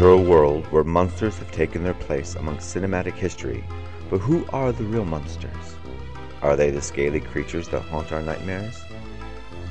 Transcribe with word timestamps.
enter 0.00 0.12
a 0.12 0.16
world 0.16 0.64
where 0.68 0.82
monsters 0.82 1.36
have 1.36 1.52
taken 1.52 1.84
their 1.84 1.92
place 1.92 2.34
among 2.36 2.56
cinematic 2.56 3.12
history. 3.12 3.62
But 4.08 4.16
who 4.16 4.46
are 4.50 4.72
the 4.72 4.84
real 4.84 5.04
monsters? 5.04 5.76
Are 6.40 6.56
they 6.56 6.70
the 6.70 6.80
scaly 6.80 7.20
creatures 7.20 7.68
that 7.68 7.82
haunt 7.82 8.10
our 8.10 8.22
nightmares? 8.22 8.82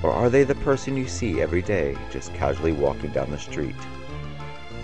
Or 0.04 0.12
are 0.12 0.30
they 0.30 0.44
the 0.44 0.54
person 0.54 0.96
you 0.96 1.08
see 1.08 1.42
every 1.42 1.64
day 1.64 1.98
just 2.12 2.32
casually 2.36 2.74
walking 2.74 3.10
down 3.10 3.32
the 3.32 3.40
street? 3.40 3.74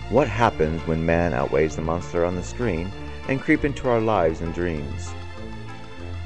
What 0.10 0.28
happens 0.28 0.82
when 0.88 1.06
man 1.06 1.36
outweighs 1.36 1.76
the 1.76 1.84
monster 1.84 2.26
on 2.26 2.36
the 2.36 2.42
screen 2.42 2.92
and 3.28 3.40
creep 3.40 3.64
into 3.64 3.88
our 3.88 4.02
lives 4.02 4.42
and 4.42 4.52
dreams? 4.52 5.14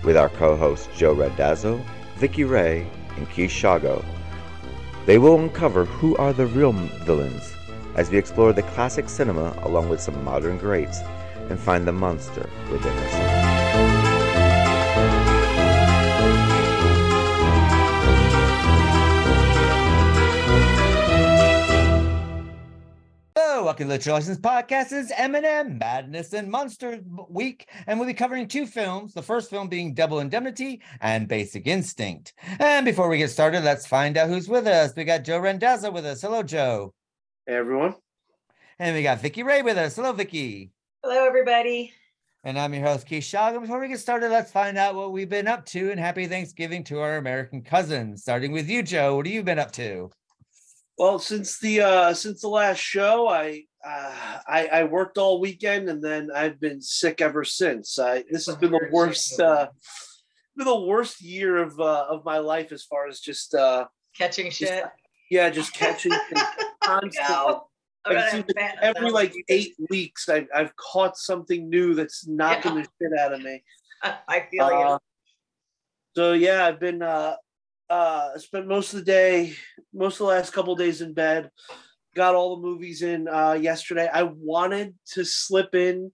With 0.02 0.16
our 0.16 0.30
co-hosts 0.30 0.88
Joe 0.96 1.14
Randazzo, 1.14 1.84
Vicky 2.16 2.46
Ray, 2.46 2.90
and 3.18 3.30
Keith 3.30 3.52
Shago, 3.52 4.02
they 5.06 5.18
will 5.18 5.38
uncover 5.38 5.84
who 5.84 6.16
are 6.16 6.32
the 6.32 6.48
real 6.48 6.72
villains 6.72 7.54
as 7.96 8.10
we 8.10 8.18
explore 8.18 8.54
the 8.54 8.64
classic 8.64 9.10
cinema 9.10 9.58
along 9.64 9.90
with 9.90 10.02
some 10.02 10.24
modern 10.24 10.58
greats 10.58 11.00
and 11.50 11.60
find 11.60 11.88
the 11.88 11.92
monster 11.92 12.50
within 12.72 12.94
us. 12.98 14.20
Welcome 23.80 23.98
to 23.98 23.98
the 23.98 24.12
License 24.12 24.40
Podcast. 24.40 24.92
It's 24.92 25.12
M&M 25.16 25.78
Madness 25.78 26.34
and 26.34 26.50
Monster 26.50 27.00
Week, 27.30 27.70
and 27.88 28.00
we'll 28.00 28.08
be 28.08 28.14
covering 28.14 28.48
two 28.48 28.66
films. 28.66 29.14
The 29.14 29.22
first 29.22 29.50
film 29.50 29.70
being 29.70 29.94
Double 29.94 30.20
Indemnity 30.20 30.82
and 31.00 31.28
Basic 31.28 31.66
Instinct. 31.66 32.34
And 32.60 32.84
before 32.84 33.08
we 33.08 33.20
get 33.20 33.30
started, 33.30 33.64
let's 33.64 33.86
find 33.86 34.18
out 34.18 34.28
who's 34.28 34.50
with 34.50 34.68
us. 34.68 34.94
We 34.98 35.06
got 35.06 35.24
Joe 35.24 35.40
Randazzo 35.40 35.92
with 35.92 36.06
us. 36.06 36.22
Hello, 36.22 36.44
Joe. 36.44 36.94
Hey 37.50 37.56
everyone. 37.56 37.96
And 38.78 38.96
we 38.96 39.02
got 39.02 39.22
Vicky 39.22 39.42
Ray 39.42 39.64
with 39.64 39.76
us. 39.76 39.96
Hello, 39.96 40.14
Vicky. 40.14 40.72
Hello, 41.02 41.26
everybody. 41.26 41.92
And 42.44 42.60
I'm 42.60 42.76
your 42.76 42.84
host, 42.84 43.08
Keith 43.08 43.24
Shaw. 43.24 43.60
Before 43.60 43.80
we 43.80 43.88
get 43.88 44.00
started, 44.00 44.30
let's 44.30 44.52
find 44.52 44.78
out 44.78 44.94
what 44.94 45.12
we've 45.12 45.28
been 45.28 45.48
up 45.48 45.66
to. 45.66 45.90
And 45.90 46.00
happy 46.00 46.28
Thanksgiving 46.28 46.84
to 46.84 47.00
our 47.00 47.18
American 47.18 47.64
cousins. 47.64 48.22
Starting 48.22 48.52
with 48.52 48.70
you, 48.70 48.84
Joe. 48.84 49.16
What 49.16 49.26
have 49.26 49.34
you 49.34 49.42
been 49.42 49.58
up 49.58 49.72
to? 49.72 50.12
Well, 51.00 51.18
since 51.18 51.58
the 51.58 51.82
uh 51.82 52.14
since 52.14 52.40
the 52.42 52.50
last 52.50 52.78
show, 52.78 53.28
I 53.28 53.64
uh 53.84 54.42
I, 54.48 54.68
I 54.72 54.84
worked 54.84 55.18
all 55.18 55.42
weekend 55.42 55.90
and 55.90 56.04
then 56.04 56.30
I've 56.32 56.60
been 56.60 56.80
sick 56.84 57.20
ever 57.20 57.44
since. 57.44 57.98
I 57.98 58.26
this 58.30 58.46
has 58.46 58.58
been 58.58 58.74
the 58.74 58.90
worst 58.92 59.40
uh 59.40 59.70
been 60.56 60.68
the 60.68 60.86
worst 60.86 61.20
year 61.20 61.58
of 61.58 61.80
uh 61.80 62.06
of 62.12 62.24
my 62.24 62.38
life 62.38 62.72
as 62.72 62.84
far 62.84 63.08
as 63.08 63.20
just 63.20 63.56
uh 63.56 63.88
Catching 64.16 64.52
shit. 64.52 64.84
Yeah, 65.30 65.50
just 65.50 65.74
catching 65.74 66.12
constantly. 66.84 67.16
No. 67.30 67.66
I'm 68.06 68.16
Like, 68.16 68.26
gonna 68.26 68.28
it 68.28 68.32
seems 68.32 68.46
like 68.56 68.66
have 68.66 68.84
bad 68.86 68.96
every 68.96 69.12
like 69.12 69.34
eight 69.50 69.76
weeks 69.90 70.30
I've 70.30 70.48
I've 70.56 70.76
caught 70.78 71.18
something 71.18 71.70
new 71.70 71.94
that's 71.94 72.26
knocking 72.28 72.76
Yeah. 72.78 72.84
the 72.84 72.88
shit 73.10 73.20
out 73.20 73.34
of 73.34 73.42
me. 73.42 73.64
I 74.04 74.48
feel 74.50 74.64
Uh, 74.66 74.70
you. 74.92 75.00
so 76.16 76.34
yeah, 76.34 76.66
I've 76.66 76.80
been 76.80 77.02
uh 77.02 77.36
uh 77.90 78.38
spent 78.38 78.68
most 78.68 78.94
of 78.94 79.00
the 79.00 79.06
day, 79.06 79.54
most 79.94 80.14
of 80.16 80.20
the 80.20 80.26
last 80.26 80.54
couple 80.54 80.76
days 80.76 81.02
in 81.02 81.14
bed. 81.14 81.52
Got 82.16 82.36
all 82.36 82.56
the 82.56 82.62
movies 82.62 83.02
in 83.02 83.28
uh 83.28 83.54
yesterday. 83.54 84.10
I 84.12 84.24
wanted 84.24 84.96
to 85.14 85.26
slip 85.26 85.76
in 85.76 86.12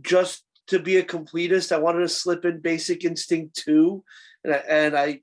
just 0.00 0.44
to 0.68 0.78
be 0.78 0.96
a 0.96 1.02
completist. 1.04 1.72
I 1.72 1.78
wanted 1.78 2.00
to 2.00 2.08
slip 2.08 2.44
in 2.44 2.60
Basic 2.60 3.04
Instinct 3.04 3.56
2. 3.64 4.02
And 4.44 4.54
I, 4.54 4.56
and 4.68 4.96
I 4.96 5.20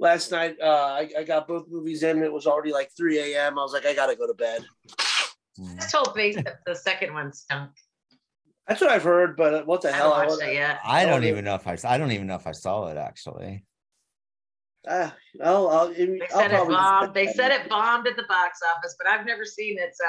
last 0.00 0.32
night 0.32 0.56
uh 0.60 0.66
I, 1.00 1.10
I 1.18 1.22
got 1.24 1.46
both 1.46 1.68
movies 1.68 2.02
in. 2.02 2.22
It 2.22 2.32
was 2.32 2.46
already 2.46 2.72
like 2.72 2.90
3 2.96 3.18
a.m. 3.34 3.58
I 3.58 3.62
was 3.62 3.72
like, 3.72 3.86
I 3.86 3.94
gotta 3.94 4.16
go 4.16 4.26
to 4.26 4.34
bed. 4.34 4.64
This 5.76 5.92
whole 5.92 6.12
base, 6.14 6.36
the 6.66 6.74
second 6.74 7.12
one 7.14 7.32
stunk. 7.32 7.70
That's 8.66 8.80
what 8.80 8.90
I've 8.90 9.02
heard, 9.02 9.36
but 9.36 9.66
what 9.66 9.82
the 9.82 9.88
I 9.90 9.92
hell? 9.92 10.14
haven't 10.14 10.38
watched 10.38 10.42
it 10.42 10.54
yet. 10.54 10.78
I 10.84 11.04
don't 11.04 11.24
even 11.24 11.44
know 11.44 11.54
if 11.54 11.66
I 11.66 11.76
I 11.84 11.98
don't 11.98 12.12
even 12.12 12.26
know 12.26 12.36
if 12.36 12.46
I 12.46 12.52
saw 12.52 12.86
it 12.88 12.96
actually. 12.96 13.64
Uh, 14.88 15.10
I'll, 15.44 15.68
I'll, 15.68 15.88
They 15.88 16.20
I'll 16.32 16.40
said 16.40 16.52
it 16.52 16.68
bombed. 16.68 17.14
They 17.14 17.26
said 17.26 17.52
it 17.52 17.68
bombed 17.68 18.06
at 18.06 18.16
the 18.16 18.22
box 18.22 18.60
office, 18.74 18.94
but 18.98 19.06
I've 19.06 19.26
never 19.26 19.44
seen 19.44 19.78
it, 19.78 19.90
so 19.94 20.04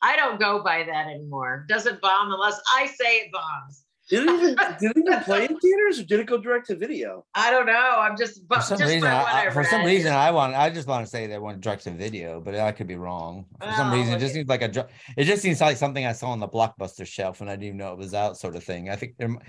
I 0.00 0.16
don't 0.16 0.40
go 0.40 0.62
by 0.64 0.82
that 0.84 1.06
anymore. 1.08 1.66
Doesn't 1.68 2.00
bomb 2.00 2.32
unless 2.32 2.58
I 2.74 2.86
say 2.86 3.16
it 3.16 3.32
bombs. 3.32 3.83
Did 4.10 4.28
it 4.28 4.32
even 4.34 4.56
did 4.78 4.90
it 4.90 4.96
even 4.98 5.20
play 5.24 5.46
in 5.46 5.58
theaters 5.58 5.98
or 5.98 6.04
did 6.04 6.20
it 6.20 6.26
go 6.26 6.36
direct 6.36 6.66
to 6.66 6.76
video? 6.76 7.24
I 7.34 7.50
don't 7.50 7.64
know. 7.64 7.72
I'm 7.98 8.18
just, 8.18 8.46
but 8.46 8.56
For 8.56 8.62
some 8.62 8.78
just 8.78 8.92
reason, 8.92 9.08
I, 9.08 9.22
I- 9.22 9.46
I 9.46 9.50
for 9.50 9.64
some 9.64 9.82
reason, 9.84 10.12
I 10.12 10.30
want 10.30 10.54
I 10.54 10.68
just 10.68 10.86
want 10.86 11.06
to 11.06 11.10
say 11.10 11.26
they 11.26 11.38
went 11.38 11.62
direct 11.62 11.84
to 11.84 11.90
video, 11.90 12.38
but 12.40 12.54
I 12.54 12.72
could 12.72 12.86
be 12.86 12.96
wrong. 12.96 13.46
For 13.60 13.72
some 13.72 13.90
Well, 13.90 13.98
reason, 14.00 14.14
it 14.14 14.18
just 14.18 14.34
seems 14.34 14.48
like 14.48 14.60
a 14.60 14.68
dr- 14.68 14.88
it 15.16 15.24
just 15.24 15.40
seems 15.42 15.60
like 15.62 15.78
something 15.78 16.04
I 16.04 16.12
saw 16.12 16.30
on 16.30 16.40
the 16.40 16.48
blockbuster 16.48 17.06
shelf 17.06 17.40
and 17.40 17.48
I 17.48 17.54
didn't 17.54 17.64
even 17.66 17.76
know 17.78 17.92
it 17.92 17.98
was 17.98 18.12
out, 18.12 18.36
sort 18.36 18.56
of 18.56 18.64
thing. 18.64 18.90
I 18.90 18.96
think 18.96 19.16
there, 19.16 19.28
m- 19.28 19.40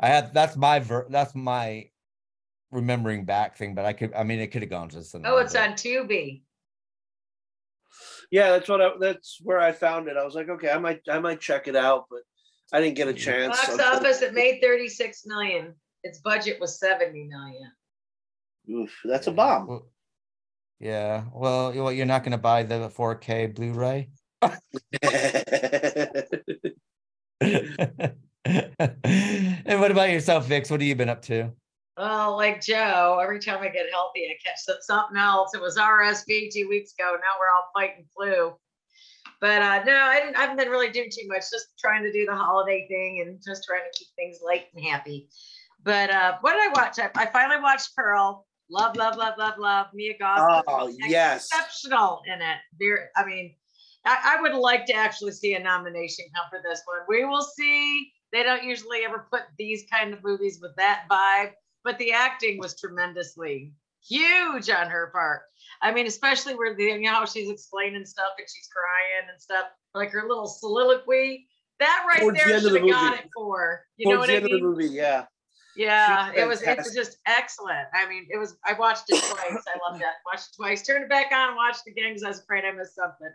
I 0.00 0.08
had 0.08 0.34
that's 0.34 0.56
my 0.56 0.80
ver- 0.80 1.06
that's 1.08 1.36
my 1.36 1.88
remembering 2.72 3.24
back 3.24 3.56
thing, 3.56 3.74
but 3.76 3.84
I 3.84 3.92
could 3.92 4.12
I 4.14 4.24
mean 4.24 4.40
it 4.40 4.48
could 4.48 4.62
have 4.62 4.70
gone 4.70 4.88
to 4.88 5.04
something. 5.04 5.30
Oh, 5.30 5.36
it's 5.36 5.54
another- 5.54 5.70
on 5.70 5.76
Tubi. 5.76 6.42
Yeah, 8.32 8.50
that's 8.50 8.68
what 8.68 8.80
I 8.80 8.90
that's 8.98 9.38
where 9.42 9.60
I 9.60 9.70
found 9.70 10.08
it. 10.08 10.16
I 10.16 10.24
was 10.24 10.34
like, 10.34 10.48
okay, 10.48 10.70
I 10.70 10.78
might 10.78 11.02
I 11.08 11.20
might 11.20 11.40
check 11.40 11.68
it 11.68 11.76
out, 11.76 12.06
but 12.10 12.20
I 12.72 12.80
didn't 12.80 12.96
get 12.96 13.08
a 13.08 13.14
chance. 13.14 13.56
Box 13.56 13.78
office, 13.80 14.22
it 14.22 14.32
made 14.34 14.60
36 14.62 15.22
million. 15.26 15.74
Its 16.04 16.20
budget 16.20 16.58
was 16.60 16.78
70 16.80 17.24
million. 17.24 17.70
Oof, 18.70 18.96
that's 19.04 19.26
a 19.26 19.32
bomb. 19.32 19.66
Well, 19.66 19.86
yeah, 20.80 21.24
well, 21.32 21.74
you- 21.74 21.90
you're 21.90 22.06
not 22.06 22.22
going 22.22 22.32
to 22.32 22.38
buy 22.38 22.62
the 22.62 22.88
4K 22.88 23.54
Blu-ray. 23.54 24.08
and 24.42 24.58
what 29.80 29.90
about 29.90 30.10
yourself, 30.10 30.46
Vix? 30.46 30.70
What 30.70 30.80
have 30.80 30.88
you 30.88 30.96
been 30.96 31.08
up 31.08 31.22
to? 31.22 31.50
Oh, 31.98 32.34
like 32.36 32.60
Joe, 32.62 33.20
every 33.22 33.38
time 33.38 33.62
I 33.62 33.68
get 33.68 33.86
healthy, 33.92 34.24
I 34.24 34.34
catch 34.42 34.58
something 34.80 35.16
else. 35.16 35.54
It 35.54 35.60
was 35.60 35.76
RSV 35.76 36.52
two 36.52 36.68
weeks 36.68 36.92
ago. 36.98 37.12
Now 37.12 37.34
we're 37.38 37.50
all 37.54 37.68
fighting 37.74 38.06
flu. 38.16 38.54
But 39.42 39.60
uh, 39.60 39.82
no, 39.84 39.92
I, 39.92 40.20
didn't, 40.20 40.36
I 40.36 40.42
haven't 40.42 40.56
been 40.56 40.68
really 40.68 40.90
doing 40.90 41.10
too 41.10 41.26
much. 41.26 41.42
Just 41.50 41.66
trying 41.76 42.04
to 42.04 42.12
do 42.12 42.24
the 42.24 42.34
holiday 42.34 42.86
thing 42.88 43.24
and 43.26 43.40
just 43.44 43.64
trying 43.64 43.80
to 43.80 43.98
keep 43.98 44.06
things 44.14 44.38
light 44.40 44.66
and 44.72 44.84
happy. 44.84 45.28
But 45.82 46.10
uh, 46.10 46.38
what 46.42 46.52
did 46.52 46.60
I 46.60 46.68
watch? 46.80 47.00
I, 47.00 47.10
I 47.20 47.26
finally 47.26 47.60
watched 47.60 47.90
Pearl. 47.96 48.46
Love, 48.70 48.96
love, 48.96 49.16
love, 49.16 49.34
love, 49.36 49.54
love. 49.58 49.88
Mia 49.94 50.16
Goth. 50.16 50.62
Oh, 50.68 50.94
yes. 51.08 51.48
exceptional 51.52 52.22
in 52.32 52.40
it. 52.40 52.58
There, 52.78 53.10
I 53.16 53.26
mean, 53.26 53.56
I, 54.04 54.36
I 54.38 54.42
would 54.42 54.54
like 54.54 54.86
to 54.86 54.94
actually 54.94 55.32
see 55.32 55.54
a 55.54 55.60
nomination 55.60 56.24
come 56.32 56.46
for 56.48 56.60
this 56.62 56.80
one. 56.84 57.00
We 57.08 57.24
will 57.24 57.42
see. 57.42 58.12
They 58.30 58.44
don't 58.44 58.62
usually 58.62 59.00
ever 59.04 59.26
put 59.28 59.42
these 59.58 59.84
kind 59.92 60.14
of 60.14 60.22
movies 60.22 60.60
with 60.62 60.76
that 60.76 61.06
vibe, 61.10 61.50
but 61.82 61.98
the 61.98 62.12
acting 62.12 62.60
was 62.60 62.78
tremendously 62.78 63.72
huge 64.08 64.70
on 64.70 64.88
her 64.88 65.10
part. 65.12 65.42
I 65.80 65.92
mean, 65.92 66.06
especially 66.06 66.54
where 66.54 66.74
the 66.74 66.84
you 66.84 67.00
know 67.00 67.24
she's 67.24 67.50
explaining 67.50 68.04
stuff 68.04 68.32
and 68.38 68.46
she's 68.48 68.68
crying 68.68 69.28
and 69.30 69.40
stuff, 69.40 69.66
like 69.94 70.10
her 70.10 70.26
little 70.28 70.46
soliloquy. 70.46 71.46
That 71.78 72.04
right 72.06 72.20
Towards 72.20 72.38
the 72.38 72.44
there 72.48 72.56
of 72.58 72.62
should 72.62 72.72
the 72.82 72.90
got 72.90 73.14
it 73.18 73.30
for. 73.34 73.84
You 73.96 74.12
know 74.12 74.20
what 74.20 74.28
the 74.28 74.34
I 74.34 74.36
end 74.36 74.44
mean? 74.44 74.54
of 74.54 74.60
the 74.60 74.66
movie, 74.66 74.88
yeah. 74.88 75.24
Yeah, 75.74 76.30
it 76.36 76.46
was 76.46 76.58
it's 76.58 76.66
fantastic. 76.66 76.94
just 76.94 77.16
excellent. 77.26 77.88
I 77.94 78.06
mean, 78.08 78.26
it 78.30 78.36
was 78.36 78.56
I 78.64 78.74
watched 78.74 79.04
it 79.08 79.22
twice. 79.22 79.64
I 79.66 79.90
loved 79.90 80.02
that. 80.02 80.16
Watched 80.30 80.48
it 80.52 80.56
twice, 80.56 80.86
turned 80.86 81.04
it 81.04 81.08
back 81.08 81.32
on, 81.32 81.56
watched 81.56 81.82
it 81.86 81.92
again 81.92 82.10
because 82.10 82.24
I 82.24 82.28
was 82.28 82.40
afraid 82.40 82.64
I 82.64 82.72
missed 82.72 82.94
something. 82.94 83.32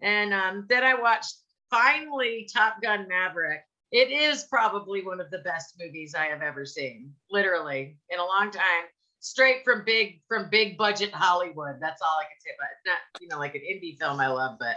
And 0.00 0.34
um, 0.34 0.66
then 0.68 0.84
I 0.84 0.94
watched 0.94 1.34
finally 1.70 2.48
Top 2.52 2.82
Gun 2.82 3.06
Maverick. 3.08 3.60
It 3.90 4.10
is 4.10 4.44
probably 4.50 5.02
one 5.02 5.20
of 5.20 5.30
the 5.30 5.38
best 5.38 5.74
movies 5.80 6.14
I 6.14 6.26
have 6.26 6.42
ever 6.42 6.66
seen, 6.66 7.12
literally, 7.30 7.96
in 8.10 8.18
a 8.18 8.24
long 8.24 8.50
time. 8.50 8.84
Straight 9.20 9.64
from 9.64 9.84
big 9.84 10.22
from 10.28 10.48
big 10.50 10.78
budget 10.78 11.12
Hollywood. 11.12 11.76
That's 11.80 12.00
all 12.02 12.18
I 12.20 12.24
can 12.24 12.40
say 12.40 12.50
about 12.58 12.68
it. 12.70 12.76
It's 12.78 12.86
not, 12.86 13.22
you 13.22 13.28
know, 13.28 13.38
like 13.38 13.54
an 13.54 13.62
indie 13.62 13.98
film 13.98 14.20
I 14.20 14.28
love, 14.28 14.58
but 14.60 14.76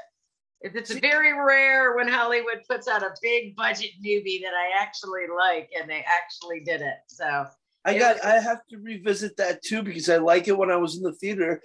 it- 0.61 0.75
it's 0.75 0.91
very 0.91 1.33
rare 1.33 1.95
when 1.95 2.07
Hollywood 2.07 2.63
puts 2.69 2.87
out 2.87 3.03
a 3.03 3.13
big 3.21 3.55
budget 3.55 3.91
movie 3.99 4.41
that 4.43 4.53
I 4.53 4.81
actually 4.81 5.27
like, 5.35 5.69
and 5.79 5.89
they 5.89 6.03
actually 6.07 6.61
did 6.61 6.81
it. 6.81 6.97
So 7.07 7.45
I 7.85 7.97
got 7.97 8.15
was- 8.15 8.25
I 8.25 8.39
have 8.39 8.65
to 8.69 8.77
revisit 8.77 9.37
that 9.37 9.63
too 9.63 9.83
because 9.83 10.09
I 10.09 10.17
like 10.17 10.47
it 10.47 10.57
when 10.57 10.71
I 10.71 10.75
was 10.77 10.97
in 10.97 11.03
the 11.03 11.13
theater. 11.13 11.61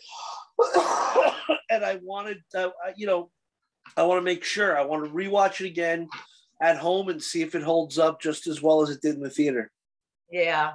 and 1.71 1.85
I 1.85 1.99
wanted 2.03 2.43
uh, 2.55 2.71
I- 2.85 2.95
you 2.97 3.07
know, 3.07 3.31
I 3.97 4.03
want 4.03 4.19
to 4.19 4.23
make 4.23 4.45
sure 4.45 4.79
I 4.79 4.83
want 4.83 5.05
to 5.05 5.11
rewatch 5.11 5.61
it 5.61 5.67
again 5.67 6.09
at 6.61 6.77
home 6.79 7.09
and 7.09 7.23
see 7.23 7.43
if 7.43 7.55
it 7.55 7.63
holds 7.63 7.99
up 7.99 8.21
just 8.21 8.47
as 8.47 8.63
well 8.63 8.83
as 8.83 8.91
it 8.91 9.01
did 9.03 9.15
in 9.15 9.23
the 9.23 9.31
theater. 9.31 9.71
Yeah. 10.31 10.75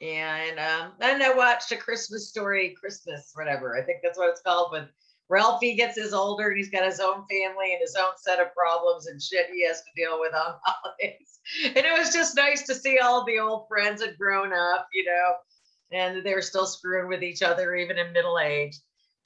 And 0.00 0.58
um, 0.58 0.92
then 0.98 1.22
I 1.22 1.32
watched 1.34 1.72
a 1.72 1.76
Christmas 1.76 2.28
story, 2.28 2.74
Christmas, 2.80 3.32
whatever. 3.34 3.76
I 3.76 3.82
think 3.82 3.98
that's 4.02 4.18
what 4.18 4.30
it's 4.30 4.40
called. 4.40 4.72
When 4.72 4.88
Ralphie 5.28 5.76
gets 5.76 5.96
his 5.96 6.14
older 6.14 6.48
and 6.48 6.56
he's 6.56 6.70
got 6.70 6.84
his 6.84 7.00
own 7.00 7.24
family 7.28 7.72
and 7.72 7.80
his 7.80 7.96
own 7.96 8.12
set 8.16 8.40
of 8.40 8.54
problems 8.54 9.06
and 9.06 9.22
shit 9.22 9.46
he 9.52 9.66
has 9.66 9.82
to 9.82 9.90
deal 9.94 10.18
with 10.18 10.34
on 10.34 10.54
holidays. 10.64 11.38
And 11.64 11.76
it 11.76 11.98
was 11.98 12.12
just 12.12 12.34
nice 12.34 12.62
to 12.66 12.74
see 12.74 12.98
all 12.98 13.24
the 13.24 13.38
old 13.38 13.68
friends 13.68 14.02
had 14.02 14.18
grown 14.18 14.52
up, 14.52 14.88
you 14.92 15.04
know, 15.04 15.34
and 15.92 16.24
they 16.24 16.34
were 16.34 16.42
still 16.42 16.66
screwing 16.66 17.08
with 17.08 17.22
each 17.22 17.42
other 17.42 17.74
even 17.76 17.98
in 17.98 18.12
middle 18.12 18.38
age. 18.38 18.76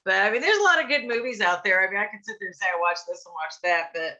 But 0.03 0.15
I 0.15 0.29
mean, 0.29 0.41
there's 0.41 0.59
a 0.59 0.63
lot 0.63 0.81
of 0.81 0.89
good 0.89 1.07
movies 1.07 1.41
out 1.41 1.63
there. 1.63 1.85
I 1.85 1.89
mean, 1.89 1.99
I 1.99 2.05
could 2.05 2.23
sit 2.23 2.35
there 2.39 2.49
and 2.49 2.55
say 2.55 2.67
I 2.67 2.79
watched 2.79 3.07
this 3.07 3.25
and 3.25 3.33
watched 3.33 3.61
that, 3.63 3.89
but 3.93 4.19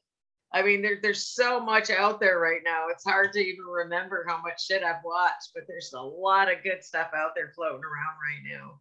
I 0.55 0.61
mean, 0.63 0.81
there, 0.81 0.97
there's 1.01 1.27
so 1.27 1.59
much 1.59 1.89
out 1.89 2.21
there 2.21 2.39
right 2.39 2.61
now. 2.63 2.85
It's 2.89 3.03
hard 3.03 3.33
to 3.33 3.39
even 3.39 3.65
remember 3.65 4.25
how 4.25 4.41
much 4.41 4.65
shit 4.65 4.83
I've 4.83 5.03
watched, 5.03 5.49
but 5.53 5.63
there's 5.67 5.91
a 5.93 6.01
lot 6.01 6.49
of 6.49 6.63
good 6.63 6.81
stuff 6.81 7.09
out 7.13 7.31
there 7.35 7.51
floating 7.53 7.81
around 7.83 8.15
right 8.23 8.57
now. 8.57 8.79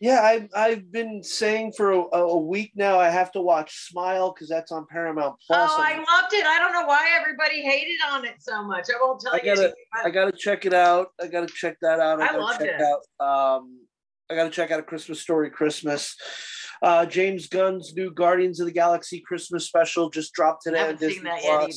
Yeah, 0.00 0.22
I've 0.22 0.48
I've 0.56 0.90
been 0.90 1.22
saying 1.22 1.74
for 1.76 1.90
a, 1.92 1.98
a 2.16 2.38
week 2.38 2.72
now 2.74 2.98
I 2.98 3.10
have 3.10 3.30
to 3.32 3.42
watch 3.42 3.86
Smile 3.86 4.32
because 4.32 4.48
that's 4.48 4.72
on 4.72 4.86
Paramount 4.90 5.36
Plus. 5.46 5.70
Oh, 5.70 5.76
I 5.78 5.96
loved 5.98 6.32
it. 6.32 6.46
I 6.46 6.58
don't 6.58 6.72
know 6.72 6.86
why 6.86 7.06
everybody 7.20 7.60
hated 7.60 7.98
on 8.10 8.24
it 8.24 8.36
so 8.38 8.64
much. 8.64 8.86
I 8.88 8.98
won't 8.98 9.20
tell 9.20 9.34
I 9.34 9.40
you. 9.44 9.54
gotta- 9.54 9.74
but 9.92 10.06
I 10.06 10.08
gotta 10.10 10.32
check 10.32 10.64
it 10.64 10.72
out. 10.72 11.08
I 11.20 11.26
gotta 11.26 11.48
check 11.48 11.76
that 11.82 12.00
out. 12.00 12.18
I 12.22 12.28
gotta 12.28 12.38
loved 12.38 12.60
check 12.60 12.68
it. 12.68 12.80
out 12.80 13.00
um 13.58 13.80
I 14.30 14.36
gotta 14.36 14.48
check 14.48 14.70
out 14.70 14.80
a 14.80 14.82
Christmas 14.82 15.20
story 15.20 15.50
Christmas. 15.50 16.16
Uh 16.82 17.04
James 17.06 17.46
Gunn's 17.48 17.94
new 17.94 18.12
Guardians 18.12 18.60
of 18.60 18.66
the 18.66 18.72
Galaxy 18.72 19.20
Christmas 19.26 19.66
special 19.66 20.08
just 20.10 20.32
dropped 20.32 20.62
I 20.66 20.70
today 20.70 20.80
on 20.82 20.86
haven't 20.94 21.10
seen 21.10 21.24
that 21.24 21.42
yet 21.42 21.70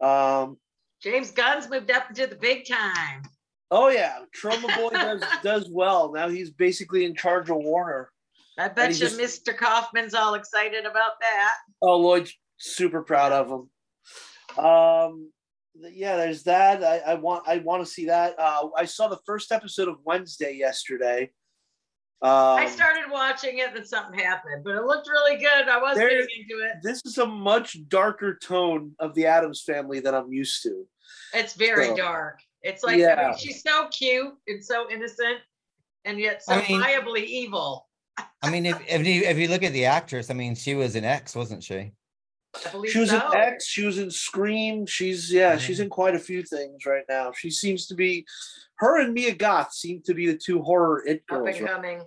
either. 0.00 0.08
Um 0.08 0.56
James 1.02 1.30
Gunn's 1.32 1.68
moved 1.68 1.90
up 1.90 2.08
into 2.08 2.26
the 2.26 2.36
big 2.36 2.66
time. 2.66 3.22
oh 3.70 3.88
yeah, 3.88 4.20
Troma 4.40 4.74
Boy 4.76 4.90
does 4.92 5.22
does 5.42 5.68
well. 5.70 6.12
Now 6.12 6.28
he's 6.28 6.50
basically 6.50 7.04
in 7.04 7.14
charge 7.14 7.50
of 7.50 7.56
Warner. 7.56 8.10
I 8.58 8.68
bet 8.68 8.90
you 8.92 8.96
just- 8.96 9.18
Mr. 9.18 9.56
Kaufman's 9.56 10.14
all 10.14 10.34
excited 10.34 10.84
about 10.86 11.12
that. 11.20 11.54
Oh, 11.82 11.96
Lloyd's 11.98 12.32
super 12.56 13.02
proud 13.02 13.32
of 13.32 13.48
him. 13.50 14.64
Um, 14.64 15.32
yeah, 15.92 16.16
there's 16.16 16.44
that. 16.44 16.84
I, 16.84 16.98
I 16.98 17.14
want 17.14 17.48
I 17.48 17.58
want 17.58 17.84
to 17.84 17.90
see 17.90 18.06
that. 18.06 18.38
Uh, 18.38 18.68
I 18.76 18.84
saw 18.84 19.08
the 19.08 19.18
first 19.26 19.50
episode 19.52 19.88
of 19.88 19.96
Wednesday 20.04 20.54
yesterday. 20.54 21.30
Um, 22.24 22.58
I 22.58 22.66
started 22.66 23.10
watching 23.10 23.58
it, 23.58 23.74
then 23.74 23.84
something 23.84 24.18
happened, 24.18 24.64
but 24.64 24.74
it 24.76 24.82
looked 24.84 25.06
really 25.08 25.36
good. 25.36 25.68
I 25.68 25.78
was 25.78 25.96
There- 25.96 26.08
getting 26.08 26.26
into 26.40 26.64
it. 26.64 26.76
this 26.82 27.02
is 27.04 27.18
a 27.18 27.26
much 27.26 27.86
darker 27.88 28.36
tone 28.42 28.94
of 28.98 29.14
the 29.14 29.26
Addams 29.26 29.62
family 29.62 30.00
than 30.00 30.14
I'm 30.14 30.32
used 30.32 30.62
to. 30.62 30.86
It's 31.34 31.52
very 31.52 31.88
So, 31.88 31.96
dark. 31.96 32.40
It's 32.62 32.82
like 32.82 32.98
I 33.02 33.28
mean, 33.28 33.36
she's 33.36 33.62
so 33.62 33.88
cute 33.88 34.32
and 34.48 34.64
so 34.64 34.90
innocent, 34.90 35.38
and 36.06 36.18
yet 36.18 36.42
so 36.42 36.54
I 36.54 36.66
mean- 36.66 36.80
viably 36.80 37.24
evil. 37.24 37.86
I 38.42 38.48
mean, 38.50 38.64
if 38.64 38.80
if 38.88 39.06
you 39.06 39.22
if 39.24 39.36
you 39.36 39.48
look 39.48 39.62
at 39.62 39.72
the 39.72 39.84
actress, 39.86 40.30
I 40.30 40.34
mean, 40.34 40.54
she 40.54 40.74
was 40.74 40.94
an 40.96 41.04
ex, 41.04 41.34
wasn't 41.34 41.62
she? 41.62 41.92
She 42.88 43.00
was 43.00 43.10
so. 43.10 43.32
in 43.32 43.36
X. 43.36 43.66
She 43.66 43.84
was 43.84 43.98
in 43.98 44.10
Scream. 44.12 44.86
She's 44.86 45.32
yeah. 45.32 45.56
Mhm. 45.56 45.60
She's 45.60 45.80
in 45.80 45.90
quite 45.90 46.14
a 46.14 46.18
few 46.20 46.42
things 46.44 46.86
right 46.86 47.04
now. 47.08 47.32
She 47.32 47.50
seems 47.50 47.86
to 47.88 47.94
be. 47.94 48.24
Her 48.76 49.00
and 49.00 49.12
Mia 49.12 49.34
Goth 49.34 49.72
seem 49.72 50.02
to 50.02 50.14
be 50.14 50.26
the 50.28 50.38
two 50.38 50.62
horror 50.62 51.04
it 51.06 51.26
girls. 51.26 51.48
Up 51.48 51.54
and 51.56 51.64
right 51.66 51.74
coming. 51.74 52.06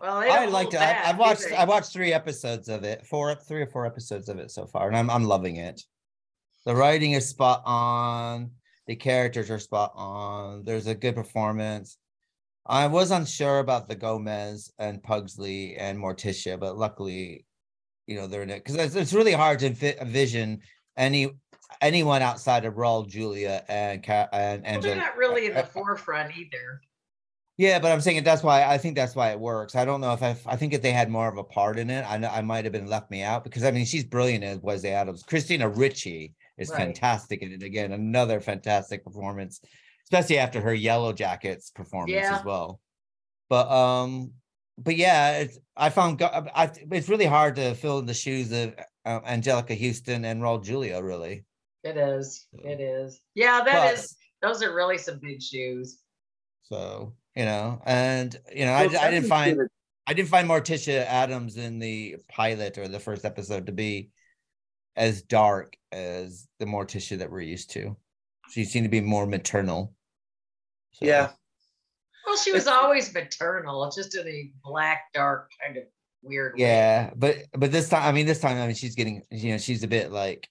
Well, 0.00 0.12
I 0.16 0.46
liked 0.46 0.74
it. 0.74 0.80
I, 0.80 1.10
I've 1.10 1.18
watched? 1.18 1.52
I 1.52 1.64
watched 1.64 1.92
three 1.92 2.12
episodes 2.12 2.68
of 2.68 2.84
it, 2.84 3.04
four 3.06 3.34
three 3.34 3.62
or 3.62 3.66
four 3.66 3.86
episodes 3.86 4.28
of 4.28 4.38
it 4.38 4.50
so 4.50 4.66
far, 4.66 4.88
and 4.88 4.96
I'm 4.96 5.10
I'm 5.10 5.24
loving 5.24 5.56
it. 5.56 5.82
The 6.64 6.74
writing 6.74 7.12
is 7.12 7.28
spot 7.28 7.62
on. 7.64 8.52
The 8.86 8.96
characters 8.96 9.50
are 9.50 9.58
spot 9.58 9.92
on. 9.94 10.64
There's 10.64 10.86
a 10.86 10.94
good 10.94 11.14
performance. 11.14 11.98
I 12.66 12.86
was 12.86 13.10
unsure 13.10 13.58
about 13.58 13.88
the 13.88 13.94
Gomez 13.94 14.72
and 14.78 15.02
Pugsley 15.02 15.76
and 15.76 15.98
Morticia, 15.98 16.58
but 16.58 16.76
luckily, 16.76 17.44
you 18.06 18.16
know 18.16 18.26
they're 18.26 18.42
in 18.42 18.50
it 18.50 18.64
because 18.64 18.76
it's, 18.76 18.94
it's 18.94 19.12
really 19.12 19.32
hard 19.32 19.58
to 19.60 19.70
envi- 19.70 20.00
envision 20.00 20.60
any 20.96 21.30
anyone 21.80 22.22
outside 22.22 22.64
of 22.64 22.74
Raul, 22.74 23.06
Julia, 23.08 23.64
and 23.68 24.02
Ca- 24.02 24.28
and 24.32 24.62
Well, 24.62 24.72
Angela. 24.74 24.94
they're 24.94 25.04
not 25.04 25.16
really 25.16 25.46
uh, 25.46 25.50
in 25.50 25.52
I- 25.52 25.54
the 25.54 25.60
uh, 25.60 25.68
uh, 25.68 25.72
forefront 25.72 26.36
either. 26.36 26.80
Yeah, 27.60 27.78
but 27.78 27.92
I'm 27.92 28.00
saying. 28.00 28.24
That's 28.24 28.42
why 28.42 28.64
I 28.64 28.78
think 28.78 28.96
that's 28.96 29.14
why 29.14 29.32
it 29.32 29.38
works. 29.38 29.74
I 29.76 29.84
don't 29.84 30.00
know 30.00 30.14
if 30.14 30.22
I, 30.22 30.34
I 30.46 30.56
think 30.56 30.72
if 30.72 30.80
they 30.80 30.92
had 30.92 31.10
more 31.10 31.28
of 31.28 31.36
a 31.36 31.44
part 31.44 31.78
in 31.78 31.90
it, 31.90 32.06
I 32.08 32.16
know 32.16 32.28
I 32.28 32.40
might 32.40 32.64
have 32.64 32.72
been 32.72 32.86
left 32.86 33.10
me 33.10 33.22
out 33.22 33.44
because 33.44 33.64
I 33.64 33.70
mean 33.70 33.84
she's 33.84 34.02
brilliant 34.04 34.42
as 34.44 34.60
Wednesday 34.60 34.92
Addams. 34.94 35.22
Christina 35.22 35.68
Ricci 35.68 36.32
is 36.56 36.70
Right. 36.70 36.78
fantastic 36.78 37.42
in 37.42 37.52
it 37.52 37.62
again. 37.62 37.92
Another 37.92 38.40
fantastic 38.40 39.04
performance, 39.04 39.60
especially 40.04 40.38
after 40.38 40.62
her 40.62 40.72
Yellow 40.72 41.12
Jackets 41.12 41.68
performance 41.70 42.12
Yeah. 42.12 42.38
as 42.38 42.44
well. 42.46 42.80
But 43.50 43.70
um, 43.70 44.32
but 44.78 44.96
yeah, 44.96 45.40
it's 45.40 45.58
I 45.76 45.90
found 45.90 46.22
I, 46.22 46.70
it's 46.90 47.10
really 47.10 47.26
hard 47.26 47.56
to 47.56 47.74
fill 47.74 47.98
in 47.98 48.06
the 48.06 48.14
shoes 48.14 48.52
of 48.52 48.74
uh, 49.04 49.20
Anjelica 49.20 49.78
Huston 49.78 50.24
and 50.24 50.40
Raul 50.40 50.64
Julia. 50.64 51.02
Really, 51.02 51.44
It 51.84 51.98
is. 51.98 52.46
It 52.54 52.80
is. 52.80 53.20
Yeah, 53.34 53.62
that 53.66 53.92
is. 53.92 54.16
But- 54.40 54.48
Those 54.48 54.62
are 54.62 54.74
really 54.74 54.96
some 54.96 55.18
big 55.20 55.42
shoes. 55.42 55.98
so 56.62 57.12
you 57.40 57.46
know, 57.46 57.80
and 57.86 58.36
you 58.54 58.66
know, 58.66 58.72
I, 58.72 58.86
Well, 58.86 59.00
I 59.00 59.10
didn't 59.10 59.28
find. 59.28 59.56
did 59.56 59.64
it. 59.64 59.70
I 60.06 60.12
didn't 60.12 60.28
find 60.28 60.46
Morticia 60.46 61.06
Addams 61.06 61.56
in 61.56 61.78
the 61.78 62.16
pilot 62.28 62.76
or 62.76 62.86
the 62.86 63.00
first 63.00 63.24
episode 63.24 63.64
to 63.66 63.72
be 63.72 64.10
as 64.94 65.22
dark 65.22 65.74
as 65.90 66.46
the 66.58 66.66
Morticia 66.66 67.16
that 67.16 67.30
we're 67.30 67.40
used 67.40 67.70
to. 67.70 67.96
She 68.50 68.64
seemed 68.64 68.84
to 68.84 68.90
be 68.90 69.00
more 69.00 69.26
maternal. 69.26 69.94
So, 70.92 71.06
Yeah. 71.06 71.30
Well, 72.26 72.36
she 72.36 72.52
was 72.52 72.66
always 72.66 73.14
maternal, 73.14 73.90
just 73.90 74.14
in 74.14 74.28
a 74.28 74.52
black, 74.62 75.04
dark 75.14 75.50
kind 75.64 75.78
of 75.78 75.84
weird 76.22 76.56
way. 76.56 76.64
Yeah, 76.64 77.10
but 77.16 77.36
but 77.56 77.72
this 77.72 77.88
time, 77.88 78.02
I 78.02 78.12
mean, 78.12 78.26
this 78.26 78.40
time, 78.40 78.58
I 78.58 78.66
mean, 78.66 78.76
she's 78.76 78.94
getting, 78.96 79.22
you 79.30 79.52
know, 79.52 79.58
she's 79.58 79.82
a 79.82 79.88
bit 79.88 80.12
like, 80.12 80.46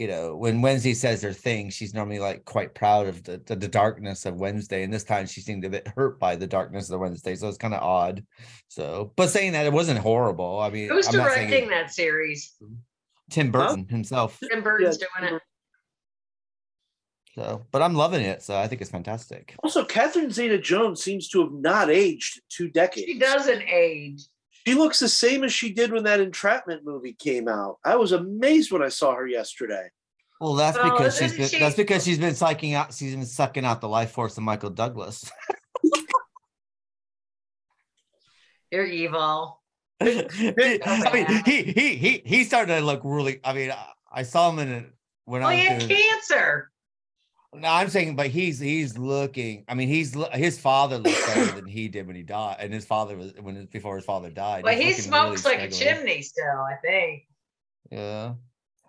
you 0.00 0.08
know, 0.08 0.34
when 0.34 0.62
Wednesday 0.62 0.94
says 0.94 1.20
her 1.20 1.32
thing, 1.34 1.68
she's 1.68 1.92
normally 1.92 2.18
like 2.18 2.46
quite 2.46 2.74
proud 2.74 3.06
of 3.06 3.22
the, 3.22 3.36
the, 3.44 3.54
the 3.54 3.68
darkness 3.68 4.24
of 4.24 4.40
Wednesday, 4.40 4.82
and 4.82 4.90
this 4.90 5.04
time 5.04 5.26
she 5.26 5.42
seemed 5.42 5.62
a 5.66 5.68
bit 5.68 5.86
hurt 5.88 6.18
by 6.18 6.34
the 6.36 6.46
darkness 6.46 6.84
of 6.88 6.92
the 6.92 6.98
Wednesday, 6.98 7.36
so 7.36 7.48
it's 7.48 7.58
kind 7.58 7.74
of 7.74 7.82
odd. 7.82 8.24
So, 8.68 9.12
but 9.16 9.28
saying 9.28 9.52
that 9.52 9.66
it 9.66 9.72
wasn't 9.74 9.98
horrible, 9.98 10.58
I 10.58 10.70
mean, 10.70 10.88
Who's 10.88 11.06
I'm 11.08 11.18
not 11.18 11.32
saying 11.32 11.48
directing 11.50 11.68
it- 11.68 11.74
that 11.74 11.92
series? 11.92 12.56
Tim 13.30 13.50
Burton 13.50 13.86
himself. 13.90 14.38
Tim 14.50 14.62
Burton's 14.62 14.98
Yeah, 14.98 15.20
doing 15.20 15.34
it. 15.34 15.42
So, 17.34 17.66
but 17.70 17.82
I'm 17.82 17.94
loving 17.94 18.22
it. 18.22 18.42
So 18.42 18.56
I 18.56 18.66
think 18.68 18.80
it's 18.80 18.90
fantastic. 18.90 19.54
Also, 19.62 19.84
Catherine 19.84 20.30
Zeta-Jones 20.30 21.02
seems 21.04 21.28
to 21.28 21.42
have 21.42 21.52
not 21.52 21.90
aged 21.90 22.40
two 22.48 22.70
decades. 22.70 23.06
She 23.06 23.18
doesn't 23.18 23.62
age. 23.62 24.22
She 24.66 24.74
looks 24.74 24.98
the 24.98 25.08
same 25.08 25.42
as 25.44 25.52
she 25.52 25.72
did 25.72 25.90
when 25.92 26.04
that 26.04 26.20
entrapment 26.20 26.84
movie 26.84 27.14
came 27.14 27.48
out. 27.48 27.78
I 27.84 27.96
was 27.96 28.12
amazed 28.12 28.70
when 28.72 28.82
I 28.82 28.88
saw 28.88 29.14
her 29.14 29.26
yesterday. 29.26 29.88
Well, 30.40 30.54
that's 30.54 30.76
Well, 30.76 30.90
because 30.92 31.14
she's 31.18 31.32
isn't 31.32 31.38
been, 31.38 31.48
she- 31.48 31.58
that's 31.58 31.76
because 31.76 32.04
she's 32.04 32.18
been 32.18 32.34
sucking 32.34 32.74
out. 32.74 32.92
She's 32.94 33.14
been 33.14 33.24
sucking 33.26 33.64
out 33.64 33.80
the 33.80 33.88
life 33.88 34.10
force 34.12 34.36
of 34.36 34.42
Michael 34.42 34.70
Douglas. 34.70 35.30
You're 38.70 38.84
evil. 38.86 39.60
I 40.00 41.10
mean, 41.12 41.26
he 41.44 41.62
he 41.62 41.94
he 41.96 42.22
he 42.24 42.44
started 42.44 42.78
to 42.78 42.84
look 42.84 43.00
really. 43.04 43.40
I 43.44 43.52
mean, 43.52 43.70
I, 43.70 43.86
I 44.12 44.22
saw 44.22 44.50
him 44.50 44.58
in 44.60 44.68
it 44.68 44.86
when 45.24 45.40
Well, 45.42 45.50
I 45.50 45.56
he 45.56 45.64
had 45.64 45.80
doing. 45.80 45.90
cancer. 46.00 46.70
No, 47.52 47.66
I'm 47.68 47.88
saying, 47.88 48.14
but 48.14 48.28
he's 48.28 48.60
he's 48.60 48.96
looking. 48.96 49.64
I 49.66 49.74
mean, 49.74 49.88
he's 49.88 50.16
his 50.34 50.58
father 50.58 50.98
looked 50.98 51.26
better 51.26 51.52
than 51.56 51.66
he 51.66 51.88
did 51.88 52.06
when 52.06 52.14
he 52.14 52.22
died, 52.22 52.56
and 52.60 52.72
his 52.72 52.84
father 52.84 53.16
was 53.16 53.32
when 53.40 53.56
his- 53.56 53.66
before 53.66 53.96
his 53.96 54.04
father 54.04 54.30
died. 54.30 54.62
But 54.62 54.74
he 54.74 54.78
looking 54.90 54.90
really 54.90 55.02
smokes 55.02 55.44
like 55.44 55.58
a 55.60 55.68
chimney 55.68 56.22
still, 56.22 56.44
I 56.60 56.74
think. 56.80 57.24
Yeah, 57.90 58.34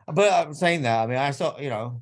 but 0.05 0.31
I'm 0.31 0.53
saying 0.53 0.83
that. 0.83 1.01
I 1.03 1.07
mean, 1.07 1.17
I 1.17 1.31
saw 1.31 1.57
you 1.59 1.69
know, 1.69 2.01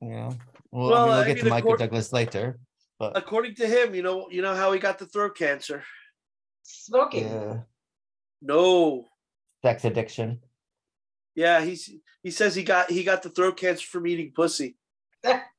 you 0.00 0.08
know. 0.10 0.36
Well, 0.72 0.90
Well, 0.90 0.94
I 0.94 1.00
mean, 1.00 1.08
we'll 1.08 1.16
I 1.18 1.26
get 1.26 1.34
mean, 1.36 1.44
to 1.44 1.50
Michael 1.50 1.72
accor- 1.74 1.78
Douglas 1.78 2.12
later, 2.14 2.58
but 2.98 3.14
According 3.16 3.56
to 3.56 3.66
him, 3.66 3.94
you 3.94 4.02
know, 4.02 4.28
you 4.30 4.40
know 4.40 4.54
how 4.54 4.72
he 4.72 4.78
got 4.78 4.98
the 4.98 5.06
throat 5.06 5.36
cancer. 5.36 5.84
Smoking. 6.62 7.24
yeah, 7.28 7.58
No, 8.40 9.06
sex 9.62 9.84
addiction. 9.84 10.40
yeah, 11.34 11.60
he's 11.62 11.90
he 12.22 12.30
says 12.30 12.54
he 12.54 12.62
got 12.62 12.90
he 12.90 13.04
got 13.04 13.22
the 13.22 13.28
throat 13.30 13.58
cancer 13.58 13.86
from 13.86 14.06
eating 14.06 14.32
pussy. 14.34 14.76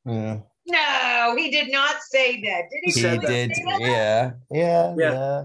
Yeah, 0.05 0.39
No, 0.65 1.35
he 1.37 1.51
did 1.51 1.71
not 1.71 1.95
say 2.01 2.41
that. 2.41 2.63
Did 2.71 2.79
he? 2.83 2.91
he 2.91 3.05
really 3.05 3.25
did. 3.25 3.55
say 3.55 3.63
that? 3.65 3.79
Yeah, 3.81 4.31
yeah, 4.51 4.95
Yeah. 4.97 5.11
yeah. 5.11 5.43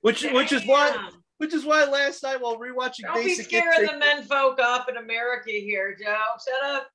Which 0.00 0.22
which 0.22 0.52
is 0.52 0.64
why 0.64 1.10
which 1.38 1.52
is 1.52 1.64
why 1.64 1.84
last 1.84 2.22
night 2.22 2.40
while 2.40 2.56
rewatching 2.56 3.02
Don't 3.02 3.22
be 3.22 3.34
scaring 3.34 3.86
the 3.86 3.98
men 3.98 4.22
folk 4.24 4.58
off 4.60 4.88
in 4.88 4.96
America 4.96 5.50
here, 5.50 5.94
Joe. 6.00 6.16
Shut 6.42 6.70
up. 6.70 6.88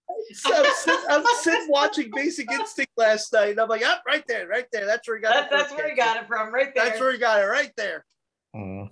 I'm, 0.45 0.65
sitting, 0.73 1.05
I'm 1.09 1.23
sitting 1.41 1.67
watching 1.69 2.11
Basic 2.13 2.51
Instinct 2.51 2.91
last 2.97 3.31
night, 3.33 3.51
and 3.51 3.59
I'm 3.59 3.69
like, 3.69 3.81
yep, 3.81 4.01
right 4.07 4.23
there, 4.27 4.47
right 4.47 4.65
there. 4.71 4.85
That's 4.85 5.07
where 5.07 5.17
he 5.17 5.21
got. 5.21 5.33
That, 5.33 5.49
the 5.49 5.57
that's 5.57 5.69
throat 5.69 5.79
where 5.79 5.89
he 5.89 5.95
got 5.95 6.17
it 6.17 6.27
from, 6.27 6.53
right 6.53 6.73
there. 6.73 6.85
That's 6.85 6.99
where 6.99 7.11
he 7.11 7.19
got 7.19 7.41
it, 7.41 7.45
right 7.45 7.71
there. 7.77 8.05
Mm. 8.55 8.89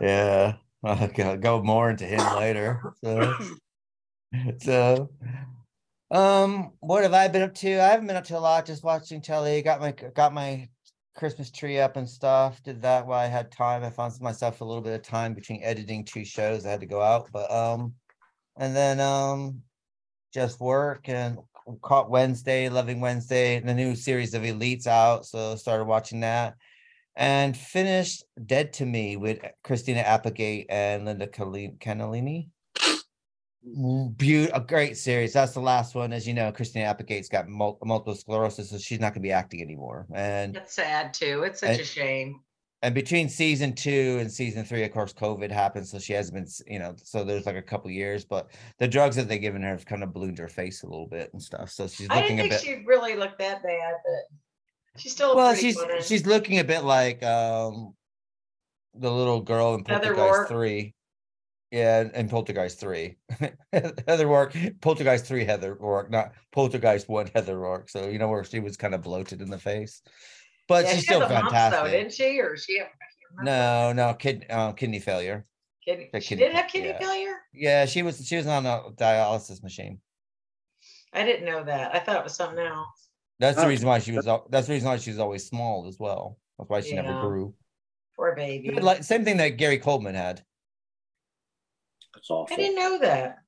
Yeah. 0.00 0.54
I'll 0.84 1.08
go, 1.08 1.36
go 1.36 1.62
more 1.62 1.90
into 1.90 2.04
him 2.04 2.36
later. 2.36 2.94
So, 3.02 3.34
so 4.60 5.10
um 6.10 6.72
what 6.80 7.02
have 7.02 7.14
I 7.14 7.28
been 7.28 7.42
up 7.42 7.54
to? 7.56 7.72
I 7.82 7.88
haven't 7.88 8.06
been 8.06 8.16
up 8.16 8.24
to 8.26 8.38
a 8.38 8.40
lot, 8.40 8.66
just 8.66 8.84
watching 8.84 9.20
telly, 9.20 9.62
got 9.62 9.80
my 9.80 9.92
got 9.92 10.32
my 10.34 10.68
Christmas 11.16 11.50
tree 11.50 11.78
up 11.80 11.96
and 11.96 12.08
stuff. 12.08 12.62
Did 12.62 12.82
that 12.82 13.06
while 13.06 13.18
I 13.20 13.26
had 13.26 13.50
time. 13.50 13.82
I 13.84 13.90
found 13.90 14.20
myself 14.20 14.60
a 14.60 14.64
little 14.64 14.82
bit 14.82 14.94
of 14.94 15.02
time 15.02 15.34
between 15.34 15.62
editing 15.64 16.04
two 16.04 16.24
shows. 16.24 16.66
I 16.66 16.70
had 16.72 16.80
to 16.80 16.86
go 16.86 17.00
out, 17.02 17.30
but 17.32 17.50
um 17.50 17.94
and 18.58 18.74
then 18.76 19.00
um 19.00 19.62
just 20.32 20.60
work 20.60 21.08
and 21.08 21.38
caught 21.82 22.10
Wednesday, 22.10 22.68
Loving 22.68 23.00
Wednesday, 23.00 23.60
the 23.60 23.74
new 23.74 23.94
series 23.96 24.34
of 24.34 24.42
Elites 24.42 24.86
out. 24.86 25.26
So 25.26 25.56
started 25.56 25.84
watching 25.86 26.20
that. 26.20 26.54
and 27.16 27.56
finished 27.56 28.24
Dead 28.46 28.72
to 28.74 28.86
Me 28.86 29.16
with 29.16 29.40
Christina 29.64 30.00
Applegate 30.00 30.66
and 30.70 31.04
Linda 31.06 31.26
Cardellini. 31.26 32.48
Beaut- 34.16 34.50
a 34.54 34.60
great 34.60 34.96
series. 34.96 35.32
That's 35.32 35.52
the 35.52 35.60
last 35.60 35.94
one. 35.94 36.12
As 36.12 36.26
you 36.26 36.34
know, 36.34 36.52
Christina 36.52 36.84
Applegate's 36.86 37.28
got 37.28 37.48
mul- 37.48 37.78
multiple 37.84 38.14
sclerosis, 38.14 38.70
so 38.70 38.78
she's 38.78 39.00
not 39.00 39.08
going 39.12 39.22
to 39.22 39.28
be 39.28 39.32
acting 39.32 39.60
anymore. 39.60 40.06
And 40.14 40.54
That's 40.54 40.72
sad 40.74 41.12
too. 41.12 41.42
It's 41.42 41.60
such 41.60 41.70
And- 41.70 41.80
a 41.80 41.84
shame. 41.84 42.40
and 42.82 42.94
between 42.94 43.28
season 43.28 43.72
two 43.74 44.18
and 44.20 44.30
season 44.30 44.64
three, 44.64 44.84
of 44.84 44.92
course, 44.92 45.12
COVID 45.12 45.50
happened, 45.50 45.86
so 45.88 45.98
she 45.98 46.12
hasn't 46.12 46.34
been, 46.36 46.72
you 46.72 46.78
know, 46.78 46.94
so 47.02 47.24
there's 47.24 47.46
like 47.46 47.56
a 47.56 47.62
couple 47.62 47.90
years. 47.90 48.24
But 48.24 48.50
the 48.78 48.86
drugs 48.86 49.16
that 49.16 49.28
they've 49.28 49.40
given 49.40 49.62
her 49.62 49.70
have 49.70 49.84
kind 49.86 50.04
of 50.04 50.12
ballooned 50.12 50.38
her 50.38 50.48
face 50.48 50.82
a 50.82 50.86
little 50.86 51.08
bit 51.08 51.32
and 51.32 51.42
stuff. 51.42 51.70
So 51.70 51.88
she's 51.88 52.06
I 52.10 52.20
looking 52.20 52.36
didn't 52.36 52.52
a 52.52 52.56
think 52.56 52.64
bit. 52.76 52.78
she 52.80 52.84
really 52.86 53.16
looked 53.16 53.38
that 53.40 53.62
bad, 53.64 53.94
but 54.04 55.00
she's 55.00 55.12
still 55.12 55.34
well, 55.34 55.54
she's 55.56 55.74
woman. 55.76 56.02
she's 56.02 56.24
looking 56.26 56.60
a 56.60 56.64
bit 56.64 56.84
like 56.84 57.22
um 57.24 57.94
the 58.94 59.10
little 59.10 59.40
girl 59.40 59.74
in 59.74 59.84
Heather 59.84 60.14
Poltergeist 60.14 60.38
Rourke. 60.38 60.48
three. 60.48 60.94
Yeah, 61.70 62.00
and, 62.00 62.12
in 62.12 62.28
Poltergeist 62.28 62.78
three. 62.78 63.16
Heather 63.72 64.26
Rourke, 64.26 64.54
Poltergeist 64.80 65.26
three, 65.26 65.44
Heather 65.44 65.74
Rourke, 65.74 66.10
not 66.10 66.32
Poltergeist 66.52 67.08
one, 67.08 67.28
Heather 67.34 67.58
Rourke. 67.58 67.88
So 67.88 68.08
you 68.08 68.18
know 68.18 68.28
where 68.28 68.44
she 68.44 68.60
was 68.60 68.76
kind 68.76 68.94
of 68.94 69.02
bloated 69.02 69.42
in 69.42 69.50
the 69.50 69.58
face, 69.58 70.00
but 70.68 70.84
yeah, 70.84 70.90
she's 70.92 71.00
she 71.00 71.06
still 71.06 71.20
had 71.20 71.30
the 71.30 71.34
mumps, 71.34 71.52
fantastic. 71.52 71.84
though, 71.84 71.90
didn't 71.90 72.12
she? 72.12 72.40
Or 72.40 72.56
she? 72.56 72.76
I 72.76 72.84
can't 72.84 72.90
remember. 73.38 73.50
no, 73.50 73.92
no, 74.08 74.14
kid, 74.14 74.46
uh, 74.48 74.72
kidney 74.72 75.00
failure. 75.00 75.44
Kidney, 75.84 76.08
she 76.14 76.20
kidney- 76.20 76.44
did 76.44 76.52
have 76.54 76.68
kidney 76.70 76.88
yeah. 76.90 76.98
failure. 76.98 77.34
Yeah, 77.52 77.86
she 77.86 78.02
was 78.02 78.24
she 78.26 78.36
was 78.36 78.46
on 78.46 78.64
a 78.66 78.84
dialysis 78.96 79.62
machine. 79.62 80.00
I 81.12 81.24
didn't 81.24 81.46
know 81.46 81.64
that. 81.64 81.94
I 81.94 81.98
thought 81.98 82.18
it 82.18 82.24
was 82.24 82.34
something 82.34 82.58
else. 82.64 83.08
That's 83.38 83.56
the 83.56 83.64
Oh, 83.64 83.68
reason 83.68 83.88
why 83.88 83.98
she 83.98 84.12
was. 84.12 84.24
That's 84.50 84.66
the 84.66 84.72
reason 84.72 84.88
why 84.88 84.96
she's 84.98 85.18
always 85.18 85.46
small 85.46 85.86
as 85.88 85.98
well. 85.98 86.38
That's 86.58 86.70
why 86.70 86.80
she 86.80 86.94
never 86.94 87.20
grew. 87.20 87.54
Poor 88.16 88.34
baby. 88.34 88.70
Like 88.70 89.02
same 89.02 89.24
thing 89.24 89.36
that 89.38 89.56
Gary 89.56 89.78
Coleman 89.78 90.14
had. 90.14 90.42
That's 92.28 92.30
awful. 92.30 92.54
I 92.54 92.56
didn't 92.56 92.76
know 92.76 92.98
that. 92.98 93.38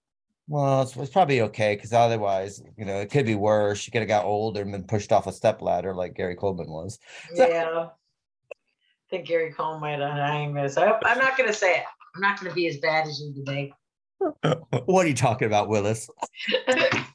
Well, 0.46 0.82
it's, 0.82 0.96
it's 0.96 1.10
probably 1.10 1.42
okay 1.42 1.74
because 1.74 1.92
otherwise, 1.92 2.62
you 2.76 2.84
know, 2.84 3.00
it 3.00 3.10
could 3.10 3.26
be 3.26 3.34
worse. 3.34 3.78
She 3.78 3.90
could 3.90 4.00
have 4.02 4.08
got 4.08 4.24
older 4.24 4.62
and 4.62 4.70
been 4.72 4.84
pushed 4.84 5.10
off 5.12 5.26
a 5.26 5.32
step 5.32 5.60
ladder 5.60 5.94
like 5.94 6.14
Gary 6.14 6.36
Coleman 6.36 6.70
was. 6.70 6.98
So- 7.34 7.48
Yeah. 7.48 7.88
I 9.10 9.10
think 9.10 9.26
Gary 9.26 9.52
Cole 9.52 9.80
might 9.80 9.98
have 10.00 10.12
hanged 10.12 10.56
this. 10.56 10.76
I, 10.76 10.92
I'm 11.04 11.18
not 11.18 11.36
going 11.36 11.48
to 11.48 11.54
say 11.54 11.78
it. 11.78 11.84
I'm 12.14 12.20
not 12.20 12.38
going 12.38 12.50
to 12.50 12.54
be 12.54 12.68
as 12.68 12.76
bad 12.76 13.08
as 13.08 13.18
you 13.20 13.32
today. 13.32 13.72
what 14.84 15.06
are 15.06 15.08
you 15.08 15.14
talking 15.14 15.46
about, 15.46 15.68
Willis? 15.68 16.10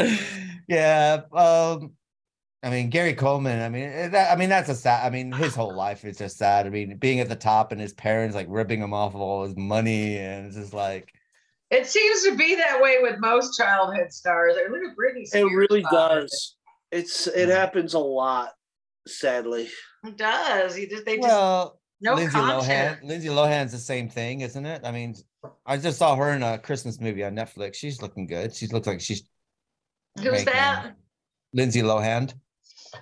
yeah. 0.68 1.20
Um, 1.32 1.92
I 2.62 2.68
mean, 2.70 2.90
Gary 2.90 3.14
Coleman. 3.14 3.60
I 3.62 3.68
mean, 3.70 3.84
eh, 3.84 4.08
that, 4.08 4.30
I 4.30 4.36
mean, 4.36 4.50
that's 4.50 4.68
a 4.68 4.74
sad. 4.74 5.06
I 5.06 5.10
mean, 5.10 5.32
his 5.32 5.54
whole 5.54 5.74
life 5.86 6.04
is 6.04 6.18
just 6.18 6.36
sad. 6.36 6.66
I 6.66 6.70
mean, 6.70 6.96
being 6.98 7.20
at 7.20 7.28
the 7.28 7.36
top 7.36 7.72
and 7.72 7.80
his 7.80 7.92
parents 7.94 8.34
like 8.34 8.46
ripping 8.50 8.80
him 8.82 8.92
off 8.92 9.14
of 9.14 9.20
all 9.20 9.44
his 9.44 9.56
money, 9.56 10.18
and 10.18 10.46
it's 10.46 10.56
just 10.56 10.74
like, 10.74 11.12
it 11.70 11.86
seems 11.86 12.24
to 12.24 12.36
be 12.36 12.56
that 12.56 12.80
way 12.82 12.98
with 13.00 13.18
most 13.18 13.56
childhood 13.56 14.12
stars. 14.12 14.56
I 14.58 14.68
look 14.70 14.82
at 14.82 14.96
Britney 14.96 15.32
It 15.34 15.44
really 15.44 15.82
father. 15.82 16.20
does. 16.22 16.56
It's 16.90 17.26
it 17.28 17.48
Yeah. 17.48 17.54
happens 17.56 17.94
a 17.94 17.98
lot, 17.98 18.50
sadly. 19.06 19.68
It 20.04 20.16
does. 20.16 20.74
He 20.74 20.86
just 20.86 21.04
they 21.06 21.16
just 21.16 21.28
well, 21.28 21.80
no 22.00 22.14
Lindsay 22.14 22.36
Lohan. 22.36 22.58
content. 22.58 23.04
Lindsay 23.04 23.28
Lohan's 23.28 23.72
the 23.72 23.78
same 23.78 24.08
thing, 24.08 24.40
isn't 24.42 24.66
it? 24.66 24.82
I 24.84 24.90
mean, 24.90 25.14
I 25.64 25.76
just 25.78 25.98
saw 25.98 26.16
her 26.16 26.30
in 26.32 26.42
a 26.42 26.58
Christmas 26.58 27.00
movie 27.00 27.22
on 27.24 27.34
Netflix. 27.36 27.76
She's 27.76 28.02
looking 28.02 28.26
good. 28.26 28.54
She 28.54 28.66
looks 28.66 28.86
like 28.86 29.00
she's 29.00 29.22
Who's 30.16 30.24
making- 30.32 30.46
that? 30.46 30.94
Lindsay 31.54 31.82
Lohan. 31.82 32.32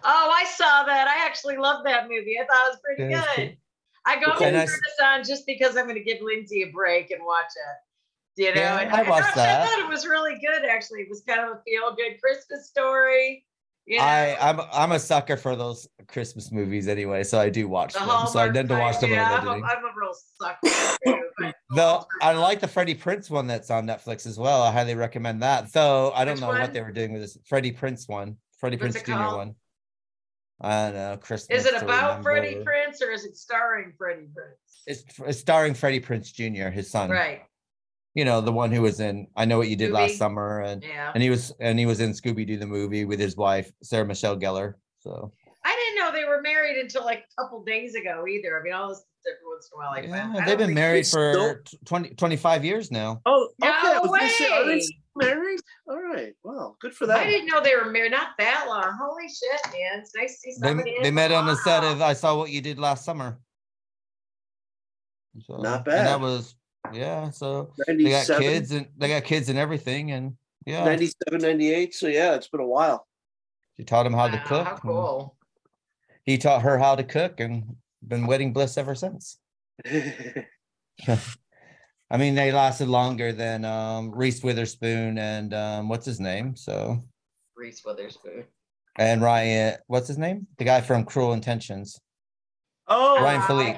Oh, 0.04 0.32
I 0.34 0.44
saw 0.44 0.84
that. 0.84 1.08
I 1.08 1.24
actually 1.26 1.56
loved 1.56 1.86
that 1.86 2.08
movie. 2.08 2.38
I 2.40 2.46
thought 2.46 2.66
it 2.66 2.70
was 2.70 2.80
pretty 2.84 3.12
Yeah, 3.12 3.22
good. 3.36 3.46
cool. 3.48 3.56
I 4.06 4.20
go 4.20 4.32
and 4.44 4.56
I 4.56 4.64
turn 4.64 4.66
this 4.66 5.00
on 5.02 5.24
just 5.24 5.46
because 5.46 5.76
I'm 5.76 5.84
going 5.84 5.96
to 5.96 6.02
give 6.04 6.22
Lindsay 6.22 6.62
a 6.62 6.70
break 6.70 7.10
and 7.10 7.24
watch 7.24 7.46
it. 7.46 8.42
You 8.42 8.54
know, 8.54 8.60
Yeah, 8.60 8.80
and 8.80 8.90
I 8.90 9.02
watched 9.02 9.26
thought, 9.26 9.34
that. 9.34 9.62
I 9.62 9.66
thought 9.66 9.78
it 9.80 9.88
was 9.88 10.06
really 10.06 10.38
good. 10.40 10.64
Actually, 10.64 11.00
it 11.00 11.08
was 11.10 11.22
kind 11.26 11.40
of 11.40 11.56
a 11.56 11.62
feel 11.66 11.94
good 11.94 12.20
Christmas 12.22 12.68
story. 12.68 13.44
You 13.86 13.98
know, 13.98 14.04
I 14.04 14.36
I'm 14.38 14.60
I'm 14.72 14.92
a 14.92 14.98
sucker 14.98 15.36
for 15.38 15.56
those 15.56 15.88
Christmas 16.08 16.52
movies 16.52 16.88
anyway, 16.88 17.24
so 17.24 17.40
I 17.40 17.48
do 17.48 17.68
watch 17.68 17.94
the 17.94 18.00
them. 18.00 18.26
So 18.26 18.38
I 18.38 18.48
tend 18.50 18.68
to 18.68 18.74
watch 18.76 19.00
them 19.00 19.10
Yeah, 19.10 19.38
I'm 19.40 19.48
a. 19.48 19.52
I'm 19.52 19.84
a 19.84 19.90
real 19.98 20.12
sucker. 20.40 20.58
too, 21.06 21.52
Though 21.70 22.04
I 22.20 22.32
like 22.34 22.60
the 22.60 22.68
Freddie 22.68 22.94
Prinze 22.94 23.30
one 23.30 23.46
that's 23.46 23.70
on 23.70 23.86
Netflix 23.86 24.26
as 24.26 24.38
well. 24.38 24.62
I 24.62 24.72
highly 24.72 24.94
recommend 24.94 25.42
that. 25.42 25.72
Though 25.72 26.12
I 26.12 26.24
don't 26.26 26.34
Which 26.34 26.42
know 26.42 26.48
one? 26.48 26.60
what 26.60 26.74
they 26.74 26.82
were 26.82 26.92
doing 26.92 27.12
with 27.14 27.22
this 27.22 27.38
Freddie 27.46 27.72
Prinze 27.72 28.08
one, 28.08 28.36
Freddie 28.58 28.76
What's 28.76 28.98
Prinze 28.98 29.04
Jr. 29.06 29.12
called? 29.12 29.36
one. 29.36 29.54
I 30.60 30.86
don't 30.86 30.94
know. 30.94 31.16
Christmas. 31.20 31.64
Is 31.64 31.72
it 31.72 31.80
about 31.80 32.22
Freddie 32.22 32.56
Prinze 32.56 33.00
or 33.00 33.10
is 33.10 33.24
it 33.24 33.36
starring 33.36 33.92
Freddie 33.96 34.26
Prinze? 34.26 34.56
It's, 34.86 35.04
it's 35.26 35.38
starring 35.38 35.74
Freddie 35.74 36.00
Prinze 36.00 36.32
Jr., 36.32 36.68
his 36.70 36.90
son. 36.90 37.10
Right. 37.10 37.42
You 38.14 38.24
know 38.24 38.40
the 38.40 38.50
one 38.52 38.72
who 38.72 38.82
was 38.82 38.98
in 38.98 39.28
I 39.36 39.44
Know 39.44 39.58
What 39.58 39.68
You 39.68 39.76
Did 39.76 39.92
Last 39.92 40.16
Summer, 40.16 40.60
and 40.62 40.82
Yeah. 40.82 41.12
and 41.14 41.22
he 41.22 41.30
was 41.30 41.52
and 41.60 41.78
he 41.78 41.86
was 41.86 42.00
in 42.00 42.10
Scooby 42.10 42.44
Doo 42.44 42.56
the 42.56 42.66
movie 42.66 43.04
with 43.04 43.20
his 43.20 43.36
wife 43.36 43.70
Sarah 43.82 44.06
Michelle 44.06 44.36
Gellar. 44.36 44.74
So 44.98 45.30
I 45.64 45.76
didn't 45.76 46.00
know 46.00 46.10
they 46.18 46.26
were 46.28 46.40
married 46.42 46.78
until 46.78 47.04
like 47.04 47.18
a 47.38 47.42
couple 47.42 47.62
days 47.62 47.94
ago 47.94 48.26
either. 48.26 48.58
I 48.58 48.62
mean, 48.64 48.72
all 48.72 48.88
this 48.88 49.04
every 49.26 49.38
once 49.46 49.70
in 49.72 49.76
a 49.76 49.78
while. 49.78 49.90
Like, 49.92 50.08
yeah, 50.36 50.44
they've 50.46 50.58
been 50.58 50.74
married 50.74 51.06
for 51.06 51.62
tw- 51.64 51.84
20, 51.86 52.10
25 52.14 52.64
years 52.64 52.90
now. 52.90 53.20
Oh, 53.26 53.50
okay. 53.62 53.70
No 53.70 53.72
I 53.72 53.98
was 54.00 54.10
gonna 54.10 54.28
say, 54.30 54.48
are 54.50 54.64
they 54.64 54.74
way. 54.76 54.88
Still 55.20 55.34
married? 55.36 55.60
All 55.88 56.02
right. 56.02 56.34
Well, 56.42 56.76
good 56.80 56.94
for 56.94 57.06
that. 57.06 57.18
I 57.20 57.26
didn't 57.26 57.46
know 57.46 57.60
they 57.62 57.76
were 57.76 57.90
married 57.90 58.12
not 58.12 58.30
that 58.38 58.66
long. 58.68 58.96
Holy 59.00 59.28
shit, 59.28 59.72
man! 59.72 60.00
It's 60.00 60.14
nice 60.14 60.34
to 60.34 60.38
see 60.38 60.54
They, 60.60 60.68
somebody. 60.68 60.94
they 61.02 61.08
in 61.08 61.14
met 61.14 61.32
on 61.32 61.46
the 61.46 61.56
set 61.56 61.84
of 61.84 62.00
I 62.00 62.12
Saw 62.12 62.36
What 62.36 62.50
You 62.50 62.60
Did 62.60 62.78
Last 62.78 63.04
Summer. 63.04 63.38
So, 65.46 65.56
Not 65.58 65.76
And 65.78 65.84
bad. 65.84 66.06
that 66.06 66.20
was 66.20 66.56
yeah. 66.92 67.30
So 67.30 67.72
they 67.86 68.10
got 68.10 68.26
kids 68.26 68.72
and 68.72 68.88
they 68.96 69.08
got 69.08 69.24
kids 69.24 69.48
and 69.48 69.58
everything, 69.58 70.12
and 70.12 70.36
yeah, 70.66 70.84
97, 70.84 71.40
98. 71.40 71.94
So 71.94 72.06
yeah, 72.08 72.34
it's 72.34 72.48
been 72.48 72.60
a 72.60 72.66
while. 72.66 73.06
she 73.76 73.84
taught 73.84 74.06
him 74.06 74.12
how 74.14 74.28
to 74.28 74.36
Wow, 74.36 74.44
cook. 74.46 74.66
How 74.66 74.76
cool. 74.76 75.36
He 76.24 76.38
taught 76.38 76.62
her 76.62 76.78
how 76.78 76.94
to 76.94 77.04
cook, 77.04 77.40
and 77.40 77.76
been 78.06 78.26
wedding 78.26 78.52
bliss 78.52 78.76
ever 78.78 78.94
since. 78.94 79.38
I 82.10 82.16
mean, 82.16 82.34
they 82.34 82.52
lasted 82.52 82.88
longer 82.88 83.32
than 83.32 83.64
um, 83.64 84.10
Reese 84.12 84.42
Witherspoon 84.42 85.18
and 85.18 85.52
um, 85.52 85.88
what's 85.88 86.06
his 86.06 86.20
name? 86.20 86.56
So 86.56 87.02
Reese 87.56 87.82
Witherspoon. 87.84 88.44
and 88.98 89.20
Ryan, 89.20 89.76
what's 89.88 90.08
his 90.08 90.18
name? 90.18 90.46
The 90.56 90.64
guy 90.64 90.80
from 90.80 91.04
Cruel 91.04 91.34
Intentions. 91.34 92.00
oh, 92.86 93.22
Ryan 93.22 93.42
Phillippe. 93.42 93.76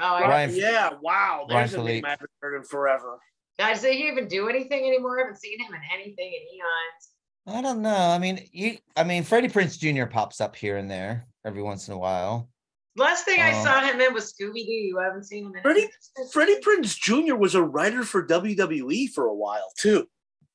oh, 0.00 0.20
Ryan- 0.20 0.54
yeah. 0.54 0.90
Wow. 1.02 1.46
Ryan 1.48 1.48
There's 1.48 1.74
a 1.74 1.76
name 1.78 1.86
Phillippe. 1.86 2.04
I 2.06 2.10
haven't 2.10 2.30
heard 2.40 2.56
in 2.56 2.62
forever. 2.62 3.18
Does 3.58 3.82
he 3.82 4.06
even 4.08 4.28
do 4.28 4.48
anything 4.48 4.86
anymore? 4.86 5.18
I 5.18 5.22
haven't 5.22 5.40
seen 5.40 5.58
him 5.58 5.72
in 5.74 5.80
anything 5.92 6.26
in 6.26 6.56
eons. 6.56 7.10
I 7.48 7.62
don't 7.62 7.80
know. 7.80 7.94
I 7.94 8.18
mean, 8.18 8.46
you. 8.52 8.76
I 8.96 9.04
mean, 9.04 9.22
Freddie 9.22 9.48
Prinze 9.48 9.78
Jr. 9.78 10.06
pops 10.06 10.40
up 10.40 10.56
here 10.56 10.76
and 10.76 10.90
there 10.90 11.26
every 11.44 11.62
once 11.62 11.88
in 11.88 11.94
a 11.94 11.98
while. 11.98 12.48
Last 12.96 13.24
thing 13.24 13.40
I 13.40 13.52
Um, 13.52 13.62
saw 13.64 13.80
him 13.80 14.00
in 14.00 14.14
was 14.14 14.32
Scooby 14.32 14.64
Doo. 14.64 14.72
You 14.72 14.98
haven't 14.98 15.24
seen 15.24 15.46
him 15.46 15.54
in 15.56 15.62
Freddie- 15.62 15.82
anything? 15.82 16.28
Freddie 16.32 16.60
Prinze 16.60 16.96
Jr. 16.98 17.34
was 17.36 17.54
a 17.54 17.62
writer 17.62 18.02
for 18.04 18.22
WWE 18.26 19.06
for 19.08 19.26
a 19.26 19.34
while 19.34 19.70
too. 19.76 20.08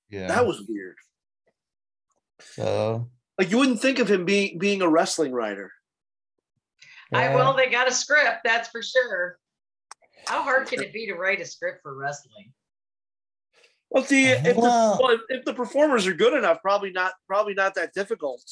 Yeah. 0.10 0.28
That 0.28 0.46
was 0.48 0.64
weird. 0.68 0.98
so. 2.40 3.10
Like 3.38 3.50
you 3.50 3.58
wouldn't 3.58 3.82
think 3.82 3.98
of 4.00 4.10
him 4.10 4.26
being 4.26 4.58
being 4.60 4.82
a 4.82 4.88
wrestling 4.90 5.32
writer. 5.32 5.72
I 7.14 7.24
yeah. 7.26 7.36
well, 7.36 7.56
they 7.56 7.70
got 7.70 7.88
a 7.88 7.92
script, 7.92 8.40
that's 8.44 8.70
for 8.70 8.82
sure. 8.84 9.38
How 10.28 10.44
hard 10.44 10.68
can 10.68 10.82
it 10.84 10.94
be 10.94 11.08
to 11.08 11.14
write 11.16 11.42
a 11.42 11.46
script 11.46 11.80
for 11.82 11.96
wrestling? 11.96 12.54
Well, 13.90 14.04
see, 14.04 14.26
if, 14.28 14.44
the, 14.44 14.54
Well- 14.56 15.00
well, 15.02 15.12
if, 15.16 15.22
if 15.30 15.46
the 15.46 15.54
performers 15.54 16.08
are 16.08 16.14
good 16.14 16.34
enough, 16.34 16.62
probably 16.62 16.92
not. 16.92 17.14
Probably 17.28 17.54
not 17.54 17.76
that 17.76 17.94
difficult. 17.94 18.44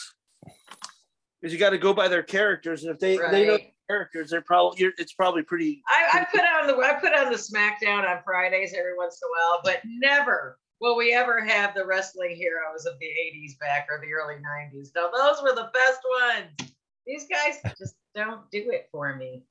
Because 1.42 1.54
you 1.54 1.60
got 1.60 1.70
to 1.70 1.78
go 1.78 1.94
by 1.94 2.08
their 2.08 2.24
characters, 2.24 2.84
and 2.84 2.92
if 2.94 3.00
they 3.00 3.18
they 3.18 3.46
know 3.46 3.54
Right. 3.54 3.74
Characters, 3.90 4.30
they're 4.30 4.42
probably 4.42 4.80
you're, 4.80 4.94
it's 4.98 5.14
probably 5.14 5.44
pretty. 5.44 5.82
I, 5.88 6.20
I 6.20 6.26
put 6.32 6.42
on 6.42 6.68
the 6.68 6.78
I 6.78 6.94
put 7.00 7.14
on 7.14 7.32
the 7.32 7.38
SmackDown 7.38 8.10
on 8.10 8.22
Fridays 8.24 8.74
every 8.78 8.96
once 8.96 9.20
in 9.22 9.28
a 9.28 9.32
while, 9.32 9.62
but 9.64 9.82
never 9.86 10.60
will 10.80 10.96
we 10.96 11.14
ever 11.14 11.44
have 11.44 11.74
the 11.74 11.86
wrestling 11.86 12.36
heroes 12.36 12.86
of 12.86 12.98
the 13.00 13.06
80s 13.06 13.60
back 13.60 13.88
or 13.90 14.00
the 14.00 14.14
early 14.14 14.36
90s. 14.36 14.90
No, 14.96 15.10
those 15.16 15.42
were 15.42 15.56
the 15.56 15.70
best 15.74 16.00
ones. 16.22 16.72
These 17.06 17.28
guys 17.28 17.60
just 17.78 17.96
don't 18.16 18.50
do 18.52 18.70
it 18.72 18.88
for 18.92 19.16
me. 19.16 19.44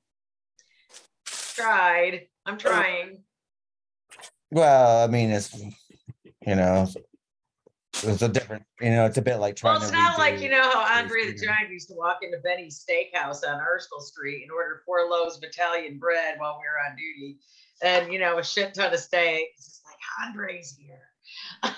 Tried. 1.25 2.27
I'm 2.45 2.57
trying. 2.57 3.23
Well, 4.51 5.03
I 5.03 5.07
mean, 5.07 5.29
it's 5.29 5.53
you 6.45 6.55
know, 6.55 6.87
it's 8.03 8.21
a 8.21 8.27
different. 8.29 8.63
You 8.81 8.91
know, 8.91 9.05
it's 9.05 9.17
a 9.17 9.21
bit 9.21 9.37
like 9.37 9.55
trying 9.55 9.73
Well, 9.75 9.81
it's 9.83 9.91
to. 9.91 9.97
not 9.97 10.17
like 10.17 10.39
you 10.41 10.49
know 10.49 10.61
how 10.61 10.99
Andre 10.99 11.31
the 11.31 11.37
Giant 11.37 11.69
used 11.71 11.87
to 11.89 11.95
walk 11.95 12.19
into 12.21 12.37
Benny's 12.39 12.83
Steakhouse 12.83 13.47
on 13.47 13.59
Erskine 13.61 14.01
Street 14.01 14.43
and 14.43 14.51
order 14.51 14.81
four 14.85 15.07
loaves 15.09 15.37
of 15.37 15.43
Italian 15.43 15.97
bread 15.99 16.35
while 16.37 16.57
we 16.59 16.63
were 16.63 16.89
on 16.89 16.95
duty, 16.95 17.37
and 17.83 18.11
you 18.13 18.19
know 18.19 18.37
a 18.39 18.43
shit 18.43 18.73
ton 18.73 18.93
of 18.93 18.99
steak. 18.99 19.47
It's 19.55 19.65
just 19.65 19.81
like 19.85 20.27
Andre's 20.27 20.77
here. 20.77 21.75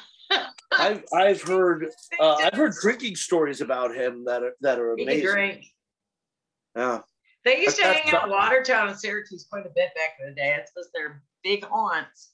I've 0.71 1.03
I've 1.13 1.41
heard 1.47 1.87
uh, 2.19 2.35
I've 2.35 2.53
heard 2.53 2.73
drinking 2.81 3.15
stories 3.15 3.61
about 3.61 3.95
him 3.95 4.23
that 4.25 4.43
are 4.43 4.53
that 4.61 4.79
are 4.79 4.95
He 4.97 5.05
can 5.05 5.13
amazing. 5.13 5.31
drink. 5.33 5.65
Yeah, 6.75 6.99
They 7.43 7.59
used 7.61 7.77
to 7.77 7.83
hang 7.83 7.95
out 7.97 8.05
in 8.05 8.11
something. 8.11 8.29
Watertown 8.31 8.87
and 8.87 8.97
Syracuse 8.97 9.45
quite 9.51 9.65
a 9.65 9.69
bit 9.75 9.89
back 9.95 10.11
in 10.21 10.29
the 10.29 10.35
day. 10.35 10.55
It's 10.57 10.71
because 10.71 10.89
they're 10.93 11.21
big 11.43 11.65
haunts. 11.65 12.29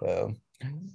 So, 0.00 0.32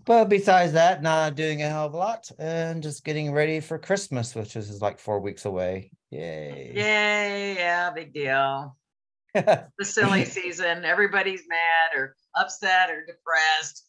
but 0.05 0.25
besides 0.25 0.73
that, 0.73 1.01
not 1.01 1.35
doing 1.35 1.61
a 1.61 1.69
hell 1.69 1.85
of 1.85 1.93
a 1.93 1.97
lot 1.97 2.29
and 2.39 2.81
just 2.81 3.03
getting 3.03 3.31
ready 3.31 3.59
for 3.59 3.77
Christmas, 3.77 4.35
which 4.35 4.55
is 4.55 4.81
like 4.81 4.99
four 4.99 5.19
weeks 5.19 5.45
away. 5.45 5.91
Yay. 6.11 6.71
Yay, 6.75 7.55
yeah, 7.55 7.91
big 7.91 8.13
deal. 8.13 8.75
The 9.33 9.85
silly 9.85 10.25
season. 10.25 10.83
Everybody's 10.83 11.43
mad 11.47 11.95
or 11.95 12.15
upset 12.35 12.89
or 12.89 13.05
depressed. 13.05 13.85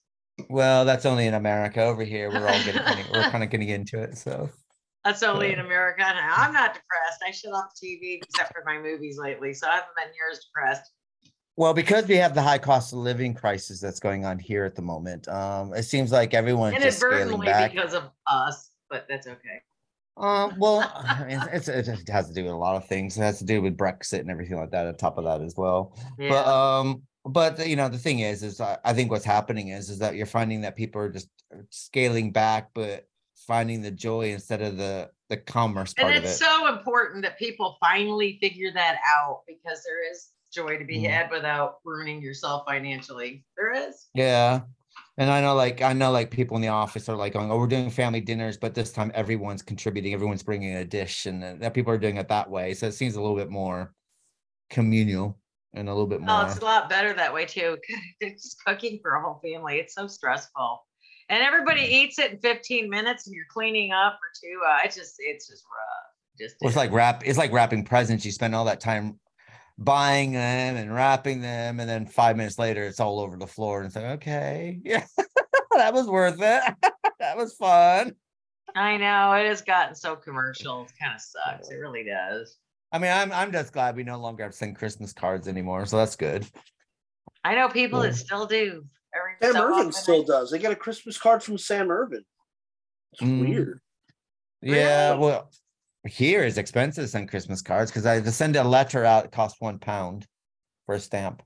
well, 0.51 0.85
that's 0.85 1.07
only 1.07 1.27
in 1.27 1.33
America. 1.35 1.83
Over 1.83 2.05
here, 2.05 2.29
we're 2.31 2.47
all 2.47 2.65
getting 2.65 2.83
we're 3.13 3.31
kind 3.31 3.43
of 3.43 3.49
getting 3.49 3.71
into 3.71 4.03
it. 4.03 4.19
So 4.19 4.51
That's 5.05 5.23
only 5.23 5.53
in 5.55 5.61
America. 5.61 6.03
I'm 6.05 6.53
not 6.53 6.75
depressed. 6.75 7.23
I 7.27 7.31
shut 7.31 7.55
off 7.55 7.71
TV 7.83 8.21
except 8.21 8.53
for 8.53 8.63
my 8.67 8.79
movies 8.79 9.17
lately. 9.19 9.55
So 9.55 9.67
I 9.67 9.77
haven't 9.77 9.97
been 9.97 10.09
near 10.09 10.31
as 10.31 10.41
depressed. 10.45 10.91
Well, 11.59 11.75
because 11.75 12.07
we 12.07 12.15
have 12.15 12.35
the 12.37 12.43
high 12.43 12.59
cost 12.59 12.93
of 12.93 13.01
living 13.01 13.35
crisis 13.35 13.81
that's 13.81 13.99
going 13.99 14.25
on 14.25 14.39
here 14.39 14.65
at 14.65 14.77
the 14.77 14.83
moment, 14.83 15.27
um, 15.27 15.75
it 15.75 15.83
seems 15.83 16.13
like 16.13 16.33
everyone's 16.33 16.77
just 16.77 17.01
scaling 17.01 17.17
Inadvertently 17.17 17.47
back. 17.47 17.73
because 17.73 17.95
of 17.95 18.05
us, 18.29 18.71
but 18.89 19.07
that's 19.09 19.27
okay. 19.27 19.61
Um, 20.17 20.55
well, 20.61 20.89
I 20.95 21.25
mean, 21.27 21.41
it's, 21.53 21.67
it's, 21.67 21.89
it 21.89 22.09
has 22.11 22.29
to 22.29 22.33
do 22.33 22.45
with 22.45 22.53
a 22.53 22.57
lot 22.57 22.77
of 22.77 22.87
things. 22.87 23.19
It 23.19 23.23
has 23.23 23.41
to 23.41 23.45
do 23.45 23.61
with 23.61 23.77
Brexit 23.77 24.21
and 24.21 24.31
everything 24.31 24.57
like 24.57 24.71
that. 24.71 24.87
On 24.87 24.97
top 24.97 25.19
of 25.19 25.25
that 25.25 25.41
as 25.41 25.57
well. 25.57 25.99
Yeah. 26.17 26.29
But 26.29 26.47
um, 26.47 27.03
but 27.25 27.67
you 27.67 27.75
know, 27.75 27.89
the 27.89 27.99
thing 27.99 28.21
is, 28.21 28.45
is 28.45 28.61
I, 28.61 28.79
I 28.85 28.93
think 28.93 29.11
what's 29.11 29.25
happening 29.25 29.71
is, 29.71 29.91
is 29.91 29.99
that 29.99 30.15
you're 30.15 30.27
finding 30.27 30.61
that 30.61 30.77
people 30.77 31.01
are 31.01 31.11
just 31.11 31.29
uh, 31.53 31.59
scaling 31.71 32.31
back, 32.31 32.71
but 32.73 33.09
finding 33.49 33.83
the 33.83 33.91
joy 33.91 34.31
instead 34.31 34.63
of 34.63 34.77
the 34.77 35.11
the 35.29 35.37
commerce 35.37 35.93
and 35.99 36.05
part 36.05 36.17
of 36.17 36.23
it. 36.23 36.29
it's 36.29 36.39
so 36.39 36.69
important 36.69 37.25
that 37.25 37.37
people 37.37 37.77
finally 37.81 38.39
figure 38.41 38.71
that 38.73 38.99
out 39.13 39.41
because 39.49 39.83
there 39.85 40.09
is 40.09 40.29
joy 40.53 40.79
to 40.79 40.85
be 40.85 40.99
Mhm. 41.03 41.11
had 41.11 41.31
without 41.31 41.79
ruining 41.85 42.21
yourself 42.23 42.65
financially. 42.67 43.45
There 43.57 43.73
is. 43.73 44.09
Yeah. 44.15 44.61
And 45.17 45.31
I 45.31 45.41
know 45.41 45.55
like 45.55 45.83
I 45.83 45.93
know 45.93 46.11
like 46.11 46.31
people 46.31 46.57
in 46.57 46.63
the 46.63 46.69
office 46.69 47.09
are 47.09 47.17
like 47.17 47.33
going, 47.33 47.51
oh, 47.51 47.59
we're 47.59 47.67
doing 47.67 47.91
family 47.91 48.21
dinners, 48.21 48.57
but 48.57 48.75
this 48.75 48.93
time 48.93 49.11
everyone's 49.15 49.63
contributing, 49.63 50.15
everyone's 50.15 50.43
bringing 50.43 50.75
a 50.77 50.85
dish, 50.85 51.27
and 51.27 51.43
that 51.61 51.75
people 51.75 51.93
are 51.93 51.99
doing 51.99 52.17
it 52.17 52.29
that 52.29 52.49
way. 52.51 52.75
So 52.75 52.87
it 52.87 52.93
seems 52.93 53.17
a 53.17 53.21
little 53.21 53.37
bit 53.37 53.51
more 53.51 53.95
communal 54.71 55.39
and 55.75 55.89
a 55.89 55.93
little 55.93 56.07
bit 56.07 56.21
Oh, 56.23 56.25
more. 56.25 56.47
it's 56.47 56.59
a 56.59 56.65
lot 56.65 56.89
better 56.89 57.13
that 57.15 57.33
way 57.33 57.45
too. 57.47 57.79
Just 58.23 58.57
cooking 58.67 58.99
for 59.03 59.15
a 59.15 59.23
whole 59.23 59.41
family. 59.43 59.79
It's 59.79 59.95
so 59.95 60.07
stressful. 60.07 60.85
And 61.31 61.43
everybody 61.43 61.83
eats 61.83 62.19
it 62.19 62.33
in 62.33 62.39
15 62.39 62.89
minutes 62.89 63.27
and 63.27 63.35
you're 63.37 63.45
cleaning 63.53 63.93
up 63.93 64.19
for 64.19 64.31
two. 64.43 64.61
Uh, 64.67 64.79
it's 64.85 64.97
just, 64.97 65.17
it's 65.19 65.47
just 65.47 65.63
rough. 65.65 66.39
Just 66.41 66.57
Well, 66.61 66.69
it's 66.69 66.77
like 66.77 66.91
wrap. 66.91 67.23
It's 67.27 67.37
like 67.37 67.53
wrapping 67.53 67.85
presents. 67.85 68.25
You 68.25 68.33
spend 68.33 68.55
all 68.55 68.65
that 68.65 68.81
time 68.81 69.21
buying 69.79 70.33
them 70.33 70.77
and 70.77 70.93
wrapping 70.95 71.41
them, 71.41 71.81
and 71.81 71.89
then 71.89 72.05
five 72.07 72.37
minutes 72.37 72.59
later, 72.59 72.83
it's 72.83 73.01
all 73.01 73.21
over 73.21 73.37
the 73.37 73.47
floor. 73.47 73.79
And 73.79 73.87
it's 73.87 73.97
like, 73.97 74.05
okay, 74.17 74.79
yeah, 74.85 75.07
that 75.77 75.95
was 75.95 76.07
worth 76.09 76.41
it. 76.41 76.63
that 77.21 77.37
was 77.37 77.55
fun. 77.55 78.15
I 78.75 78.97
know 78.97 79.33
it 79.33 79.47
has 79.47 79.63
gotten 79.63 79.95
so 79.95 80.15
commercial. 80.17 80.83
It 80.83 80.93
kind 81.01 81.15
of 81.15 81.21
sucks. 81.21 81.71
It 81.71 81.77
really 81.77 82.05
does. 82.05 82.57
I 82.93 82.99
mean, 82.99 83.11
I'm 83.13 83.33
I'm 83.33 83.53
just 83.53 83.73
glad 83.73 83.97
we 83.97 84.03
no 84.05 84.19
longer 84.19 84.43
have 84.45 84.53
to 84.53 84.59
send 84.59 84.77
Christmas 84.77 85.13
cards 85.13 85.49
anymore, 85.49 85.87
so 85.87 85.97
that's 85.97 86.17
good. 86.17 86.47
I 87.45 87.55
know 87.55 87.69
people 87.69 88.03
Yeah. 88.03 88.11
that 88.11 88.17
still 88.17 88.47
do. 88.47 88.85
Every 89.15 89.33
Sam 89.43 89.53
so 89.53 89.63
Irvin 89.65 89.79
often 89.79 89.93
still 89.93 90.23
I- 90.23 90.25
does. 90.27 90.51
They 90.51 90.59
get 90.59 90.73
a 90.73 90.77
Christmas 90.77 91.17
card 91.19 91.43
from 91.43 91.57
Sam 91.59 91.91
Irvin. 91.91 92.25
It's 93.13 93.23
Mm. 93.23 93.41
weird. 93.41 93.81
Yeah, 94.61 95.11
Really? 95.11 95.21
well, 95.21 95.51
here 96.09 96.43
is 96.43 96.59
expensive 96.59 97.05
to 97.05 97.09
send 97.09 97.29
Christmas 97.29 97.63
cards 97.63 97.91
because 97.91 98.07
I 98.07 98.21
to 98.21 98.33
send 98.33 98.57
a 98.57 98.65
letter 98.65 99.05
out 99.05 99.27
it 99.27 99.33
costs 99.33 99.61
one 99.61 99.79
pound 99.79 100.27
for 100.87 100.95
a 100.95 101.01
stamp. 101.01 101.43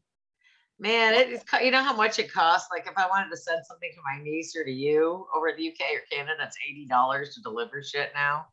Man, 0.79 1.15
it 1.15 1.29
is, 1.29 1.43
you 1.63 1.71
know 1.71 1.83
how 1.83 1.95
much 1.95 2.19
it 2.19 2.33
costs? 2.33 2.69
Like 2.73 2.87
if 2.87 2.97
I 2.97 3.07
wanted 3.07 3.31
to 3.31 3.37
send 3.37 3.65
something 3.65 3.91
to 3.95 4.01
my 4.05 4.23
niece 4.23 4.57
or 4.57 4.65
to 4.65 4.71
you 4.71 5.27
over 5.35 5.49
in 5.49 5.57
the 5.57 5.69
UK 5.69 5.95
or 5.95 6.01
Canada, 6.11 6.43
it's 6.43 6.57
$80 6.91 7.35
to 7.35 7.41
deliver 7.41 7.83
shit 7.83 8.11
now. 8.15 8.47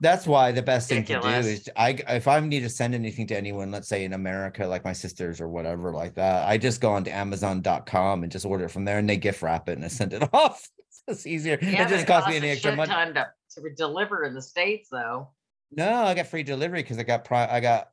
That's 0.00 0.26
why 0.26 0.50
the 0.50 0.60
best 0.60 0.88
thing 0.88 1.04
to 1.04 1.20
do 1.20 1.28
is 1.28 1.70
I 1.76 1.90
if 2.08 2.26
I 2.26 2.40
need 2.40 2.60
to 2.60 2.68
send 2.68 2.94
anything 2.94 3.28
to 3.28 3.36
anyone, 3.36 3.70
let's 3.70 3.88
say 3.88 4.04
in 4.04 4.12
America, 4.12 4.66
like 4.66 4.84
my 4.84 4.92
sisters 4.92 5.40
or 5.40 5.48
whatever 5.48 5.92
like 5.92 6.14
that, 6.16 6.48
I 6.48 6.58
just 6.58 6.80
go 6.80 6.92
onto 6.92 7.10
Amazon.com 7.10 8.24
and 8.24 8.32
just 8.32 8.44
order 8.44 8.64
it 8.64 8.70
from 8.70 8.84
there 8.84 8.98
and 8.98 9.08
they 9.08 9.16
gift 9.16 9.40
wrap 9.40 9.68
it 9.68 9.76
and 9.76 9.84
I 9.84 9.88
send 9.88 10.12
it 10.12 10.28
off. 10.34 10.68
It's 11.06 11.26
easier. 11.26 11.58
Yeah, 11.62 11.68
it 11.68 11.78
but 11.78 11.88
doesn't 11.90 12.06
cost 12.06 12.26
me 12.26 12.34
costs 12.34 12.42
any 12.42 12.50
extra 12.50 12.74
money. 12.74 12.92
to, 13.14 13.28
to 13.54 13.70
deliver 13.70 14.24
in 14.24 14.34
the 14.34 14.42
States 14.42 14.88
though. 14.90 15.30
No, 15.70 16.04
I 16.04 16.14
got 16.14 16.26
free 16.26 16.42
delivery 16.42 16.82
because 16.82 16.98
I 16.98 17.02
got 17.02 17.24
prime. 17.24 17.48
I 17.50 17.60
got 17.60 17.88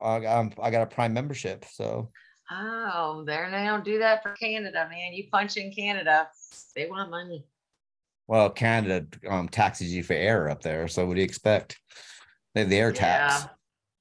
I 0.00 0.20
got, 0.20 0.38
um, 0.38 0.52
I 0.62 0.70
got 0.70 0.82
a 0.82 0.86
prime 0.86 1.12
membership. 1.12 1.64
So 1.70 2.10
Oh, 2.50 3.24
there 3.26 3.50
they 3.50 3.64
don't 3.64 3.84
do 3.84 3.98
that 3.98 4.22
for 4.22 4.32
Canada, 4.32 4.88
man. 4.90 5.12
You 5.12 5.28
punch 5.30 5.56
in 5.56 5.72
Canada, 5.72 6.28
they 6.74 6.86
want 6.86 7.10
money. 7.10 7.44
well, 8.26 8.48
Canada 8.50 9.06
um 9.28 9.48
taxes 9.48 9.92
you 9.92 10.02
for 10.02 10.14
air 10.14 10.48
up 10.48 10.62
there. 10.62 10.88
So 10.88 11.04
what 11.06 11.14
do 11.14 11.20
you 11.20 11.24
expect? 11.26 11.78
They 12.54 12.60
have 12.60 12.70
the 12.70 12.78
air 12.78 12.92
tax. 12.92 13.42
Yeah. 13.42 13.48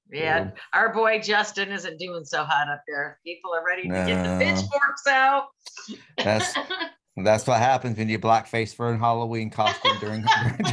Yeah, 0.10 0.52
our 0.74 0.94
boy 0.94 1.20
Justin 1.20 1.70
isn't 1.70 2.00
doing 2.00 2.24
so 2.24 2.46
hot 2.46 2.70
up 2.70 2.82
there. 2.88 3.20
People 3.26 3.54
are 3.54 3.66
ready 3.66 3.82
to 3.82 3.88
get 3.90 4.24
the 4.24 4.30
No. 4.30 4.40
pitchforks 4.40 5.06
out. 5.06 5.48
That's 6.18 6.54
That's 7.18 7.48
what 7.48 7.58
happens 7.60 7.98
when 7.98 8.10
you 8.10 8.20
blackface 8.20 8.76
for 8.76 8.90
a 8.92 8.98
Halloween 8.98 9.50
costume 9.50 9.98
during 10.00 10.24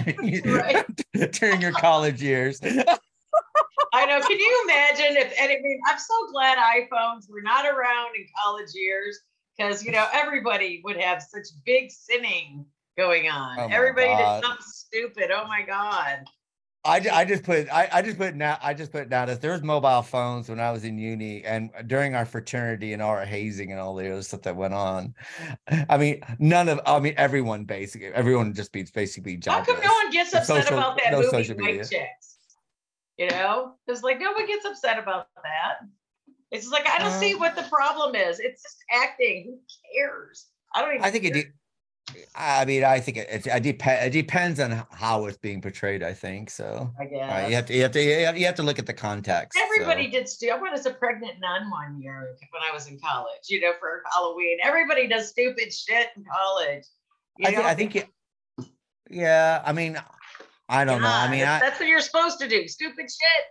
during, 0.04 0.42
Right. 0.44 0.84
during 1.32 1.60
your 1.60 1.72
college 1.72 2.22
years. 2.22 2.60
I 2.62 4.06
know. 4.06 4.20
Can 4.20 4.38
you 4.38 4.62
imagine 4.64 5.16
if 5.16 5.32
any? 5.38 5.56
I 5.56 5.60
mean, 5.62 5.80
I'm 5.88 5.98
so 5.98 6.14
glad 6.32 6.58
iPhones 6.58 7.30
were 7.30 7.42
not 7.42 7.64
around 7.64 8.16
in 8.16 8.26
college 8.44 8.70
years 8.74 9.18
because 9.56 9.84
you 9.84 9.92
know 9.92 10.06
everybody 10.12 10.82
would 10.84 10.96
have 10.96 11.22
such 11.22 11.46
big 11.64 11.90
sinning 11.90 12.66
going 12.98 13.28
on. 13.28 13.58
Oh 13.58 13.68
everybody 13.70 14.08
God. 14.08 14.40
did 14.40 14.46
something 14.46 14.66
stupid. 14.66 15.30
Oh 15.32 15.46
my 15.46 15.62
god. 15.62 16.24
I, 16.86 17.00
I 17.12 17.24
just 17.24 17.44
put 17.44 17.66
I, 17.72 17.88
I 17.92 18.02
just 18.02 18.18
put 18.18 18.34
now 18.34 18.58
I 18.62 18.74
just 18.74 18.92
put 18.92 19.08
down 19.08 19.30
as 19.30 19.38
there 19.38 19.52
was 19.52 19.62
mobile 19.62 20.02
phones 20.02 20.50
when 20.50 20.60
I 20.60 20.70
was 20.70 20.84
in 20.84 20.98
uni 20.98 21.42
and 21.44 21.70
during 21.86 22.14
our 22.14 22.26
fraternity 22.26 22.92
and 22.92 23.00
our 23.00 23.24
hazing 23.24 23.72
and 23.72 23.80
all 23.80 23.94
the 23.94 24.10
other 24.12 24.22
stuff 24.22 24.42
that 24.42 24.54
went 24.54 24.74
on. 24.74 25.14
I 25.88 25.96
mean, 25.96 26.20
none 26.38 26.68
of 26.68 26.80
I 26.86 26.98
mean 27.00 27.14
everyone 27.16 27.64
basically 27.64 28.08
everyone 28.08 28.52
just 28.52 28.70
be 28.70 28.84
basically 28.94 29.40
How 29.46 29.64
come 29.64 29.80
no 29.82 29.92
one 29.92 30.10
gets 30.10 30.34
upset 30.34 30.64
social- 30.64 30.78
about 30.78 30.98
that 30.98 31.12
no 31.12 31.18
movie 31.18 31.30
social 31.30 31.56
media. 31.56 31.84
Chicks? 31.84 32.38
You 33.16 33.30
know, 33.30 33.74
it's 33.86 34.02
like 34.02 34.20
no 34.20 34.32
one 34.32 34.46
gets 34.46 34.66
upset 34.66 34.98
about 34.98 35.28
that. 35.42 35.86
It's 36.50 36.64
just 36.64 36.72
like 36.72 36.86
I 36.88 36.98
don't 36.98 37.18
see 37.18 37.32
Um, 37.34 37.40
what 37.40 37.56
the 37.56 37.62
problem 37.62 38.14
is. 38.14 38.40
It's 38.40 38.62
just 38.62 38.76
acting. 38.92 39.44
Who 39.46 39.58
cares? 39.96 40.48
I 40.74 40.82
don't 40.82 40.90
even. 40.96 41.04
I 41.04 41.10
think 41.10 41.24
it. 41.24 41.32
care. 41.32 41.42
de- 41.44 41.52
I 42.36 42.64
mean, 42.64 42.84
I 42.84 43.00
think 43.00 43.16
it. 43.16 43.28
It, 43.30 43.46
it, 43.46 43.62
dep- 43.62 43.86
it 43.86 44.10
depends 44.10 44.60
on 44.60 44.84
how 44.90 45.26
it's 45.26 45.38
being 45.38 45.60
portrayed. 45.60 46.02
I 46.02 46.12
think 46.12 46.50
so. 46.50 46.92
I 46.98 47.04
Uh, 47.04 47.48
you 47.48 47.54
have 47.54 47.66
to. 47.66 47.74
You 47.74 47.82
have 47.82 47.92
to. 47.92 48.02
You 48.02 48.26
have, 48.26 48.38
you 48.38 48.46
have 48.46 48.54
to 48.56 48.62
look 48.62 48.78
at 48.78 48.86
the 48.86 48.92
context. 48.92 49.58
so. 49.58 49.64
Everybody 49.64 50.08
did 50.08 50.28
stu 50.28 50.50
I 50.50 50.58
was 50.58 50.86
a 50.86 50.92
pregnant 50.92 51.40
nun 51.40 51.70
one 51.70 52.00
year 52.00 52.36
when 52.50 52.62
I 52.62 52.72
was 52.72 52.88
in 52.88 52.98
college, 52.98 53.48
you 53.48 53.60
know, 53.60 53.72
for 53.80 54.02
Halloween. 54.12 54.58
Everybody 54.62 55.08
does 55.08 55.28
stupid 55.28 55.72
shit 55.72 56.08
in 56.16 56.24
college. 56.24 56.84
You 57.38 57.48
I, 57.48 57.50
know? 57.52 57.62
I 57.62 57.74
think. 57.74 57.96
It, 57.96 58.08
yeah. 59.10 59.62
I 59.64 59.72
mean, 59.72 59.96
I 60.68 60.84
don't 60.84 61.00
know. 61.00 61.08
I 61.08 61.30
mean, 61.30 61.40
that's- 61.40 61.62
I, 61.62 61.66
that's 61.66 61.80
what 61.80 61.88
you're 61.88 62.00
supposed 62.00 62.38
to 62.40 62.48
do. 62.48 62.68
Stupid 62.68 63.04
shit. 63.04 63.44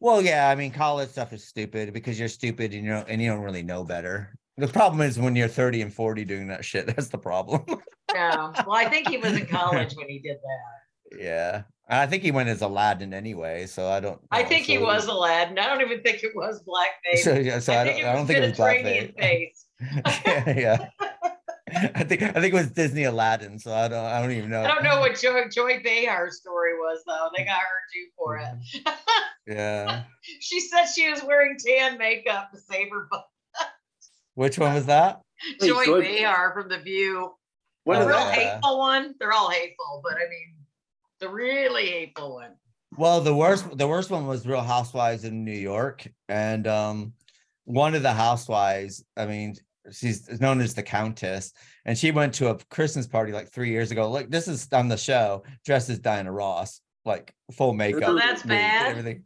Well, 0.00 0.20
yeah, 0.20 0.48
I 0.48 0.56
mean, 0.56 0.72
college 0.72 1.10
stuff 1.10 1.32
is 1.32 1.46
stupid 1.46 1.92
because 1.92 2.18
you're 2.18 2.28
stupid 2.28 2.74
and 2.74 2.84
you 2.84 2.92
and 2.92 3.22
you 3.22 3.30
don't 3.30 3.42
really 3.42 3.62
know 3.62 3.84
better. 3.84 4.36
The 4.62 4.68
problem 4.68 5.00
is 5.00 5.18
when 5.18 5.34
you're 5.34 5.48
30 5.48 5.82
and 5.82 5.92
40 5.92 6.24
doing 6.24 6.46
that 6.46 6.64
shit. 6.64 6.86
That's 6.94 7.08
the 7.08 7.18
problem. 7.18 7.64
No. 8.14 8.52
Well, 8.64 8.76
I 8.76 8.88
think 8.88 9.08
he 9.08 9.16
was 9.16 9.32
in 9.32 9.46
college 9.46 9.94
when 9.96 10.08
he 10.08 10.20
did 10.20 10.36
that. 10.36 11.18
yeah. 11.20 11.62
I 11.88 12.06
think 12.06 12.22
he 12.22 12.30
went 12.30 12.48
as 12.48 12.62
Aladdin 12.62 13.12
anyway, 13.12 13.66
so 13.66 13.88
I 13.88 13.98
don't 13.98 14.20
I 14.30 14.42
know, 14.42 14.48
think 14.48 14.64
he 14.66 14.78
was 14.78 15.08
Aladdin. 15.08 15.58
I 15.58 15.66
don't 15.66 15.80
even 15.80 16.00
think 16.02 16.22
it 16.22 16.30
was 16.36 16.62
blackface. 16.62 17.18
So, 17.18 17.34
yeah, 17.34 17.58
so 17.58 17.72
I, 17.72 17.80
I 17.80 17.84
don't, 17.84 17.94
think 17.94 18.04
I 18.04 18.10
it 18.10 18.12
don't 18.12 18.18
was 18.20 18.28
think 18.28 18.38
it 18.38 19.16
was 19.16 19.16
blackface. 19.16 20.46
face. 20.46 20.56
yeah. 20.56 20.88
I 21.94 22.04
think 22.04 22.22
I 22.22 22.32
think 22.32 22.54
it 22.54 22.54
was 22.54 22.70
Disney 22.70 23.04
Aladdin, 23.04 23.58
so 23.58 23.74
I 23.74 23.88
don't 23.88 24.04
I 24.04 24.20
don't 24.22 24.30
even 24.30 24.50
know. 24.50 24.62
I 24.62 24.68
don't 24.68 24.84
know 24.84 25.00
what 25.00 25.18
Joy, 25.18 25.48
Joy 25.48 25.82
Behar's 25.82 26.38
story 26.38 26.74
was, 26.74 27.02
though. 27.06 27.30
They 27.36 27.44
got 27.44 27.60
her 27.60 27.66
due 27.92 28.08
for 28.16 28.36
it. 28.36 28.94
Yeah. 29.46 30.04
She 30.40 30.60
said 30.60 30.86
she 30.86 31.10
was 31.10 31.22
wearing 31.24 31.56
tan 31.58 31.98
makeup 31.98 32.52
to 32.52 32.60
save 32.60 32.90
her 32.90 33.08
butt. 33.10 33.24
Which 34.34 34.58
one 34.58 34.74
was 34.74 34.86
that? 34.86 35.20
Hey, 35.60 35.68
Joy 35.68 35.84
Joy- 35.84 36.00
Behar 36.00 36.52
from 36.54 36.68
The 36.68 36.78
View. 36.78 37.34
When 37.84 37.98
the 37.98 38.04
Oh, 38.04 38.08
real 38.08 38.16
that- 38.18 38.34
hateful 38.34 38.78
one. 38.78 39.14
They're 39.18 39.32
all 39.32 39.50
hateful, 39.50 40.00
but 40.04 40.14
I 40.14 40.28
mean, 40.30 40.54
the 41.20 41.28
really 41.28 41.86
hateful 41.90 42.34
one. 42.34 42.54
Well, 42.96 43.20
the 43.20 43.34
worst 43.34 43.76
the 43.76 43.88
worst 43.88 44.10
one 44.10 44.26
was 44.26 44.46
Real 44.46 44.60
Housewives 44.60 45.24
in 45.24 45.44
New 45.44 45.50
York, 45.58 46.06
and 46.28 46.66
um, 46.66 47.14
one 47.64 47.94
of 47.94 48.02
the 48.02 48.12
housewives, 48.12 49.02
I 49.16 49.26
mean, 49.26 49.56
she's 49.90 50.40
known 50.40 50.60
as 50.60 50.74
the 50.74 50.82
Countess, 50.82 51.52
and 51.86 51.96
she 51.98 52.10
went 52.10 52.34
to 52.34 52.48
a 52.50 52.58
Christmas 52.70 53.06
party 53.06 53.32
like 53.32 53.48
three 53.50 53.70
years 53.70 53.90
ago. 53.90 54.10
Look, 54.10 54.30
this 54.30 54.46
is 54.46 54.68
on 54.72 54.88
the 54.88 54.96
show, 54.96 55.42
dressed 55.64 55.88
as 55.90 55.98
Diana 55.98 56.30
Ross. 56.32 56.80
like 57.04 57.34
full 57.52 57.72
makeup. 57.72 58.04
Oh, 58.06 58.14
that's 58.14 58.44
bad? 58.44 58.90
Everything. 58.92 59.24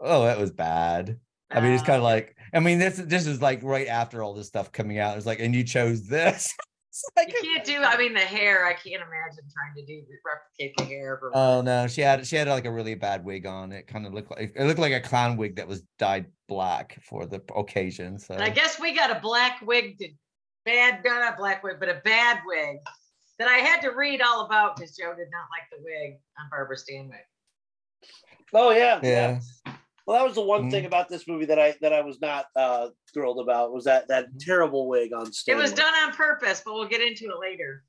Oh, 0.00 0.24
that 0.24 0.36
was 0.36 0.50
bad. 0.50 1.20
I 1.48 1.60
mean, 1.60 1.70
it's 1.72 1.84
kind 1.84 1.98
of 1.98 2.02
like, 2.02 2.33
I 2.54 2.60
mean, 2.60 2.78
this 2.78 2.96
this 2.96 3.26
is 3.26 3.42
like 3.42 3.60
right 3.62 3.88
after 3.88 4.22
all 4.22 4.34
this 4.34 4.46
stuff 4.46 4.70
coming 4.72 4.98
out. 4.98 5.16
It's 5.16 5.26
like, 5.26 5.40
and 5.40 5.54
you 5.54 5.64
chose 5.64 6.06
this. 6.06 6.54
it's 6.88 7.04
like, 7.16 7.28
you 7.28 7.40
can't 7.42 7.64
do. 7.64 7.82
I 7.82 7.96
mean, 7.98 8.14
the 8.14 8.20
hair. 8.20 8.64
I 8.64 8.74
can't 8.74 9.02
imagine 9.02 9.44
trying 9.52 9.74
to 9.74 9.84
do 9.84 10.02
replicate 10.24 10.76
the 10.78 10.84
hair. 10.84 11.14
Of 11.14 11.20
her. 11.20 11.30
oh 11.34 11.62
no, 11.62 11.88
she 11.88 12.00
had 12.00 12.26
she 12.26 12.36
had 12.36 12.46
like 12.46 12.64
a 12.64 12.70
really 12.70 12.94
bad 12.94 13.24
wig 13.24 13.46
on. 13.46 13.72
It 13.72 13.88
kind 13.88 14.06
of 14.06 14.14
looked 14.14 14.30
like 14.30 14.52
it 14.54 14.64
looked 14.66 14.78
like 14.78 14.92
a 14.92 15.00
clown 15.00 15.36
wig 15.36 15.56
that 15.56 15.66
was 15.66 15.82
dyed 15.98 16.26
black 16.48 16.98
for 17.02 17.26
the 17.26 17.42
occasion. 17.56 18.18
So 18.18 18.34
And 18.34 18.42
I 18.42 18.50
guess 18.50 18.78
we 18.78 18.94
got 18.94 19.10
a 19.10 19.20
black 19.20 19.60
wig, 19.62 19.98
to, 19.98 20.08
bad, 20.64 21.00
not 21.04 21.34
a 21.34 21.36
black 21.36 21.64
wig, 21.64 21.76
but 21.80 21.88
a 21.88 22.00
bad 22.04 22.38
wig 22.46 22.76
that 23.38 23.48
I 23.48 23.56
had 23.58 23.80
to 23.80 23.90
read 23.90 24.22
all 24.22 24.46
about 24.46 24.76
because 24.76 24.96
Joe 24.96 25.14
did 25.16 25.28
not 25.32 25.46
like 25.50 25.68
the 25.72 25.78
wig 25.82 26.20
on 26.38 26.48
Barbara 26.50 26.76
Stanwyck. 26.76 27.26
Oh 28.52 28.70
yeah, 28.70 29.00
yeah. 29.02 29.40
Well, 30.06 30.18
that 30.18 30.24
was 30.24 30.34
the 30.34 30.42
one 30.42 30.64
Mhm. 30.64 30.70
thing 30.70 30.84
about 30.86 31.08
this 31.08 31.26
movie 31.26 31.46
that 31.46 31.58
I 31.58 31.74
that 31.80 31.92
I 31.92 32.02
was 32.02 32.20
not 32.20 32.46
uh, 32.56 32.90
thrilled 33.12 33.40
about 33.40 33.72
was 33.72 33.84
that 33.84 34.08
that 34.08 34.26
Mm-hmm. 34.28 34.38
terrible 34.40 34.86
wig 34.88 35.12
on 35.14 35.32
stage. 35.32 35.54
It 35.54 35.58
was 35.58 35.72
done 35.72 35.94
on 35.94 36.12
purpose, 36.12 36.62
but 36.64 36.74
we'll 36.74 36.88
get 36.88 37.00
into 37.00 37.24
it 37.30 37.38
later. 37.40 37.84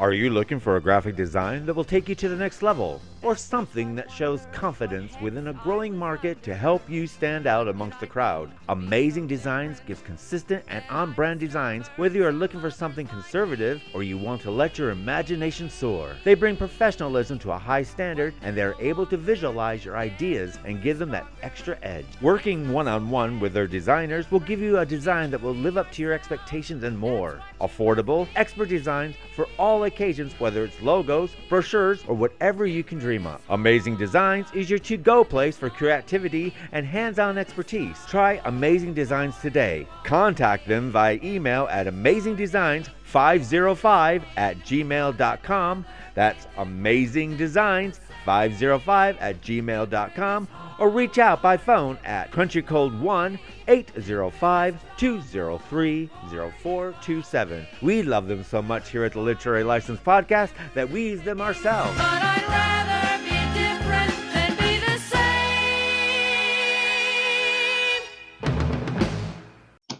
Are 0.00 0.12
you 0.12 0.30
looking 0.30 0.60
for 0.60 0.76
a 0.76 0.80
graphic 0.80 1.16
design 1.16 1.66
that 1.66 1.74
will 1.74 1.82
take 1.82 2.08
you 2.08 2.14
to 2.14 2.28
the 2.28 2.36
next 2.36 2.62
level? 2.62 3.00
Or 3.20 3.34
something 3.34 3.96
that 3.96 4.12
shows 4.12 4.46
confidence 4.52 5.12
within 5.20 5.48
a 5.48 5.52
growing 5.52 5.96
market 5.96 6.40
to 6.44 6.54
help 6.54 6.88
you 6.88 7.08
stand 7.08 7.48
out 7.48 7.66
amongst 7.66 7.98
the 7.98 8.06
crowd? 8.06 8.48
Amazing 8.68 9.26
Designs 9.26 9.80
gives 9.88 10.00
consistent 10.02 10.62
and 10.68 10.84
on 10.88 11.14
brand 11.14 11.40
designs 11.40 11.88
whether 11.96 12.14
you 12.14 12.24
are 12.24 12.32
looking 12.32 12.60
for 12.60 12.70
something 12.70 13.08
conservative 13.08 13.82
or 13.92 14.04
you 14.04 14.16
want 14.16 14.40
to 14.42 14.52
let 14.52 14.78
your 14.78 14.90
imagination 14.90 15.68
soar. 15.68 16.14
They 16.22 16.34
bring 16.34 16.56
professionalism 16.56 17.40
to 17.40 17.50
a 17.50 17.58
high 17.58 17.82
standard 17.82 18.34
and 18.42 18.56
they're 18.56 18.76
able 18.78 19.04
to 19.06 19.16
visualize 19.16 19.84
your 19.84 19.96
ideas 19.96 20.60
and 20.64 20.80
give 20.80 21.00
them 21.00 21.10
that 21.10 21.26
extra 21.42 21.76
edge. 21.82 22.06
Working 22.20 22.70
one 22.72 22.86
on 22.86 23.10
one 23.10 23.40
with 23.40 23.52
their 23.52 23.66
designers 23.66 24.30
will 24.30 24.38
give 24.38 24.60
you 24.60 24.78
a 24.78 24.86
design 24.86 25.32
that 25.32 25.42
will 25.42 25.56
live 25.56 25.76
up 25.76 25.90
to 25.90 26.02
your 26.02 26.12
expectations 26.12 26.84
and 26.84 26.96
more. 26.96 27.42
Affordable, 27.60 28.28
expert 28.36 28.68
designs 28.68 29.16
for 29.34 29.48
all 29.58 29.87
occasions, 29.88 30.32
whether 30.38 30.64
it's 30.64 30.80
logos, 30.80 31.32
brochures, 31.48 32.04
or 32.06 32.14
whatever 32.14 32.64
you 32.64 32.84
can 32.84 32.98
dream 32.98 33.26
of. 33.26 33.40
Amazing 33.50 33.96
Designs 33.96 34.46
is 34.54 34.70
your 34.70 34.78
to 34.78 34.96
go 34.96 35.24
place 35.24 35.56
for 35.56 35.68
creativity 35.68 36.54
and 36.70 36.86
hands 36.86 37.18
on 37.18 37.36
expertise. 37.36 37.98
Try 38.06 38.40
Amazing 38.44 38.94
Designs 38.94 39.36
today. 39.38 39.88
Contact 40.04 40.68
them 40.68 40.92
via 40.92 41.18
email 41.24 41.66
at 41.72 41.88
amazingdesigns505 41.88 44.22
at 44.36 44.58
gmail.com. 44.60 45.84
That's 46.14 46.46
amazingdesigns505 46.56 49.16
at 49.20 49.40
gmail.com 49.40 50.48
or 50.78 50.90
reach 50.90 51.18
out 51.18 51.42
by 51.42 51.56
phone 51.56 51.98
at 52.04 52.30
country 52.30 52.62
code 52.62 53.00
1 53.00 53.40
805 53.68 54.82
203 54.96 56.10
0427. 56.30 57.66
We 57.82 58.02
love 58.02 58.26
them 58.26 58.42
so 58.42 58.62
much 58.62 58.88
here 58.90 59.04
at 59.04 59.12
the 59.12 59.20
Literary 59.20 59.62
License 59.62 60.00
Podcast 60.00 60.52
that 60.74 60.88
we 60.88 61.10
use 61.10 61.20
them 61.20 61.42
ourselves. 61.42 61.96
But 61.98 62.06
I'd 62.06 62.42
rather 62.48 63.22
be 63.24 63.36
different 63.58 64.14
than 64.32 64.56
be 64.56 64.78
the 64.80 64.98
same. 64.98 65.18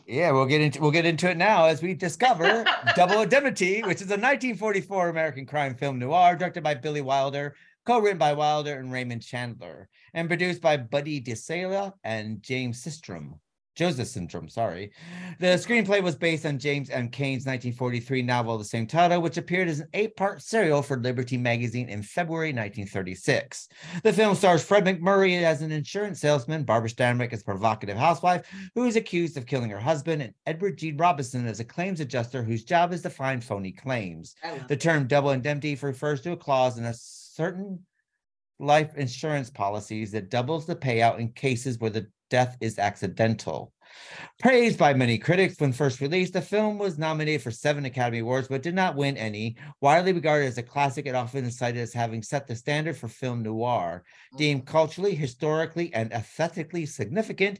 Yeah, 0.06 0.32
we'll 0.32 0.46
get 0.46 0.62
into 0.62 0.80
we'll 0.80 0.90
get 0.90 1.04
into 1.04 1.30
it 1.30 1.36
now 1.36 1.66
as 1.66 1.82
we 1.82 1.92
discover 1.92 2.64
Double 2.96 3.20
Indemnity, 3.20 3.82
which 3.82 4.00
is 4.00 4.08
a 4.08 4.16
1944 4.16 5.10
American 5.10 5.44
crime 5.44 5.74
film 5.74 5.98
noir 5.98 6.36
directed 6.36 6.64
by 6.64 6.72
Billy 6.72 7.02
Wilder, 7.02 7.54
co-written 7.84 8.16
by 8.16 8.32
Wilder 8.32 8.78
and 8.78 8.90
Raymond 8.90 9.22
Chandler, 9.22 9.90
and 10.14 10.26
produced 10.26 10.62
by 10.62 10.78
Buddy 10.78 11.20
DeSylva 11.20 11.92
and 12.02 12.42
James 12.42 12.82
Sistrom. 12.82 13.34
Joseph 13.78 14.08
Sistrom, 14.08 14.50
sorry. 14.50 14.90
The 15.38 15.46
screenplay 15.46 16.02
was 16.02 16.16
based 16.16 16.44
on 16.44 16.58
James 16.58 16.90
M. 16.90 17.08
Cain's 17.08 17.46
1943 17.46 18.22
novel 18.22 18.54
of 18.54 18.58
the 18.58 18.64
same 18.64 18.88
title, 18.88 19.22
which 19.22 19.36
appeared 19.36 19.68
as 19.68 19.78
an 19.78 19.88
eight-part 19.94 20.42
serial 20.42 20.82
for 20.82 20.96
Liberty 20.96 21.36
magazine 21.36 21.88
in 21.88 22.02
February 22.02 22.48
1936. 22.48 23.68
The 24.02 24.12
film 24.12 24.34
stars 24.34 24.64
Fred 24.64 24.84
MacMurray 24.84 25.44
as 25.44 25.62
an 25.62 25.70
insurance 25.70 26.18
salesman, 26.20 26.64
Barbara 26.64 26.90
Stanwyck 26.90 27.32
as 27.32 27.42
a 27.42 27.44
provocative 27.44 27.96
housewife 27.96 28.50
who 28.74 28.84
is 28.84 28.96
accused 28.96 29.36
of 29.36 29.46
killing 29.46 29.70
her 29.70 29.78
husband, 29.78 30.22
and 30.22 30.34
Edward 30.44 30.76
G. 30.76 30.90
Robinson 30.90 31.46
as 31.46 31.60
a 31.60 31.64
claims 31.64 32.00
adjuster 32.00 32.42
whose 32.42 32.64
job 32.64 32.92
is 32.92 33.02
to 33.02 33.10
find 33.10 33.44
phony 33.44 33.70
claims. 33.70 34.34
The 34.66 34.76
term 34.76 35.06
double 35.06 35.30
indemnity 35.30 35.78
refers 35.80 36.20
to 36.22 36.32
a 36.32 36.36
clause 36.36 36.78
in 36.78 36.84
a 36.84 36.94
certain 36.94 37.78
life 38.58 38.96
insurance 38.96 39.50
policies 39.50 40.10
that 40.10 40.30
doubles 40.30 40.66
the 40.66 40.74
payout 40.74 41.20
in 41.20 41.28
cases 41.28 41.78
where 41.78 41.90
the 41.90 42.08
death 42.30 42.56
is 42.60 42.78
accidental. 42.78 43.72
Praised 44.38 44.78
by 44.78 44.94
many 44.94 45.18
critics 45.18 45.58
when 45.58 45.72
first 45.72 46.00
released, 46.00 46.32
the 46.32 46.40
film 46.40 46.78
was 46.78 46.98
nominated 46.98 47.42
for 47.42 47.50
seven 47.50 47.84
Academy 47.84 48.20
Awards 48.20 48.48
but 48.48 48.62
did 48.62 48.74
not 48.74 48.96
win 48.96 49.16
any. 49.16 49.56
Widely 49.80 50.12
regarded 50.12 50.46
as 50.46 50.58
a 50.58 50.62
classic, 50.62 51.06
it 51.06 51.14
often 51.14 51.50
cited 51.50 51.80
as 51.80 51.92
having 51.92 52.22
set 52.22 52.46
the 52.46 52.54
standard 52.54 52.96
for 52.96 53.08
film 53.08 53.42
noir. 53.42 54.04
Deemed 54.36 54.62
mm. 54.62 54.66
culturally, 54.66 55.14
historically, 55.14 55.92
and 55.94 56.12
aesthetically 56.12 56.86
significant 56.86 57.58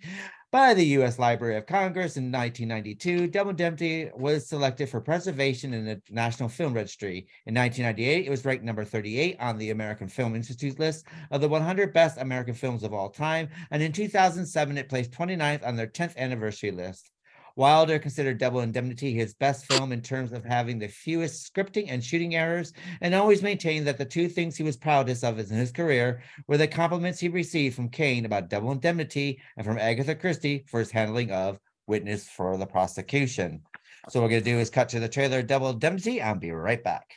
by 0.51 0.73
the 0.73 0.87
U.S. 0.87 1.19
Library 1.19 1.57
of 1.57 1.67
Congress 1.67 2.17
in 2.17 2.33
1992, 2.33 3.27
Double 3.29 3.51
Indemnity 3.51 4.11
was 4.15 4.49
selected 4.49 4.89
for 4.89 5.01
preservation 5.01 5.75
in 5.75 5.85
the 5.85 6.01
National 6.11 6.49
Film 6.49 6.73
Registry. 6.73 7.29
In 7.45 7.55
1998, 7.55 8.27
it 8.27 8.31
was 8.31 8.45
ranked 8.47 8.65
number 8.65 8.85
38 8.85 9.37
on 9.41 9.59
the 9.59 9.71
American 9.71 10.09
Film 10.09 10.35
Institute 10.35 10.79
list 10.79 11.07
of 11.31 11.43
the 11.43 11.49
100 11.49 11.93
best 11.93 12.19
American 12.19 12.55
films 12.55 12.83
of 12.83 12.95
all 12.95 13.11
time, 13.11 13.49
and 13.71 13.83
in 13.83 13.93
2007, 13.93 14.79
it 14.79 14.89
placed 14.89 15.11
29th 15.11 15.67
on 15.67 15.77
their 15.77 15.87
10th 15.87 16.17
anniversary 16.17 16.71
list. 16.71 17.11
Wilder 17.59 17.99
considered 17.99 18.39
Double 18.39 18.61
Indemnity 18.61 19.13
his 19.13 19.35
best 19.35 19.67
film 19.67 19.91
in 19.91 20.01
terms 20.01 20.33
of 20.33 20.45
having 20.45 20.79
the 20.79 20.87
fewest 20.87 21.53
scripting 21.53 21.87
and 21.89 22.03
shooting 22.03 22.37
errors, 22.37 22.73
and 23.01 23.13
always 23.17 23.43
maintained 23.43 23.85
that 23.89 23.99
the 23.99 24.05
two 24.05 24.29
things 24.29 24.57
he 24.57 24.63
was 24.63 24.77
proudest 24.77 25.25
of 25.25 25.41
in 25.41 25.47
his 25.47 25.73
career 25.73 26.23
were 26.47 26.57
the 26.57 26.69
compliments 26.69 27.19
he 27.19 27.29
received 27.29 27.75
from 27.75 27.89
Cain 27.89 28.27
about 28.27 28.49
Double 28.49 28.71
Indemnity 28.71 29.43
and 29.57 29.67
from 29.67 29.77
Agatha 29.77 30.15
Christie 30.15 30.67
for 30.69 30.79
his 30.79 30.93
handling 30.93 31.33
of 31.33 31.59
Witness 31.89 32.29
for 32.29 32.57
the 32.57 32.67
Prosecution. 32.67 33.63
So 34.09 34.21
what 34.21 34.27
we're 34.27 34.39
gonna 34.39 34.43
do 34.43 34.61
is 34.61 34.71
cut 34.71 34.89
to 34.91 35.01
the 35.01 35.09
trailer 35.09 35.43
Double 35.43 35.71
Indemnity. 35.71 36.23
I'll 36.23 36.37
be 36.37 36.53
right 36.53 36.85
back. 36.85 37.11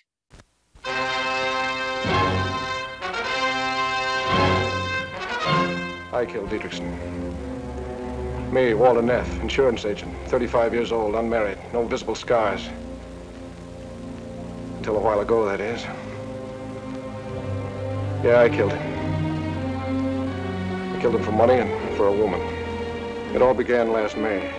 I 6.13 6.25
killed 6.27 6.49
Dietrichson. 6.49 7.31
Me, 8.52 8.74
Walter 8.74 9.02
Neff, 9.02 9.40
insurance 9.40 9.86
agent, 9.86 10.14
35 10.28 10.74
years 10.74 10.92
old, 10.92 11.16
unmarried, 11.16 11.58
no 11.72 11.86
visible 11.86 12.16
scars. 12.16 12.68
Until 14.76 14.98
a 14.98 15.00
while 15.00 15.22
ago, 15.22 15.46
that 15.46 15.62
is. 15.62 15.82
Yeah, 18.26 18.42
I 18.42 18.50
killed 18.50 18.74
him. 18.74 18.82
I 20.94 21.00
killed 21.00 21.16
him 21.16 21.24
for 21.24 21.32
money 21.32 21.54
and 21.54 21.96
for 21.96 22.08
a 22.08 22.12
woman. 22.12 22.42
It 23.34 23.42
all 23.42 23.54
began 23.54 23.94
last 23.94 24.18
May. 24.18 24.52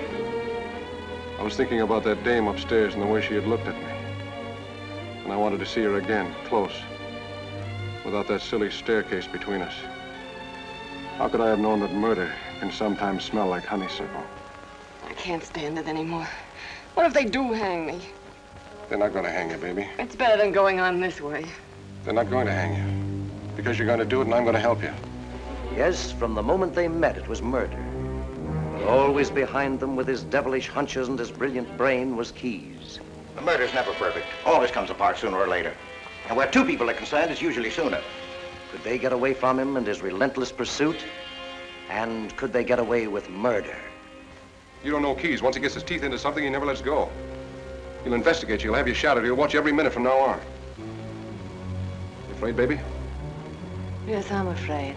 I 1.39 1.43
was 1.43 1.55
thinking 1.55 1.83
about 1.83 2.03
that 2.05 2.25
dame 2.25 2.47
upstairs 2.47 2.95
and 2.95 3.03
the 3.03 3.07
way 3.07 3.21
she 3.21 3.35
had 3.35 3.47
looked 3.47 3.67
at 3.67 3.77
me. 3.77 3.91
And 5.23 5.31
I 5.31 5.37
wanted 5.37 5.61
to 5.61 5.67
see 5.67 5.83
her 5.83 5.99
again, 5.99 6.35
close, 6.47 6.73
without 8.07 8.27
that 8.29 8.41
silly 8.41 8.71
staircase 8.71 9.27
between 9.27 9.61
us. 9.61 9.75
How 11.19 11.29
could 11.29 11.43
I 11.43 11.51
have 11.51 11.59
known 11.59 11.81
that 11.81 11.93
murder 11.93 12.33
can 12.62 12.70
sometimes 12.70 13.25
smell 13.25 13.48
like 13.48 13.64
honeysuckle? 13.64 14.22
I 15.05 15.12
can't 15.14 15.42
stand 15.42 15.81
it 15.81 15.88
anymore. 15.88 16.29
What 16.94 17.07
if 17.07 17.12
they 17.12 17.25
do 17.25 17.53
hang 17.53 17.87
me? 17.87 18.01
They're 18.88 18.98
not 18.98 19.12
going 19.12 19.25
to 19.25 19.33
hang 19.33 19.51
you, 19.51 19.57
baby. 19.57 19.88
It's 19.98 20.14
better 20.14 20.40
than 20.40 20.53
going 20.53 20.79
on 20.79 21.01
this 21.01 21.20
way. 21.20 21.44
They're 22.05 22.14
not 22.14 22.31
going 22.31 22.46
to 22.46 22.53
hang 22.53 22.77
you. 22.77 23.31
Because 23.57 23.77
you're 23.81 23.88
going 23.88 23.98
to 23.98 24.05
do 24.05 24.20
it 24.20 24.27
and 24.27 24.35
I'm 24.35 24.44
going 24.44 24.55
to 24.55 24.61
help 24.61 24.81
you. 24.81 24.92
Yes, 25.75 26.12
from 26.12 26.37
the 26.37 26.42
moment 26.44 26.72
they 26.72 26.87
met, 26.87 27.18
it 27.18 27.27
was 27.27 27.42
murder. 27.42 27.85
But 28.75 28.85
always 28.85 29.29
behind 29.29 29.81
them, 29.81 29.96
with 29.96 30.07
his 30.07 30.22
devilish 30.22 30.68
hunches 30.68 31.09
and 31.09 31.18
his 31.18 31.33
brilliant 31.33 31.77
brain, 31.77 32.16
was 32.16 32.31
Keyes. 32.31 33.01
The 33.35 33.42
murder's 33.42 33.75
never 33.75 33.92
perfect. 33.94 34.27
Always 34.46 34.70
comes 34.70 34.88
apart 34.88 35.18
sooner 35.18 35.37
or 35.37 35.48
later. 35.48 35.75
And 36.29 36.37
where 36.37 36.46
two 36.46 36.64
people 36.64 36.88
are 36.88 36.94
concerned, 36.94 37.33
it's 37.33 37.42
usually 37.42 37.70
sooner. 37.70 38.01
Could 38.70 38.85
they 38.85 38.98
get 38.98 39.12
away 39.12 39.35
from 39.35 39.59
him 39.59 39.77
and 39.77 39.85
his 39.85 40.01
relentless 40.01 40.53
pursuit? 40.53 41.05
And 41.90 42.35
could 42.37 42.53
they 42.53 42.64
get 42.64 42.79
away 42.79 43.07
with 43.07 43.29
murder? 43.31 43.77
You 44.85 44.90
don't 44.90 45.03
know 45.03 45.14
Keyes. 45.14 45.42
Once 45.42 45.57
he 45.57 45.62
gets 45.62 45.75
his 45.75 45.83
teeth 45.83 46.03
into 46.03 46.18
something, 46.18 46.42
he 46.42 46.51
never 46.51 46.66
lets 46.66 46.81
go. 46.81 47.09
He'll 48.05 48.14
investigate 48.14 48.64
you. 48.64 48.71
He'll 48.71 48.79
have 48.79 48.88
you 48.88 48.95
shadowed. 48.95 49.25
He'll 49.25 49.37
watch 49.37 49.53
you 49.53 49.59
every 49.59 49.73
minute 49.73 49.92
from 49.92 50.03
now 50.03 50.18
on. 50.18 50.40
You 52.29 52.35
afraid, 52.35 52.57
baby? 52.57 52.81
Yes, 54.07 54.31
I'm 54.33 54.49
afraid. 54.49 54.97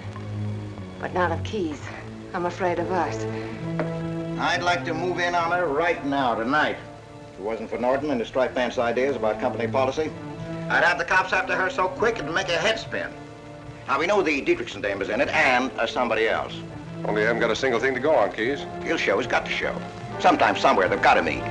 But 0.99 1.13
not 1.13 1.31
of 1.31 1.43
Keyes. 1.43 1.79
I'm 2.33 2.45
afraid 2.45 2.79
of 2.79 2.91
us. 2.91 3.23
I'd 4.39 4.63
like 4.63 4.83
to 4.85 4.93
move 4.93 5.19
in 5.19 5.35
on 5.35 5.51
her 5.51 5.67
right 5.67 6.03
now, 6.05 6.35
tonight. 6.35 6.77
If 7.33 7.39
it 7.39 7.43
wasn't 7.43 7.69
for 7.69 7.77
Norton 7.77 8.09
and 8.11 8.19
his 8.19 8.27
stripe 8.27 8.55
pants 8.55 8.77
ideas 8.77 9.15
about 9.15 9.39
company 9.39 9.67
policy, 9.67 10.11
I'd 10.69 10.83
have 10.83 10.97
the 10.97 11.05
cops 11.05 11.31
after 11.31 11.55
her 11.55 11.69
so 11.69 11.87
quick 11.89 12.17
it'd 12.17 12.33
make 12.33 12.47
her 12.47 12.57
head 12.57 12.79
spin. 12.79 13.11
Now, 13.87 13.99
we 13.99 14.07
know 14.07 14.21
the 14.23 14.41
Dietrichson 14.41 14.81
dame 14.81 15.01
is 15.01 15.09
in 15.09 15.21
it 15.21 15.29
and 15.29 15.71
uh, 15.77 15.85
somebody 15.85 16.27
else. 16.27 16.55
Only 17.07 17.21
you 17.21 17.27
haven't 17.27 17.41
got 17.41 17.51
a 17.51 17.55
single 17.55 17.79
thing 17.79 17.93
to 17.93 17.99
go 17.99 18.15
on, 18.15 18.31
Keyes. 18.31 18.65
He'll 18.83 18.97
show, 18.97 19.17
he's 19.19 19.27
got 19.27 19.45
to 19.45 19.51
show. 19.51 19.79
Sometime, 20.19 20.57
somewhere, 20.57 20.89
they've 20.89 21.01
got 21.01 21.15
to 21.15 21.21
meet. 21.21 21.43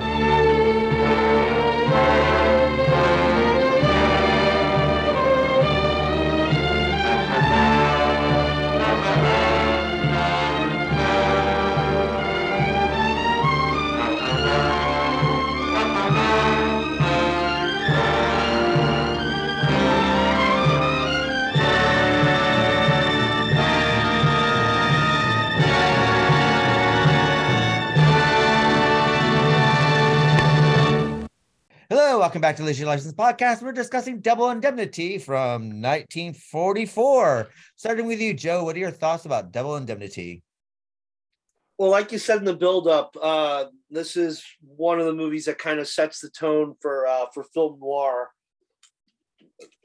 Welcome 32.19 32.41
back 32.41 32.55
to 32.57 32.63
the 32.63 32.71
Issue 32.71 32.87
License 32.87 33.13
Podcast. 33.13 33.61
We're 33.61 33.73
discussing 33.73 34.21
Double 34.21 34.51
Indemnity 34.51 35.19
from 35.19 35.83
1944. 35.83 37.49
Starting 37.75 38.07
with 38.07 38.21
you, 38.21 38.33
Joe, 38.33 38.63
what 38.63 38.77
are 38.77 38.79
your 38.79 38.93
thoughts 38.93 39.25
about 39.25 39.51
Double 39.51 39.75
Indemnity? 39.77 40.41
Well, 41.77 41.91
like 41.91 42.13
you 42.13 42.19
said 42.19 42.39
in 42.39 42.45
the 42.45 42.55
build-up, 42.55 43.17
uh, 43.21 43.65
this 43.91 44.17
is 44.17 44.45
one 44.61 45.01
of 45.01 45.07
the 45.07 45.13
movies 45.13 45.47
that 45.47 45.59
kind 45.59 45.81
of 45.81 45.89
sets 45.89 46.21
the 46.21 46.31
tone 46.31 46.75
for 46.81 47.05
uh, 47.09 47.27
for 47.35 47.43
film 47.53 47.81
noir. 47.81 48.31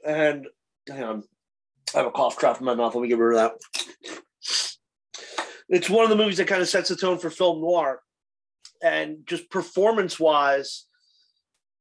And 0.06 0.46
on, 0.88 1.24
I 1.92 1.98
have 1.98 2.06
a 2.06 2.12
cough 2.12 2.38
drop 2.38 2.60
in 2.60 2.64
my 2.64 2.76
mouth. 2.76 2.94
Let 2.94 3.02
me 3.02 3.08
get 3.08 3.18
rid 3.18 3.38
of 3.38 3.50
that. 3.50 4.76
It's 5.68 5.90
one 5.90 6.04
of 6.04 6.10
the 6.10 6.16
movies 6.16 6.36
that 6.36 6.46
kind 6.46 6.62
of 6.62 6.68
sets 6.68 6.90
the 6.90 6.96
tone 6.96 7.18
for 7.18 7.28
film 7.28 7.60
noir, 7.60 8.00
and 8.84 9.18
just 9.26 9.50
performance-wise, 9.50 10.86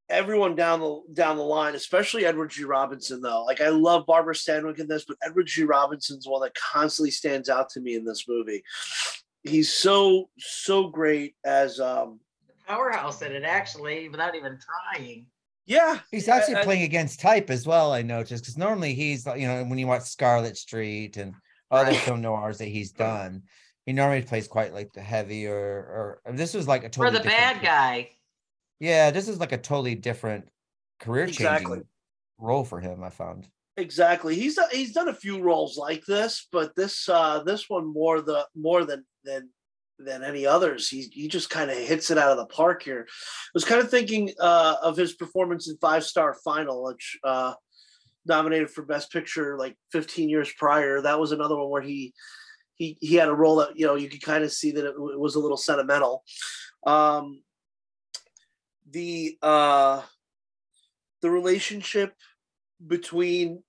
everyone 0.09 0.55
down 0.55 0.79
the 0.79 1.01
down 1.13 1.37
the 1.37 1.43
line, 1.43 1.75
especially 1.75 2.25
Edward 2.25 2.49
G. 2.51 2.63
Robinson, 2.63 3.21
though. 3.21 3.43
Like 3.45 3.61
I 3.61 3.69
love 3.69 4.05
Barbara 4.05 4.33
Stanwyck 4.33 4.79
in 4.79 4.87
this, 4.87 5.05
but 5.05 5.17
Edward 5.23 5.47
G. 5.47 5.63
Robinson's 5.63 6.27
one 6.27 6.41
that 6.41 6.53
constantly 6.55 7.11
stands 7.11 7.49
out 7.49 7.69
to 7.71 7.79
me 7.81 7.95
in 7.95 8.03
this 8.05 8.25
movie. 8.27 8.63
He's 9.43 9.71
so 9.73 10.29
so 10.37 10.87
great 10.87 11.35
as 11.45 11.79
um 11.79 12.19
Powerhouse 12.67 13.21
in 13.23 13.31
it, 13.31 13.43
actually, 13.43 14.09
without 14.09 14.35
even 14.35 14.57
trying. 14.93 15.25
yeah. 15.65 15.99
He's 16.11 16.27
actually 16.27 16.55
I- 16.55 16.61
I- 16.61 16.63
playing 16.65 16.83
against 16.83 17.19
type 17.19 17.49
as 17.49 17.65
well, 17.65 17.91
I 17.93 18.01
noticed, 18.03 18.43
because 18.43 18.57
normally 18.57 18.93
he's, 18.93 19.25
you 19.25 19.47
know, 19.47 19.63
when 19.63 19.79
you 19.79 19.87
watch 19.87 20.03
Scarlet 20.03 20.55
Street 20.55 21.17
and 21.17 21.33
other 21.71 21.91
Right. 21.91 21.99
film 21.99 22.21
noirs 22.21 22.59
that 22.59 22.65
he's 22.67 22.91
done, 22.91 23.41
he 23.87 23.93
normally 23.93 24.21
plays 24.21 24.47
quite 24.47 24.71
like 24.73 24.93
the 24.93 25.01
heavy 25.01 25.47
or, 25.47 26.19
or 26.25 26.33
this 26.33 26.53
was 26.53 26.67
like 26.67 26.83
a 26.83 26.91
Or 26.99 27.09
the 27.09 27.19
bad 27.21 27.55
different- 27.55 27.63
guy. 27.63 28.09
Yeah, 28.79 29.11
this 29.11 29.27
is 29.27 29.39
like 29.39 29.51
a 29.51 29.57
totally 29.57 29.95
different 29.95 30.47
career 30.99 31.25
changing 31.25 31.43
Exactly. 31.43 31.79
role 32.37 32.63
for 32.63 32.79
him, 32.79 33.03
I 33.03 33.09
found. 33.09 33.47
Exactly. 33.77 34.35
He's 34.35 34.55
done, 34.55 34.69
he's 34.71 34.93
done 34.93 35.07
a 35.07 35.13
few 35.13 35.41
roles 35.41 35.77
like 35.77 36.05
this, 36.05 36.47
but 36.51 36.75
this 36.75 37.07
uh 37.07 37.43
this 37.43 37.69
one 37.69 37.91
more 37.91 38.21
the 38.21 38.45
more 38.55 38.83
than 38.83 39.05
than 39.23 39.49
than 39.99 40.23
any 40.23 40.45
others. 40.45 40.89
He 40.89 41.09
he 41.13 41.27
just 41.27 41.49
kind 41.49 41.69
of 41.71 41.77
hits 41.77 42.11
it 42.11 42.17
out 42.17 42.31
of 42.31 42.37
the 42.37 42.45
park 42.47 42.83
here. 42.83 43.05
I 43.07 43.51
was 43.53 43.65
kind 43.65 43.81
of 43.81 43.89
thinking 43.89 44.33
uh 44.39 44.75
of 44.81 44.97
his 44.97 45.13
performance 45.13 45.69
in 45.69 45.77
Five 45.77 46.03
Star 46.03 46.33
Final, 46.43 46.83
which 46.83 47.17
uh 47.23 47.53
nominated 48.25 48.69
for 48.69 48.83
Best 48.83 49.11
Picture 49.11 49.57
like 49.57 49.77
15 49.93 50.27
years 50.29 50.51
prior. 50.57 51.01
That 51.01 51.19
was 51.19 51.31
another 51.31 51.55
one 51.55 51.69
where 51.69 51.81
he 51.81 52.13
he 52.75 52.97
he 52.99 53.15
had 53.15 53.29
a 53.29 53.33
role 53.33 53.57
that 53.57 53.79
you 53.79 53.85
know 53.85 53.95
you 53.95 54.09
could 54.09 54.21
kind 54.21 54.43
of 54.43 54.51
see 54.51 54.71
that 54.71 54.85
it, 54.85 54.93
it 54.95 55.19
was 55.19 55.35
a 55.35 55.39
little 55.39 55.57
sentimental. 55.57 56.23
Um 56.85 57.41
the 58.91 59.37
uh 59.41 60.01
the 61.21 61.29
relationship 61.29 62.13
between 62.85 63.61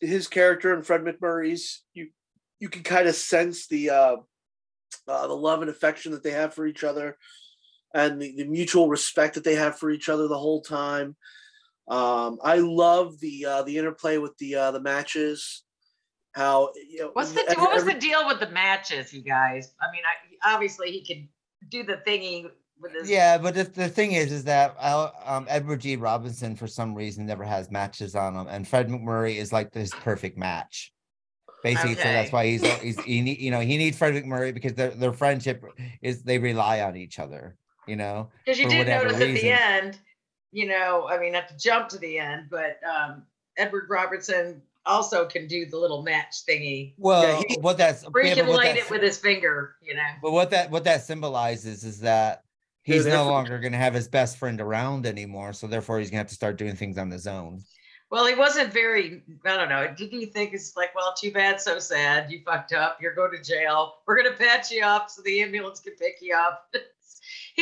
his 0.00 0.26
character 0.28 0.74
and 0.74 0.84
Fred 0.86 1.02
MacMurray's, 1.02 1.82
you 1.94 2.08
you 2.60 2.68
can 2.68 2.82
kind 2.82 3.08
of 3.08 3.14
sense 3.14 3.68
the 3.68 3.90
uh, 3.90 4.16
uh, 5.06 5.26
the 5.26 5.36
love 5.36 5.60
and 5.60 5.70
affection 5.70 6.12
that 6.12 6.22
they 6.22 6.32
have 6.32 6.54
for 6.54 6.66
each 6.66 6.82
other, 6.84 7.16
and 7.94 8.20
the, 8.20 8.34
the 8.36 8.44
mutual 8.44 8.88
respect 8.88 9.34
that 9.34 9.44
they 9.44 9.54
have 9.54 9.78
for 9.78 9.90
each 9.90 10.08
other 10.08 10.26
the 10.28 10.38
whole 10.38 10.60
time. 10.60 11.16
Um, 11.88 12.38
I 12.42 12.56
love 12.56 13.18
the 13.20 13.46
uh, 13.46 13.62
the 13.62 13.78
interplay 13.78 14.18
with 14.18 14.36
the 14.38 14.54
uh, 14.56 14.70
the 14.72 14.80
matches. 14.80 15.62
How 16.32 16.72
you 16.88 17.00
know, 17.00 17.10
What's 17.14 17.32
the 17.32 17.42
every- 17.48 17.62
what 17.62 17.72
was 17.72 17.82
every- 17.82 17.94
the 17.94 18.00
deal 18.00 18.26
with 18.26 18.38
the 18.40 18.50
matches, 18.50 19.12
you 19.12 19.22
guys? 19.22 19.72
I 19.80 19.90
mean, 19.90 20.02
I, 20.44 20.52
obviously 20.54 20.90
he 20.92 21.04
could 21.04 21.28
do 21.70 21.82
the 21.84 22.02
thingy 22.06 22.48
Yeah, 23.04 23.38
but 23.38 23.54
the, 23.54 23.64
the 23.64 23.88
thing 23.88 24.12
is, 24.12 24.32
is 24.32 24.44
that 24.44 24.76
uh, 24.78 25.10
um, 25.24 25.46
Edward 25.48 25.80
G. 25.80 25.96
Robinson, 25.96 26.56
for 26.56 26.66
some 26.66 26.94
reason, 26.94 27.26
never 27.26 27.44
has 27.44 27.70
matches 27.70 28.14
on 28.14 28.34
him, 28.34 28.46
and 28.48 28.66
Fred 28.66 28.88
MacMurray 28.88 29.36
is 29.36 29.52
like 29.52 29.72
this 29.72 29.90
perfect 29.90 30.38
match. 30.38 30.92
Basically, 31.62 31.96
so 31.96 32.02
that's 32.02 32.30
why 32.30 32.46
he's 32.46 32.64
he's 32.80 33.00
he 33.02 33.20
need, 33.20 33.38
you 33.38 33.50
know 33.50 33.60
he 33.60 33.76
needs 33.78 33.98
Fred 33.98 34.14
MacMurray 34.14 34.54
because 34.54 34.74
their 34.74 34.90
their 34.90 35.12
friendship 35.12 35.64
is 36.02 36.22
they 36.22 36.38
rely 36.38 36.80
on 36.82 36.96
each 36.96 37.18
other. 37.18 37.56
You 37.86 37.96
know, 37.96 38.30
Because 38.44 38.60
you 38.60 38.68
did 38.68 38.86
notice 38.86 39.14
at 39.14 39.34
the 39.34 39.48
end, 39.48 39.98
you 40.52 40.68
know, 40.68 41.08
I 41.08 41.18
mean, 41.18 41.32
not 41.32 41.48
to 41.48 41.56
jump 41.56 41.88
to 41.88 41.98
the 41.98 42.18
end, 42.18 42.48
but 42.50 42.78
um, 42.84 43.22
Edward 43.56 43.86
Robertson 43.88 44.60
also 44.84 45.26
can 45.26 45.46
do 45.46 45.66
the 45.66 45.76
little 45.76 46.02
match 46.02 46.44
thingy. 46.48 46.94
Well, 46.98 47.42
he- 47.48 47.56
what 47.60 47.78
that's 47.78 48.02
he 48.02 48.08
yeah, 48.28 48.34
can 48.34 48.48
light 48.48 48.74
that 48.74 48.76
it 48.76 48.90
with 48.90 49.02
his 49.02 49.18
finger, 49.18 49.76
you 49.80 49.94
know. 49.94 50.02
But 50.22 50.32
what 50.32 50.50
that 50.50 50.70
what 50.70 50.84
that 50.84 51.02
symbolizes 51.02 51.82
is 51.82 52.00
that 52.00 52.44
he's 52.94 53.06
no 53.06 53.26
longer 53.26 53.58
going 53.58 53.72
to 53.72 53.78
have 53.78 53.94
his 53.94 54.08
best 54.08 54.38
friend 54.38 54.60
around 54.60 55.06
anymore. 55.06 55.52
So 55.52 55.66
therefore, 55.66 55.98
he's 55.98 56.08
going 56.08 56.16
to 56.16 56.22
have 56.22 56.28
to 56.28 56.34
start 56.34 56.56
doing 56.56 56.76
things 56.76 56.98
on 56.98 57.10
his 57.10 57.26
own. 57.26 57.62
Well, 58.10 58.26
he 58.26 58.34
wasn't 58.34 58.72
very, 58.72 59.22
I 59.44 59.56
don't 59.56 59.68
know. 59.68 59.92
Did 59.94 60.12
you 60.12 60.26
think 60.26 60.54
it's 60.54 60.76
like, 60.76 60.94
well, 60.94 61.12
too 61.14 61.30
bad, 61.30 61.60
so 61.60 61.78
sad. 61.78 62.30
You 62.30 62.40
fucked 62.44 62.72
up. 62.72 62.98
You're 63.02 63.14
going 63.14 63.32
to 63.32 63.42
jail. 63.42 63.96
We're 64.06 64.16
going 64.16 64.32
to 64.32 64.38
patch 64.38 64.70
you 64.70 64.82
up 64.82 65.10
so 65.10 65.20
the 65.22 65.42
ambulance 65.42 65.80
can 65.80 65.94
pick 65.94 66.16
you 66.20 66.34
up. 66.34 66.74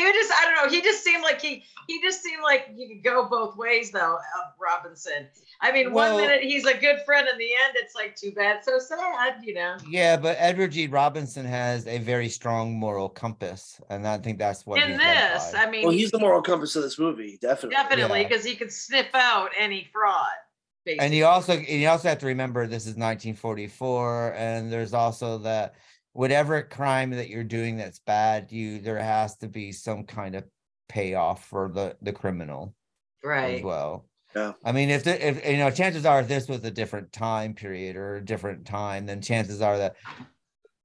he 0.01 0.13
just, 0.13 0.33
I 0.33 0.45
don't 0.45 0.65
know. 0.67 0.71
He 0.75 0.83
just 0.83 1.03
seemed 1.03 1.23
like 1.23 1.41
he, 1.41 1.65
he 1.89 2.01
just 2.03 2.23
seemed 2.23 2.43
like 2.43 2.69
you 2.75 2.89
could 2.89 3.03
go 3.05 3.25
both 3.29 3.57
ways 3.57 3.91
though, 3.91 4.17
uh, 4.17 4.43
Robinson. 4.61 5.27
I 5.61 5.73
mean, 5.73 5.93
Well- 5.93 6.15
one 6.15 6.23
minute 6.27 6.43
he's 6.43 6.67
a 6.67 6.77
good 6.77 6.99
friend. 7.07 7.27
In 7.33 7.39
the 7.39 7.45
end, 7.65 7.75
it's 7.77 7.95
like, 7.95 8.15
too 8.15 8.33
bad, 8.33 8.63
so 8.63 8.79
sad, 8.79 9.37
you 9.43 9.55
know. 9.55 9.77
Yeah, 9.89 10.17
but 10.19 10.37
Edward 10.39 10.73
G. 10.73 10.87
Robinson 10.87 11.47
has 11.47 11.87
a 11.87 11.99
very 11.99 12.29
strong 12.29 12.75
moral 12.79 13.09
compass, 13.09 13.81
and 13.89 14.07
I 14.07 14.19
think 14.19 14.39
that's 14.39 14.67
what 14.67 14.83
In 14.83 14.91
he's 14.91 14.99
this. 14.99 15.55
I 15.55 15.71
mean, 15.71 15.85
well, 15.85 15.93
he's 15.93 16.11
the 16.11 16.19
moral 16.19 16.43
compass 16.43 16.77
of 16.77 16.83
this 16.83 16.99
movie, 16.99 17.39
definitely. 17.41 17.71
definitely 17.77 18.21
Yeah. 18.23 18.29
because 18.29 18.45
he 18.45 18.55
could 18.55 18.73
sniff 18.73 19.15
out 19.15 19.51
any 19.59 19.89
fraud. 19.93 20.27
and 20.87 21.13
you 21.15 21.25
also 21.27 21.55
and 21.55 21.67
you 21.69 21.89
also 21.89 22.09
have 22.09 22.19
to 22.19 22.27
remember 22.27 22.65
this 22.67 22.87
is 22.87 22.95
1944 22.97 24.35
and 24.37 24.73
there's 24.73 24.95
also 24.95 25.39
that 25.39 25.75
whatever 26.17 26.63
crime 26.63 27.11
that 27.11 27.29
you're 27.29 27.45
doing 27.45 27.77
that's 27.77 27.99
bad 28.01 28.51
you 28.51 28.81
there 28.81 28.99
has 28.99 29.37
to 29.37 29.49
be 29.49 29.71
some 29.71 30.05
kind 30.05 30.35
of 30.35 30.45
payoff 30.89 31.45
for 31.45 31.69
the 31.69 31.97
the 32.03 32.13
criminal 32.13 32.75
as 33.23 33.29
right. 33.29 33.65
well 33.65 34.07
Yeah. 34.35 34.53
i 34.65 34.73
mean 34.73 34.89
if 34.91 35.05
the, 35.05 35.27
if 35.27 35.47
you 35.47 35.59
know 35.59 35.71
chances 35.71 36.07
are 36.07 36.21
if 36.21 36.29
this 36.29 36.49
was 36.49 36.65
a 36.65 36.71
different 36.71 37.13
time 37.13 37.55
period 37.55 37.97
or 37.97 38.17
a 38.17 38.25
different 38.25 38.67
time 38.67 39.07
then 39.07 39.21
chances 39.21 39.61
are 39.61 39.79
that 39.79 39.97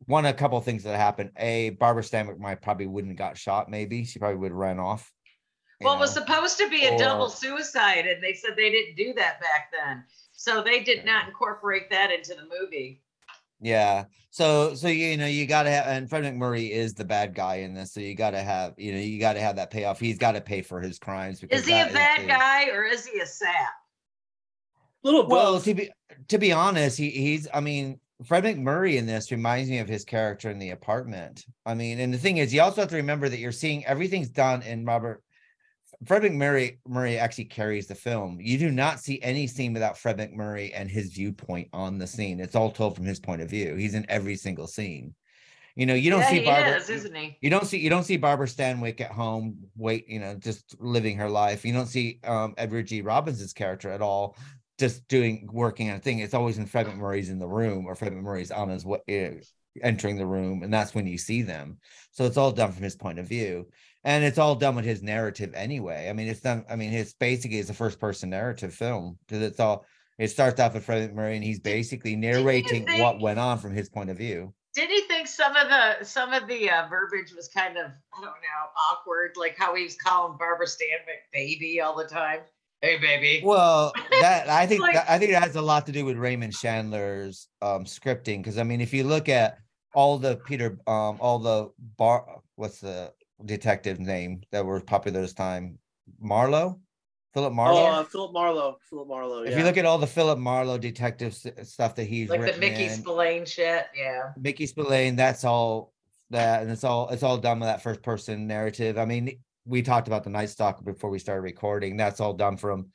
one 0.05 0.25
a 0.25 0.33
couple 0.33 0.59
things 0.59 0.83
that 0.83 0.97
happened 0.97 1.31
a 1.37 1.71
barbara 1.71 2.03
stanwyck 2.03 2.39
might 2.39 2.61
probably 2.61 2.87
wouldn't 2.87 3.17
got 3.17 3.37
shot 3.37 3.69
maybe 3.69 4.03
she 4.03 4.19
probably 4.19 4.37
would 4.37 4.51
have 4.51 4.57
run 4.57 4.79
off 4.79 5.11
you 5.79 5.85
Well, 5.85 5.95
it 5.95 5.99
was 5.99 6.13
supposed 6.13 6.59
to 6.59 6.69
be 6.69 6.85
a 6.85 6.95
double 6.95 7.27
suicide, 7.27 8.05
and 8.05 8.21
they 8.21 8.33
said 8.33 8.51
they 8.55 8.69
didn't 8.69 8.95
do 8.95 9.13
that 9.15 9.41
back 9.41 9.71
then. 9.71 10.03
So 10.31 10.61
they 10.61 10.83
did 10.83 11.05
not 11.05 11.27
incorporate 11.27 11.89
that 11.89 12.11
into 12.11 12.35
the 12.35 12.43
movie. 12.43 13.01
Yeah. 13.61 14.05
So 14.31 14.73
so 14.73 14.87
you 14.87 15.17
know 15.17 15.27
you 15.27 15.45
got 15.45 15.63
to 15.63 15.69
have 15.69 15.85
and 15.87 16.09
Fred 16.09 16.23
MacMurray 16.23 16.69
is 16.71 16.93
the 16.93 17.05
bad 17.05 17.35
guy 17.35 17.57
in 17.57 17.73
this. 17.73 17.93
So 17.93 17.99
you 17.99 18.15
got 18.15 18.31
to 18.31 18.41
have 18.41 18.73
you 18.77 18.91
know 18.91 18.99
you 18.99 19.19
got 19.19 19.33
to 19.33 19.39
have 19.41 19.55
that 19.57 19.71
payoff. 19.71 19.99
He's 19.99 20.17
got 20.17 20.31
to 20.33 20.41
pay 20.41 20.61
for 20.61 20.81
his 20.81 20.97
crimes. 20.97 21.39
Because 21.39 21.61
Is 21.61 21.67
he 21.67 21.79
a 21.79 21.85
bad 21.93 22.27
guy 22.27 22.69
or 22.69 22.83
is 22.83 23.05
he 23.05 23.19
a 23.19 23.25
sap? 23.25 23.53
little 25.03 25.27
Well, 25.27 25.53
both. 25.53 25.65
to 25.65 25.73
be 25.73 25.89
to 26.29 26.37
be 26.37 26.51
honest, 26.51 26.97
he 26.97 27.09
he's 27.11 27.47
I 27.53 27.59
mean 27.59 27.99
Fred 28.25 28.43
MacMurray 28.43 28.97
in 28.97 29.05
this 29.05 29.31
reminds 29.31 29.69
me 29.69 29.79
of 29.79 29.87
his 29.87 30.05
character 30.05 30.49
in 30.49 30.59
the 30.59 30.71
apartment. 30.71 31.45
I 31.65 31.73
mean, 31.73 31.99
and 31.99 32.13
the 32.13 32.17
thing 32.17 32.37
is, 32.37 32.53
you 32.53 32.61
also 32.61 32.81
have 32.81 32.89
to 32.91 32.95
remember 32.97 33.29
that 33.29 33.39
you're 33.39 33.51
seeing 33.51 33.85
everything's 33.85 34.29
done 34.29 34.61
in 34.63 34.85
Robert. 34.85 35.23
Fred 36.05 36.23
MacMurray 36.23 36.77
Murray 36.87 37.17
actually 37.17 37.45
carries 37.45 37.87
the 37.87 37.95
film. 37.95 38.39
You 38.41 38.57
do 38.57 38.71
not 38.71 38.99
see 38.99 39.21
any 39.21 39.45
scene 39.47 39.73
without 39.73 39.97
Fred 39.97 40.17
MacMurray 40.17 40.71
and 40.73 40.89
his 40.89 41.13
viewpoint 41.13 41.69
on 41.73 41.97
the 41.97 42.07
scene. 42.07 42.39
It's 42.39 42.55
all 42.55 42.71
told 42.71 42.95
from 42.95 43.05
his 43.05 43.19
point 43.19 43.41
of 43.41 43.49
view. 43.49 43.75
He's 43.75 43.93
in 43.93 44.05
every 44.09 44.35
single 44.35 44.67
scene. 44.67 45.13
You 45.75 45.85
know, 45.85 45.93
you 45.93 46.09
don't 46.09 46.21
yeah, 46.21 46.29
see 46.29 46.45
Barbara. 46.45 46.77
is, 46.77 46.89
isn't 46.89 47.15
he? 47.15 47.37
you 47.41 47.49
don't 47.49 47.65
see 47.65 47.77
you 47.77 47.89
don't 47.89 48.03
see 48.03 48.17
Barbara 48.17 48.47
Stanwyck 48.47 48.99
at 48.99 49.11
home, 49.11 49.57
wait, 49.77 50.09
you 50.09 50.19
know, 50.19 50.35
just 50.35 50.75
living 50.81 51.17
her 51.17 51.29
life. 51.29 51.63
You 51.63 51.73
don't 51.73 51.87
see 51.87 52.19
um 52.23 52.55
Edward 52.57 52.87
G. 52.87 53.01
Robinson's 53.01 53.53
character 53.53 53.89
at 53.89 54.01
all 54.01 54.35
just 54.79 55.07
doing 55.07 55.47
working 55.53 55.91
on 55.91 55.97
a 55.97 55.99
thing. 55.99 56.19
It's 56.19 56.33
always 56.33 56.57
when 56.57 56.65
Fred 56.65 56.87
MacMurray's 56.87 57.29
in 57.29 57.37
the 57.37 57.47
room 57.47 57.85
or 57.85 57.93
Fred 57.93 58.13
MacMurray's 58.13 58.51
on 58.51 58.69
his 58.69 58.83
way 58.83 59.39
entering 59.81 60.17
the 60.17 60.25
room, 60.25 60.63
and 60.63 60.73
that's 60.73 60.93
when 60.93 61.07
you 61.07 61.17
see 61.17 61.41
them. 61.41 61.77
So 62.11 62.25
it's 62.25 62.37
all 62.37 62.51
done 62.51 62.71
from 62.71 62.83
his 62.83 62.95
point 62.95 63.19
of 63.19 63.27
view. 63.27 63.67
And 64.03 64.23
it's 64.23 64.37
all 64.37 64.55
done 64.55 64.75
with 64.75 64.85
his 64.85 65.03
narrative 65.03 65.53
anyway. 65.53 66.09
I 66.09 66.13
mean, 66.13 66.27
it's 66.27 66.41
done, 66.41 66.65
I 66.69 66.75
mean, 66.75 66.91
it's 66.93 67.13
basically 67.13 67.59
it's 67.59 67.69
a 67.69 67.73
first 67.75 67.99
person 67.99 68.31
narrative 68.31 68.73
film 68.73 69.17
because 69.27 69.43
it's 69.43 69.59
all 69.59 69.85
it 70.17 70.29
starts 70.29 70.59
off 70.59 70.73
with 70.73 70.85
Frederick 70.85 71.13
MacMurray 71.13 71.35
and 71.35 71.43
he's 71.43 71.59
basically 71.59 72.15
narrating 72.15 72.85
what 72.99 73.19
went 73.19 73.39
on 73.39 73.57
from 73.57 73.73
his 73.73 73.89
point 73.89 74.09
of 74.09 74.17
view. 74.17 74.53
Did 74.73 74.89
he 74.89 75.01
think 75.01 75.27
some 75.27 75.55
of 75.55 75.67
the 75.67 76.05
some 76.05 76.31
of 76.33 76.47
the 76.47 76.69
uh, 76.69 76.87
verbiage 76.87 77.33
was 77.35 77.49
kind 77.49 77.77
of 77.77 77.87
I 77.87 78.21
don't 78.21 78.25
know 78.25 78.31
awkward, 78.91 79.31
like 79.35 79.55
how 79.57 79.75
he 79.75 79.83
was 79.83 79.95
calling 79.97 80.37
Barbara 80.37 80.65
Stanwyck 80.65 81.29
baby 81.33 81.81
all 81.81 81.95
the 81.97 82.05
time? 82.05 82.39
Hey, 82.81 82.97
baby. 82.97 83.41
Well, 83.43 83.91
that 84.21 84.49
I 84.49 84.65
think 84.65 84.81
Like- 84.81 84.95
that, 84.95 85.09
I 85.09 85.19
think 85.19 85.31
it 85.31 85.41
has 85.41 85.55
a 85.55 85.61
lot 85.61 85.85
to 85.87 85.91
do 85.91 86.05
with 86.05 86.17
Raymond 86.17 86.53
Chandler's 86.53 87.47
um 87.61 87.85
scripting 87.85 88.37
because 88.37 88.57
I 88.57 88.63
mean 88.63 88.79
if 88.81 88.93
you 88.93 89.03
look 89.03 89.27
at 89.29 89.57
all 89.93 90.17
the 90.17 90.37
Peter 90.37 90.79
um 90.87 91.17
all 91.19 91.37
the 91.39 91.69
bar 91.97 92.41
what's 92.55 92.79
the 92.79 93.11
detective 93.45 93.99
name 93.99 94.41
that 94.51 94.65
were 94.65 94.79
popular 94.81 95.21
this 95.21 95.33
time 95.33 95.77
Marlowe 96.19 96.79
Philip 97.33 97.53
Marlowe 97.53 97.77
Oh, 97.85 97.85
uh, 97.85 98.03
Philip 98.03 98.33
Marlowe. 98.33 98.77
Philip 98.89 99.07
Marlowe. 99.07 99.43
if 99.43 99.51
yeah. 99.51 99.57
you 99.59 99.63
look 99.63 99.77
at 99.77 99.85
all 99.85 99.97
the 99.97 100.07
Philip 100.07 100.37
Marlowe 100.37 100.77
detective 100.77 101.33
stuff 101.33 101.95
that 101.95 102.03
he's 102.03 102.29
like 102.29 102.41
the 102.41 102.59
Mickey 102.59 102.85
in, 102.85 102.89
Spillane 102.89 103.45
shit. 103.45 103.85
Yeah. 103.97 104.31
Mickey 104.37 104.65
Spillane, 104.67 105.15
that's 105.15 105.43
all 105.45 105.93
that, 106.31 106.61
and 106.61 106.69
it's 106.71 106.83
all 106.83 107.07
it's 107.09 107.23
all 107.23 107.37
done 107.37 107.59
with 107.59 107.67
that 107.67 107.81
first 107.81 108.01
person 108.01 108.47
narrative. 108.47 108.97
I 108.97 109.05
mean, 109.05 109.39
we 109.65 109.81
talked 109.81 110.07
about 110.07 110.23
the 110.25 110.29
Night 110.29 110.49
Stalker 110.49 110.83
before 110.83 111.09
we 111.09 111.19
started 111.19 111.41
recording. 111.41 111.95
That's 111.95 112.19
all 112.19 112.33
done 112.33 112.57
from 112.57 112.87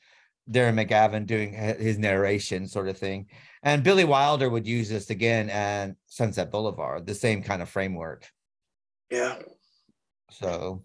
Darren 0.51 0.75
McGavin 0.87 1.27
doing 1.27 1.55
his 1.55 1.97
narration 1.99 2.67
sort 2.69 2.89
of 2.89 2.99
thing. 2.99 3.27
And 3.63 3.83
Billy 3.83 4.05
Wilder 4.05 4.51
would 4.51 4.67
use 4.67 4.89
this 4.91 5.09
again 5.11 5.49
and 5.51 5.97
Sunset 6.07 6.51
Boulevard, 6.51 7.07
the 7.07 7.15
same 7.15 7.43
kind 7.43 7.63
of 7.63 7.69
framework. 7.71 8.27
yeah. 9.11 9.39
So, 10.31 10.83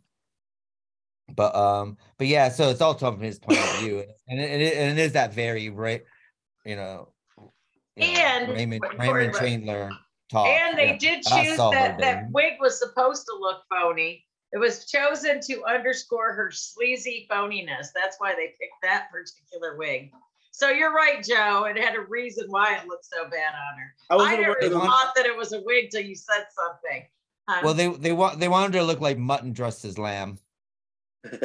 but 1.36 1.56
um, 1.56 1.97
but 2.17 2.27
yeah, 2.27 2.49
so 2.49 2.69
it's 2.69 2.82
all 2.82 2.93
done 2.93 3.15
from 3.15 3.23
his 3.23 3.39
point 3.39 3.60
of 3.60 3.75
view, 3.80 4.04
and 4.27 4.39
it, 4.39 4.49
and 4.49 4.62
it, 4.62 4.77
and 4.77 4.99
it 4.99 5.01
is 5.01 5.13
that 5.13 5.34
very 5.34 5.69
right, 5.69 6.04
you 6.65 6.75
know, 6.75 7.10
you 7.95 8.13
know, 8.13 8.19
And 8.19 8.54
Raymond 8.54 8.84
Raymond 8.99 9.36
Chandler 9.36 9.89
talk. 10.30 10.47
and 10.47 10.77
they 10.77 10.91
yeah. 10.91 10.97
did 10.97 11.23
choose 11.23 11.56
saw 11.56 11.71
that 11.71 11.97
that 11.99 12.32
wig 12.32 12.54
was 12.60 12.80
supposed 12.80 13.25
to 13.25 13.36
look 13.39 13.62
phony. 13.69 14.25
It 14.54 14.58
was 14.58 14.86
chosen 14.86 15.39
to 15.41 15.63
underscore 15.63 16.34
her 16.34 16.51
sleazy 16.51 17.25
phoniness. 17.32 17.88
That's 17.95 18.17
why 18.19 18.34
they 18.36 18.47
picked 18.60 18.82
that 18.84 19.08
particular 19.10 19.77
wig. 19.77 20.12
So 20.51 20.69
you're 20.69 20.93
right, 20.93 21.23
Joe. 21.23 21.63
It 21.63 21.82
had 21.82 21.95
a 21.95 22.01
reason 22.01 22.45
why 22.49 22.75
it 22.75 22.86
looked 22.86 23.06
so 23.06 23.23
bad 23.30 23.54
on 23.54 23.80
her. 23.80 23.95
I 24.10 24.15
I, 24.15 24.36
never 24.36 24.51
aware 24.51 24.58
of 24.60 24.71
the- 24.71 24.80
thought 24.80 25.13
that 25.15 25.25
it 25.25 25.36
was 25.36 25.54
a 25.54 25.62
wig 25.62 25.89
till 25.89 26.01
you 26.01 26.15
said 26.15 26.45
something. 26.54 27.08
Um, 27.47 27.63
Well, 27.63 27.73
they 27.73 27.88
they 27.88 28.12
want 28.12 28.39
they 28.39 28.47
wanted 28.47 28.73
her 28.73 28.82
to 28.82 28.86
look 28.86 29.01
like 29.01 29.17
mutton 29.17 29.54
dressed 29.54 29.86
as 29.86 29.97
lamb. 29.97 30.39
well, 31.32 31.41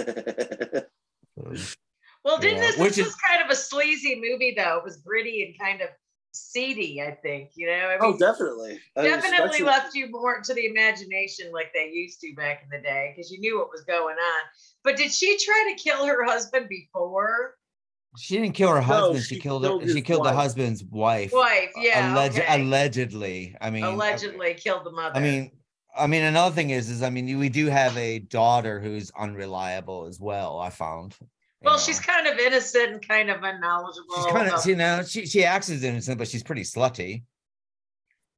didn't 2.38 2.56
yeah, 2.56 2.61
this? 2.61 2.78
which 2.78 2.96
This 2.96 2.98
is- 2.98 3.06
was 3.06 3.16
kind 3.28 3.42
of 3.44 3.50
a 3.50 3.56
sleazy 3.56 4.20
movie, 4.20 4.54
though. 4.56 4.78
It 4.78 4.85
was 4.85 4.96
gritty 4.98 5.42
and 5.44 5.59
kind 5.59 5.82
of 5.82 5.88
seedy. 6.32 7.02
I 7.02 7.12
think 7.12 7.50
you 7.54 7.66
know. 7.66 7.72
I 7.72 7.98
oh, 8.00 8.11
mean, 8.11 8.18
definitely. 8.18 8.80
I 8.96 9.02
definitely 9.02 9.38
especially- 9.38 9.66
left 9.66 9.94
you 9.94 10.09
more 10.11 10.40
to 10.40 10.54
the 10.54 10.66
imagination 10.66 11.50
like 11.52 11.72
they 11.74 11.90
used 11.90 12.20
to 12.20 12.35
back 12.35 12.62
in 12.62 12.68
the 12.70 12.82
day 12.82 13.12
because 13.14 13.30
you 13.30 13.38
knew 13.38 13.59
what 13.59 13.70
was 13.70 13.85
going 13.85 14.16
on. 14.16 14.42
But 14.85 14.96
did 14.96 15.12
she 15.12 15.37
try 15.38 15.72
to 15.74 15.82
kill 15.82 16.06
her 16.06 16.24
husband 16.24 16.68
before? 16.68 17.56
She 18.18 18.38
didn't 18.38 18.54
kill 18.54 18.70
her 18.70 18.80
husband. 18.80 19.22
she, 19.24 19.35
she 19.35 19.40
killed 19.40 19.62
killed 19.62 19.82
her. 19.82 19.88
She 19.88 19.94
his 19.96 20.04
killed 20.04 20.24
the 20.24 20.32
husband's 20.32 20.82
wife. 20.85 21.32
Wife, 21.35 21.72
yeah, 21.76 22.14
Alleg- 22.14 22.30
okay. 22.30 22.46
Allegedly. 22.62 23.54
I 23.61 23.68
mean, 23.70 23.85
Allegedly 23.85 24.54
killed 24.54 24.85
the 24.85 24.92
mother. 24.92 25.16
I 25.16 25.20
mean, 25.20 25.50
I 25.98 26.06
mean, 26.06 26.22
another 26.22 26.54
thing 26.54 26.70
is, 26.70 26.90
is 26.90 27.02
I 27.02 27.11
mean, 27.11 27.38
we 27.38 27.48
do 27.48 27.66
have 27.66 27.96
a 27.96 28.18
daughter 28.18 28.80
who's 28.80 29.11
unreliable 29.18 30.06
as 30.06 30.20
well. 30.20 30.59
I 30.59 30.70
found. 30.70 31.16
well, 31.62 31.74
know. 31.74 31.78
she's 31.78 32.00
kind 32.00 32.26
of 32.26 32.38
innocent 32.38 32.92
and 32.92 33.09
kind 33.09 33.30
of 33.30 33.42
unknowledgeable. 33.42 34.14
she's 34.16 34.26
kind 34.26 34.50
of 34.50 34.66
you 34.66 34.76
know 34.76 35.02
she 35.02 35.26
she 35.26 35.44
acts 35.44 35.70
as 35.70 35.85
innocent, 35.85 36.18
but 36.18 36.28
she's 36.28 36.42
pretty 36.42 36.62
slutty. 36.62 37.22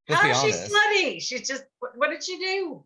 Let's 0.07 0.21
How 0.21 0.45
be 0.45 0.51
she 0.51 0.57
slutty? 0.57 1.21
She's 1.21 1.47
just. 1.47 1.63
What, 1.79 2.09
did 2.09 2.23
she 2.23 2.37
do? 2.39 2.83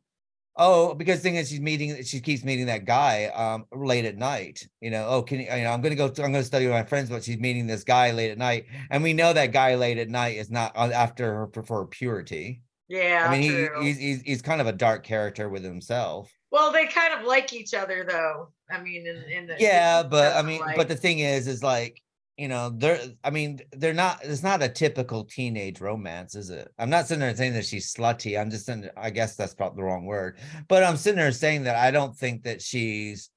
Oh, 0.55 0.93
because 0.93 1.19
the 1.19 1.23
thing 1.23 1.35
is, 1.35 1.49
she's 1.49 1.61
meeting. 1.61 2.03
She 2.03 2.19
keeps 2.19 2.43
meeting 2.43 2.67
that 2.67 2.85
guy 2.85 3.25
um 3.27 3.65
late 3.73 4.05
at 4.05 4.17
night. 4.17 4.67
You 4.81 4.91
know, 4.91 5.07
oh, 5.07 5.21
can 5.23 5.39
you? 5.39 5.45
You 5.45 5.63
know, 5.63 5.71
I'm 5.71 5.81
gonna 5.81 5.95
go. 5.95 6.07
I'm 6.07 6.31
gonna 6.31 6.43
study 6.43 6.65
with 6.65 6.73
my 6.73 6.83
friends, 6.83 7.09
but 7.09 7.23
she's 7.23 7.39
meeting 7.39 7.65
this 7.65 7.83
guy 7.83 8.11
late 8.11 8.31
at 8.31 8.37
night, 8.37 8.65
and 8.91 9.01
we 9.01 9.13
know 9.13 9.33
that 9.33 9.51
guy 9.51 9.75
late 9.75 9.97
at 9.97 10.09
night 10.09 10.37
is 10.37 10.51
not 10.51 10.73
uh, 10.75 10.91
after 10.93 11.33
her 11.33 11.63
for 11.63 11.87
purity. 11.87 12.61
Yeah, 12.93 13.25
I 13.27 13.31
mean, 13.31 13.41
he, 13.41 13.67
he's, 13.85 13.97
he's 13.97 14.21
he's 14.21 14.41
kind 14.43 14.61
of 14.61 14.67
a 14.67 14.71
dark 14.71 15.03
character 15.03 15.49
with 15.49 15.63
himself. 15.63 16.31
well, 16.51 16.71
they 16.71 16.85
kind 16.85 17.11
of 17.19 17.25
like 17.25 17.51
each 17.51 17.73
other, 17.73 18.05
though. 18.07 18.49
I 18.69 18.79
mean, 18.81 19.07
in, 19.07 19.17
in 19.31 19.47
the 19.47 19.55
Yeah, 19.59 20.03
but 20.03 20.35
I 20.35 20.43
mean, 20.43 20.59
like- 20.61 20.77
but 20.77 20.87
the 20.87 20.95
thing 20.95 21.19
is, 21.19 21.47
is 21.47 21.63
like 21.63 21.99
you 22.37 22.47
know, 22.47 22.69
they're. 22.75 22.99
I 23.23 23.29
mean, 23.31 23.61
they're 23.71 23.93
not. 23.93 24.19
It's 24.23 24.43
not 24.43 24.61
a 24.61 24.69
typical 24.69 25.23
teenage 25.23 25.81
romance, 25.81 26.35
is 26.35 26.49
it? 26.51 26.71
I'm 26.79 26.89
not 26.89 27.07
sitting 27.07 27.19
there 27.21 27.35
saying 27.35 27.53
that 27.53 27.65
she's 27.65 27.91
slutty. 27.93 28.39
I'm 28.39 28.49
just 28.51 28.65
saying. 28.67 28.89
I 28.97 29.09
guess 29.09 29.35
that's 29.35 29.53
probably 29.55 29.77
the 29.77 29.85
wrong 29.85 30.05
word. 30.05 30.37
But 30.67 30.83
I'm 30.83 30.97
sitting 30.97 31.17
there 31.19 31.31
saying 31.31 31.63
that 31.63 31.75
I 31.75 31.89
don't 31.91 32.15
think 32.15 32.43
that 32.43 32.61
she's 32.61 33.29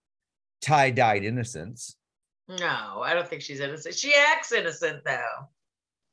tie-dyed 0.63 1.25
innocence. 1.25 1.97
no, 2.49 3.03
I 3.03 3.15
don't 3.15 3.27
think 3.29 3.43
she's 3.43 3.61
innocent. 3.61 3.95
She 3.95 4.15
acts 4.15 4.53
innocent 4.53 5.03
though. 5.05 5.49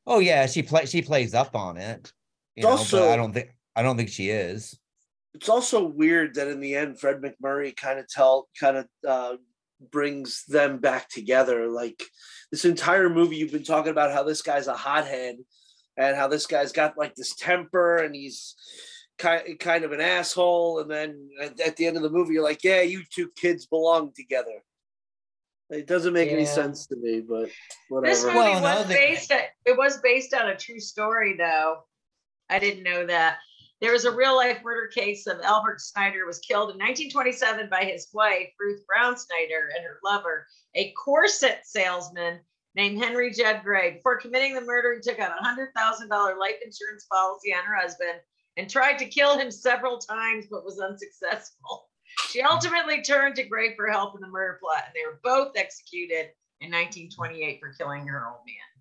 Oh 0.07 0.19
yeah, 0.19 0.45
she 0.45 0.63
play 0.63 0.85
she 0.85 1.01
plays 1.01 1.33
up 1.33 1.55
on 1.55 1.77
it. 1.77 2.11
You 2.55 2.67
It's 2.67 2.91
know, 2.91 2.99
but 2.99 3.03
I 3.05 3.07
also- 3.09 3.17
don't 3.17 3.33
think 3.33 3.49
I 3.75 3.81
don't 3.81 3.97
think 3.97 4.09
she 4.09 4.29
is. 4.29 4.77
it's 5.33 5.49
also 5.49 5.83
weird 5.83 6.35
that 6.35 6.47
in 6.47 6.59
the 6.59 6.75
end 6.75 6.99
fred 6.99 7.19
macmurray 7.21 7.75
kind 7.75 7.97
of 7.99 8.07
tell 8.07 8.47
kind 8.59 8.77
of 8.77 8.87
uh, 9.07 9.35
brings 9.91 10.45
them 10.45 10.77
back 10.77 11.09
together 11.09 11.67
like 11.69 12.03
this 12.51 12.65
entire 12.65 13.09
movie 13.09 13.35
you've 13.37 13.51
been 13.51 13.63
talking 13.63 13.89
about 13.91 14.11
how 14.11 14.21
this 14.23 14.43
guy's 14.43 14.67
a 14.67 14.75
hothead 14.75 15.37
and 15.97 16.15
how 16.15 16.27
this 16.27 16.45
guy's 16.45 16.71
got 16.71 16.95
like 16.99 17.15
this 17.15 17.33
temper 17.35 17.97
and 17.97 18.13
he's 18.15 18.55
kind, 19.17 19.57
kind 19.59 19.83
of 19.83 19.91
an 19.91 19.99
asshole 20.01 20.79
and 20.79 20.89
then 20.91 21.29
at, 21.41 21.59
at 21.59 21.75
the 21.77 21.87
end 21.87 21.97
of 21.97 22.03
the 22.03 22.09
movie 22.11 22.33
you're 22.35 22.43
like 22.43 22.63
yeah 22.63 22.81
you 22.81 23.01
two 23.09 23.29
kids 23.35 23.65
belong 23.65 24.11
together 24.15 24.61
it 25.71 25.87
doesn't 25.87 26.13
make 26.13 26.29
any 26.29 26.45
sense 26.45 26.85
to 26.85 26.95
me 26.97 27.21
but 27.27 27.49
whatever. 27.89 28.13
This 28.13 28.23
movie 28.23 28.35
Well, 28.37 28.51
was 28.51 28.59
another 28.59 28.83
thing- 28.85 28.97
based. 29.15 29.31
On, 29.31 29.39
it 29.65 29.75
was 29.77 29.97
based 29.97 30.33
on 30.35 30.49
a 30.49 30.55
true 30.55 30.79
story, 30.79 31.35
though. 31.37 31.77
I 32.53 32.59
didn't 32.59 32.83
know 32.83 33.05
that. 33.07 33.39
There 33.81 33.91
was 33.91 34.05
a 34.05 34.15
real 34.15 34.35
life 34.35 34.61
murder 34.63 34.87
case 34.87 35.25
of 35.25 35.41
Albert 35.41 35.81
Snyder 35.81 36.25
was 36.27 36.37
killed 36.37 36.69
in 36.69 36.77
1927 36.77 37.67
by 37.67 37.83
his 37.83 38.07
wife 38.13 38.49
Ruth 38.59 38.85
Brown 38.85 39.17
Snyder 39.17 39.71
and 39.75 39.83
her 39.83 39.97
lover, 40.05 40.45
a 40.75 40.91
corset 40.91 41.61
salesman 41.65 42.39
named 42.75 43.03
Henry 43.03 43.31
Judd 43.31 43.61
Gray. 43.63 43.95
Before 43.95 44.19
committing 44.19 44.53
the 44.53 44.61
murder, 44.61 44.93
he 44.93 45.01
took 45.01 45.19
out 45.19 45.37
a 45.37 45.43
hundred 45.43 45.69
thousand 45.75 46.09
dollar 46.09 46.37
life 46.37 46.57
insurance 46.63 47.07
policy 47.11 47.55
on 47.55 47.65
her 47.65 47.75
husband 47.75 48.19
and 48.55 48.69
tried 48.69 48.99
to 48.99 49.05
kill 49.05 49.37
him 49.37 49.49
several 49.49 49.97
times, 49.97 50.45
but 50.49 50.63
was 50.63 50.79
unsuccessful. 50.79 51.89
She 52.29 52.41
ultimately 52.43 53.01
turned 53.01 53.35
to 53.37 53.43
Gray 53.43 53.75
for 53.75 53.89
help 53.89 54.13
in 54.13 54.21
the 54.21 54.27
murder 54.27 54.59
plot, 54.61 54.83
and 54.85 54.93
they 54.93 55.05
were 55.05 55.19
both 55.23 55.57
executed 55.57 56.29
in 56.61 56.69
1928 56.71 57.59
for 57.59 57.73
killing 57.73 58.05
her 58.05 58.27
old 58.27 58.45
man. 58.45 58.72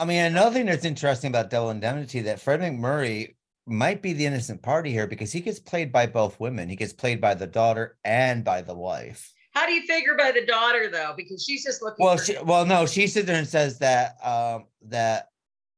I 0.00 0.06
mean, 0.06 0.24
another 0.24 0.54
thing 0.54 0.64
that's 0.64 0.86
interesting 0.86 1.28
about 1.28 1.50
Double 1.50 1.68
Indemnity 1.68 2.20
that 2.22 2.40
Fred 2.40 2.60
MacMurray 2.60 3.34
might 3.66 4.00
be 4.00 4.14
the 4.14 4.24
innocent 4.24 4.62
party 4.62 4.90
here 4.92 5.06
because 5.06 5.30
he 5.30 5.40
gets 5.40 5.60
played 5.60 5.92
by 5.92 6.06
both 6.06 6.40
women. 6.40 6.70
He 6.70 6.74
gets 6.76 6.94
played 6.94 7.20
by 7.20 7.34
the 7.34 7.46
daughter 7.46 7.98
and 8.02 8.42
by 8.42 8.62
the 8.62 8.74
wife. 8.74 9.30
How 9.52 9.66
do 9.66 9.72
you 9.72 9.82
figure 9.82 10.14
by 10.16 10.30
the 10.30 10.46
daughter 10.46 10.88
though? 10.90 11.12
Because 11.14 11.44
she's 11.44 11.62
just 11.62 11.82
looking. 11.82 12.02
Well, 12.02 12.16
she, 12.16 12.34
well, 12.42 12.64
no, 12.64 12.86
she 12.86 13.06
sits 13.08 13.26
there 13.26 13.36
and 13.36 13.46
says 13.46 13.78
that 13.80 14.16
um 14.24 14.64
that 14.86 15.28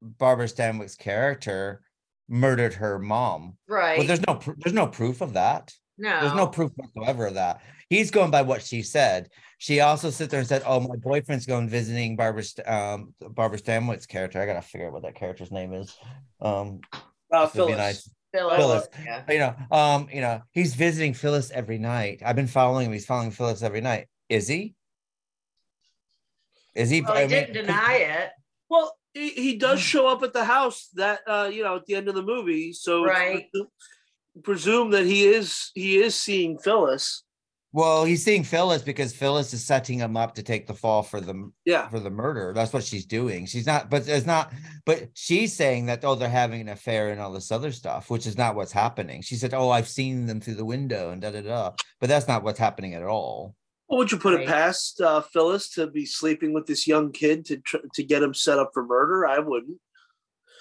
Barbara 0.00 0.46
Stanwyck's 0.46 0.94
character 0.94 1.82
murdered 2.28 2.74
her 2.74 3.00
mom. 3.00 3.56
right? 3.66 3.98
But 3.98 4.06
there's 4.06 4.24
no 4.24 4.36
pr- 4.36 4.52
there's 4.58 4.74
no 4.74 4.86
proof 4.86 5.20
of 5.20 5.32
that. 5.32 5.74
no, 5.98 6.20
There's 6.20 6.34
no 6.34 6.46
proof 6.46 6.70
whatsoever 6.76 7.26
of 7.26 7.34
that. 7.34 7.60
He's 7.88 8.12
going 8.12 8.30
by 8.30 8.42
what 8.42 8.62
she 8.62 8.82
said. 8.82 9.30
She 9.62 9.78
also 9.78 10.10
sit 10.10 10.28
there 10.28 10.40
and 10.40 10.48
said, 10.48 10.64
"Oh, 10.66 10.80
my 10.80 10.96
boyfriend's 10.96 11.46
going 11.46 11.68
visiting 11.68 12.16
Barbara 12.16 12.42
St- 12.42 12.66
um 12.66 13.14
Barbara 13.20 13.60
Stanwyck's 13.60 14.06
character. 14.06 14.40
I 14.42 14.46
gotta 14.46 14.60
figure 14.60 14.88
out 14.88 14.92
what 14.92 15.02
that 15.02 15.14
character's 15.14 15.52
name 15.52 15.72
is. 15.72 15.96
Um, 16.40 16.80
this 16.92 17.00
would 17.30 17.52
be 17.52 17.58
Phyllis. 17.58 17.76
nice. 17.76 18.10
Phyllis. 18.34 18.56
Phyllis. 18.56 18.88
Yeah. 19.04 19.22
You 19.30 19.38
know, 19.38 19.76
um, 19.76 20.08
you 20.12 20.20
know, 20.20 20.42
he's 20.50 20.74
visiting 20.74 21.14
Phyllis 21.14 21.52
every 21.52 21.78
night. 21.78 22.22
I've 22.26 22.34
been 22.34 22.48
following 22.48 22.86
him. 22.86 22.92
He's 22.92 23.06
following 23.06 23.30
Phyllis 23.30 23.62
every 23.62 23.80
night. 23.80 24.08
Is 24.28 24.48
he? 24.48 24.74
Is 26.74 26.90
he? 26.90 27.02
Well, 27.02 27.12
I 27.12 27.26
he 27.26 27.28
mean, 27.28 27.44
didn't 27.52 27.66
deny 27.66 27.94
it. 27.98 28.30
Well, 28.68 28.96
he, 29.14 29.28
he 29.28 29.56
does 29.58 29.78
Mm. 29.78 29.82
show 29.84 30.08
up 30.08 30.24
at 30.24 30.32
the 30.32 30.44
house 30.44 30.88
that 30.94 31.20
uh, 31.28 31.48
you 31.52 31.62
know 31.62 31.76
at 31.76 31.86
the 31.86 31.94
end 31.94 32.08
of 32.08 32.16
the 32.16 32.22
movie, 32.22 32.72
so 32.72 33.04
it's 33.04 33.10
Right. 33.16 33.46
presu- 33.54 34.42
presume 34.42 34.90
that 34.90 35.06
he 35.06 35.24
is 35.28 35.70
he 35.76 35.98
is 36.02 36.16
seeing 36.16 36.58
Phyllis. 36.58 37.22
Well, 37.74 38.04
he's 38.04 38.22
seeing 38.22 38.44
Phyllis 38.44 38.82
because 38.82 39.14
Phyllis 39.14 39.54
is 39.54 39.64
setting 39.64 39.98
him 39.98 40.14
up 40.14 40.34
to 40.34 40.42
take 40.42 40.66
the 40.66 40.74
fall 40.74 41.02
for 41.02 41.22
the 41.22 41.50
Yeah. 41.64 41.88
for 41.88 42.00
the 42.00 42.10
murder. 42.10 42.52
That's 42.54 42.72
what 42.72 42.84
she's 42.84 43.06
doing. 43.06 43.46
She's 43.46 43.66
not, 43.66 43.88
but 43.88 44.06
it's 44.06 44.26
not, 44.26 44.52
but 44.84 45.08
she's 45.14 45.54
saying 45.54 45.86
that, 45.86 46.04
oh, 46.04 46.14
they're 46.14 46.28
having 46.28 46.60
an 46.60 46.68
affair 46.68 47.08
and 47.10 47.18
all 47.20 47.32
this 47.32 47.50
other 47.50 47.72
stuff, 47.72 48.10
which 48.10 48.26
is 48.26 48.36
not 48.36 48.56
what's 48.56 48.72
happening. 48.72 49.22
She 49.22 49.36
said, 49.36 49.54
Oh, 49.54 49.70
I've 49.70 49.88
seen 49.88 50.26
them 50.26 50.38
through 50.40 50.56
the 50.56 50.66
window 50.66 51.10
and 51.10 51.22
da 51.22 51.30
da 51.30 51.40
da. 51.40 51.72
But 51.98 52.10
that's 52.10 52.28
not 52.28 52.42
what's 52.42 52.58
happening 52.58 52.92
at 52.92 53.04
all. 53.04 53.56
Well, 53.88 53.98
would 54.00 54.12
you 54.12 54.18
put 54.18 54.34
Right. 54.34 54.42
it 54.44 54.48
past 54.48 55.00
uh, 55.00 55.22
Phyllis 55.22 55.70
to 55.70 55.86
be 55.86 56.04
sleeping 56.04 56.52
with 56.52 56.66
this 56.66 56.86
young 56.86 57.10
kid 57.10 57.46
to 57.46 57.56
tr- 57.58 57.78
to 57.94 58.02
get 58.04 58.22
him 58.22 58.34
set 58.34 58.58
up 58.58 58.70
for 58.74 58.84
murder? 58.84 59.26
I 59.26 59.38
wouldn't. 59.38 59.78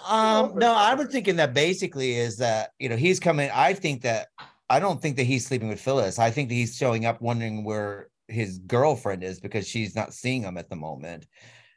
Um, 0.07 0.53
no, 0.57 0.73
I 0.73 0.95
was 0.95 1.07
thinking 1.09 1.35
that 1.35 1.53
basically 1.53 2.15
is 2.15 2.37
that 2.37 2.71
you 2.79 2.89
know 2.89 2.95
he's 2.95 3.19
coming. 3.19 3.49
I 3.53 3.73
think 3.73 4.01
that 4.01 4.29
I 4.71 4.79
don't 4.79 5.01
think 5.01 5.17
that 5.17 5.23
he's 5.23 5.45
sleeping 5.45 5.67
with 5.67 5.81
Phyllis. 5.81 6.17
I 6.17 6.31
think 6.31 6.47
that 6.47 6.55
he's 6.55 6.77
showing 6.77 7.05
up 7.05 7.21
wondering 7.21 7.65
where 7.65 8.09
his 8.29 8.59
girlfriend 8.59 9.21
is 9.21 9.39
because 9.41 9.67
she's 9.67 9.95
not 9.95 10.13
seeing 10.13 10.43
him 10.43 10.57
at 10.57 10.69
the 10.69 10.77
moment. 10.77 11.27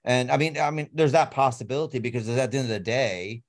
And 0.04 0.30
I 0.30 0.36
mean, 0.36 0.56
I 0.58 0.70
mean, 0.70 0.88
there's 0.94 1.12
that 1.12 1.32
possibility 1.32 1.98
because 1.98 2.28
at 2.28 2.52
the 2.52 2.58
end 2.58 2.66
of 2.66 2.68
the 2.68 2.78
day, 2.78 3.42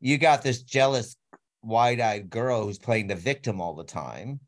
you 0.00 0.18
got 0.18 0.42
this 0.42 0.62
jealous, 0.62 1.16
wide-eyed 1.62 2.30
girl 2.30 2.64
who's 2.64 2.78
playing 2.78 3.08
the 3.08 3.16
victim 3.16 3.60
all 3.60 3.74
the 3.74 3.84
time, 3.84 4.38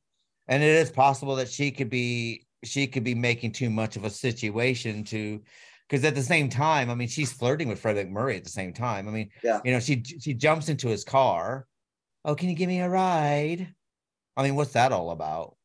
and 0.46 0.62
it 0.62 0.68
is 0.76 0.90
possible 0.90 1.36
that 1.36 1.48
she 1.48 1.70
could 1.70 1.90
be 1.90 2.46
she 2.62 2.86
could 2.86 3.04
be 3.04 3.14
making 3.14 3.52
too 3.52 3.70
much 3.70 3.96
of 3.96 4.04
a 4.04 4.10
situation 4.10 5.04
to 5.04 5.42
because 5.88 6.04
at 6.04 6.14
the 6.14 6.22
same 6.22 6.48
time, 6.48 6.90
I 6.90 6.94
mean, 6.94 7.08
she's 7.08 7.32
flirting 7.32 7.68
with 7.68 7.80
Fred 7.80 7.96
MacMurray 7.96 8.36
at 8.36 8.44
the 8.44 8.50
same 8.50 8.72
time. 8.72 9.08
I 9.08 9.10
mean, 9.10 9.30
Yeah. 9.42 9.60
you 9.64 9.72
know, 9.72 9.80
she 9.80 10.02
she 10.20 10.32
jumps 10.34 10.68
into 10.68 10.88
his 10.88 11.02
car. 11.04 11.66
Oh, 12.24 12.34
can 12.34 12.48
you 12.48 12.54
give 12.54 12.68
me 12.68 12.80
a 12.80 12.88
ride? 12.88 13.74
I 14.36 14.42
mean, 14.42 14.54
what's 14.56 14.72
that 14.72 14.92
all 14.92 15.10
about? 15.10 15.56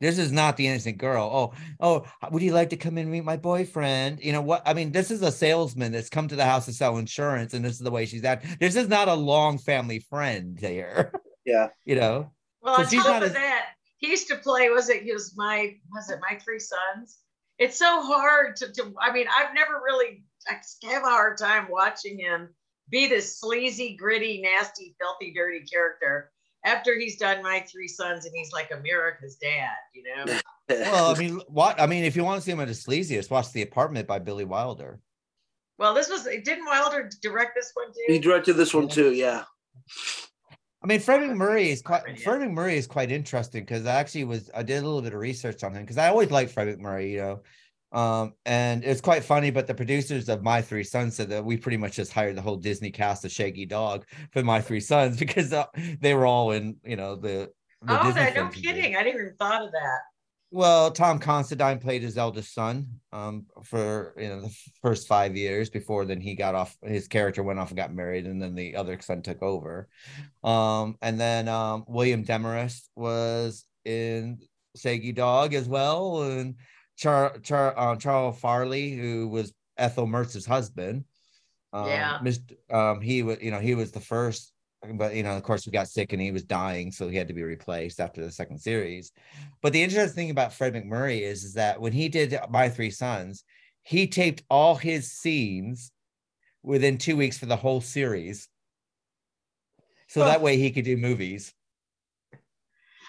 This 0.00 0.18
is 0.18 0.30
not 0.30 0.56
the 0.56 0.68
innocent 0.68 0.98
girl. 0.98 1.24
Oh, 1.32 1.58
oh, 1.80 2.06
would 2.30 2.42
you 2.42 2.52
like 2.52 2.70
to 2.70 2.76
come 2.76 2.98
and 2.98 3.10
meet 3.10 3.24
my 3.24 3.36
boyfriend? 3.36 4.20
You 4.22 4.30
know 4.32 4.40
what? 4.42 4.62
I 4.64 4.72
mean, 4.72 4.92
this 4.92 5.10
is 5.10 5.22
a 5.22 5.32
salesman 5.32 5.90
that's 5.90 6.08
come 6.08 6.28
to 6.28 6.36
the 6.36 6.44
house 6.44 6.66
to 6.66 6.72
sell 6.72 6.98
insurance, 6.98 7.52
and 7.52 7.64
this 7.64 7.72
is 7.72 7.78
the 7.80 7.90
way 7.90 8.06
she's 8.06 8.22
at. 8.22 8.44
This 8.60 8.76
is 8.76 8.88
not 8.88 9.08
a 9.08 9.14
long 9.14 9.58
family 9.58 10.00
friend 10.00 10.58
here. 10.58 11.12
Yeah. 11.44 11.68
you 11.86 11.94
know. 11.94 12.30
Well, 12.60 12.76
So 12.76 12.82
on 12.82 12.88
she's 12.90 13.02
top 13.02 13.08
not 13.10 13.22
of 13.22 13.28
as- 13.28 13.34
that, 13.34 13.68
he 13.96 14.10
used 14.10 14.28
to 14.28 14.36
play. 14.36 14.68
Was 14.68 14.90
it? 14.90 15.02
He 15.02 15.14
was 15.14 15.32
my. 15.34 15.76
Was 15.94 16.10
it 16.10 16.18
my 16.20 16.36
three 16.38 16.58
sons? 16.58 17.20
It's 17.58 17.78
so 17.78 18.02
hard 18.02 18.54
to. 18.56 18.70
to 18.70 18.92
I 19.00 19.12
mean, 19.14 19.26
I've 19.34 19.54
never 19.54 19.80
really. 19.82 20.24
I 20.46 20.56
have 20.92 21.04
a 21.04 21.06
hard 21.06 21.38
time 21.38 21.68
watching 21.70 22.18
him 22.18 22.50
be 22.90 23.06
this 23.08 23.40
sleazy, 23.40 23.96
gritty, 23.96 24.42
nasty, 24.42 24.94
filthy, 25.00 25.32
dirty 25.34 25.64
character 25.64 26.30
after 26.64 26.98
he's 26.98 27.16
done 27.16 27.42
my 27.42 27.64
three 27.70 27.88
sons 27.88 28.24
and 28.24 28.34
he's 28.34 28.52
like 28.52 28.70
America's 28.70 29.36
dad. 29.36 29.76
You 29.94 30.04
know. 30.04 30.38
Well, 30.70 31.14
I 31.16 31.18
mean, 31.18 31.40
what? 31.48 31.80
I 31.80 31.86
mean, 31.86 32.04
if 32.04 32.14
you 32.14 32.22
want 32.24 32.40
to 32.40 32.44
see 32.44 32.52
him 32.52 32.60
at 32.60 32.68
his 32.68 32.84
sleaziest, 32.84 33.30
watch 33.30 33.50
The 33.52 33.62
Apartment 33.62 34.06
by 34.06 34.18
Billy 34.18 34.44
Wilder. 34.44 35.00
Well, 35.78 35.94
this 35.94 36.10
was. 36.10 36.24
Didn't 36.24 36.66
Wilder 36.66 37.08
direct 37.22 37.54
this 37.54 37.70
one 37.72 37.86
too? 37.86 38.12
he 38.12 38.18
directed 38.18 38.52
this 38.54 38.74
one 38.74 38.86
too. 38.86 39.12
Yeah. 39.12 39.44
I 40.82 40.86
mean, 40.86 41.00
Fred 41.00 41.22
MacMurray 41.22 41.68
is 41.68 41.80
quite 41.82 42.02
Yeah. 42.06 42.16
Fred 42.16 42.40
MacMurray 42.42 42.74
is 42.74 42.86
quite 42.86 43.10
interesting 43.10 43.62
because 43.64 43.86
I 43.86 43.94
actually 43.94 44.24
was 44.24 44.50
I 44.54 44.62
did 44.62 44.82
a 44.82 44.86
little 44.86 45.00
bit 45.02 45.14
of 45.14 45.20
research 45.20 45.64
on 45.64 45.72
him 45.74 45.82
because 45.82 45.98
I 45.98 46.08
always 46.08 46.30
liked 46.30 46.52
Fred 46.52 46.68
MacMurray, 46.68 47.12
you 47.12 47.18
know. 47.18 47.40
Um, 47.92 48.34
and 48.44 48.84
it's 48.84 49.00
quite 49.00 49.24
funny, 49.24 49.50
but 49.50 49.66
the 49.66 49.74
producers 49.74 50.28
of 50.28 50.42
My 50.42 50.60
Three 50.60 50.84
Sons 50.84 51.16
said 51.16 51.30
that 51.30 51.44
we 51.44 51.56
pretty 51.56 51.78
much 51.78 51.96
just 51.96 52.12
hired 52.12 52.36
the 52.36 52.42
whole 52.42 52.56
Disney 52.56 52.90
cast 52.90 53.24
of 53.24 53.32
Shaggy 53.32 53.66
Dog 53.66 54.04
for 54.32 54.42
My 54.42 54.60
Three 54.60 54.80
Sons 54.80 55.16
because 55.18 55.52
uh, 55.52 55.66
they 56.00 56.14
were 56.14 56.26
all 56.26 56.50
in, 56.52 56.76
you 56.84 56.96
know, 56.96 57.16
the. 57.16 57.50
the 57.82 58.00
Oh, 58.00 58.04
Disney 58.04 58.34
no, 58.34 58.48
kidding! 58.48 58.96
I 58.96 59.02
didn't 59.02 59.20
even 59.20 59.34
thought 59.38 59.62
of 59.62 59.72
that. 59.72 60.00
Well, 60.50 60.90
Tom 60.90 61.18
Considine 61.18 61.78
played 61.78 62.02
his 62.02 62.16
eldest 62.16 62.54
son 62.54 63.00
um, 63.12 63.46
for 63.64 64.14
you 64.16 64.28
know 64.28 64.40
the 64.40 64.56
first 64.82 65.06
five 65.06 65.36
years 65.36 65.68
before 65.68 66.06
then 66.06 66.22
he 66.22 66.34
got 66.34 66.54
off. 66.54 66.76
His 66.82 67.06
character 67.06 67.42
went 67.42 67.58
off 67.58 67.68
and 67.68 67.76
got 67.76 67.94
married, 67.94 68.26
and 68.26 68.40
then 68.40 68.54
the 68.54 68.76
other 68.76 68.98
son 69.00 69.20
took 69.20 69.42
over. 69.42 69.88
Um, 70.42 70.96
and 71.02 71.20
then 71.20 71.48
um, 71.48 71.84
William 71.86 72.24
Demarest 72.24 72.88
was 72.96 73.64
in 73.84 74.38
Shaggy 74.74 75.12
Dog 75.12 75.52
as 75.52 75.68
well, 75.68 76.22
and 76.22 76.54
Char, 76.98 77.38
Char, 77.38 77.78
uh, 77.78 77.96
Charles 77.96 78.38
Frawley, 78.40 78.90
who 78.90 79.28
was 79.28 79.52
Ethel 79.76 80.06
Mertz's 80.06 80.44
husband. 80.44 81.04
Um, 81.72 81.86
Yeah. 81.86 82.18
Mr. 82.20 82.56
Um, 82.74 83.00
he 83.00 83.22
was, 83.22 83.38
you 83.40 83.50
know, 83.50 83.60
he 83.60 83.74
was 83.74 83.92
the 83.92 84.00
first, 84.00 84.52
but 84.94 85.14
you 85.14 85.22
know, 85.22 85.36
of 85.36 85.42
course, 85.44 85.64
he 85.64 85.70
got 85.70 85.88
sick 85.88 86.12
and 86.12 86.20
he 86.20 86.32
was 86.32 86.42
dying, 86.42 86.90
so 86.90 87.08
he 87.08 87.16
had 87.16 87.28
to 87.28 87.34
be 87.34 87.42
replaced 87.44 88.00
after 88.00 88.20
the 88.20 88.32
second 88.32 88.58
series. 88.58 89.12
But 89.62 89.72
the 89.72 89.82
interesting 89.82 90.14
thing 90.14 90.30
about 90.30 90.52
Fred 90.52 90.74
MacMurray 90.74 91.20
is, 91.20 91.44
is 91.44 91.54
that 91.54 91.80
when 91.80 91.92
he 91.92 92.08
did 92.08 92.36
My 92.50 92.68
Three 92.68 92.90
Sons, 92.90 93.44
he 93.82 94.06
taped 94.06 94.42
all 94.50 94.74
his 94.74 95.12
scenes 95.12 95.92
within 96.64 96.98
two 96.98 97.16
weeks 97.16 97.38
for 97.38 97.46
the 97.46 97.56
whole 97.56 97.80
series. 97.80 98.48
So 100.08 100.24
that 100.24 100.40
way 100.42 100.56
he 100.56 100.70
could 100.70 100.84
do 100.84 100.96
movies. 100.96 101.54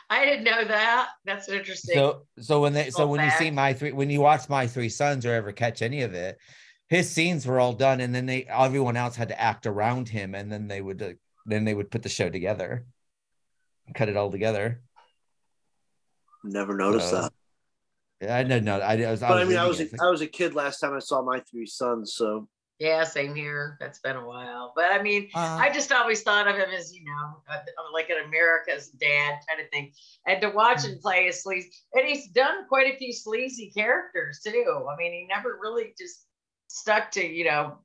I 0.10 0.26
didn't 0.26 0.46
know 0.46 0.66
that. 0.66 1.10
That's 1.26 1.48
interesting. 1.50 1.96
So 1.96 2.26
so 2.40 2.62
when 2.62 2.74
they 2.74 2.90
so 2.90 3.00
Little 3.00 3.12
when 3.12 3.26
you 3.26 3.32
see 3.32 3.52
my 3.52 3.74
three 3.74 3.92
when 3.92 4.10
you 4.10 4.22
watch 4.22 4.50
my 4.50 4.66
three 4.66 4.90
sons 4.90 5.26
or 5.26 5.34
ever 5.34 5.52
catch 5.52 5.82
any 5.82 6.02
of 6.02 6.14
it, 6.14 6.38
his 6.88 7.10
scenes 7.10 7.46
were 7.46 7.60
all 7.60 7.74
done, 7.74 8.02
and 8.02 8.14
then 8.14 8.26
they 8.26 8.46
everyone 8.46 8.98
else 8.98 9.16
had 9.16 9.28
to 9.30 9.40
act 9.40 9.68
around 9.68 10.10
him, 10.10 10.34
and 10.34 10.52
then 10.52 10.68
they 10.68 10.82
would 10.82 11.02
uh, 11.02 11.10
then 11.46 11.64
they 11.64 11.76
would 11.76 11.92
put 11.92 12.02
the 12.02 12.10
show 12.10 12.30
together, 12.30 12.86
cut 13.94 14.10
it 14.10 14.18
all 14.18 14.32
together. 14.32 14.82
Never 16.44 16.76
noticed 16.76 17.10
So, 17.10 17.22
that. 17.22 17.34
Yeah, 18.22 18.36
I 18.36 18.44
didn't 18.44 18.66
know. 18.66 18.80
I, 18.80 19.02
I 19.04 19.12
was. 19.12 19.20
But 19.20 19.32
I 19.32 19.46
mean, 19.46 19.58
I 19.58 19.68
was 19.68 19.80
reading 19.80 19.94
it. 19.94 20.02
a, 20.02 20.06
I 20.06 20.10
was 20.10 20.22
a 20.22 20.28
kid 20.28 20.56
last 20.56 20.80
time 20.80 20.94
I 20.94 21.00
saw 21.00 21.22
my 21.22 21.42
three 21.52 21.66
sons. 21.66 22.16
So 22.16 22.48
yeah, 22.80 23.04
same 23.04 23.36
here. 23.36 23.78
That's 23.80 24.00
been 24.00 24.16
a 24.16 24.26
while. 24.26 24.72
But 24.76 24.92
I 24.92 25.02
mean, 25.02 25.30
Uh, 25.36 25.58
I 25.60 25.70
just 25.70 25.92
always 25.92 26.24
thought 26.24 26.48
of 26.48 26.56
him 26.56 26.70
as, 26.70 26.94
you 26.96 27.04
know, 27.04 27.44
like 27.94 28.10
an 28.10 28.24
America's 28.26 28.90
dad 28.90 29.40
kind 29.48 29.62
of 29.62 29.70
thing. 29.70 29.92
And 30.26 30.42
to 30.42 30.50
watch 30.50 30.80
Mm. 30.80 30.94
him 30.94 31.00
play 31.00 31.28
a 31.28 31.34
sleazy, 31.34 31.72
and 31.94 32.08
he's 32.08 32.30
done 32.30 32.68
quite 32.68 32.94
a 32.94 32.98
few 32.98 33.12
sleazy 33.12 33.70
characters 33.76 34.40
too. 34.44 34.88
I 34.90 34.96
mean, 34.96 35.12
he 35.12 35.28
never 35.28 35.60
really 35.62 35.94
just 35.98 36.26
stuck 36.68 37.12
to, 37.12 37.26
you 37.26 37.46
know, 37.46 37.80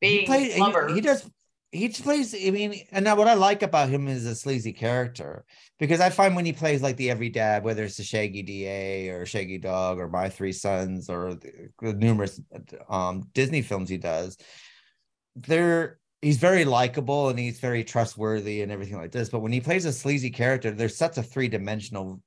being 0.00 0.20
he, 0.20 0.26
played, 0.26 0.52
he- 0.52 0.94
he 0.94 1.00
does 1.00 1.30
he 1.70 1.88
plays 1.90 2.34
i 2.34 2.50
mean 2.50 2.74
and 2.92 3.04
now 3.04 3.14
what 3.14 3.28
i 3.28 3.34
like 3.34 3.62
about 3.62 3.88
him 3.88 4.08
is 4.08 4.24
a 4.24 4.34
sleazy 4.34 4.72
character 4.72 5.44
because 5.78 6.00
i 6.00 6.08
find 6.08 6.34
when 6.34 6.46
he 6.46 6.52
plays 6.52 6.82
like 6.82 6.96
the 6.96 7.10
every 7.10 7.28
dad 7.28 7.62
whether 7.62 7.84
it's 7.84 7.98
the 7.98 8.02
shaggy 8.02 8.42
da 8.42 9.10
or 9.10 9.26
shaggy 9.26 9.58
dog 9.58 9.98
or 9.98 10.08
my 10.08 10.28
three 10.28 10.52
sons 10.52 11.10
or 11.10 11.34
the, 11.34 11.68
the 11.82 11.92
numerous 11.92 12.40
um 12.88 13.22
disney 13.34 13.60
films 13.60 13.90
he 13.90 13.98
does 13.98 14.38
they're 15.36 15.98
he's 16.22 16.38
very 16.38 16.64
likable 16.64 17.28
and 17.28 17.38
he's 17.38 17.60
very 17.60 17.84
trustworthy 17.84 18.62
and 18.62 18.72
everything 18.72 18.96
like 18.96 19.12
this 19.12 19.28
but 19.28 19.40
when 19.40 19.52
he 19.52 19.60
plays 19.60 19.84
a 19.84 19.92
sleazy 19.92 20.30
character 20.30 20.70
there's 20.70 20.96
such 20.96 21.18
a 21.18 21.22
three-dimensional 21.22 22.20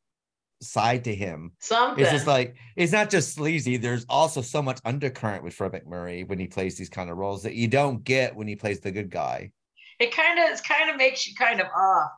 side 0.62 1.04
to 1.06 1.14
him 1.16 1.52
Something. 1.60 2.04
it's 2.04 2.12
just 2.14 2.28
like 2.28 2.56
it's 2.76 2.92
not 2.92 3.10
just 3.10 3.34
sleazy. 3.34 3.78
There's 3.78 4.06
also 4.10 4.42
so 4.42 4.62
much 4.62 4.80
undercurrent 4.86 5.44
with 5.44 5.54
Fred 5.54 5.72
MacMurray 5.72 6.28
when 6.28 6.40
he 6.40 6.48
plays 6.48 6.78
these 6.78 6.90
kind 6.90 7.10
of 7.10 7.18
roles 7.18 7.44
that 7.44 7.56
you 7.56 7.68
don't 7.68 8.04
get 8.04 8.36
when 8.36 8.48
he 8.48 8.56
plays 8.56 8.80
the 8.80 8.92
good 8.92 9.10
guy. 9.10 9.52
it 10.00 10.16
kind 10.16 10.40
of 10.40 10.50
it 10.58 10.64
kind 10.64 10.90
of 10.90 10.98
makes 10.98 11.28
you 11.28 11.36
kind 11.36 11.60
of 11.60 11.68
off 11.76 12.12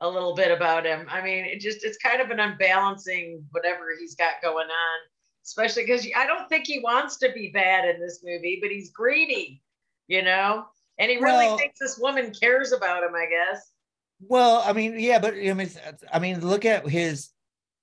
a 0.00 0.08
little 0.08 0.34
bit 0.34 0.50
about 0.50 0.84
him. 0.84 1.06
I 1.08 1.22
mean, 1.22 1.44
it 1.44 1.60
just 1.60 1.84
it's 1.84 1.98
kind 1.98 2.20
of 2.20 2.30
an 2.30 2.40
unbalancing 2.40 3.44
whatever 3.52 3.84
he's 3.98 4.16
got 4.16 4.42
going 4.42 4.66
on, 4.66 4.98
especially 5.44 5.84
because 5.84 6.06
I 6.16 6.26
don't 6.26 6.48
think 6.48 6.66
he 6.66 6.80
wants 6.80 7.18
to 7.18 7.30
be 7.32 7.50
bad 7.54 7.88
in 7.88 8.00
this 8.00 8.20
movie, 8.24 8.58
but 8.60 8.70
he's 8.72 8.90
greedy, 8.90 9.62
you 10.08 10.22
know, 10.22 10.64
and 10.98 11.10
he 11.10 11.18
really 11.18 11.46
Well- 11.46 11.58
thinks 11.58 11.78
this 11.78 11.98
woman 11.98 12.32
cares 12.34 12.72
about 12.72 13.04
him. 13.04 13.14
I 13.14 13.26
guess. 13.26 13.70
Well, 14.24 14.62
I 14.64 14.72
mean, 14.72 14.98
yeah, 15.00 15.18
but 15.18 15.34
I 15.34 15.52
mean, 15.52 15.70
I 16.12 16.18
mean, 16.20 16.40
look 16.46 16.64
at 16.64 16.88
his. 16.88 17.30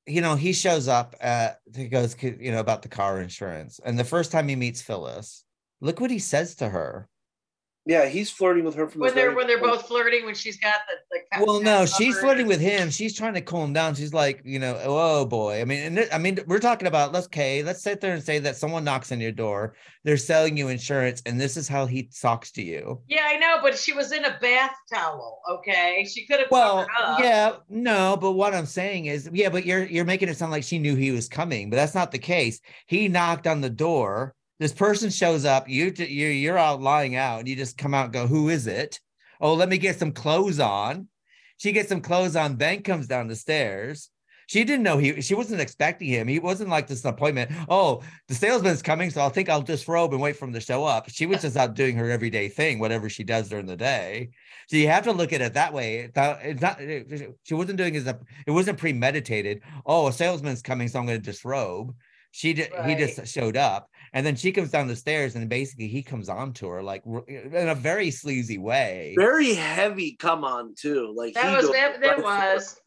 You 0.10 0.22
know, 0.22 0.36
he 0.36 0.53
shows 0.53 0.88
up 0.88 1.16
at 1.22 1.60
he 1.76 1.88
goes, 1.88 2.16
you 2.22 2.51
know, 2.51 2.60
about 2.60 2.82
the 2.82 2.89
car 2.89 3.22
insurance, 3.22 3.80
and 3.86 3.97
the 3.97 4.03
first 4.03 4.32
time 4.32 4.47
he 4.47 4.55
meets 4.55 4.82
Phyllis, 4.82 5.45
look 5.82 6.01
what 6.01 6.12
he 6.12 6.20
says 6.20 6.55
to 6.55 6.70
her. 6.70 7.07
Yeah, 7.86 8.06
he's 8.08 8.30
flirting 8.30 8.66
with 8.66 8.76
her 8.76 8.88
from 8.88 9.02
When 9.02 9.10
the 9.12 9.16
they're 9.16 9.34
when 9.36 9.48
they're 9.48 9.58
beginning. 9.58 9.78
both 9.78 9.88
flirting, 9.88 10.26
when 10.26 10.36
she's 10.36 10.58
got 10.58 10.82
the 10.88 11.18
the 11.40 11.46
Well, 11.46 11.62
no, 11.62 11.86
she's 11.86 12.20
flirting 12.20 12.46
with 12.48 12.60
him. 12.60 12.90
She's 12.90 13.16
trying 13.16 13.34
to 13.36 13.42
cool 13.42 13.64
him 13.64 13.74
down. 13.74 13.96
She's 13.96 14.14
like, 14.14 14.42
you 14.44 14.60
know, 14.60 14.80
oh 14.84 15.26
boy. 15.26 15.62
I 15.62 15.66
mean, 15.66 15.80
and 15.80 15.96
th- 15.98 16.10
I 16.12 16.18
mean, 16.18 16.40
we're 16.46 16.60
talking 16.60 16.88
about 16.88 17.14
let's 17.14 17.26
okay, 17.28 17.64
let's 17.64 17.82
sit 17.82 18.02
there 18.02 18.14
and 18.14 18.22
say 18.24 18.40
that 18.40 18.58
someone 18.58 18.84
knocks 18.84 19.12
on 19.12 19.20
your 19.20 19.32
door, 19.32 19.76
they're 20.04 20.18
selling 20.18 20.58
you 20.58 20.68
insurance, 20.68 21.22
and 21.26 21.40
this 21.40 21.58
is 21.58 21.68
how 21.68 21.86
he 21.86 22.10
talks 22.22 22.52
to 22.52 22.62
you. 22.62 23.02
Yeah, 23.08 23.24
I 23.26 23.38
know, 23.38 23.58
but 23.62 23.78
she 23.78 23.94
was 23.94 24.12
in 24.12 24.26
a 24.26 24.38
bath 24.42 24.76
towel. 24.94 25.42
Okay, 25.50 26.06
she 26.12 26.26
could 26.26 26.42
have 26.42 26.52
Well, 26.52 26.86
up. 27.00 27.20
yeah, 27.20 27.56
no, 27.70 28.18
but 28.20 28.34
what 28.34 28.54
I'm 28.54 28.66
saying 28.66 29.06
is, 29.06 29.30
yeah, 29.34 29.50
but 29.50 29.66
you're 29.66 29.86
you're 29.86 30.06
making 30.06 30.30
it 30.30 30.38
sound 30.38 30.52
like 30.52 30.64
she 30.64 30.80
knew 30.80 30.96
he 30.96 31.12
was 31.12 31.28
coming, 31.30 31.70
but 31.70 31.78
that's 31.78 31.96
not 31.96 32.12
the 32.12 32.20
case. 32.20 32.60
He 32.88 33.08
knocked 33.08 33.48
on 33.48 33.62
the 33.62 33.70
door. 33.70 34.36
This 34.60 34.74
person 34.74 35.10
shows 35.10 35.45
up. 35.45 35.70
You 35.70 35.93
you 35.97 36.28
you're 36.28 36.57
out 36.57 36.82
lying 36.82 37.16
out, 37.16 37.39
and 37.39 37.47
you 37.47 37.55
just 37.55 37.78
come 37.78 37.93
out 37.93 38.05
and 38.05 38.14
go, 38.14 38.28
"Who 38.28 38.49
is 38.49 38.68
it?" 38.68 38.99
Oh, 39.39 39.53
let 39.53 39.70
me 39.70 39.78
get 39.78 39.97
some 39.97 40.12
clothes 40.12 40.60
on. 40.60 41.07
She 41.57 41.72
gets 41.72 41.89
some 41.89 42.01
clothes 42.01 42.36
on, 42.36 42.57
then 42.57 42.84
comes 42.84 43.07
down 43.07 43.28
the 43.28 43.36
stairs. 43.36 44.10
She 44.47 44.64
didn't 44.64 44.84
know 44.84 44.97
he 44.97 45.22
she 45.22 45.36
wasn't 45.36 45.62
expecting 45.62 46.07
him. 46.07 46.28
He 46.28 46.39
wasn't 46.39 46.72
like 46.72 46.88
this 46.88 47.05
appointment. 47.05 47.51
Oh, 47.70 48.01
the 48.28 48.34
salesman's 48.34 48.82
coming, 48.82 49.12
so 49.12 49.22
I 49.22 49.30
think 49.30 49.47
I'll 49.47 49.62
disrobe 49.62 50.12
and 50.12 50.22
wait 50.22 50.36
for 50.36 50.45
him 50.45 50.53
to 50.53 50.60
show 50.60 50.84
up. 50.86 51.07
She 51.10 51.28
was 51.28 51.43
just 51.43 51.55
out 51.55 51.76
doing 51.76 51.95
her 51.97 52.10
everyday 52.10 52.49
thing, 52.49 52.80
whatever 52.80 53.10
she 53.10 53.24
does 53.24 53.49
during 53.49 53.68
the 53.68 53.78
day. 53.78 54.30
So 54.68 54.76
you 54.78 54.88
have 54.88 55.03
to 55.03 55.12
look 55.12 55.34
at 55.34 55.41
it 55.41 55.53
that 55.53 55.72
way. 55.72 55.99
It's 55.99 56.16
not, 56.16 56.39
it's 56.41 56.62
not 56.62 56.80
she 57.43 57.53
wasn't 57.53 57.78
doing 57.78 57.93
his 57.93 58.07
it 58.07 58.51
wasn't 58.51 58.80
premeditated. 58.80 59.62
Oh, 59.86 60.07
a 60.07 60.14
salesman's 60.14 60.64
coming, 60.64 60.88
so 60.88 60.99
I'm 60.99 61.05
gonna 61.05 61.20
disrobe. 61.20 61.93
She 62.32 62.53
did 62.53 62.72
he 62.86 62.95
just 62.95 63.28
showed 63.28 63.55
up 63.55 63.88
and 64.14 64.26
then 64.26 64.36
she 64.36 64.51
comes 64.51 64.72
down 64.72 64.88
the 64.88 64.95
stairs 64.95 65.36
and 65.36 65.47
basically 65.49 65.88
he 65.88 66.01
comes 66.01 66.30
on 66.30 66.53
to 66.53 66.68
her 66.68 66.84
like 66.84 67.03
in 67.28 67.70
a 67.70 67.76
very 67.76 68.12
sleazy 68.12 68.57
way. 68.57 69.14
Very 69.18 69.53
heavy 69.53 70.16
come 70.16 70.43
on 70.43 70.74
too. 70.76 71.14
Like 71.16 71.34
That 71.34 71.55
was 71.55 71.72
that, 71.72 72.01
that 72.01 72.24
was. 72.24 72.80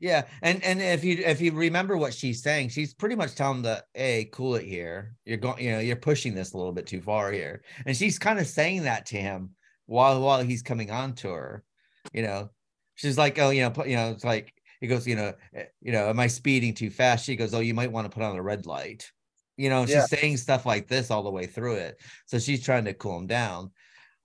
Yeah, 0.00 0.24
and 0.42 0.62
and 0.64 0.82
if 0.82 1.04
you 1.04 1.22
if 1.24 1.40
you 1.40 1.52
remember 1.52 1.96
what 1.96 2.12
she's 2.12 2.42
saying, 2.42 2.68
she's 2.68 2.92
pretty 2.92 3.14
much 3.14 3.34
telling 3.34 3.62
the 3.62 3.82
hey, 3.94 4.28
cool 4.32 4.56
it 4.56 4.66
here. 4.66 5.14
You're 5.24 5.38
going, 5.38 5.64
you 5.64 5.70
know, 5.70 5.78
you're 5.78 5.96
pushing 5.96 6.34
this 6.34 6.52
a 6.52 6.58
little 6.58 6.72
bit 6.72 6.86
too 6.86 7.00
far 7.00 7.32
here, 7.32 7.62
and 7.86 7.96
she's 7.96 8.18
kind 8.18 8.38
of 8.38 8.46
saying 8.46 8.82
that 8.82 9.06
to 9.06 9.16
him 9.16 9.50
while 9.86 10.20
while 10.20 10.42
he's 10.42 10.62
coming 10.62 10.90
on 10.90 11.14
to 11.14 11.28
her. 11.28 11.64
You 12.12 12.22
know, 12.22 12.50
she's 12.96 13.16
like, 13.16 13.38
oh, 13.38 13.50
you 13.50 13.62
know, 13.62 13.70
put, 13.70 13.88
you 13.88 13.96
know, 13.96 14.10
it's 14.10 14.24
like 14.24 14.52
he 14.80 14.88
goes, 14.88 15.06
you 15.06 15.16
know, 15.16 15.32
eh, 15.54 15.64
you 15.80 15.92
know, 15.92 16.08
am 16.08 16.20
I 16.20 16.26
speeding 16.26 16.74
too 16.74 16.90
fast? 16.90 17.24
She 17.24 17.36
goes, 17.36 17.54
oh, 17.54 17.60
you 17.60 17.72
might 17.72 17.92
want 17.92 18.04
to 18.04 18.14
put 18.14 18.22
on 18.22 18.36
a 18.36 18.42
red 18.42 18.66
light. 18.66 19.10
You 19.56 19.70
know, 19.70 19.86
she's 19.86 19.94
Yeah. 19.94 20.06
saying 20.06 20.36
stuff 20.38 20.66
like 20.66 20.88
this 20.88 21.10
all 21.10 21.22
the 21.22 21.30
way 21.30 21.46
through 21.46 21.76
it, 21.76 22.00
so 22.26 22.38
she's 22.38 22.64
trying 22.64 22.84
to 22.86 22.94
cool 22.94 23.18
him 23.18 23.26
down. 23.26 23.70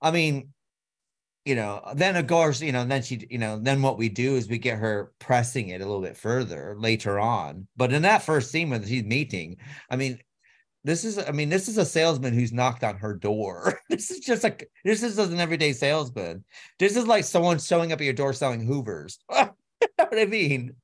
I 0.02 0.12
mean, 0.12 0.54
you 1.46 1.56
know, 1.56 1.82
then 1.96 2.16
of 2.16 2.28
course, 2.28 2.62
you 2.62 2.72
know, 2.72 2.86
then 2.86 3.02
she, 3.02 3.26
you 3.30 3.38
know, 3.38 3.60
then 3.60 3.82
what 3.82 3.98
we 3.98 4.10
do 4.10 4.36
is 4.36 4.48
we 4.48 4.58
get 4.58 4.78
her 4.78 5.12
pressing 5.20 5.70
it 5.70 5.82
a 5.82 5.86
little 5.86 6.02
bit 6.02 6.18
further 6.18 6.76
later 6.78 7.20
on. 7.20 7.68
But 7.76 7.94
in 7.94 8.04
that 8.04 8.24
first 8.24 8.52
scene 8.52 8.70
when 8.70 8.86
she's 8.86 9.04
meeting, 9.04 9.58
I 9.90 9.96
mean, 9.96 10.20
this 10.84 11.04
is, 11.04 11.18
I 11.18 11.32
mean, 11.32 11.50
this 11.50 11.68
is 11.68 11.78
a 11.78 11.86
salesman 11.86 12.34
who's 12.34 12.54
knocked 12.54 12.84
on 12.84 12.98
her 12.98 13.14
door. 13.16 13.80
this 13.90 14.12
is 14.12 14.20
just 14.20 14.44
like, 14.44 14.70
this 14.86 15.02
is 15.02 15.18
an 15.18 15.40
everyday 15.40 15.74
salesman. 15.74 16.44
This 16.78 16.96
is 16.96 17.08
like 17.08 17.24
someone 17.24 17.58
showing 17.60 17.92
up 17.92 18.00
at 18.00 18.06
your 18.06 18.14
door 18.14 18.34
selling 18.34 18.66
Hoovers. 18.66 19.18
you 19.32 19.38
know 19.98 20.06
what 20.06 20.20
I 20.20 20.26
mean? 20.26 20.76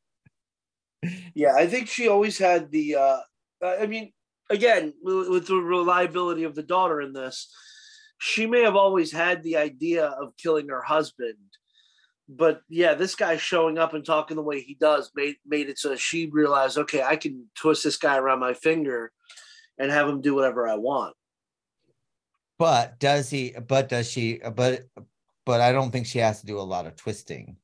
Yeah, 1.35 1.53
I 1.55 1.67
think 1.67 1.87
she 1.87 2.07
always 2.07 2.37
had 2.37 2.71
the. 2.71 2.95
uh, 2.95 3.17
I 3.61 3.85
mean, 3.85 4.11
again, 4.49 4.93
with, 5.01 5.47
the 5.47 5.55
reliability 5.55 6.43
of 6.43 6.55
the 6.55 6.63
daughter 6.63 7.01
in 7.01 7.13
this, 7.13 7.51
she 8.17 8.45
may 8.45 8.61
have 8.61 8.75
always 8.75 9.11
had 9.11 9.43
the 9.43 9.57
idea 9.57 10.05
of 10.05 10.35
killing 10.37 10.69
her 10.69 10.81
husband, 10.81 11.37
but 12.27 12.61
yeah, 12.69 12.93
this 12.93 13.15
guy 13.15 13.37
showing 13.37 13.77
up 13.77 13.93
and 13.93 14.05
talking 14.05 14.35
the 14.35 14.43
way 14.43 14.61
he 14.61 14.75
does 14.79 15.11
made 15.15 15.35
made 15.45 15.69
it 15.69 15.77
so 15.77 15.95
she 15.95 16.27
realized, 16.31 16.77
okay, 16.77 17.03
I 17.03 17.17
can 17.17 17.45
twist 17.55 17.83
this 17.83 17.97
guy 17.97 18.17
around 18.17 18.39
my 18.39 18.53
finger 18.53 19.11
and 19.77 19.91
have 19.91 20.07
him 20.07 20.21
do 20.21 20.33
whatever 20.33 20.67
I 20.67 20.75
want. 20.75 21.15
But 22.57 22.99
does 22.99 23.29
he, 23.29 23.53
but 23.67 23.89
does 23.89 24.09
she, 24.09 24.39
but, 24.55 24.83
but 25.45 25.61
I 25.61 25.71
don't 25.71 25.91
think 25.91 26.07
she 26.07 26.19
has 26.19 26.39
to 26.39 26.45
do 26.45 26.57
a 26.57 26.61
lot 26.61 26.87
of 26.87 26.95
twisting. 26.95 27.57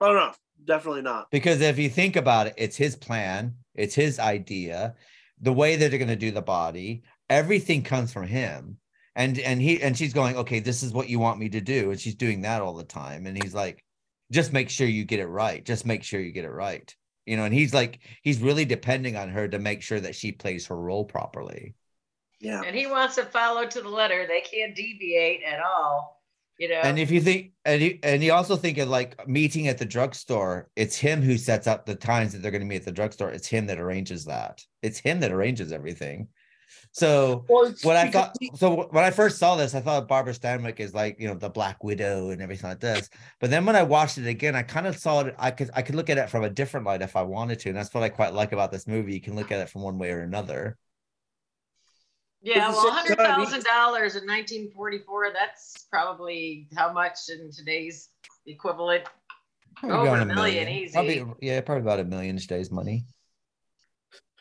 Oh 0.00 0.12
no, 0.12 0.32
definitely 0.64 1.02
not. 1.02 1.30
because 1.30 1.60
if 1.60 1.78
you 1.78 1.88
think 1.88 2.16
about 2.16 2.46
it 2.46 2.54
it's 2.56 2.76
his 2.76 2.96
plan 2.96 3.54
it's 3.74 3.94
his 3.94 4.18
idea 4.18 4.94
the 5.40 5.52
way 5.52 5.76
that 5.76 5.90
they're 5.90 5.98
going 5.98 6.08
to 6.08 6.16
do 6.16 6.30
the 6.30 6.42
body 6.42 7.02
everything 7.30 7.82
comes 7.82 8.12
from 8.12 8.26
him 8.26 8.78
and 9.16 9.38
and 9.38 9.60
he 9.60 9.80
and 9.82 9.96
she's 9.96 10.12
going 10.14 10.36
okay 10.36 10.60
this 10.60 10.82
is 10.82 10.92
what 10.92 11.08
you 11.08 11.18
want 11.18 11.38
me 11.38 11.48
to 11.48 11.60
do 11.60 11.90
and 11.90 12.00
she's 12.00 12.14
doing 12.14 12.42
that 12.42 12.62
all 12.62 12.74
the 12.74 12.84
time 12.84 13.26
and 13.26 13.40
he's 13.42 13.54
like 13.54 13.84
just 14.30 14.52
make 14.52 14.68
sure 14.70 14.86
you 14.86 15.04
get 15.04 15.20
it 15.20 15.26
right 15.26 15.64
just 15.64 15.86
make 15.86 16.02
sure 16.02 16.20
you 16.20 16.32
get 16.32 16.44
it 16.44 16.50
right 16.50 16.94
you 17.26 17.36
know 17.36 17.44
and 17.44 17.54
he's 17.54 17.74
like 17.74 18.00
he's 18.22 18.40
really 18.40 18.64
depending 18.64 19.16
on 19.16 19.28
her 19.28 19.48
to 19.48 19.58
make 19.58 19.82
sure 19.82 20.00
that 20.00 20.14
she 20.14 20.32
plays 20.32 20.66
her 20.66 20.76
role 20.76 21.04
properly 21.04 21.74
Yeah. 22.40 22.62
And 22.64 22.76
he 22.76 22.86
wants 22.86 23.16
to 23.16 23.24
follow 23.24 23.66
to 23.66 23.80
the 23.82 23.88
letter. 23.88 24.26
They 24.26 24.40
can't 24.42 24.74
deviate 24.76 25.42
at 25.42 25.60
all. 25.60 26.17
You 26.58 26.68
know. 26.68 26.80
and 26.82 26.98
if 26.98 27.10
you 27.10 27.20
think 27.20 27.52
and 27.64 27.80
you 27.80 27.98
and 28.02 28.22
you 28.22 28.32
also 28.32 28.56
think 28.56 28.78
of 28.78 28.88
like 28.88 29.26
meeting 29.28 29.68
at 29.68 29.78
the 29.78 29.84
drugstore 29.84 30.68
it's 30.74 30.96
him 30.96 31.22
who 31.22 31.38
sets 31.38 31.66
up 31.66 31.86
the 31.86 31.94
times 31.94 32.32
that 32.32 32.42
they're 32.42 32.50
going 32.50 32.62
to 32.62 32.66
meet 32.66 32.76
at 32.80 32.84
the 32.84 32.92
drugstore 32.92 33.30
it's 33.30 33.46
him 33.46 33.66
that 33.66 33.78
arranges 33.78 34.24
that 34.24 34.60
it's 34.82 34.98
him 34.98 35.20
that 35.20 35.30
arranges 35.30 35.70
everything 35.72 36.28
so 36.92 37.44
Well, 37.48 37.72
when 37.82 37.96
I 37.96 38.10
thought 38.10 38.36
he- 38.40 38.50
so 38.54 38.88
when 38.90 39.04
I 39.04 39.10
first 39.10 39.38
saw 39.38 39.56
this, 39.56 39.74
I 39.74 39.80
thought 39.80 40.08
Barbara 40.08 40.32
Stanwyck 40.34 40.80
is 40.80 40.94
like 40.94 41.16
you 41.18 41.28
know 41.28 41.34
the 41.34 41.48
Black 41.48 41.82
Widow 41.84 42.30
and 42.30 42.42
everything 42.42 42.68
like 42.68 42.80
this. 42.80 43.08
But 43.40 43.50
then 43.50 43.64
when 43.66 43.76
I 43.76 43.82
watched 43.82 44.18
it 44.18 44.26
again, 44.26 44.54
I 44.56 44.62
kind 44.62 44.86
of 44.86 44.96
saw 44.98 45.20
it. 45.20 45.34
I 45.38 45.50
could 45.50 45.70
I 45.74 45.82
could 45.82 45.94
look 45.94 46.10
at 46.10 46.18
it 46.18 46.28
from 46.30 46.44
a 46.44 46.50
different 46.50 46.86
light 46.86 47.02
if 47.02 47.14
I 47.16 47.22
wanted 47.22 47.58
to, 47.60 47.68
and 47.70 47.78
that's 47.78 47.92
what 47.94 48.02
I 48.02 48.08
quite 48.08 48.34
like 48.34 48.52
about 48.52 48.70
this 48.72 48.86
movie. 48.86 49.14
You 49.14 49.20
can 49.20 49.34
look 49.36 49.50
at 49.52 49.60
it 49.60 49.70
from 49.70 49.82
one 49.82 49.98
way 49.98 50.10
or 50.10 50.20
another. 50.20 50.76
Yeah, 52.42 52.70
well, 52.70 52.90
hundred 52.90 53.18
thousand 53.18 53.64
dollars 53.64 54.14
in 54.16 54.24
nineteen 54.24 54.70
forty-four. 54.70 55.32
That's 55.32 55.86
probably 55.90 56.68
how 56.76 56.92
much 56.92 57.28
in 57.28 57.50
today's 57.50 58.10
equivalent. 58.46 59.04
Probably 59.76 60.08
Over 60.08 60.20
a 60.20 60.24
million, 60.24 60.68
easy. 60.68 60.92
Probably, 60.92 61.24
yeah, 61.40 61.60
probably 61.60 61.82
about 61.82 62.00
a 62.00 62.04
million 62.04 62.36
today's 62.38 62.70
money. 62.70 63.04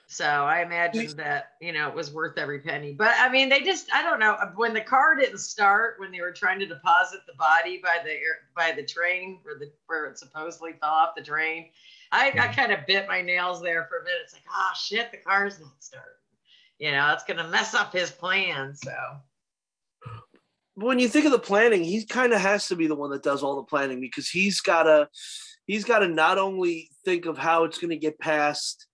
So 0.10 0.26
I 0.26 0.62
imagine 0.62 1.16
that 1.18 1.54
you 1.60 1.74
know 1.74 1.90
it 1.90 1.96
was 1.96 2.14
worth 2.14 2.38
every 2.38 2.60
penny. 2.60 2.94
But 2.94 3.14
I 3.20 3.30
mean, 3.30 3.50
they 3.50 3.62
just—I 3.62 4.04
don't 4.04 4.20
know. 4.20 4.34
Uh, 4.34 4.52
when 4.56 4.74
the 4.74 4.82
car 4.82 5.16
didn't 5.16 5.40
start, 5.40 5.96
when 6.00 6.12
they 6.12 6.22
were 6.22 6.32
trying 6.32 6.60
to 6.60 6.66
deposit 6.66 7.22
the 7.28 7.34
body 7.34 7.82
by 7.84 7.98
the 8.04 8.16
by 8.56 8.72
the 8.72 8.84
train, 8.86 9.40
where 9.44 9.60
the 9.60 9.72
where 9.88 10.06
it 10.06 10.18
supposedly 10.18 10.74
fell 10.80 10.90
off 10.90 11.10
the 11.18 11.24
train, 11.24 11.70
I, 12.12 12.28
I 12.30 12.48
hmm. 12.48 12.54
kind 12.54 12.72
of 12.72 12.80
bit 12.88 13.08
my 13.08 13.22
nails 13.22 13.62
there 13.62 13.86
for 13.90 13.98
a 13.98 14.04
minute. 14.04 14.22
It's 14.24 14.34
like, 14.34 14.44
oh 14.50 14.72
shit, 14.76 15.12
the 15.12 15.18
car's 15.18 15.60
not 15.60 15.74
starting. 15.80 16.14
You 16.80 16.92
know, 16.92 17.12
it's 17.14 17.24
gonna 17.24 17.48
mess 17.48 17.74
up 17.74 17.94
his 17.94 18.12
plan. 18.12 18.76
So 18.76 18.94
when 20.76 21.00
you 21.00 21.08
think 21.08 21.26
of 21.26 21.32
the 21.32 21.40
planning, 21.40 21.84
he 21.84 22.06
kind 22.06 22.34
of 22.34 22.42
has 22.42 22.68
to 22.68 22.76
be 22.76 22.88
the 22.88 22.96
one 22.96 23.10
that 23.12 23.24
does 23.24 23.42
all 23.44 23.56
the 23.56 23.64
planning 23.64 24.00
because 24.00 24.30
he's 24.30 24.62
gotta 24.62 25.10
he's 25.66 25.84
gotta 25.84 26.08
not 26.08 26.38
only 26.38 26.90
think 27.04 27.26
of 27.26 27.38
how 27.38 27.64
it's 27.64 27.80
gonna 27.80 27.96
get 27.96 28.20
past 28.20 28.88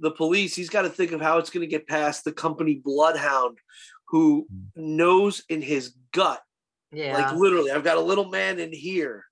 the 0.00 0.10
police, 0.10 0.54
he's 0.54 0.70
got 0.70 0.82
to 0.82 0.88
think 0.88 1.12
of 1.12 1.20
how 1.20 1.38
it's 1.38 1.50
gonna 1.50 1.66
get 1.66 1.86
past 1.86 2.24
the 2.24 2.32
company 2.32 2.74
bloodhound 2.74 3.58
who 4.12 4.46
knows 4.76 5.42
in 5.48 5.62
his 5.62 5.94
gut, 6.12 6.42
yeah, 6.92 7.16
like 7.16 7.34
literally, 7.34 7.70
I've 7.70 7.82
got 7.82 7.96
a 7.96 8.00
little 8.00 8.26
man 8.26 8.58
in 8.58 8.72
here. 8.72 9.24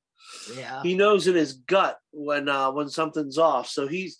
yeah. 0.57 0.83
He 0.83 0.95
knows 0.95 1.27
in 1.27 1.35
his 1.35 1.53
gut 1.53 1.99
when 2.13 2.49
uh 2.49 2.73
when 2.73 2.89
something's 2.89 3.37
off. 3.37 3.69
So 3.69 3.87
he's 3.87 4.19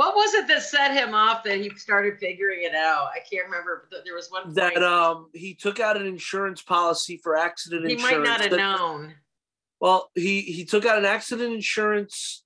What 0.00 0.14
was 0.16 0.32
it 0.32 0.48
that 0.48 0.62
set 0.62 0.92
him 0.94 1.12
off 1.12 1.44
that 1.44 1.58
he 1.60 1.68
started 1.76 2.18
figuring 2.18 2.62
it 2.62 2.74
out? 2.74 3.10
I 3.14 3.18
can't 3.18 3.44
remember. 3.44 3.86
but 3.90 4.02
There 4.02 4.14
was 4.14 4.30
one 4.30 4.44
point 4.44 4.54
that 4.54 4.82
um 4.82 5.28
he 5.34 5.52
took 5.52 5.78
out 5.78 5.98
an 5.98 6.06
insurance 6.06 6.62
policy 6.62 7.20
for 7.22 7.36
accident 7.36 7.84
he 7.86 7.92
insurance. 7.92 8.10
He 8.14 8.18
might 8.18 8.26
not 8.26 8.40
have 8.40 8.50
that- 8.50 8.56
known. 8.56 9.14
Well, 9.78 10.10
he 10.14 10.40
he 10.40 10.64
took 10.64 10.86
out 10.86 10.96
an 10.96 11.04
accident 11.04 11.52
insurance, 11.52 12.44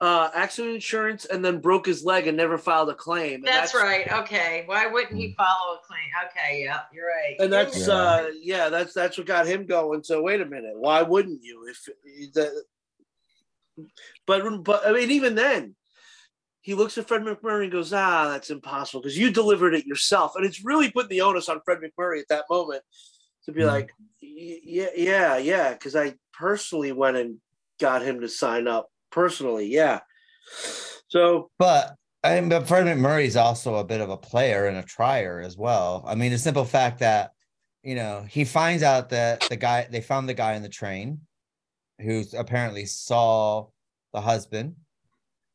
uh, 0.00 0.30
accident 0.34 0.74
insurance, 0.74 1.26
and 1.26 1.44
then 1.44 1.60
broke 1.60 1.86
his 1.86 2.02
leg 2.04 2.26
and 2.26 2.36
never 2.36 2.58
filed 2.58 2.90
a 2.90 2.94
claim. 2.96 3.34
And 3.36 3.46
That's, 3.46 3.72
right. 3.72 4.10
Okay. 4.22 4.64
Why 4.66 4.88
wouldn't 4.88 5.16
he 5.16 5.34
follow 5.36 5.76
a 5.76 5.78
claim? 5.86 6.10
Okay. 6.26 6.64
Yeah, 6.64 6.80
you're 6.92 7.06
right. 7.06 7.36
And 7.38 7.52
that's 7.52 7.86
Yeah. 7.86 7.94
uh 7.94 8.26
yeah, 8.34 8.68
that's 8.68 8.92
that's 8.94 9.16
what 9.16 9.28
got 9.28 9.46
him 9.46 9.64
going. 9.64 10.02
So 10.02 10.20
wait 10.22 10.40
a 10.40 10.44
minute, 10.44 10.74
why 10.76 11.02
wouldn't 11.02 11.40
you? 11.44 11.68
If 11.68 12.32
the, 12.34 12.64
but 14.26 14.64
but 14.64 14.84
I 14.84 14.92
mean 14.92 15.12
even 15.12 15.36
then, 15.36 15.76
he 16.68 16.74
looks 16.74 16.98
at 16.98 17.08
Fred 17.08 17.22
MacMurray 17.22 17.62
and 17.62 17.72
goes, 17.72 17.94
ah, 17.94 18.28
that's 18.28 18.50
impossible 18.50 19.00
because 19.00 19.16
you 19.16 19.30
delivered 19.30 19.72
it 19.74 19.86
yourself, 19.86 20.36
and 20.36 20.44
it's 20.44 20.62
really 20.62 20.90
putting 20.90 21.08
the 21.08 21.22
onus 21.22 21.48
on 21.48 21.62
Fred 21.64 21.78
MacMurray 21.78 22.20
at 22.20 22.28
that 22.28 22.44
moment 22.50 22.82
to 23.46 23.52
be 23.52 23.62
Mhm. 23.62 23.68
like, 23.68 23.90
yeah, 24.20 24.90
yeah, 24.94 25.38
yeah, 25.38 25.72
because 25.72 25.96
I 25.96 26.16
personally 26.34 26.92
went 26.92 27.16
and 27.16 27.40
got 27.80 28.02
him 28.02 28.20
to 28.20 28.28
sign 28.28 28.68
up 28.68 28.90
personally, 29.10 29.64
yeah. 29.64 30.00
So 31.08 31.50
But 31.58 31.94
I 32.22 32.38
mean, 32.38 32.50
but 32.50 32.68
Fred 32.68 32.86
is 32.86 33.36
also 33.38 33.76
a 33.76 33.84
bit 33.84 34.02
of 34.02 34.10
a 34.10 34.18
player 34.18 34.66
and 34.66 34.76
a 34.76 34.82
trier 34.82 35.40
as 35.40 35.56
well. 35.56 36.04
I 36.06 36.16
mean, 36.16 36.32
the 36.32 36.38
simple 36.38 36.66
fact 36.66 36.98
that 36.98 37.32
you 37.82 37.94
know 37.94 38.26
he 38.28 38.44
finds 38.44 38.82
out 38.82 39.08
that 39.08 39.40
the 39.48 39.56
guy 39.56 39.88
they 39.90 40.02
found 40.02 40.28
the 40.28 40.34
guy 40.34 40.52
in 40.52 40.62
the 40.62 40.68
train 40.68 41.22
who's 41.98 42.34
apparently 42.34 42.84
saw 42.84 43.68
the 44.12 44.20
husband, 44.20 44.76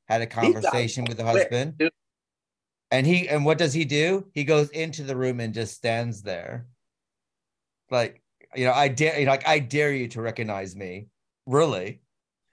had 0.08 0.22
a 0.22 0.28
conversation 0.28 1.06
with 1.06 1.18
the 1.18 1.24
husband, 1.24 1.76
and 2.92 3.08
he 3.08 3.28
and 3.28 3.46
what 3.46 3.58
does 3.58 3.74
he 3.74 3.86
do? 3.86 4.26
He 4.34 4.44
goes 4.44 4.70
into 4.70 5.04
the 5.04 5.16
room 5.16 5.40
and 5.40 5.54
just 5.54 5.76
stands 5.76 6.22
there, 6.22 6.68
like 7.90 8.22
you 8.56 8.66
know, 8.66 8.74
I 8.74 8.88
dare 8.88 9.20
you 9.20 9.26
know, 9.26 9.32
like 9.32 9.48
I 9.48 9.60
dare 9.60 9.92
you 9.94 10.08
to 10.10 10.22
recognize 10.22 10.76
me, 10.76 11.08
really. 11.46 12.02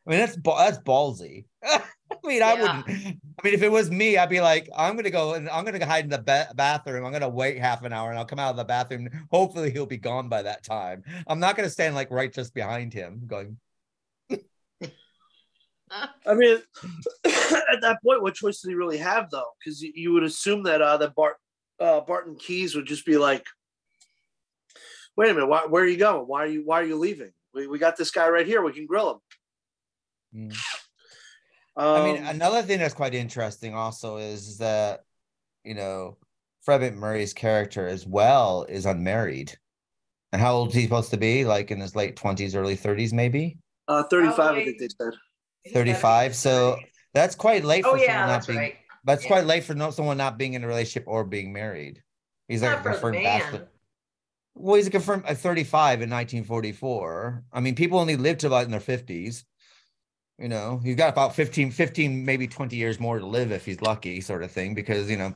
I 0.07 0.11
mean, 0.11 0.21
that's 0.21 0.37
that's 0.37 0.79
ballsy. 0.79 1.45
I 1.65 2.27
mean, 2.27 2.43
I 2.43 2.55
wouldn't. 2.55 2.89
I 2.89 3.43
mean, 3.45 3.55
if 3.55 3.63
it 3.63 3.71
was 3.71 3.91
me, 3.91 4.17
I'd 4.17 4.29
be 4.29 4.41
like, 4.41 4.69
I'm 4.77 4.97
gonna 4.97 5.11
go 5.11 5.35
and 5.35 5.49
I'm 5.49 5.65
gonna 5.65 5.85
hide 5.85 6.05
in 6.05 6.11
the 6.11 6.19
ba- 6.19 6.53
bathroom. 6.55 7.05
I'm 7.05 7.13
gonna 7.13 7.29
wait 7.29 7.59
half 7.59 7.83
an 7.85 7.93
hour 7.93 8.11
and 8.11 8.19
I'll 8.19 8.25
come 8.25 8.39
out 8.39 8.51
of 8.51 8.57
the 8.57 8.65
bathroom. 8.65 9.09
Hopefully, 9.31 9.71
he'll 9.71 9.87
be 9.87 9.97
gone 9.97 10.29
by 10.29 10.43
that 10.43 10.65
time. 10.65 11.03
I'm 11.27 11.39
not 11.39 11.57
gonna 11.57 11.71
stand 11.71 11.95
like 11.95 12.11
right 12.11 12.33
just 12.33 12.55
behind 12.55 12.93
him, 12.93 13.23
going. 13.27 13.57
I 15.91 16.34
mean, 16.34 16.59
at 17.24 17.80
that 17.82 17.99
point, 18.05 18.22
what 18.22 18.34
choice 18.34 18.61
did 18.61 18.68
he 18.68 18.74
really 18.74 18.99
have, 18.99 19.30
though? 19.30 19.51
Because 19.59 19.82
you, 19.82 19.93
you 19.95 20.12
would 20.12 20.22
assume 20.22 20.62
that 20.64 20.80
uh, 20.82 20.97
that 20.99 21.14
Bart 21.14 21.36
uh, 21.80 22.01
Barton 22.01 22.36
Keyes 22.36 22.74
would 22.74 22.86
just 22.86 23.05
be 23.05 23.16
like, 23.16 23.45
"Wait 25.16 25.30
a 25.30 25.34
minute, 25.34 25.47
why, 25.49 25.66
where 25.66 25.82
are 25.82 25.88
you 25.88 25.97
going? 25.97 26.26
Why 26.26 26.45
are 26.45 26.47
you 26.47 26.62
Why 26.64 26.80
are 26.80 26.84
you 26.84 26.97
leaving? 26.97 27.32
We, 27.55 27.66
we 27.66 27.78
got 27.78 27.97
this 27.97 28.11
guy 28.11 28.28
right 28.28 28.47
here. 28.47 28.62
We 28.62 28.72
can 28.72 28.86
grill 28.86 29.20
him." 30.32 30.51
Mm. 30.51 30.57
I 31.76 32.05
mean, 32.05 32.18
Um, 32.18 32.26
another 32.28 32.62
thing 32.62 32.78
that's 32.78 32.95
quite 32.95 33.14
interesting 33.14 33.74
also 33.74 34.18
is 34.18 34.59
that, 34.59 35.01
you 35.64 35.74
know, 35.74 36.18
Fred 36.62 36.82
MacMurray's 36.82 37.32
character 37.32 37.88
as 37.88 38.07
well 38.07 38.64
is 38.68 38.86
unmarried. 38.86 39.57
And 40.32 40.43
how 40.43 40.55
old 40.55 40.68
is 40.68 40.74
he 40.74 40.82
supposed 40.82 41.11
to 41.11 41.16
be? 41.16 41.45
Like 41.45 41.70
in 41.70 41.80
his 41.80 41.97
late 41.97 42.16
20s, 42.16 42.55
early 42.55 42.76
30s, 42.76 43.12
maybe? 43.12 43.59
uh, 43.88 44.05
thirty-five, 44.05 44.57
I 44.57 44.64
think 44.64 44.78
they 44.78 44.88
said. 44.88 45.14
35. 45.67 46.35
So 46.37 46.79
that's 47.15 47.35
quite 47.35 47.65
late 47.65 47.85
for 47.85 47.91
Oh 47.91 47.99
someone 47.99 48.09
yeah, 48.09 48.27
not 48.27 48.27
that's 48.27 48.47
being 48.47 48.59
right. 48.59 48.77
that's 49.05 49.23
Yeah. 49.25 49.29
quite 49.29 49.47
late 49.47 49.65
for 49.65 49.75
no 49.75 49.91
someone 49.91 50.17
not 50.17 50.39
being 50.39 50.55
in 50.55 50.65
a 50.65 50.67
relationship 50.67 51.05
or 51.07 51.25
being 51.25 51.53
married. 51.53 52.03
He's 52.49 52.63
like 52.63 52.73
Not 52.73 52.81
a 52.81 52.91
confirmed 52.91 53.23
bachelor. 53.23 53.69
Well, 54.55 54.77
he's 54.77 54.87
a 54.89 54.91
confirmed 54.91 55.25
at 55.27 55.39
35 55.39 56.03
in 56.03 56.11
1944. 56.11 57.45
I 57.53 57.61
mean, 57.61 57.75
people 57.75 57.99
only 57.99 58.17
live 58.17 58.39
to 58.39 58.47
about 58.49 58.65
in 58.65 58.71
their 58.71 58.81
50s. 58.81 59.45
You 60.39 60.49
know, 60.49 60.81
he's 60.83 60.97
got 60.97 61.11
about 61.11 61.35
15, 61.35 61.71
15, 61.71 62.25
maybe 62.25 62.49
20 62.49 62.77
years 62.77 62.99
more 62.99 63.19
to 63.19 63.27
live 63.27 63.53
if 63.53 63.65
he's 63.65 63.83
lucky, 63.83 64.21
sort 64.21 64.43
of 64.43 64.51
thing, 64.51 64.75
because 64.75 65.11
you 65.11 65.17
know, 65.17 65.35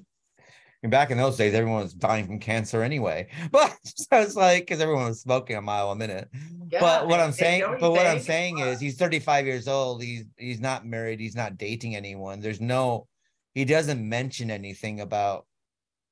back 0.90 1.10
in 1.10 1.18
those 1.18 1.36
days, 1.36 1.54
everyone 1.54 1.82
was 1.82 1.94
dying 1.94 2.26
from 2.26 2.38
cancer 2.38 2.82
anyway. 2.82 3.28
But 3.50 3.76
so 3.84 4.06
it's 4.12 4.36
like 4.36 4.62
because 4.62 4.80
everyone 4.80 5.06
was 5.06 5.20
smoking 5.20 5.56
a 5.56 5.62
mile 5.62 5.90
a 5.90 5.96
minute. 5.96 6.28
Yeah, 6.70 6.80
but 6.80 7.08
what 7.08 7.20
I'm 7.20 7.32
saying, 7.32 7.64
but 7.80 7.90
what 7.90 8.06
I'm 8.06 8.20
saying 8.20 8.58
is 8.58 8.80
he's 8.80 8.96
35 8.96 9.46
years 9.46 9.68
old. 9.68 10.02
He's 10.02 10.24
he's 10.36 10.60
not 10.60 10.86
married. 10.86 11.20
He's 11.20 11.36
not 11.36 11.56
dating 11.56 11.96
anyone. 11.96 12.40
There's 12.40 12.60
no, 12.60 13.06
he 13.54 13.64
doesn't 13.64 14.06
mention 14.06 14.50
anything 14.50 15.00
about 15.00 15.46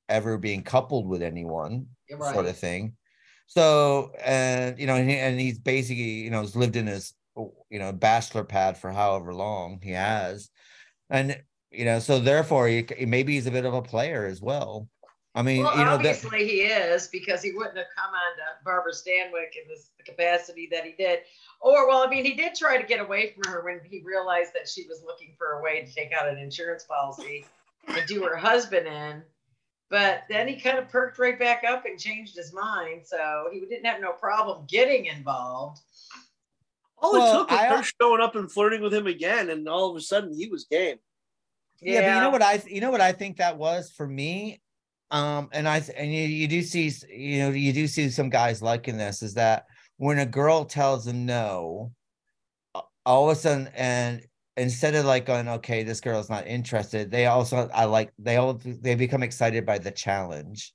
ever 0.08 0.38
being 0.38 0.62
coupled 0.62 1.06
with 1.06 1.22
anyone, 1.22 1.86
You're 2.08 2.20
sort 2.32 2.46
of 2.46 2.56
thing. 2.56 2.96
So 3.46 4.12
and 4.24 4.78
you 4.78 4.86
know, 4.86 4.94
and, 4.94 5.08
he, 5.08 5.16
and 5.16 5.40
he's 5.40 5.58
basically 5.58 6.22
you 6.22 6.30
know 6.30 6.40
has 6.40 6.56
lived 6.56 6.76
in 6.76 6.86
his 6.86 7.14
you 7.36 7.78
know 7.78 7.92
bachelor 7.92 8.44
pad 8.44 8.78
for 8.78 8.90
however 8.90 9.34
long 9.34 9.80
he 9.82 9.90
has, 9.90 10.50
and 11.10 11.40
you 11.72 11.84
know, 11.84 11.98
so 11.98 12.18
therefore 12.18 12.68
he, 12.68 12.86
maybe 13.06 13.34
he's 13.34 13.46
a 13.46 13.50
bit 13.50 13.64
of 13.64 13.74
a 13.74 13.82
player 13.82 14.26
as 14.26 14.40
well. 14.40 14.88
I 15.34 15.40
mean, 15.40 15.62
Well, 15.62 15.72
you 15.72 15.84
know, 15.84 15.96
that, 15.96 16.16
obviously 16.16 16.46
he 16.46 16.60
is 16.60 17.08
because 17.08 17.42
he 17.42 17.52
wouldn't 17.52 17.78
have 17.78 17.86
come 17.96 18.10
on 18.10 18.36
to 18.36 18.64
Barbara 18.64 18.92
Stanwyck 18.92 19.56
in 19.56 19.66
this 19.66 19.90
the 19.96 20.04
capacity 20.04 20.68
that 20.70 20.84
he 20.84 20.92
did. 20.92 21.20
Or, 21.60 21.88
well, 21.88 22.06
I 22.06 22.10
mean, 22.10 22.24
he 22.24 22.34
did 22.34 22.54
try 22.54 22.76
to 22.76 22.86
get 22.86 23.00
away 23.00 23.32
from 23.32 23.50
her 23.50 23.64
when 23.64 23.80
he 23.82 24.02
realized 24.04 24.52
that 24.52 24.68
she 24.68 24.86
was 24.88 25.02
looking 25.06 25.34
for 25.38 25.52
a 25.52 25.62
way 25.62 25.82
to 25.84 25.94
take 25.94 26.12
out 26.12 26.28
an 26.28 26.36
insurance 26.36 26.84
policy 26.84 27.46
and 27.88 28.06
do 28.06 28.22
her 28.24 28.36
husband 28.36 28.86
in. 28.86 29.22
But 29.88 30.24
then 30.28 30.48
he 30.48 30.56
kind 30.56 30.78
of 30.78 30.88
perked 30.88 31.18
right 31.18 31.38
back 31.38 31.64
up 31.66 31.86
and 31.86 31.98
changed 31.98 32.36
his 32.36 32.52
mind. 32.52 33.02
So 33.04 33.48
he 33.52 33.60
didn't 33.60 33.86
have 33.86 34.00
no 34.00 34.12
problem 34.12 34.66
getting 34.68 35.06
involved. 35.06 35.80
All 36.98 37.12
Well, 37.12 37.34
it 37.34 37.38
took 37.38 37.50
was 37.50 37.60
I- 37.60 37.76
her 37.76 37.82
showing 38.00 38.20
up 38.20 38.36
and 38.36 38.52
flirting 38.52 38.82
with 38.82 38.92
him 38.92 39.06
again, 39.06 39.48
and 39.48 39.66
all 39.66 39.90
of 39.90 39.96
a 39.96 40.00
sudden 40.00 40.34
he 40.34 40.48
was 40.48 40.64
game. 40.64 40.98
Yeah, 41.82 42.00
but 42.00 42.14
you 42.14 42.20
know 42.20 42.30
what 42.30 42.42
I 42.42 42.62
you 42.66 42.80
know 42.80 42.90
what 42.90 43.00
I 43.00 43.12
think 43.12 43.36
that 43.38 43.56
was 43.58 43.90
for 43.90 44.06
me? 44.06 44.60
Um 45.10 45.48
and 45.52 45.68
I 45.68 45.82
and 45.96 46.12
you, 46.12 46.22
you 46.22 46.48
do 46.48 46.62
see 46.62 46.90
you 47.10 47.40
know 47.40 47.50
you 47.50 47.72
do 47.72 47.86
see 47.86 48.08
some 48.08 48.30
guys 48.30 48.62
liking 48.62 48.96
this 48.96 49.22
is 49.22 49.34
that 49.34 49.66
when 49.96 50.18
a 50.18 50.26
girl 50.26 50.64
tells 50.64 51.04
them 51.04 51.26
no 51.26 51.92
all 53.04 53.28
of 53.28 53.36
a 53.36 53.40
sudden 53.40 53.68
and 53.74 54.22
instead 54.56 54.94
of 54.94 55.04
like 55.04 55.26
going 55.26 55.48
okay 55.48 55.82
this 55.82 56.00
girl's 56.00 56.30
not 56.30 56.46
interested 56.46 57.10
they 57.10 57.26
also 57.26 57.68
I 57.74 57.84
like 57.86 58.12
they 58.18 58.36
all 58.36 58.54
they 58.64 58.94
become 58.94 59.22
excited 59.22 59.66
by 59.66 59.78
the 59.78 59.90
challenge. 59.90 60.72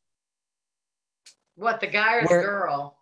What, 1.55 1.79
the 1.79 1.87
guy 1.87 2.17
or 2.17 2.25
Where- 2.25 2.41
the 2.41 2.47
girl? 2.47 2.96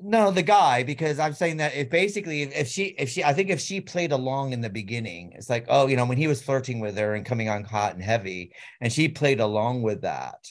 No 0.00 0.30
the 0.30 0.42
guy 0.42 0.82
because 0.82 1.18
i'm 1.18 1.32
saying 1.32 1.56
that 1.56 1.74
if 1.74 1.88
basically 1.88 2.42
if, 2.42 2.66
she 2.66 2.86
if 2.98 3.08
she 3.08 3.22
i 3.22 3.32
think 3.32 3.48
if 3.48 3.60
she 3.60 3.80
played 3.80 4.12
along 4.12 4.52
in 4.52 4.60
the 4.60 4.68
beginning 4.68 5.32
it's 5.34 5.48
like 5.48 5.64
oh 5.68 5.86
you 5.86 5.96
know 5.96 6.04
when 6.04 6.18
he 6.18 6.26
was 6.26 6.42
flirting 6.42 6.80
with 6.80 6.96
her 6.96 7.14
and 7.14 7.24
coming 7.24 7.48
on 7.48 7.62
hot 7.62 7.94
and 7.94 8.02
heavy 8.02 8.52
and 8.80 8.92
she 8.92 9.08
played 9.08 9.40
along 9.40 9.82
with 9.82 10.02
that 10.02 10.44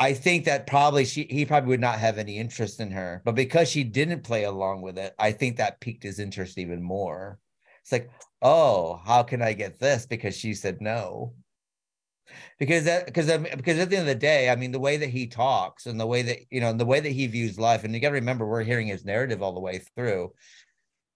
i 0.00 0.12
think 0.12 0.44
that 0.44 0.66
probably 0.66 1.04
she 1.04 1.26
he 1.30 1.46
probably 1.46 1.68
would 1.68 1.80
not 1.80 1.98
have 1.98 2.18
any 2.18 2.38
interest 2.38 2.80
in 2.80 2.90
her. 2.90 3.22
But 3.24 3.34
because 3.34 3.68
she 3.68 3.84
didn't 3.84 4.24
play 4.24 4.44
along 4.44 4.82
with 4.82 4.98
it 4.98 5.14
i 5.18 5.30
think 5.30 5.56
that 5.56 5.80
piqued 5.80 6.02
his 6.02 6.18
interest 6.18 6.58
even 6.58 6.82
more. 6.82 7.38
It's 7.82 7.92
like 7.92 8.10
oh 8.42 9.00
how 9.04 9.22
can 9.22 9.42
i 9.42 9.52
get 9.52 9.78
this? 9.78 10.06
Because 10.06 10.36
she 10.36 10.54
said 10.54 10.80
no 10.80 11.34
because 12.58 12.84
that 12.84 13.06
because 13.06 13.26
because 13.26 13.78
at 13.78 13.90
the 13.90 13.96
end 13.96 14.08
of 14.08 14.14
the 14.14 14.14
day, 14.14 14.50
I 14.50 14.56
mean, 14.56 14.72
the 14.72 14.80
way 14.80 14.96
that 14.96 15.08
he 15.10 15.26
talks 15.26 15.86
and 15.86 15.98
the 15.98 16.06
way 16.06 16.22
that 16.22 16.38
you 16.50 16.60
know, 16.60 16.70
and 16.70 16.80
the 16.80 16.86
way 16.86 17.00
that 17.00 17.10
he 17.10 17.26
views 17.26 17.58
life, 17.58 17.84
and 17.84 17.94
you 17.94 18.00
got 18.00 18.08
to 18.08 18.14
remember, 18.14 18.46
we're 18.46 18.62
hearing 18.62 18.86
his 18.86 19.04
narrative 19.04 19.42
all 19.42 19.52
the 19.52 19.60
way 19.60 19.78
through. 19.94 20.32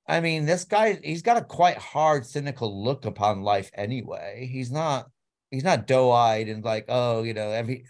I 0.06 0.20
mean, 0.20 0.46
this 0.46 0.64
guy, 0.64 0.98
he's 1.02 1.22
got 1.22 1.36
a 1.36 1.44
quite 1.44 1.78
hard, 1.78 2.26
cynical 2.26 2.82
look 2.82 3.04
upon 3.04 3.42
life 3.42 3.70
anyway. 3.74 4.48
He's 4.50 4.70
not, 4.70 5.08
he's 5.50 5.64
not 5.64 5.86
doe-eyed 5.86 6.48
and 6.48 6.64
like, 6.64 6.86
oh, 6.88 7.22
you 7.22 7.34
know, 7.34 7.50
every. 7.50 7.86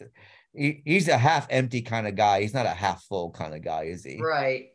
He, 0.54 0.82
he's 0.84 1.08
a 1.08 1.16
half 1.16 1.46
empty 1.48 1.80
kind 1.80 2.06
of 2.06 2.14
guy. 2.14 2.42
He's 2.42 2.52
not 2.52 2.66
a 2.66 2.70
half 2.70 3.02
full 3.04 3.30
kind 3.30 3.54
of 3.54 3.62
guy, 3.62 3.84
is 3.84 4.04
he? 4.04 4.20
Right. 4.20 4.72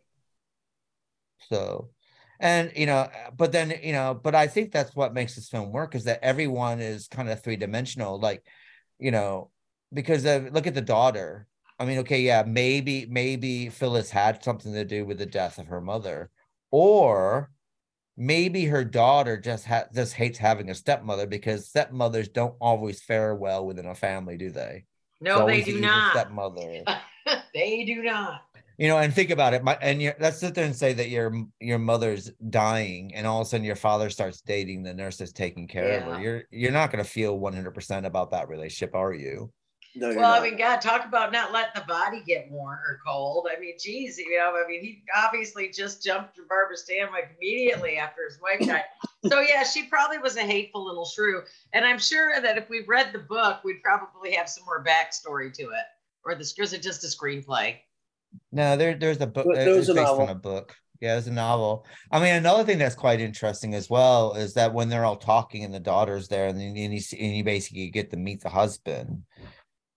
So, 1.49 1.91
and 2.39 2.71
you 2.75 2.85
know, 2.85 2.97
uh, 2.97 3.31
but 3.35 3.51
then 3.51 3.73
you 3.81 3.93
know, 3.93 4.19
but 4.21 4.35
I 4.35 4.47
think 4.47 4.71
that's 4.71 4.95
what 4.95 5.13
makes 5.13 5.35
this 5.35 5.49
film 5.49 5.71
work 5.71 5.95
is 5.95 6.05
that 6.05 6.23
everyone 6.23 6.79
is 6.79 7.07
kind 7.07 7.29
of 7.29 7.41
three 7.41 7.55
dimensional, 7.55 8.19
like, 8.19 8.43
you 8.99 9.11
know, 9.11 9.51
because 9.93 10.25
of, 10.25 10.53
look 10.53 10.67
at 10.67 10.75
the 10.75 10.81
daughter. 10.81 11.47
I 11.79 11.85
mean, 11.85 11.99
okay, 11.99 12.21
yeah, 12.21 12.43
maybe 12.45 13.05
maybe 13.05 13.69
Phyllis 13.69 14.09
had 14.09 14.43
something 14.43 14.73
to 14.73 14.85
do 14.85 15.05
with 15.05 15.17
the 15.19 15.25
death 15.25 15.59
of 15.59 15.67
her 15.67 15.81
mother, 15.81 16.31
or 16.71 17.51
maybe 18.15 18.65
her 18.65 18.83
daughter 18.83 19.37
just 19.37 19.65
ha- 19.65 19.85
just 19.93 20.13
hates 20.13 20.39
having 20.39 20.69
a 20.69 20.75
stepmother 20.75 21.27
because 21.27 21.67
stepmothers 21.67 22.29
don't 22.29 22.55
always 22.59 23.01
fare 23.01 23.35
well 23.35 23.65
within 23.65 23.85
a 23.85 23.95
family, 23.95 24.37
do 24.37 24.49
they? 24.49 24.85
No, 25.21 25.45
they 25.47 25.61
do 25.61 25.79
not. 25.79 26.11
Stepmother 26.11 26.83
they 27.53 27.83
do 27.85 28.03
not. 28.03 28.41
You 28.77 28.87
know 28.87 28.97
and 28.97 29.13
think 29.13 29.29
about 29.29 29.53
it 29.53 29.63
my 29.63 29.77
and 29.81 30.01
you 30.01 30.13
let's 30.19 30.39
sit 30.39 30.53
there 30.53 30.65
and 30.65 30.75
say 30.75 30.93
that 30.93 31.09
your 31.09 31.33
your 31.59 31.79
mother's 31.79 32.31
dying 32.49 33.13
and 33.15 33.25
all 33.25 33.41
of 33.41 33.47
a 33.47 33.49
sudden 33.49 33.65
your 33.65 33.75
father 33.75 34.09
starts 34.09 34.41
dating 34.41 34.83
the 34.83 34.93
nurse 34.93 35.17
that's 35.17 35.31
taking 35.31 35.67
care 35.67 35.99
of 35.99 36.03
her 36.03 36.21
you're 36.21 36.43
you're 36.51 36.71
not 36.71 36.91
going 36.91 37.03
to 37.03 37.09
feel 37.09 37.39
100% 37.39 38.05
about 38.05 38.31
that 38.31 38.47
relationship 38.49 38.95
are 38.95 39.13
you 39.13 39.51
No, 39.95 40.09
you're 40.09 40.19
Well, 40.19 40.33
I 40.33 40.43
mean, 40.43 40.57
God, 40.57 40.79
talk 40.79 41.05
about 41.05 41.31
not 41.31 41.51
letting 41.51 41.71
the 41.73 41.87
body 41.87 42.21
get 42.27 42.51
warm 42.51 42.77
or 42.87 42.99
cold. 43.03 43.47
I 43.51 43.59
mean, 43.59 43.75
geez, 43.79 44.19
you 44.19 44.37
know, 44.37 44.53
I 44.53 44.67
mean, 44.67 44.83
he 44.83 45.01
obviously 45.15 45.71
just 45.71 46.03
jumped 46.03 46.35
to 46.35 46.43
Barbara 46.47 46.75
Stanwyck 46.75 47.35
immediately 47.35 47.97
after 47.97 48.25
his 48.25 48.39
wife 48.39 48.67
died. 48.67 48.83
so 49.27 49.39
yeah, 49.39 49.63
she 49.63 49.87
probably 49.87 50.19
was 50.19 50.37
a 50.37 50.41
hateful 50.41 50.85
little 50.85 51.05
shrew. 51.05 51.41
And 51.73 51.83
I'm 51.83 51.97
sure 51.97 52.39
that 52.39 52.59
if 52.59 52.69
we 52.69 52.83
read 52.85 53.11
the 53.11 53.19
book, 53.19 53.63
we'd 53.63 53.81
probably 53.81 54.33
have 54.33 54.49
some 54.49 54.65
more 54.65 54.83
backstory 54.83 55.51
to 55.53 55.63
it. 55.63 55.85
Or 56.23 56.35
this 56.35 56.53
was 56.59 56.73
it 56.73 56.83
just 56.83 57.03
a 57.03 57.07
screenplay? 57.07 57.77
No 58.51 58.75
there 58.77 58.95
there's 58.95 59.19
a 59.21 59.27
book 59.27 59.45
uh, 59.47 59.53
There- 59.53 59.65
there 59.65 59.77
it's 59.77 59.87
was 59.87 59.89
a 59.89 59.93
based 60.01 60.11
on 60.11 60.29
a 60.29 60.35
book 60.35 60.75
yeah 61.01 61.17
it's 61.17 61.27
a 61.27 61.31
novel 61.31 61.85
i 62.11 62.19
mean 62.19 62.33
another 62.35 62.63
thing 62.63 62.77
that's 62.77 62.95
quite 62.95 63.19
interesting 63.21 63.73
as 63.75 63.89
well 63.89 64.33
is 64.33 64.53
that 64.55 64.73
when 64.73 64.89
they're 64.89 65.05
all 65.05 65.15
talking 65.15 65.63
and 65.63 65.73
the 65.73 65.79
daughter's 65.79 66.27
there 66.27 66.47
and 66.47 66.59
then 66.59 66.75
and 66.75 66.93
you, 66.93 67.01
and 67.19 67.35
you 67.37 67.43
basically 67.43 67.89
get 67.89 68.09
to 68.11 68.17
meet 68.17 68.41
the 68.41 68.49
husband 68.49 69.23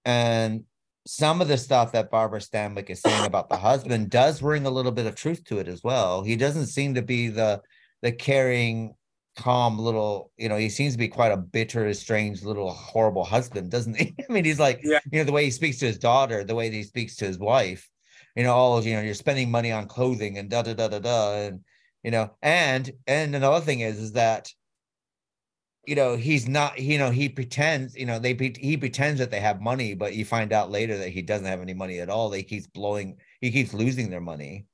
and 0.05 0.65
some 1.07 1.41
of 1.41 1.49
the 1.49 1.57
stuff 1.57 1.93
that 1.93 2.11
Barbara 2.11 2.41
Stanwyck 2.41 2.91
is 2.91 3.01
saying 3.01 3.25
about 3.25 3.49
the 3.49 3.57
husband 3.57 4.11
does 4.11 4.41
bring 4.41 4.67
a 4.67 4.71
little 4.71 4.93
bit 4.93 5.07
of 5.07 5.15
truth 5.15 5.43
to 5.47 5.59
it 5.59 5.67
as 5.67 5.83
well. 5.83 6.23
He 6.23 6.37
doesn't 6.37 6.67
seem 6.67 6.95
to 6.95 7.03
be 7.03 7.29
the 7.29 7.63
the 8.03 8.13
caring, 8.13 8.95
calm 9.37 9.79
little, 9.79 10.31
you 10.37 10.49
know, 10.51 10.57
he 10.57 10.69
seems 10.69 10.93
to 10.95 10.99
be 10.99 11.09
quite 11.09 11.33
a 11.33 11.37
bitter, 11.39 11.93
strange 11.95 12.43
little 12.43 12.71
horrible 12.71 13.25
husband, 13.25 13.71
doesn't 13.71 13.95
he? 13.97 14.15
I 14.29 14.33
mean, 14.33 14.45
he's 14.45 14.61
like, 14.61 14.81
Yeah. 14.85 15.01
you 15.11 15.19
know, 15.19 15.25
the 15.25 15.33
way 15.33 15.45
he 15.47 15.51
speaks 15.51 15.79
to 15.79 15.87
his 15.87 15.99
daughter, 15.99 16.45
the 16.45 16.55
way 16.55 16.69
that 16.69 16.77
he 16.77 16.83
speaks 16.83 17.17
to 17.17 17.25
his 17.25 17.39
wife, 17.39 17.89
you 18.37 18.43
know, 18.45 18.55
all 18.55 18.83
you 18.85 18.95
know, 18.95 19.03
you're 19.03 19.15
spending 19.15 19.51
money 19.51 19.73
on 19.73 19.89
clothing 19.89 20.39
and 20.39 20.51
da 20.51 20.63
da 20.63 20.75
da 20.75 20.89
da 20.89 20.99
da. 20.99 21.35
And 21.35 21.65
you 22.03 22.11
know, 22.11 22.37
and 22.43 22.91
and 23.07 23.35
another 23.35 23.65
thing 23.65 23.81
is 23.81 23.99
is 23.99 24.13
that 24.13 24.53
you 25.87 25.95
know 25.95 26.17
he's 26.17 26.47
not 26.49 26.79
you 26.79 26.99
know 26.99 27.11
he 27.11 27.29
pretends 27.29 27.97
you 27.97 28.05
know 28.07 28.19
they 28.19 28.35
he 28.59 28.77
pretends 28.77 29.19
that 29.19 29.31
they 29.31 29.41
have 29.41 29.61
money 29.63 29.95
but 29.95 30.15
you 30.15 30.25
find 30.25 30.53
out 30.53 30.71
later 30.71 30.97
that 30.99 31.09
he 31.09 31.23
doesn't 31.23 31.47
have 31.47 31.61
any 31.61 31.75
money 31.75 32.01
at 32.01 32.11
all 32.11 32.29
they 32.29 32.43
keeps 32.43 32.67
blowing 32.67 33.17
he 33.41 33.51
keeps 33.51 33.73
losing 33.73 34.11
their 34.11 34.21
money 34.21 34.67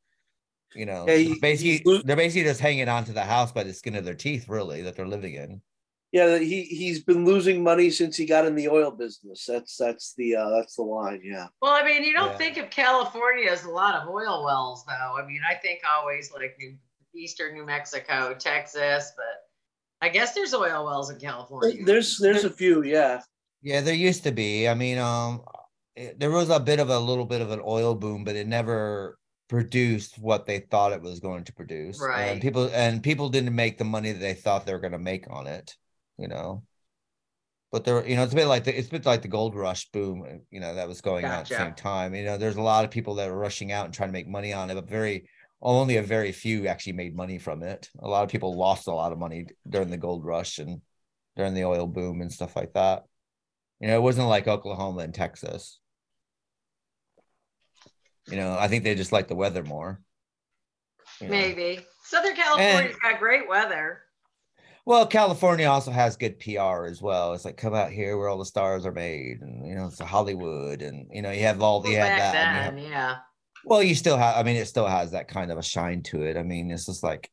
you 0.74 0.86
know 0.86 1.06
Yeah, 1.06 1.16
he- 1.16 1.40
basically 1.40 1.92
they're 2.02 2.16
basically 2.16 2.44
just 2.44 2.60
hanging 2.60 2.88
on 2.88 3.04
to 3.04 3.12
the 3.12 3.24
house 3.24 3.52
by 3.52 3.62
the 3.64 3.72
skin 3.72 3.94
of 3.96 4.04
their 4.04 4.14
teeth 4.14 4.48
really 4.48 4.82
that 4.82 4.96
they're 4.96 5.08
living 5.08 5.34
in 5.34 5.62
Yeah, 6.16 6.38
he 6.38 6.62
he's 6.62 7.04
been 7.04 7.26
losing 7.26 7.62
money 7.62 7.90
since 7.90 8.16
he 8.16 8.24
got 8.24 8.46
in 8.46 8.54
the 8.54 8.68
oil 8.68 8.90
business. 8.90 9.44
That's 9.46 9.76
that's 9.76 10.14
the 10.16 10.36
uh, 10.36 10.48
that's 10.56 10.76
the 10.76 10.82
line. 10.82 11.20
Yeah. 11.22 11.48
Well, 11.60 11.72
I 11.72 11.84
mean, 11.84 12.04
you 12.04 12.14
don't 12.14 12.30
Yeah. 12.32 12.38
think 12.38 12.56
of 12.56 12.70
California 12.70 13.50
as 13.50 13.64
a 13.64 13.70
lot 13.70 13.94
of 13.96 14.08
oil 14.08 14.42
wells, 14.44 14.82
though. 14.86 15.16
I 15.22 15.26
mean, 15.26 15.40
I 15.46 15.54
think 15.56 15.80
always 15.86 16.32
like 16.32 16.56
New, 16.58 16.74
Eastern 17.14 17.52
New 17.54 17.66
Mexico, 17.66 18.34
Texas, 18.38 19.12
but 19.14 19.36
I 20.00 20.08
guess 20.08 20.32
there's 20.32 20.54
oil 20.54 20.86
wells 20.86 21.10
in 21.10 21.18
California. 21.18 21.84
There's 21.84 22.16
there's 22.18 22.44
a 22.44 22.50
few, 22.50 22.82
yeah. 22.82 23.20
Yeah, 23.62 23.82
there 23.82 23.94
used 23.94 24.22
to 24.24 24.32
be. 24.32 24.68
I 24.68 24.74
mean, 24.74 24.96
um, 24.96 25.42
it- 25.96 26.18
there 26.18 26.30
was 26.30 26.48
a 26.48 26.60
bit 26.60 26.78
of 26.80 26.88
a 26.88 26.98
little 26.98 27.26
bit 27.26 27.42
of 27.42 27.50
an 27.50 27.60
oil 27.62 27.94
boom, 27.94 28.24
but 28.24 28.36
it 28.36 28.46
never 28.46 29.18
produced 29.48 30.18
what 30.18 30.46
they 30.46 30.60
thought 30.60 30.92
it 30.92 31.02
was 31.02 31.20
going 31.20 31.44
to 31.44 31.52
produce. 31.52 32.00
Right. 32.00 32.24
And 32.30 32.40
people 32.40 32.70
and 32.72 33.02
people 33.02 33.28
didn't 33.28 33.54
make 33.54 33.76
the 33.76 33.84
money 33.84 34.12
that 34.12 34.18
they 34.20 34.34
thought 34.34 34.64
they 34.64 34.72
were 34.72 34.80
going 34.80 34.92
to 34.92 34.98
make 35.12 35.26
on 35.30 35.46
it. 35.46 35.76
You 36.18 36.28
know. 36.28 36.62
But 37.72 37.84
there, 37.84 38.06
you 38.06 38.16
know, 38.16 38.22
it's 38.22 38.32
a 38.32 38.36
bit 38.36 38.46
like 38.46 38.64
the 38.64 38.78
it's 38.78 38.88
a 38.88 38.92
bit 38.92 39.04
like 39.04 39.22
the 39.22 39.28
gold 39.28 39.54
rush 39.54 39.90
boom, 39.90 40.22
uh, 40.22 40.38
you 40.50 40.60
know, 40.60 40.74
that 40.76 40.88
was 40.88 41.00
going 41.00 41.24
on 41.24 41.32
at 41.32 41.48
the 41.48 41.56
same 41.56 41.74
time. 41.74 42.14
You 42.14 42.24
know, 42.24 42.38
there's 42.38 42.56
a 42.56 42.62
lot 42.62 42.84
of 42.84 42.90
people 42.90 43.16
that 43.16 43.28
were 43.28 43.36
rushing 43.38 43.72
out 43.72 43.84
and 43.86 43.92
trying 43.94 44.08
to 44.08 44.12
make 44.14 44.28
money 44.28 44.52
on 44.52 44.70
it, 44.70 44.74
but 44.74 44.88
very 44.88 45.28
only 45.60 45.96
a 45.96 46.02
very 46.02 46.32
few 46.32 46.68
actually 46.68 46.92
made 46.92 47.16
money 47.16 47.38
from 47.38 47.62
it. 47.62 47.90
A 47.98 48.08
lot 48.08 48.22
of 48.22 48.30
people 48.30 48.56
lost 48.56 48.86
a 48.86 48.94
lot 48.94 49.12
of 49.12 49.18
money 49.18 49.46
during 49.68 49.90
the 49.90 49.96
gold 49.96 50.24
rush 50.24 50.58
and 50.58 50.80
during 51.36 51.54
the 51.54 51.64
oil 51.64 51.86
boom 51.86 52.20
and 52.20 52.32
stuff 52.32 52.54
like 52.56 52.72
that. 52.74 53.04
You 53.80 53.88
know, 53.88 53.96
it 53.96 54.02
wasn't 54.02 54.28
like 54.28 54.48
Oklahoma 54.48 55.02
and 55.02 55.14
Texas. 55.14 55.78
You 58.28 58.36
know, 58.36 58.56
I 58.58 58.68
think 58.68 58.84
they 58.84 58.94
just 58.94 59.12
like 59.12 59.28
the 59.28 59.34
weather 59.34 59.62
more. 59.62 60.00
you 61.20 61.28
know. 61.28 61.32
Maybe 61.32 61.84
Southern 62.04 62.34
California's 62.34 62.96
got 63.02 63.18
great 63.18 63.48
weather. 63.48 64.02
Well, 64.86 65.04
California 65.06 65.66
also 65.66 65.90
has 65.90 66.16
good 66.16 66.38
PR 66.38 66.84
as 66.86 67.02
well. 67.02 67.34
It's 67.34 67.44
like 67.44 67.56
come 67.56 67.74
out 67.74 67.90
here 67.90 68.16
where 68.16 68.28
all 68.28 68.38
the 68.38 68.44
stars 68.46 68.86
are 68.86 68.92
made, 68.92 69.40
and 69.42 69.66
you 69.66 69.74
know 69.74 69.86
it's 69.86 69.98
Hollywood, 69.98 70.80
and 70.80 71.08
you 71.12 71.22
know 71.22 71.32
you 71.32 71.42
have 71.42 71.60
all 71.60 71.82
Well, 71.82 71.90
you 71.90 71.98
that. 71.98 72.32
then, 72.32 72.78
have- 72.78 72.78
yeah. 72.78 73.16
well, 73.64 73.82
you 73.82 73.96
still 73.96 74.16
have. 74.16 74.36
I 74.36 74.44
mean, 74.44 74.54
it 74.54 74.66
still 74.68 74.86
has 74.86 75.10
that 75.10 75.26
kind 75.26 75.50
of 75.50 75.58
a 75.58 75.62
shine 75.62 76.02
to 76.04 76.22
it. 76.22 76.36
I 76.36 76.44
mean, 76.44 76.70
it's 76.70 76.86
just 76.86 77.02
like, 77.02 77.32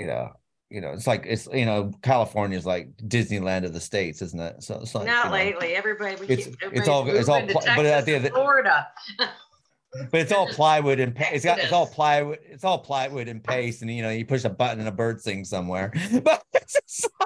you 0.00 0.06
know, 0.08 0.30
you 0.68 0.80
know, 0.80 0.90
it's 0.90 1.06
like 1.06 1.26
it's 1.28 1.46
you 1.52 1.64
know, 1.64 1.92
California's 2.02 2.66
like 2.66 2.88
Disneyland 2.96 3.64
of 3.64 3.72
the 3.72 3.80
states, 3.80 4.20
isn't 4.20 4.40
it? 4.40 4.64
So 4.64 4.80
it's 4.82 4.96
like 4.96 5.06
Not 5.06 5.26
you 5.26 5.30
know, 5.30 5.36
lately. 5.36 5.74
Everybody, 5.76 6.16
we 6.16 6.26
It's- 6.26 6.46
keep, 6.48 6.56
it's 6.72 6.88
all- 6.88 7.08
it's 7.08 7.28
all 7.28 7.40
pl- 7.42 7.60
but 7.64 7.86
at 7.86 8.04
Texas 8.04 8.04
the 8.06 8.14
end 8.16 8.28
Florida. 8.30 8.88
but 10.10 10.20
it's 10.20 10.32
all 10.32 10.46
plywood 10.48 10.98
and 11.00 11.14
pa- 11.14 11.28
it's 11.32 11.44
got 11.44 11.58
it's 11.58 11.72
all 11.72 11.86
plywood. 11.86 12.38
It's 12.44 12.64
all 12.64 12.78
plywood 12.78 13.28
and 13.28 13.42
paste, 13.42 13.82
and 13.82 13.90
you 13.90 14.02
know, 14.02 14.10
you 14.10 14.24
push 14.24 14.44
a 14.44 14.50
button 14.50 14.80
and 14.80 14.88
a 14.88 14.92
bird 14.92 15.20
sings 15.20 15.48
somewhere. 15.48 15.92
But 16.24 16.42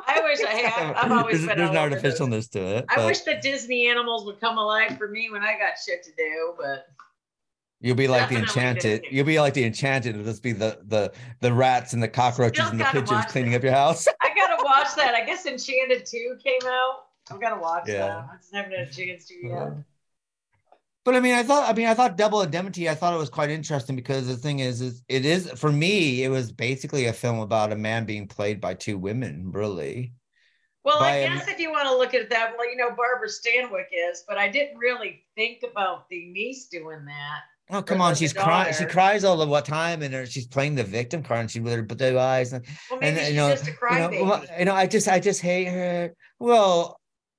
I 0.06 0.20
wish 0.22 0.40
I 0.40 0.52
it's 0.58 0.68
had. 0.68 0.94
I've 0.96 1.12
always 1.12 1.36
there's, 1.38 1.46
been 1.48 1.58
there's 1.58 1.70
an 1.70 1.76
all 1.76 1.84
over 1.86 1.94
those. 1.98 2.18
artificialness 2.18 2.50
to 2.52 2.76
it. 2.78 2.84
I 2.88 2.96
but 2.96 3.06
wish 3.06 3.20
the 3.20 3.36
Disney 3.36 3.86
animals 3.88 4.24
would 4.26 4.40
come 4.40 4.58
alive 4.58 4.98
for 4.98 5.08
me 5.08 5.30
when 5.30 5.42
I 5.42 5.52
got 5.58 5.78
shit 5.84 6.02
to 6.04 6.10
do, 6.16 6.54
but 6.58 6.86
You'll 7.80 7.94
be 7.94 8.08
like 8.08 8.28
the 8.28 8.34
enchanted. 8.36 9.04
You'll 9.08 9.24
be 9.24 9.38
like 9.38 9.54
the 9.54 9.62
enchanted. 9.64 10.14
It'll 10.16 10.24
just 10.24 10.42
be 10.42 10.50
the 10.52 10.80
the 10.88 11.12
the 11.40 11.52
rats 11.52 11.92
and 11.92 12.02
the 12.02 12.08
cockroaches 12.08 12.58
Still 12.66 12.72
and 12.72 12.80
the 12.80 12.84
pigeons 12.86 13.24
cleaning 13.26 13.52
it. 13.52 13.56
up 13.58 13.62
your 13.62 13.72
house. 13.72 14.08
I 14.20 14.34
gotta 14.34 14.60
watch 14.64 14.88
that. 14.96 15.14
I 15.14 15.24
guess 15.24 15.46
Enchanted 15.46 16.04
2 16.04 16.38
came 16.42 16.58
out. 16.66 17.04
I've 17.30 17.40
gotta 17.40 17.60
watch 17.60 17.84
Yeah. 17.86 17.98
that. 17.98 18.16
I 18.32 18.36
just 18.40 18.52
haven't 18.52 18.72
had 18.72 18.88
a 18.88 18.90
chance 18.90 19.26
to 19.26 19.34
yet. 19.46 19.52
Uh, 19.56 19.70
But 21.08 21.16
I 21.16 21.20
mean, 21.20 21.32
I 21.32 21.42
thought. 21.42 21.66
I 21.66 21.72
mean, 21.72 21.86
I 21.86 21.94
thought 21.94 22.18
Double 22.18 22.42
Indemnity. 22.42 22.86
I 22.86 22.94
thought 22.94 23.14
it 23.14 23.16
was 23.18 23.30
quite 23.30 23.48
interesting 23.48 23.96
because 23.96 24.26
the 24.26 24.36
thing 24.36 24.58
is, 24.58 24.82
is 24.82 25.02
it 25.08 25.24
is 25.24 25.50
for 25.52 25.72
me. 25.72 26.22
It 26.22 26.28
was 26.28 26.52
basically 26.52 27.06
a 27.06 27.14
film 27.14 27.38
about 27.38 27.72
a 27.72 27.76
man 27.76 28.04
being 28.04 28.28
played 28.28 28.60
by 28.60 28.74
two 28.74 28.98
women. 28.98 29.50
Really. 29.50 30.12
Well, 30.84 30.98
I 31.00 31.12
a- 31.12 31.28
guess 31.28 31.48
if 31.48 31.58
you 31.60 31.70
want 31.70 31.88
to 31.88 31.96
look 31.96 32.12
at 32.12 32.20
it 32.20 32.28
that 32.28 32.52
well, 32.58 32.70
you 32.70 32.76
know, 32.76 32.90
Barbara 32.90 33.28
Stanwyck 33.28 33.86
is, 33.90 34.22
but 34.28 34.36
I 34.36 34.50
didn't 34.50 34.76
really 34.76 35.24
think 35.34 35.60
about 35.62 36.10
the 36.10 36.26
niece 36.26 36.66
doing 36.66 37.06
that. 37.06 37.40
Oh 37.70 37.80
come 37.80 38.02
on, 38.02 38.14
she's 38.14 38.34
crying. 38.34 38.74
She 38.74 38.84
cries 38.84 39.24
all 39.24 39.38
the 39.38 39.46
what 39.46 39.64
time, 39.64 40.02
and 40.02 40.12
her, 40.12 40.26
she's 40.26 40.46
playing 40.46 40.74
the 40.74 40.84
victim 40.84 41.22
card, 41.22 41.40
and 41.40 41.50
she 41.50 41.60
with 41.60 41.72
her 41.72 41.82
blue 41.82 42.18
eyes, 42.18 42.52
and 42.52 42.66
Well, 42.90 43.00
and 43.00 43.18
she's 43.18 43.30
you 43.30 43.36
know, 43.36 43.48
just 43.48 43.66
a 43.66 43.70
you 43.70 43.98
know, 43.98 44.24
well, 44.24 44.44
you 44.58 44.64
know, 44.66 44.74
I 44.74 44.86
just, 44.86 45.08
I 45.08 45.20
just 45.20 45.40
hate 45.40 45.68
her. 45.68 46.14
Well, 46.38 46.97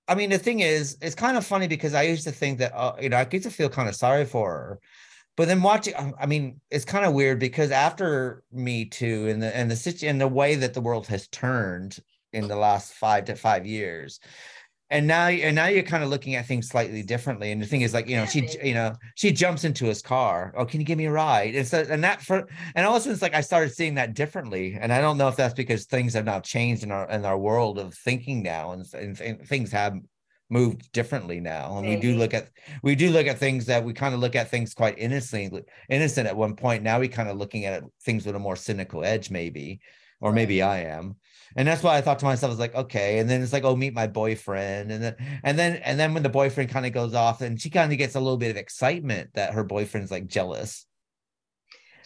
I 0.10 0.16
mean, 0.16 0.32
the 0.32 0.40
thing 0.40 0.62
is, 0.62 0.98
it's 1.02 1.16
kind 1.16 1.38
of 1.38 1.46
funny 1.46 1.68
because 1.68 1.94
I 1.94 2.04
used 2.04 2.24
to 2.26 2.32
think 2.32 2.60
that, 2.60 2.76
uh, 2.76 2.96
you 3.00 3.10
know, 3.10 3.18
I 3.18 3.28
used 3.32 3.44
to 3.46 3.52
feel 3.52 3.70
kind 3.70 3.88
of 3.88 3.96
sorry 3.96 4.26
for 4.26 4.50
her, 4.52 4.80
but 5.38 5.48
then 5.48 5.62
watching, 5.62 5.96
I- 5.96 6.14
I 6.22 6.26
mean, 6.26 6.62
it's 6.72 6.86
kind 6.86 7.06
of 7.06 7.14
weird 7.14 7.40
because 7.40 7.72
after 7.72 8.44
Me 8.52 8.86
Too 8.86 9.30
and 9.30 9.42
the 9.42 9.56
and 9.56 9.72
the 9.72 10.08
and 10.08 10.20
the 10.20 10.28
way 10.28 10.56
that 10.56 10.74
the 10.74 10.82
world 10.82 11.08
has 11.08 11.28
turned 11.28 12.00
in 12.34 12.48
the 12.48 12.56
last 12.56 12.94
five 12.94 13.26
to 13.26 13.36
five 13.36 13.66
years. 13.68 14.20
And 14.92 15.06
now, 15.06 15.28
and 15.28 15.56
now 15.56 15.68
you're 15.68 15.84
kind 15.84 16.04
of 16.04 16.10
looking 16.10 16.36
at 16.36 16.48
things 16.48 16.68
slightly 16.68 17.04
differently. 17.04 17.52
And 17.52 17.62
the 17.62 17.68
thing 17.68 17.82
is, 17.82 17.94
like, 17.94 18.08
you 18.08 18.16
know, 18.16 18.26
she, 18.26 18.50
you 18.64 18.74
know, 18.74 18.96
she 19.16 19.32
jumps 19.32 19.64
into 19.64 19.86
his 19.86 20.02
car. 20.02 20.52
Oh, 20.58 20.66
can 20.66 20.80
you 20.80 20.86
give 20.86 20.98
me 20.98 21.06
a 21.06 21.12
ride? 21.12 21.54
And 21.54 21.68
so, 21.68 21.86
and 21.88 22.04
that 22.04 22.22
for, 22.24 22.48
and 22.74 22.88
all 22.88 22.96
of 22.96 22.98
a 22.98 23.02
sudden, 23.02 23.14
it's 23.14 23.22
like 23.22 23.36
I 23.36 23.42
started 23.42 23.72
seeing 23.72 23.96
that 23.96 24.16
differently. 24.16 24.78
And 24.80 24.92
I 24.92 25.00
don't 25.00 25.20
know 25.20 25.28
if 25.28 25.36
that's 25.36 25.54
because 25.54 25.86
things 25.86 26.16
have 26.16 26.26
now 26.26 26.40
changed 26.40 26.84
in 26.84 26.92
our 26.92 27.08
in 27.10 27.24
our 27.24 27.38
world 27.38 27.78
of 27.78 27.94
thinking 27.94 28.42
now, 28.42 28.72
and, 28.72 28.84
and, 28.96 29.22
and 29.22 29.48
things 29.48 29.72
have 29.72 30.00
moved 30.50 30.92
differently 30.92 31.40
now. 31.40 31.78
And 31.78 31.88
we 31.88 31.96
do 31.96 32.16
look 32.16 32.34
at 32.34 32.50
we 32.82 32.96
do 32.96 33.12
look 33.12 33.28
at 33.28 33.38
things 33.38 33.68
that 33.68 33.84
we 33.84 33.94
kind 33.94 34.16
of 34.16 34.20
look 34.20 34.36
at 34.36 34.50
things 34.50 34.74
quite 34.74 34.98
innocently, 34.98 35.64
innocent 35.90 36.28
at 36.28 36.36
one 36.36 36.56
point. 36.56 36.82
Now 36.82 37.00
we 37.00 37.08
kind 37.08 37.30
of 37.30 37.38
looking 37.38 37.66
at 37.66 37.84
it, 37.84 37.90
things 38.02 38.26
with 38.26 38.36
a 38.36 38.40
more 38.40 38.56
cynical 38.56 39.06
edge, 39.06 39.30
maybe, 39.30 39.82
or 40.20 40.34
maybe 40.34 40.64
I 40.64 40.80
am. 40.86 41.18
And 41.56 41.68
that's 41.68 41.84
why 41.84 41.98
I 41.98 42.02
thought 42.02 42.20
to 42.20 42.26
myself, 42.26 42.50
I 42.50 42.54
was 42.54 42.60
like, 42.60 42.76
okay. 42.76 43.20
And 43.20 43.30
then 43.30 43.42
it's 43.42 43.54
like, 43.54 43.64
oh, 43.64 43.76
meet 43.76 43.94
my 43.94 44.08
boyfriend. 44.08 44.92
And 44.92 45.04
then 45.04 45.16
and 45.44 45.58
then 45.58 45.78
and 45.78 46.00
then 46.00 46.14
when 46.14 46.24
the 46.24 46.30
boyfriend 46.30 46.70
kind 46.70 46.86
of 46.86 46.94
goes 46.94 47.14
off 47.14 47.42
and 47.42 47.60
she 47.60 47.70
kind 47.70 47.92
of 47.92 47.98
gets 47.98 48.16
a 48.16 48.20
little 48.20 48.38
bit 48.38 48.52
of 48.52 48.58
excitement 48.58 49.32
that 49.34 49.54
her 49.54 49.64
boyfriend's 49.64 50.12
like 50.12 50.28
jealous. 50.28 50.86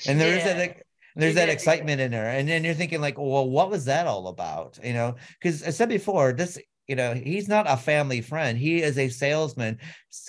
and 0.08 0.20
there 0.20 0.38
is 0.38 0.44
that 0.44 0.84
there's 1.16 1.36
that 1.36 1.50
excitement 1.50 2.02
in 2.02 2.12
her. 2.14 2.26
And 2.26 2.48
then 2.48 2.64
you're 2.64 2.74
thinking, 2.74 3.02
like, 3.02 3.18
well, 3.18 3.48
what 3.48 3.70
was 3.70 3.86
that 3.86 4.08
all 4.08 4.28
about? 4.28 4.80
You 4.84 4.94
know, 4.94 5.16
because 5.40 5.64
I 5.64 5.70
said 5.70 5.90
before, 5.90 6.34
this 6.34 6.58
you 6.88 6.96
know, 6.96 7.14
he's 7.14 7.48
not 7.48 7.66
a 7.70 7.78
family 7.78 8.22
friend. 8.22 8.58
He 8.58 8.82
is 8.82 8.98
a 8.98 9.08
salesman 9.10 9.80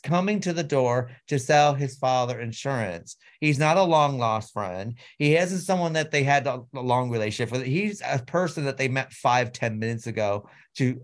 coming 0.04 0.38
to 0.40 0.52
the 0.52 0.62
door 0.62 1.10
to 1.28 1.38
sell 1.38 1.74
his 1.74 1.96
father 1.96 2.40
insurance. 2.40 3.16
He's 3.40 3.58
not 3.58 3.76
a 3.76 3.82
long 3.82 4.18
lost 4.18 4.52
friend. 4.52 4.96
He 5.18 5.36
isn't 5.36 5.60
someone 5.60 5.94
that 5.94 6.10
they 6.12 6.22
had 6.22 6.46
a, 6.46 6.62
a 6.74 6.80
long 6.80 7.10
relationship 7.10 7.52
with. 7.52 7.64
He's 7.64 8.00
a 8.06 8.18
person 8.24 8.64
that 8.66 8.76
they 8.76 8.88
met 8.88 9.12
five, 9.12 9.52
ten 9.52 9.78
minutes 9.78 10.06
ago 10.06 10.48
to 10.76 11.00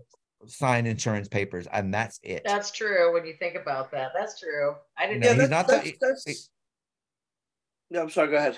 sign 0.47 0.85
insurance 0.87 1.27
papers, 1.27 1.67
and 1.71 1.93
that's 1.93 2.19
it. 2.23 2.41
That's 2.45 2.71
true 2.71 3.13
when 3.13 3.25
you 3.25 3.33
think 3.37 3.55
about 3.55 3.91
that. 3.91 4.11
That's 4.17 4.39
true. 4.39 4.75
I 4.97 5.05
didn't 5.07 5.19
No, 5.21 5.33
know 5.33 5.39
he's 5.41 5.49
that's- 5.49 5.49
not 5.49 5.67
the- 5.67 5.91
that's- 6.01 6.23
that's- 6.23 6.49
Yeah, 7.89 8.01
I'm 8.01 8.09
sorry. 8.09 8.29
Go 8.29 8.37
ahead. 8.37 8.57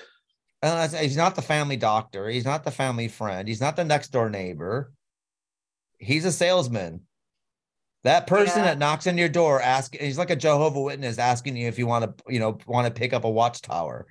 Uh, 0.61 0.87
he's 0.89 1.17
not 1.17 1.35
the 1.35 1.41
family 1.41 1.75
doctor. 1.75 2.29
He's 2.29 2.45
not 2.45 2.63
the 2.63 2.71
family 2.71 3.07
friend. 3.09 3.47
He's 3.47 3.59
not 3.59 3.75
the 3.75 3.83
next 3.83 4.09
door 4.09 4.29
neighbor. 4.29 4.93
He's 6.03 6.25
a 6.25 6.31
salesman. 6.31 7.01
That 8.03 8.27
person 8.27 8.59
Yeah. 8.59 8.65
that 8.65 8.79
knocks 8.79 9.07
on 9.07 9.17
your 9.17 9.29
door, 9.29 9.61
ask 9.61 9.95
he's 9.95 10.17
like 10.17 10.29
a 10.29 10.35
Jehovah 10.35 10.81
Witness 10.81 11.17
asking 11.17 11.55
you 11.55 11.69
if 11.69 11.79
you 11.79 11.87
want 11.87 12.17
to, 12.17 12.23
you 12.27 12.37
know, 12.39 12.57
want 12.67 12.85
to 12.85 12.91
pick 12.93 13.13
up 13.13 13.23
a 13.23 13.29
watchtower. 13.29 14.05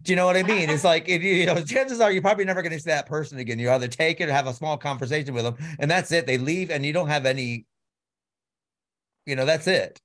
Do 0.00 0.12
you 0.12 0.16
know 0.16 0.24
what 0.24 0.36
I 0.36 0.42
mean? 0.42 0.70
It's 0.70 0.82
like 0.84 1.08
it, 1.10 1.20
you 1.20 1.44
know, 1.44 1.62
chances 1.62 2.00
are 2.00 2.10
you're 2.10 2.22
probably 2.22 2.46
never 2.46 2.62
going 2.62 2.72
to 2.72 2.80
see 2.80 2.88
that 2.88 3.04
person 3.06 3.38
again. 3.38 3.58
You 3.58 3.70
either 3.70 3.86
take 3.88 4.22
it 4.22 4.30
or 4.30 4.32
have 4.32 4.46
a 4.46 4.54
small 4.54 4.78
conversation 4.78 5.34
with 5.34 5.44
them, 5.44 5.56
and 5.78 5.90
that's 5.90 6.10
it. 6.10 6.26
They 6.26 6.38
leave, 6.38 6.70
and 6.70 6.86
you 6.86 6.94
don't 6.94 7.08
have 7.08 7.26
any. 7.26 7.66
You 9.26 9.36
know, 9.36 9.44
that's 9.44 9.66
it. 9.66 10.00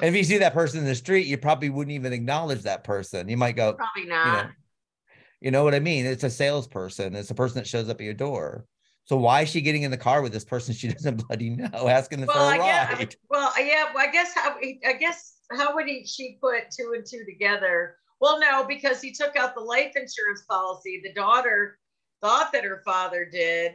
And 0.00 0.08
if 0.08 0.14
you 0.14 0.22
see 0.24 0.38
that 0.38 0.54
person 0.54 0.80
in 0.80 0.84
the 0.86 0.94
street, 0.94 1.26
you 1.26 1.38
probably 1.38 1.70
wouldn't 1.70 1.94
even 1.94 2.12
acknowledge 2.12 2.62
that 2.62 2.84
person. 2.84 3.28
You 3.28 3.36
might 3.36 3.56
go, 3.56 3.72
Probably 3.74 4.02
you 4.02 4.08
not. 4.08 4.46
know, 4.46 4.50
you 5.40 5.50
know 5.50 5.64
what 5.64 5.74
I 5.74 5.80
mean? 5.80 6.04
It's 6.06 6.24
a 6.24 6.30
salesperson. 6.30 7.14
It's 7.16 7.30
a 7.30 7.34
person 7.34 7.56
that 7.56 7.66
shows 7.66 7.88
up 7.88 8.00
at 8.00 8.04
your 8.04 8.14
door. 8.14 8.64
So 9.08 9.16
why 9.16 9.40
is 9.40 9.48
she 9.48 9.62
getting 9.62 9.84
in 9.84 9.90
the 9.90 9.96
car 9.96 10.20
with 10.20 10.32
this 10.32 10.44
person 10.44 10.74
she 10.74 10.88
doesn't 10.92 11.26
bloody 11.26 11.50
know, 11.50 11.88
asking 11.88 12.20
them 12.20 12.28
well, 12.28 12.36
for 12.36 12.54
I 12.54 12.56
a 12.56 12.58
guess, 12.58 12.98
ride? 12.98 13.16
well, 13.30 13.52
yeah, 13.58 13.84
well, 13.94 14.06
I 14.06 14.12
guess 14.12 14.34
how 14.34 14.56
I 14.86 14.92
guess 14.92 15.38
how 15.50 15.74
would 15.74 15.86
he 15.86 16.06
she 16.06 16.36
put 16.40 16.70
two 16.70 16.92
and 16.94 17.06
two 17.06 17.24
together? 17.24 17.96
Well, 18.20 18.38
no, 18.38 18.66
because 18.66 19.00
he 19.00 19.12
took 19.12 19.34
out 19.36 19.54
the 19.54 19.62
life 19.62 19.92
insurance 19.96 20.42
policy. 20.48 21.00
The 21.02 21.14
daughter 21.14 21.78
thought 22.20 22.52
that 22.52 22.64
her 22.64 22.82
father 22.84 23.24
did. 23.24 23.72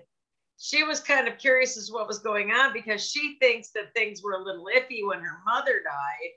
She 0.60 0.84
was 0.84 1.00
kind 1.00 1.28
of 1.28 1.40
curious 1.40 1.78
as 1.78 1.88
to 1.88 1.94
what 1.94 2.08
was 2.08 2.20
going 2.20 2.52
on 2.52 2.72
because 2.72 3.10
she 3.10 3.38
thinks 3.42 3.72
that 3.72 3.94
things 3.96 4.22
were 4.22 4.34
a 4.34 4.44
little 4.44 4.66
iffy 4.66 5.06
when 5.06 5.20
her 5.20 5.40
mother 5.48 5.82
died. 5.84 6.30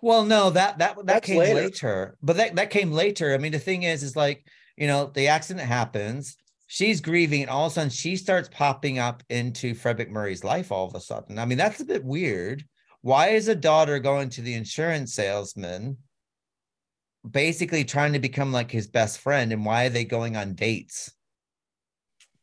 Well, 0.00 0.24
no, 0.24 0.50
that 0.50 0.78
that 0.78 0.96
that 0.96 1.06
That's 1.06 1.26
came 1.26 1.38
later. 1.38 1.54
later. 1.54 2.16
But 2.22 2.36
that 2.36 2.54
that 2.54 2.70
came 2.70 2.92
later. 2.92 3.34
I 3.34 3.38
mean, 3.38 3.52
the 3.52 3.58
thing 3.58 3.82
is, 3.82 4.04
is 4.04 4.14
like 4.14 4.46
you 4.76 4.86
know, 4.86 5.06
the 5.06 5.28
accident 5.28 5.66
happens. 5.66 6.36
She's 6.74 7.02
grieving, 7.02 7.42
and 7.42 7.50
all 7.50 7.66
of 7.66 7.72
a 7.72 7.74
sudden, 7.74 7.90
she 7.90 8.16
starts 8.16 8.48
popping 8.50 8.98
up 8.98 9.22
into 9.28 9.74
Fred 9.74 9.98
MacMurray's 9.98 10.42
life. 10.42 10.72
All 10.72 10.86
of 10.86 10.94
a 10.94 11.00
sudden, 11.00 11.38
I 11.38 11.44
mean, 11.44 11.58
that's 11.58 11.80
a 11.82 11.84
bit 11.84 12.02
weird. 12.02 12.64
Why 13.02 13.28
is 13.28 13.48
a 13.48 13.54
daughter 13.54 13.98
going 13.98 14.30
to 14.30 14.40
the 14.40 14.54
insurance 14.54 15.12
salesman, 15.12 15.98
basically 17.30 17.84
trying 17.84 18.14
to 18.14 18.18
become 18.20 18.52
like 18.52 18.70
his 18.70 18.86
best 18.86 19.18
friend, 19.18 19.52
and 19.52 19.66
why 19.66 19.84
are 19.84 19.90
they 19.90 20.06
going 20.06 20.34
on 20.34 20.54
dates? 20.54 21.12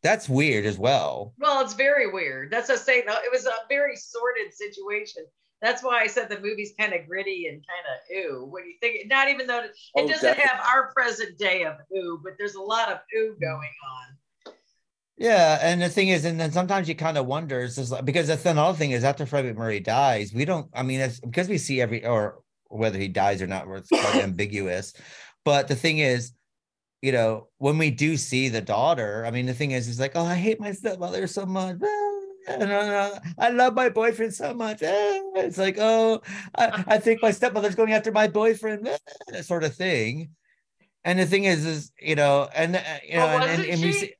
That's 0.03 0.29
weird 0.29 0.67
as 0.67 0.77
well. 0.77 1.33
Well, 1.39 1.61
it's 1.63 1.73
very 1.73 2.11
weird. 2.11 2.51
That's 2.51 2.69
what 2.69 2.77
I'm 2.77 2.83
saying. 2.83 3.05
It 3.07 3.31
was 3.31 3.47
a 3.47 3.53
very 3.67 3.95
sordid 3.95 4.53
situation. 4.53 5.23
That's 5.59 5.83
why 5.83 6.01
I 6.01 6.07
said 6.07 6.29
the 6.29 6.39
movie's 6.39 6.73
kind 6.79 6.93
of 6.93 7.07
gritty 7.07 7.47
and 7.47 7.63
kind 7.65 8.25
of 8.27 8.31
ooh. 8.31 8.43
What 8.45 8.61
When 8.61 8.65
you 8.67 8.75
think, 8.79 9.09
not 9.09 9.27
even 9.27 9.47
though 9.47 9.61
it 9.61 9.71
Oh, 9.95 10.07
doesn't 10.07 10.21
definitely. 10.21 10.43
have 10.43 10.61
our 10.67 10.93
present 10.93 11.39
day 11.39 11.63
of 11.63 11.77
ooh, 11.97 12.21
but 12.23 12.33
there's 12.37 12.53
a 12.53 12.61
lot 12.61 12.91
of 12.91 12.99
ooh 13.17 13.35
going 13.41 13.57
on. 13.57 14.18
Yeah, 15.19 15.59
and 15.61 15.81
the 15.81 15.89
thing 15.89 16.07
is, 16.07 16.23
and 16.23 16.39
then 16.39 16.53
sometimes 16.53 16.87
you 16.87 16.95
kind 16.95 17.17
of 17.17 17.25
wonder, 17.25 17.67
like, 17.89 18.05
because 18.05 18.27
that's 18.27 18.45
another 18.45 18.77
thing 18.77 18.91
is 18.91 19.03
after 19.03 19.25
Fred 19.25 19.53
Murray 19.57 19.81
dies, 19.81 20.33
we 20.33 20.45
don't. 20.45 20.69
I 20.73 20.81
mean, 20.81 21.01
it's 21.01 21.19
because 21.19 21.49
we 21.49 21.57
see 21.57 21.81
every 21.81 22.05
or 22.05 22.39
whether 22.69 22.97
he 22.97 23.09
dies 23.09 23.41
or 23.41 23.47
not, 23.47 23.67
it's 23.67 23.89
quite 23.89 24.15
ambiguous. 24.23 24.93
But 25.43 25.67
the 25.67 25.75
thing 25.75 25.97
is, 25.97 26.31
you 27.01 27.11
know, 27.11 27.49
when 27.57 27.77
we 27.77 27.91
do 27.91 28.15
see 28.15 28.47
the 28.47 28.61
daughter, 28.61 29.25
I 29.25 29.31
mean, 29.31 29.45
the 29.45 29.53
thing 29.53 29.71
is, 29.71 29.89
it's 29.89 29.99
like, 29.99 30.13
oh, 30.15 30.23
I 30.23 30.35
hate 30.35 30.59
my 30.61 30.71
stepmother 30.71 31.27
so 31.27 31.45
much. 31.45 31.75
And, 32.47 32.63
I 33.37 33.49
love 33.49 33.73
my 33.73 33.89
boyfriend 33.89 34.33
so 34.33 34.53
much. 34.53 34.79
It's 35.35 35.57
like, 35.57 35.77
oh, 35.79 36.21
I, 36.55 36.83
I 36.87 36.97
think 36.97 37.21
my 37.21 37.31
stepmother's 37.31 37.75
going 37.75 37.91
after 37.91 38.11
my 38.13 38.27
boyfriend, 38.27 38.87
eh, 38.87 39.41
sort 39.41 39.65
of 39.65 39.75
thing. 39.75 40.29
And 41.03 41.19
the 41.19 41.25
thing 41.25 41.43
is, 41.43 41.65
is 41.65 41.91
you 41.99 42.15
know, 42.15 42.47
and 42.55 42.77
uh, 42.77 42.81
you 43.05 43.17
know, 43.17 43.27
and, 43.27 43.43
and, 43.43 43.69
and 43.69 43.81
we 43.81 43.91
see, 43.91 44.13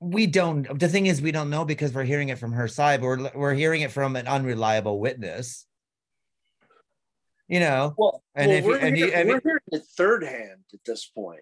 we 0.00 0.26
don't. 0.26 0.78
The 0.78 0.88
thing 0.88 1.06
is, 1.06 1.20
we 1.20 1.32
don't 1.32 1.50
know 1.50 1.64
because 1.64 1.92
we're 1.92 2.04
hearing 2.04 2.28
it 2.28 2.38
from 2.38 2.52
her 2.52 2.68
side. 2.68 3.00
But 3.00 3.06
we're 3.06 3.30
we're 3.34 3.54
hearing 3.54 3.82
it 3.82 3.90
from 3.90 4.16
an 4.16 4.26
unreliable 4.26 5.00
witness. 5.00 5.66
You 7.48 7.60
know, 7.60 7.94
Well, 7.96 8.22
And 8.34 8.50
well, 8.50 8.58
if 8.58 8.64
we're, 8.64 8.76
and 8.78 8.96
hearing, 8.96 9.28
we're 9.28 9.40
hearing 9.40 9.60
it 9.72 9.82
third 9.96 10.22
hand 10.22 10.64
at 10.74 10.80
this 10.84 11.06
point 11.06 11.40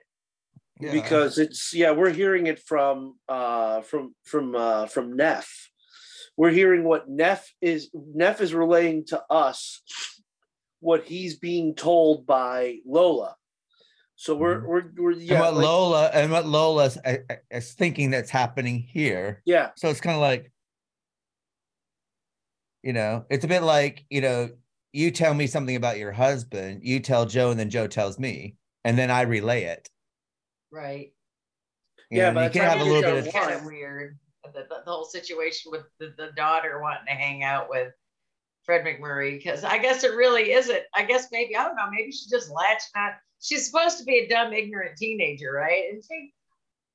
Yeah. 0.80 0.92
because 0.92 1.36
it's 1.36 1.74
yeah 1.74 1.90
we're 1.90 2.10
hearing 2.12 2.46
it 2.46 2.60
from 2.60 3.16
uh 3.28 3.80
from 3.82 4.14
from 4.24 4.54
uh 4.54 4.86
from 4.86 5.16
Neff. 5.16 5.70
We're 6.36 6.50
hearing 6.52 6.84
what 6.84 7.08
Neff 7.08 7.52
is 7.60 7.90
Neff 7.92 8.40
is 8.40 8.54
relaying 8.54 9.06
to 9.06 9.20
us 9.28 9.82
what 10.80 11.04
he's 11.04 11.38
being 11.38 11.74
told 11.74 12.24
by 12.26 12.78
Lola. 12.86 13.34
So 14.16 14.34
we're 14.34 14.66
we're 14.66 14.82
we're 14.96 15.12
and 15.12 15.28
what 15.40 15.54
like- 15.54 15.64
Lola 15.64 16.06
and 16.06 16.32
what 16.32 16.46
Lola's 16.46 16.96
uh, 17.04 17.18
uh, 17.30 17.34
is 17.50 17.72
thinking 17.74 18.10
that's 18.10 18.30
happening 18.30 18.78
here. 18.80 19.42
yeah 19.44 19.70
So 19.76 19.88
it's 19.90 20.00
kind 20.00 20.14
of 20.16 20.22
like, 20.22 20.50
you 22.82 22.92
know, 22.94 23.24
it's 23.30 23.44
a 23.44 23.48
bit 23.48 23.62
like, 23.62 24.04
you 24.08 24.20
know, 24.22 24.48
you 24.92 25.10
tell 25.10 25.34
me 25.34 25.46
something 25.46 25.76
about 25.76 25.98
your 25.98 26.12
husband, 26.12 26.80
you 26.82 27.00
tell 27.00 27.26
Joe, 27.26 27.50
and 27.50 27.60
then 27.60 27.68
Joe 27.68 27.86
tells 27.86 28.18
me, 28.18 28.56
and 28.84 28.96
then 28.96 29.10
I 29.10 29.22
relay 29.22 29.64
it. 29.64 29.88
Right. 30.72 31.12
You 32.10 32.18
Yeah, 32.18 32.28
know, 32.30 32.34
but 32.34 32.40
you 32.40 32.46
it's 32.46 32.52
can 32.56 32.62
like 32.62 32.78
have 32.78 32.80
a 32.80 32.84
little 32.90 33.02
tell 33.02 33.14
bit 33.16 33.26
of 33.26 33.32
kind 33.34 33.52
of 33.54 33.64
weird. 33.66 34.18
The, 34.44 34.60
the, 34.62 34.76
the 34.84 34.90
whole 34.90 35.04
situation 35.04 35.72
with 35.72 35.82
the, 35.98 36.14
the 36.16 36.28
daughter 36.36 36.80
wanting 36.80 37.06
to 37.06 37.12
hang 37.12 37.42
out 37.42 37.68
with 37.68 37.92
Fred 38.64 38.84
MacMurray 38.86 39.36
because 39.36 39.64
I 39.64 39.76
guess 39.78 40.04
it 40.04 40.12
really 40.14 40.52
isn't. 40.52 40.80
I 40.94 41.04
guess 41.04 41.26
maybe 41.32 41.56
I 41.56 41.64
don't 41.64 41.76
know. 41.76 41.90
Maybe 41.90 42.12
she 42.12 42.30
just 42.30 42.50
latched 42.50 42.90
on. 42.96 43.10
She's 43.40 43.66
supposed 43.66 43.98
to 43.98 44.04
be 44.04 44.18
a 44.18 44.28
dumb, 44.28 44.52
ignorant 44.52 44.96
teenager, 44.96 45.52
right? 45.52 45.84
And 45.92 46.02
she, 46.04 46.32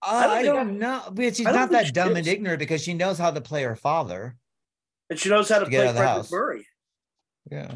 Uh, 0.01 0.21
don't 0.23 0.31
I 0.31 0.43
don't 0.43 0.79
know, 0.79 1.03
but 1.11 1.35
she's 1.35 1.45
don't 1.45 1.71
that 1.71 1.85
she 1.87 1.91
dumb 1.91 2.15
and 2.15 2.25
ignorant 2.27 2.59
because 2.59 2.81
she 2.83 2.93
knows 2.93 3.17
how 3.17 3.31
to 3.31 3.41
play 3.41 3.63
her 3.63 3.75
father. 3.75 4.35
and 5.09 5.19
she 5.19 5.29
knows 5.29 5.49
how 5.49 5.59
to 5.59 5.65
To 5.65 5.69
play 5.71 5.79
out 5.81 5.89
of 5.89 5.95
the 5.95 6.07
house. 6.07 6.31
MacMurray. 6.31 6.63
Yeah. 7.51 7.75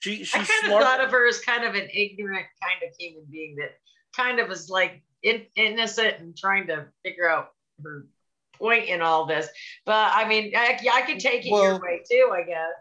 She 0.00 0.20
I 0.20 0.24
she's 0.24 0.30
kind 0.32 0.72
of 0.72 0.80
thought 0.82 1.00
of 1.02 1.10
her 1.10 1.26
as 1.28 1.40
kind 1.40 1.64
of 1.64 1.74
an 1.74 1.88
ignorant 1.92 2.46
kind 2.62 2.82
of 2.88 2.94
human 2.98 3.24
being 3.30 3.56
that 3.56 3.72
kind 4.14 4.38
of 4.40 4.50
is 4.50 4.68
like 4.70 5.02
in, 5.22 5.46
innocent 5.56 6.20
and 6.20 6.36
trying 6.36 6.66
to 6.68 6.86
figure 7.04 7.28
out 7.28 7.48
her 7.82 8.06
point 8.54 8.84
in 8.88 9.02
all 9.02 9.26
this. 9.26 9.48
But 9.84 10.12
I 10.14 10.26
mean, 10.28 10.52
I, 10.56 10.78
I 10.92 11.02
could 11.02 11.18
take 11.20 11.44
it 11.46 11.50
Well- 11.52 11.62
your 11.64 11.80
way 11.80 12.02
too, 12.10 12.30
I 12.32 12.42
guess. 12.42 12.72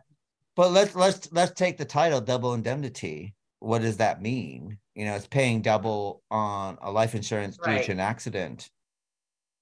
But 0.55 0.71
let's 0.71 0.95
let's 0.95 1.29
let's 1.33 1.51
take 1.51 1.75
the 1.77 1.83
title 1.85 2.21
double 2.21 2.53
indemnity. 2.53 3.33
What 3.59 3.81
does 3.81 3.97
that 3.97 4.21
mean? 4.21 4.77
You 4.95 5.05
know, 5.05 5.15
it's 5.15 5.27
paying 5.27 5.61
double 5.61 6.23
on 6.31 6.77
a 6.81 6.89
life 6.91 7.15
insurance 7.15 7.57
due 7.57 7.83
to 7.83 7.91
an 7.91 7.99
accident. 7.99 8.69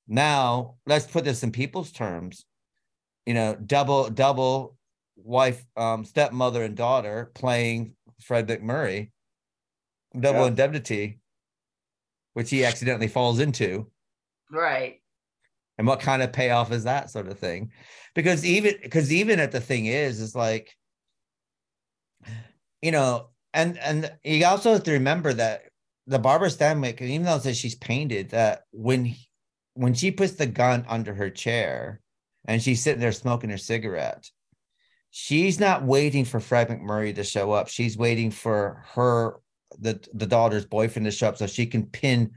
Now, 0.07 0.75
let's 0.85 1.07
put 1.07 1.23
this 1.25 1.43
in 1.43 1.51
people's 1.51 1.91
terms. 1.91 2.45
You 3.25 3.33
know, 3.33 3.55
double 3.55 4.09
double 4.09 4.77
wife, 5.15 5.65
um, 5.75 6.05
stepmother 6.05 6.63
and 6.63 6.75
daughter 6.75 7.31
playing 7.33 7.95
Fred 8.21 8.47
MacMurray. 8.47 9.11
Double 10.19 10.41
Yeah. 10.41 10.47
indemnity, 10.47 11.19
which 12.33 12.49
he 12.51 12.63
accidentally 12.65 13.07
falls 13.07 13.39
into. 13.39 13.89
Right. 14.51 14.99
and 15.79 15.87
what 15.87 15.99
kind 15.99 16.21
of 16.21 16.31
payoff 16.31 16.71
is 16.71 16.83
that 16.83 17.09
sort 17.09 17.27
of 17.27 17.39
thing 17.39 17.71
because 18.13 18.45
even 18.45 18.75
because 18.83 19.11
even 19.11 19.39
at 19.39 19.51
the 19.51 19.59
thing 19.59 19.87
is 19.87 20.21
is 20.21 20.35
like 20.35 20.77
you 22.83 22.91
know 22.91 23.29
and 23.53 23.77
and 23.79 24.11
you 24.23 24.45
also 24.45 24.73
have 24.73 24.83
to 24.83 24.93
remember 24.93 25.33
that 25.33 25.63
the 26.07 26.19
Barbara 26.19 26.49
Stanwyck, 26.49 27.01
even 27.01 27.25
though 27.25 27.35
it 27.35 27.43
says 27.43 27.57
she's 27.57 27.75
painted, 27.75 28.29
that 28.31 28.63
when 28.71 29.05
he- 29.05 29.27
when 29.75 29.93
she 29.93 30.11
puts 30.11 30.33
the 30.33 30.45
gun 30.45 30.85
under 30.87 31.13
her 31.13 31.29
chair 31.29 32.01
and 32.45 32.61
she's 32.61 32.81
sitting 32.83 32.99
there 32.99 33.11
smoking 33.11 33.49
her 33.49 33.57
cigarette, 33.57 34.29
she's 35.11 35.59
not 35.59 35.83
waiting 35.83 36.25
for 36.25 36.39
Fred 36.39 36.67
MacMurray 36.67 37.15
to 37.15 37.23
show 37.23 37.51
up. 37.51 37.67
She's 37.69 37.97
waiting 37.97 38.31
for 38.31 38.83
her 38.93 39.39
the 39.79 39.99
the 40.13 40.27
daughter's 40.27 40.65
boyfriend 40.65 41.05
to 41.05 41.11
show 41.11 41.29
up 41.29 41.37
so 41.37 41.47
she 41.47 41.65
can 41.65 41.85
pin 41.85 42.31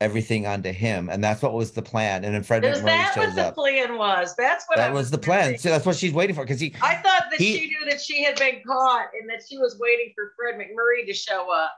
everything 0.00 0.46
onto 0.46 0.70
him, 0.72 1.08
and 1.08 1.22
that's 1.22 1.42
what 1.42 1.52
was 1.54 1.72
the 1.72 1.82
plan. 1.82 2.24
And 2.24 2.34
then 2.34 2.42
Fred 2.42 2.62
MacMurray 2.62 2.84
that 2.84 3.16
what 3.16 3.24
shows 3.26 3.34
the 3.34 3.46
up. 3.46 3.54
plan 3.54 3.98
was? 3.98 4.34
That's 4.36 4.64
what 4.68 4.78
I 4.78 4.82
That 4.88 4.94
was 4.94 5.10
the 5.10 5.18
plan. 5.18 5.58
So 5.58 5.70
that's 5.70 5.84
what 5.84 5.96
she's 5.96 6.12
waiting 6.12 6.34
for 6.36 6.44
because 6.44 6.60
he 6.60 6.74
I 6.82 6.96
thought 6.96 7.24
that 7.30 7.38
He- 7.40 7.58
she 7.58 7.66
knew 7.66 7.90
that 7.90 8.00
she 8.00 8.22
had 8.22 8.36
been 8.38 8.62
caught 8.66 9.08
and 9.20 9.28
that 9.28 9.42
she 9.48 9.58
was 9.58 9.76
waiting 9.80 10.12
for 10.14 10.32
Fred 10.36 10.54
MacMurray 10.54 11.06
to 11.06 11.12
show 11.14 11.50
up. 11.52 11.72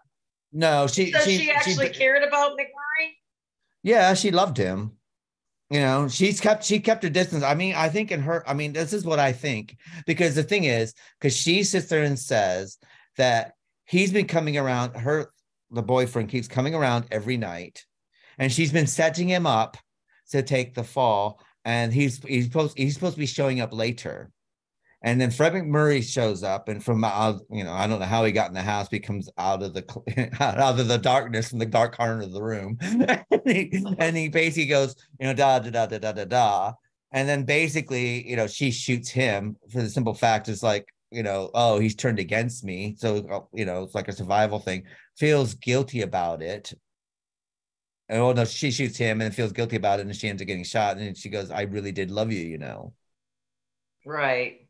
no 0.53 0.87
she 0.87 1.13
So 1.13 1.21
she, 1.21 1.39
she, 1.39 1.51
actually 1.51 1.89
cared 1.91 2.23
about 2.23 2.53
MacMurray? 2.59 3.11
yeah 3.83 4.13
she 4.15 4.31
loved 4.31 4.57
him 4.59 4.93
you 5.71 5.79
know 5.81 6.09
she's 6.09 6.41
kept 6.41 6.65
she 6.65 6.81
kept 6.81 7.03
her 7.05 7.09
distance 7.09 7.43
i 7.45 7.55
mean 7.55 7.75
i 7.77 7.89
think 7.89 8.11
in 8.11 8.21
her 8.21 8.43
i 8.49 8.53
mean 8.53 8.73
this 8.73 8.93
is 8.93 9.05
what 9.05 9.19
i 9.21 9.33
think 9.33 9.77
because 10.07 10.35
the 10.35 10.43
thing 10.43 10.65
is 10.65 10.93
because 11.19 11.35
she 11.37 11.63
sits 11.63 11.87
there 11.87 12.03
and 12.03 12.19
says 12.19 12.77
that 13.17 13.53
he's 13.87 14.13
been 14.13 14.27
coming 14.27 14.59
around 14.59 14.95
her 14.97 15.31
the 15.71 15.83
boyfriend 15.83 16.29
keeps 16.29 16.49
coming 16.49 16.75
around 16.75 17.07
every 17.13 17.37
night 17.37 17.87
and 18.41 18.51
she's 18.51 18.73
been 18.73 18.89
setting 18.89 19.29
him 19.29 19.47
up 19.47 19.77
to 20.31 20.43
take 20.43 20.75
the 20.75 20.83
fall 20.83 21.41
and 21.65 21.93
he's 21.93 22.19
he's 22.25 22.47
supposed 22.47 22.77
he's 22.77 22.95
supposed 22.95 23.15
to 23.15 23.21
be 23.21 23.27
showing 23.27 23.61
up 23.61 23.73
later 23.73 24.33
and 25.03 25.21
then 25.21 25.31
Fred 25.31 25.55
MacMurray 25.55 26.03
shows 26.03 26.43
up, 26.43 26.69
and 26.69 26.85
from 26.85 27.03
out, 27.05 27.41
you 27.51 27.65
know, 27.65 27.73
I 27.73 27.87
don't 27.87 28.01
know 28.01 28.07
how 28.07 28.23
he 28.25 28.33
got 28.33 28.49
in 28.49 28.55
the 28.55 28.61
house. 28.61 28.89
He 28.91 29.01
comes 29.01 29.31
out 29.39 29.63
of 29.63 29.73
the 29.73 29.83
out 30.41 30.79
of 30.79 30.89
the 30.89 30.99
darkness 30.99 31.49
from 31.49 31.59
the 31.59 31.67
dark 31.67 31.97
corner 31.97 32.21
of 32.21 32.33
the 32.33 32.43
room, 32.43 32.77
and, 32.83 33.25
he, 33.47 33.83
and 33.99 34.17
he 34.17 34.29
basically 34.29 34.67
goes, 34.67 34.95
you 35.19 35.27
know, 35.27 35.33
da 35.33 35.59
da 35.59 35.71
da 35.71 35.87
da 35.87 35.99
da 35.99 36.13
da 36.13 36.25
da, 36.27 36.73
and 37.13 37.27
then 37.27 37.45
basically, 37.45 38.29
you 38.29 38.37
know, 38.37 38.47
she 38.47 38.71
shoots 38.71 39.09
him 39.09 39.57
for 39.73 39.81
the 39.81 39.89
simple 39.89 40.13
fact 40.13 40.49
is 40.49 40.63
like, 40.63 40.87
you 41.11 41.23
know, 41.23 41.51
oh, 41.55 41.79
he's 41.79 41.95
turned 41.95 42.19
against 42.19 42.63
me, 42.63 42.95
so 42.99 43.27
uh, 43.31 43.41
you 43.55 43.65
know, 43.65 43.83
it's 43.83 43.95
like 43.95 44.09
a 44.09 44.13
survival 44.13 44.59
thing. 44.59 44.85
Feels 45.17 45.55
guilty 45.55 46.03
about 46.03 46.43
it. 46.43 46.75
And 48.11 48.21
oh 48.21 48.33
no, 48.33 48.45
she 48.45 48.73
shoots 48.73 48.97
him 48.97 49.21
and 49.21 49.33
feels 49.33 49.53
guilty 49.53 49.77
about 49.77 50.01
it, 50.01 50.07
and 50.07 50.17
she 50.17 50.29
ends 50.29 50.43
up 50.43 50.49
getting 50.49 50.65
shot. 50.65 50.99
And 50.99 51.17
she 51.17 51.29
goes, 51.29 51.53
"I 51.53 51.63
really 51.63 51.93
did 51.93 52.11
love 52.11 52.33
you, 52.33 52.45
you 52.45 52.59
know." 52.59 52.93
Right. 54.05 54.67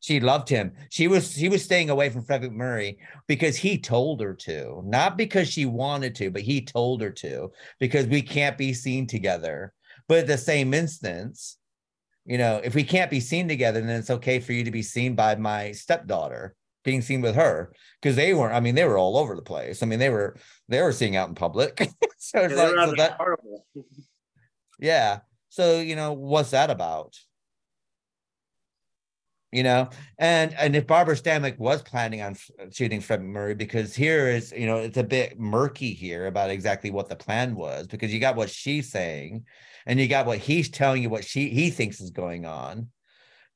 She 0.00 0.20
loved 0.20 0.48
him. 0.48 0.72
She 0.88 1.06
was 1.06 1.32
she 1.32 1.50
was 1.50 1.62
staying 1.62 1.90
away 1.90 2.08
from 2.08 2.24
Frederick 2.24 2.52
Murray 2.52 2.98
because 3.26 3.56
he 3.56 3.78
told 3.78 4.22
her 4.22 4.32
to, 4.34 4.82
not 4.86 5.18
because 5.18 5.48
she 5.50 5.66
wanted 5.66 6.14
to, 6.16 6.30
but 6.30 6.40
he 6.40 6.64
told 6.64 7.02
her 7.02 7.10
to 7.10 7.52
because 7.78 8.06
we 8.06 8.22
can't 8.22 8.56
be 8.56 8.72
seen 8.72 9.06
together. 9.06 9.74
But 10.08 10.18
at 10.20 10.26
the 10.26 10.38
same 10.38 10.72
instance, 10.72 11.58
you 12.24 12.38
know, 12.38 12.58
if 12.64 12.74
we 12.74 12.84
can't 12.84 13.10
be 13.10 13.20
seen 13.20 13.48
together, 13.48 13.82
then 13.82 13.98
it's 13.98 14.10
okay 14.10 14.40
for 14.40 14.54
you 14.54 14.64
to 14.64 14.70
be 14.70 14.82
seen 14.82 15.14
by 15.14 15.34
my 15.34 15.72
stepdaughter, 15.72 16.54
being 16.84 17.02
seen 17.02 17.20
with 17.20 17.34
her 17.34 17.72
because 18.00 18.16
they 18.16 18.34
weren't. 18.34 18.54
I 18.54 18.60
mean, 18.60 18.74
they 18.74 18.84
were 18.84 18.98
all 18.98 19.16
over 19.16 19.34
the 19.34 19.42
place. 19.42 19.82
I 19.82 19.86
mean, 19.86 19.98
they 19.98 20.10
were 20.10 20.36
they 20.68 20.80
were 20.82 20.92
seeing 20.92 21.16
out 21.16 21.28
in 21.28 21.34
public. 21.34 21.78
so 22.18 22.40
Yeah, 22.40 22.46
it's 22.46 22.54
like 22.54 22.70
so 22.70 22.94
that 22.96 23.18
yeah. 24.78 25.20
So, 25.50 25.80
you 25.80 25.96
know, 25.96 26.12
what's 26.12 26.50
that 26.50 26.70
about? 26.70 27.16
You 29.50 29.62
know, 29.62 29.88
and 30.18 30.54
and 30.58 30.76
if 30.76 30.86
Barbara 30.86 31.16
Stanwyck 31.16 31.58
was 31.58 31.80
planning 31.80 32.20
on 32.20 32.36
shooting 32.70 33.00
Fred 33.00 33.22
Murray, 33.22 33.54
because 33.54 33.94
here 33.94 34.28
is, 34.28 34.52
you 34.52 34.66
know, 34.66 34.76
it's 34.76 34.98
a 34.98 35.02
bit 35.02 35.40
murky 35.40 35.94
here 35.94 36.26
about 36.26 36.50
exactly 36.50 36.90
what 36.90 37.08
the 37.08 37.16
plan 37.16 37.54
was, 37.54 37.86
because 37.86 38.12
you 38.12 38.20
got 38.20 38.36
what 38.36 38.50
she's 38.50 38.90
saying, 38.90 39.46
and 39.86 39.98
you 39.98 40.06
got 40.06 40.26
what 40.26 40.36
he's 40.36 40.68
telling 40.68 41.02
you 41.02 41.08
what 41.08 41.24
she 41.24 41.48
he 41.48 41.70
thinks 41.70 41.98
is 41.98 42.10
going 42.10 42.44
on. 42.44 42.88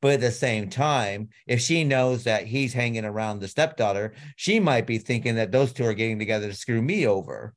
But 0.03 0.15
at 0.15 0.21
the 0.21 0.33
same 0.33 0.69
time, 0.69 1.29
if 1.47 1.61
she 1.61 1.85
knows 1.85 2.25
that 2.25 2.45
he's 2.45 2.75
hanging 2.75 3.05
around 3.05 3.39
the 3.39 3.47
stepdaughter, 3.47 4.15
she 4.35 4.59
might 4.59 4.85
be 4.85 4.99
thinking 4.99 5.37
that 5.37 5.53
those 5.53 5.73
two 5.73 5.85
are 5.85 5.95
getting 5.95 6.19
together 6.19 6.49
to 6.49 6.55
screw 6.55 6.83
me 6.83 7.07
over. 7.07 7.55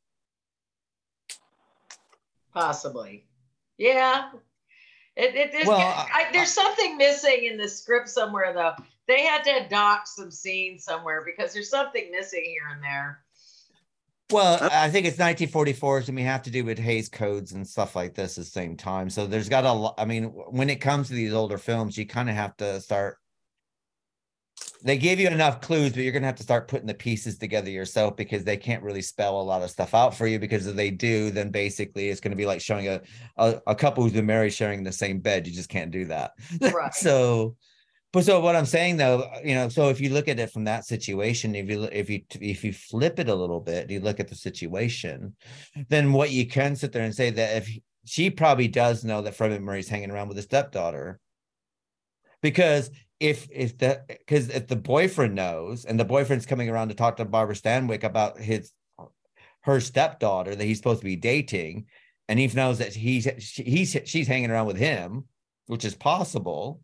Possibly. 2.53 3.25
Yeah. 3.79 4.29
It, 5.15 5.35
it, 5.35 5.51
there's, 5.53 5.65
Well, 5.65 5.79
I, 5.79 6.27
there's 6.31 6.51
something 6.51 6.97
missing 6.97 7.45
in 7.45 7.57
the 7.57 7.67
script 7.67 8.09
somewhere, 8.09 8.53
though. 8.53 8.73
They 9.07 9.23
had 9.23 9.43
to 9.45 9.67
dock 9.67 10.05
some 10.05 10.29
scenes 10.29 10.83
somewhere 10.83 11.23
because 11.25 11.51
there's 11.51 11.69
something 11.69 12.11
missing 12.11 12.43
here 12.45 12.69
and 12.71 12.83
there. 12.83 13.24
Well, 14.31 14.63
uh, 14.63 14.69
I 14.71 14.89
think 14.89 15.05
it's 15.05 15.17
1944s, 15.17 16.07
and 16.07 16.15
we 16.15 16.23
have 16.23 16.41
to 16.43 16.49
do 16.49 16.65
with 16.65 16.79
Hays 16.79 17.09
codes 17.09 17.51
and 17.51 17.67
stuff 17.67 17.95
like 17.95 18.15
this 18.15 18.37
at 18.37 18.45
the 18.45 18.49
same 18.49 18.75
time. 18.75 19.09
So 19.09 19.27
there's 19.27 19.49
got 19.49 19.65
a 19.65 19.71
lot. 19.71 19.95
I 19.97 20.05
mean, 20.05 20.25
when 20.25 20.69
it 20.69 20.81
comes 20.81 21.07
to 21.09 21.13
these 21.13 21.33
older 21.33 21.59
films, 21.59 21.97
you 21.97 22.07
kind 22.07 22.29
of 22.29 22.35
have 22.35 22.57
to 22.57 22.81
start. 22.81 23.17
They 24.83 24.97
gave 24.97 25.19
you 25.19 25.27
enough 25.27 25.61
clues, 25.61 25.93
but 25.93 26.01
you're 26.01 26.13
gonna 26.13 26.25
have 26.25 26.37
to 26.37 26.43
start 26.43 26.67
putting 26.67 26.87
the 26.87 26.93
pieces 26.93 27.37
together 27.37 27.69
yourself 27.69 28.15
because 28.15 28.43
they 28.43 28.57
can't 28.57 28.83
really 28.83 29.01
spell 29.01 29.39
a 29.39 29.43
lot 29.43 29.61
of 29.61 29.69
stuff 29.69 29.93
out 29.93 30.15
for 30.15 30.25
you. 30.25 30.39
Because 30.39 30.65
if 30.65 30.75
they 30.75 30.89
do, 30.89 31.29
then 31.29 31.51
basically 31.51 32.09
it's 32.09 32.21
gonna 32.21 32.35
be 32.35 32.45
like 32.47 32.61
showing 32.61 32.87
a 32.87 33.01
a, 33.37 33.61
a 33.67 33.75
couple 33.75 34.03
who's 34.03 34.13
been 34.13 34.25
married 34.25 34.53
sharing 34.53 34.83
the 34.83 34.91
same 34.91 35.19
bed. 35.19 35.45
You 35.45 35.53
just 35.53 35.69
can't 35.69 35.91
do 35.91 36.05
that. 36.05 36.31
Right. 36.61 36.93
so 36.93 37.57
but 38.15 38.23
so 38.23 38.39
what 38.39 38.55
I'm 38.55 38.65
saying 38.65 38.95
though, 38.95 39.29
you 39.43 39.55
know, 39.55 39.67
so 39.67 39.89
if 39.89 39.99
you 39.99 40.09
look 40.09 40.29
at 40.29 40.39
it 40.39 40.49
from 40.49 40.63
that 40.63 40.85
situation, 40.85 41.53
if 41.53 41.69
you 41.69 41.83
if 41.91 42.09
you 42.09 42.21
if 42.39 42.63
you 42.63 42.71
flip 42.71 43.19
it 43.19 43.27
a 43.27 43.35
little 43.35 43.59
bit, 43.59 43.91
you 43.91 43.99
look 43.99 44.21
at 44.21 44.29
the 44.29 44.35
situation, 44.35 45.35
then 45.89 46.13
what 46.13 46.31
you 46.31 46.47
can 46.47 46.77
sit 46.77 46.93
there 46.93 47.03
and 47.03 47.13
say 47.13 47.29
that 47.29 47.57
if 47.57 47.77
she 48.05 48.29
probably 48.29 48.69
does 48.69 49.03
know 49.03 49.21
that 49.21 49.35
Fred 49.35 49.51
MacMurray's 49.51 49.89
hanging 49.89 50.11
around 50.11 50.29
with 50.29 50.37
his 50.37 50.45
stepdaughter, 50.45 51.19
because 52.41 52.89
if 53.19 53.49
if 53.51 53.77
the 53.79 54.01
because 54.07 54.47
if 54.47 54.67
the 54.67 54.77
boyfriend 54.77 55.35
knows 55.35 55.83
and 55.83 55.99
the 55.99 56.05
boyfriend's 56.05 56.45
coming 56.45 56.69
around 56.69 56.87
to 56.87 56.95
talk 56.95 57.17
to 57.17 57.25
Barbara 57.25 57.55
Stanwyck 57.55 58.03
about 58.03 58.39
his 58.39 58.71
her 59.63 59.81
stepdaughter 59.81 60.55
that 60.55 60.63
he's 60.63 60.77
supposed 60.77 61.01
to 61.01 61.05
be 61.05 61.17
dating, 61.17 61.87
and 62.29 62.39
he 62.39 62.47
knows 62.47 62.77
that 62.77 62.95
he's 62.95 63.25
he's 63.57 63.97
she's 64.05 64.27
hanging 64.29 64.51
around 64.51 64.67
with 64.67 64.77
him, 64.77 65.25
which 65.67 65.83
is 65.83 65.95
possible 65.95 66.79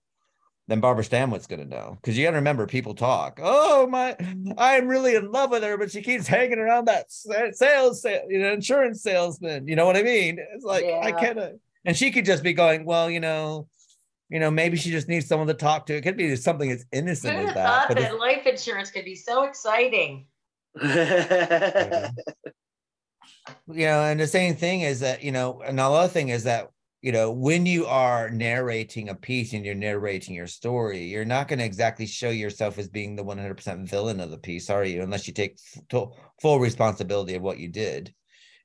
then 0.72 0.80
Barbara 0.80 1.04
Stanwyck's 1.04 1.48
going 1.48 1.60
to 1.60 1.68
know. 1.68 1.98
Because 2.02 2.18
you 2.18 2.24
got 2.26 2.32
to 2.32 2.38
remember, 2.38 2.66
people 2.66 2.96
talk. 2.96 3.40
Oh 3.44 3.88
my, 3.88 4.16
I'm 4.58 4.88
really 4.88 5.16
in 5.16 5.30
love 5.32 5.52
with 5.52 5.64
her, 5.64 5.78
but 5.78 5.92
she 5.92 6.02
keeps 6.02 6.28
hanging 6.28 6.60
around 6.60 6.86
that 6.86 7.12
sa- 7.12 7.52
sales, 7.52 8.06
you 8.30 8.40
know, 8.40 8.54
insurance 8.54 9.04
salesman. 9.04 9.68
You 9.68 9.76
know 9.76 9.86
what 9.86 9.98
I 9.98 10.04
mean? 10.04 10.40
It's 10.54 10.64
like 10.64 10.86
I 10.86 11.10
Yeah. 11.10 11.20
can't. 11.20 11.40
And 11.84 11.98
she 11.98 12.12
could 12.12 12.24
just 12.26 12.42
be 12.44 12.54
going, 12.54 12.86
well, 12.86 13.10
you 13.10 13.20
know, 13.20 13.68
you 14.30 14.40
know, 14.40 14.50
maybe 14.50 14.78
she 14.78 14.92
just 14.92 15.10
needs 15.10 15.28
someone 15.28 15.48
to 15.48 15.54
talk 15.54 15.88
to. 15.88 15.96
It 15.96 16.02
could 16.04 16.16
be 16.16 16.36
something 16.38 16.72
as 16.72 16.86
innocent 16.94 17.38
Who'd 17.38 17.50
as 17.50 17.56
that. 17.56 17.88
thought 17.90 17.98
that 17.98 18.18
life 18.18 18.46
insurance 18.46 18.92
could 18.92 19.04
be 19.04 19.16
so 19.16 19.44
exciting? 19.44 20.28
you 20.82 20.88
know, 20.88 22.08
and 23.68 24.20
the 24.20 24.28
same 24.28 24.56
thing 24.56 24.82
is 24.82 25.02
that, 25.02 25.22
you 25.24 25.34
know, 25.34 25.62
another 25.62 26.08
thing 26.08 26.30
is 26.30 26.46
that, 26.46 26.70
you 27.02 27.12
know, 27.12 27.32
when 27.32 27.66
you 27.66 27.86
are 27.88 28.30
narrating 28.30 29.10
a 29.10 29.16
piece 29.16 29.54
and 29.54 29.66
you're 29.66 29.74
narrating 29.74 30.36
your 30.36 30.48
story, 30.48 31.04
you're 31.06 31.26
not 31.26 31.48
going 31.48 31.60
to 31.60 31.66
exactly 31.66 32.06
show 32.06 32.30
yourself 32.30 32.78
as 32.78 32.88
being 32.88 33.16
the 33.16 33.24
100% 33.24 33.88
villain 33.88 34.20
of 34.20 34.30
the 34.30 34.38
piece, 34.38 34.70
are 34.70 34.84
you? 34.86 35.02
Unless 35.02 35.28
you 35.28 35.34
take 35.34 35.58
f- 35.92 36.08
full 36.42 36.60
responsibility 36.60 37.34
of 37.34 37.42
what 37.42 37.58
you 37.58 37.68
did. 37.70 38.14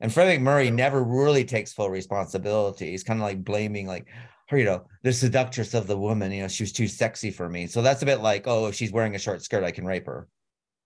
And 0.01 0.12
Fred 0.12 0.39
MacMurray 0.39 0.70
never 0.70 1.03
really 1.03 1.45
takes 1.45 1.72
full 1.72 1.89
responsibility. 1.89 2.91
He's 2.91 3.03
kind 3.05 3.18
of 3.20 3.24
like 3.24 3.43
blaming, 3.43 3.87
like, 3.87 4.07
her, 4.49 4.59
you 4.59 4.64
know, 4.66 4.84
the 5.03 5.12
seductress 5.14 5.72
of 5.72 5.87
the 5.87 5.97
woman, 5.99 6.30
you 6.30 6.43
know, 6.43 6.49
she 6.49 6.62
was 6.62 6.72
too 6.72 6.87
sexy 6.89 7.30
for 7.30 7.49
me. 7.49 7.66
So 7.66 7.80
that's 7.80 8.03
a 8.03 8.07
bit 8.07 8.20
like, 8.20 8.47
oh, 8.47 8.66
if 8.66 8.74
she's 8.74 8.93
wearing 8.93 9.14
a 9.14 9.18
short 9.18 9.43
skirt, 9.43 9.64
I 9.64 9.70
can 9.70 9.87
rape 9.87 10.07
her. 10.07 10.28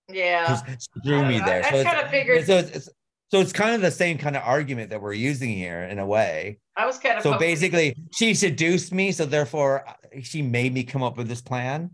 Yeah. 0.08 0.46
Just 0.48 0.82
screw 0.84 1.24
me 1.26 1.38
there. 1.40 1.64
I 1.64 1.70
So 1.70 1.76
it's- 1.78 1.94
kinda 1.94 2.10
figured- 2.10 2.46
So 2.46 2.58
it's, 2.58 2.70
it's 2.70 2.88
so 3.30 3.40
it's 3.40 3.52
kind 3.52 3.74
of 3.74 3.80
the 3.80 3.90
same 3.90 4.18
kind 4.18 4.36
of 4.36 4.42
argument 4.44 4.90
that 4.90 5.00
we're 5.00 5.12
using 5.12 5.50
here 5.50 5.82
in 5.84 5.98
a 5.98 6.06
way. 6.06 6.58
I 6.76 6.86
was 6.86 6.98
kind 6.98 7.16
of 7.16 7.22
So 7.22 7.32
hoping- 7.32 7.48
basically, 7.48 7.96
she 8.12 8.34
seduced 8.34 8.92
me, 8.92 9.12
so 9.12 9.24
therefore 9.26 9.88
uh, 9.88 9.92
she 10.22 10.42
made 10.42 10.74
me 10.74 10.82
come 10.84 11.02
up 11.02 11.16
with 11.16 11.28
this 11.28 11.40
plan. 11.42 11.90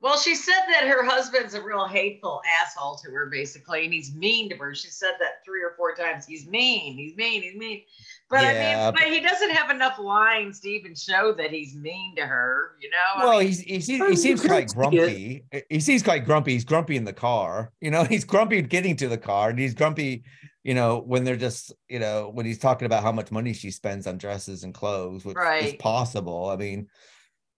Well, 0.00 0.16
she 0.16 0.36
said 0.36 0.60
that 0.70 0.84
her 0.86 1.04
husband's 1.04 1.54
a 1.54 1.62
real 1.62 1.84
hateful 1.84 2.40
asshole 2.62 2.98
to 3.04 3.10
her, 3.10 3.26
basically, 3.26 3.84
and 3.84 3.92
he's 3.92 4.14
mean 4.14 4.48
to 4.50 4.56
her. 4.56 4.72
She 4.72 4.90
said 4.90 5.14
that 5.18 5.44
three 5.44 5.60
or 5.60 5.74
four 5.76 5.92
times. 5.96 6.24
He's 6.24 6.46
mean. 6.46 6.96
He's 6.96 7.16
mean. 7.16 7.42
He's 7.42 7.56
mean. 7.56 7.82
But 8.30 8.44
I 8.44 8.52
mean, 8.52 8.94
but 8.94 9.12
he 9.12 9.18
doesn't 9.18 9.50
have 9.50 9.70
enough 9.70 9.98
lines 9.98 10.60
to 10.60 10.68
even 10.68 10.94
show 10.94 11.32
that 11.32 11.50
he's 11.50 11.74
mean 11.74 12.14
to 12.14 12.24
her. 12.26 12.76
You 12.80 12.90
know? 12.90 12.96
I 13.22 13.24
Well, 13.24 13.38
mean, 13.38 13.48
he's, 13.48 13.58
he 13.60 13.80
seems 13.80 14.08
he 14.08 14.14
seems 14.14 14.40
quite 14.46 14.68
grumpy. 14.68 15.42
He 15.68 15.80
seems 15.80 16.04
quite 16.04 16.24
grumpy. 16.24 16.52
He's 16.52 16.64
grumpy 16.64 16.94
in 16.96 17.04
the 17.04 17.12
car. 17.12 17.72
You 17.80 17.90
know, 17.90 18.04
he's 18.08 18.22
grumpy 18.24 18.62
getting 18.62 18.94
to 18.98 19.08
the 19.08 19.18
car, 19.18 19.50
and 19.50 19.58
he's 19.58 19.74
grumpy. 19.74 20.22
You 20.64 20.74
know, 20.74 20.98
when 20.98 21.24
they're 21.24 21.36
just, 21.36 21.72
you 21.88 21.98
know, 21.98 22.30
when 22.32 22.44
he's 22.44 22.58
talking 22.58 22.86
about 22.86 23.02
how 23.02 23.12
much 23.12 23.30
money 23.30 23.52
she 23.52 23.70
spends 23.70 24.06
on 24.06 24.18
dresses 24.18 24.64
and 24.64 24.74
clothes, 24.74 25.24
which 25.24 25.36
is 25.62 25.74
possible. 25.74 26.50
I 26.50 26.56
mean, 26.56 26.88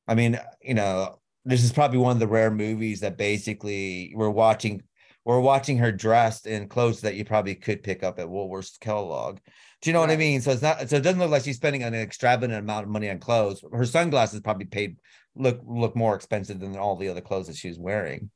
I 0.07 0.15
mean, 0.15 0.39
you 0.61 0.75
know, 0.75 1.19
this 1.45 1.65
is 1.65 1.73
probably 1.73 1.99
one 1.99 2.13
of 2.13 2.21
the 2.21 2.29
rare 2.29 2.51
movies 2.51 3.01
that 3.01 3.17
basically 3.17 4.13
we're 4.15 4.31
watching. 4.31 4.83
We're 5.25 5.41
watching 5.41 5.79
her 5.79 5.93
dressed 5.93 6.47
in 6.47 6.69
clothes 6.69 7.03
that 7.03 7.15
you 7.15 7.25
probably 7.25 7.55
could 7.55 7.83
pick 7.83 8.03
up 8.03 8.19
at 8.19 8.29
Woolworth's 8.29 8.79
catalog. 8.79 9.39
Do 9.83 9.91
you 9.91 9.95
know 9.95 10.01
what 10.01 10.11
I 10.11 10.17
mean? 10.17 10.41
So 10.41 10.51
it's 10.51 10.63
not. 10.63 10.89
So 10.89 10.97
it 10.97 11.03
doesn't 11.03 11.19
look 11.19 11.31
like 11.31 11.45
she's 11.45 11.57
spending 11.57 11.83
an 11.83 11.95
extravagant 11.95 12.59
amount 12.59 12.85
of 12.85 12.91
money 12.91 13.11
on 13.11 13.19
clothes. 13.19 13.65
Her 13.73 13.85
sunglasses 13.85 14.41
probably 14.41 14.67
paid 14.67 14.97
look 15.35 15.61
look 15.65 15.97
more 15.97 16.15
expensive 16.15 16.61
than 16.61 16.77
all 16.77 16.97
the 16.97 17.09
other 17.09 17.21
clothes 17.21 17.47
that 17.47 17.57
she's 17.57 17.79
wearing. 17.79 18.31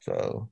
So, 0.00 0.50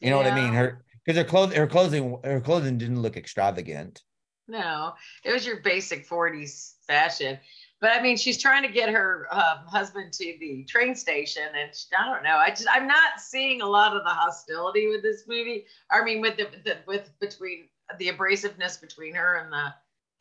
you 0.00 0.10
know 0.10 0.16
what 0.16 0.26
I 0.26 0.34
mean? 0.34 0.52
Her 0.52 0.84
because 1.06 1.18
her 1.18 1.28
clothes 1.28 1.54
her 1.54 1.66
clothing 1.66 2.18
her 2.24 2.40
clothing 2.40 2.78
didn't 2.78 3.00
look 3.00 3.16
extravagant. 3.16 4.02
No, 4.48 4.92
it 5.24 5.32
was 5.32 5.46
your 5.46 5.60
basic 5.60 6.08
40s 6.08 6.74
fashion. 6.86 7.38
But 7.80 7.90
I 7.92 8.00
mean, 8.00 8.16
she's 8.16 8.40
trying 8.40 8.62
to 8.62 8.72
get 8.72 8.88
her 8.88 9.26
um, 9.30 9.66
husband 9.66 10.12
to 10.14 10.36
the 10.40 10.64
train 10.64 10.94
station, 10.94 11.42
and 11.54 11.74
she, 11.74 11.86
I 11.98 12.06
don't 12.06 12.22
know. 12.22 12.36
I 12.36 12.48
just 12.50 12.68
I'm 12.70 12.86
not 12.86 13.20
seeing 13.20 13.60
a 13.60 13.66
lot 13.66 13.94
of 13.94 14.02
the 14.02 14.10
hostility 14.10 14.88
with 14.88 15.02
this 15.02 15.24
movie. 15.28 15.66
I 15.90 16.02
mean, 16.02 16.20
with 16.20 16.36
the, 16.36 16.48
the 16.64 16.78
with 16.86 17.10
between 17.20 17.68
the 17.98 18.08
abrasiveness 18.08 18.80
between 18.80 19.14
her 19.14 19.36
and 19.36 19.52
the 19.52 19.74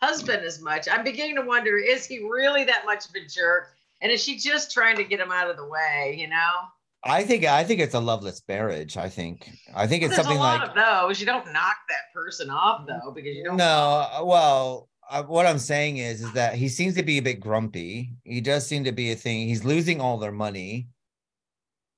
husband 0.05 0.43
as 0.43 0.61
much. 0.61 0.87
I'm 0.89 1.03
beginning 1.03 1.35
to 1.35 1.43
wonder: 1.43 1.77
is 1.77 2.05
he 2.05 2.19
really 2.19 2.65
that 2.65 2.85
much 2.85 3.07
of 3.07 3.15
a 3.15 3.25
jerk, 3.25 3.73
and 4.01 4.11
is 4.11 4.21
she 4.21 4.37
just 4.37 4.71
trying 4.71 4.97
to 4.97 5.05
get 5.05 5.21
him 5.21 5.31
out 5.31 5.49
of 5.49 5.55
the 5.55 5.67
way? 5.67 6.15
You 6.17 6.27
know, 6.27 6.51
I 7.05 7.23
think 7.23 7.45
I 7.45 7.63
think 7.63 7.79
it's 7.81 7.93
a 7.93 7.99
loveless 7.99 8.41
marriage. 8.47 8.97
I 8.97 9.09
think 9.09 9.49
I 9.75 9.85
think 9.85 10.03
it's 10.03 10.15
there's 10.15 10.25
something 10.25 10.37
a 10.37 10.41
lot 10.41 10.59
like 10.59 10.69
of 10.69 10.75
those. 10.75 11.19
You 11.19 11.27
don't 11.27 11.45
knock 11.53 11.77
that 11.87 12.11
person 12.13 12.49
off 12.49 12.87
though, 12.87 13.11
because 13.11 13.35
you 13.35 13.43
don't. 13.43 13.57
no. 13.57 14.07
uh, 14.11 14.23
Well, 14.25 14.89
uh, 15.09 15.23
what 15.23 15.45
I'm 15.45 15.59
saying 15.59 15.97
is 15.97 16.23
is 16.23 16.33
that 16.33 16.55
he 16.55 16.67
seems 16.67 16.95
to 16.95 17.03
be 17.03 17.19
a 17.19 17.21
bit 17.21 17.39
grumpy. 17.39 18.13
He 18.23 18.41
does 18.41 18.65
seem 18.65 18.83
to 18.85 18.91
be 18.91 19.11
a 19.11 19.15
thing. 19.15 19.47
He's 19.47 19.63
losing 19.63 20.01
all 20.01 20.17
their 20.17 20.31
money. 20.31 20.87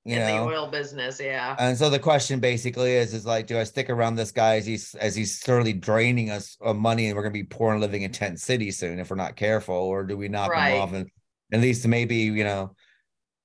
You 0.04 0.16
in 0.16 0.20
know, 0.20 0.44
the 0.44 0.56
oil 0.56 0.66
business, 0.68 1.20
yeah. 1.20 1.54
And 1.58 1.76
so 1.76 1.90
the 1.90 1.98
question 1.98 2.40
basically 2.40 2.92
is, 2.94 3.12
is 3.12 3.26
like, 3.26 3.46
do 3.46 3.58
I 3.58 3.64
stick 3.64 3.90
around 3.90 4.14
this 4.14 4.30
guy 4.30 4.56
as 4.56 4.64
he's 4.66 4.94
as 4.94 5.14
he's 5.14 5.38
thoroughly 5.40 5.72
draining 5.72 6.30
us 6.30 6.56
of 6.60 6.76
money, 6.76 7.06
and 7.08 7.16
we're 7.16 7.22
gonna 7.22 7.32
be 7.32 7.44
poor 7.44 7.72
and 7.72 7.80
living 7.80 8.02
in 8.02 8.12
tent 8.12 8.40
city 8.40 8.70
soon 8.70 8.98
if 8.98 9.10
we're 9.10 9.16
not 9.16 9.36
careful, 9.36 9.74
or 9.74 10.04
do 10.04 10.16
we 10.16 10.28
knock 10.28 10.50
Right. 10.50 10.72
him 10.74 10.80
off 10.82 10.92
and 10.92 11.10
at 11.52 11.60
least 11.60 11.86
maybe 11.86 12.16
you 12.16 12.44
know, 12.44 12.74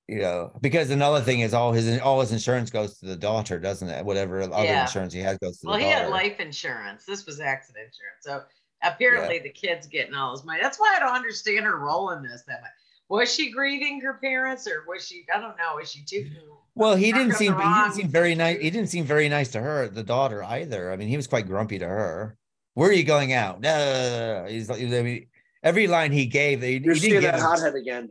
you 0.08 0.18
know, 0.18 0.52
because 0.60 0.90
another 0.90 1.20
thing 1.20 1.40
is 1.40 1.54
all 1.54 1.72
his 1.72 2.00
all 2.00 2.20
his 2.20 2.32
insurance 2.32 2.70
goes 2.70 2.98
to 2.98 3.06
the 3.06 3.16
daughter, 3.16 3.58
doesn't 3.58 3.88
it? 3.88 4.04
Whatever 4.04 4.42
other 4.42 4.64
Yeah. 4.64 4.82
insurance 4.82 5.12
he 5.12 5.20
has 5.20 5.38
goes 5.38 5.58
to 5.60 5.66
Well, 5.66 5.78
the 5.78 5.84
he 5.84 5.90
daughter. 5.90 6.04
had 6.04 6.10
life 6.10 6.40
insurance. 6.40 7.04
This 7.06 7.24
was 7.26 7.40
accident 7.40 7.86
insurance. 7.86 8.20
So 8.20 8.42
apparently 8.82 9.38
the 9.38 9.50
kid's 9.50 9.86
getting 9.86 10.14
all 10.14 10.32
his 10.32 10.44
money. 10.44 10.60
That's 10.60 10.78
why 10.78 10.94
I 10.96 11.00
don't 11.00 11.14
understand 11.14 11.64
her 11.64 11.78
role 11.78 12.10
in 12.10 12.22
this 12.22 12.42
that 12.46 12.60
much. 12.60 12.70
Was 13.08 13.32
she 13.32 13.50
grieving 13.50 14.00
her 14.00 14.14
parents 14.14 14.66
or 14.66 14.84
was 14.88 15.06
she, 15.06 15.24
I 15.34 15.38
don't 15.38 15.56
know, 15.56 15.76
was 15.76 15.90
she 15.90 16.02
too 16.04 16.30
well, 16.74 16.96
he 16.96 17.12
didn't 17.12 17.34
seem 17.34 17.54
he 17.54 17.62
didn't 17.62 17.92
seem 17.92 18.08
very 18.08 18.34
nice. 18.34 18.58
He 18.60 18.68
didn't 18.70 18.88
seem 18.88 19.04
very 19.04 19.28
nice 19.28 19.50
to 19.52 19.60
her, 19.60 19.88
the 19.88 20.02
daughter 20.02 20.42
either. 20.42 20.90
I 20.90 20.96
mean, 20.96 21.08
he 21.08 21.16
was 21.16 21.28
quite 21.28 21.46
grumpy 21.46 21.78
to 21.78 21.86
her. 21.86 22.36
Where 22.74 22.90
are 22.90 22.92
you 22.92 23.04
going 23.04 23.32
out? 23.32 23.60
No, 23.60 23.76
no, 23.78 23.92
no, 23.92 24.42
no. 24.42 24.48
He's 24.48 24.68
like, 24.68 24.80
I 24.80 25.02
mean, 25.02 25.26
every 25.62 25.86
line 25.86 26.10
he 26.10 26.26
gave, 26.26 26.62
he, 26.62 26.78
You're 26.78 26.94
he 26.94 27.00
seeing 27.00 27.20
didn't 27.20 27.36
that 27.36 27.40
hothead 27.40 27.76
again. 27.76 28.10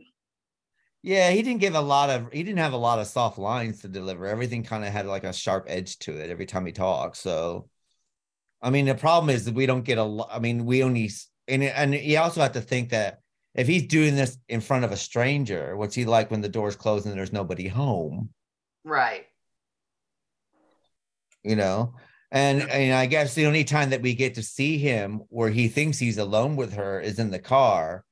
Yeah, 1.04 1.32
he 1.32 1.42
didn't 1.42 1.60
give 1.60 1.74
a 1.74 1.82
lot 1.82 2.08
of 2.08 2.32
he 2.32 2.42
didn't 2.42 2.60
have 2.60 2.72
a 2.72 2.78
lot 2.78 2.98
of 2.98 3.06
soft 3.06 3.36
lines 3.36 3.82
to 3.82 3.88
deliver. 3.88 4.24
Everything 4.24 4.62
kind 4.62 4.86
of 4.86 4.90
had 4.90 5.04
like 5.04 5.24
a 5.24 5.34
sharp 5.34 5.66
edge 5.68 5.98
to 5.98 6.16
it 6.16 6.30
every 6.30 6.46
time 6.46 6.64
he 6.64 6.72
talked. 6.72 7.18
So 7.18 7.68
I 8.62 8.70
mean, 8.70 8.86
the 8.86 8.94
problem 8.94 9.28
is 9.28 9.44
that 9.44 9.54
we 9.54 9.66
don't 9.66 9.84
get 9.84 9.98
a 9.98 10.02
lot. 10.02 10.30
I 10.32 10.38
mean, 10.38 10.64
we 10.64 10.82
only 10.82 11.10
and 11.46 11.62
and 11.62 11.94
you 11.94 12.18
also 12.18 12.40
have 12.40 12.52
to 12.52 12.62
think 12.62 12.88
that 12.88 13.18
if 13.54 13.66
he's 13.66 13.86
doing 13.86 14.16
this 14.16 14.38
in 14.48 14.62
front 14.62 14.86
of 14.86 14.92
a 14.92 14.96
stranger, 14.96 15.76
what's 15.76 15.94
he 15.94 16.06
like 16.06 16.30
when 16.30 16.40
the 16.40 16.48
doors 16.48 16.74
close 16.74 17.04
and 17.04 17.14
there's 17.14 17.34
nobody 17.34 17.68
home? 17.68 18.30
right? 18.82 19.26
You 21.42 21.56
know, 21.56 21.96
and 22.32 22.62
and 22.62 22.94
I 22.94 23.04
guess 23.04 23.34
the 23.34 23.44
only 23.44 23.64
time 23.64 23.90
that 23.90 24.00
we 24.00 24.14
get 24.14 24.36
to 24.36 24.42
see 24.42 24.78
him 24.78 25.20
where 25.28 25.50
he 25.50 25.68
thinks 25.68 25.98
he's 25.98 26.16
alone 26.16 26.56
with 26.56 26.72
her 26.72 26.98
is 26.98 27.18
in 27.18 27.30
the 27.30 27.38
car. 27.38 28.06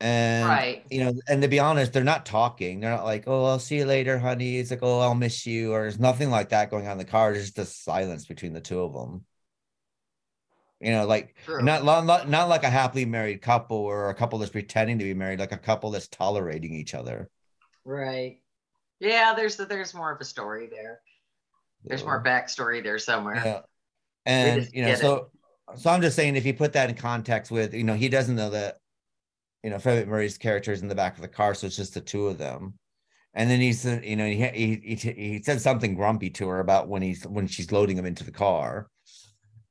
And 0.00 0.48
Right. 0.48 0.86
you 0.90 1.04
know, 1.04 1.12
and 1.28 1.42
to 1.42 1.48
be 1.48 1.58
honest, 1.58 1.92
they're 1.92 2.04
not 2.04 2.24
talking. 2.24 2.80
They're 2.80 2.90
not 2.90 3.04
like, 3.04 3.24
"Oh, 3.26 3.44
I'll 3.46 3.58
see 3.58 3.78
you 3.78 3.84
later, 3.84 4.18
honey." 4.18 4.58
It's 4.58 4.70
like, 4.70 4.82
"Oh, 4.82 5.00
I'll 5.00 5.14
miss 5.14 5.44
you," 5.46 5.72
or 5.72 5.82
there's 5.82 5.98
nothing 5.98 6.30
like 6.30 6.50
that 6.50 6.70
going 6.70 6.86
on 6.86 6.92
in 6.92 6.98
the 6.98 7.04
car. 7.04 7.32
There's 7.32 7.46
just 7.46 7.58
a 7.58 7.64
silence 7.64 8.24
between 8.26 8.52
the 8.52 8.60
two 8.60 8.80
of 8.80 8.92
them. 8.92 9.24
You 10.80 10.92
know, 10.92 11.06
like 11.06 11.34
True. 11.44 11.62
not, 11.62 11.84
not 11.84 12.28
not 12.28 12.48
like 12.48 12.62
a 12.62 12.70
happily 12.70 13.04
married 13.04 13.42
couple 13.42 13.76
or 13.76 14.10
a 14.10 14.14
couple 14.14 14.38
that's 14.38 14.52
pretending 14.52 14.98
to 14.98 15.04
be 15.04 15.14
married, 15.14 15.40
like 15.40 15.50
a 15.50 15.58
couple 15.58 15.90
that's 15.90 16.06
tolerating 16.06 16.72
each 16.72 16.94
other. 16.94 17.28
Right. 17.84 18.40
Yeah, 19.00 19.34
there's 19.34 19.56
there's 19.56 19.94
more 19.94 20.12
of 20.12 20.20
a 20.20 20.24
story 20.24 20.68
there. 20.68 21.00
There's 21.84 22.04
more 22.04 22.22
backstory 22.22 22.82
there 22.82 22.98
somewhere. 22.98 23.42
Yeah. 23.44 23.60
and 24.26 24.68
you 24.72 24.82
know 24.82 24.88
get 24.88 24.98
it. 24.98 25.02
so 25.02 25.30
so 25.76 25.90
i'm 25.90 26.00
just 26.00 26.16
saying 26.16 26.36
if 26.36 26.46
you 26.46 26.54
put 26.54 26.72
that 26.72 26.88
in 26.90 26.96
context 26.96 27.50
with 27.50 27.74
you 27.74 27.84
know 27.84 27.94
he 27.94 28.08
doesn't 28.08 28.36
know 28.36 28.50
that 28.50 28.78
you 29.62 29.70
know 29.70 29.78
Fred 29.78 30.06
Murray's 30.06 30.38
character 30.38 30.72
is 30.72 30.82
in 30.82 30.88
the 30.88 30.94
back 30.94 31.16
of 31.16 31.22
the 31.22 31.28
car 31.28 31.54
so 31.54 31.66
it's 31.66 31.76
just 31.76 31.94
the 31.94 32.00
two 32.00 32.28
of 32.28 32.38
them. 32.38 32.74
And 33.34 33.50
then 33.50 33.60
he's 33.60 33.84
you 33.84 34.16
know 34.16 34.26
he 34.26 34.36
he 34.36 34.96
he, 34.96 35.12
he 35.12 35.42
said 35.42 35.60
something 35.60 35.94
grumpy 35.94 36.30
to 36.30 36.48
her 36.48 36.60
about 36.60 36.88
when 36.88 37.02
he's 37.02 37.26
when 37.26 37.46
she's 37.46 37.70
loading 37.72 37.96
him 37.98 38.06
into 38.06 38.24
the 38.24 38.32
car. 38.32 38.88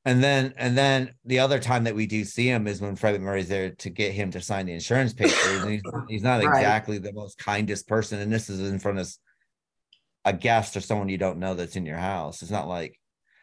And 0.05 0.23
then 0.23 0.53
and 0.57 0.77
then 0.77 1.13
the 1.25 1.39
other 1.39 1.59
time 1.59 1.83
that 1.83 1.95
we 1.95 2.05
do 2.05 2.23
see 2.23 2.47
him 2.47 2.65
is 2.67 2.79
when 2.79 2.95
Fred 2.95 3.19
Murray's 3.19 3.49
there 3.49 3.71
to 3.71 3.89
get 3.89 4.13
him 4.13 4.31
to 4.31 4.41
sign 4.41 4.67
the 4.67 4.73
insurance 4.73 5.13
papers 5.13 5.63
and 5.63 5.71
he's, 5.71 5.81
he's 6.07 6.23
not 6.23 6.43
Right. 6.43 6.59
exactly 6.59 6.97
the 6.97 7.11
most 7.11 7.37
kindest 7.37 7.87
person 7.87 8.19
and 8.19 8.31
this 8.31 8.49
is 8.49 8.69
in 8.69 8.79
front 8.79 8.99
of 8.99 9.11
a 10.23 10.33
guest 10.33 10.77
or 10.77 10.81
someone 10.81 11.09
you 11.09 11.17
don't 11.17 11.39
know 11.39 11.53
that's 11.55 11.75
in 11.75 11.85
your 11.85 11.97
house. 11.97 12.41
It's 12.41 12.51
not 12.51 12.67
like 12.67 12.97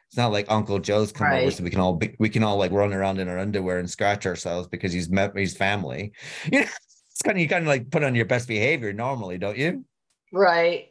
it's 0.08 0.16
not 0.16 0.32
like 0.32 0.46
Uncle 0.48 0.78
Joe's 0.78 1.12
come 1.12 1.32
over 1.32 1.50
so 1.50 1.64
we 1.64 1.70
can 1.70 1.80
all 1.80 1.94
be, 1.94 2.14
we 2.18 2.28
can 2.28 2.44
all 2.44 2.56
like 2.56 2.70
run 2.72 2.92
around 2.92 3.18
in 3.18 3.28
our 3.28 3.38
underwear 3.38 3.78
and 3.78 3.90
scratch 3.90 4.26
ourselves 4.26 4.68
because 4.68 4.92
he's 4.92 5.08
met 5.08 5.36
he's 5.36 5.56
family. 5.56 6.12
You 6.52 6.60
know, 6.60 6.66
it's 7.10 7.22
kind 7.22 7.36
of 7.36 7.42
you 7.42 7.48
kind 7.48 7.62
of 7.62 7.68
like 7.68 7.90
put 7.90 8.04
on 8.04 8.14
your 8.14 8.24
best 8.24 8.48
behavior 8.48 8.92
normally, 8.92 9.38
don't 9.38 9.56
you? 9.56 9.84
Right. 10.32 10.88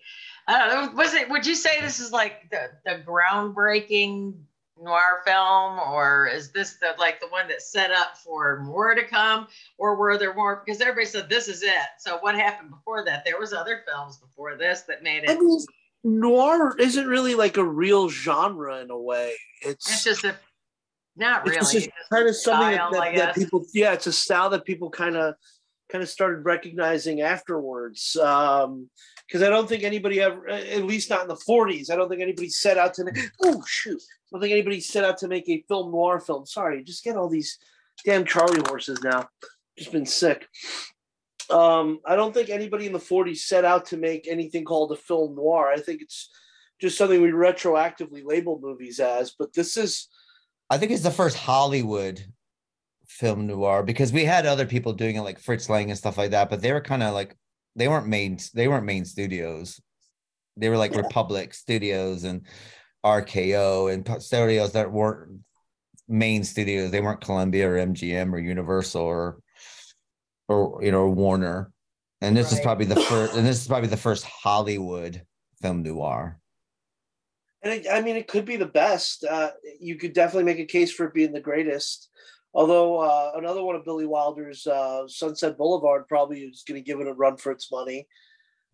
I 0.47 0.59
don't 0.59 0.69
know. 0.69 0.97
Was 0.97 1.13
it? 1.13 1.29
Would 1.29 1.45
you 1.45 1.55
say 1.55 1.79
this 1.81 1.99
is 1.99 2.11
like 2.11 2.49
the 2.49 2.71
the 2.85 3.03
groundbreaking 3.05 4.33
noir 4.81 5.21
film, 5.25 5.79
or 5.79 6.27
is 6.27 6.51
this 6.51 6.73
the 6.75 6.95
like 6.99 7.19
the 7.21 7.27
one 7.27 7.47
that 7.47 7.61
set 7.61 7.91
up 7.91 8.17
for 8.17 8.61
more 8.61 8.95
to 8.95 9.05
come, 9.05 9.47
or 9.77 9.95
were 9.95 10.17
there 10.17 10.33
more? 10.33 10.61
Because 10.65 10.81
everybody 10.81 11.05
said 11.05 11.29
this 11.29 11.47
is 11.47 11.63
it. 11.63 11.71
So 11.97 12.17
what 12.19 12.35
happened 12.35 12.71
before 12.71 13.05
that? 13.05 13.23
There 13.25 13.39
was 13.39 13.53
other 13.53 13.83
films 13.87 14.17
before 14.17 14.55
this 14.55 14.81
that 14.81 15.03
made 15.03 15.29
I 15.29 15.33
it. 15.33 15.39
mean, 15.39 15.59
noir 16.03 16.75
isn't 16.77 17.07
really 17.07 17.35
like 17.35 17.57
a 17.57 17.63
real 17.63 18.09
genre 18.09 18.79
in 18.81 18.91
a 18.91 18.99
way. 18.99 19.33
It's 19.61 19.89
It's 19.89 20.03
just 20.03 20.23
a 20.23 20.35
not 21.15 21.41
it's 21.47 21.49
really. 21.49 21.59
just 21.59 21.75
it's 21.75 21.85
just 21.85 22.09
kind 22.11 22.27
of 22.27 22.35
something 22.35 22.75
style, 22.75 22.91
that, 22.91 22.99
that, 22.99 23.15
that 23.15 23.35
people 23.35 23.65
yeah 23.73 23.93
it's 23.93 24.07
a 24.07 24.13
style 24.13 24.49
that 24.49 24.65
people 24.65 24.89
kind 24.89 25.15
of 25.15 25.35
kind 25.91 26.01
of 26.03 26.09
started 26.09 26.43
recognizing 26.43 27.21
afterwards 27.21 28.15
um 28.17 28.89
because 29.27 29.43
i 29.43 29.49
don't 29.49 29.69
think 29.69 29.83
anybody 29.83 30.21
ever 30.21 30.49
at 30.49 30.83
least 30.83 31.09
not 31.09 31.21
in 31.21 31.27
the 31.27 31.35
40s 31.35 31.91
i 31.91 31.95
don't 31.95 32.09
think 32.09 32.21
anybody 32.21 32.49
set 32.49 32.77
out 32.77 32.93
to 32.95 33.03
make 33.03 33.17
oh 33.43 33.61
shoot 33.67 34.01
i 34.01 34.29
don't 34.31 34.41
think 34.41 34.53
anybody 34.53 34.79
set 34.79 35.03
out 35.03 35.17
to 35.19 35.27
make 35.27 35.47
a 35.49 35.63
film 35.67 35.91
noir 35.91 36.19
film 36.19 36.45
sorry 36.45 36.83
just 36.83 37.03
get 37.03 37.15
all 37.15 37.29
these 37.29 37.59
damn 38.05 38.25
charlie 38.25 38.61
horses 38.67 38.99
now 39.03 39.27
just 39.77 39.91
been 39.91 40.05
sick 40.05 40.47
um 41.49 41.99
i 42.05 42.15
don't 42.15 42.33
think 42.33 42.49
anybody 42.49 42.85
in 42.85 42.93
the 42.93 42.99
40s 42.99 43.39
set 43.39 43.65
out 43.65 43.85
to 43.85 43.97
make 43.97 44.27
anything 44.27 44.63
called 44.63 44.91
a 44.91 44.95
film 44.95 45.35
noir 45.35 45.71
i 45.71 45.79
think 45.79 46.01
it's 46.01 46.29
just 46.79 46.97
something 46.97 47.21
we 47.21 47.29
retroactively 47.29 48.23
label 48.23 48.59
movies 48.61 48.99
as 48.99 49.35
but 49.37 49.53
this 49.53 49.77
is 49.77 50.07
I 50.73 50.77
think 50.79 50.91
it's 50.91 51.03
the 51.03 51.11
first 51.11 51.37
Hollywood 51.37 52.25
film 53.07 53.45
noir 53.45 53.83
because 53.83 54.11
we 54.11 54.25
had 54.25 54.47
other 54.47 54.65
people 54.65 54.93
doing 54.93 55.17
it 55.17 55.21
like 55.21 55.37
Fritz 55.37 55.69
Lang 55.69 55.89
and 55.89 55.97
stuff 55.97 56.17
like 56.17 56.31
that, 56.31 56.49
but 56.49 56.63
they 56.63 56.71
were 56.71 56.81
kind 56.81 57.03
of 57.03 57.13
like 57.13 57.37
they 57.75 57.87
weren't 57.87 58.07
main 58.07 58.39
they 58.55 58.67
weren't 58.67 58.85
main 58.85 59.05
studios. 59.05 59.79
They 60.57 60.69
were 60.69 60.77
like 60.77 60.95
Republic 60.95 61.53
Studios 61.53 62.23
and 62.23 62.47
RKO 63.05 63.93
and 63.93 64.23
studios 64.23 64.71
that 64.71 64.91
weren't 64.91 65.41
main 66.07 66.43
studios. 66.43 66.89
They 66.89 67.01
weren't 67.01 67.21
Columbia 67.21 67.69
or 67.69 67.75
MGM 67.77 68.33
or 68.33 68.39
Universal 68.39 69.03
or 69.03 69.42
or 70.47 70.83
you 70.83 70.91
know 70.91 71.09
Warner. 71.09 71.71
And 72.21 72.37
this 72.37 72.53
is 72.53 72.61
probably 72.61 72.85
the 72.85 73.01
first 73.01 73.35
and 73.35 73.45
this 73.45 73.61
is 73.61 73.67
probably 73.67 73.89
the 73.89 73.97
first 73.97 74.23
Hollywood 74.23 75.23
film 75.61 75.83
noir. 75.83 76.39
And 77.61 77.73
it, 77.73 77.87
I 77.91 78.01
mean, 78.01 78.15
it 78.15 78.27
could 78.27 78.45
be 78.45 78.57
the 78.57 78.65
best. 78.65 79.23
Uh, 79.23 79.51
you 79.79 79.95
could 79.97 80.13
definitely 80.13 80.43
make 80.43 80.59
a 80.59 80.65
case 80.65 80.91
for 80.91 81.05
it 81.05 81.13
being 81.13 81.31
the 81.31 81.39
greatest. 81.39 82.09
Although 82.53 82.99
uh, 82.99 83.31
another 83.35 83.63
one 83.63 83.75
of 83.75 83.85
Billy 83.85 84.05
Wilder's, 84.05 84.67
uh, 84.67 85.07
Sunset 85.07 85.57
Boulevard, 85.57 86.07
probably 86.07 86.41
is 86.41 86.63
going 86.67 86.79
to 86.79 86.85
give 86.85 86.99
it 86.99 87.07
a 87.07 87.13
run 87.13 87.37
for 87.37 87.51
its 87.51 87.71
money. 87.71 88.07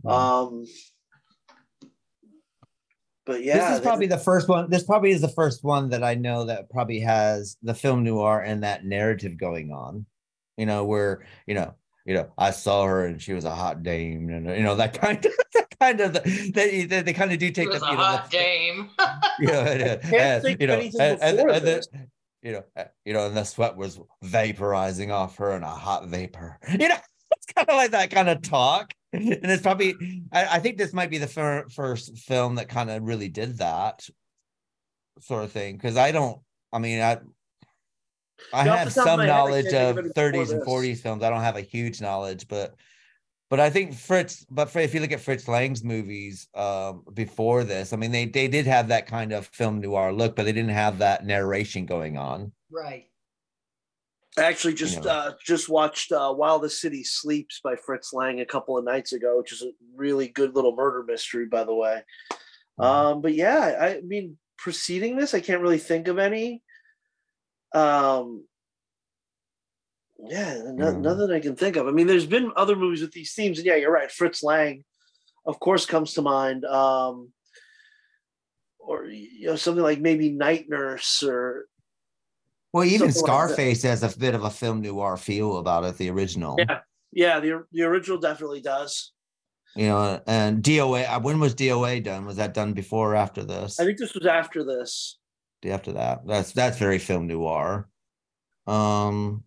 Um, 0.05 0.65
but 3.26 3.43
yeah, 3.43 3.70
this 3.70 3.78
is 3.78 3.86
probably 3.86 4.07
the 4.07 4.17
first 4.17 4.47
one. 4.47 4.70
This 4.70 4.84
probably 4.84 5.11
is 5.11 5.22
the 5.22 5.30
first 5.30 5.63
one 5.63 5.89
that 5.89 6.03
I 6.03 6.15
know 6.15 6.45
that 6.45 6.70
probably 6.70 6.99
has 7.01 7.57
the 7.61 7.74
film 7.74 8.03
noir 8.03 8.41
and 8.41 8.63
that 8.63 8.86
narrative 8.86 9.38
going 9.38 9.72
on. 9.72 10.05
You 10.60 10.66
know, 10.66 10.84
where 10.86 11.26
you 11.47 11.55
know, 11.55 11.74
you 12.05 12.14
know, 12.14 12.32
I 12.38 12.51
saw 12.51 12.86
her 12.86 13.05
and 13.05 13.22
she 13.22 13.34
was 13.34 13.45
a 13.45 13.55
hot 13.55 13.84
dame, 13.84 14.30
and 14.30 14.45
you 14.45 14.64
know 14.64 14.76
that 14.76 14.93
kind 15.01 15.26
of 15.26 15.32
that 15.53 15.80
kind 15.80 16.01
of 16.01 16.14
they 16.53 16.86
they, 16.86 17.01
they 17.01 17.14
kind 17.14 17.32
of 17.32 17.39
do 17.39 17.51
take 17.51 17.70
was 17.70 17.80
the 17.80 17.88
a 17.88 17.91
you 17.91 17.97
know, 17.97 18.03
hot 18.03 18.30
the, 18.30 18.38
dame. 18.38 18.89
you 19.39 19.47
know, 19.47 19.62
and, 19.62 19.82
uh, 19.82 19.97
and, 20.16 20.62
you 20.62 20.68
know, 20.68 20.80
and, 20.80 21.22
and, 21.22 21.39
and 21.39 21.66
the, 21.66 22.07
you 22.41 22.51
know, 22.53 22.64
you 23.05 23.14
know, 23.14 23.28
and 23.28 23.36
the 23.36 23.43
sweat 23.43 23.76
was 23.76 23.99
vaporizing 24.24 25.12
off 25.12 25.38
her 25.38 25.51
in 25.51 25.64
a 25.64 25.68
hot 25.68 26.07
vapor. 26.07 26.57
You 26.70 26.88
know, 26.89 26.95
it's 27.36 27.45
kind 27.47 27.70
of 27.70 27.76
like 27.76 27.91
that 27.91 28.12
kind 28.12 28.30
of 28.30 28.41
talk. 28.41 28.93
And 29.12 29.26
it's 29.26 29.64
probably, 29.64 29.95
I, 30.32 30.57
I 30.57 30.60
think 30.60 30.78
this 30.78 30.93
might 30.93 31.10
be 31.10 31.18
the 31.18 31.28
fir- 31.28 31.68
first 31.70 32.18
film 32.18 32.55
that 32.55 32.70
kind 32.70 32.89
of 32.89 33.03
really 33.03 33.28
did 33.28 33.57
that 33.57 34.07
sort 35.20 35.43
of 35.43 35.51
thing. 35.51 35.76
Because 35.76 35.97
I 35.97 36.12
don't, 36.12 36.39
I 36.72 36.80
mean, 36.80 37.01
I, 37.01 37.18
I 38.54 38.66
Yeah, 38.66 38.76
have 38.76 38.86
the 38.86 38.92
top 38.92 39.12
of 39.12 39.12
some 39.12 39.18
my 39.18 39.28
head, 39.28 39.28
knowledge 39.28 39.74
of 39.74 39.98
of 39.98 39.98
it 39.98 40.14
before 40.14 40.32
30s 40.32 40.52
and 40.52 40.62
40s 40.62 41.00
films. 41.02 41.24
I 41.24 41.30
don't 41.30 41.42
have 41.42 41.58
a 41.58 41.62
huge 41.62 42.02
knowledge, 42.02 42.48
but 42.48 42.76
but 43.50 43.60
I 43.60 43.70
think 43.72 43.96
Fritz, 43.96 44.46
but 44.52 44.70
for, 44.70 44.80
if 44.80 44.94
you 44.94 45.00
look 45.00 45.12
at 45.12 45.22
Fritz 45.22 45.48
Lang's 45.48 45.84
movies 45.84 46.48
um, 46.54 47.04
before 47.14 47.64
this, 47.64 47.94
I 47.94 47.98
mean, 47.98 48.12
they 48.12 48.26
they 48.26 48.48
did 48.48 48.68
have 48.68 48.90
that 48.90 49.08
kind 49.08 49.34
of 49.34 49.48
film 49.48 49.82
noir 49.82 50.14
look, 50.14 50.36
but 50.36 50.44
they 50.46 50.52
didn't 50.52 50.70
have 50.72 51.00
that 51.00 51.26
narration 51.26 51.86
going 51.86 52.18
on. 52.18 52.52
right. 52.72 53.06
I 54.38 54.44
actually 54.44 54.76
just 54.76 55.04
know. 55.04 55.12
uh, 55.12 55.32
just 55.46 55.68
watched 55.68 56.12
uh, 56.12 56.34
While 56.34 56.60
the 56.60 56.70
City 56.70 57.04
Sleeps 57.04 57.60
by 57.64 57.76
Fritz 57.76 58.14
Lang 58.14 58.40
a 58.40 58.46
couple 58.46 58.78
of 58.78 58.86
nights 58.86 59.12
ago, 59.12 59.38
which 59.38 59.52
is 59.52 59.64
a 59.64 59.72
really 59.96 60.30
good 60.30 60.56
little 60.56 60.76
murder 60.76 61.04
mystery, 61.04 61.46
by 61.46 61.64
the 61.64 61.74
way. 61.74 62.04
Um, 62.78 63.22
but 63.22 63.34
yeah, 63.34 63.78
I 63.82 64.02
mean, 64.02 64.38
preceding 64.58 65.18
this, 65.18 65.34
I 65.34 65.42
can't 65.42 65.62
really 65.62 65.80
think 65.80 66.08
of 66.08 66.20
any. 66.20 66.64
Um, 67.74 68.45
yeah, 70.28 70.59
no, 70.65 70.88
Mm. 70.93 71.01
nothing 71.01 71.32
I 71.32 71.39
can 71.39 71.55
think 71.55 71.76
of. 71.76 71.88
I 71.88 71.91
mean, 71.91 72.08
there's 72.08 72.25
been 72.25 72.51
other 72.55 72.75
movies 72.75 73.01
with 73.01 73.12
these 73.12 73.33
themes, 73.33 73.58
and 73.59 73.66
yeah, 73.66 73.75
you're 73.75 73.91
right. 73.91 74.12
Fritz 74.12 74.43
Lang, 74.43 74.83
of 75.46 75.59
course, 75.59 75.86
comes 75.86 76.13
to 76.16 76.21
mind. 76.21 76.66
Um, 76.66 77.32
or 78.79 79.05
you 79.05 79.47
know, 79.47 79.55
something 79.55 79.83
like 79.83 80.00
maybe 80.00 80.29
Night 80.32 80.66
Nurse, 80.67 81.21
or 81.24 81.67
Well, 82.74 82.83
even 82.86 83.12
Something 83.12 83.32
like. 83.33 83.47
Scarface 83.50 83.83
has 83.83 84.04
a 84.04 84.17
bit 84.17 84.36
of 84.36 84.43
a 84.43 84.50
film 84.50 84.82
noir 84.82 85.16
feel 85.16 85.58
about 85.58 85.83
it, 85.86 85.97
the 85.97 86.09
original. 86.09 86.55
Yeah. 86.58 86.79
yeah, 87.12 87.39
the 87.39 87.66
the 87.71 87.83
original 87.83 88.17
definitely 88.17 88.62
does. 88.62 89.12
You 89.75 89.87
know, 89.89 90.20
and 90.25 90.63
DOA. 90.63 91.05
uh, 91.08 91.20
When 91.20 91.39
was 91.39 91.54
DOA 91.54 92.04
done? 92.04 92.25
Was 92.25 92.37
that 92.37 92.55
done 92.55 92.74
before 92.74 93.12
or 93.13 93.16
after 93.16 93.43
this? 93.46 93.79
I 93.79 93.86
think 93.86 94.00
this 94.00 94.16
was 94.16 94.25
after 94.25 94.63
this. 94.63 95.18
After 95.66 95.94
that. 95.94 96.26
That's 96.26 96.52
that's 96.54 96.78
very 96.78 97.00
film 97.00 97.28
noir. 97.28 97.88
Um, 98.68 99.44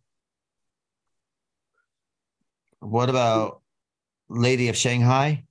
what 2.80 3.08
about 3.08 3.60
Lady 4.28 4.68
of 4.68 4.76
Shanghai, 4.76 5.44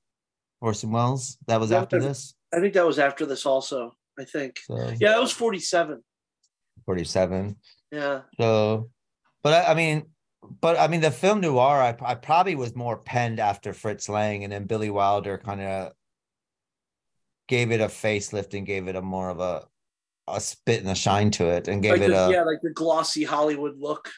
Orson 0.59 0.91
Welles? 0.91 1.37
That 1.47 1.59
was 1.59 1.71
after 1.71 1.99
this. 1.99 2.35
I 2.53 2.59
think 2.59 2.73
that 2.73 2.85
was 2.85 2.99
after 2.99 3.25
this 3.25 3.45
also. 3.45 3.95
I 4.19 4.25
think. 4.25 4.59
So 4.65 4.75
Yeah, 4.99 5.11
that 5.11 5.21
was 5.21 5.31
47. 5.31 6.03
forty-seven. 6.85 7.55
Yeah. 7.91 8.21
So, 8.39 8.89
but 9.43 9.53
I, 9.65 9.71
I 9.71 9.73
mean, 9.73 10.07
but 10.59 10.77
I 10.77 10.87
mean, 10.87 11.01
the 11.01 11.11
film 11.11 11.41
noir, 11.41 11.81
I, 11.81 11.95
I 12.03 12.15
probably 12.15 12.55
was 12.55 12.75
more 12.75 12.97
penned 12.97 13.39
after 13.39 13.73
Fritz 13.73 14.09
Lang, 14.09 14.43
and 14.43 14.51
then 14.51 14.65
Billy 14.65 14.89
Wilder 14.89 15.37
kind 15.37 15.61
of 15.61 15.93
gave 17.47 17.71
it 17.71 17.81
a 17.81 17.87
facelift 17.87 18.57
and 18.57 18.65
gave 18.65 18.87
it 18.87 18.95
a 18.95 19.01
more 19.01 19.29
of 19.29 19.39
a 19.39 19.67
a 20.27 20.39
spit 20.39 20.81
and 20.81 20.89
a 20.89 20.95
shine 20.95 21.31
to 21.31 21.49
it, 21.49 21.67
and 21.67 21.81
gave 21.81 21.93
Like 21.93 22.01
it 22.01 22.11
the, 22.11 22.27
a 22.27 22.31
yeah, 22.31 22.43
like 22.43 22.61
the 22.61 22.71
glossy 22.71 23.23
Hollywood 23.23 23.77
look. 23.77 24.09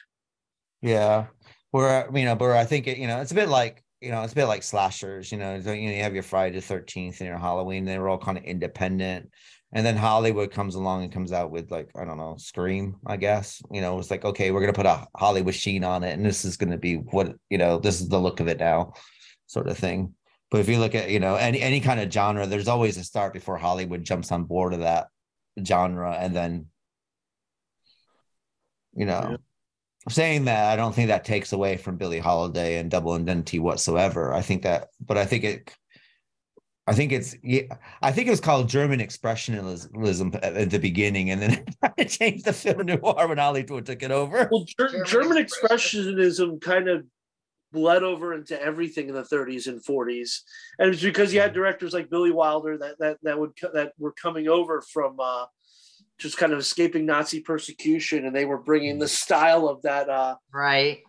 Yeah, 0.82 1.26
where 1.70 2.08
you 2.14 2.24
know, 2.24 2.34
where 2.34 2.56
I 2.56 2.64
think 2.64 2.86
it, 2.86 2.98
you 2.98 3.06
know, 3.06 3.20
it's 3.20 3.32
a 3.32 3.36
bit 3.36 3.48
like 3.48 3.82
you 4.00 4.10
know, 4.10 4.22
it's 4.22 4.32
a 4.32 4.36
bit 4.36 4.46
like 4.46 4.62
slashers. 4.62 5.32
You 5.32 5.38
know, 5.38 5.54
you 5.54 5.62
know, 5.62 5.72
you 5.72 6.02
have 6.02 6.14
your 6.14 6.22
Friday 6.22 6.56
the 6.56 6.62
Thirteenth 6.62 7.20
and 7.20 7.28
your 7.28 7.38
Halloween. 7.38 7.84
They're 7.84 8.08
all 8.08 8.18
kind 8.18 8.36
of 8.36 8.44
independent, 8.44 9.30
and 9.72 9.84
then 9.84 9.96
Hollywood 9.96 10.50
comes 10.50 10.74
along 10.74 11.04
and 11.04 11.12
comes 11.12 11.32
out 11.32 11.50
with 11.50 11.70
like 11.70 11.90
I 11.96 12.04
don't 12.04 12.18
know, 12.18 12.36
Scream. 12.38 12.96
I 13.06 13.16
guess 13.16 13.62
you 13.70 13.80
know, 13.80 13.98
it's 13.98 14.10
like 14.10 14.24
okay, 14.24 14.50
we're 14.50 14.60
gonna 14.60 14.72
put 14.72 14.86
a 14.86 15.06
Hollywood 15.16 15.54
sheen 15.54 15.84
on 15.84 16.04
it, 16.04 16.12
and 16.12 16.24
this 16.24 16.44
is 16.44 16.56
gonna 16.56 16.78
be 16.78 16.96
what 16.96 17.34
you 17.50 17.58
know, 17.58 17.78
this 17.78 18.00
is 18.00 18.08
the 18.08 18.20
look 18.20 18.40
of 18.40 18.48
it 18.48 18.60
now, 18.60 18.92
sort 19.46 19.68
of 19.68 19.78
thing. 19.78 20.14
But 20.50 20.60
if 20.60 20.68
you 20.68 20.78
look 20.78 20.94
at 20.94 21.10
you 21.10 21.18
know 21.18 21.34
any 21.34 21.60
any 21.60 21.80
kind 21.80 21.98
of 21.98 22.12
genre, 22.12 22.46
there's 22.46 22.68
always 22.68 22.96
a 22.98 23.04
start 23.04 23.32
before 23.32 23.56
Hollywood 23.56 24.04
jumps 24.04 24.30
on 24.30 24.44
board 24.44 24.74
of 24.74 24.80
that 24.80 25.08
genre, 25.62 26.12
and 26.12 26.34
then 26.34 26.66
you 28.94 29.06
know. 29.06 29.28
Yeah. 29.30 29.36
Saying 30.06 30.44
that, 30.44 30.70
I 30.70 30.76
don't 30.76 30.94
think 30.94 31.08
that 31.08 31.24
takes 31.24 31.54
away 31.54 31.78
from 31.78 31.96
Billie 31.96 32.18
Holiday 32.18 32.76
and 32.78 32.90
Double 32.90 33.14
Indemnity 33.14 33.58
whatsoever. 33.58 34.34
I 34.34 34.42
think 34.42 34.64
that, 34.64 34.88
but 35.00 35.16
I 35.16 35.24
think 35.24 35.44
it, 35.44 35.74
I 36.86 36.92
think 36.92 37.12
it's 37.12 37.34
yeah, 37.42 37.62
I 38.02 38.12
think 38.12 38.28
it 38.28 38.30
was 38.30 38.40
called 38.40 38.68
German 38.68 39.00
expressionism 39.00 40.34
at, 40.34 40.56
at 40.56 40.70
the 40.70 40.78
beginning, 40.78 41.30
and 41.30 41.40
then 41.40 41.64
it 41.96 42.10
changed 42.10 42.44
the 42.44 42.52
film 42.52 42.84
noir 42.84 43.26
when 43.26 43.38
Hollywood 43.38 43.86
took 43.86 44.02
it 44.02 44.10
over. 44.10 44.48
Well, 44.52 44.66
Ger- 44.78 44.88
German 44.88 45.06
German, 45.06 45.46
expressionism. 45.46 46.14
expressionism 46.14 46.60
kind 46.60 46.88
of 46.88 47.06
bled 47.74 48.02
over 48.02 48.32
into 48.32 48.60
everything 48.62 49.08
in 49.10 49.14
the 49.14 49.22
30s 49.22 49.66
and 49.66 49.84
40s, 49.84 50.40
and 50.78 50.94
it's 50.94 51.02
because 51.02 51.34
you 51.34 51.40
had 51.40 51.52
directors 51.52 51.92
like 51.92 52.08
Billy 52.08 52.30
Wilder 52.30 52.78
that 52.78 52.98
that 53.00 53.18
that 53.22 53.38
would 53.38 53.50
that 53.74 53.92
were 53.98 54.12
coming 54.12 54.48
over 54.48 54.80
from 54.80 55.18
uh, 55.20 55.44
just 56.18 56.38
kind 56.38 56.52
of 56.54 56.58
escaping 56.58 57.04
Nazi 57.04 57.40
persecution, 57.40 58.24
and 58.24 58.34
they 58.34 58.46
were 58.46 58.62
bringing 58.62 58.98
the 58.98 59.08
style 59.08 59.68
of 59.68 59.82
that. 59.82 60.08
Uh, 60.08 60.36
Right. 60.52 61.00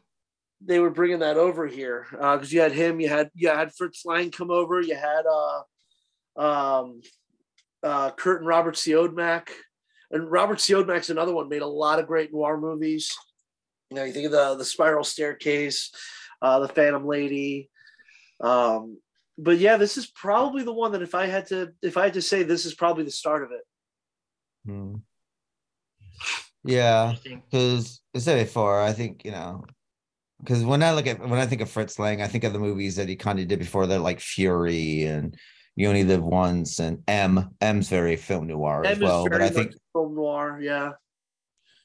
they 0.61 0.79
were 0.79 0.89
bringing 0.89 1.19
that 1.19 1.37
over 1.37 1.67
here 1.67 2.07
because 2.11 2.51
you 2.51 2.59
had 2.61 2.71
him, 2.73 2.99
you 2.99 3.07
had 3.07 3.29
you 3.35 3.47
had 3.49 3.73
Fritz 3.73 4.03
Lang 4.05 4.31
come 4.31 4.51
over, 4.51 4.81
you 4.81 4.95
had 4.95 5.23
uh, 5.25 5.61
um, 6.35 7.01
uh, 7.83 8.11
Kurt 8.11 8.39
and 8.41 8.47
Robert 8.47 8.75
Siodmak, 8.75 9.49
and 10.11 10.29
Robert 10.31 10.57
Siodmak's 10.59 11.09
another 11.09 11.33
one 11.33 11.49
made 11.49 11.61
a 11.61 11.67
lot 11.67 11.99
of 11.99 12.07
great 12.07 12.33
noir 12.33 12.57
movies. 12.59 13.13
You 13.91 13.97
know, 13.97 14.03
you 14.03 14.13
think 14.13 14.25
of 14.25 14.31
the 14.31 14.55
the 14.55 14.65
Spiral 14.65 15.03
Staircase, 15.03 15.91
uh, 16.45 16.59
the 16.59 16.67
Phantom 16.67 17.05
Lady, 17.07 17.69
um, 18.39 18.97
but 19.37 19.57
yeah, 19.57 19.77
this 19.77 19.97
is 19.97 20.07
probably 20.07 20.63
the 20.63 20.73
one 20.73 20.91
that 20.93 21.01
if 21.01 21.15
I 21.15 21.25
had 21.25 21.47
to 21.47 21.73
if 21.81 21.97
I 21.97 22.05
had 22.05 22.13
to 22.13 22.21
say 22.21 22.43
this 22.43 22.65
is 22.65 22.73
probably 22.73 23.03
the 23.03 23.11
start 23.11 23.43
of 23.43 23.49
it. 23.51 23.61
Hmm. 24.65 24.95
Yeah, 26.63 27.09
Interesting. 27.09 27.43
because 27.49 28.01
I 28.15 28.19
said 28.19 28.45
before, 28.45 28.81
I 28.81 28.93
think 28.93 29.25
you 29.25 29.31
know, 29.31 29.65
because 30.39 30.63
when 30.63 30.83
I 30.83 30.93
look 30.93 31.07
at 31.07 31.19
when 31.19 31.39
I 31.39 31.45
think 31.45 31.61
of 31.61 31.69
Fritz 31.69 31.99
Lang, 31.99 32.21
I 32.21 32.27
think 32.27 32.43
of 32.43 32.53
the 32.53 32.59
movies 32.59 32.95
that 32.95 33.09
he 33.09 33.15
kind 33.15 33.39
of 33.39 33.47
did 33.47 33.59
before 33.59 33.87
that, 33.87 33.99
like 33.99 34.19
Fury 34.19 35.03
and 35.03 35.35
You 35.75 35.89
Only 35.89 36.03
Live 36.03 36.23
Once, 36.23 36.79
and 36.79 37.03
M. 37.07 37.49
M's 37.61 37.89
very 37.89 38.15
film 38.15 38.47
noir 38.47 38.85
as 38.85 38.97
M 38.97 39.03
is 39.03 39.09
well. 39.09 39.27
But 39.29 39.41
I 39.41 39.49
think, 39.49 39.73
film 39.93 40.15
noir, 40.15 40.59
yeah. 40.61 40.91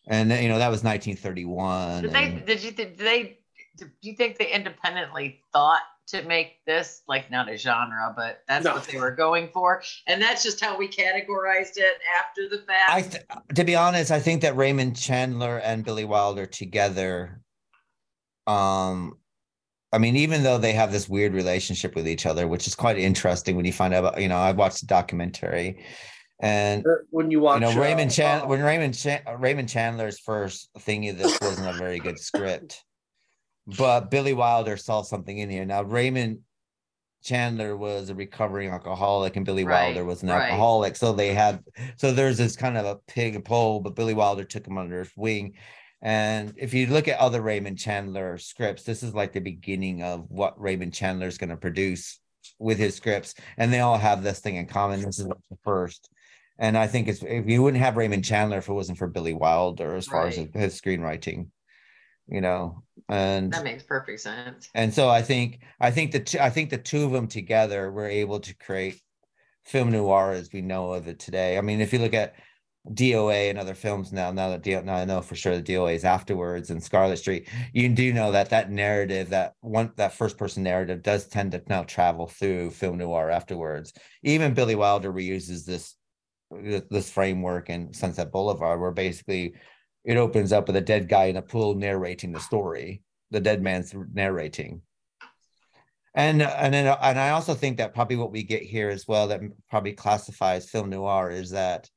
and 0.06 0.30
you 0.30 0.48
know, 0.48 0.58
that 0.58 0.70
was 0.70 0.84
1931. 0.84 2.02
Did 2.02 2.12
they? 2.12 2.42
Did 2.46 2.62
you? 2.62 2.70
Did 2.70 2.98
they? 2.98 3.39
Do 3.76 3.86
you 4.02 4.14
think 4.14 4.38
they 4.38 4.50
independently 4.52 5.42
thought 5.52 5.82
to 6.08 6.22
make 6.24 6.64
this 6.66 7.02
like 7.06 7.30
not 7.30 7.48
a 7.48 7.56
genre, 7.56 8.12
but 8.16 8.42
that's 8.48 8.64
No. 8.64 8.74
what 8.74 8.84
they 8.84 8.98
were 8.98 9.12
going 9.12 9.48
for, 9.52 9.82
and 10.06 10.20
that's 10.20 10.42
just 10.42 10.60
how 10.60 10.76
we 10.76 10.88
categorized 10.88 11.76
it 11.76 11.98
after 12.18 12.48
the 12.48 12.62
fact. 12.66 12.90
I, 12.90 13.02
th- 13.02 13.24
to 13.54 13.64
be 13.64 13.76
honest, 13.76 14.10
I 14.10 14.18
think 14.18 14.42
that 14.42 14.56
Raymond 14.56 14.96
Chandler 14.96 15.58
and 15.58 15.84
Billy 15.84 16.04
Wilder 16.04 16.46
together, 16.46 17.40
um, 18.46 19.18
I 19.92 19.98
mean, 19.98 20.16
even 20.16 20.42
though 20.42 20.58
they 20.58 20.72
have 20.72 20.90
this 20.92 21.08
weird 21.08 21.32
relationship 21.32 21.94
with 21.94 22.08
each 22.08 22.26
other, 22.26 22.46
which 22.48 22.66
is 22.66 22.74
quite 22.74 22.98
interesting 22.98 23.56
when 23.56 23.64
you 23.64 23.72
find 23.72 23.94
out. 23.94 24.00
About, 24.04 24.20
you 24.20 24.28
know, 24.28 24.36
I 24.36 24.52
watched 24.52 24.80
the 24.80 24.86
documentary, 24.86 25.84
and 26.40 26.84
When 27.10 27.30
you 27.30 27.38
watch, 27.40 27.60
you 27.60 27.68
know 27.68 27.72
uh, 27.72 27.80
Raymond 27.84 28.10
Chan 28.10 28.42
uh, 28.42 28.46
when 28.46 28.62
Raymond 28.62 28.96
Chan- 28.96 29.22
Raymond 29.38 29.68
Chandler's 29.68 30.18
first 30.18 30.70
thingy, 30.80 31.16
this 31.16 31.38
wasn't 31.40 31.68
a 31.68 31.78
very 31.78 32.00
good 32.00 32.18
script, 32.18 32.82
but 33.76 34.10
Billy 34.10 34.32
Wilder 34.32 34.76
saw 34.76 35.02
something 35.02 35.38
in 35.38 35.50
here. 35.50 35.64
Now 35.64 35.82
Raymond 35.82 36.40
Chandler 37.22 37.76
was 37.76 38.08
a 38.08 38.14
recovering 38.14 38.70
alcoholic, 38.70 39.36
and 39.36 39.44
Billy 39.44 39.64
Right, 39.64 39.86
Wilder 39.86 40.04
was 40.04 40.22
an 40.22 40.30
right. 40.30 40.44
alcoholic. 40.50 40.96
So 40.96 41.12
they 41.12 41.34
had 41.34 41.62
so 41.96 42.12
there's 42.12 42.38
this 42.38 42.56
kind 42.56 42.76
of 42.78 42.86
a 42.86 42.96
pig 43.06 43.44
pole, 43.44 43.80
but 43.80 43.94
Billy 43.94 44.14
Wilder 44.14 44.44
took 44.44 44.66
him 44.66 44.78
under 44.78 45.00
his 45.00 45.10
wing. 45.16 45.54
And 46.02 46.54
if 46.56 46.72
you 46.72 46.86
look 46.86 47.08
at 47.08 47.18
other 47.18 47.42
Raymond 47.42 47.78
Chandler 47.78 48.38
scripts, 48.38 48.84
this 48.84 49.02
is 49.02 49.14
like 49.14 49.32
the 49.32 49.40
beginning 49.40 50.02
of 50.02 50.30
what 50.30 50.58
Raymond 50.58 50.94
Chandler 50.94 51.26
is 51.26 51.36
going 51.36 51.50
to 51.50 51.58
produce 51.58 52.18
with 52.58 52.78
his 52.78 52.94
scripts, 52.94 53.34
and 53.58 53.70
they 53.72 53.80
all 53.80 53.98
have 53.98 54.22
this 54.22 54.40
thing 54.40 54.56
in 54.56 54.66
common. 54.66 55.02
This 55.02 55.18
is 55.18 55.26
the 55.26 55.36
first. 55.62 56.08
And 56.58 56.76
I 56.76 56.86
think 56.86 57.08
it's 57.08 57.22
if 57.22 57.46
you 57.46 57.62
wouldn't 57.62 57.82
have 57.82 57.96
Raymond 57.96 58.24
Chandler 58.24 58.58
if 58.58 58.68
it 58.68 58.72
wasn't 58.72 58.98
for 58.98 59.08
Billy 59.08 59.34
Wilder 59.34 59.94
as 59.94 60.06
far 60.06 60.26
as 60.26 60.38
Right. 60.38 60.54
his 60.54 60.80
screenwriting, 60.80 61.48
you 62.28 62.40
know. 62.40 62.82
And 63.10 63.52
that 63.52 63.64
makes 63.64 63.82
perfect 63.82 64.20
sense. 64.20 64.68
and 64.74 64.94
so 64.94 65.08
I 65.08 65.22
think 65.22 65.60
I 65.80 65.90
think 65.90 66.12
the 66.12 66.20
two, 66.20 66.38
I 66.38 66.50
think 66.50 66.70
the 66.70 66.78
two 66.78 67.04
of 67.04 67.12
them 67.12 67.26
together 67.26 67.90
were 67.90 68.06
able 68.06 68.40
to 68.40 68.54
create 68.56 69.00
film 69.64 69.90
noir 69.90 70.32
as 70.32 70.50
we 70.52 70.60
know 70.60 70.92
of 70.92 71.08
it 71.08 71.18
today. 71.18 71.58
I 71.58 71.60
mean, 71.60 71.80
if 71.80 71.92
you 71.92 71.98
look 71.98 72.14
at 72.14 72.34
DOA 72.88 73.50
and 73.50 73.58
other 73.58 73.74
films 73.74 74.12
now, 74.12 74.32
now 74.32 74.50
that 74.50 74.62
DO, 74.62 74.82
now 74.82 74.94
I 74.94 75.04
know 75.04 75.20
for 75.20 75.34
sure 75.34 75.56
the 75.56 75.62
DOA 75.62 75.94
is 75.94 76.04
afterwards 76.04 76.70
and 76.70 76.82
Scarlet 76.82 77.18
Street, 77.18 77.48
you 77.72 77.88
do 77.88 78.12
know 78.12 78.32
that 78.32 78.50
that 78.50 78.70
narrative, 78.70 79.30
that 79.30 79.54
one, 79.60 79.92
that 79.96 80.14
first 80.14 80.38
person 80.38 80.62
narrative, 80.62 81.02
does 81.02 81.28
tend 81.28 81.52
to 81.52 81.62
now 81.68 81.82
travel 81.82 82.26
through 82.26 82.70
film 82.70 82.98
noir 82.98 83.30
afterwards. 83.30 83.92
Even 84.22 84.54
Billy 84.54 84.74
Wilder 84.74 85.12
reuses 85.12 85.64
this 85.64 85.96
this 86.90 87.10
framework 87.10 87.70
in 87.70 87.92
Sunset 87.92 88.32
Boulevard, 88.32 88.80
where 88.80 88.90
basically 88.90 89.54
it 90.04 90.16
opens 90.16 90.52
up 90.52 90.66
with 90.66 90.76
a 90.76 90.80
dead 90.80 91.08
guy 91.08 91.24
in 91.26 91.36
a 91.36 91.42
pool 91.42 91.74
narrating 91.74 92.32
the 92.32 92.40
story. 92.40 93.02
The 93.30 93.40
dead 93.40 93.62
man's 93.62 93.94
narrating. 94.12 94.82
And 96.14 96.42
and 96.42 96.74
then 96.74 96.86
and 97.00 97.18
I 97.20 97.30
also 97.30 97.54
think 97.54 97.76
that 97.76 97.94
probably 97.94 98.16
what 98.16 98.32
we 98.32 98.42
get 98.42 98.62
here 98.62 98.90
as 98.90 99.06
well 99.06 99.28
that 99.28 99.40
probably 99.68 99.92
classifies 99.92 100.68
film 100.68 100.90
noir 100.90 101.30
is 101.30 101.50
that 101.50 101.88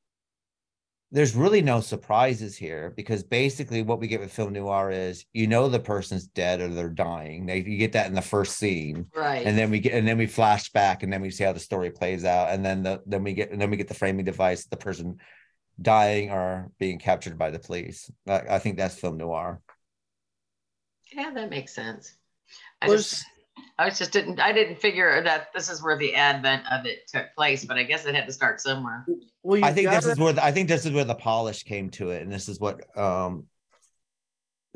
there's 1.12 1.36
really 1.36 1.62
no 1.62 1.80
surprises 1.80 2.56
here 2.58 2.92
because 2.96 3.24
basically 3.24 3.84
what 3.84 4.00
we 4.00 4.08
get 4.08 4.20
with 4.20 4.32
film 4.34 4.54
noir 4.54 4.92
is 4.92 5.26
you 5.34 5.48
know 5.48 5.68
the 5.68 5.80
person's 5.80 6.28
dead 6.28 6.60
or 6.62 6.68
they're 6.68 6.90
dying. 6.90 7.48
They 7.48 7.58
you 7.58 7.78
get 7.78 7.94
that 7.94 8.08
in 8.08 8.14
the 8.14 8.22
first 8.22 8.58
scene 8.58 9.08
Right. 9.16 9.46
and 9.48 9.58
then 9.58 9.72
we 9.72 9.80
get 9.80 9.94
and 9.94 10.08
then 10.08 10.20
we 10.20 10.28
flash 10.28 10.72
back 10.72 11.02
and 11.02 11.12
then 11.12 11.22
we 11.22 11.32
see 11.32 11.44
how 11.44 11.54
the 11.54 11.60
story 11.60 11.90
plays 11.90 12.24
out 12.24 12.50
and 12.50 12.64
then 12.64 12.84
the 12.84 13.02
then 13.08 13.24
we 13.24 13.34
get 13.34 13.52
and 13.52 13.60
then 13.60 13.72
we 13.72 13.78
get 13.78 13.88
the 13.88 13.94
framing 13.96 14.26
device 14.26 14.66
the 14.66 14.78
person 14.78 15.18
dying 15.82 16.30
or 16.32 16.70
being 16.80 17.00
captured 17.00 17.38
by 17.38 17.50
the 17.50 17.60
police 17.60 18.10
i, 18.28 18.42
I 18.52 18.60
think 18.60 18.78
that's 18.78 18.96
film 18.96 19.18
noir 19.18 19.62
yeah, 21.16 21.30
that 21.32 21.50
makes 21.52 21.76
sense. 21.76 22.16
I 22.82 22.88
was 22.90 23.08
just, 23.12 23.26
I 23.78 23.86
was 23.86 24.00
just 24.00 24.12
didn't, 24.12 24.40
I 24.40 24.52
didn't 24.52 24.78
figure 24.80 25.22
that 25.24 25.50
this 25.54 25.70
is 25.70 25.84
where 25.84 25.96
the 25.96 26.16
advent 26.16 26.64
of 26.72 26.88
it 26.88 27.08
took 27.08 27.28
place, 27.36 27.66
but 27.66 27.78
I 27.78 27.84
guess 27.84 28.04
it 28.06 28.16
had 28.16 28.26
to 28.26 28.34
start 28.34 28.60
somewhere. 28.60 29.06
well, 29.44 29.64
i 29.64 29.72
think 29.72 29.90
this 29.90 30.00
gotta- 30.06 30.12
is 30.14 30.20
where 30.20 30.34
the, 30.34 30.44
i 30.44 30.52
think 30.52 30.68
this 30.68 30.86
is 30.88 30.92
where 30.92 31.04
the 31.04 31.14
polish 31.14 31.62
came 31.64 31.90
to 31.92 32.10
it 32.10 32.24
and 32.24 32.32
this 32.32 32.50
is 32.50 32.60
what 32.60 32.82
um 32.98 33.46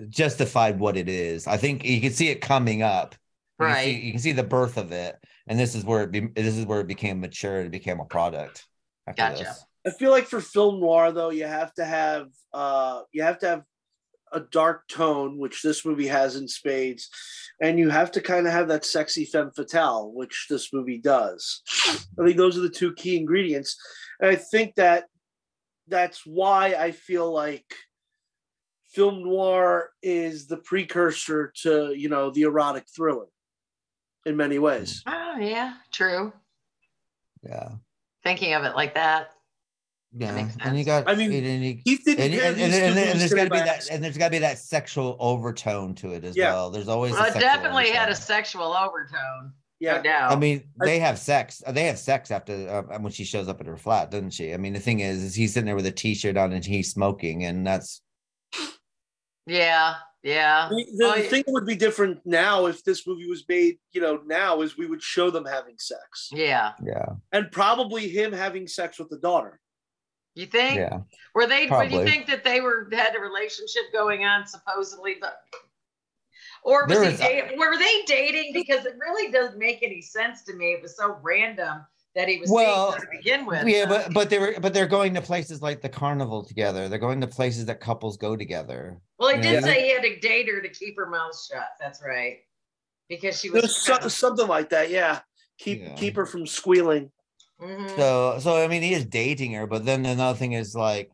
justified 0.10 0.80
what 0.80 0.96
it 0.96 1.10
is 1.10 1.48
i 1.48 1.58
think 1.58 1.84
you 1.84 2.00
can 2.00 2.12
see 2.12 2.30
it 2.30 2.40
coming 2.40 2.84
up 2.84 3.16
you 3.60 3.66
can 3.66 3.76
see, 3.76 3.80
Right. 3.94 4.04
you 4.04 4.12
can 4.12 4.22
see 4.22 4.32
the 4.34 4.44
birth 4.44 4.78
of 4.78 4.92
it 4.92 5.16
and 5.48 5.58
this 5.60 5.74
is 5.74 5.84
where 5.84 6.04
it 6.04 6.12
be, 6.12 6.28
this 6.36 6.56
is 6.56 6.66
where 6.68 6.82
it 6.82 6.88
became 6.88 7.20
mature 7.20 7.62
it 7.62 7.72
became 7.72 8.00
a 8.00 8.06
product 8.06 8.66
after 9.08 9.24
Gotcha. 9.24 9.44
this. 9.46 9.66
I 9.88 9.92
feel 9.92 10.12
like 10.12 10.26
for 10.26 10.42
film 10.42 10.82
noir 10.82 11.14
though, 11.14 11.30
you 11.30 11.46
have 11.46 11.74
to 11.76 11.86
have 11.86 12.28
uh 12.54 13.04
you 13.14 13.24
have 13.24 13.40
to 13.40 13.48
have 13.48 13.64
a 14.34 14.42
dark 14.42 14.88
tone, 14.90 15.38
which 15.38 15.62
this 15.62 15.86
movie 15.86 16.08
has 16.08 16.36
in 16.36 16.50
spades, 16.50 17.10
and 17.62 17.80
you 17.80 17.90
have 17.90 18.12
to 18.12 18.22
kind 18.22 18.46
of 18.46 18.52
have 18.52 18.68
that 18.68 18.86
sexy 18.86 19.24
femme 19.24 19.52
fatale, 19.56 20.12
which 20.14 20.48
this 20.50 20.74
movie 20.74 20.98
does. 20.98 21.62
I 22.20 22.26
think 22.26 22.36
those 22.36 22.58
are 22.58 22.62
the 22.62 22.70
two 22.70 22.94
key 22.96 23.16
ingredients. 23.16 23.78
And 24.20 24.30
I 24.30 24.36
think 24.36 24.76
that 24.76 25.06
that's 25.88 26.26
why 26.26 26.76
I 26.78 26.92
feel 26.92 27.32
like 27.32 27.74
film 28.90 29.24
noir 29.24 29.92
is 30.04 30.48
the 30.48 30.58
precursor 30.58 31.54
to, 31.62 31.94
you 31.96 32.10
know, 32.10 32.30
the 32.30 32.42
erotic 32.42 32.86
thriller 32.94 33.28
in 34.26 34.36
many 34.36 34.60
ways. 34.60 35.04
Oh 35.08 35.38
yeah, 35.40 35.76
true. 35.94 36.34
yeah 37.44 37.76
Thinking 38.24 38.54
of 38.54 38.66
it 38.66 38.76
like 38.76 38.96
that. 38.96 39.32
Yeah 40.18 40.36
and 40.36 40.78
you 40.78 40.84
sense. 40.84 41.06
got 41.06 41.10
I 41.10 41.16
mean, 41.16 41.32
and, 41.32 41.46
and 41.46 41.64
you, 41.66 41.76
Keith 41.84 42.02
didn't 42.06 42.24
and, 42.26 42.34
and, 42.34 42.62
and, 42.62 42.74
and, 42.74 42.98
and 43.00 43.20
there's 43.20 43.34
got 43.34 43.44
to 43.46 43.50
be 43.50 43.58
that 43.60 43.88
and 43.92 44.04
there's 44.04 44.18
got 44.18 44.26
to 44.28 44.32
be 44.32 44.40
that 44.40 44.58
sexual 44.60 45.16
overtone 45.20 45.96
to 45.96 46.12
it 46.14 46.24
as 46.24 46.36
Yeah. 46.36 46.54
well 46.54 46.70
there's 46.70 46.88
always 46.88 47.12
a 47.14 47.16
Well, 47.16 47.24
it 47.26 47.34
sexual 47.34 47.42
definitely 47.50 47.90
had 47.92 48.10
a 48.10 48.16
sexual 48.16 48.74
overtone. 48.74 49.54
Yeah. 49.80 49.98
No 49.98 50.02
doubt. 50.04 50.32
I 50.32 50.36
mean, 50.36 50.64
I- 50.82 50.86
they 50.86 51.00
have 51.00 51.20
sex. 51.20 51.62
They 51.70 51.84
have 51.84 52.00
sex 52.00 52.32
after 52.32 52.54
uh, 52.92 52.98
when 53.00 53.12
she 53.12 53.24
shows 53.24 53.48
up 53.48 53.62
at 53.62 53.68
her 53.68 53.78
flat, 53.78 54.10
doesn't 54.10 54.32
she? 54.32 54.52
I 54.52 54.58
mean, 54.58 54.74
the 54.74 54.80
thing 54.80 55.02
is, 55.02 55.22
is 55.22 55.36
he's 55.36 55.54
sitting 55.54 55.68
there 55.68 55.76
with 55.76 55.86
a 55.86 55.92
t-shirt 55.92 56.36
on 56.36 56.52
and 56.52 56.66
he's 56.66 56.92
smoking, 56.92 57.44
and 57.46 57.66
that's 57.68 58.02
yeah, 59.46 59.96
yeah. 60.24 60.68
The, 60.70 60.86
the 60.98 61.06
Oh, 61.06 61.16
yeah. 61.16 61.30
thing 61.30 61.44
would 61.48 61.66
be 61.66 61.76
different 61.76 62.20
now 62.26 62.66
if 62.66 62.84
this 62.84 63.06
movie 63.08 63.28
was 63.30 63.44
made, 63.48 63.78
you 63.92 64.02
know, 64.02 64.20
now 64.26 64.62
is 64.62 64.78
we 64.78 64.88
would 64.88 65.02
show 65.02 65.30
them 65.30 65.46
having 65.46 65.76
sex 65.78 66.30
Yeah. 66.34 66.72
yeah, 66.84 67.06
and 67.32 67.52
probably 67.52 68.10
him 68.10 68.34
having 68.34 68.68
sex 68.68 69.00
with 69.00 69.10
the 69.10 69.20
daughter. 69.20 69.60
You 70.38 70.46
think? 70.46 70.76
yeah. 70.78 71.00
Were 71.34 71.48
they? 71.48 71.62
Would 71.62 71.70
Probably. 71.70 71.98
you 71.98 72.04
think 72.06 72.28
that 72.28 72.44
they 72.44 72.62
were 72.62 72.88
had 72.92 73.16
a 73.16 73.20
relationship 73.20 73.84
going 73.92 74.24
on 74.26 74.46
supposedly, 74.48 75.16
but 75.20 75.42
or 76.64 76.86
was 76.86 76.98
There 76.98 77.04
he 77.08 77.14
is- 77.14 77.20
dating? 77.20 77.60
Were 77.60 77.78
they 77.78 78.04
dating? 78.06 78.54
Because 78.54 78.86
it 78.86 78.96
really 79.00 79.32
doesn't 79.32 79.58
make 79.58 79.82
any 79.84 80.02
sense 80.02 80.44
to 80.44 80.54
me. 80.54 80.74
It 80.74 80.82
was 80.82 80.96
so 80.98 81.18
random 81.22 81.86
that 82.16 82.28
he 82.28 82.40
was 82.40 82.50
Well, 82.50 82.92
dating 82.92 83.02
to 83.06 83.18
begin 83.18 83.46
with. 83.46 83.68
Yeah, 83.68 83.86
but 83.86 84.14
but 84.14 84.30
they 84.30 84.40
were 84.40 84.56
but 84.60 84.74
they're 84.74 84.88
going 84.88 85.14
to 85.16 85.22
places 85.22 85.62
like 85.62 85.82
the 85.82 85.90
carnival 85.90 86.44
together. 86.44 86.90
They're 86.90 87.00
going 87.00 87.22
to 87.22 87.28
places 87.28 87.66
that 87.68 87.80
couples 87.80 88.18
go 88.18 88.36
together. 88.36 89.00
well, 89.20 89.36
he 89.36 89.42
did 89.42 89.62
know, 89.62 89.68
say 89.68 89.84
he 89.84 89.92
had 89.94 90.04
to 90.04 90.20
date 90.20 90.48
her 90.50 90.62
to 90.62 90.70
keep 90.70 90.96
her 90.98 91.08
mouth 91.10 91.38
shut. 91.50 91.68
That's 91.80 92.02
right, 92.06 92.40
because 93.10 93.40
she 93.40 93.50
was. 93.50 93.62
There's 93.62 93.78
so, 93.78 94.08
something 94.08 94.48
like 94.48 94.70
that, 94.70 94.90
yeah. 94.90 95.20
keep 95.60 95.82
Yeah. 95.82 95.96
keep 95.96 96.16
her 96.16 96.26
from 96.26 96.46
squealing. 96.48 97.12
Mhm. 97.62 97.96
So, 97.96 98.40
so 98.40 98.64
I 98.64 98.68
mean, 98.68 98.84
he 98.84 98.94
is 98.94 99.06
dating 99.06 99.54
her, 99.54 99.66
but 99.68 99.86
then 99.86 100.06
another 100.06 100.38
thing 100.38 100.54
is 100.54 100.76
like, 100.76 101.12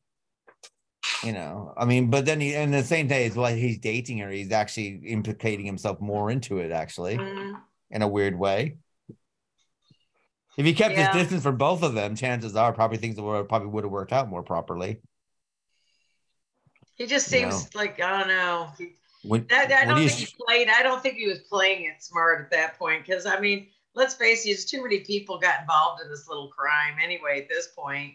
you 1.23 1.31
know, 1.31 1.73
I 1.77 1.85
mean, 1.85 2.09
but 2.09 2.25
then 2.25 2.41
he, 2.41 2.53
and 2.55 2.73
the 2.73 2.83
same 2.83 3.07
day 3.07 3.25
is 3.25 3.35
while 3.35 3.53
he's 3.55 3.77
dating 3.79 4.17
her, 4.17 4.29
he's 4.29 4.51
actually 4.51 5.01
implicating 5.05 5.65
himself 5.65 6.01
more 6.01 6.29
into 6.29 6.57
it, 6.57 6.71
actually, 6.71 7.17
Mhm. 7.17 7.61
in 7.91 8.01
a 8.01 8.07
weird 8.07 8.37
way. 8.37 8.77
If 10.57 10.65
he 10.65 10.73
kept 10.73 10.95
Yeah. 10.95 11.11
his 11.11 11.23
distance 11.23 11.43
from 11.43 11.57
both 11.57 11.81
of 11.81 11.93
them, 11.93 12.15
chances 12.15 12.55
are 12.55 12.73
probably 12.73 12.97
things 12.97 13.19
would 13.19 13.49
probably 13.49 13.69
would 13.69 13.85
have 13.85 13.91
worked 13.91 14.11
out 14.11 14.27
more 14.29 14.43
properly. 14.43 15.01
He 16.95 17.07
just 17.07 17.31
You 17.31 17.39
seems 17.39 17.73
like 17.73 17.99
I 17.99 18.19
don't 18.19 18.27
know. 18.27 18.71
He, 18.77 18.95
When, 19.23 19.47
that, 19.47 19.71
I 19.71 19.85
don't 19.85 19.97
think 19.97 20.11
he 20.11 20.35
played. 20.45 20.69
I 20.69 20.83
don't 20.83 21.01
think 21.01 21.15
he 21.15 21.27
was 21.27 21.39
playing 21.39 21.85
it 21.85 22.03
smart 22.03 22.41
at 22.41 22.51
that 22.51 22.77
point. 22.77 23.05
Because 23.05 23.25
I 23.25 23.39
mean, 23.39 23.69
let's 23.95 24.15
face 24.15 24.45
it, 24.45 24.49
there's 24.49 24.65
too 24.65 24.81
many 24.83 24.99
people 24.99 25.39
got 25.39 25.61
involved 25.61 26.01
in 26.03 26.09
this 26.09 26.27
little 26.27 26.49
crime 26.49 26.95
anyway. 27.03 27.41
At 27.41 27.49
this 27.49 27.67
point, 27.77 28.13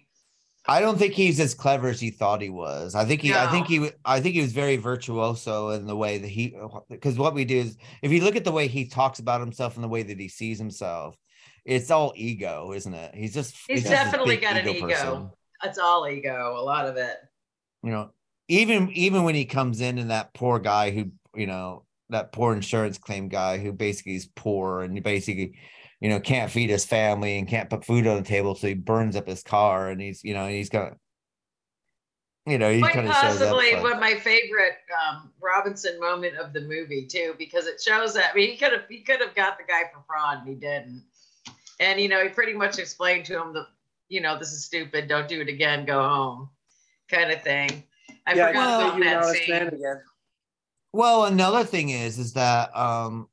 I 0.66 0.80
don't 0.80 0.98
think 0.98 1.14
he's 1.14 1.40
as 1.40 1.55
clever 1.55 1.88
as 1.88 2.00
he 2.00 2.10
thought 2.10 2.42
he 2.42 2.50
was. 2.50 2.94
I 2.94 3.05
think 3.05 3.22
he, 3.22 3.32
I 3.32 3.50
think 3.50 3.66
he, 3.66 3.90
I 4.05 4.20
think 4.20 4.34
he 4.34 4.42
was 4.42 4.52
very 4.52 4.76
virtuoso 4.76 5.70
in 5.70 5.86
the 5.86 5.96
way 5.96 6.18
that 6.18 6.28
he, 6.28 6.55
because 6.90 7.16
what 7.16 7.34
we 7.34 7.44
do 7.44 7.56
is, 7.59 7.76
if 8.02 8.12
you 8.12 8.22
look 8.22 8.36
at 8.36 8.44
the 8.44 8.52
way 8.52 8.66
he 8.66 8.86
talks 8.86 9.18
about 9.18 9.40
himself 9.40 9.76
and 9.76 9.84
the 9.84 9.88
way 9.88 10.02
that 10.02 10.20
he 10.20 10.28
sees 10.28 10.59
himself, 10.59 11.16
it's 11.64 11.90
all 11.90 12.12
ego, 12.16 12.72
isn't 12.72 12.92
it? 12.94 13.14
He's 13.14 13.32
just, 13.34 13.56
He's 13.66 13.82
just 13.82 13.90
this 13.90 13.98
definitely 13.98 14.36
big 14.36 14.42
got 14.42 14.56
an 14.56 14.68
ego. 14.68 14.88
person. 14.88 15.30
it's 15.64 15.78
all 15.78 16.06
ego. 16.09 16.55
A 16.59 16.62
lot 16.62 16.86
of 16.86 16.96
it. 16.96 17.16
You 17.82 17.92
know, 17.92 18.10
even 18.48 18.90
even 18.92 19.22
when 19.22 19.34
he 19.34 19.44
comes 19.44 19.80
in 19.80 19.98
and 19.98 20.10
that 20.10 20.34
poor 20.34 20.59
guy 20.59 20.90
who, 20.90 21.12
you 21.34 21.46
know, 21.46 21.84
that 22.10 22.32
poor 22.32 22.55
insurance 22.55 22.98
claim 22.98 23.28
guy 23.28 23.59
who 23.59 23.72
basically 23.72 24.16
is 24.16 24.28
poor 24.35 24.82
and 24.82 24.94
he 24.94 25.01
basically, 25.01 25.55
you 26.01 26.09
know, 26.09 26.20
can't 26.20 26.51
feed 26.51 26.70
his 26.70 26.85
family 26.85 27.39
and 27.39 27.48
can't 27.48 27.68
put 27.70 27.85
food 27.85 28.06
on 28.06 28.16
the 28.16 28.22
table, 28.28 28.55
so 28.55 28.66
he 28.68 28.74
burns 28.74 29.16
up 29.16 29.26
his 29.26 29.43
car 29.43 29.89
and 29.90 30.01
he's, 30.01 30.22
you 30.24 30.32
know, 30.35 30.48
he's 30.48 30.68
got, 30.70 30.94
you 32.47 32.56
know, 32.56 32.72
he 32.72 32.80
Quite 32.80 32.94
kind 32.94 33.09
of 33.09 33.14
shows 33.14 33.43
up. 33.43 33.48
possibly 33.51 33.74
like- 33.74 33.82
one 33.82 33.93
of 33.93 34.01
my 34.01 34.14
favorite 34.14 34.78
um, 35.06 35.30
Robinson 35.43 36.01
moment 36.01 36.36
of 36.39 36.52
the 36.52 36.62
movie 36.62 37.06
too, 37.06 37.35
because 37.39 37.66
it 37.66 37.80
shows 37.80 38.14
that 38.14 38.30
I 38.32 38.35
mean, 38.35 38.51
he 38.51 38.56
could 38.56 38.72
have 38.72 38.82
he 38.89 39.01
could 39.02 39.20
have 39.20 39.35
got 39.35 39.59
the 39.59 39.64
guy 39.64 39.82
for 39.93 40.02
fraud 40.06 40.39
and 40.39 40.48
he 40.48 40.55
didn't. 40.55 41.05
And 41.80 42.01
you 42.01 42.09
know, 42.09 42.22
he 42.22 42.28
pretty 42.30 42.55
much 42.55 42.78
explained 42.78 43.26
to 43.26 43.40
him 43.40 43.52
that 43.52 43.66
you 44.09 44.20
know 44.22 44.39
this 44.39 44.52
is 44.52 44.64
stupid, 44.64 45.09
don't 45.09 45.28
do 45.28 45.43
it 45.43 45.48
again, 45.48 45.85
go 45.85 46.02
home, 46.02 46.48
kind 47.10 47.30
of 47.30 47.43
thing. 47.43 47.85
I 48.26 48.35
yeah, 48.35 48.48
forgot 48.48 48.94
I 48.94 48.97
about 48.97 49.24
say 49.35 49.47
that 49.51 49.68
scene. 49.70 49.80
again. 49.80 50.01
Well, 50.93 51.24
another 51.24 51.65
thing 51.65 51.90
is, 51.90 52.19
is 52.19 52.32
that 52.35 52.77
um, 52.77 53.28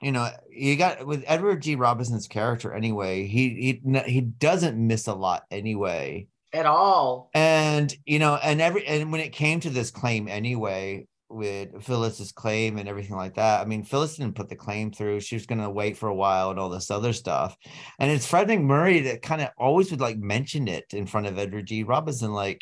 you 0.00 0.12
know, 0.12 0.28
you 0.50 0.76
got 0.76 1.06
with 1.06 1.24
Edward 1.26 1.62
G. 1.62 1.76
Robinson's 1.76 2.28
character 2.28 2.74
anyway. 2.74 3.26
He 3.26 3.80
he 3.82 4.02
he 4.06 4.20
doesn't 4.20 4.76
miss 4.76 5.06
a 5.06 5.14
lot 5.14 5.44
anyway, 5.50 6.26
At 6.52 6.66
all. 6.66 7.30
and 7.34 7.94
you 8.04 8.18
know, 8.18 8.36
and 8.42 8.60
every 8.60 8.86
and 8.86 9.12
when 9.12 9.20
it 9.20 9.32
came 9.32 9.60
to 9.60 9.70
this 9.70 9.90
claim 9.90 10.28
anyway, 10.28 11.06
with 11.32 11.82
Phyllis's 11.82 12.32
claim 12.32 12.78
and 12.78 12.88
everything 12.88 13.16
like 13.16 13.34
that. 13.34 13.60
I 13.60 13.64
mean, 13.64 13.84
Phyllis 13.84 14.16
didn't 14.16 14.36
put 14.36 14.48
the 14.48 14.56
claim 14.56 14.92
through. 14.92 15.20
She 15.20 15.34
was 15.36 15.46
gonna 15.46 15.70
wait 15.70 15.96
for 15.96 16.08
a 16.08 16.14
while 16.14 16.50
and 16.50 16.58
all 16.58 16.68
this 16.68 16.90
other 16.90 17.12
stuff. 17.12 17.56
And 17.98 18.10
it's 18.10 18.26
Fred 18.26 18.48
MacMurray 18.48 19.04
that 19.04 19.22
kind 19.22 19.40
of 19.40 19.48
always 19.56 19.90
would 19.90 20.00
like 20.00 20.18
mention 20.18 20.68
it 20.68 20.84
in 20.92 21.06
front 21.06 21.26
of 21.26 21.38
Edward 21.38 21.66
G. 21.66 21.82
Robinson, 21.84 22.32
like 22.32 22.60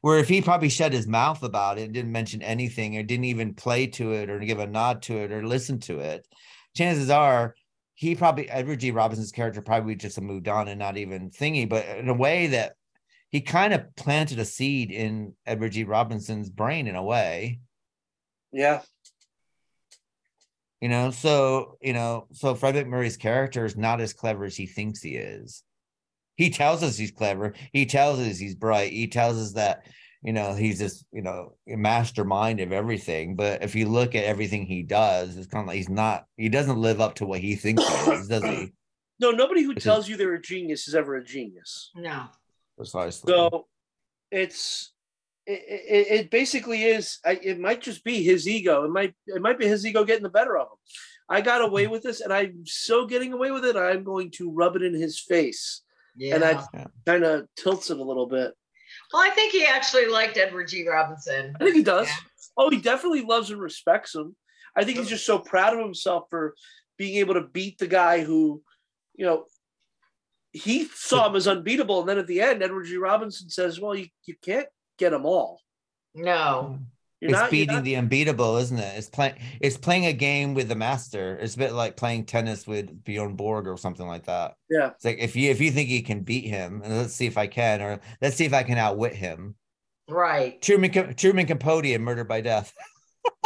where 0.00 0.18
if 0.18 0.28
he 0.28 0.40
probably 0.42 0.68
shut 0.68 0.92
his 0.92 1.06
mouth 1.06 1.42
about 1.42 1.78
it, 1.78 1.92
didn't 1.92 2.12
mention 2.12 2.42
anything, 2.42 2.96
or 2.96 3.02
didn't 3.02 3.24
even 3.24 3.54
play 3.54 3.86
to 3.88 4.12
it, 4.12 4.30
or 4.30 4.38
give 4.40 4.58
a 4.58 4.66
nod 4.66 5.02
to 5.02 5.16
it, 5.18 5.32
or 5.32 5.46
listen 5.46 5.78
to 5.80 5.98
it, 6.00 6.26
chances 6.76 7.10
are 7.10 7.54
he 7.94 8.14
probably 8.14 8.48
Edward 8.48 8.80
G. 8.80 8.90
Robinson's 8.92 9.32
character 9.32 9.60
probably 9.60 9.94
just 9.94 10.20
moved 10.20 10.48
on 10.48 10.68
and 10.68 10.78
not 10.78 10.96
even 10.96 11.30
thingy, 11.30 11.68
but 11.68 11.86
in 11.86 12.08
a 12.08 12.14
way 12.14 12.46
that 12.48 12.74
he 13.30 13.40
kind 13.42 13.74
of 13.74 13.94
planted 13.96 14.38
a 14.38 14.44
seed 14.44 14.90
in 14.90 15.34
Edward 15.46 15.72
G. 15.72 15.84
Robinson's 15.84 16.48
brain 16.50 16.86
in 16.86 16.96
a 16.96 17.02
way, 17.02 17.60
Yeah. 18.52 18.80
you 20.80 20.88
know. 20.88 21.10
So 21.10 21.76
you 21.80 21.92
know, 21.92 22.26
so 22.32 22.54
Fred 22.54 22.74
MacMurray's 22.74 23.16
character 23.16 23.64
is 23.64 23.76
not 23.76 24.00
as 24.00 24.12
clever 24.14 24.44
as 24.44 24.56
he 24.56 24.66
thinks 24.66 25.02
he 25.02 25.16
is. 25.16 25.62
He 26.40 26.48
tells 26.48 26.82
us 26.82 26.96
he's 26.96 27.10
clever. 27.10 27.52
He 27.70 27.84
tells 27.84 28.18
us 28.18 28.38
he's 28.38 28.54
bright. 28.54 28.92
He 28.92 29.08
tells 29.08 29.36
us 29.36 29.52
that 29.52 29.84
you 30.22 30.32
know 30.32 30.54
he's 30.54 30.78
this 30.78 31.04
you 31.12 31.20
know 31.20 31.52
mastermind 31.66 32.60
of 32.60 32.72
everything. 32.72 33.36
But 33.36 33.62
if 33.62 33.74
you 33.74 33.86
look 33.86 34.14
at 34.14 34.24
everything 34.24 34.64
he 34.64 34.82
does, 34.82 35.36
it's 35.36 35.48
kind 35.48 35.64
of 35.64 35.68
like 35.68 35.76
he's 35.76 35.90
not. 35.90 36.24
He 36.38 36.48
doesn't 36.48 36.80
live 36.80 36.98
up 36.98 37.16
to 37.16 37.26
what 37.26 37.40
he 37.40 37.56
thinks 37.56 37.86
he 37.86 38.10
is, 38.12 38.28
does 38.28 38.44
he? 38.44 38.72
No, 39.22 39.32
nobody 39.32 39.62
who 39.62 39.74
This 39.74 39.82
is- 39.82 39.84
tells 39.84 40.08
you 40.08 40.16
they're 40.16 40.32
a 40.32 40.40
genius 40.40 40.88
is 40.88 40.94
ever 40.94 41.14
a 41.16 41.22
genius. 41.22 41.90
No. 41.94 42.28
Precisely. 42.78 43.30
So 43.30 43.66
it's 44.30 44.94
it, 45.46 45.62
it, 45.68 46.20
it 46.20 46.30
basically 46.30 46.84
is. 46.84 47.18
I, 47.22 47.38
it 47.42 47.60
might 47.60 47.82
just 47.82 48.02
be 48.02 48.22
his 48.22 48.48
ego. 48.48 48.84
It 48.84 48.90
might 48.90 49.12
it 49.26 49.42
might 49.42 49.58
be 49.58 49.66
his 49.66 49.84
ego 49.84 50.04
getting 50.04 50.22
the 50.22 50.30
better 50.30 50.56
of 50.56 50.68
him. 50.68 50.78
I 51.28 51.42
got 51.42 51.60
away 51.60 51.84
mm. 51.84 51.90
with 51.90 52.02
this, 52.02 52.22
and 52.22 52.32
I'm 52.32 52.62
so 52.64 53.04
getting 53.04 53.34
away 53.34 53.50
with 53.50 53.66
it. 53.66 53.76
I'm 53.76 54.04
going 54.04 54.30
to 54.38 54.50
rub 54.50 54.74
it 54.76 54.82
in 54.82 54.94
his 54.94 55.20
face, 55.20 55.82
Yeah. 56.20 56.34
and 56.34 56.44
I 56.44 56.62
kind 57.06 57.24
of 57.24 57.46
tilts 57.56 57.88
it 57.88 57.98
a 57.98 58.02
little 58.02 58.26
bit. 58.26 58.52
well, 59.12 59.22
I 59.22 59.30
think 59.30 59.52
he 59.52 59.64
actually 59.64 60.06
liked 60.06 60.36
Edward 60.36 60.68
G. 60.68 60.86
Robinson. 60.86 61.56
I 61.58 61.64
think 61.64 61.76
he 61.76 61.82
does. 61.82 62.08
Oh, 62.58 62.68
he 62.68 62.78
definitely 62.78 63.22
loves 63.22 63.50
and 63.50 63.60
respects 63.60 64.14
him. 64.14 64.36
I 64.76 64.84
think 64.84 64.98
he's 64.98 65.08
just 65.08 65.24
so 65.24 65.38
proud 65.38 65.72
of 65.72 65.80
himself 65.80 66.24
for 66.28 66.54
being 66.98 67.16
able 67.16 67.34
to 67.34 67.40
beat 67.48 67.78
the 67.78 67.86
guy 67.86 68.22
who, 68.22 68.62
you 69.14 69.24
know, 69.24 69.46
he 70.52 70.88
saw 70.94 71.26
him 71.28 71.36
as 71.36 71.48
unbeatable. 71.48 72.00
And 72.00 72.08
then 72.08 72.18
at 72.18 72.26
the 72.26 72.42
end, 72.42 72.62
Edward 72.62 72.84
G. 72.84 72.98
Robinson 72.98 73.48
says, 73.48 73.80
Well, 73.80 73.94
you, 73.94 74.08
you 74.26 74.34
can't 74.42 74.68
get 74.98 75.10
them 75.10 75.24
all. 75.24 75.60
No. 76.14 76.80
You're 77.20 77.30
it's 77.32 77.38
not, 77.38 77.44
you're 77.44 77.50
beating 77.50 77.74
not- 77.76 77.84
the 77.84 77.96
unbeatable, 77.96 78.56
isn't 78.56 78.78
it? 78.78 78.96
It's 78.96 79.10
playing. 79.10 79.34
It's 79.60 79.76
playing 79.76 80.06
a 80.06 80.12
game 80.12 80.54
with 80.54 80.68
the 80.68 80.74
master. 80.74 81.36
It's 81.36 81.54
a 81.54 81.58
bit 81.58 81.72
like 81.72 81.96
playing 81.96 82.24
tennis 82.24 82.66
with 82.66 83.04
Bjorn 83.04 83.36
Borg 83.36 83.66
or 83.66 83.76
something 83.76 84.06
like 84.06 84.24
that. 84.24 84.56
Yeah. 84.70 84.90
It's 84.92 85.04
like 85.04 85.18
if 85.18 85.36
you 85.36 85.50
if 85.50 85.60
you 85.60 85.70
think 85.70 85.90
you 85.90 86.02
can 86.02 86.20
beat 86.20 86.46
him, 86.46 86.80
and 86.82 86.96
let's 86.96 87.12
see 87.12 87.26
if 87.26 87.36
I 87.36 87.46
can, 87.46 87.82
or 87.82 88.00
let's 88.22 88.36
see 88.36 88.46
if 88.46 88.54
I 88.54 88.62
can 88.62 88.78
outwit 88.78 89.14
him. 89.14 89.54
Right. 90.08 90.60
Truman 90.62 90.92
Ca- 90.92 91.12
Truman 91.12 91.46
Capote 91.46 91.84
in 91.84 92.02
Murder 92.02 92.24
by 92.24 92.40
Death. 92.40 92.72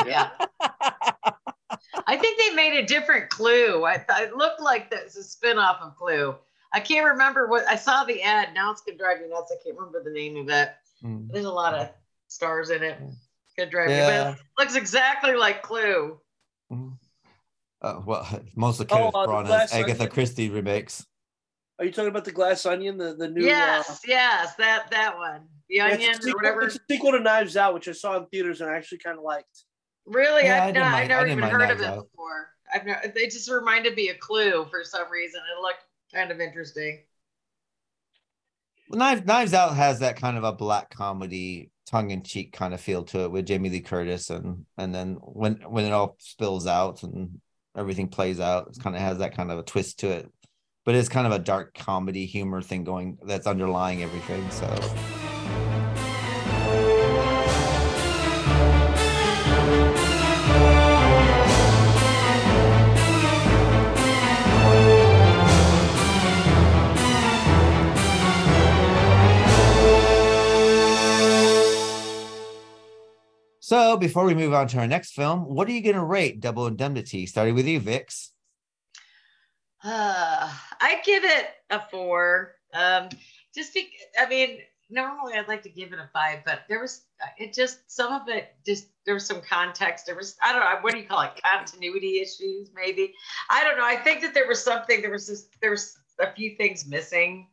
Yeah. 0.07 0.31
I 2.07 2.17
think 2.17 2.39
they 2.39 2.55
made 2.55 2.79
a 2.79 2.87
different 2.87 3.29
Clue. 3.29 3.85
I 3.85 3.99
thought 3.99 4.23
it 4.23 4.37
looked 4.37 4.61
like 4.61 4.91
that's 4.91 5.17
a 5.17 5.23
spin-off 5.25 5.79
of 5.81 5.97
Clue. 5.97 6.37
I 6.73 6.81
can't 6.81 7.07
remember 7.07 7.49
what 7.49 7.67
I 7.69 7.77
saw 7.77 8.05
the 8.05 8.23
ad. 8.23 8.55
Now 8.55 8.71
it's 8.71 8.83
gonna 8.83 8.99
drive 8.99 9.21
me 9.21 9.29
nuts. 9.29 9.53
I 9.53 9.63
can't 9.65 9.77
remember 9.77 10.03
the 10.03 10.11
name 10.11 10.37
of 10.37 10.49
it. 10.49 10.71
Mm. 11.05 11.29
There's 11.31 11.45
a 11.45 11.51
lot 11.53 11.75
of 11.75 11.91
stars 12.29 12.71
in 12.71 12.83
it. 12.83 12.99
It's 13.57 13.59
gonna 13.59 13.71
drive 13.71 13.89
me. 13.89 13.95
Yeah. 13.95 14.31
But 14.33 14.39
it 14.39 14.45
looks 14.59 14.75
exactly 14.77 15.35
like 15.35 15.63
Clue. 15.63 16.19
Uh, 17.83 18.01
well, 18.05 18.27
most 18.57 18.81
of 18.81 18.91
Oh, 18.91 18.97
Kenneth 18.97 19.15
uh, 19.15 19.27
the 19.27 19.33
Branagh's 19.33 19.47
Glass 19.49 19.75
Agatha 19.75 20.09
Christie 20.09 20.51
remakes. 20.51 21.07
Are 21.79 21.85
you 21.85 21.91
talking 21.93 22.09
about 22.09 22.25
the 22.25 22.33
Glass 22.33 22.65
Onion, 22.67 22.97
the, 22.99 23.15
the 23.15 23.29
new? 23.29 23.45
yes, 23.45 23.91
uh, 23.91 23.95
yes, 24.07 24.55
that 24.57 24.91
that 24.91 25.17
one. 25.17 25.47
The 25.69 25.77
yeah, 25.77 25.89
it's 25.89 25.95
a 25.95 26.07
onion 26.07 26.11
or 26.11 26.23
sequel- 26.23 26.39
whatever. 26.39 26.63
It's 26.63 26.77
a 26.77 26.81
sequel 26.91 27.13
to 27.13 27.21
Knives 27.21 27.57
Out, 27.57 27.75
which 27.75 27.89
I 27.89 27.93
saw 27.93 28.17
in 28.17 28.27
theaters 28.27 28.61
and 28.61 28.71
I 28.71 28.77
actually 28.77 28.99
kind 28.99 29.19
of 29.19 29.25
liked. 29.25 29.65
Really, 30.07 30.45
Yeah, 30.45 30.63
I 30.65 30.69
I've, 30.69 30.75
didn't 30.75 30.85
not, 30.85 30.87
I've 30.87 30.93
mind- 30.93 31.13
I 31.13 31.17
never 31.17 31.27
even 31.27 31.45
heard 31.45 31.71
of 31.71 31.81
it 31.81 31.87
Out. 31.87 32.09
before. 32.11 32.49
I've 32.73 32.85
never, 32.87 33.13
they 33.15 33.25
just 33.27 33.51
reminded 33.51 33.95
me 33.97 34.09
of 34.11 34.19
Clue 34.19 34.67
for 34.71 34.85
some 34.85 35.11
reason. 35.11 35.41
It 35.57 35.61
looked 35.63 35.85
kind 36.15 36.31
of 36.31 36.41
interesting. 36.41 37.03
Well, 38.89 38.99
Knives, 38.99 39.25
Knives 39.27 39.55
Out 39.55 39.75
has 39.77 40.01
that 40.01 40.17
kind 40.17 40.37
of 40.37 40.45
a 40.45 40.53
black 40.53 40.91
comedy, 40.91 41.71
tongue 41.87 42.11
in 42.11 42.23
cheek 42.23 42.53
kind 42.53 42.75
of 42.75 42.81
feel 42.81 43.05
to 43.05 43.25
it 43.25 43.31
with 43.31 43.47
Jamie 43.47 43.71
Lee 43.71 43.81
Curtis, 43.81 44.31
and 44.31 44.67
and 44.79 44.95
then 44.95 45.15
when 45.21 45.57
when 45.69 45.85
it 45.85 45.93
all 45.93 46.17
spills 46.19 46.67
out 46.67 47.03
and 47.03 47.41
everything 47.77 48.09
plays 48.09 48.41
out, 48.41 48.69
it 48.69 48.83
kind 48.83 48.97
of 48.97 49.03
has 49.03 49.19
that 49.19 49.37
kind 49.37 49.51
of 49.51 49.59
a 49.59 49.63
twist 49.63 50.01
to 50.01 50.11
it. 50.11 50.31
But 50.85 50.95
it's 50.95 51.09
kind 51.09 51.27
of 51.27 51.33
a 51.33 51.39
dark 51.39 51.75
comedy 51.75 52.27
humor 52.27 52.61
thing 52.61 52.85
going 52.85 53.19
that's 53.27 53.47
underlying 53.47 54.03
everything. 54.03 54.51
So 54.51 54.67
So 73.65 73.97
before 73.97 74.27
we 74.27 74.35
move 74.35 74.53
on 74.53 74.69
to 74.69 74.79
our 74.79 74.87
next 74.87 75.13
film, 75.13 75.47
what 75.47 75.67
are 75.67 75.73
you 75.73 75.81
going 75.81 75.97
to 75.97 76.05
rate 76.05 76.39
Double 76.39 76.67
Indemnity? 76.67 77.25
Starting 77.25 77.55
with 77.55 77.67
you, 77.67 77.81
Vix. 77.81 78.31
Uh, 79.83 80.53
I 80.83 81.01
give 81.03 81.25
it 81.25 81.47
a 81.71 81.81
four. 81.81 82.57
Um, 82.75 83.09
just 83.55 83.73
be, 83.73 83.89
I 84.21 84.29
mean, 84.29 84.59
normally 84.91 85.33
I'd 85.33 85.49
like 85.49 85.63
to 85.63 85.71
give 85.71 85.95
it 85.95 85.99
a 85.99 86.11
five, 86.13 86.41
but 86.45 86.65
there 86.69 86.79
was 86.79 87.07
it 87.39 87.55
just 87.55 87.91
some 87.91 88.13
of 88.13 88.29
it 88.29 88.55
just 88.67 88.89
there 89.07 89.15
was 89.15 89.25
some 89.25 89.41
context. 89.41 90.05
There 90.05 90.15
was 90.15 90.37
I 90.45 90.53
don't 90.53 90.61
know 90.61 90.83
what 90.83 90.93
do 90.93 90.99
you 90.99 91.07
call 91.07 91.23
it 91.23 91.41
continuity 91.43 92.21
issues 92.21 92.69
maybe. 92.75 93.15
I 93.49 93.65
don't 93.65 93.79
know. 93.79 93.87
I 93.87 93.97
think 93.97 94.21
that 94.21 94.35
there 94.35 94.47
was 94.47 94.63
something. 94.63 95.01
There 95.01 95.11
was 95.11 95.27
just 95.27 95.59
there 95.63 95.71
was 95.71 95.97
a 96.21 96.31
few 96.35 96.55
things 96.57 96.87
missing 96.87 97.49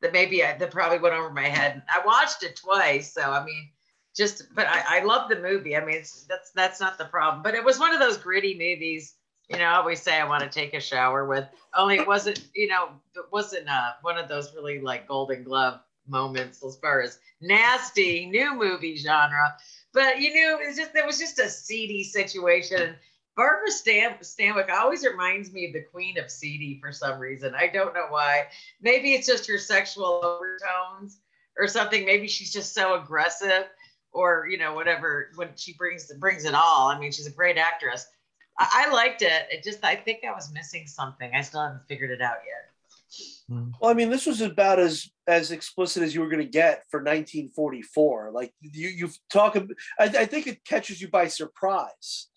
that 0.00 0.14
maybe 0.14 0.42
I, 0.42 0.56
that 0.56 0.70
probably 0.70 1.00
went 1.00 1.16
over 1.16 1.28
my 1.28 1.48
head. 1.48 1.82
I 1.86 2.00
watched 2.06 2.44
it 2.44 2.56
twice, 2.56 3.12
so 3.12 3.30
I 3.30 3.44
mean, 3.44 3.68
just 4.16 4.54
but 4.54 4.66
I, 4.66 5.00
I 5.00 5.04
love 5.04 5.28
the 5.28 5.40
movie. 5.40 5.76
I 5.76 5.84
mean, 5.84 6.02
that's 6.28 6.50
that's 6.54 6.80
not 6.80 6.98
the 6.98 7.04
problem. 7.04 7.42
But 7.42 7.54
it 7.54 7.64
was 7.64 7.78
one 7.78 7.92
of 7.92 8.00
those 8.00 8.16
gritty 8.16 8.54
movies. 8.54 9.14
You 9.48 9.58
know, 9.58 9.64
I 9.64 9.76
always 9.76 10.00
say 10.00 10.18
I 10.18 10.28
want 10.28 10.42
to 10.42 10.48
take 10.48 10.74
a 10.74 10.80
shower 10.80 11.26
with. 11.26 11.44
Only 11.74 11.96
it 11.96 12.06
wasn't. 12.06 12.40
You 12.54 12.68
know, 12.68 12.88
it 13.14 13.26
wasn't 13.32 13.68
uh, 13.68 13.92
one 14.02 14.18
of 14.18 14.28
those 14.28 14.54
really 14.54 14.80
like 14.80 15.08
Golden 15.08 15.42
Glove 15.42 15.80
moments 16.08 16.64
as 16.64 16.76
far 16.76 17.02
as 17.02 17.18
nasty 17.40 18.26
new 18.26 18.54
movie 18.54 18.96
genre. 18.96 19.54
But 19.92 20.20
you 20.20 20.32
knew 20.32 20.58
it 20.60 20.66
was 20.66 20.76
just 20.76 20.94
it 20.94 21.06
was 21.06 21.18
just 21.18 21.38
a 21.38 21.48
seedy 21.48 22.04
situation. 22.04 22.94
Barbara 23.36 23.70
Stan- 23.70 24.18
Stanwyck 24.20 24.70
always 24.70 25.04
reminds 25.04 25.52
me 25.52 25.66
of 25.66 25.72
the 25.72 25.82
Queen 25.82 26.18
of 26.18 26.30
Seedy 26.30 26.78
for 26.80 26.92
some 26.92 27.18
reason. 27.18 27.54
I 27.54 27.68
don't 27.68 27.94
know 27.94 28.06
why. 28.10 28.48
Maybe 28.82 29.14
it's 29.14 29.26
just 29.26 29.48
her 29.48 29.56
sexual 29.56 30.20
overtones 30.22 31.20
or 31.56 31.66
something. 31.66 32.04
Maybe 32.04 32.28
she's 32.28 32.52
just 32.52 32.74
so 32.74 33.00
aggressive, 33.00 33.64
or 34.12 34.46
you 34.48 34.58
know, 34.58 34.74
whatever. 34.74 35.30
When 35.36 35.50
she 35.56 35.74
brings 35.74 36.12
brings 36.14 36.44
it 36.44 36.54
all. 36.54 36.88
I 36.88 36.98
mean, 36.98 37.12
she's 37.12 37.26
a 37.26 37.32
great 37.32 37.58
actress. 37.58 38.06
I, 38.58 38.86
I 38.86 38.92
liked 38.92 39.22
it. 39.22 39.46
It 39.50 39.62
just 39.62 39.84
I 39.84 39.96
think 39.96 40.20
I 40.24 40.32
was 40.32 40.52
missing 40.52 40.86
something. 40.86 41.30
I 41.34 41.42
still 41.42 41.62
haven't 41.62 41.86
figured 41.88 42.10
it 42.10 42.20
out 42.20 42.38
yet. 42.46 42.70
Hmm. 43.48 43.70
Well, 43.80 43.90
I 43.90 43.94
mean, 43.94 44.10
this 44.10 44.26
was 44.26 44.40
about 44.40 44.78
as 44.78 45.10
as 45.26 45.50
explicit 45.50 46.02
as 46.02 46.14
you 46.14 46.20
were 46.20 46.28
going 46.28 46.44
to 46.44 46.50
get 46.50 46.84
for 46.90 47.00
1944. 47.00 48.30
Like 48.32 48.52
you, 48.60 48.88
you 48.88 49.10
talk. 49.32 49.56
ab- 49.56 49.74
I, 49.98 50.04
I 50.04 50.26
think 50.26 50.46
it 50.46 50.64
catches 50.64 51.00
you 51.00 51.08
by 51.08 51.26
surprise 51.26 52.28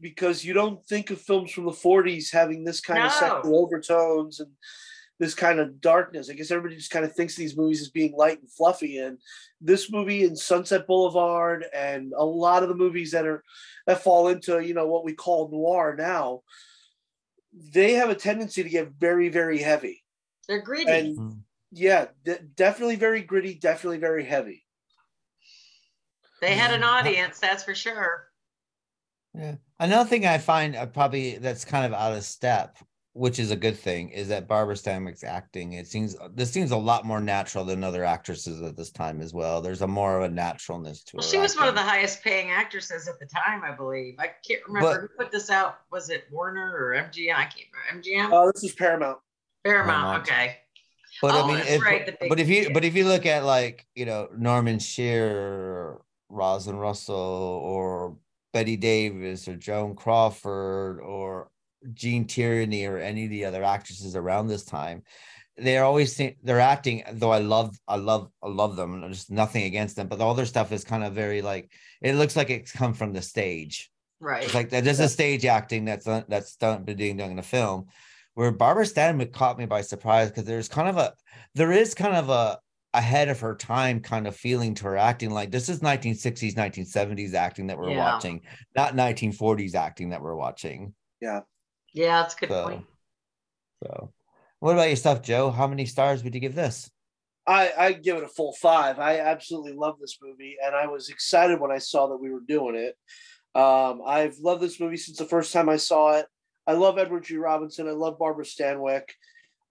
because 0.00 0.44
you 0.44 0.52
don't 0.52 0.84
think 0.86 1.10
of 1.10 1.20
films 1.20 1.52
from 1.52 1.64
the 1.64 1.70
40s 1.70 2.32
having 2.32 2.64
this 2.64 2.80
kind 2.80 3.04
of 3.04 3.12
sexual 3.12 3.60
overtones 3.60 4.40
and 4.40 4.50
this 5.18 5.34
kind 5.34 5.60
of 5.60 5.80
darkness. 5.80 6.28
I 6.28 6.34
guess 6.34 6.50
everybody 6.50 6.76
just 6.76 6.90
kind 6.90 7.04
of 7.04 7.14
thinks 7.14 7.34
of 7.34 7.38
these 7.38 7.56
movies 7.56 7.80
as 7.80 7.90
being 7.90 8.14
light 8.16 8.40
and 8.40 8.50
fluffy. 8.50 8.98
And 8.98 9.18
this 9.60 9.90
movie 9.90 10.24
and 10.24 10.38
Sunset 10.38 10.86
Boulevard 10.86 11.64
and 11.72 12.12
a 12.16 12.24
lot 12.24 12.62
of 12.62 12.68
the 12.68 12.74
movies 12.74 13.12
that 13.12 13.26
are 13.26 13.42
that 13.86 14.02
fall 14.02 14.28
into 14.28 14.60
you 14.60 14.74
know 14.74 14.86
what 14.86 15.04
we 15.04 15.12
call 15.12 15.48
noir 15.50 15.94
now, 15.96 16.42
they 17.52 17.92
have 17.92 18.10
a 18.10 18.14
tendency 18.14 18.62
to 18.62 18.68
get 18.68 18.92
very 18.98 19.28
very 19.28 19.58
heavy. 19.58 20.02
They're 20.48 20.62
gritty. 20.62 20.90
And 20.90 21.42
yeah, 21.70 22.06
de- 22.24 22.40
definitely 22.40 22.96
very 22.96 23.22
gritty, 23.22 23.54
definitely 23.54 23.98
very 23.98 24.24
heavy. 24.24 24.64
they 26.40 26.54
had 26.54 26.72
an 26.72 26.84
audience, 26.84 27.38
that's 27.38 27.64
for 27.64 27.74
sure. 27.74 28.28
Yeah. 29.34 29.56
Another 29.80 30.08
thing 30.08 30.26
I 30.26 30.38
find 30.38 30.76
uh, 30.76 30.86
probably 30.86 31.38
that's 31.38 31.64
kind 31.64 31.84
of 31.84 31.92
out 31.92 32.12
of 32.12 32.24
step, 32.24 32.78
which 33.14 33.38
is 33.38 33.50
a 33.52 33.56
good 33.56 33.76
thing, 33.78 34.10
is 34.10 34.26
that 34.28 34.48
Barbara 34.48 34.74
Stanwyck's 34.74 35.22
acting. 35.24 35.74
It 35.74 35.86
seems 35.86 36.16
this 36.34 36.50
seems 36.50 36.72
a 36.72 36.76
lot 36.76 37.04
more 37.04 37.20
natural 37.20 37.64
than 37.64 37.82
other 37.84 38.04
actresses 38.04 38.60
at 38.60 38.76
this 38.76 38.90
time 38.90 39.20
as 39.20 39.32
well. 39.32 39.62
There's 39.62 39.82
a 39.82 39.86
more 39.86 40.18
of 40.18 40.24
a 40.24 40.28
naturalness 40.34 41.04
to 41.04 41.16
Well, 41.16 41.24
her. 41.24 41.30
she 41.30 41.38
was 41.38 41.56
one 41.56 41.68
of 41.68 41.74
the 41.76 41.80
highest 41.82 42.22
paying 42.22 42.50
actresses 42.50 43.06
at 43.08 43.18
the 43.20 43.26
time, 43.26 43.62
I 43.64 43.70
believe. 43.70 44.16
I 44.18 44.32
can't 44.46 44.60
remember 44.66 44.90
But- 44.90 45.00
who 45.00 45.08
put 45.24 45.32
this 45.32 45.48
out. 45.48 45.78
Was 45.92 46.10
it 46.10 46.24
Warner 46.30 46.74
or 46.76 46.94
MGM? 46.94 47.34
I 47.36 47.44
can't 47.44 47.68
remember. 47.72 48.08
MGM? 48.08 48.32
Uh, 48.32 48.50
this 48.52 48.64
is 48.64 48.74
Paramount. 48.74 49.18
Paramount. 49.64 50.26
Paramount. 50.26 50.28
Okay. 50.28 50.56
But 51.22 51.34
Oh, 51.36 51.44
I 51.44 51.46
mean, 51.46 51.56
that's 51.58 51.70
if, 51.70 51.82
right, 51.82 52.16
but 52.28 52.40
if 52.40 52.48
you 52.48 52.62
yeah. 52.62 52.68
but 52.74 52.84
if 52.84 52.96
you 52.96 53.04
look 53.04 53.24
at 53.24 53.44
like 53.44 53.86
you 53.94 54.04
know 54.06 54.28
Norma 54.36 54.80
Shearer, 54.80 56.02
Rosalind 56.28 56.80
Russell, 56.80 57.14
or 57.14 58.16
Bette 58.52 58.76
Davis, 58.76 59.46
or 59.46 59.54
Joan 59.54 59.94
Crawford, 59.94 60.98
or 61.00 61.48
Gene 61.92 62.26
Tierney, 62.26 62.86
or 62.86 62.98
any 62.98 63.24
of 63.24 63.30
the 63.30 63.44
other 63.44 63.62
actresses 63.62 64.16
around 64.16 64.46
this 64.46 64.64
time, 64.64 65.02
they're 65.56 65.84
always 65.84 66.16
think 66.16 66.36
they're 66.42 66.60
acting. 66.60 67.02
Though 67.12 67.30
I 67.32 67.38
love, 67.38 67.76
I 67.86 67.96
love, 67.96 68.30
I 68.42 68.48
love 68.48 68.76
them. 68.76 68.94
and 68.94 69.02
There's 69.04 69.30
nothing 69.30 69.64
against 69.64 69.96
them, 69.96 70.08
but 70.08 70.20
all 70.20 70.34
their 70.34 70.46
stuff 70.46 70.72
is 70.72 70.84
kind 70.84 71.04
of 71.04 71.12
very 71.12 71.42
like 71.42 71.70
it 72.02 72.14
looks 72.14 72.34
like 72.36 72.50
it's 72.50 72.72
come 72.72 72.94
from 72.94 73.12
the 73.12 73.22
stage. 73.22 73.90
Right. 74.20 74.44
It's 74.44 74.54
like 74.54 74.70
there's 74.70 75.00
a 75.00 75.08
stage 75.08 75.44
acting 75.44 75.84
that's 75.84 76.06
done, 76.06 76.24
that's 76.28 76.56
done 76.56 76.84
being 76.84 77.16
done 77.18 77.30
in 77.32 77.38
a 77.38 77.42
film. 77.42 77.86
Where 78.34 78.50
Barbara 78.50 78.84
Stanwyck 78.84 79.32
caught 79.32 79.58
me 79.58 79.66
by 79.66 79.82
surprise 79.82 80.28
because 80.28 80.44
there's 80.44 80.68
kind 80.68 80.88
of 80.88 80.96
a 80.96 81.12
there 81.54 81.70
is 81.70 81.94
kind 81.94 82.16
of 82.16 82.30
a 82.30 82.58
ahead 82.92 83.28
of 83.28 83.40
her 83.40 83.54
time 83.56 84.00
kind 84.00 84.26
of 84.26 84.34
feeling 84.36 84.74
to 84.74 84.84
her 84.84 84.96
acting. 84.96 85.30
Like 85.30 85.50
this 85.52 85.68
is 85.68 85.80
1960s, 85.80 86.54
1970s 86.54 87.34
acting 87.34 87.68
that 87.68 87.78
we're 87.78 87.90
Yeah. 87.90 88.14
watching, 88.14 88.40
not 88.74 88.94
1940s 88.94 89.74
acting 89.74 90.10
that 90.10 90.22
we're 90.22 90.34
watching. 90.36 90.94
Yeah. 91.20 91.40
Yeah, 91.94 92.22
that's 92.22 92.34
a 92.34 92.38
good 92.38 92.48
So, 92.50 92.64
point. 92.64 92.84
so 93.82 94.12
what 94.58 94.72
about 94.72 94.90
yourself, 94.90 95.22
Joe? 95.22 95.50
How 95.50 95.66
many 95.66 95.86
stars 95.86 96.22
would 96.22 96.34
you 96.34 96.40
give 96.40 96.54
this? 96.54 96.90
I, 97.46 97.72
I 97.78 97.92
give 97.92 98.16
it 98.16 98.24
a 98.24 98.28
full 98.28 98.52
five. 98.54 98.98
I 98.98 99.20
absolutely 99.20 99.72
love 99.72 99.98
this 100.00 100.18
movie, 100.22 100.56
and 100.64 100.74
I 100.74 100.86
was 100.86 101.08
excited 101.08 101.60
when 101.60 101.70
I 101.70 101.78
saw 101.78 102.08
that 102.08 102.16
we 102.16 102.30
were 102.30 102.40
doing 102.46 102.74
it. 102.74 102.96
Um, 103.58 104.02
I've 104.04 104.36
loved 104.38 104.62
this 104.62 104.80
movie 104.80 104.96
since 104.96 105.18
the 105.18 105.24
first 105.24 105.52
time 105.52 105.68
I 105.68 105.76
saw 105.76 106.18
it. 106.18 106.26
I 106.66 106.72
love 106.72 106.98
Edward 106.98 107.24
G. 107.24 107.36
Robinson. 107.36 107.86
I 107.88 107.92
love 107.92 108.18
Barbara 108.18 108.44
Stanwyck. 108.44 109.10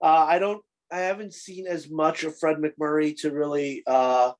Uh, 0.00 0.26
I 0.28 0.38
don't. 0.38 0.62
I 0.90 1.00
haven't 1.00 1.34
seen 1.34 1.66
as 1.66 1.90
much 1.90 2.22
of 2.24 2.38
Fred 2.38 2.58
MacMurray 2.58 3.16
to 3.22 3.32
really 3.32 3.82
uh, 3.86 4.32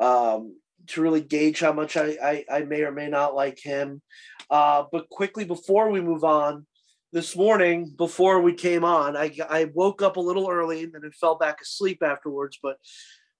um, 0.00 0.56
to 0.88 1.00
really 1.00 1.20
gauge 1.20 1.60
how 1.60 1.72
much 1.72 1.96
I, 1.96 2.16
I, 2.22 2.44
I 2.50 2.60
may 2.64 2.82
or 2.82 2.92
may 2.92 3.08
not 3.08 3.34
like 3.34 3.58
him. 3.60 4.02
Uh, 4.50 4.84
but 4.90 5.08
quickly 5.08 5.44
before 5.44 5.90
we 5.90 6.00
move 6.00 6.24
on, 6.24 6.66
this 7.14 7.36
morning 7.36 7.94
before 7.96 8.40
we 8.40 8.52
came 8.52 8.84
on, 8.84 9.16
I, 9.16 9.30
I 9.48 9.70
woke 9.72 10.02
up 10.02 10.16
a 10.16 10.20
little 10.20 10.50
early 10.50 10.82
and 10.82 10.92
then 10.92 11.08
fell 11.12 11.36
back 11.36 11.60
asleep 11.62 12.02
afterwards. 12.02 12.58
But 12.60 12.76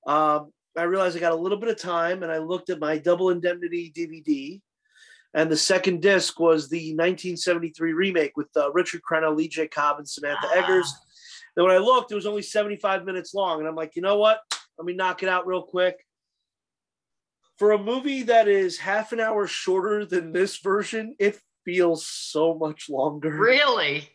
um, 0.06 0.52
I 0.78 0.84
realized 0.84 1.16
I 1.16 1.20
got 1.20 1.32
a 1.32 1.36
little 1.36 1.58
bit 1.58 1.70
of 1.70 1.76
time 1.76 2.22
and 2.22 2.30
I 2.30 2.38
looked 2.38 2.70
at 2.70 2.78
my 2.78 2.98
Double 2.98 3.30
Indemnity 3.30 3.92
DVD. 3.94 4.62
And 5.34 5.50
the 5.50 5.56
second 5.56 6.02
disc 6.02 6.38
was 6.38 6.68
the 6.68 6.92
1973 6.92 7.92
remake 7.94 8.36
with 8.36 8.46
uh, 8.56 8.70
Richard 8.72 9.00
Crenna, 9.02 9.36
Lee 9.36 9.48
J. 9.48 9.66
Cobb, 9.66 9.98
and 9.98 10.08
Samantha 10.08 10.48
Eggars. 10.54 10.94
Then 11.56 11.64
when 11.64 11.74
I 11.74 11.78
looked, 11.78 12.12
it 12.12 12.14
was 12.14 12.26
only 12.26 12.42
75 12.42 13.04
minutes 13.04 13.34
long. 13.34 13.58
And 13.58 13.66
I'm 13.66 13.74
like, 13.74 13.96
you 13.96 14.02
know 14.02 14.18
what? 14.18 14.38
Let 14.78 14.86
me 14.86 14.94
knock 14.94 15.24
it 15.24 15.28
out 15.28 15.48
real 15.48 15.62
quick. 15.62 15.96
For 17.58 17.72
a 17.72 17.78
movie 17.78 18.22
that 18.22 18.46
is 18.46 18.78
half 18.78 19.10
an 19.10 19.18
hour 19.18 19.48
shorter 19.48 20.06
than 20.06 20.30
this 20.30 20.58
version, 20.58 21.16
it 21.18 21.40
feels 21.64 22.06
so 22.06 22.54
much 22.54 22.88
longer. 22.88 23.30
Really? 23.30 24.08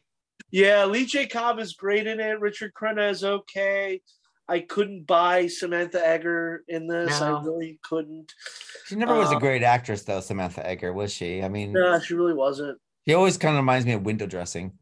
Yeah, 0.51 0.85
Lee 0.85 1.05
J. 1.05 1.27
Cobb 1.27 1.59
is 1.59 1.73
great 1.73 2.07
in 2.07 2.19
it. 2.19 2.39
Richard 2.39 2.73
Crenna 2.73 3.09
is 3.11 3.23
okay. 3.23 4.01
I 4.47 4.61
couldn't 4.61 5.05
buy 5.05 5.45
Samantha 5.45 5.99
Eggar 5.99 6.59
in 6.67 6.87
this. 6.87 7.21
I 7.21 7.29
really 7.43 7.77
couldn't. 7.83 8.33
She 8.87 8.95
never 8.95 9.13
was 9.15 9.31
a 9.31 9.35
Uh, 9.35 9.39
great 9.39 9.61
actress 9.61 10.01
though, 10.03 10.21
Samantha 10.21 10.61
Eggar, 10.61 10.91
was 10.93 11.13
she? 11.13 11.43
I 11.43 11.49
mean, 11.49 11.71
No, 11.73 11.99
she 11.99 12.15
really 12.15 12.33
wasn't. 12.33 12.79
she 13.07 13.13
always 13.13 13.37
kind 13.37 13.55
of 13.55 13.59
reminds 13.61 13.85
me 13.85 13.93
of 13.93 14.01
window 14.01 14.25
dressing. 14.25 14.73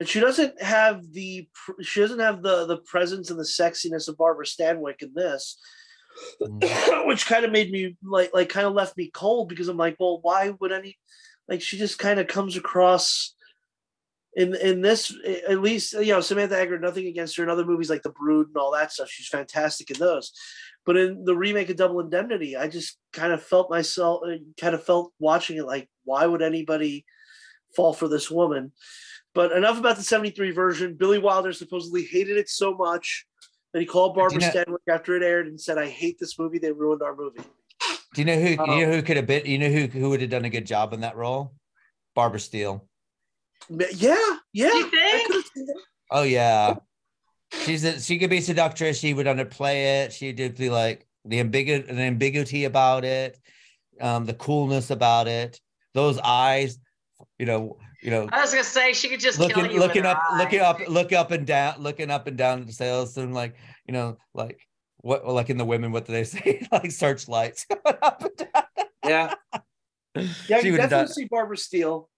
And 0.00 0.08
she 0.08 0.18
doesn't 0.20 0.60
have 0.60 1.02
the 1.12 1.48
she 1.82 2.00
doesn't 2.00 2.18
have 2.18 2.42
the 2.42 2.66
the 2.66 2.78
presence 2.78 3.30
and 3.30 3.38
the 3.38 3.44
sexiness 3.44 4.08
of 4.08 4.18
Barbara 4.18 4.44
Stanwyck 4.44 5.00
in 5.02 5.12
this, 5.14 5.56
which 7.06 7.26
kind 7.26 7.44
of 7.44 7.52
made 7.52 7.70
me 7.70 7.96
like 8.02 8.30
like 8.34 8.48
kind 8.48 8.66
of 8.66 8.72
left 8.74 8.96
me 8.96 9.10
cold 9.14 9.48
because 9.48 9.68
I'm 9.68 9.76
like, 9.76 9.96
well, 10.00 10.18
why 10.22 10.50
would 10.60 10.72
any 10.72 10.96
like 11.48 11.62
she 11.62 11.78
just 11.78 11.98
kind 11.98 12.20
of 12.20 12.26
comes 12.26 12.56
across 12.56 13.34
in 14.36 14.54
in 14.54 14.82
this 14.82 15.14
at 15.48 15.60
least 15.62 15.94
you 15.94 16.12
know 16.12 16.20
Samantha 16.20 16.54
Eggar, 16.54 16.80
nothing 16.80 17.06
against 17.06 17.36
her 17.36 17.42
in 17.42 17.50
other 17.50 17.64
movies 17.64 17.90
like 17.90 18.02
The 18.02 18.10
Brood 18.10 18.48
and 18.48 18.56
all 18.56 18.72
that 18.72 18.92
stuff. 18.92 19.08
She's 19.08 19.28
fantastic 19.28 19.90
in 19.90 19.98
those. 19.98 20.32
But 20.84 20.96
in 20.96 21.24
the 21.24 21.36
remake 21.36 21.70
of 21.70 21.76
Double 21.76 22.00
Indemnity, 22.00 22.56
I 22.56 22.68
just 22.68 22.98
kind 23.12 23.32
of 23.32 23.42
felt 23.42 23.70
myself 23.70 24.20
uh, 24.26 24.36
kind 24.60 24.74
of 24.74 24.84
felt 24.84 25.12
watching 25.18 25.56
it 25.56 25.66
like, 25.66 25.88
why 26.04 26.26
would 26.26 26.42
anybody 26.42 27.04
fall 27.74 27.92
for 27.92 28.08
this 28.08 28.30
woman? 28.30 28.72
But 29.34 29.52
enough 29.52 29.78
about 29.78 29.96
the 29.96 30.02
73 30.02 30.52
version. 30.52 30.94
Billy 30.94 31.18
Wilder 31.18 31.52
supposedly 31.52 32.04
hated 32.04 32.36
it 32.36 32.48
so 32.48 32.74
much 32.74 33.26
that 33.72 33.80
he 33.80 33.86
called 33.86 34.14
Barbara 34.14 34.40
Stanwyck 34.40 34.88
after 34.88 35.16
it 35.16 35.22
aired 35.22 35.46
and 35.46 35.60
said, 35.60 35.76
I 35.76 35.88
hate 35.88 36.18
this 36.18 36.38
movie. 36.38 36.58
They 36.58 36.72
ruined 36.72 37.02
our 37.02 37.14
movie. 37.14 37.42
Do 38.16 38.22
you 38.22 38.26
know 38.26 38.40
who? 38.40 38.56
Oh. 38.58 38.78
you 38.78 38.86
know 38.86 38.92
who 38.92 39.02
could 39.02 39.18
have 39.18 39.26
been? 39.26 39.44
You 39.44 39.58
know 39.58 39.68
who 39.68 39.88
who 39.88 40.08
would 40.08 40.22
have 40.22 40.30
done 40.30 40.46
a 40.46 40.50
good 40.50 40.64
job 40.64 40.94
in 40.94 41.00
that 41.00 41.16
role? 41.16 41.52
Barbara 42.14 42.40
Steele. 42.40 42.88
Yeah, 43.68 44.16
yeah. 44.54 44.72
You 44.72 44.90
think? 44.90 45.46
Oh 46.10 46.22
yeah, 46.22 46.76
she's 47.64 47.84
a, 47.84 48.00
she 48.00 48.18
could 48.18 48.30
be 48.30 48.40
seductress. 48.40 48.98
She 48.98 49.12
would 49.12 49.26
underplay 49.26 50.04
it. 50.04 50.14
She'd 50.14 50.38
just 50.38 50.56
be 50.56 50.70
like 50.70 51.06
the 51.26 51.44
ambigu- 51.44 51.86
the 51.86 52.00
ambiguity 52.00 52.64
about 52.64 53.04
it, 53.04 53.38
um, 54.00 54.24
the 54.24 54.32
coolness 54.32 54.88
about 54.88 55.28
it. 55.28 55.60
Those 55.92 56.18
eyes, 56.18 56.78
you 57.38 57.44
know, 57.44 57.76
you 58.02 58.10
know, 58.10 58.30
I 58.32 58.40
was 58.40 58.50
gonna 58.52 58.64
say 58.64 58.94
she 58.94 59.10
could 59.10 59.20
just 59.20 59.36
kill 59.36 59.48
looking 59.48 59.72
you 59.72 59.78
looking 59.78 60.04
with 60.04 60.12
her 60.12 60.16
up, 60.16 60.38
looking 60.38 60.60
eyes. 60.60 60.80
up, 60.80 60.88
look 60.88 61.12
up 61.12 61.32
and 61.32 61.46
down, 61.46 61.82
looking 61.82 62.10
up 62.10 62.26
and 62.28 62.38
down 62.38 62.64
the 62.64 62.72
sales 62.72 63.18
and 63.18 63.34
like 63.34 63.56
you 63.86 63.92
know, 63.92 64.16
like 64.32 64.65
what 65.06 65.26
like 65.26 65.50
in 65.50 65.56
the 65.56 65.64
women, 65.64 65.92
what 65.92 66.04
do 66.06 66.12
they 66.12 66.24
say? 66.34 66.66
like 66.72 66.90
searchlights 66.90 67.64
going 67.84 67.96
up 68.02 68.22
and 68.22 68.36
down. 68.36 68.64
Yeah. 69.04 69.34
Yeah, 70.48 70.60
She 70.60 70.68
you 70.68 70.76
definitely 70.78 70.88
done- 70.88 71.08
see 71.08 71.24
Barbara 71.30 71.58
Steele. 71.58 72.08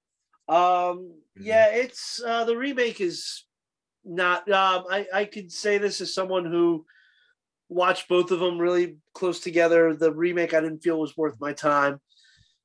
Um, 0.49 1.15
yeah, 1.37 1.67
it's 1.75 2.23
uh, 2.25 2.45
the 2.45 2.57
remake 2.57 3.01
is 3.01 3.45
not. 4.05 4.49
Um, 4.49 4.85
I 4.89 5.07
I 5.13 5.25
could 5.25 5.51
say 5.51 5.79
this 5.79 6.01
as 6.01 6.15
someone 6.15 6.45
who 6.45 6.87
watched 7.69 8.09
both 8.09 8.31
of 8.31 8.39
them 8.39 8.57
really 8.57 8.99
close 9.15 9.41
together. 9.41 9.95
The 9.95 10.13
remake 10.13 10.55
I 10.55 10.61
didn't 10.61 10.85
feel 10.85 11.01
was 11.01 11.17
worth 11.17 11.41
my 11.41 11.53
time. 11.53 12.01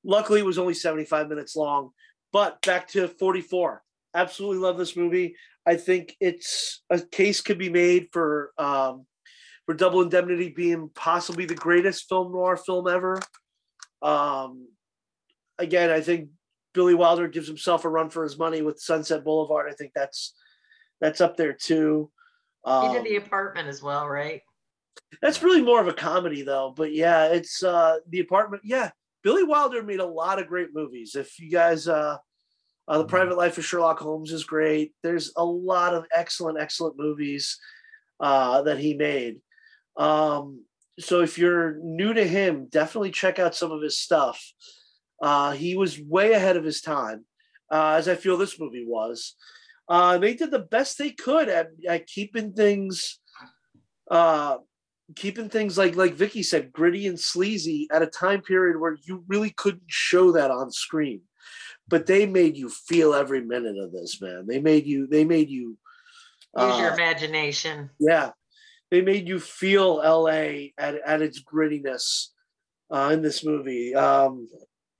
Luckily, 0.03 0.41
it 0.41 0.45
was 0.45 0.59
only 0.59 0.75
seventy 0.75 1.03
five 1.05 1.27
minutes 1.29 1.55
long. 1.55 1.89
But 2.31 2.61
back 2.61 2.87
to 2.89 3.07
forty 3.07 3.41
four. 3.41 3.81
Absolutely 4.13 4.59
love 4.59 4.77
this 4.77 4.95
movie. 4.95 5.35
I 5.65 5.77
think 5.77 6.15
it's 6.19 6.83
a 6.91 6.99
case 7.01 7.41
could 7.41 7.57
be 7.57 7.69
made 7.69 8.09
for 8.13 8.51
um, 8.59 9.07
for 9.65 9.73
Double 9.73 10.01
Indemnity 10.01 10.49
being 10.49 10.89
possibly 10.93 11.45
the 11.45 11.55
greatest 11.55 12.09
film 12.09 12.31
noir 12.31 12.57
film 12.57 12.87
ever. 12.87 13.19
Um, 14.01 14.67
again, 15.57 15.89
I 15.89 16.01
think 16.01 16.29
Billy 16.73 16.93
Wilder 16.95 17.27
gives 17.27 17.47
himself 17.47 17.85
a 17.85 17.89
run 17.89 18.09
for 18.09 18.23
his 18.23 18.37
money 18.37 18.61
with 18.61 18.79
Sunset 18.79 19.23
Boulevard. 19.23 19.69
I 19.71 19.73
think 19.75 19.91
that's 19.95 20.33
that's 20.99 21.21
up 21.21 21.37
there 21.37 21.53
too. 21.53 22.11
He 22.65 22.71
Um, 22.71 22.93
did 22.93 23.03
the 23.03 23.15
apartment 23.17 23.67
as 23.67 23.81
well, 23.81 24.07
right? 24.07 24.41
that's 25.21 25.41
really 25.43 25.61
more 25.61 25.81
of 25.81 25.87
a 25.87 25.93
comedy 25.93 26.43
though, 26.43 26.73
but 26.75 26.93
yeah, 26.93 27.27
it's 27.27 27.63
uh 27.63 27.97
the 28.09 28.19
apartment. 28.19 28.63
Yeah, 28.65 28.91
Billy 29.23 29.43
Wilder 29.43 29.81
made 29.83 29.99
a 29.99 30.05
lot 30.05 30.39
of 30.39 30.47
great 30.47 30.69
movies. 30.73 31.15
If 31.15 31.39
you 31.39 31.49
guys 31.49 31.87
uh, 31.87 32.17
uh 32.87 32.97
the 32.97 33.05
Private 33.05 33.37
Life 33.37 33.57
of 33.57 33.65
Sherlock 33.65 33.99
Holmes 33.99 34.31
is 34.31 34.43
great. 34.43 34.93
There's 35.03 35.31
a 35.37 35.43
lot 35.45 35.93
of 35.93 36.05
excellent, 36.15 36.59
excellent 36.59 36.97
movies 36.97 37.59
uh 38.19 38.61
that 38.63 38.79
he 38.79 38.93
made. 38.93 39.41
Um 39.97 40.65
so 40.99 41.21
if 41.21 41.37
you're 41.37 41.77
new 41.81 42.13
to 42.13 42.27
him, 42.27 42.67
definitely 42.69 43.11
check 43.11 43.39
out 43.39 43.55
some 43.55 43.71
of 43.71 43.81
his 43.81 43.97
stuff. 43.97 44.53
Uh 45.21 45.51
he 45.51 45.75
was 45.75 45.99
way 45.99 46.33
ahead 46.33 46.57
of 46.57 46.63
his 46.63 46.81
time, 46.81 47.25
uh, 47.71 47.95
as 47.97 48.07
I 48.07 48.15
feel 48.15 48.37
this 48.37 48.59
movie 48.59 48.85
was. 48.87 49.35
Uh 49.87 50.17
they 50.17 50.33
did 50.33 50.51
the 50.51 50.59
best 50.59 50.97
they 50.97 51.11
could 51.11 51.49
at, 51.49 51.69
at 51.87 52.07
keeping 52.07 52.53
things 52.53 53.19
uh 54.09 54.57
keeping 55.15 55.49
things 55.49 55.77
like 55.77 55.95
like 55.95 56.13
Vicky 56.13 56.43
said, 56.43 56.71
gritty 56.71 57.07
and 57.07 57.19
sleazy 57.19 57.87
at 57.91 58.01
a 58.01 58.07
time 58.07 58.41
period 58.41 58.79
where 58.79 58.97
you 59.03 59.23
really 59.27 59.51
couldn't 59.51 59.83
show 59.87 60.31
that 60.31 60.51
on 60.51 60.71
screen. 60.71 61.21
But 61.87 62.05
they 62.05 62.25
made 62.25 62.55
you 62.55 62.69
feel 62.69 63.13
every 63.13 63.41
minute 63.41 63.77
of 63.77 63.91
this, 63.91 64.21
man. 64.21 64.47
They 64.47 64.59
made 64.59 64.85
you. 64.85 65.07
They 65.07 65.25
made 65.25 65.49
you. 65.49 65.77
Use 66.57 66.77
your 66.77 66.91
uh, 66.91 66.93
imagination. 66.93 67.89
yeah, 67.99 68.31
they 68.93 69.01
made 69.01 69.27
you 69.27 69.39
feel 69.39 70.03
L.A. 70.03 70.71
at 70.77 70.93
at 71.03 71.23
its 71.23 71.41
grittiness 71.43 72.27
uh, 72.91 73.09
in 73.11 73.23
this 73.23 73.43
movie. 73.43 73.95
Um, 73.95 74.47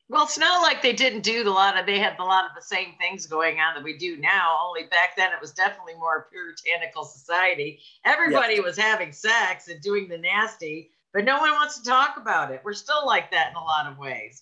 Well, 0.10 0.24
it's 0.24 0.38
not 0.40 0.64
like 0.64 0.82
they 0.82 0.94
didn't 0.94 1.22
do 1.22 1.48
a 1.48 1.52
lot 1.52 1.80
of. 1.80 1.86
They 1.86 1.99
had 1.99 2.18
a 2.18 2.24
lot 2.24 2.45
of 2.45 2.52
the 2.56 2.64
same 2.64 2.95
things 2.99 3.28
going 3.28 3.60
on 3.60 3.76
that 3.76 3.84
we 3.84 3.95
do 3.95 4.18
now. 4.18 4.57
Only 4.65 4.88
back 4.88 5.15
then, 5.15 5.32
it 5.32 5.40
was 5.40 5.52
definitely 5.52 5.94
more 5.94 6.28
puritanical 6.32 7.03
society. 7.03 7.82
Everybody 8.03 8.60
was 8.61 8.78
having 8.78 9.11
sex 9.11 9.68
and 9.68 9.80
doing 9.80 10.07
the 10.07 10.18
nasty, 10.18 10.90
but 11.14 11.24
no 11.24 11.38
one 11.38 11.52
wants 11.52 11.78
to 11.78 11.88
talk 11.88 12.18
about 12.18 12.52
it. 12.52 12.61
We're 12.65 12.74
still 12.74 13.06
like 13.06 13.30
that 13.30 13.52
in 13.52 13.56
a 13.56 13.64
lot 13.64 13.86
of 13.86 13.99
ways. 13.99 14.41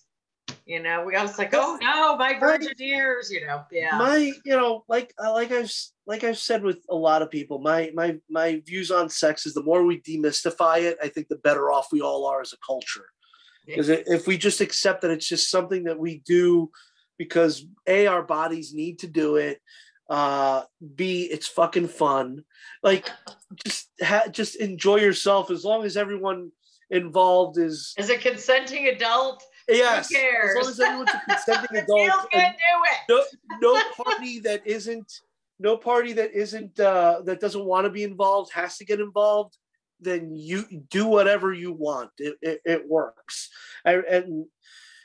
You 0.66 0.82
know, 0.82 1.04
we 1.04 1.16
always 1.16 1.38
like, 1.38 1.54
oh 1.54 1.78
no, 1.80 2.16
my 2.16 2.38
virgin 2.38 2.74
ears. 2.78 3.30
You 3.30 3.46
know, 3.46 3.64
yeah. 3.70 3.96
my 3.98 4.32
you 4.44 4.56
know 4.56 4.84
like 4.88 5.12
uh, 5.22 5.32
like 5.32 5.52
i've 5.52 5.72
like 6.06 6.24
i've 6.24 6.38
said 6.38 6.62
with 6.62 6.78
a 6.90 6.94
lot 6.94 7.22
of 7.22 7.30
people 7.30 7.58
my 7.58 7.90
my 7.94 8.16
my 8.28 8.60
views 8.66 8.90
on 8.90 9.08
sex 9.08 9.46
is 9.46 9.54
the 9.54 9.62
more 9.62 9.84
we 9.84 10.00
demystify 10.00 10.82
it 10.82 10.96
i 11.02 11.08
think 11.08 11.28
the 11.28 11.36
better 11.36 11.70
off 11.70 11.88
we 11.92 12.00
all 12.00 12.26
are 12.26 12.40
as 12.40 12.52
a 12.52 12.56
culture 12.66 13.06
because 13.66 13.88
if 13.88 14.26
we 14.26 14.36
just 14.36 14.60
accept 14.60 15.02
that 15.02 15.10
it's 15.10 15.28
just 15.28 15.50
something 15.50 15.84
that 15.84 15.98
we 15.98 16.22
do 16.26 16.70
because 17.18 17.64
a 17.86 18.06
our 18.06 18.22
bodies 18.22 18.74
need 18.74 18.98
to 18.98 19.06
do 19.06 19.36
it 19.36 19.60
uh 20.10 20.62
b 20.96 21.22
it's 21.22 21.46
fucking 21.46 21.88
fun 21.88 22.42
like 22.82 23.08
just 23.64 23.88
ha- 24.02 24.28
just 24.30 24.56
enjoy 24.56 24.96
yourself 24.96 25.50
as 25.50 25.64
long 25.64 25.84
as 25.84 25.96
everyone 25.96 26.50
involved 26.92 27.58
is 27.58 27.94
As 27.96 28.10
a 28.10 28.18
consenting 28.18 28.86
adult, 28.88 29.42
yes 29.68 30.08
who 30.08 30.16
cares? 30.16 30.56
as 30.56 30.62
long 30.62 30.70
as 30.70 30.80
everyone's 30.80 31.10
a 31.10 31.22
consenting 31.30 31.76
adult 31.76 32.30
good, 32.32 32.40
do 32.40 33.18
it. 33.18 33.28
no 33.60 33.74
no 33.74 33.82
party 34.04 34.38
that 34.40 34.66
isn't 34.66 35.12
no 35.58 35.76
party 35.76 36.12
that 36.12 36.32
isn't 36.32 36.78
uh 36.80 37.20
that 37.24 37.40
doesn't 37.40 37.64
want 37.64 37.84
to 37.84 37.90
be 37.90 38.02
involved 38.02 38.52
has 38.52 38.76
to 38.76 38.84
get 38.84 39.00
involved 39.00 39.56
then 40.00 40.34
you 40.34 40.64
do 40.90 41.06
whatever 41.06 41.52
you 41.52 41.72
want 41.72 42.10
it, 42.18 42.34
it, 42.42 42.60
it 42.64 42.88
works 42.88 43.50
and, 43.84 44.04
and 44.04 44.46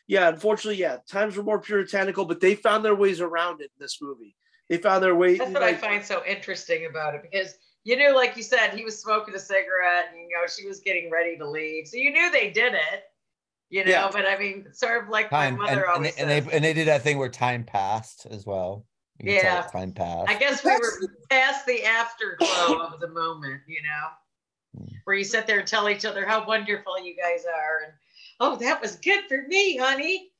yeah 0.07 0.29
unfortunately 0.29 0.79
yeah 0.79 0.97
times 1.09 1.37
were 1.37 1.43
more 1.43 1.59
puritanical 1.59 2.25
but 2.25 2.39
they 2.39 2.55
found 2.55 2.83
their 2.83 2.95
ways 2.95 3.21
around 3.21 3.61
it 3.61 3.65
in 3.65 3.79
this 3.79 3.99
movie 4.01 4.35
they 4.69 4.77
found 4.77 5.03
their 5.03 5.15
way 5.15 5.37
That's 5.37 5.51
what 5.51 5.63
I 5.63 5.75
find 5.75 6.03
so 6.03 6.23
interesting 6.25 6.87
about 6.89 7.15
it 7.15 7.21
because 7.21 7.55
you 7.83 7.95
knew, 7.95 8.13
like 8.13 8.35
you 8.35 8.43
said, 8.43 8.71
he 8.71 8.83
was 8.83 8.99
smoking 8.99 9.33
a 9.33 9.39
cigarette 9.39 10.09
and 10.11 10.19
you 10.19 10.35
know 10.35 10.45
she 10.45 10.67
was 10.67 10.81
getting 10.81 11.09
ready 11.09 11.37
to 11.37 11.49
leave. 11.49 11.87
So 11.87 11.95
you 11.95 12.11
knew 12.11 12.29
they 12.29 12.49
did 12.49 12.73
it, 12.73 13.03
you 13.69 13.83
know. 13.83 13.91
Yeah. 13.91 14.09
But 14.11 14.25
I 14.27 14.37
mean, 14.37 14.67
sort 14.73 15.03
of 15.03 15.09
like 15.09 15.29
Time 15.29 15.57
my 15.57 15.65
mother 15.65 15.85
and, 15.85 15.89
always 15.95 16.15
they, 16.15 16.21
and 16.21 16.29
they 16.29 16.55
and 16.55 16.63
they 16.63 16.73
did 16.73 16.87
that 16.87 17.01
thing 17.03 17.17
where 17.17 17.29
time 17.29 17.63
passed 17.63 18.25
as 18.29 18.45
well. 18.45 18.85
You 19.19 19.33
Yeah. 19.33 19.63
time 19.71 19.93
passed. 19.93 20.29
I 20.29 20.35
guess 20.35 20.63
we 20.63 20.71
were 20.71 21.09
past 21.29 21.65
the 21.65 21.83
afterglow 21.83 22.79
of 22.81 22.99
the 22.99 23.07
moment, 23.09 23.61
you 23.67 23.81
know, 23.81 24.07
Mm. 24.77 24.91
where 25.05 25.15
you 25.15 25.23
sit 25.23 25.47
there 25.47 25.59
and 25.59 25.67
tell 25.67 25.89
each 25.89 26.05
other 26.05 26.25
how 26.25 26.45
wonderful 26.45 26.99
you 27.03 27.15
guys 27.15 27.45
are, 27.45 27.83
and 27.85 27.93
oh, 28.41 28.57
that 28.57 28.81
was 28.81 28.97
good 28.97 29.23
for 29.27 29.43
me, 29.47 29.77
honey. 29.77 30.31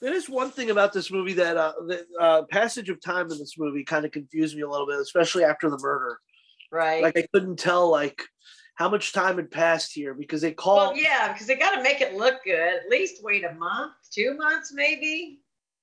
There 0.00 0.14
is 0.14 0.30
one 0.30 0.50
thing 0.50 0.70
about 0.70 0.94
this 0.94 1.10
movie 1.10 1.34
that 1.34 1.56
uh, 1.58 1.74
the 1.86 2.06
uh, 2.18 2.42
passage 2.44 2.88
of 2.88 3.02
time 3.02 3.30
in 3.30 3.36
this 3.38 3.58
movie 3.58 3.84
kind 3.84 4.06
of 4.06 4.12
confused 4.12 4.56
me 4.56 4.62
a 4.62 4.68
little 4.68 4.86
bit, 4.86 4.98
especially 4.98 5.44
after 5.44 5.68
the 5.68 5.78
murder. 5.78 6.18
Right. 6.72 7.02
Like 7.02 7.18
I 7.18 7.26
couldn't 7.34 7.58
tell 7.58 7.90
like 7.90 8.22
how 8.80 8.88
much 8.88 9.12
time 9.12 9.36
had 9.36 9.50
passed 9.50 9.92
here 9.92 10.14
because 10.14 10.40
they 10.40 10.52
call 10.52 10.76
well, 10.76 10.96
yeah, 10.96 11.30
because 11.30 11.46
they 11.46 11.54
got 11.54 11.76
to 11.76 11.82
make 11.82 12.00
it 12.00 12.14
look 12.14 12.42
good. 12.44 12.58
At 12.58 12.88
least 12.88 13.22
wait 13.22 13.44
a 13.44 13.52
month, 13.52 13.92
two 14.10 14.34
months, 14.38 14.72
maybe. 14.72 15.40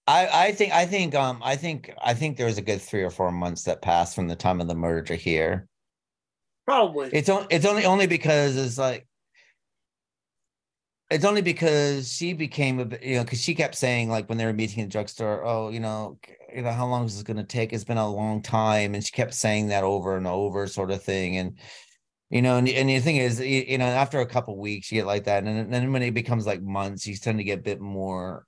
I, 0.07 0.27
I 0.47 0.51
think 0.51 0.73
I 0.73 0.87
think 0.87 1.13
um 1.13 1.39
I 1.43 1.55
think 1.57 1.93
I 2.03 2.15
think 2.15 2.37
there 2.37 2.47
was 2.47 2.57
a 2.57 2.61
good 2.63 2.81
three 2.81 3.03
or 3.03 3.11
four 3.11 3.31
months 3.31 3.63
that 3.65 3.83
passed 3.83 4.15
from 4.15 4.27
the 4.27 4.35
time 4.35 4.59
of 4.59 4.67
the 4.67 4.73
murder 4.73 5.03
to 5.03 5.15
here. 5.15 5.67
probably. 6.65 7.11
It's 7.13 7.29
only 7.29 7.45
it's 7.51 7.67
only 7.67 7.85
only 7.85 8.07
because 8.07 8.57
it's 8.57 8.79
like 8.79 9.07
it's 11.11 11.25
only 11.25 11.43
because 11.43 12.11
she 12.11 12.33
became 12.33 12.79
a 12.79 13.05
you 13.05 13.17
know, 13.17 13.23
because 13.23 13.43
she 13.43 13.53
kept 13.53 13.75
saying 13.75 14.09
like 14.09 14.27
when 14.27 14.39
they 14.39 14.45
were 14.45 14.53
meeting 14.53 14.79
in 14.79 14.89
the 14.89 14.91
drugstore, 14.91 15.45
oh, 15.45 15.69
you 15.69 15.79
know, 15.79 16.17
you 16.55 16.63
know, 16.63 16.71
how 16.71 16.87
long 16.87 17.05
is 17.05 17.13
this 17.13 17.23
going 17.23 17.37
to 17.37 17.43
take? 17.43 17.73
It's 17.73 17.83
been 17.83 17.97
a 17.97 18.09
long 18.09 18.41
time, 18.41 18.95
and 18.95 19.05
she 19.05 19.11
kept 19.11 19.35
saying 19.35 19.67
that 19.67 19.83
over 19.83 20.17
and 20.17 20.25
over, 20.25 20.65
sort 20.65 20.89
of 20.89 21.03
thing, 21.03 21.37
and 21.37 21.57
you 22.29 22.41
know, 22.41 22.57
and, 22.57 22.67
and 22.67 22.89
the 22.89 22.99
thing 22.99 23.17
is, 23.17 23.39
you, 23.39 23.63
you 23.67 23.77
know, 23.77 23.85
after 23.85 24.19
a 24.19 24.25
couple 24.25 24.57
weeks, 24.57 24.91
you 24.91 24.99
get 24.99 25.07
like 25.07 25.25
that, 25.25 25.43
and 25.43 25.71
then, 25.71 25.91
when 25.91 26.01
it 26.01 26.13
becomes 26.13 26.45
like 26.45 26.61
months, 26.61 27.07
you 27.07 27.15
tend 27.15 27.37
to 27.37 27.43
get 27.43 27.59
a 27.59 27.61
bit 27.61 27.79
more 27.79 28.45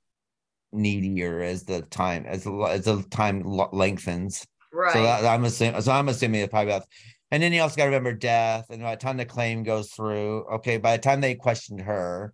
needier 0.74 1.42
as 1.42 1.64
the 1.64 1.82
time 1.84 2.26
as 2.28 2.44
the 2.44 2.52
as 2.52 2.86
the 2.86 3.04
time 3.10 3.42
lengthens. 3.72 4.46
Right. 4.72 4.94
So 4.94 5.04
that, 5.04 5.26
I'm 5.26 5.46
assuming. 5.46 5.82
So 5.82 5.92
I'm 5.92 6.10
assuming 6.10 6.42
it's 6.42 6.52
probably 6.52 6.74
about. 6.74 6.88
And 7.32 7.44
then 7.44 7.54
you 7.54 7.62
also 7.62 7.76
got 7.76 7.84
to 7.84 7.90
remember 7.90 8.14
death, 8.14 8.66
and 8.70 8.82
by 8.82 8.96
the 8.96 9.02
time 9.02 9.18
the 9.18 9.26
claim 9.26 9.64
goes 9.64 9.92
through, 9.92 10.46
okay, 10.56 10.78
by 10.78 10.98
the 10.98 11.04
time 11.04 11.22
they 11.22 11.36
questioned 11.36 11.82
her, 11.82 12.34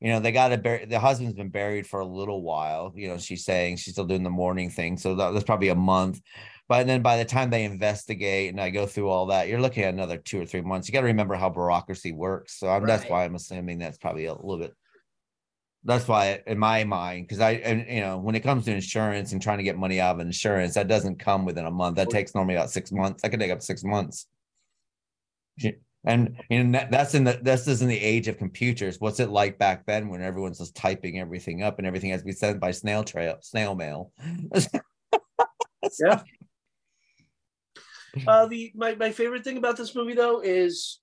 you 0.00 0.08
know, 0.08 0.20
they 0.20 0.32
got 0.32 0.48
to 0.48 0.56
bury. 0.56 0.84
The 0.86 1.00
husband's 1.00 1.34
been 1.34 1.50
buried 1.50 1.86
for 1.86 2.00
a 2.00 2.06
little 2.06 2.42
while. 2.42 2.92
You 2.94 3.08
know, 3.08 3.18
she's 3.18 3.44
saying 3.44 3.76
she's 3.76 3.94
still 3.94 4.06
doing 4.06 4.22
the 4.22 4.30
mourning 4.30 4.70
thing, 4.70 4.96
so 4.96 5.14
that, 5.16 5.32
that's 5.32 5.44
probably 5.44 5.68
a 5.68 5.74
month. 5.74 6.20
But 6.70 6.86
then 6.86 7.02
by 7.02 7.16
the 7.16 7.24
time 7.24 7.50
they 7.50 7.64
investigate 7.64 8.50
and 8.50 8.60
I 8.60 8.70
go 8.70 8.86
through 8.86 9.08
all 9.08 9.26
that, 9.26 9.48
you're 9.48 9.60
looking 9.60 9.82
at 9.82 9.92
another 9.92 10.16
two 10.18 10.40
or 10.40 10.46
three 10.46 10.60
months. 10.60 10.86
You 10.86 10.92
got 10.92 11.00
to 11.00 11.06
remember 11.08 11.34
how 11.34 11.50
bureaucracy 11.50 12.12
works. 12.12 12.60
So 12.60 12.68
I'm, 12.68 12.86
that's 12.86 13.02
why 13.10 13.24
I'm 13.24 13.34
assuming 13.34 13.78
that's 13.78 13.98
probably 13.98 14.26
a 14.26 14.34
little 14.34 14.56
bit. 14.56 14.72
That's 15.82 16.06
why, 16.06 16.40
in 16.46 16.60
my 16.60 16.84
mind, 16.84 17.26
because 17.26 17.40
I, 17.40 17.54
and 17.54 17.84
you 17.88 18.02
know, 18.02 18.18
when 18.18 18.36
it 18.36 18.44
comes 18.44 18.66
to 18.66 18.72
insurance 18.72 19.32
and 19.32 19.42
trying 19.42 19.58
to 19.58 19.64
get 19.64 19.78
money 19.78 20.00
out 20.00 20.14
of 20.14 20.20
insurance, 20.20 20.74
that 20.74 20.86
doesn't 20.86 21.18
come 21.18 21.44
within 21.44 21.66
a 21.66 21.72
month. 21.72 21.96
That 21.96 22.08
takes 22.08 22.36
normally 22.36 22.54
about 22.54 22.70
six 22.70 22.92
months. 22.92 23.22
That 23.22 23.30
could 23.30 23.40
take 23.40 23.50
up 23.50 23.62
six 23.62 23.82
months. 23.82 24.28
And 26.04 26.36
you 26.50 26.62
know, 26.62 26.78
that- 26.78 26.92
that's 26.92 27.16
in 27.16 27.24
the 27.24 27.40
this 27.42 27.66
is 27.66 27.82
in 27.82 27.88
the 27.88 27.98
age 27.98 28.28
of 28.28 28.38
computers. 28.38 29.00
What's 29.00 29.18
it 29.18 29.30
like 29.30 29.58
back 29.58 29.86
then 29.86 30.08
when 30.08 30.22
everyone's 30.22 30.58
just 30.58 30.76
typing 30.76 31.18
everything 31.18 31.64
up 31.64 31.78
and 31.78 31.86
everything 31.88 32.10
has 32.10 32.20
to 32.20 32.26
be 32.26 32.32
sent 32.32 32.60
by 32.60 32.70
snail 32.70 33.02
trail, 33.02 33.38
snail 33.40 33.74
mail? 33.74 34.12
Yeah. 35.98 36.22
Uh, 38.26 38.46
the 38.46 38.72
my, 38.74 38.94
my 38.94 39.10
favorite 39.10 39.44
thing 39.44 39.56
about 39.56 39.76
this 39.76 39.94
movie 39.94 40.14
though 40.14 40.40
is 40.40 41.00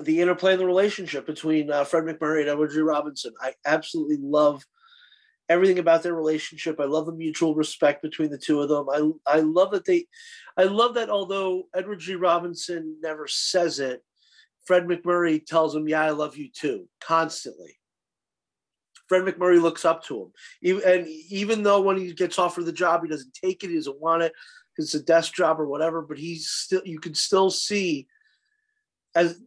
the 0.00 0.20
interplay 0.20 0.52
of 0.52 0.58
the 0.58 0.66
relationship 0.66 1.26
between 1.26 1.70
uh, 1.70 1.84
Fred 1.84 2.04
MacMurray 2.04 2.40
and 2.40 2.50
Edward 2.50 2.70
G. 2.72 2.80
Robinson. 2.80 3.32
I 3.40 3.54
absolutely 3.64 4.18
love 4.20 4.64
everything 5.48 5.78
about 5.78 6.02
their 6.02 6.14
relationship. 6.14 6.78
I 6.78 6.84
love 6.84 7.06
the 7.06 7.12
mutual 7.12 7.54
respect 7.54 8.02
between 8.02 8.30
the 8.30 8.38
two 8.38 8.60
of 8.60 8.68
them. 8.68 8.88
I 8.90 9.36
I 9.36 9.40
love 9.40 9.70
that 9.72 9.84
they, 9.84 10.06
I 10.56 10.64
love 10.64 10.94
that 10.94 11.10
although 11.10 11.64
Edward 11.74 12.00
G. 12.00 12.14
Robinson 12.14 12.96
never 13.02 13.26
says 13.26 13.80
it, 13.80 14.02
Fred 14.66 14.86
MacMurray 14.86 15.44
tells 15.44 15.74
him, 15.74 15.88
"Yeah, 15.88 16.02
I 16.02 16.10
love 16.10 16.36
you 16.36 16.50
too," 16.54 16.88
constantly. 17.00 17.78
Fred 19.08 19.22
MacMurray 19.22 19.60
looks 19.60 19.86
up 19.86 20.04
to 20.04 20.30
him, 20.62 20.82
and 20.84 21.06
even 21.30 21.62
though 21.62 21.80
when 21.80 21.96
he 21.96 22.12
gets 22.12 22.38
offered 22.38 22.66
the 22.66 22.72
job, 22.72 23.02
he 23.02 23.08
doesn't 23.08 23.32
take 23.32 23.64
it. 23.64 23.70
He 23.70 23.76
doesn't 23.76 24.00
want 24.00 24.22
it 24.22 24.32
it's 24.78 24.94
a 24.94 25.02
desk 25.02 25.34
job 25.34 25.60
or 25.60 25.66
whatever. 25.66 26.02
But 26.02 26.18
he's 26.18 26.48
still, 26.48 26.82
you 26.84 27.00
can 27.00 27.14
still 27.14 27.50
see, 27.50 28.06
as 29.14 29.40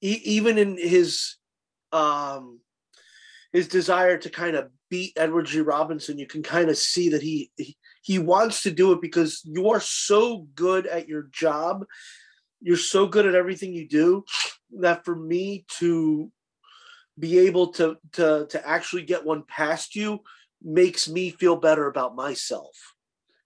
even 0.00 0.58
in 0.58 0.76
his, 0.76 1.36
um, 1.92 2.60
his 3.52 3.68
desire 3.68 4.18
to 4.18 4.30
kind 4.30 4.56
of 4.56 4.70
beat 4.90 5.12
Edward 5.16 5.46
G. 5.46 5.60
Robinson, 5.60 6.18
you 6.18 6.26
can 6.26 6.42
kind 6.42 6.68
of 6.68 6.76
see 6.76 7.10
that 7.10 7.22
he, 7.22 7.50
he 7.56 7.76
he 8.02 8.18
wants 8.18 8.62
to 8.62 8.70
do 8.70 8.92
it 8.92 9.00
because 9.00 9.40
you 9.44 9.70
are 9.70 9.80
so 9.80 10.46
good 10.54 10.86
at 10.86 11.08
your 11.08 11.22
job 11.32 11.86
you're 12.64 12.76
so 12.78 13.06
good 13.06 13.26
at 13.26 13.34
everything 13.34 13.72
you 13.74 13.86
do 13.86 14.24
that 14.80 15.04
for 15.04 15.14
me 15.14 15.64
to 15.78 16.32
be 17.18 17.38
able 17.38 17.68
to 17.68 17.96
to 18.12 18.46
to 18.48 18.68
actually 18.68 19.02
get 19.02 19.24
one 19.24 19.44
past 19.46 19.94
you 19.94 20.18
makes 20.62 21.08
me 21.08 21.30
feel 21.30 21.56
better 21.56 21.86
about 21.86 22.16
myself 22.16 22.94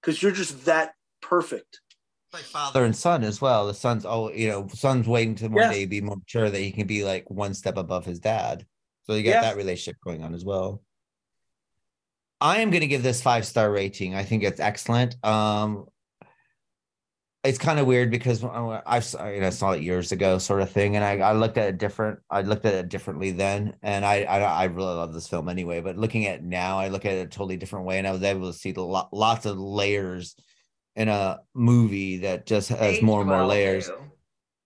because 0.00 0.22
you're 0.22 0.32
just 0.32 0.64
that 0.64 0.92
perfect 1.20 1.80
like 2.32 2.42
father 2.42 2.84
and 2.84 2.94
son 2.94 3.24
as 3.24 3.40
well. 3.40 3.66
The 3.66 3.72
son's 3.74 4.04
all 4.04 4.30
you 4.32 4.48
know, 4.48 4.68
son's 4.68 5.08
waiting 5.08 5.34
to 5.36 5.48
one 5.48 5.62
Yeah. 5.62 5.72
day 5.72 5.86
be 5.86 6.02
more 6.02 6.16
mature 6.16 6.50
that 6.50 6.58
he 6.60 6.70
can 6.72 6.86
be 6.86 7.02
like 7.02 7.30
one 7.30 7.54
step 7.54 7.78
above 7.78 8.04
his 8.04 8.20
dad. 8.20 8.66
So 9.04 9.14
you 9.14 9.22
got 9.22 9.30
Yeah. 9.30 9.40
that 9.40 9.56
relationship 9.56 9.96
going 10.04 10.22
on 10.22 10.34
as 10.34 10.44
well. 10.44 10.82
I 12.40 12.58
am 12.58 12.70
going 12.70 12.82
to 12.82 12.86
give 12.86 13.02
this 13.02 13.22
five 13.22 13.46
star 13.46 13.70
rating. 13.72 14.14
I 14.14 14.24
think 14.24 14.42
it's 14.44 14.60
excellent. 14.60 15.16
Um, 15.24 15.86
it's 17.44 17.58
kind 17.58 17.78
of 17.78 17.86
weird 17.86 18.10
because 18.10 18.44
I 18.44 18.82
I 18.84 18.96
s- 18.98 19.14
I, 19.14 19.32
you 19.34 19.40
know, 19.40 19.50
saw 19.50 19.70
it 19.72 19.82
years 19.82 20.12
ago, 20.12 20.38
sort 20.38 20.60
of 20.60 20.70
thing, 20.70 20.96
and 20.96 21.04
I, 21.04 21.30
I 21.30 21.32
looked 21.32 21.56
at 21.56 21.68
it 21.68 21.78
different. 21.78 22.18
I 22.28 22.42
looked 22.42 22.66
at 22.66 22.74
it 22.74 22.88
differently 22.88 23.30
then, 23.30 23.74
and 23.82 24.04
I, 24.04 24.24
I 24.24 24.40
I 24.40 24.64
really 24.64 24.94
love 24.94 25.14
this 25.14 25.28
film 25.28 25.48
anyway. 25.48 25.80
But 25.80 25.96
looking 25.96 26.26
at 26.26 26.36
it 26.40 26.42
now, 26.44 26.78
I 26.78 26.88
look 26.88 27.04
at 27.06 27.12
it 27.12 27.26
a 27.26 27.30
totally 27.30 27.56
different 27.56 27.86
way, 27.86 27.98
and 27.98 28.06
I 28.06 28.12
was 28.12 28.22
able 28.22 28.52
to 28.52 28.58
see 28.58 28.72
the 28.72 28.82
lo- 28.82 29.08
lots 29.12 29.46
of 29.46 29.56
layers 29.58 30.34
in 30.98 31.08
a 31.08 31.40
movie 31.54 32.18
that 32.18 32.44
just 32.44 32.68
has 32.70 33.00
more 33.00 33.20
and 33.20 33.30
more 33.30 33.46
layers. 33.46 33.88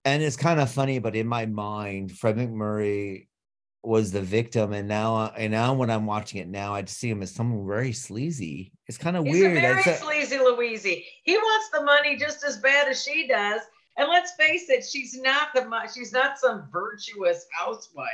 And 0.03 0.21
it's 0.21 0.35
kind 0.35 0.59
of 0.59 0.69
funny, 0.69 0.99
but 0.99 1.15
in 1.15 1.27
my 1.27 1.45
mind, 1.45 2.11
Fred 2.11 2.35
MacMurray 2.35 3.27
was 3.83 4.11
the 4.11 4.21
victim, 4.21 4.73
and 4.73 4.87
now 4.87 5.15
uh, 5.15 5.33
and 5.37 5.51
now 5.51 5.73
when 5.73 5.89
I'm 5.89 6.05
watching 6.05 6.41
it 6.41 6.47
now, 6.47 6.73
I 6.73 6.81
just 6.81 6.97
see 6.99 7.09
him 7.09 7.21
as 7.21 7.33
someone 7.33 7.67
very 7.67 7.93
sleazy. 7.93 8.73
It's 8.87 8.97
kind 8.97 9.15
of 9.15 9.25
He's 9.25 9.35
weird. 9.35 9.61
very 9.61 9.81
a- 9.81 9.97
sleazy 9.97 10.39
Louise. 10.39 10.83
He 10.83 11.05
wants 11.37 11.69
the 11.71 11.83
money 11.83 12.17
just 12.17 12.43
as 12.43 12.57
bad 12.57 12.87
as 12.89 13.03
she 13.03 13.27
does. 13.27 13.61
And 13.97 14.09
let's 14.09 14.31
face 14.31 14.69
it, 14.69 14.83
she's 14.83 15.13
not 15.21 15.49
the 15.53 15.69
she's 15.93 16.11
not 16.11 16.39
some 16.39 16.67
virtuous 16.71 17.45
housewife, 17.51 18.07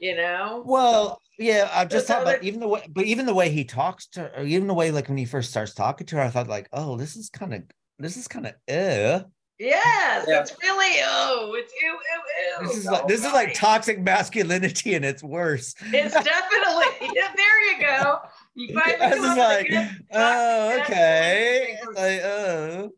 you 0.00 0.16
know. 0.16 0.62
Well, 0.66 1.20
yeah, 1.38 1.68
I'm 1.72 1.88
just 1.88 2.06
So 2.06 2.14
talking 2.14 2.28
about 2.28 2.42
even 2.44 2.60
the 2.60 2.68
way, 2.68 2.86
but 2.90 3.04
even 3.04 3.26
the 3.26 3.34
way 3.34 3.50
he 3.50 3.64
talks 3.64 4.06
to 4.08 4.22
her, 4.34 4.42
even 4.44 4.66
the 4.66 4.74
way 4.74 4.90
like 4.90 5.08
when 5.08 5.16
he 5.18 5.24
first 5.24 5.50
starts 5.50 5.74
talking 5.74 6.06
to 6.08 6.16
her, 6.16 6.22
I 6.22 6.28
thought 6.30 6.48
like, 6.48 6.68
oh, 6.72 6.96
this 6.96 7.16
is 7.16 7.30
kind 7.30 7.54
of, 7.54 7.62
this 7.98 8.16
is 8.16 8.26
kind 8.28 8.46
of, 8.46 8.52
uh, 8.68 9.24
Yes, 9.60 10.24
Yeah. 10.28 10.40
it's 10.40 10.54
really 10.62 11.00
oh, 11.04 11.52
it's 11.56 11.72
ew, 11.82 11.88
ew, 11.88 11.96
ew. 12.62 12.68
this 12.68 12.76
is 12.76 12.84
the 12.84 12.92
like 12.92 13.00
whole 13.00 13.08
this 13.08 13.24
is 13.24 13.32
like 13.32 13.54
toxic 13.54 14.00
masculinity, 14.00 14.94
and 14.94 15.04
it's 15.04 15.20
worse. 15.22 15.74
It's 15.92 16.14
definitely 16.14 17.10
yeah, 17.14 17.28
there 17.34 17.72
you 17.72 17.80
go. 17.84 18.18
You 18.54 18.74
finally 18.80 19.00
I 19.04 19.08
was 19.08 19.16
come 19.18 19.24
just 19.36 19.38
up 19.40 19.58
with 19.62 19.70
a 19.72 19.78
like, 19.80 19.90
oh, 20.12 20.80
okay, 20.82 21.76
like, 21.92 22.20
oh, 22.22 22.90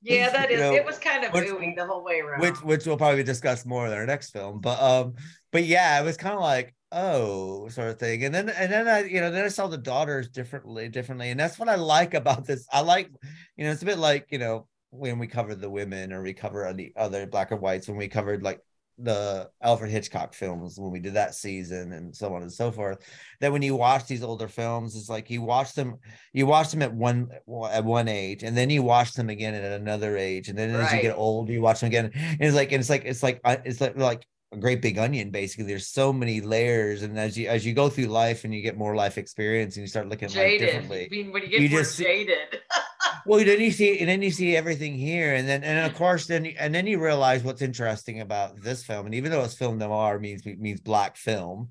Yeah, 0.00 0.30
that 0.30 0.50
you 0.50 0.56
know, 0.56 0.72
it 0.72 0.86
was 0.86 0.96
kind 0.98 1.22
of 1.24 1.34
which- 1.34 1.48
ooey 1.50 1.76
the 1.76 1.84
whole 1.84 2.02
way 2.02 2.20
around. 2.20 2.40
which 2.40 2.62
which 2.62 2.86
we'll 2.86 2.96
probably 2.96 3.22
discuss 3.22 3.66
more 3.66 3.86
in 3.86 3.92
our 3.92 4.06
next 4.06 4.30
film. 4.30 4.60
But 4.62 4.80
um, 4.80 5.16
but 5.52 5.64
yeah, 5.64 6.00
it 6.00 6.04
was 6.04 6.16
kind 6.16 6.34
of 6.34 6.40
like 6.40 6.74
oh, 6.92 7.68
sort 7.68 7.88
of 7.88 7.98
thing. 7.98 8.24
And 8.24 8.34
then 8.34 8.48
and 8.48 8.72
then 8.72 8.88
I 8.88 9.04
you 9.04 9.20
know 9.20 9.30
then 9.30 9.44
I 9.44 9.48
saw 9.48 9.66
the 9.66 9.78
daughters 9.78 10.28
differently 10.28 10.88
differently, 10.88 11.30
and 11.30 11.38
that's 11.38 11.58
what 11.58 11.68
I 11.68 11.76
like 11.76 12.14
about 12.14 12.46
this. 12.46 12.66
I 12.72 12.80
like 12.80 13.10
you 13.56 13.64
know 13.64 13.70
it's 13.70 13.82
a 13.82 13.86
bit 13.86 13.98
like 13.98 14.26
you 14.30 14.38
know 14.38 14.66
when 14.90 15.18
we 15.18 15.26
covered 15.26 15.60
the 15.60 15.70
women 15.70 16.12
or 16.12 16.22
we 16.22 16.32
cover 16.32 16.72
the 16.72 16.92
other 16.96 17.26
black 17.26 17.50
and 17.50 17.60
whites 17.60 17.88
when 17.88 17.96
we 17.96 18.08
covered 18.08 18.42
like 18.42 18.60
the 18.98 19.50
Alfred 19.62 19.90
Hitchcock 19.90 20.32
films 20.32 20.78
when 20.78 20.90
we 20.90 21.00
did 21.00 21.14
that 21.14 21.34
season 21.34 21.92
and 21.92 22.16
so 22.16 22.34
on 22.34 22.40
and 22.40 22.52
so 22.52 22.70
forth. 22.70 23.04
That 23.40 23.52
when 23.52 23.60
you 23.60 23.76
watch 23.76 24.06
these 24.06 24.22
older 24.22 24.48
films, 24.48 24.96
it's 24.96 25.10
like 25.10 25.28
you 25.28 25.42
watch 25.42 25.74
them, 25.74 25.96
you 26.32 26.46
watch 26.46 26.70
them 26.70 26.80
at 26.80 26.94
one 26.94 27.28
at 27.70 27.84
one 27.84 28.08
age, 28.08 28.42
and 28.42 28.56
then 28.56 28.70
you 28.70 28.82
watch 28.82 29.12
them 29.12 29.28
again 29.28 29.54
at 29.54 29.80
another 29.80 30.16
age, 30.16 30.48
and 30.48 30.56
then 30.56 30.70
as 30.70 30.92
you 30.92 31.02
get 31.02 31.16
old, 31.16 31.50
you 31.50 31.60
watch 31.60 31.80
them 31.80 31.88
again. 31.88 32.10
And 32.14 32.40
it's 32.40 32.56
like 32.56 32.72
and 32.72 32.80
it's 32.80 32.90
like 32.90 33.04
it's 33.04 33.22
like 33.22 33.40
uh, 33.44 33.56
it's 33.64 33.80
like 33.80 33.96
like 33.98 34.26
a 34.52 34.56
great 34.56 34.80
big 34.80 34.96
onion 34.96 35.30
basically 35.30 35.64
there's 35.64 35.88
so 35.88 36.12
many 36.12 36.40
layers 36.40 37.02
and 37.02 37.18
as 37.18 37.36
you 37.36 37.48
as 37.48 37.66
you 37.66 37.74
go 37.74 37.88
through 37.88 38.06
life 38.06 38.44
and 38.44 38.54
you 38.54 38.62
get 38.62 38.76
more 38.76 38.94
life 38.94 39.18
experience 39.18 39.76
and 39.76 39.82
you 39.82 39.88
start 39.88 40.08
looking 40.08 40.26
at 40.26 40.34
life 40.34 40.44
jaded. 40.44 40.66
differently 40.66 41.06
I 41.06 41.08
mean, 41.10 41.32
when 41.32 41.42
you 41.42 41.48
get 41.48 41.60
You 41.60 41.68
more 41.68 41.80
just 41.80 41.98
jaded. 41.98 42.60
well 43.26 43.44
then 43.44 43.60
you 43.60 43.70
see 43.70 43.98
and 43.98 44.08
then 44.08 44.22
you 44.22 44.30
see 44.30 44.56
everything 44.56 44.94
here 44.94 45.34
and 45.34 45.48
then 45.48 45.62
and 45.64 45.78
of 45.78 45.90
mm-hmm. 45.90 45.98
course 45.98 46.26
then 46.26 46.46
and 46.58 46.74
then 46.74 46.86
you 46.86 47.02
realize 47.02 47.42
what's 47.42 47.62
interesting 47.62 48.20
about 48.20 48.60
this 48.62 48.84
film 48.84 49.06
and 49.06 49.14
even 49.14 49.30
though 49.30 49.42
it's 49.42 49.54
film 49.54 49.78
noir 49.78 50.18
means 50.18 50.44
means 50.44 50.80
black 50.80 51.16
film 51.16 51.68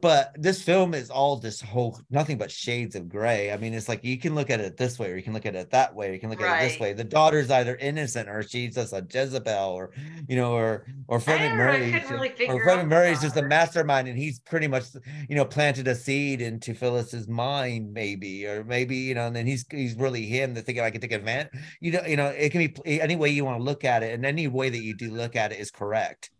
but 0.00 0.34
this 0.36 0.62
film 0.62 0.94
is 0.94 1.10
all 1.10 1.36
this 1.36 1.60
whole 1.60 1.98
nothing 2.10 2.38
but 2.38 2.50
shades 2.50 2.94
of 2.96 3.08
gray. 3.08 3.52
I 3.52 3.56
mean 3.56 3.74
it's 3.74 3.88
like 3.88 4.04
you 4.04 4.18
can 4.18 4.34
look 4.34 4.50
at 4.50 4.60
it 4.60 4.76
this 4.76 4.98
way 4.98 5.10
or 5.10 5.16
you 5.16 5.22
can 5.22 5.32
look 5.32 5.46
at 5.46 5.54
it 5.54 5.70
that 5.70 5.94
way 5.94 6.10
or 6.10 6.12
you 6.12 6.20
can 6.20 6.30
look 6.30 6.40
at 6.40 6.62
it 6.62 6.68
this 6.68 6.80
way. 6.80 6.92
The 6.92 7.04
daughter's 7.04 7.50
either 7.50 7.76
innocent 7.76 8.28
or 8.28 8.42
she's 8.42 8.74
just 8.74 8.92
a 8.92 9.06
jezebel 9.08 9.70
or 9.70 9.90
you 10.28 10.36
know 10.36 10.52
or 10.52 10.86
or 11.08 11.20
fred 11.20 11.40
I 11.40 11.48
don't 11.48 11.58
know, 11.58 11.64
I 11.64 11.76
macmurray 11.76 11.92
couldn't 11.92 12.10
really 12.10 12.28
or 12.28 12.36
figure 12.36 12.64
fred 12.64 12.78
out 12.78 12.88
the 12.88 13.18
just 13.20 13.36
a 13.36 13.42
mastermind 13.42 14.08
and 14.08 14.18
he's 14.18 14.38
pretty 14.40 14.68
much 14.68 14.84
you 15.28 15.36
know 15.36 15.44
planted 15.44 15.88
a 15.88 15.94
seed 15.94 16.40
into 16.40 16.74
phyllis's 16.74 17.28
mind 17.28 17.92
maybe 17.92 18.46
or 18.46 18.64
maybe 18.64 18.96
you 18.96 19.14
know 19.14 19.26
and 19.26 19.36
then 19.36 19.46
he's 19.46 19.64
he's 19.70 19.94
really 19.94 20.26
him 20.26 20.54
that 20.54 20.66
thinking 20.70 20.84
i 20.84 20.90
can 20.90 21.00
take 21.00 21.12
advantage 21.12 21.48
you 21.80 21.92
know 21.92 22.02
you 22.06 22.16
know 22.16 22.26
it 22.26 22.50
can 22.50 22.60
be 22.60 23.00
any 23.00 23.16
way 23.16 23.28
you 23.28 23.44
want 23.44 23.58
to 23.58 23.64
look 23.64 23.84
at 23.84 24.02
it 24.02 24.14
and 24.14 24.24
any 24.24 24.48
way 24.48 24.70
that 24.70 24.82
you 24.82 24.94
do 24.94 25.10
look 25.10 25.36
at 25.36 25.52
it 25.52 25.58
is 25.58 25.70
correct 25.70 26.30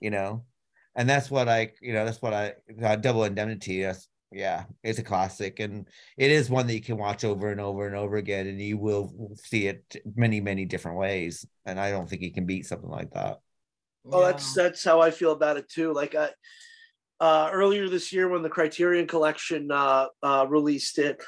you 0.00 0.10
know 0.10 0.44
and 0.96 1.08
that's 1.08 1.30
what 1.30 1.48
i 1.48 1.70
you 1.80 1.92
know 1.92 2.04
that's 2.04 2.22
what 2.22 2.34
i 2.34 2.52
uh, 2.82 2.96
double 2.96 3.24
indemnity 3.24 3.82
that's 3.82 4.08
yeah 4.32 4.64
it's 4.82 4.98
a 4.98 5.02
classic 5.02 5.58
and 5.58 5.88
it 6.16 6.30
is 6.30 6.48
one 6.48 6.66
that 6.66 6.74
you 6.74 6.80
can 6.80 6.96
watch 6.96 7.24
over 7.24 7.50
and 7.50 7.60
over 7.60 7.86
and 7.86 7.96
over 7.96 8.16
again 8.16 8.46
and 8.46 8.60
you 8.60 8.78
will 8.78 9.34
see 9.34 9.66
it 9.66 9.96
many 10.14 10.40
many 10.40 10.64
different 10.64 10.98
ways 10.98 11.44
and 11.66 11.80
i 11.80 11.90
don't 11.90 12.08
think 12.08 12.22
you 12.22 12.32
can 12.32 12.46
beat 12.46 12.66
something 12.66 12.90
like 12.90 13.10
that 13.10 13.38
Oh, 14.10 14.24
that's 14.24 14.54
that's 14.54 14.82
how 14.82 15.00
I 15.00 15.10
feel 15.10 15.32
about 15.32 15.56
it 15.56 15.68
too. 15.68 15.92
Like 15.92 16.14
I, 16.14 16.30
uh, 17.20 17.50
earlier 17.52 17.88
this 17.88 18.12
year 18.12 18.28
when 18.28 18.42
the 18.42 18.48
Criterion 18.48 19.06
Collection 19.06 19.70
uh, 19.70 20.06
uh, 20.22 20.46
released 20.48 20.98
it, 20.98 21.22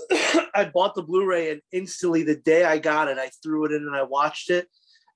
I 0.54 0.70
bought 0.72 0.94
the 0.94 1.02
Blu-ray 1.02 1.50
and 1.50 1.60
instantly 1.72 2.22
the 2.22 2.36
day 2.36 2.64
I 2.64 2.78
got 2.78 3.08
it, 3.08 3.18
I 3.18 3.30
threw 3.42 3.64
it 3.64 3.72
in 3.72 3.82
and 3.82 3.96
I 3.96 4.02
watched 4.02 4.50
it. 4.50 4.68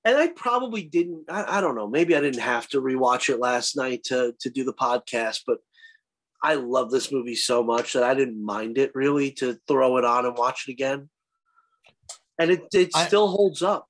And 0.05 0.17
I 0.17 0.27
probably 0.27 0.83
didn't. 0.83 1.25
I, 1.29 1.57
I 1.57 1.61
don't 1.61 1.75
know. 1.75 1.87
Maybe 1.87 2.15
I 2.15 2.21
didn't 2.21 2.39
have 2.39 2.69
to 2.69 2.81
rewatch 2.81 3.29
it 3.29 3.39
last 3.39 3.75
night 3.75 4.05
to 4.05 4.33
to 4.39 4.49
do 4.49 4.63
the 4.63 4.73
podcast, 4.73 5.41
but 5.45 5.57
I 6.41 6.53
love 6.53 6.91
this 6.91 7.11
movie 7.11 7.35
so 7.35 7.61
much 7.61 7.93
that 7.93 8.03
I 8.03 8.13
didn't 8.13 8.43
mind 8.43 8.77
it 8.77 8.95
really 8.95 9.31
to 9.33 9.57
throw 9.67 9.97
it 9.97 10.05
on 10.05 10.25
and 10.25 10.37
watch 10.37 10.65
it 10.67 10.71
again. 10.71 11.09
And 12.39 12.51
it 12.51 12.61
it 12.73 12.91
I- 12.95 13.07
still 13.07 13.27
holds 13.27 13.61
up. 13.61 13.87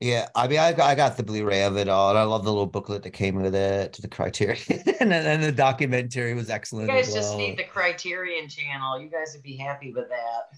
Yeah, 0.00 0.28
I 0.36 0.46
mean, 0.46 0.60
I 0.60 0.72
got, 0.72 0.88
I 0.88 0.94
got 0.94 1.16
the 1.16 1.24
Blu-ray 1.24 1.64
of 1.64 1.76
it 1.76 1.88
all, 1.88 2.10
and 2.10 2.18
I 2.18 2.22
love 2.22 2.44
the 2.44 2.50
little 2.50 2.66
booklet 2.66 3.02
that 3.02 3.10
came 3.10 3.34
with 3.34 3.54
it 3.54 3.92
to 3.94 4.02
the 4.02 4.06
Criterion, 4.06 4.58
and 5.00 5.10
then 5.10 5.40
the 5.40 5.50
documentary 5.50 6.34
was 6.34 6.50
excellent. 6.50 6.88
You 6.88 6.94
guys 6.94 7.08
as 7.08 7.14
just 7.14 7.36
need 7.36 7.58
the 7.58 7.64
Criterion 7.64 8.48
channel. 8.48 9.00
You 9.00 9.08
guys 9.08 9.32
would 9.34 9.42
be 9.42 9.56
happy 9.56 9.92
with 9.92 10.08
that. 10.08 10.56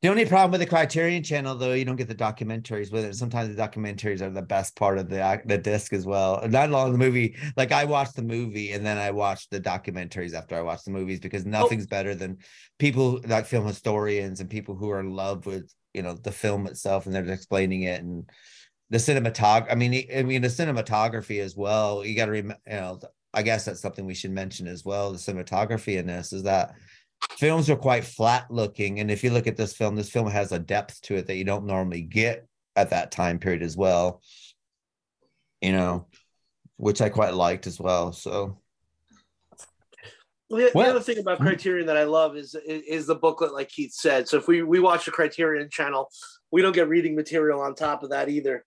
The 0.00 0.08
only 0.08 0.24
problem 0.24 0.52
with 0.52 0.60
the 0.60 0.66
Criterion 0.66 1.24
channel, 1.24 1.56
though, 1.56 1.72
you 1.72 1.84
don't 1.84 1.96
get 1.96 2.08
the 2.08 2.14
documentaries 2.14 2.92
with 2.92 3.04
it. 3.04 3.16
Sometimes 3.16 3.54
the 3.54 3.60
documentaries 3.60 4.22
are 4.22 4.30
the 4.30 4.40
best 4.40 4.76
part 4.76 4.96
of 4.96 5.10
the 5.10 5.42
the 5.44 5.58
disc 5.58 5.92
as 5.92 6.06
well. 6.06 6.40
Not 6.48 6.70
long 6.70 6.92
the 6.92 6.98
movie. 6.98 7.36
Like 7.56 7.72
I 7.72 7.84
watched 7.84 8.14
the 8.14 8.22
movie 8.22 8.72
and 8.72 8.86
then 8.86 8.96
I 8.96 9.10
watched 9.10 9.50
the 9.50 9.60
documentaries 9.60 10.34
after 10.34 10.54
I 10.54 10.62
watched 10.62 10.84
the 10.84 10.92
movies 10.92 11.18
because 11.18 11.44
oh. 11.44 11.50
nothing's 11.50 11.88
better 11.88 12.14
than 12.14 12.38
people 12.78 13.20
like 13.26 13.46
film 13.46 13.66
historians 13.66 14.40
and 14.40 14.48
people 14.48 14.76
who 14.76 14.88
are 14.88 15.00
in 15.00 15.10
love 15.10 15.46
with 15.46 15.74
you 15.94 16.02
know 16.02 16.14
the 16.14 16.30
film 16.30 16.68
itself 16.68 17.06
and 17.06 17.14
they're 17.14 17.26
explaining 17.26 17.82
it 17.82 18.00
and 18.00 18.30
the 18.90 18.98
cinematog. 18.98 19.66
I 19.70 19.74
mean, 19.74 20.06
I 20.14 20.22
mean 20.22 20.42
the 20.42 20.48
cinematography 20.48 21.40
as 21.40 21.56
well. 21.56 22.04
You 22.04 22.16
got 22.16 22.26
to 22.26 22.32
remember. 22.32 22.62
You 22.66 22.76
know, 22.76 23.00
I 23.34 23.42
guess 23.42 23.64
that's 23.64 23.80
something 23.80 24.06
we 24.06 24.14
should 24.14 24.30
mention 24.30 24.66
as 24.66 24.84
well. 24.84 25.12
The 25.12 25.18
cinematography 25.18 25.98
in 25.98 26.06
this 26.06 26.32
is 26.32 26.44
that 26.44 26.74
films 27.32 27.68
are 27.68 27.76
quite 27.76 28.04
flat 28.04 28.50
looking 28.50 29.00
and 29.00 29.10
if 29.10 29.22
you 29.22 29.30
look 29.30 29.46
at 29.46 29.56
this 29.56 29.74
film 29.74 29.96
this 29.96 30.10
film 30.10 30.30
has 30.30 30.52
a 30.52 30.58
depth 30.58 31.00
to 31.02 31.16
it 31.16 31.26
that 31.26 31.36
you 31.36 31.44
don't 31.44 31.66
normally 31.66 32.00
get 32.00 32.46
at 32.76 32.90
that 32.90 33.10
time 33.10 33.38
period 33.38 33.62
as 33.62 33.76
well 33.76 34.22
you 35.60 35.72
know 35.72 36.06
which 36.76 37.00
i 37.00 37.08
quite 37.08 37.34
liked 37.34 37.66
as 37.66 37.80
well 37.80 38.12
so 38.12 38.56
Well, 40.48 40.60
the, 40.66 40.70
the 40.72 40.90
other 40.90 41.00
thing 41.00 41.18
about 41.18 41.38
hmm? 41.38 41.44
Criterion 41.44 41.86
that 41.86 41.96
I 41.96 42.04
love 42.04 42.36
is, 42.36 42.54
is 42.54 42.82
is 42.88 43.06
the 43.06 43.14
booklet, 43.14 43.52
like 43.52 43.68
Keith 43.68 43.92
said. 43.92 44.26
So 44.26 44.38
if 44.38 44.48
we 44.48 44.62
we 44.62 44.80
watch 44.80 45.04
the 45.04 45.10
Criterion 45.10 45.68
channel, 45.68 46.08
we 46.50 46.62
don't 46.62 46.74
get 46.74 46.88
reading 46.88 47.14
material 47.14 47.60
on 47.60 47.74
top 47.74 48.02
of 48.02 48.10
that 48.10 48.28
either. 48.28 48.64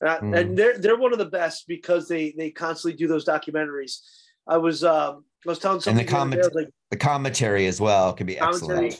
And, 0.00 0.22
Mm. 0.32 0.38
and 0.40 0.58
they're 0.58 0.78
they're 0.78 0.96
one 0.96 1.12
of 1.12 1.18
the 1.18 1.26
best 1.26 1.64
because 1.66 2.06
they 2.08 2.32
they 2.36 2.50
constantly 2.50 2.96
do 2.96 3.08
those 3.08 3.24
documentaries. 3.24 3.98
I 4.46 4.58
was 4.58 4.84
um 4.84 5.24
I 5.46 5.50
was 5.50 5.58
telling 5.58 5.76
And 5.76 5.82
somebody 5.84 6.06
the 6.06 6.10
the 6.12 6.18
other 6.18 6.30
day, 6.30 6.40
I 6.40 6.44
comment, 6.44 6.54
like 6.54 6.68
the 6.90 6.96
commentary 6.96 7.66
as 7.66 7.80
well 7.80 8.12
can 8.12 8.26
be 8.26 8.38
excellent. 8.38 8.96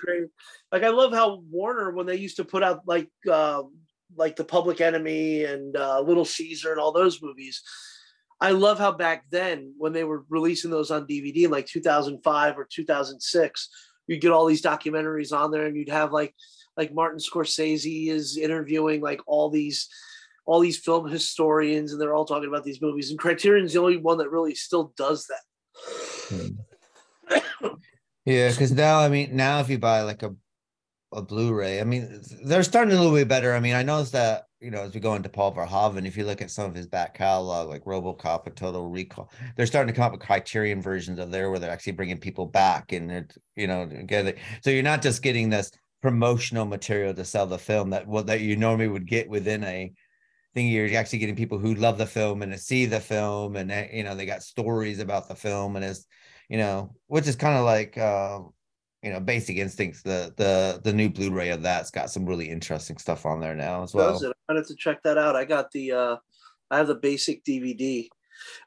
Like 0.72 0.82
I 0.82 0.88
love 0.88 1.12
how 1.12 1.42
Warner 1.50 1.92
when 1.92 2.06
they 2.06 2.16
used 2.16 2.36
to 2.36 2.44
put 2.44 2.62
out 2.62 2.82
like 2.86 3.10
um 3.30 3.74
like 4.16 4.36
the 4.36 4.44
Public 4.44 4.80
Enemy 4.80 5.44
and 5.44 5.76
uh, 5.76 6.00
Little 6.00 6.24
Caesar 6.24 6.72
and 6.72 6.80
all 6.80 6.92
those 6.92 7.22
movies. 7.22 7.62
I 8.40 8.52
love 8.52 8.78
how 8.78 8.92
back 8.92 9.24
then 9.30 9.74
when 9.76 9.92
they 9.92 10.05
were 10.05 10.24
releasing 10.28 10.70
those 10.70 10.90
on 10.90 11.06
DVD 11.06 11.44
in 11.44 11.50
like 11.50 11.66
2005 11.66 12.59
or 12.59 12.66
2006, 12.70 13.68
you'd 14.06 14.20
get 14.20 14.30
all 14.32 14.46
these 14.46 14.62
documentaries 14.62 15.36
on 15.36 15.50
there 15.50 15.66
and 15.66 15.76
you'd 15.76 15.88
have 15.90 16.12
like 16.12 16.34
like 16.78 16.94
Martin 16.94 17.18
Scorsese 17.18 18.09
is 18.09 18.38
interviewing 18.38 19.02
like 19.02 19.20
all 19.26 19.50
these 19.50 19.88
all 20.46 20.60
these 20.60 20.78
film 20.78 21.06
historians 21.06 21.92
and 21.92 22.00
they're 22.00 22.14
all 22.14 22.24
talking 22.24 22.48
about 22.48 22.64
these 22.64 22.80
movies 22.80 23.10
and 23.10 23.18
Criterion's 23.18 23.74
the 23.74 23.80
only 23.80 23.98
one 23.98 24.16
that 24.16 24.30
really 24.30 24.55
still 24.55 24.94
does 24.96 25.26
that. 25.26 26.55
Hmm. 27.28 27.68
Yeah, 28.24 28.50
because 28.50 28.72
now 28.72 28.98
I 28.98 29.09
mean 29.09 29.34
now 29.34 29.60
if 29.60 29.70
you 29.70 29.78
buy 29.78 30.02
like 30.02 30.22
a 30.22 30.34
a 31.12 31.22
Blu-ray, 31.22 31.80
I 31.80 31.84
mean 31.84 32.20
they're 32.44 32.62
starting 32.62 32.92
a 32.92 33.00
little 33.00 33.16
bit 33.16 33.26
better. 33.26 33.55
I 33.55 33.60
mean 33.60 33.74
I 33.74 33.82
noticed 33.82 34.12
that 34.12 34.44
you 34.60 34.70
know 34.70 34.82
as 34.82 34.92
we 34.92 35.00
go 35.00 35.14
into 35.14 35.30
Paul 35.30 35.55
Verhoeven, 35.55 36.06
if 36.06 36.14
you 36.14 36.26
look 36.26 36.42
at 36.42 36.50
some 36.50 36.66
of 36.68 36.74
his 36.74 36.86
back 36.86 37.14
catalog 37.14 37.70
like 37.70 37.86
RoboCop 37.86 38.46
and 38.46 38.55
Total 38.55 38.86
Recall, 38.86 39.32
they're 39.56 39.64
starting 39.64 39.94
to 39.94 39.96
come 39.96 40.05
up 40.05 40.12
with 40.12 40.20
Criterion 40.20 40.82
versions 40.82 41.18
of 41.18 41.30
there 41.30 41.48
where 41.48 41.59
they're 41.59 41.70
actually 41.70 41.94
bringing 41.94 42.18
people 42.18 42.44
back 42.44 42.92
and 42.92 43.10
it 43.10 43.34
you 43.56 43.66
know 43.66 43.86
get 43.86 44.26
it. 44.26 44.36
So 44.62 44.68
you're 44.68 44.82
not 44.82 45.00
just 45.00 45.22
getting 45.22 45.48
this 45.48 45.72
promotional 46.03 46.65
material 46.65 47.15
to 47.15 47.25
sell 47.25 47.47
the 47.47 47.59
film 47.59 47.91
that 47.91 48.07
what 48.07 48.27
that 48.27 48.41
you 48.41 48.57
normally 48.57 48.89
would 48.89 49.07
get 49.07 49.29
within 49.29 49.65
a 49.65 49.93
thing. 50.55 50.69
You're 50.69 50.97
actually 50.97 51.19
getting 51.19 51.37
people 51.37 51.59
who 51.59 51.75
love 51.75 51.99
the 51.99 52.07
film 52.07 52.43
and 52.43 52.53
to 52.53 52.59
see 52.59 52.87
the 52.87 53.01
film 53.01 53.57
and 53.57 53.70
eh, 53.70 53.89
you 53.93 54.05
know 54.05 54.15
they 54.15 54.27
got 54.27 54.43
stories 54.43 55.01
about 55.01 55.29
the 55.29 55.35
film 55.35 55.77
and 55.77 55.85
it's 55.85 56.07
you 56.49 56.57
know, 56.57 56.95
which 57.07 57.29
is 57.29 57.37
kind 57.37 57.59
of 57.59 57.65
like 57.65 57.97
um, 57.99 58.53
you 59.03 59.12
know, 59.12 59.20
Basic 59.20 59.57
Instincts. 59.57 60.03
The 60.03 60.33
the 60.37 60.81
the 60.83 60.93
new 60.93 61.09
Blu-ray 61.09 61.51
of 61.51 61.62
that's 61.62 61.91
got 61.91 62.11
some 62.11 62.27
really 62.27 62.49
interesting 62.49 62.99
stuff 62.99 63.27
on 63.27 63.41
there 63.41 63.55
now 63.55 63.83
as 63.83 63.95
well. 63.95 64.20
I 64.49 64.55
have 64.55 64.66
to 64.66 64.75
check 64.75 65.03
that 65.05 65.19
out. 65.19 65.37
I 65.37 65.45
got 65.45 65.70
the 65.70 65.93
uh 65.93 66.16
I 66.70 66.79
have 66.79 66.87
the 66.87 66.95
basic 66.95 67.45
DVD. 67.45 68.09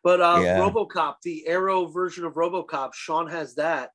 But 0.03 0.21
uh 0.21 0.39
Yeah. 0.41 0.59
RoboCop, 0.59 1.15
the 1.23 1.47
Arrow 1.47 1.85
version 1.85 2.25
of 2.25 2.33
RoboCop, 2.33 2.93
Sean 2.93 3.27
has 3.27 3.55
that. 3.55 3.91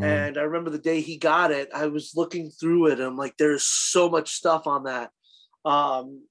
Mm. 0.00 0.28
And 0.28 0.38
I 0.38 0.42
remember 0.42 0.70
the 0.70 0.78
day 0.78 1.00
he 1.00 1.16
got 1.16 1.50
it, 1.50 1.68
I 1.74 1.86
was 1.86 2.12
looking 2.16 2.50
through 2.50 2.88
it 2.88 2.92
and 2.94 3.02
I'm 3.02 3.16
like 3.16 3.36
there's 3.38 3.64
so 3.64 4.08
much 4.08 4.32
stuff 4.32 4.66
on 4.66 4.84
that. 4.84 5.10
Um 5.64 6.22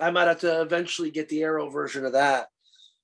I 0.00 0.10
might 0.10 0.28
have 0.28 0.40
to 0.40 0.60
eventually 0.62 1.10
get 1.10 1.28
the 1.28 1.42
Arrow 1.42 1.68
version 1.70 2.04
of 2.04 2.12
that. 2.12 2.46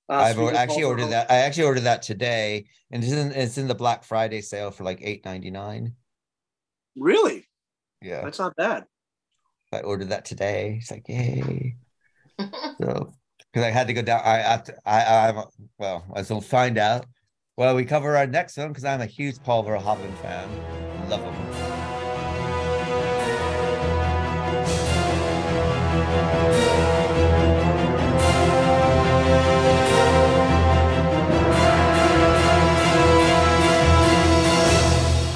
Uh, 0.07 0.13
I've 0.13 0.35
speaking 0.35 0.43
or- 0.47 0.51
of 0.51 0.55
actually 0.55 0.81
Paul 0.83 0.91
ordered 0.91 1.03
Verhoeven- 1.07 1.09
that. 1.11 1.31
I 1.31 1.35
actually 1.37 1.63
ordered 1.65 1.79
that 1.81 2.01
today, 2.03 2.65
and 2.91 3.03
it's 3.03 3.11
in 3.11 3.31
it's 3.31 3.57
in 3.57 3.67
the 3.67 3.75
Black 3.75 4.03
Friday 4.03 4.41
sale 4.41 4.71
for 4.71 4.83
like 4.83 4.99
eight 5.01 5.25
ninety 5.25 5.49
nine. 5.51 5.95
Really? 6.95 7.47
Yeah, 8.01 8.21
That's 8.23 8.39
not 8.39 8.55
bad. 8.55 8.85
I 9.73 9.79
ordered 9.79 10.09
that 10.09 10.23
today. 10.25 10.77
It's 10.79 10.91
like 10.91 11.07
yay. 11.09 11.75
so 12.39 13.13
because 13.51 13.65
I 13.65 13.71
had 13.71 13.87
to 13.87 13.93
go 13.93 14.01
down. 14.03 14.21
I 14.23 14.37
have 14.37 14.63
to. 14.65 14.75
I 14.85 15.27
I'm 15.29 15.43
well. 15.79 16.05
I 16.15 16.21
will 16.29 16.39
find 16.41 16.77
out. 16.77 17.05
Well, 17.57 17.73
we 17.73 17.85
cover 17.85 18.17
our 18.17 18.27
next 18.27 18.55
film 18.55 18.67
because 18.69 18.83
I'm 18.83 18.99
a 18.99 19.05
huge 19.05 19.41
Paul 19.41 19.63
Verhoeven 19.63 20.13
fan. 20.17 20.49
Love 21.09 21.21
him. 21.21 21.33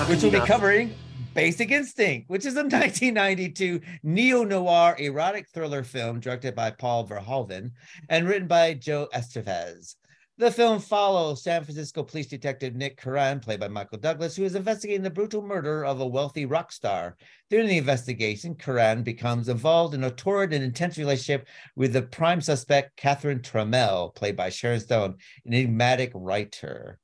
Which 0.10 0.24
will 0.24 0.32
be 0.32 0.46
covering 0.46 0.94
Basic 1.34 1.72
Instinct, 1.72 2.30
which 2.30 2.46
is 2.46 2.56
a 2.56 2.64
1992 2.64 3.80
neo 4.04 4.44
noir 4.44 4.98
erotic 5.00 5.48
thriller 5.54 5.84
film 5.86 6.20
directed 6.20 6.54
by 6.54 6.72
Paul 6.72 7.08
Verhoeven 7.08 7.72
and 8.10 8.28
written 8.28 8.50
by 8.50 8.74
Joe 8.74 9.08
Eszterhas. 9.14 9.96
The 10.40 10.50
film 10.50 10.80
follows 10.80 11.44
San 11.44 11.66
Francisco 11.66 12.02
police 12.02 12.28
detective 12.28 12.74
Nick 12.74 12.96
Curran, 12.96 13.42
played 13.42 13.60
by 13.60 13.68
Michael 13.68 13.98
Douglas, 13.98 14.38
who 14.38 14.46
is 14.46 14.56
investigating 14.56 15.04
the 15.04 15.10
brutal 15.10 15.42
murder 15.42 15.84
of 15.84 16.00
a 16.00 16.08
wealthy 16.08 16.46
rock 16.46 16.72
star. 16.72 17.18
During 17.50 17.68
the 17.68 17.78
investigation, 17.78 18.56
Curran 18.56 19.04
becomes 19.04 19.50
involved 19.50 19.96
in 19.96 20.06
a 20.06 20.12
torrid 20.12 20.54
and 20.54 20.64
intense 20.64 20.98
relationship 20.98 21.46
with 21.76 21.92
the 21.92 22.04
prime 22.04 22.40
suspect, 22.40 22.96
Catherine 22.96 23.42
Tramell, 23.42 24.16
played 24.16 24.38
by 24.38 24.50
Sharon 24.50 24.80
Stone, 24.80 25.18
an 25.46 25.54
enigmatic 25.54 26.12
writer. 26.16 27.00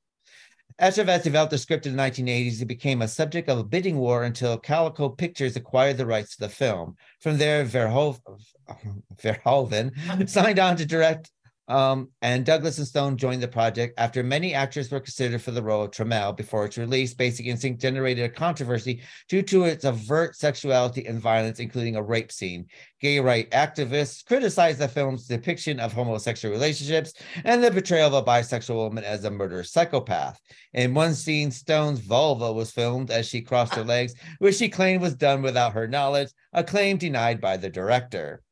Eszterhas 0.80 1.22
developed 1.22 1.50
the 1.50 1.58
script 1.58 1.84
in 1.84 1.94
the 1.94 2.02
1980s. 2.02 2.62
It 2.62 2.66
became 2.66 3.02
a 3.02 3.08
subject 3.08 3.50
of 3.50 3.58
a 3.58 3.64
bidding 3.64 3.98
war 3.98 4.24
until 4.24 4.58
Carolco 4.58 5.14
Pictures 5.14 5.56
acquired 5.56 5.98
the 5.98 6.06
rights 6.06 6.36
to 6.36 6.40
the 6.40 6.48
film. 6.48 6.96
From 7.20 7.36
there, 7.36 7.66
Verho- 7.66 8.18
Verhoeven 9.22 10.28
signed 10.30 10.58
on 10.58 10.76
to 10.76 10.86
direct, 10.86 11.30
um, 11.68 12.10
and 12.22 12.44
Douglas 12.44 12.78
and 12.78 12.86
Stone 12.86 13.16
joined 13.16 13.42
the 13.42 13.48
project. 13.48 13.94
After 13.98 14.22
many 14.22 14.54
actors 14.54 14.90
were 14.90 15.00
considered 15.00 15.42
for 15.42 15.50
the 15.50 15.62
role 15.62 15.82
of 15.82 15.90
Tramell 15.90 16.36
before 16.36 16.64
its 16.64 16.78
release, 16.78 17.14
Basic 17.14 17.46
Instinct 17.46 17.80
generated 17.80 18.24
a 18.24 18.28
controversy 18.28 19.02
due 19.28 19.42
to 19.42 19.64
its 19.64 19.84
overt 19.84 20.36
sexuality 20.36 21.06
and 21.06 21.20
violence, 21.20 21.58
including 21.58 21.96
a 21.96 22.02
rape 22.02 22.30
scene. 22.30 22.66
Gay 23.00 23.18
rights 23.18 23.54
activists 23.54 24.24
criticized 24.24 24.78
the 24.78 24.88
film's 24.88 25.26
depiction 25.26 25.80
of 25.80 25.92
homosexual 25.92 26.54
relationships 26.54 27.12
and 27.44 27.62
the 27.62 27.70
portrayal 27.70 28.08
of 28.08 28.14
a 28.14 28.22
bisexual 28.22 28.76
woman 28.76 29.04
as 29.04 29.24
a 29.24 29.30
murderous 29.30 29.72
psychopath. 29.72 30.40
In 30.72 30.94
one 30.94 31.14
scene, 31.14 31.50
Stone's 31.50 32.00
vulva 32.00 32.52
was 32.52 32.70
filmed 32.70 33.10
as 33.10 33.26
she 33.26 33.42
crossed 33.42 33.74
her 33.74 33.84
legs, 33.84 34.14
which 34.38 34.56
she 34.56 34.68
claimed 34.68 35.02
was 35.02 35.14
done 35.14 35.42
without 35.42 35.72
her 35.72 35.88
knowledge, 35.88 36.30
a 36.52 36.62
claim 36.62 36.96
denied 36.96 37.40
by 37.40 37.56
the 37.56 37.68
director. 37.68 38.42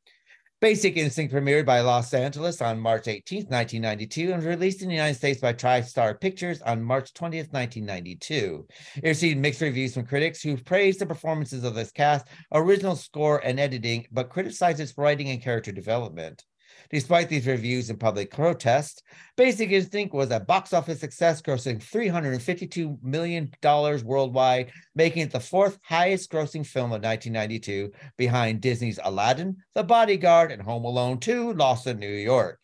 Basic 0.65 0.97
Instinct 0.97 1.31
premiered 1.31 1.67
by 1.67 1.81
Los 1.81 2.11
Angeles 2.11 2.59
on 2.59 2.79
March 2.79 3.07
18, 3.07 3.41
1992, 3.49 4.33
and 4.33 4.43
released 4.43 4.81
in 4.81 4.87
the 4.87 4.95
United 4.95 5.13
States 5.13 5.39
by 5.39 5.53
TriStar 5.53 6.19
Pictures 6.19 6.59
on 6.63 6.81
March 6.81 7.13
20th, 7.13 7.53
1992. 7.53 8.65
It 8.95 9.07
received 9.07 9.39
mixed 9.39 9.61
reviews 9.61 9.93
from 9.93 10.07
critics 10.07 10.41
who 10.41 10.57
praised 10.57 10.97
the 10.97 11.05
performances 11.05 11.63
of 11.63 11.75
this 11.75 11.91
cast, 11.91 12.25
original 12.51 12.95
score, 12.95 13.45
and 13.45 13.59
editing, 13.59 14.07
but 14.11 14.31
criticized 14.31 14.79
its 14.79 14.97
writing 14.97 15.29
and 15.29 15.39
character 15.39 15.71
development. 15.71 16.43
Despite 16.91 17.29
these 17.29 17.47
reviews 17.47 17.89
and 17.89 17.99
public 17.99 18.31
protest, 18.31 19.03
Basic 19.37 19.71
Instinct 19.71 20.13
was 20.13 20.31
a 20.31 20.39
box 20.39 20.73
office 20.73 20.99
success, 20.99 21.41
grossing 21.41 21.83
$352 21.83 23.01
million 23.03 23.51
worldwide, 24.05 24.71
making 24.95 25.23
it 25.23 25.31
the 25.31 25.39
fourth 25.39 25.79
highest 25.83 26.31
grossing 26.31 26.65
film 26.65 26.91
of 26.91 27.03
1992, 27.03 27.91
behind 28.17 28.61
Disney's 28.61 28.99
Aladdin, 29.03 29.57
The 29.73 29.83
Bodyguard, 29.83 30.51
and 30.51 30.61
Home 30.61 30.85
Alone 30.85 31.19
2, 31.19 31.53
Lost 31.53 31.87
in 31.87 31.99
New 31.99 32.07
York. 32.07 32.59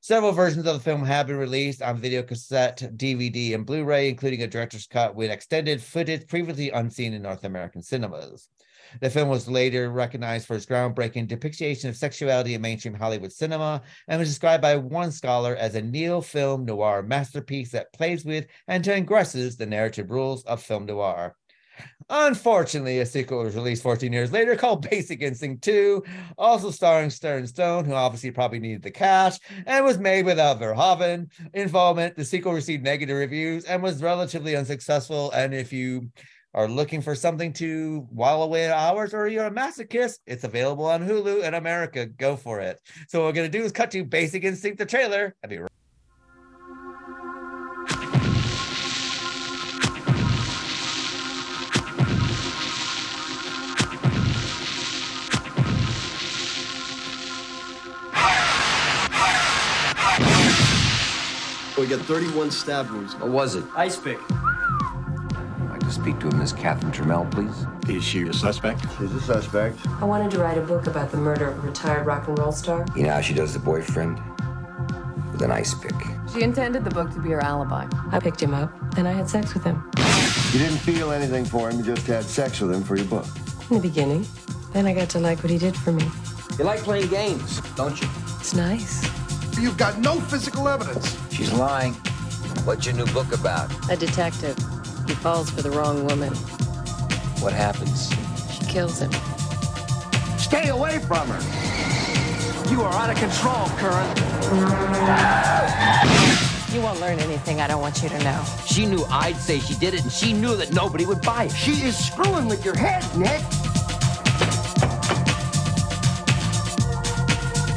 Several 0.00 0.30
versions 0.30 0.66
of 0.66 0.74
the 0.74 0.80
film 0.80 1.04
have 1.04 1.26
been 1.26 1.36
released 1.36 1.82
on 1.82 1.96
video 1.96 2.22
cassette, 2.22 2.78
DVD, 2.96 3.54
and 3.54 3.66
Blu 3.66 3.82
ray, 3.82 4.08
including 4.08 4.42
a 4.42 4.46
director's 4.46 4.86
cut 4.86 5.16
with 5.16 5.32
extended 5.32 5.82
footage 5.82 6.28
previously 6.28 6.70
unseen 6.70 7.12
in 7.12 7.22
North 7.22 7.42
American 7.42 7.82
cinemas. 7.82 8.48
The 9.00 9.10
film 9.10 9.28
was 9.28 9.48
later 9.48 9.90
recognized 9.90 10.46
for 10.46 10.56
its 10.56 10.66
groundbreaking 10.66 11.28
depiction 11.28 11.88
of 11.88 11.96
sexuality 11.96 12.54
in 12.54 12.60
mainstream 12.60 12.94
Hollywood 12.94 13.32
cinema 13.32 13.82
and 14.08 14.18
was 14.18 14.28
described 14.28 14.62
by 14.62 14.76
one 14.76 15.12
scholar 15.12 15.56
as 15.56 15.74
a 15.74 15.82
neo 15.82 16.20
film 16.20 16.64
noir 16.64 17.02
masterpiece 17.02 17.70
that 17.72 17.92
plays 17.92 18.24
with 18.24 18.46
and 18.68 18.84
transgresses 18.84 19.56
the 19.56 19.66
narrative 19.66 20.10
rules 20.10 20.44
of 20.44 20.62
film 20.62 20.86
noir. 20.86 21.34
Unfortunately, 22.08 23.00
a 23.00 23.06
sequel 23.06 23.42
was 23.42 23.56
released 23.56 23.82
14 23.82 24.12
years 24.12 24.32
later 24.32 24.56
called 24.56 24.88
Basic 24.90 25.20
Instinct 25.20 25.62
2, 25.64 26.02
also 26.38 26.70
starring 26.70 27.10
Sharon 27.10 27.46
Stone, 27.46 27.84
who 27.84 27.92
obviously 27.92 28.30
probably 28.30 28.60
needed 28.60 28.82
the 28.82 28.90
cash, 28.90 29.38
and 29.66 29.84
was 29.84 29.98
made 29.98 30.24
without 30.24 30.60
Verhoeven 30.60 31.28
involvement. 31.52 32.16
The 32.16 32.24
sequel 32.24 32.52
received 32.52 32.84
negative 32.84 33.16
reviews 33.16 33.64
and 33.64 33.82
was 33.82 34.02
relatively 34.02 34.56
unsuccessful. 34.56 35.30
And 35.32 35.52
if 35.52 35.72
you 35.72 36.10
are 36.56 36.66
looking 36.66 37.02
for 37.02 37.14
something 37.14 37.52
to 37.52 38.06
while 38.10 38.42
away 38.42 38.70
hours 38.70 39.12
or 39.12 39.28
you're 39.28 39.44
a 39.44 39.50
masochist, 39.50 40.20
it's 40.26 40.42
available 40.42 40.86
on 40.86 41.06
Hulu 41.06 41.44
in 41.44 41.52
America. 41.52 42.06
Go 42.06 42.34
for 42.34 42.60
it. 42.60 42.80
So 43.08 43.20
what 43.20 43.26
we're 43.26 43.32
gonna 43.34 43.48
do 43.50 43.62
is 43.62 43.72
cut 43.72 43.90
to 43.90 44.02
Basic 44.04 44.42
Instinct 44.42 44.78
the 44.78 44.86
trailer. 44.86 45.36
I'll 45.44 45.50
be 45.50 45.58
right 45.58 45.70
We 61.78 61.86
got 61.86 62.00
31 62.06 62.50
stab 62.50 62.90
wounds. 62.90 63.14
What 63.16 63.28
was 63.28 63.54
it? 63.54 63.64
Ice 63.76 63.96
pick. 63.96 64.18
I 65.86 65.88
just 65.88 66.00
speak 66.00 66.18
to 66.18 66.26
a 66.26 66.34
Miss 66.34 66.50
Catherine 66.50 66.90
Tramell, 66.90 67.30
please? 67.30 67.64
Is 67.88 68.02
she 68.02 68.22
a 68.22 68.32
suspect? 68.32 68.84
She's 68.98 69.12
a 69.12 69.20
suspect. 69.20 69.78
I 70.00 70.04
wanted 70.04 70.32
to 70.32 70.40
write 70.40 70.58
a 70.58 70.60
book 70.60 70.88
about 70.88 71.12
the 71.12 71.16
murder 71.16 71.46
of 71.46 71.58
a 71.58 71.60
retired 71.60 72.04
rock 72.04 72.26
and 72.26 72.36
roll 72.40 72.50
star. 72.50 72.84
You 72.96 73.04
know 73.04 73.12
how 73.12 73.20
she 73.20 73.34
does 73.34 73.52
the 73.52 73.60
boyfriend? 73.60 74.20
With 75.30 75.42
an 75.42 75.52
ice 75.52 75.74
pick. 75.74 75.94
She 76.32 76.42
intended 76.42 76.82
the 76.82 76.90
book 76.90 77.12
to 77.12 77.20
be 77.20 77.30
her 77.30 77.40
alibi. 77.40 77.86
I 78.10 78.18
picked 78.18 78.42
him 78.42 78.52
up, 78.52 78.72
and 78.98 79.06
I 79.06 79.12
had 79.12 79.28
sex 79.30 79.54
with 79.54 79.62
him. 79.62 79.88
You 80.52 80.58
didn't 80.58 80.78
feel 80.78 81.12
anything 81.12 81.44
for 81.44 81.70
him, 81.70 81.78
you 81.78 81.84
just 81.84 82.04
had 82.04 82.24
sex 82.24 82.60
with 82.60 82.72
him 82.72 82.82
for 82.82 82.96
your 82.96 83.06
book. 83.06 83.26
In 83.70 83.76
the 83.76 83.82
beginning. 83.82 84.26
Then 84.72 84.86
I 84.86 84.92
got 84.92 85.08
to 85.10 85.20
like 85.20 85.40
what 85.44 85.50
he 85.50 85.58
did 85.58 85.76
for 85.76 85.92
me. 85.92 86.04
You 86.58 86.64
like 86.64 86.80
playing 86.80 87.10
games, 87.10 87.60
don't 87.76 88.00
you? 88.02 88.08
It's 88.40 88.54
nice. 88.54 89.08
You've 89.56 89.78
got 89.78 90.00
no 90.00 90.18
physical 90.18 90.66
evidence. 90.68 91.16
She's 91.30 91.52
lying. 91.52 91.92
What's 92.64 92.86
your 92.86 92.96
new 92.96 93.06
book 93.12 93.32
about? 93.32 93.70
A 93.88 93.96
detective. 93.96 94.58
He 95.06 95.14
falls 95.14 95.50
for 95.50 95.62
the 95.62 95.70
wrong 95.70 96.04
woman. 96.04 96.34
What 97.40 97.52
happens? 97.52 98.12
She 98.50 98.64
kills 98.64 99.00
him. 99.00 99.12
Stay 100.38 100.68
away 100.68 100.98
from 101.00 101.28
her! 101.28 102.70
You 102.70 102.82
are 102.82 102.92
out 102.92 103.10
of 103.10 103.16
control, 103.16 103.66
Curran. 103.78 104.16
You 106.72 106.80
won't 106.80 107.00
learn 107.00 107.20
anything 107.20 107.60
I 107.60 107.68
don't 107.68 107.80
want 107.80 108.02
you 108.02 108.08
to 108.08 108.18
know. 108.24 108.44
She 108.66 108.84
knew 108.84 109.04
I'd 109.08 109.36
say 109.36 109.60
she 109.60 109.74
did 109.74 109.94
it, 109.94 110.02
and 110.02 110.10
she 110.10 110.32
knew 110.32 110.56
that 110.56 110.72
nobody 110.72 111.06
would 111.06 111.22
buy 111.22 111.44
it. 111.44 111.52
She 111.52 111.82
is 111.84 111.96
screwing 111.96 112.48
with 112.48 112.64
your 112.64 112.76
head, 112.76 113.02
Nick. 113.16 113.40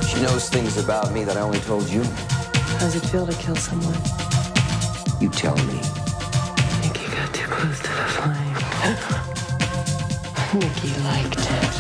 She 0.09 0.19
knows 0.21 0.49
things 0.49 0.77
about 0.77 1.13
me 1.13 1.23
that 1.23 1.37
I 1.37 1.41
only 1.41 1.59
told 1.59 1.87
you. 1.87 2.03
How's 2.79 2.95
it 2.95 3.05
feel 3.05 3.27
to 3.27 3.33
kill 3.37 3.55
someone? 3.55 3.95
You 5.21 5.29
tell 5.29 5.55
me. 5.67 5.88
Nicky 7.59 7.71
got 7.71 7.75
too 7.75 7.75
close 7.75 7.79
to 7.79 7.89
the 7.89 8.05
flame. 8.15 8.55
Nicky 10.59 10.91
liked 11.03 11.39
it. 11.39 11.73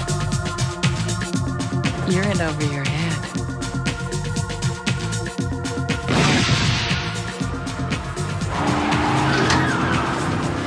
You're 2.13 2.25
in 2.25 2.41
over 2.41 2.65
your 2.65 2.83
head. 2.83 3.15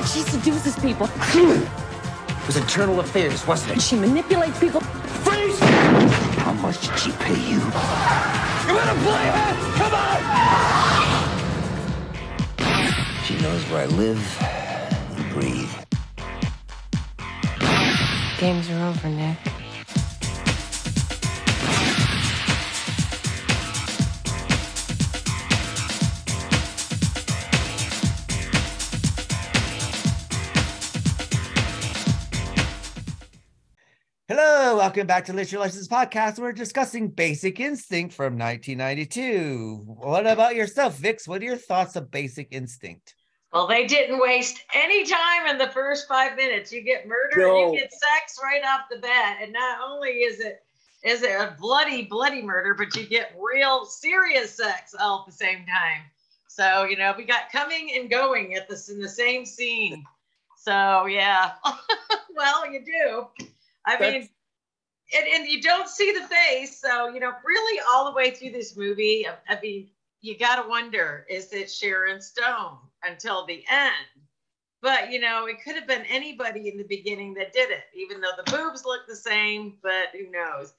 She 0.07 0.21
seduces 0.21 0.77
people. 0.77 1.09
It 1.35 2.47
was 2.47 2.57
internal 2.57 3.01
affairs, 3.01 3.47
wasn't 3.47 3.77
it? 3.77 3.83
She 3.83 3.97
manipulates 3.97 4.59
people. 4.59 4.81
Freeze! 4.81 5.59
How 6.39 6.53
much 6.55 6.81
did 6.81 6.99
she 6.99 7.13
pay 7.13 7.35
you? 7.35 7.61
You 8.67 8.75
wanna 8.75 8.95
play 9.03 9.27
her? 9.31 9.55
Come 9.77 9.95
on! 9.95 10.21
She 13.25 13.35
knows 13.41 13.63
where 13.71 13.83
I 13.83 13.87
live 13.87 14.62
Games 18.43 18.69
are 18.71 18.89
over, 18.89 19.09
Nick. 19.09 19.39
Hello, 34.27 34.77
welcome 34.77 35.07
back 35.07 35.25
to 35.27 35.33
Literary 35.33 35.61
License 35.67 35.87
Podcast. 35.87 36.41
We're 36.41 36.51
discussing 36.51 37.11
Basic 37.11 37.61
Instinct 37.61 38.13
from 38.13 38.37
1992. 38.37 39.85
What 39.87 40.27
about 40.27 40.57
yourself, 40.57 40.99
Vix? 40.99 41.29
What 41.29 41.43
are 41.43 41.45
your 41.45 41.57
thoughts 41.57 41.95
of 41.95 42.11
Basic 42.11 42.49
Instinct? 42.51 43.15
Well, 43.53 43.67
they 43.67 43.87
didn't 43.87 44.19
waste 44.19 44.65
any 44.75 45.05
time 45.05 45.47
in 45.47 45.59
the 45.59 45.69
first 45.69 46.09
five 46.09 46.37
minutes. 46.37 46.73
You 46.73 46.81
get 46.81 47.07
murder, 47.07 47.37
No. 47.37 47.65
and 47.65 47.75
you 47.75 47.81
get 47.81 47.93
sex 47.93 48.39
right 48.43 48.63
off 48.65 48.89
the 48.91 48.99
bat, 48.99 49.39
and 49.43 49.53
not 49.53 49.79
only 49.87 50.09
is 50.11 50.41
it 50.41 50.65
is 51.03 51.23
it 51.23 51.33
a 51.33 51.55
bloody, 51.61 52.05
bloody 52.05 52.43
murder, 52.43 52.75
but 52.75 52.95
you 52.97 53.05
get 53.07 53.37
real 53.39 53.85
serious 53.85 54.55
sex 54.55 54.95
all 54.99 55.21
at 55.21 55.27
the 55.27 55.33
same 55.33 55.67
time. 55.67 56.03
So 56.49 56.85
you 56.85 56.97
know 56.97 57.15
we 57.17 57.25
got 57.25 57.53
coming 57.53 57.93
and 57.95 58.09
going 58.09 58.55
at 58.55 58.69
this 58.69 58.89
in 58.89 59.01
the 59.01 59.09
same 59.09 59.45
scene. 59.45 60.03
So 60.57 61.07
yeah, 61.07 61.53
well 62.35 62.73
you 62.73 62.83
do. 62.85 63.47
I 63.85 63.99
mean, 63.99 64.29
and, 65.15 65.27
and 65.27 65.49
you 65.49 65.61
don't 65.61 65.89
see 65.89 66.13
the 66.13 66.27
face. 66.27 66.81
So, 66.81 67.09
you 67.09 67.21
know, 67.21 67.33
really 67.45 67.83
all 67.93 68.05
the 68.05 68.13
way 68.13 68.31
through 68.31 68.53
this 68.53 68.77
movie, 68.77 69.27
I, 69.27 69.55
I 69.55 69.61
mean, 69.61 69.89
you 70.21 70.39
got 70.39 70.63
to 70.63 70.69
wonder 70.69 71.27
is 71.29 71.53
it 71.53 71.71
Sharon 71.71 72.21
Stone 72.21 72.79
until 73.05 73.47
the 73.47 73.65
end? 73.71 74.27
But, 74.81 75.13
you 75.13 75.21
know, 75.21 75.47
it 75.47 75.63
could 75.63 75.77
have 75.77 75.87
been 75.87 76.05
anybody 76.09 76.69
in 76.69 76.77
the 76.77 76.85
beginning 76.85 77.35
that 77.35 77.53
did 77.53 77.71
it, 77.71 77.85
even 77.95 78.21
though 78.21 78.33
the 78.37 78.51
boobs 78.51 78.85
look 78.85 79.07
the 79.07 79.15
same, 79.15 79.75
but 79.81 80.09
who 80.13 80.29
knows? 80.31 80.73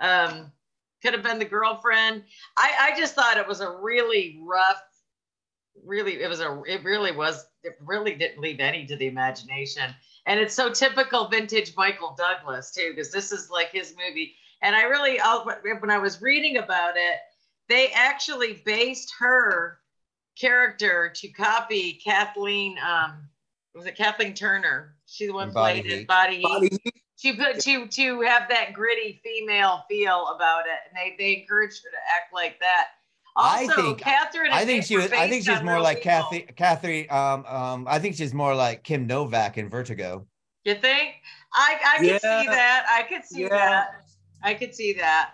Um, 0.00 0.50
could 1.02 1.12
have 1.12 1.22
been 1.22 1.38
the 1.38 1.44
girlfriend. 1.44 2.24
I, 2.56 2.92
I 2.92 2.98
just 2.98 3.14
thought 3.14 3.36
it 3.36 3.46
was 3.46 3.60
a 3.60 3.70
really 3.70 4.40
rough, 4.42 4.82
really, 5.84 6.22
it 6.22 6.28
was 6.28 6.40
a, 6.40 6.62
it 6.66 6.82
really 6.84 7.12
was, 7.12 7.46
it 7.62 7.76
really 7.84 8.14
didn't 8.14 8.40
leave 8.40 8.60
any 8.60 8.86
to 8.86 8.96
the 8.96 9.08
imagination. 9.08 9.94
And 10.24 10.40
it's 10.40 10.54
so 10.54 10.70
typical 10.70 11.28
vintage 11.28 11.74
Michael 11.76 12.16
Douglas 12.16 12.70
too, 12.70 12.92
because 12.94 13.10
this 13.10 13.30
is 13.30 13.50
like 13.50 13.72
his 13.72 13.94
movie. 13.96 14.36
And 14.62 14.74
I 14.74 14.82
really, 14.84 15.18
when 15.80 15.90
I 15.90 15.98
was 15.98 16.22
reading 16.22 16.56
about 16.56 16.96
it, 16.96 17.18
they 17.68 17.88
actually 17.92 18.62
based 18.64 19.12
her 19.18 19.79
character 20.38 21.12
to 21.14 21.28
copy 21.28 21.94
Kathleen. 22.04 22.76
Um, 22.78 23.28
was 23.74 23.86
it 23.86 23.96
Kathleen 23.96 24.34
Turner? 24.34 24.96
She 25.06 25.26
the 25.26 25.32
one 25.32 25.48
In 25.48 25.54
Body 25.54 25.80
played 25.82 25.92
in 25.92 25.98
Heat. 26.00 26.08
Body 26.08 26.36
Heat. 26.40 26.80
Heat. 26.84 26.94
She 27.16 27.36
put 27.36 27.60
to 27.60 27.86
to 27.86 28.20
have 28.22 28.48
that 28.48 28.72
gritty 28.72 29.20
female 29.22 29.84
feel 29.88 30.28
about 30.34 30.60
it, 30.66 30.78
and 30.88 30.96
they 30.96 31.14
they 31.18 31.40
encouraged 31.40 31.82
her 31.84 31.90
to 31.90 31.96
act 32.16 32.32
like 32.32 32.58
that. 32.60 32.88
I 33.36 33.66
Also, 33.66 33.82
think- 33.82 33.98
Catherine. 34.00 34.52
I 34.52 34.64
think 34.64 34.84
she 34.84 34.96
was. 34.96 35.12
I 35.12 35.28
think 35.28 35.44
she's 35.44 35.62
more 35.62 35.80
like 35.80 35.98
people. 35.98 36.10
Kathy. 36.30 36.40
Kathy. 36.56 37.08
Um. 37.10 37.44
Um. 37.46 37.86
I 37.88 37.98
think 37.98 38.16
she's 38.16 38.32
more 38.34 38.54
like 38.54 38.82
Kim 38.84 39.06
Novak 39.06 39.58
in 39.58 39.68
Vertigo. 39.68 40.26
You 40.64 40.74
think? 40.74 41.14
I 41.52 41.78
I 41.94 41.96
could 41.98 42.06
Yeah. 42.06 42.18
see 42.18 42.46
that. 42.48 42.86
I 42.88 43.02
could 43.02 43.24
see 43.24 43.42
Yeah. 43.42 43.48
that. 43.50 43.88
I 44.42 44.54
could 44.54 44.74
see 44.74 44.94
that. 44.94 45.32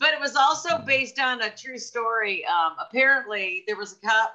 But 0.00 0.14
it 0.14 0.20
was 0.20 0.34
also 0.34 0.78
based 0.78 1.20
on 1.20 1.42
a 1.42 1.50
true 1.50 1.78
story. 1.78 2.44
Um, 2.46 2.72
apparently, 2.80 3.64
there 3.66 3.76
was 3.76 3.92
a 3.92 4.06
cop. 4.06 4.34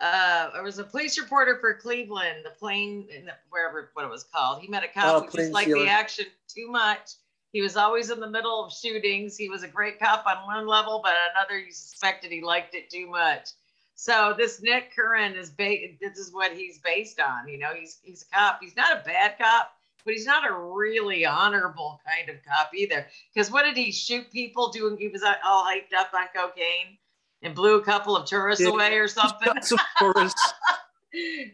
Uh, 0.00 0.50
there 0.52 0.62
was 0.62 0.78
a 0.78 0.84
police 0.84 1.18
reporter 1.18 1.58
for 1.60 1.74
Cleveland, 1.74 2.44
the 2.44 2.50
plane, 2.50 3.08
in 3.10 3.24
the- 3.24 3.36
wherever 3.50 3.90
what 3.94 4.04
it 4.04 4.10
was 4.10 4.24
called. 4.24 4.60
He 4.60 4.68
met 4.68 4.84
a 4.84 4.88
cop 4.88 5.04
Oh, 5.06 5.20
who 5.20 5.26
just 5.38 5.52
liked 5.52 5.70
the 5.70 5.88
action 5.88 6.26
too 6.46 6.68
much. 6.68 7.12
He 7.52 7.62
was 7.62 7.76
always 7.76 8.10
in 8.10 8.20
the 8.20 8.28
middle 8.28 8.64
of 8.64 8.72
shootings. 8.72 9.36
He 9.36 9.48
was 9.48 9.62
a 9.62 9.68
great 9.68 9.98
cop 9.98 10.26
on 10.26 10.44
one 10.46 10.66
level, 10.66 11.00
but 11.02 11.12
on 11.12 11.30
another, 11.36 11.58
you 11.58 11.72
suspected 11.72 12.30
he 12.30 12.42
liked 12.42 12.74
it 12.74 12.90
too 12.90 13.06
much. 13.06 13.50
So 13.94 14.34
this 14.36 14.60
Nick 14.60 14.94
Curran 14.94 15.36
is 15.36 15.50
ba- 15.50 15.96
this 16.00 16.18
is 16.18 16.32
what 16.32 16.52
he's 16.52 16.78
based 16.80 17.20
on. 17.20 17.48
You 17.48 17.58
know, 17.58 17.72
he's 17.72 17.98
he's 18.02 18.22
a 18.22 18.34
cop. 18.34 18.58
He's 18.60 18.76
not 18.76 18.92
a 19.00 19.02
bad 19.04 19.38
cop, 19.38 19.74
but 20.04 20.14
he's 20.14 20.26
not 20.26 20.48
a 20.48 20.52
really 20.54 21.24
honorable 21.26 22.00
kind 22.06 22.28
of 22.28 22.36
cop 22.44 22.74
either. 22.74 23.06
Because 23.34 23.50
what 23.50 23.64
did 23.64 23.76
he 23.76 23.92
shoot 23.92 24.30
people 24.30 24.70
doing? 24.70 24.96
He 24.98 25.08
was 25.08 25.22
uh, 25.22 25.34
all 25.44 25.64
hyped 25.64 25.94
up 25.98 26.10
on 26.14 26.26
cocaine 26.34 26.98
and 27.42 27.54
blew 27.54 27.76
a 27.76 27.82
couple 27.84 28.16
of 28.16 28.26
tourists 28.26 28.64
Yeah. 28.64 28.70
away 28.72 28.94
or 28.96 29.08
something. 29.08 29.52
Some 29.62 29.78
tourists. 29.98 30.52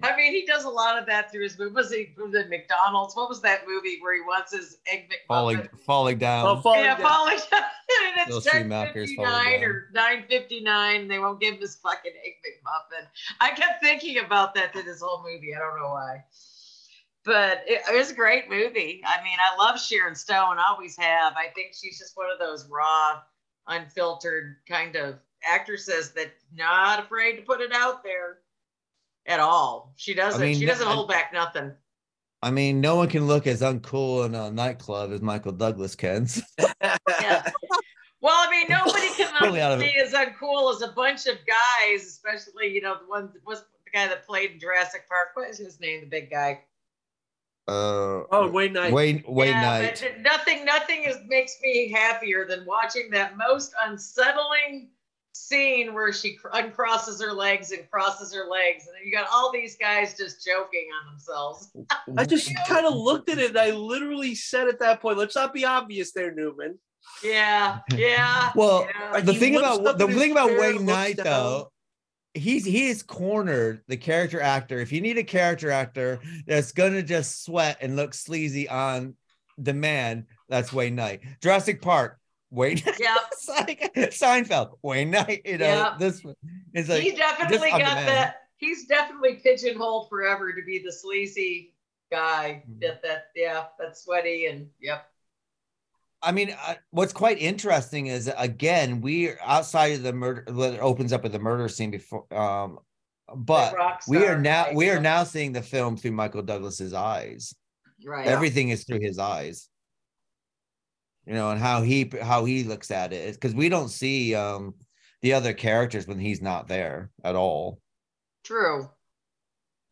I 0.05 0.15
mean, 0.17 0.33
he 0.33 0.47
does 0.47 0.63
a 0.63 0.69
lot 0.69 1.01
of 1.01 1.07
that 1.07 1.33
through 1.33 1.43
his 1.43 1.59
movies. 1.59 1.75
Was 1.75 1.91
he 1.93 2.15
was 2.17 2.33
it 2.33 2.49
McDonald's? 2.49 3.17
What 3.17 3.29
was 3.29 3.43
that 3.43 3.63
movie 3.67 3.99
where 4.01 4.15
he 4.15 4.21
wants 4.21 4.53
his 4.53 4.79
egg 4.87 5.11
McMuffin? 5.11 5.27
Falling. 5.27 5.69
Falling 5.85 6.19
down. 6.19 6.47
Oh, 6.47 6.61
falling 6.61 6.85
yeah, 6.85 6.97
down. 6.97 7.09
falling 7.09 7.39
down. 7.51 7.63
and 8.21 8.33
Those 8.33 8.45
it's 8.47 8.53
three 8.53 8.61
ten 8.61 8.69
Mackers 8.69 9.09
fifty 9.11 9.17
falling 9.17 9.33
nine 9.33 9.61
down. 9.63 9.71
or 9.71 9.89
nine 9.93 10.25
fifty 10.29 10.61
nine. 10.61 11.09
They 11.09 11.19
won't 11.19 11.41
give 11.41 11.55
him 11.55 11.61
his 11.61 11.75
fucking 11.75 12.13
egg 12.25 12.35
McMuffin. 12.47 13.07
I 13.41 13.51
kept 13.51 13.83
thinking 13.83 14.19
about 14.25 14.55
that 14.55 14.73
through 14.73 14.85
this 14.85 15.01
whole 15.03 15.25
movie. 15.25 15.53
I 15.57 15.59
don't 15.59 15.77
know 15.77 15.89
why. 15.89 16.23
But 17.29 17.63
it, 17.67 17.83
it 17.87 17.95
was 17.95 18.11
a 18.11 18.15
great 18.15 18.49
movie. 18.49 19.03
I 19.05 19.23
mean, 19.23 19.37
I 19.39 19.63
love 19.63 19.79
Sharon 19.79 20.15
Stone, 20.15 20.57
always 20.67 20.97
have. 20.97 21.35
I 21.37 21.49
think 21.55 21.75
she's 21.79 21.99
just 21.99 22.17
one 22.17 22.29
of 22.33 22.39
those 22.39 22.67
raw, 22.71 23.21
unfiltered 23.67 24.57
kind 24.67 24.97
of 24.97 25.17
actresses 25.45 26.13
that 26.13 26.33
not 26.55 27.01
afraid 27.01 27.37
to 27.37 27.43
put 27.43 27.61
it 27.61 27.71
out 27.75 28.03
there 28.03 28.39
at 29.27 29.41
all. 29.41 29.93
She 29.97 30.15
doesn't. 30.15 30.41
mean, 30.41 30.59
she 30.59 30.65
doesn't 30.65 30.89
I- 30.89 30.91
hold 30.91 31.11
back 31.11 31.35
nothing. 31.35 31.73
I 32.43 32.51
mean, 32.51 32.81
no 32.81 32.97
one 32.97 33.09
can 33.09 33.27
look 33.27 33.47
as 33.47 33.61
uncool 33.61 34.25
in 34.25 34.35
a 34.35 34.51
nightclub 34.51 35.13
as 35.13 35.21
Michael 35.21 35.53
Douglas 35.53 35.95
can. 35.97 36.29
Yeah. 36.59 37.51
Well, 38.21 38.35
I 38.37 38.51
mean, 38.51 38.67
nobody 38.69 39.09
can 39.17 39.33
of 39.45 39.81
be 39.81 39.97
as 39.99 40.13
uncool 40.13 40.75
as 40.75 40.83
a 40.83 40.93
bunch 40.93 41.27
of 41.27 41.37
guys, 41.47 42.07
especially 42.07 42.69
you 42.69 42.81
know 42.81 42.97
the 42.99 43.07
one 43.07 43.31
was 43.47 43.61
the 43.85 43.91
guy 43.93 44.09
that 44.09 44.27
played 44.27 44.53
in 44.53 44.61
Jurassic 44.61 45.09
Park. 45.09 45.29
What 45.35 45.51
is 45.51 45.59
his 45.59 45.79
name? 45.79 46.01
The 46.01 46.07
big 46.07 46.31
guy. 46.31 46.63
Uh, 47.69 48.25
Oh, 48.31 48.51
Wayne 48.51 48.73
Knight. 48.73 48.93
Wayne 48.93 49.23
Wayne 49.29 49.49
yeah, 49.51 49.61
Knight. 49.81 50.15
nothing, 50.21 50.65
nothing 50.65 51.05
is 51.05 51.17
makes 51.29 51.57
me 51.63 51.91
happier 51.91 52.47
than 52.47 52.65
watching 52.65 53.11
that 53.11 53.37
most 53.37 53.73
unsettling 53.87 54.89
scene 55.35 55.95
where 55.95 56.13
she 56.13 56.35
cr- 56.35 56.49
uncrosses 56.49 57.21
her 57.23 57.33
legs 57.33 57.71
and 57.71 57.89
crosses 57.91 58.33
her 58.35 58.47
legs, 58.47 58.87
and 58.87 58.95
then 58.97 59.03
you 59.07 59.13
got 59.13 59.29
all 59.33 59.53
these 59.53 59.77
guys 59.77 60.17
just 60.17 60.45
joking 60.45 60.89
on 61.01 61.13
themselves. 61.13 61.71
I 62.17 62.25
just 62.25 62.51
kind 62.67 62.87
of 62.87 62.95
looked 62.95 63.29
at 63.29 63.39
it 63.39 63.51
and 63.51 63.59
I 63.59 63.71
literally 63.71 64.35
said 64.35 64.67
at 64.69 64.79
that 64.81 65.01
point, 65.01 65.19
let's 65.19 65.37
not 65.37 65.53
be 65.53 65.65
obvious 65.65 66.13
there, 66.13 66.33
Newman. 66.35 66.79
Yeah, 67.23 67.79
yeah. 67.95 68.51
Well, 68.55 68.87
yeah. 69.13 69.21
the 69.21 69.33
he 69.33 69.39
thing 69.39 69.57
about 69.57 69.99
the 69.99 70.09
thing 70.09 70.33
about 70.33 70.51
Wayne 70.51 70.73
looks 70.73 70.83
Knight 70.85 71.17
down. 71.19 71.25
though, 71.25 71.73
he's 72.35 72.65
he 72.65 72.89
is 72.89 73.03
cornered 73.03 73.83
the 73.89 73.97
character 73.97 74.41
actor. 74.41 74.79
If 74.81 74.93
you 74.93 75.01
need 75.01 75.19
a 75.19 75.25
character 75.25 75.71
actor 75.71 76.21
that's 76.47 76.73
gonna 76.73 77.03
just 77.03 77.45
sweat 77.45 77.79
and 77.81 77.97
look 77.97 78.15
sleazy 78.15 78.69
on 78.69 79.15
demand, 79.61 80.27
that's 80.49 80.73
Wayne 80.73 80.95
Knight. 80.95 81.21
Jurassic 81.43 81.83
Park, 81.83 82.19
Wayne. 82.51 82.79
Yep. 82.87 83.19
it's 83.33 83.49
like 83.49 83.93
Seinfeld, 83.97 84.79
Wayne 84.83 85.11
Knight. 85.11 85.43
You 85.45 85.59
know 85.59 85.67
Yep. 85.67 85.99
this 85.99 86.23
is 86.75 86.89
like 86.89 87.03
he 87.03 87.13
definitely 87.13 87.71
got 87.71 87.79
demand. 87.79 88.09
that. 88.09 88.37
He's 88.57 88.87
definitely 88.87 89.41
pigeonholed 89.43 90.09
forever 90.09 90.53
to 90.53 90.63
be 90.67 90.83
the 90.85 90.93
sleazy 90.93 91.75
guy. 92.11 92.65
Mm-hmm. 92.69 92.81
That 92.81 93.03
that 93.03 93.25
yeah, 93.37 93.65
that's 93.79 94.05
sweaty 94.05 94.47
and 94.47 94.69
yep. 94.81 95.07
I 96.23 96.33
mean, 96.33 96.55
uh, 96.67 96.75
what's 96.91 97.13
quite 97.13 97.39
interesting 97.39 98.09
is 98.09 98.31
again, 98.37 99.01
we 99.01 99.33
outside 99.41 99.93
of 99.93 100.03
the 100.03 100.13
murder. 100.13 100.45
Well, 100.53 100.73
it 100.73 100.81
opens 100.81 101.13
up 101.13 101.23
with 101.23 101.33
the 101.33 101.39
murder 101.39 101.69
scene 101.69 101.91
before, 101.91 102.33
um, 102.35 102.79
but 103.35 103.75
we 104.09 104.27
are 104.27 104.39
now 104.39 104.65
guy, 104.65 104.75
we 104.75 104.91
are 104.91 105.01
now 105.01 105.25
seeing 105.25 105.53
the 105.53 105.63
film 105.63 105.97
through 105.97 106.13
Michael 106.13 106.43
Douglas's 106.43 106.93
eyes. 106.93 107.55
Right. 108.05 108.27
Everything 108.27 108.71
is 108.71 108.85
through 108.85 109.01
his 109.01 109.19
eyes. 109.19 109.69
You 111.27 111.35
know, 111.35 111.51
and 111.51 111.61
how 111.61 111.83
he 111.83 112.11
how 112.23 112.45
he 112.47 112.65
looks 112.65 112.91
at 112.91 113.13
it 113.13 113.35
because 113.35 113.55
we 113.55 113.69
don't 113.69 113.91
see 113.91 114.35
um 114.35 114.75
the 115.23 115.35
other 115.35 115.53
characters 115.53 116.07
when 116.07 116.19
he's 116.19 116.43
not 116.43 116.69
there 116.69 117.11
at 117.23 117.37
all. 117.37 117.81
True. 118.45 118.89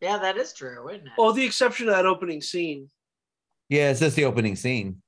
Yeah, 0.01 0.19
that 0.19 0.36
is 0.36 0.53
true, 0.53 0.89
isn't 0.89 1.07
it? 1.07 1.12
Well, 1.16 1.32
the 1.32 1.44
exception 1.44 1.89
of 1.89 1.94
that 1.94 2.07
opening 2.07 2.40
scene. 2.40 2.89
Yeah, 3.69 3.90
it's 3.90 4.01
just 4.01 4.16
the 4.16 4.24
opening 4.24 4.57
scene. 4.57 5.03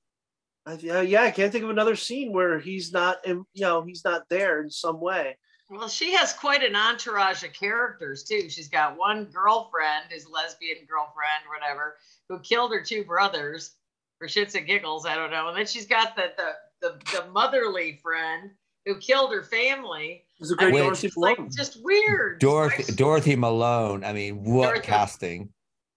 I, 0.69 0.74
uh, 0.99 1.01
yeah, 1.01 1.23
I 1.23 1.31
can't 1.31 1.51
think 1.51 1.65
of 1.65 1.70
another 1.70 1.97
scene 1.97 2.32
where 2.32 2.59
he's 2.59 2.93
not, 2.93 3.24
in, 3.27 3.45
you 3.55 3.62
know, 3.62 3.82
he's 3.82 4.05
not 4.05 4.28
there 4.28 4.61
in 4.61 4.70
some 4.70 5.01
way. 5.01 5.36
Well, 5.70 5.89
she 5.89 6.12
has 6.15 6.32
quite 6.32 6.62
an 6.62 6.77
entourage 6.77 7.43
of 7.43 7.53
characters 7.55 8.24
too. 8.24 8.49
She's 8.51 8.69
got 8.69 8.99
one 8.99 9.24
girlfriend, 9.24 10.05
his 10.11 10.28
lesbian 10.28 10.78
girlfriend, 10.89 11.45
whatever, 11.49 11.97
who 12.28 12.39
killed 12.40 12.73
her 12.73 12.82
two 12.82 13.05
brothers 13.05 13.77
for 14.19 14.28
shits 14.28 14.55
and 14.55 14.66
giggles. 14.66 15.07
I 15.07 15.15
don't 15.15 15.31
know. 15.31 15.49
And 15.49 15.57
then 15.57 15.66
she's 15.66 15.86
got 15.86 16.16
the 16.16 16.32
the 16.36 16.53
the, 16.81 16.99
the 17.12 17.31
motherly 17.32 17.99
friend 18.03 18.51
who 18.86 18.99
killed 18.99 19.32
her 19.32 19.43
family. 19.43 20.24
There's 20.39 20.51
a 20.53 20.57
great 20.57 20.73
mean, 20.74 20.85
Dorothy 20.85 21.07
it's 21.09 21.16
like 21.16 21.39
Malone. 21.39 21.51
just 21.57 21.78
weird. 21.82 22.40
Dorothy 22.40 22.93
Dorothy 22.95 23.36
Malone. 23.36 24.05
I 24.05 24.12
mean, 24.12 24.45
what 24.45 24.66
Dorothy- 24.69 24.86
casting? 24.86 25.49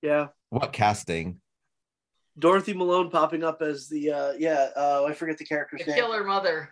Yeah, 0.02 0.28
What 0.50 0.74
casting? 0.74 1.41
Dorothy 2.40 2.74
Malone 2.74 3.10
popping 3.10 3.44
up 3.44 3.62
as 3.62 3.88
the 3.90 4.12
uh 4.12 4.34
yeah, 4.38 4.70
uh 4.76 5.06
I 5.08 5.14
forget 5.14 5.38
the 5.38 5.46
character's 5.46 5.82
the 5.86 5.92
name. 5.92 5.96
killer 6.02 6.24
mother. 6.24 6.70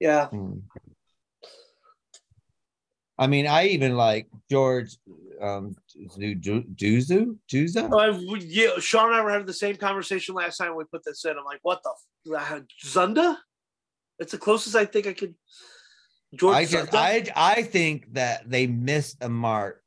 Yeah. 0.00 0.28
Mm. 0.32 0.62
I 3.20 3.26
mean, 3.26 3.46
I 3.48 3.66
even 3.68 3.96
like 3.96 4.28
George 4.50 4.96
um 5.40 5.74
Du- 6.16 6.34
Du- 6.34 6.62
Duzu 6.62 7.36
Duza. 7.52 7.88
Oh, 7.92 7.98
I, 7.98 8.10
we- 8.10 8.44
yeah, 8.44 8.78
Sean 8.78 9.06
and 9.08 9.16
I 9.16 9.22
were 9.22 9.30
having 9.30 9.46
the 9.46 9.52
same 9.52 9.76
conversation 9.76 10.34
last 10.34 10.56
time 10.58 10.76
we 10.76 10.84
put 10.84 11.04
this 11.04 11.24
in. 11.24 11.32
I'm 11.36 11.44
like, 11.44 11.60
what 11.62 11.82
the 11.82 11.92
f- 12.36 12.52
uh, 12.52 12.60
Zunda? 12.84 13.36
That's 14.18 14.32
the 14.32 14.38
closest 14.38 14.76
I 14.76 14.84
think 14.84 15.06
I 15.06 15.12
could. 15.14 15.34
George 16.34 16.56
I 16.56 16.64
just 16.66 16.94
I 16.94 17.24
I 17.34 17.62
think 17.62 18.12
that 18.14 18.48
they 18.48 18.66
missed 18.66 19.16
a 19.22 19.28
mark 19.28 19.82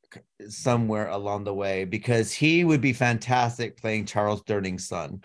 somewhere 0.48 1.08
along 1.08 1.44
the 1.44 1.54
way 1.54 1.84
because 1.84 2.32
he 2.32 2.64
would 2.64 2.80
be 2.80 2.92
fantastic 2.92 3.76
playing 3.76 4.04
Charles 4.06 4.42
Durning's 4.42 4.86
son. 4.88 5.22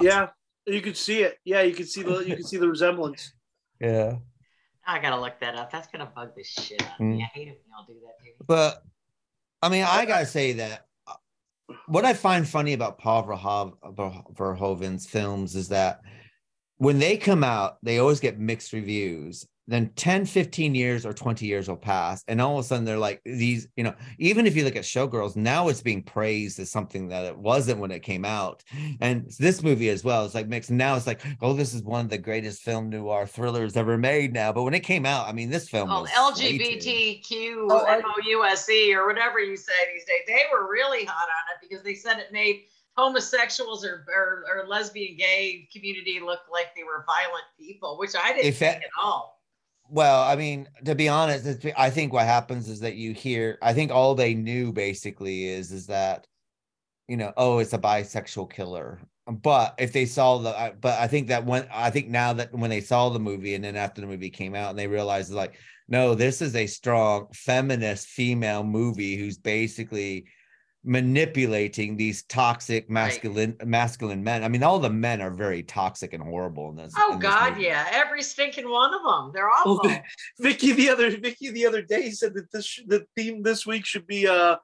yeah, 0.00 0.28
you 0.66 0.80
could 0.80 0.96
see 0.96 1.22
it. 1.22 1.38
Yeah, 1.44 1.62
you 1.62 1.74
could 1.74 1.88
see 1.88 2.02
the 2.02 2.18
you 2.20 2.36
could 2.36 2.46
see 2.46 2.56
the 2.58 2.68
resemblance. 2.68 3.32
Yeah. 3.80 4.16
I 4.86 4.98
gotta 5.00 5.20
look 5.20 5.40
that 5.40 5.56
up. 5.56 5.72
That's 5.72 5.88
gonna 5.88 6.10
bug 6.14 6.30
the 6.36 6.44
shit 6.44 6.80
out 6.82 6.92
of 6.92 7.04
Mm. 7.04 7.16
me. 7.16 7.22
I 7.22 7.26
hate 7.36 7.48
it 7.48 7.60
when 7.64 7.70
y'all 7.70 7.84
do 7.86 7.94
that 8.06 8.18
to 8.18 8.24
me. 8.24 8.30
But 8.46 8.82
I 9.60 9.68
mean, 9.68 9.82
I 9.82 10.04
gotta 10.06 10.26
say 10.26 10.52
that 10.52 10.86
uh, 11.06 11.14
what 11.86 12.04
I 12.04 12.14
find 12.14 12.48
funny 12.48 12.72
about 12.72 12.98
Paul 12.98 13.24
Verhoeven, 13.26 14.34
Verhoeven's 14.34 15.06
films 15.06 15.56
is 15.56 15.68
that 15.70 16.02
when 16.76 16.98
they 16.98 17.16
come 17.16 17.42
out, 17.42 17.78
they 17.82 17.98
always 17.98 18.20
get 18.20 18.38
mixed 18.38 18.72
reviews. 18.72 19.46
Then 19.66 19.90
10, 19.96 20.26
15 20.26 20.74
years 20.74 21.06
or 21.06 21.14
20 21.14 21.46
years 21.46 21.68
will 21.68 21.76
pass, 21.76 22.22
and 22.28 22.38
all 22.40 22.58
of 22.58 22.64
a 22.64 22.68
sudden 22.68 22.84
they're 22.84 22.98
like 22.98 23.22
these, 23.24 23.66
you 23.76 23.84
know, 23.84 23.94
even 24.18 24.46
if 24.46 24.54
you 24.54 24.62
look 24.62 24.76
at 24.76 24.84
Showgirls, 24.84 25.36
now 25.36 25.68
it's 25.68 25.80
being 25.80 26.02
praised 26.02 26.58
as 26.60 26.70
something 26.70 27.08
that 27.08 27.24
it 27.24 27.38
wasn't 27.38 27.80
when 27.80 27.90
it 27.90 28.00
came 28.02 28.26
out. 28.26 28.62
And 29.00 29.24
this 29.38 29.62
movie 29.62 29.88
as 29.88 30.04
well, 30.04 30.26
it's 30.26 30.34
like 30.34 30.48
mixed. 30.48 30.70
Now 30.70 30.96
it's 30.96 31.06
like, 31.06 31.22
oh, 31.40 31.54
this 31.54 31.72
is 31.72 31.82
one 31.82 32.04
of 32.04 32.10
the 32.10 32.18
greatest 32.18 32.60
film 32.62 32.90
noir 32.90 33.26
thrillers 33.26 33.74
ever 33.76 33.96
made 33.96 34.34
now. 34.34 34.52
But 34.52 34.64
when 34.64 34.74
it 34.74 34.80
came 34.80 35.06
out, 35.06 35.26
I 35.28 35.32
mean, 35.32 35.48
this 35.48 35.68
film 35.70 35.90
Oh, 35.90 36.02
was 36.02 36.10
slated. 36.36 36.60
LGBTQ 36.82 37.66
Oh, 37.70 37.78
or 37.78 39.06
whatever 39.06 39.40
you 39.40 39.56
say 39.56 39.72
these 39.94 40.04
days. 40.04 40.20
They 40.26 40.42
were 40.52 40.70
really 40.70 41.06
hot 41.06 41.28
on 41.28 41.54
it 41.54 41.66
because 41.68 41.82
they 41.82 41.94
said 41.94 42.18
it 42.18 42.32
made 42.32 42.64
homosexuals 42.96 43.84
or, 43.84 44.04
or, 44.14 44.44
or 44.62 44.68
lesbian 44.68 45.16
gay 45.16 45.68
community 45.72 46.20
look 46.20 46.40
like 46.52 46.66
they 46.76 46.84
were 46.84 47.04
violent 47.06 47.44
people, 47.58 47.98
which 47.98 48.12
I 48.14 48.32
didn't 48.32 48.44
If 48.46 48.58
that- 48.60 48.72
think 48.74 48.84
at 48.84 48.90
all. 49.02 49.33
Well, 49.88 50.22
I 50.22 50.36
mean, 50.36 50.68
to 50.84 50.94
be 50.94 51.08
honest, 51.08 51.66
I 51.76 51.90
think 51.90 52.12
what 52.12 52.24
happens 52.26 52.68
is 52.68 52.80
that 52.80 52.96
you 52.96 53.12
hear. 53.12 53.58
I 53.62 53.74
think 53.74 53.90
all 53.90 54.14
they 54.14 54.34
knew 54.34 54.72
basically 54.72 55.46
is 55.46 55.72
is 55.72 55.86
that, 55.86 56.26
you 57.08 57.16
know, 57.16 57.32
oh, 57.36 57.58
it's 57.58 57.74
a 57.74 57.78
bisexual 57.78 58.50
killer. 58.52 59.00
But 59.26 59.74
if 59.78 59.92
they 59.92 60.06
saw 60.06 60.38
the, 60.38 60.74
but 60.80 60.98
I 60.98 61.06
think 61.06 61.28
that 61.28 61.46
when 61.46 61.66
I 61.72 61.90
think 61.90 62.08
now 62.08 62.32
that 62.34 62.52
when 62.52 62.70
they 62.70 62.80
saw 62.80 63.08
the 63.08 63.20
movie 63.20 63.54
and 63.54 63.64
then 63.64 63.76
after 63.76 64.00
the 64.00 64.06
movie 64.06 64.30
came 64.30 64.54
out 64.54 64.70
and 64.70 64.78
they 64.78 64.86
realized 64.86 65.32
like, 65.32 65.54
no, 65.88 66.14
this 66.14 66.42
is 66.42 66.56
a 66.56 66.66
strong 66.66 67.28
feminist 67.34 68.08
female 68.08 68.64
movie 68.64 69.16
who's 69.16 69.38
basically 69.38 70.26
manipulating 70.84 71.96
these 71.96 72.22
toxic 72.24 72.88
masculine 72.90 73.56
masculine 73.64 74.22
men. 74.22 74.42
I 74.44 74.48
mean, 74.48 74.62
all 74.62 74.78
the 74.78 74.90
men 74.90 75.20
are 75.22 75.30
very 75.30 75.62
toxic 75.62 76.12
and 76.12 76.22
horrible 76.22 76.70
in 76.70 76.76
this. 76.76 76.94
Oh 76.98 77.12
in 77.14 77.18
this 77.18 77.28
God, 77.30 77.52
movie. 77.52 77.64
yeah, 77.64 77.86
every 77.90 78.22
stinking 78.22 78.68
one 78.68 78.92
of 78.94 79.02
them. 79.02 79.30
They're 79.34 79.48
Well, 79.64 79.76
awful. 79.78 79.88
Vi- 79.88 80.02
Vicky 80.40 80.72
the 80.72 80.90
other 80.90 81.10
Vicky 81.10 81.50
the 81.50 81.66
other 81.66 81.82
day 81.82 82.10
said 82.10 82.34
that 82.34 82.50
this 82.52 82.80
the 82.86 83.06
theme 83.16 83.42
this 83.42 83.66
week 83.66 83.84
should 83.86 84.06
be 84.06 84.26
uh 84.26 84.56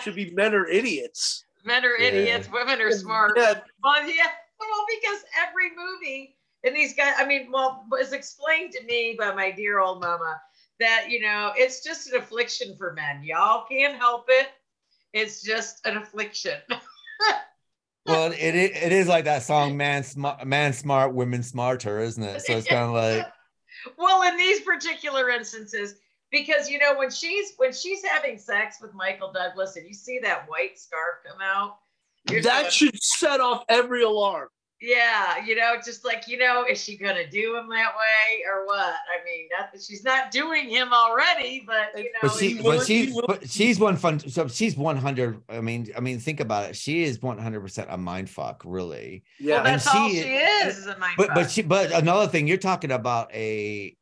should 0.00 0.14
be 0.14 0.30
men 0.34 0.54
are 0.54 0.66
idiots. 0.66 1.44
Men 1.64 1.84
are 1.84 1.96
Yeah. 1.96 2.08
idiots. 2.08 2.48
Women 2.52 2.80
are 2.80 2.90
smart. 2.92 3.32
Yeah. 3.36 3.60
Well, 3.82 4.06
yeah. 4.08 4.26
Well, 4.60 4.84
because 5.00 5.20
every 5.46 5.70
movie 5.76 6.36
and 6.64 6.74
these 6.74 6.94
guys, 6.94 7.14
I 7.18 7.26
mean, 7.26 7.50
well, 7.52 7.84
was 7.90 8.12
explained 8.12 8.72
to 8.72 8.84
me 8.84 9.16
by 9.18 9.34
my 9.34 9.50
dear 9.50 9.80
old 9.80 10.00
mama 10.00 10.40
that 10.80 11.06
you 11.08 11.20
know 11.20 11.52
it's 11.56 11.82
just 11.82 12.10
an 12.12 12.18
affliction 12.20 12.76
for 12.76 12.92
men. 12.94 13.22
Y'all 13.22 13.64
can't 13.70 13.96
help 13.96 14.26
it. 14.28 14.48
It's 15.14 15.42
just 15.42 15.86
an 15.86 15.96
affliction. 15.96 16.60
Well, 18.06 18.32
it, 18.32 18.54
it 18.54 18.76
it 18.76 18.92
is 18.92 19.08
like 19.08 19.24
that 19.24 19.44
song, 19.44 19.78
"Man 19.78 20.04
Smart, 20.04 20.46
Man 20.46 20.74
Smart, 20.74 21.14
Women 21.14 21.42
Smarter," 21.42 22.00
isn't 22.00 22.22
it? 22.22 22.42
So 22.42 22.52
it's 22.58 22.66
kind 22.66 22.84
of 22.84 22.90
like, 22.90 23.26
well, 23.96 24.28
in 24.30 24.36
these 24.36 24.60
particular 24.60 25.30
instances, 25.30 25.94
because 26.30 26.68
you 26.68 26.78
know 26.78 26.94
when 26.98 27.10
she's 27.10 27.54
when 27.56 27.72
she's 27.72 28.04
having 28.04 28.36
sex 28.36 28.76
with 28.82 28.92
Michael 28.92 29.32
Douglas 29.32 29.76
and 29.76 29.86
you 29.86 29.94
see 29.94 30.18
that 30.18 30.46
white 30.50 30.78
scarf 30.78 31.20
come 31.26 31.40
out, 31.42 31.78
you're 32.30 32.42
That 32.42 32.60
going, 32.60 32.72
should 32.72 33.02
set 33.02 33.40
off 33.40 33.64
every 33.70 34.02
alarm. 34.02 34.48
Yeah, 34.80 35.42
you 35.44 35.54
know, 35.56 35.76
just 35.82 36.04
like 36.04 36.24
you 36.28 36.36
know, 36.36 36.64
is 36.68 36.82
she 36.82 36.96
gonna 36.98 37.26
do 37.28 37.56
him 37.56 37.68
that 37.70 37.92
way 37.94 38.42
or 38.50 38.66
what? 38.66 38.76
I 38.78 39.24
mean, 39.24 39.48
not 39.58 39.72
that 39.72 39.80
she's 39.82 40.04
not 40.04 40.30
doing 40.30 40.68
him 40.68 40.92
already, 40.92 41.64
but 41.66 41.96
you 41.96 42.04
know, 42.12 42.18
but 42.22 42.32
she, 42.32 42.54
but 42.56 42.64
will- 42.64 42.80
she, 42.84 43.20
but 43.26 43.48
she's 43.48 43.78
one 43.78 43.96
fun. 43.96 44.18
So 44.18 44.46
she's 44.48 44.76
one 44.76 44.96
hundred. 44.96 45.40
I 45.48 45.60
mean, 45.60 45.88
I 45.96 46.00
mean, 46.00 46.18
think 46.18 46.40
about 46.40 46.68
it. 46.70 46.76
She 46.76 47.04
is 47.04 47.22
one 47.22 47.38
hundred 47.38 47.60
percent 47.60 47.88
a 47.90 47.96
mind 47.96 48.28
fuck, 48.28 48.62
really. 48.66 49.22
Yeah. 49.38 49.54
well, 49.56 49.64
that's 49.64 49.86
and 49.86 49.98
all 49.98 50.08
she- 50.10 50.22
she 50.22 50.34
is. 50.36 50.78
is 50.78 50.86
a 50.86 50.98
mind 50.98 51.14
But 51.16 51.30
but 51.34 51.50
she, 51.50 51.62
but 51.62 51.92
another 51.92 52.26
thing, 52.26 52.46
you're 52.46 52.56
talking 52.58 52.90
about 52.90 53.32
a 53.32 53.96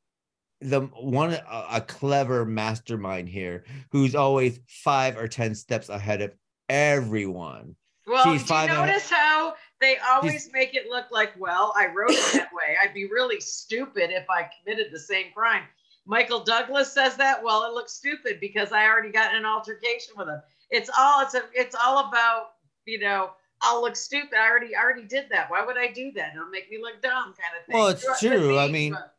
the 0.63 0.81
one 0.81 1.33
a, 1.35 1.67
a 1.75 1.81
clever 1.81 2.45
mastermind 2.45 3.29
here 3.29 3.65
who's 3.93 4.15
always 4.15 4.59
five 4.67 5.17
or 5.17 5.29
ten 5.29 5.55
steps 5.55 5.91
ahead 5.91 6.23
of 6.23 6.33
everyone. 6.69 7.77
Well, 8.05 8.25
She's 8.25 8.33
do 8.33 8.39
you 8.41 8.47
five 8.49 8.71
and 8.71 8.79
a- 8.79 8.87
notice 8.87 9.09
how 9.11 9.55
they 9.83 9.99
always 9.99 10.51
make 10.53 10.75
it 10.75 10.89
look 10.89 11.07
like, 11.11 11.33
well, 11.39 11.73
I 11.77 11.89
wrote 11.89 12.11
it 12.13 12.33
that 12.35 12.51
way. 12.55 12.77
I'd 12.83 12.95
be 12.95 13.07
really 13.07 13.41
stupid 13.41 14.11
if 14.11 14.25
I 14.31 14.49
committed 14.63 14.93
the 14.93 14.99
same 14.99 15.27
crime. 15.35 15.65
Michael 16.07 16.43
Douglas 16.43 16.93
says 16.93 17.17
that. 17.17 17.43
Well, 17.43 17.65
it 17.65 17.75
looks 17.75 17.93
stupid 17.93 18.39
because 18.41 18.73
I 18.73 18.87
already 18.87 19.11
got 19.13 19.35
an 19.35 19.45
altercation 19.45 20.15
with 20.17 20.29
him. 20.29 20.41
It's 20.71 20.91
all 20.99 21.21
it's 21.23 21.35
a 21.35 21.43
it's 21.55 21.77
all 21.77 22.09
about 22.09 22.53
you 22.87 22.99
know 22.99 23.31
I'll 23.61 23.83
look 23.83 23.95
stupid. 23.95 24.35
I 24.39 24.49
already 24.49 24.75
I 24.75 24.83
already 24.83 25.05
did 25.07 25.27
that. 25.31 25.51
Why 25.51 25.65
would 25.65 25.77
I 25.77 25.93
do 25.93 26.11
that? 26.13 26.33
It'll 26.35 26.49
make 26.49 26.71
me 26.71 26.79
look 26.81 27.03
dumb, 27.03 27.35
kind 27.35 27.55
of 27.61 27.67
thing. 27.67 27.75
Well, 27.77 27.89
it's 27.89 28.21
true. 28.21 28.59
I 28.59 28.67
me- 28.67 28.73
mean, 28.73 28.93
but- 28.95 29.15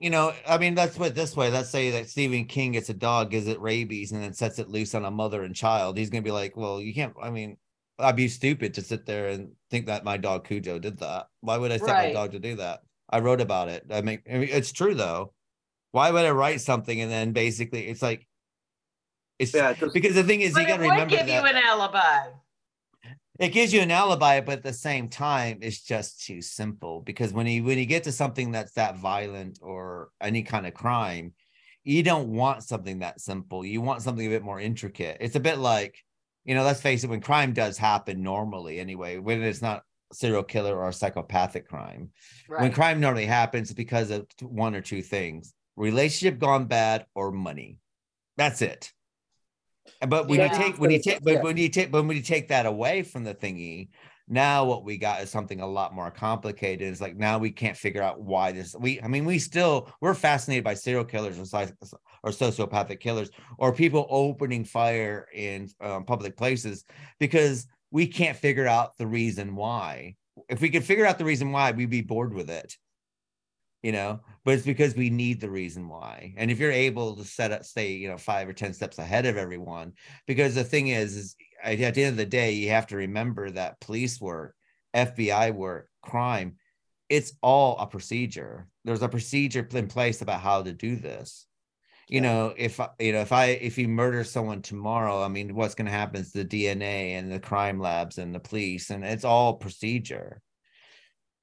you 0.00 0.10
know, 0.10 0.32
I 0.48 0.58
mean, 0.58 0.74
let's 0.74 0.96
put 0.98 1.08
it 1.08 1.14
this 1.14 1.36
way. 1.36 1.48
Let's 1.48 1.70
say 1.70 1.90
that 1.92 2.10
Stephen 2.10 2.46
King 2.46 2.72
gets 2.72 2.88
a 2.88 2.94
dog, 2.94 3.30
gives 3.30 3.46
it 3.46 3.60
rabies, 3.60 4.10
and 4.10 4.20
then 4.20 4.32
sets 4.32 4.58
it 4.58 4.68
loose 4.68 4.96
on 4.96 5.04
a 5.04 5.10
mother 5.12 5.44
and 5.44 5.54
child. 5.54 5.96
He's 5.96 6.10
gonna 6.10 6.22
be 6.22 6.32
like, 6.32 6.56
Well, 6.56 6.80
you 6.80 6.92
can't, 6.92 7.14
I 7.22 7.30
mean, 7.30 7.56
I'd 8.02 8.16
be 8.16 8.28
stupid 8.28 8.74
to 8.74 8.82
sit 8.82 9.06
there 9.06 9.28
and 9.28 9.52
think 9.70 9.86
that 9.86 10.04
my 10.04 10.16
dog 10.16 10.46
Cujo 10.46 10.78
did 10.78 10.98
that. 10.98 11.28
Why 11.40 11.56
would 11.56 11.72
I 11.72 11.76
set 11.76 11.88
my 11.88 12.12
dog 12.12 12.32
to 12.32 12.38
do 12.38 12.56
that? 12.56 12.80
I 13.08 13.20
wrote 13.20 13.40
about 13.40 13.68
it. 13.68 13.84
I 13.90 14.00
mean, 14.00 14.20
I 14.30 14.38
mean, 14.38 14.48
it's 14.50 14.72
true 14.72 14.94
though. 14.94 15.32
Why 15.92 16.10
would 16.10 16.24
I 16.24 16.30
write 16.30 16.60
something 16.60 17.00
and 17.00 17.10
then 17.10 17.32
basically 17.32 17.88
it's 17.88 18.02
like 18.02 18.26
it's 19.38 19.54
Yeah, 19.54 19.70
it 19.70 19.92
because 19.92 20.14
the 20.14 20.24
thing 20.24 20.40
is 20.40 20.56
you 20.56 20.66
gotta 20.66 20.82
would 20.82 20.90
remember 20.90 21.16
give 21.16 21.26
that 21.26 21.42
you 21.42 21.48
an 21.48 21.56
alibi. 21.56 22.30
it 23.38 23.48
gives 23.48 23.72
you 23.72 23.80
an 23.80 23.90
alibi, 23.90 24.40
but 24.40 24.58
at 24.58 24.62
the 24.62 24.72
same 24.72 25.08
time, 25.08 25.58
it's 25.62 25.80
just 25.82 26.24
too 26.24 26.40
simple 26.42 27.00
because 27.00 27.32
when 27.32 27.46
you 27.46 27.64
when 27.64 27.78
you 27.78 27.86
get 27.86 28.04
to 28.04 28.12
something 28.12 28.52
that's 28.52 28.72
that 28.72 28.96
violent 28.96 29.58
or 29.62 30.10
any 30.20 30.42
kind 30.42 30.66
of 30.66 30.74
crime, 30.74 31.32
you 31.84 32.02
don't 32.02 32.28
want 32.28 32.62
something 32.62 33.00
that 33.00 33.20
simple. 33.20 33.64
You 33.64 33.80
want 33.80 34.02
something 34.02 34.26
a 34.26 34.30
bit 34.30 34.44
more 34.44 34.60
intricate. 34.60 35.18
It's 35.20 35.36
a 35.36 35.40
bit 35.40 35.58
like, 35.58 35.96
you 36.44 36.54
know, 36.54 36.64
let's 36.64 36.80
face 36.80 37.04
it, 37.04 37.10
when 37.10 37.20
crime 37.20 37.52
does 37.52 37.78
happen 37.78 38.22
normally 38.22 38.80
anyway, 38.80 39.18
when 39.18 39.42
it's 39.42 39.62
not 39.62 39.82
serial 40.12 40.42
killer 40.42 40.78
or 40.78 40.92
psychopathic 40.92 41.68
crime, 41.68 42.10
when 42.48 42.72
crime 42.72 43.00
normally 43.00 43.26
happens 43.26 43.70
it's 43.70 43.76
because 43.76 44.10
of 44.10 44.26
one 44.40 44.74
or 44.74 44.80
two 44.80 45.02
things 45.02 45.54
relationship 45.76 46.38
gone 46.38 46.66
bad 46.66 47.06
or 47.14 47.32
money. 47.32 47.78
That's 48.36 48.62
it. 48.62 48.92
But 50.06 50.28
when 50.28 50.40
Yeah. 50.40 50.52
you 50.52 50.58
take 50.58 50.78
when 50.78 50.90
you 50.90 51.00
take 51.00 51.22
but 51.22 51.42
when 51.42 51.56
you 51.56 51.68
take 51.68 51.90
but 51.90 52.04
when 52.04 52.16
you 52.16 52.22
take 52.22 52.48
that 52.48 52.66
away 52.66 53.02
from 53.02 53.24
the 53.24 53.34
thingy 53.34 53.88
now 54.28 54.64
what 54.64 54.84
we 54.84 54.96
got 54.96 55.20
is 55.22 55.30
something 55.30 55.60
a 55.60 55.66
lot 55.66 55.94
more 55.94 56.10
complicated. 56.10 56.88
It's 56.88 57.00
like 57.00 57.16
now 57.16 57.38
we 57.38 57.50
can't 57.50 57.76
figure 57.76 58.02
out 58.02 58.20
why 58.20 58.52
this 58.52 58.74
we 58.78 59.00
i 59.00 59.08
mean 59.08 59.24
we 59.24 59.38
still 59.38 59.90
we're 60.00 60.14
fascinated 60.14 60.64
by 60.64 60.74
serial 60.74 61.04
killers 61.04 61.38
and 61.38 61.46
psych- 61.46 61.74
or 62.22 62.30
sociopathic 62.30 63.00
killers 63.00 63.30
or 63.58 63.72
people 63.72 64.06
opening 64.10 64.64
fire 64.64 65.26
in 65.34 65.68
um, 65.80 66.04
public 66.04 66.36
places 66.36 66.84
because 67.18 67.66
we 67.90 68.06
can't 68.06 68.36
figure 68.36 68.66
out 68.66 68.96
the 68.96 69.06
reason 69.06 69.54
why. 69.54 70.16
If 70.48 70.60
we 70.60 70.70
could 70.70 70.84
figure 70.84 71.06
out 71.06 71.18
the 71.18 71.24
reason 71.24 71.52
why 71.52 71.72
we'd 71.72 71.90
be 71.90 72.00
bored 72.00 72.32
with 72.34 72.50
it 72.50 72.76
you 73.82 73.90
know? 73.90 74.20
But 74.44 74.54
it's 74.54 74.64
because 74.64 74.94
we 74.94 75.10
need 75.10 75.40
the 75.40 75.50
reason 75.50 75.88
why. 75.88 76.34
And 76.36 76.50
if 76.50 76.58
you're 76.58 76.70
able 76.70 77.16
to 77.16 77.24
set 77.24 77.50
up 77.50 77.64
stay 77.64 77.92
you 77.94 78.08
know 78.08 78.16
five 78.16 78.48
or 78.48 78.52
ten 78.52 78.72
steps 78.72 78.98
ahead 78.98 79.26
of 79.26 79.36
everyone 79.36 79.92
because 80.26 80.54
the 80.54 80.64
thing 80.64 80.88
is 80.88 81.16
is 81.16 81.36
at 81.62 81.80
at 81.80 81.94
the 81.94 82.04
end 82.04 82.12
of 82.12 82.16
the 82.16 82.26
day 82.26 82.52
you 82.52 82.70
have 82.70 82.86
to 82.88 82.96
remember 82.96 83.50
that 83.50 83.80
police 83.80 84.20
work 84.20 84.54
fbi 84.94 85.52
work 85.52 85.88
crime 86.02 86.56
it's 87.12 87.34
all 87.42 87.76
a 87.78 87.86
procedure. 87.86 88.68
There's 88.86 89.02
a 89.02 89.08
procedure 89.08 89.68
in 89.74 89.86
place 89.86 90.22
about 90.22 90.40
how 90.40 90.62
to 90.62 90.72
do 90.72 90.96
this 90.96 91.46
you 92.12 92.20
know 92.20 92.52
if 92.56 92.78
you 92.98 93.12
know 93.12 93.20
if 93.20 93.32
i 93.32 93.46
if 93.46 93.78
you 93.78 93.88
murder 93.88 94.22
someone 94.22 94.60
tomorrow 94.60 95.22
i 95.22 95.28
mean 95.28 95.54
what's 95.54 95.74
going 95.74 95.86
to 95.86 95.92
happen 95.92 96.20
is 96.20 96.32
the 96.32 96.44
dna 96.44 97.18
and 97.18 97.32
the 97.32 97.40
crime 97.40 97.80
labs 97.80 98.18
and 98.18 98.34
the 98.34 98.40
police 98.40 98.90
and 98.90 99.04
it's 99.04 99.24
all 99.24 99.54
procedure 99.54 100.40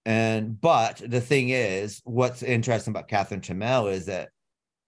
and 0.06 0.60
but 0.60 1.02
the 1.06 1.22
thing 1.22 1.50
is, 1.50 2.02
what's 2.04 2.42
interesting 2.42 2.92
about 2.92 3.08
Catherine 3.08 3.42
Tramell 3.42 3.92
is 3.92 4.08
that 4.08 4.30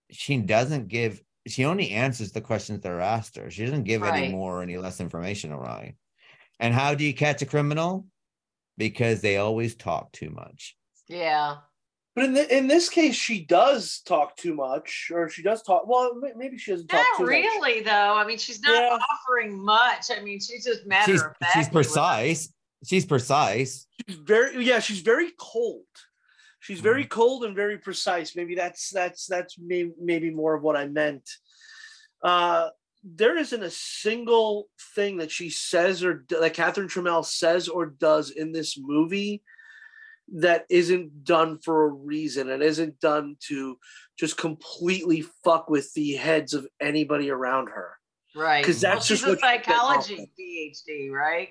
she 0.09 0.37
doesn't 0.37 0.87
give 0.87 1.21
she 1.47 1.65
only 1.65 1.91
answers 1.91 2.31
the 2.31 2.41
questions 2.41 2.81
that 2.81 2.91
are 2.91 2.99
asked 2.99 3.35
her. 3.35 3.49
She 3.49 3.65
doesn't 3.65 3.83
give 3.83 4.03
any 4.03 4.29
more 4.29 4.59
or 4.59 4.63
any 4.63 4.77
less 4.77 4.99
information 4.99 5.51
around. 5.51 5.93
And 6.59 6.73
how 6.73 6.93
do 6.93 7.03
you 7.03 7.13
catch 7.13 7.41
a 7.41 7.47
criminal? 7.47 8.05
Because 8.77 9.21
they 9.21 9.37
always 9.37 9.75
talk 9.75 10.11
too 10.11 10.29
much. 10.29 10.75
Yeah. 11.07 11.57
But 12.15 12.25
in 12.25 12.33
the, 12.33 12.57
in 12.57 12.67
this 12.67 12.89
case, 12.89 13.15
she 13.15 13.45
does 13.45 14.01
talk 14.05 14.35
too 14.35 14.53
much, 14.53 15.09
or 15.13 15.29
she 15.29 15.41
does 15.41 15.63
talk. 15.63 15.87
Well, 15.87 16.19
maybe 16.35 16.57
she 16.57 16.71
doesn't 16.71 16.87
talk 16.87 16.99
Not 16.99 17.17
too 17.17 17.23
much. 17.23 17.29
really, 17.31 17.81
though. 17.81 18.15
I 18.15 18.25
mean, 18.25 18.37
she's 18.37 18.61
not 18.61 18.73
Yeah. 18.73 18.97
offering 19.09 19.57
much. 19.63 20.11
I 20.11 20.21
mean, 20.21 20.39
she's 20.41 20.65
just 20.65 20.85
matter 20.85 21.11
She's 21.13 21.21
of 21.21 21.37
fact. 21.39 21.53
she's 21.53 21.69
precise. 21.69 22.53
She's 22.85 23.05
precise. 23.05 23.87
She's 24.07 24.17
very 24.17 24.65
yeah. 24.65 24.79
She's 24.79 24.99
very 25.01 25.29
cold. 25.39 25.85
She's 26.59 26.77
Mm-hmm. 26.79 26.83
very 26.83 27.05
cold 27.05 27.43
and 27.45 27.55
very 27.55 27.77
precise. 27.77 28.35
Maybe 28.35 28.55
that's 28.55 28.89
that's 28.89 29.25
that's 29.27 29.57
may, 29.57 29.89
maybe 29.99 30.31
more 30.31 30.53
of 30.55 30.63
what 30.63 30.75
I 30.75 30.87
meant. 30.87 31.29
Uh, 32.23 32.69
there 33.03 33.37
isn't 33.37 33.63
a 33.63 33.69
single 33.71 34.67
thing 34.95 35.17
that 35.17 35.31
she 35.31 35.49
says 35.49 36.03
or 36.03 36.25
that 36.29 36.53
Catherine 36.53 36.87
Tramell 36.89 37.25
says 37.25 37.67
or 37.67 37.85
does 37.87 38.31
in 38.31 38.51
this 38.51 38.77
movie 38.77 39.41
that 40.33 40.65
isn't 40.69 41.23
done 41.23 41.59
for 41.59 41.85
a 41.85 41.89
reason 41.89 42.49
and 42.49 42.63
isn't 42.63 42.99
done 42.99 43.35
to 43.47 43.77
just 44.17 44.37
completely 44.37 45.25
fuck 45.43 45.69
with 45.69 45.93
the 45.93 46.13
heads 46.13 46.53
of 46.53 46.67
anybody 46.79 47.29
around 47.29 47.67
her. 47.67 47.97
Right. 48.35 48.61
Because 48.63 48.79
that's 48.79 49.09
well, 49.09 49.17
she's 49.17 49.21
just 49.21 49.43
a 49.43 49.47
what 49.47 49.53
you 49.53 49.65
get 49.65 49.75
off 49.75 50.05
psychology 50.05 50.31
PhD, 50.39 51.11
right? 51.11 51.49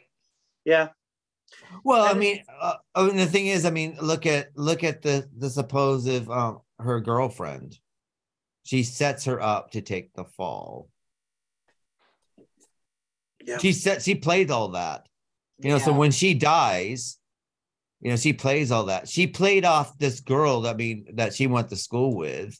Yeah. 0.64 0.88
Well, 1.84 2.04
I 2.04 2.14
mean, 2.14 2.42
uh, 2.60 2.76
I 2.94 3.06
mean, 3.06 3.16
the 3.16 3.26
thing 3.26 3.48
is, 3.48 3.66
I 3.66 3.70
mean, 3.70 3.96
look 4.00 4.24
at 4.24 4.50
look 4.56 4.84
at 4.84 5.02
the 5.02 5.28
the 5.36 5.50
supposed 5.50 6.28
um 6.30 6.60
her 6.78 7.00
girlfriend. 7.00 7.78
She 8.62 8.84
sets 8.84 9.24
her 9.24 9.40
up 9.40 9.72
to 9.72 9.80
take 9.80 10.12
the 10.14 10.24
fall. 10.24 10.88
Yeah. 13.44 13.58
She 13.58 13.72
set 13.72 14.02
she 14.02 14.14
played 14.14 14.50
all 14.50 14.68
that. 14.68 15.06
You 15.58 15.70
know, 15.70 15.78
so 15.78 15.92
when 15.92 16.10
she 16.10 16.34
dies, 16.34 17.18
you 18.00 18.10
know, 18.10 18.16
she 18.16 18.32
plays 18.32 18.70
all 18.70 18.84
that. 18.86 19.08
She 19.08 19.26
played 19.26 19.64
off 19.64 19.98
this 19.98 20.20
girl 20.20 20.62
that 20.62 20.74
I 20.74 20.76
mean 20.76 21.06
that 21.14 21.34
she 21.34 21.46
went 21.46 21.68
to 21.68 21.76
school 21.76 22.16
with. 22.16 22.58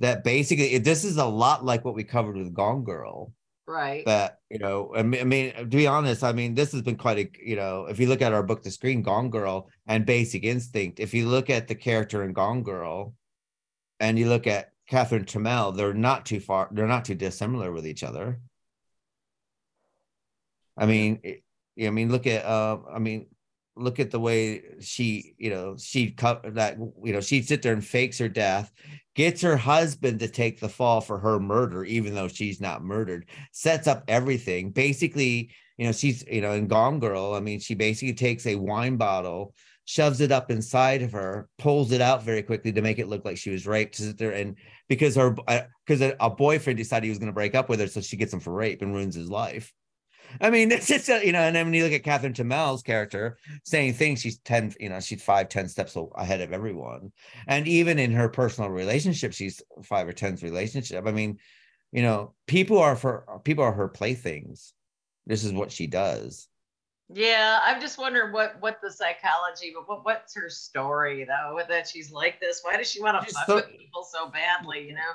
That 0.00 0.24
basically 0.24 0.78
this 0.78 1.04
is 1.04 1.18
a 1.18 1.26
lot 1.26 1.64
like 1.64 1.84
what 1.84 1.94
we 1.94 2.04
covered 2.04 2.36
with 2.36 2.54
Gone 2.54 2.84
Girl 2.84 3.32
Right. 3.66 4.04
that 4.06 4.38
you 4.50 4.58
know 4.58 4.92
I 4.96 5.02
mean, 5.04 5.20
I 5.20 5.24
mean 5.24 5.54
to 5.54 5.64
be 5.64 5.86
honest 5.86 6.24
i 6.24 6.32
mean 6.32 6.56
this 6.56 6.72
has 6.72 6.82
been 6.82 6.96
quite 6.96 7.18
a 7.18 7.30
you 7.40 7.54
know 7.54 7.84
if 7.84 8.00
you 8.00 8.08
look 8.08 8.20
at 8.20 8.32
our 8.32 8.42
book 8.42 8.64
the 8.64 8.70
screen 8.72 9.00
gone 9.00 9.30
girl 9.30 9.68
and 9.86 10.04
basic 10.04 10.42
instinct 10.42 10.98
if 10.98 11.14
you 11.14 11.28
look 11.28 11.50
at 11.50 11.68
the 11.68 11.76
character 11.76 12.24
in 12.24 12.32
gone 12.32 12.64
girl 12.64 13.14
and 14.00 14.18
you 14.18 14.28
look 14.28 14.48
at 14.48 14.72
catherine 14.88 15.24
Tramell, 15.24 15.76
they're 15.76 15.94
not 15.94 16.26
too 16.26 16.40
far 16.40 16.68
they're 16.72 16.88
not 16.88 17.04
too 17.04 17.14
dissimilar 17.14 17.70
with 17.70 17.86
each 17.86 18.02
other 18.02 18.40
i 20.76 20.84
mean 20.86 21.20
it- 21.22 21.44
i 21.86 21.90
mean 21.90 22.10
look 22.10 22.26
at 22.26 22.44
uh 22.44 22.78
i 22.92 22.98
mean 22.98 23.26
look 23.76 24.00
at 24.00 24.10
the 24.10 24.20
way 24.20 24.62
she 24.80 25.34
you 25.38 25.50
know 25.50 25.76
she 25.78 26.10
cut 26.10 26.54
that 26.54 26.76
you 27.02 27.12
know 27.12 27.20
she'd 27.20 27.46
sit 27.46 27.62
there 27.62 27.72
and 27.72 27.84
fakes 27.84 28.18
her 28.18 28.28
death 28.28 28.72
gets 29.14 29.40
her 29.40 29.56
husband 29.56 30.18
to 30.18 30.28
take 30.28 30.60
the 30.60 30.68
fall 30.68 31.00
for 31.00 31.18
her 31.18 31.38
murder 31.38 31.84
even 31.84 32.14
though 32.14 32.28
she's 32.28 32.60
not 32.60 32.82
murdered 32.82 33.26
sets 33.52 33.86
up 33.86 34.04
everything. 34.08 34.70
Basically 34.70 35.50
you 35.80 35.86
know 35.86 35.92
she's 35.92 36.22
you 36.30 36.42
know 36.42 36.52
in 36.52 36.68
gone 36.68 37.00
girl 37.00 37.32
i 37.32 37.40
mean 37.40 37.58
she 37.58 37.74
basically 37.74 38.12
takes 38.12 38.46
a 38.46 38.54
wine 38.54 38.98
bottle 38.98 39.54
shoves 39.86 40.20
it 40.20 40.30
up 40.30 40.50
inside 40.50 41.00
of 41.00 41.10
her 41.10 41.48
pulls 41.58 41.90
it 41.90 42.02
out 42.02 42.22
very 42.22 42.42
quickly 42.42 42.70
to 42.70 42.82
make 42.82 42.98
it 42.98 43.08
look 43.08 43.24
like 43.24 43.38
she 43.38 43.50
was 43.50 43.66
raped 43.66 43.96
to 43.96 44.02
sit 44.02 44.18
there 44.18 44.32
and 44.32 44.56
because 44.90 45.16
her 45.16 45.34
uh, 45.48 45.62
because 45.86 46.02
a, 46.02 46.14
a 46.20 46.28
boyfriend 46.28 46.76
decided 46.76 47.04
he 47.04 47.10
was 47.10 47.18
going 47.18 47.32
to 47.32 47.32
break 47.32 47.54
up 47.54 47.70
with 47.70 47.80
her 47.80 47.86
so 47.86 48.02
she 48.02 48.18
gets 48.18 48.32
him 48.32 48.40
for 48.40 48.52
rape 48.52 48.82
and 48.82 48.92
ruins 48.92 49.14
his 49.14 49.30
life 49.30 49.72
I 50.40 50.50
mean, 50.50 50.70
it's 50.70 50.86
just 50.86 51.08
a, 51.08 51.24
you 51.24 51.32
know, 51.32 51.40
and 51.40 51.54
then 51.56 51.66
when 51.66 51.74
you 51.74 51.84
look 51.84 51.92
at 51.92 52.02
Catherine 52.04 52.32
Tramell's 52.32 52.82
character, 52.82 53.38
same 53.64 53.92
thing. 53.94 54.16
She's 54.16 54.38
ten, 54.38 54.74
you 54.78 54.88
know, 54.88 55.00
she's 55.00 55.22
five, 55.22 55.48
ten 55.48 55.68
steps 55.68 55.96
ahead 56.16 56.40
of 56.40 56.52
everyone, 56.52 57.12
and 57.46 57.66
even 57.66 57.98
in 57.98 58.12
her 58.12 58.28
personal 58.28 58.70
relationship, 58.70 59.32
she's 59.32 59.62
five 59.82 60.08
or 60.08 60.12
ten's 60.12 60.42
relationship. 60.42 61.06
I 61.06 61.12
mean, 61.12 61.38
you 61.92 62.02
know, 62.02 62.34
people 62.46 62.78
are 62.78 62.96
for 62.96 63.40
people 63.44 63.64
are 63.64 63.72
her 63.72 63.88
playthings. 63.88 64.72
This 65.26 65.44
is 65.44 65.52
what 65.52 65.72
she 65.72 65.86
does. 65.86 66.48
Yeah, 67.12 67.58
I'm 67.64 67.80
just 67.80 67.98
wondering 67.98 68.32
what 68.32 68.56
what 68.60 68.78
the 68.80 68.90
psychology, 68.90 69.72
but 69.74 69.88
what 69.88 70.04
what's 70.04 70.34
her 70.36 70.48
story 70.48 71.24
though? 71.24 71.60
That 71.68 71.88
she's 71.88 72.12
like 72.12 72.40
this. 72.40 72.60
Why 72.62 72.76
does 72.76 72.88
she 72.90 73.02
want 73.02 73.18
to 73.20 73.24
She's 73.26 73.34
fuck 73.34 73.46
so- 73.46 73.54
with 73.56 73.70
people 73.76 74.04
so 74.04 74.28
badly? 74.28 74.86
You 74.86 74.94
know? 74.94 75.12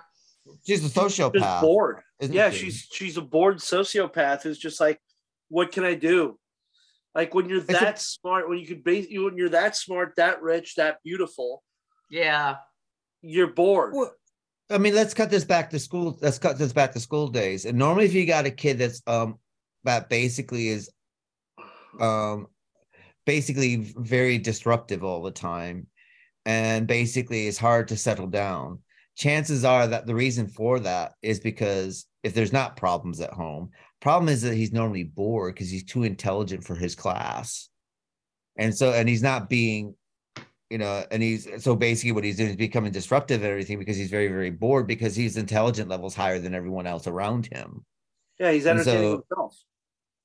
She's 0.66 0.80
a 0.80 0.90
just 0.90 0.96
sociopath. 0.96 1.62
bored. 1.62 2.02
Yeah, 2.22 2.50
she? 2.50 2.66
she's 2.66 2.88
she's 2.92 3.18
a 3.18 3.22
bored 3.22 3.58
sociopath 3.58 4.44
who's 4.44 4.58
just 4.60 4.80
like, 4.80 5.00
what 5.50 5.72
can 5.72 5.84
I 5.84 5.94
do? 5.96 6.38
Like 7.14 7.34
when 7.34 7.50
you're 7.50 7.60
It's 7.60 7.70
a- 7.70 7.74
that 7.74 8.00
smart, 8.00 8.50
when 8.50 8.58
you 8.60 8.68
could 8.68 8.84
base 8.84 9.08
you 9.10 9.26
when 9.26 9.38
you're 9.38 9.50
that 9.50 9.76
smart, 9.76 10.14
that 10.18 10.42
rich, 10.42 10.76
that 10.76 10.98
beautiful, 11.04 11.64
Yeah. 12.10 12.58
you're 13.22 13.48
bored. 13.54 13.94
Well, 13.96 14.14
I 14.70 14.78
mean, 14.80 14.96
let's 14.96 15.14
cut 15.14 15.30
this 15.30 15.44
back 15.46 15.70
to 15.72 15.80
school. 15.80 16.18
Let's 16.22 16.40
cut 16.40 16.58
this 16.58 16.74
back 16.74 16.92
to 16.94 17.00
school 17.00 17.28
days. 17.28 17.66
And 17.66 17.78
normally, 17.78 18.06
if 18.06 18.14
you 18.14 18.26
got 18.26 18.46
a 18.46 18.52
kid 18.52 18.80
that's 18.80 19.02
um 19.08 19.40
that 19.84 20.10
basically 20.10 20.70
is 20.70 20.90
um 22.00 22.48
basically 23.26 23.78
very 23.98 24.38
disruptive 24.38 25.04
all 25.04 25.22
the 25.24 25.32
time, 25.32 25.88
and 26.46 26.88
basically 26.88 27.48
is 27.48 27.58
hard 27.58 27.88
to 27.90 27.98
settle 27.98 28.28
down. 28.28 28.80
Chances 29.16 29.64
are 29.64 29.88
that 29.88 30.06
the 30.06 30.16
reason 30.16 30.48
for 30.48 30.80
that 30.80 31.14
is 31.22 31.40
because 31.40 32.06
if 32.24 32.34
there's 32.34 32.54
not 32.54 32.76
problems 32.76 33.22
at 33.22 33.32
home, 33.32 33.70
problem 34.02 34.30
is 34.30 34.42
that 34.42 34.56
he's 34.56 34.74
normally 34.74 35.04
bored 35.04 35.56
because 35.56 35.70
he's 35.70 35.86
too 35.86 36.04
intelligent 36.04 36.64
for 36.64 36.76
his 36.76 36.96
class, 36.96 37.70
and 38.58 38.76
so 38.76 38.92
and 38.92 39.08
he's 39.08 39.24
not 39.24 39.50
being 39.50 39.96
you 40.70 40.80
know, 40.80 41.06
and 41.12 41.22
he's 41.22 41.48
so 41.64 41.76
basically 41.76 42.12
what 42.12 42.24
he's 42.24 42.38
doing 42.38 42.50
is 42.50 42.56
becoming 42.56 42.92
disruptive 42.92 43.42
and 43.42 43.52
everything 43.52 43.78
because 43.78 43.98
he's 43.98 44.10
very, 44.10 44.28
very 44.28 44.50
bored 44.50 44.88
because 44.88 45.16
his 45.16 45.38
intelligent 45.38 45.90
levels 45.90 46.16
higher 46.16 46.40
than 46.40 46.56
everyone 46.56 46.88
else 46.88 47.08
around 47.08 47.48
him. 47.52 47.86
Yeah, 48.40 48.52
he's 48.52 48.66
entertaining 48.66 49.04
so- 49.04 49.24
himself. 49.30 49.58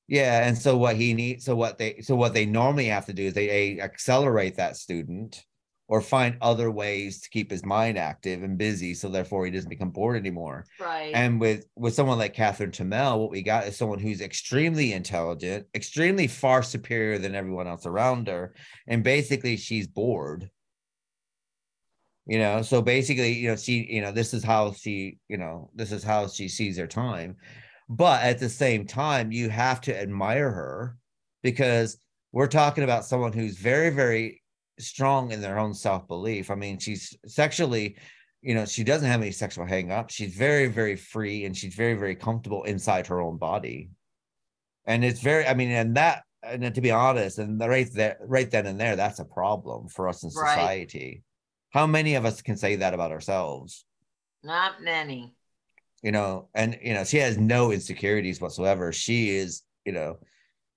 Yeah, 0.09 0.45
and 0.45 0.59
so 0.59 0.77
what 0.77 0.97
he 0.97 1.15
needs, 1.15 1.45
so 1.45 1.55
what 1.55 1.79
they, 1.79 2.01
so 2.01 2.17
what 2.17 2.35
they 2.35 2.45
normally 2.45 2.87
have 2.87 3.07
to 3.07 3.13
do 3.13 3.27
is 3.27 3.35
they 3.35 3.79
A, 3.79 3.81
accelerate 3.81 4.57
that 4.57 4.77
student 4.77 5.45
or 5.91 6.01
find 6.01 6.37
other 6.41 6.71
ways 6.71 7.21
to 7.21 7.29
keep 7.31 7.51
his 7.51 7.65
mind 7.65 7.99
active 7.99 8.45
and 8.45 8.57
busy, 8.57 8.95
so 8.95 9.09
therefore 9.09 9.45
he 9.45 9.51
doesn't 9.51 9.69
become 9.69 9.91
bored 9.91 10.17
anymore. 10.17 10.65
Right. 10.79 11.11
And 11.13 11.41
with 11.41 11.67
with 11.75 11.95
someone 11.95 12.17
like 12.17 12.33
Catherine 12.33 12.71
Tramell, 12.71 13.19
what 13.19 13.33
we 13.33 13.43
got 13.43 13.67
is 13.67 13.77
someone 13.77 13.99
who's 13.99 14.21
extremely 14.21 14.93
intelligent, 14.93 15.67
extremely 15.75 16.29
far 16.29 16.63
superior 16.63 17.19
than 17.19 17.35
everyone 17.35 17.67
else 17.67 17.87
around 17.87 18.29
her, 18.29 18.55
and 18.87 19.03
basically 19.03 19.57
she's 19.57 19.89
bored. 19.89 20.49
You 22.25 22.39
know, 22.39 22.63
so 22.63 22.81
basically, 22.81 23.33
you 23.33 23.49
know, 23.49 23.57
she, 23.57 23.85
you 23.91 24.01
know, 24.01 24.13
this 24.13 24.33
is 24.33 24.45
how 24.45 24.73
she, 24.73 25.19
you 25.27 25.39
know, 25.39 25.71
this 25.75 25.91
is 25.91 26.05
how 26.05 26.29
she 26.29 26.47
sees 26.47 26.79
her 26.79 26.87
time. 26.87 27.35
But 27.89 28.23
at 28.23 28.39
the 28.39 28.49
same 28.49 28.87
time, 28.87 29.33
you 29.33 29.49
have 29.49 29.81
to 29.81 30.01
admire 30.01 30.53
her 30.53 30.97
because 31.43 31.99
we're 32.31 32.47
talking 32.47 32.85
about 32.85 33.05
someone 33.05 33.33
who's 33.33 33.59
very, 33.59 33.91
very 33.91 34.40
strong 34.81 35.33
in 35.33 35.41
their 35.41 35.59
own 35.59 35.75
self 35.75 36.07
belief. 36.09 36.51
I 36.51 36.55
mean, 36.55 36.79
she's 36.79 37.17
sexually, 37.27 37.97
you 38.43 38.55
know, 38.55 38.65
she 38.67 38.85
doesn't 38.85 39.09
have 39.09 39.21
any 39.23 39.31
sexual 39.33 39.67
hang 39.67 39.91
up. 39.93 40.11
She's 40.11 40.35
very, 40.35 40.67
very 40.69 40.97
free 40.97 41.45
and 41.45 41.57
she's 41.57 41.75
very, 41.75 41.95
very 41.95 42.15
comfortable 42.15 42.65
inside 42.65 43.07
her 43.09 43.21
own 43.21 43.37
body. 43.39 43.91
And 44.87 45.05
it's 45.05 45.21
very, 45.21 45.47
I 45.47 45.55
mean, 45.55 45.71
and 45.71 45.97
that, 45.97 46.23
and 46.43 46.75
to 46.75 46.81
be 46.81 46.91
honest, 46.91 47.39
and 47.39 47.61
the 47.61 47.69
right 47.69 47.89
there, 47.93 48.17
right 48.23 48.51
then 48.51 48.67
and 48.67 48.81
there, 48.81 48.97
that's 48.97 49.19
a 49.19 49.25
problem 49.25 49.89
for 49.89 50.09
us 50.09 50.23
in 50.23 50.31
Right. 50.35 50.49
society. 50.49 51.23
How 51.71 51.87
many 51.87 52.15
of 52.15 52.25
us 52.25 52.41
can 52.43 52.57
say 52.57 52.77
that 52.77 52.95
about 52.95 53.13
ourselves? 53.13 53.85
Not 54.43 54.83
many. 54.83 55.35
you 56.03 56.13
know 56.13 56.49
and 56.55 56.79
you 56.83 56.95
know 56.95 57.05
she 57.05 57.19
has 57.19 57.37
no 57.37 57.73
insecurities 57.73 58.41
whatsoever 58.41 58.91
she 58.91 59.29
is 59.37 59.61
you 59.85 59.93
know 59.93 60.17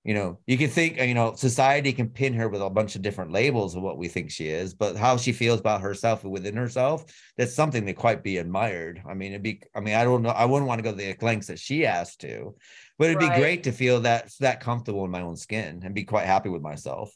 you 0.04 0.12
know 0.12 0.38
you 0.46 0.58
can 0.58 0.68
think 0.68 1.00
you 1.00 1.14
know 1.14 1.34
society 1.34 1.92
can 1.92 2.08
pin 2.08 2.34
her 2.34 2.48
with 2.48 2.60
a 2.60 2.68
bunch 2.70 2.94
of 2.94 3.02
different 3.02 3.32
labels 3.32 3.74
of 3.74 3.82
what 3.82 3.96
we 3.96 4.06
think 4.06 4.30
she 4.30 4.48
is 4.48 4.74
but 4.74 4.96
how 4.96 5.16
she 5.16 5.32
feels 5.32 5.58
about 5.58 5.80
herself 5.80 6.22
and 6.22 6.32
within 6.32 6.54
herself 6.56 7.04
that's 7.36 7.54
something 7.54 7.86
to 7.86 7.92
quite 7.94 8.22
be 8.22 8.36
admired 8.36 9.02
i 9.08 9.14
mean 9.14 9.32
it'd 9.32 9.42
be 9.42 9.62
i 9.74 9.80
mean 9.80 9.94
i 9.94 10.04
don't 10.04 10.22
know 10.22 10.28
i 10.30 10.44
wouldn't 10.44 10.68
want 10.68 10.78
to 10.78 10.82
go 10.82 10.90
to 10.90 10.96
the 10.96 11.16
lengths 11.24 11.46
that 11.48 11.58
she 11.58 11.80
has 11.80 12.16
to 12.16 12.54
but 12.98 13.06
it'd 13.06 13.18
Right. 13.18 13.32
be 13.32 13.40
great 13.40 13.62
to 13.64 13.72
feel 13.72 14.00
that 14.00 14.30
that 14.40 14.60
comfortable 14.60 15.04
in 15.04 15.10
my 15.10 15.22
own 15.22 15.36
skin 15.36 15.80
and 15.84 15.94
be 15.94 16.04
quite 16.04 16.26
happy 16.26 16.50
with 16.50 16.62
myself 16.62 17.10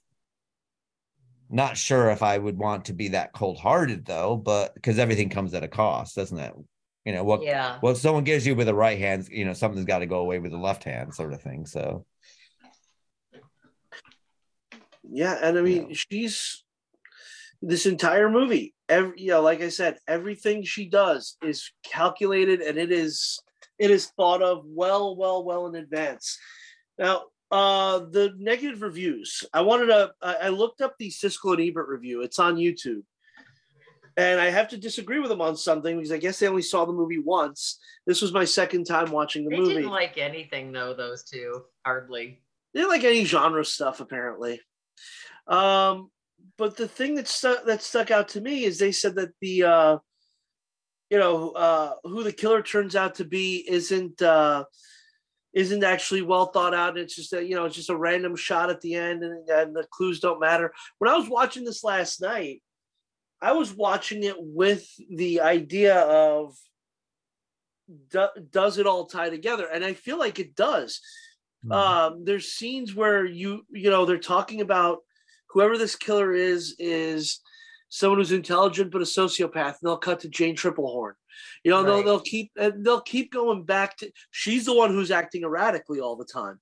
not 1.50 1.76
sure 1.76 2.10
if 2.10 2.22
i 2.22 2.38
would 2.38 2.56
want 2.58 2.86
to 2.86 2.94
be 2.94 3.08
that 3.08 3.32
cold-hearted 3.34 4.06
though 4.06 4.36
but 4.36 4.74
because 4.74 4.98
everything 4.98 5.28
comes 5.28 5.52
at 5.52 5.62
a 5.62 5.68
cost 5.68 6.16
doesn't 6.16 6.38
it 6.38 6.54
you 7.04 7.12
know 7.12 7.24
what 7.24 7.42
Yeah. 7.42 7.78
what 7.80 7.96
someone 7.96 8.24
gives 8.24 8.46
you 8.46 8.54
with 8.54 8.66
the 8.66 8.74
right 8.74 8.98
hand, 8.98 9.28
you 9.30 9.46
know, 9.46 9.54
something's 9.54 9.86
got 9.86 10.00
to 10.00 10.06
go 10.06 10.18
away 10.18 10.40
with 10.40 10.50
the 10.50 10.58
left 10.58 10.84
hand, 10.84 11.14
sort 11.14 11.32
of 11.32 11.40
thing. 11.40 11.64
So 11.64 12.04
Yeah, 15.10 15.38
and 15.42 15.58
I 15.58 15.62
mean, 15.62 15.94
she's 15.94 16.64
this 17.62 17.86
entire 17.86 18.28
movie. 18.30 18.74
Every, 18.88 19.20
you 19.20 19.28
know, 19.28 19.42
like 19.42 19.60
I 19.60 19.68
said, 19.68 19.98
everything 20.06 20.62
she 20.62 20.88
does 20.88 21.36
is 21.42 21.70
calculated 21.82 22.60
and 22.60 22.78
it 22.78 22.92
is 22.92 23.40
it 23.78 23.90
is 23.90 24.06
thought 24.16 24.42
of 24.42 24.62
well, 24.64 25.16
well, 25.16 25.44
well 25.44 25.66
in 25.66 25.74
advance. 25.76 26.38
Now, 26.98 27.24
uh, 27.50 28.00
the 28.00 28.34
negative 28.38 28.82
reviews. 28.82 29.44
I 29.52 29.62
wanted 29.62 29.86
to. 29.86 30.12
I 30.20 30.34
I 30.34 30.48
looked 30.48 30.80
up 30.80 30.94
the 30.98 31.08
Siskel 31.10 31.54
and 31.54 31.62
Ebert 31.62 31.88
review. 31.88 32.22
It's 32.22 32.38
on 32.38 32.56
YouTube, 32.56 33.02
and 34.16 34.40
I 34.40 34.50
have 34.50 34.68
to 34.68 34.76
disagree 34.76 35.18
with 35.18 35.30
them 35.30 35.40
on 35.40 35.56
something 35.56 35.96
because 35.96 36.12
I 36.12 36.18
guess 36.18 36.38
they 36.38 36.48
only 36.48 36.62
saw 36.62 36.84
the 36.84 36.92
movie 36.92 37.20
once. 37.20 37.78
This 38.06 38.20
was 38.20 38.32
my 38.32 38.44
second 38.44 38.84
time 38.84 39.10
watching 39.10 39.44
the 39.44 39.50
They 39.50 39.56
movie. 39.60 39.74
didn't 39.74 39.90
like 39.90 40.18
anything 40.18 40.72
though, 40.72 40.92
those 40.92 41.24
two, 41.24 41.62
hardly. 41.86 42.42
They 42.74 42.80
didn't 42.80 42.90
like 42.92 43.04
any 43.04 43.24
genre 43.24 43.64
stuff 43.64 44.00
apparently. 44.00 44.60
Um, 45.46 46.10
but 46.56 46.76
the 46.76 46.88
thing 46.88 47.14
that 47.14 47.28
stuck 47.28 47.64
that 47.66 47.82
stuck 47.82 48.10
out 48.10 48.28
to 48.30 48.40
me 48.40 48.64
is 48.64 48.78
they 48.78 48.92
said 48.92 49.14
that 49.14 49.30
the 49.40 49.62
uh, 49.62 49.98
you 51.08 51.18
know 51.18 51.50
uh, 51.50 51.94
who 52.04 52.22
the 52.22 52.32
killer 52.32 52.62
turns 52.62 52.96
out 52.96 53.16
to 53.16 53.24
be 53.24 53.64
isn't 53.68 54.20
uh, 54.20 54.64
isn't 55.54 55.84
actually 55.84 56.22
well 56.22 56.46
thought 56.46 56.74
out. 56.74 56.98
It's 56.98 57.16
just 57.16 57.32
a, 57.32 57.42
you 57.42 57.54
know 57.54 57.64
it's 57.64 57.76
just 57.76 57.90
a 57.90 57.96
random 57.96 58.36
shot 58.36 58.70
at 58.70 58.80
the 58.80 58.94
end, 58.94 59.22
and, 59.22 59.48
and 59.48 59.74
the 59.74 59.86
clues 59.90 60.20
don't 60.20 60.40
matter. 60.40 60.72
When 60.98 61.10
I 61.10 61.16
was 61.16 61.28
watching 61.28 61.64
this 61.64 61.84
last 61.84 62.20
night, 62.20 62.62
I 63.40 63.52
was 63.52 63.72
watching 63.72 64.24
it 64.24 64.36
with 64.38 64.86
the 65.08 65.40
idea 65.40 66.00
of 66.00 66.56
do, 68.10 68.26
does 68.50 68.78
it 68.78 68.86
all 68.86 69.06
tie 69.06 69.30
together, 69.30 69.66
and 69.72 69.84
I 69.84 69.94
feel 69.94 70.18
like 70.18 70.38
it 70.38 70.54
does 70.54 71.00
um 71.70 72.24
there's 72.24 72.52
scenes 72.52 72.94
where 72.94 73.24
you 73.24 73.62
you 73.70 73.90
know 73.90 74.04
they're 74.04 74.18
talking 74.18 74.60
about 74.60 74.98
whoever 75.50 75.76
this 75.76 75.96
killer 75.96 76.32
is 76.32 76.74
is 76.78 77.40
someone 77.88 78.18
who's 78.18 78.32
intelligent 78.32 78.92
but 78.92 79.02
a 79.02 79.04
sociopath 79.04 79.66
and 79.66 79.76
they'll 79.82 79.96
cut 79.96 80.20
to 80.20 80.28
jane 80.28 80.54
tripplehorn. 80.56 81.12
You 81.64 81.70
know 81.70 81.82
they'll, 81.82 82.02
they'll 82.02 82.20
keep 82.20 82.50
and 82.56 82.84
they'll 82.84 83.00
keep 83.00 83.32
going 83.32 83.64
back 83.64 83.96
to 83.98 84.10
she's 84.30 84.66
the 84.66 84.74
one 84.74 84.90
who's 84.90 85.10
acting 85.10 85.42
erratically 85.42 86.00
all 86.00 86.16
the 86.16 86.24
time. 86.24 86.60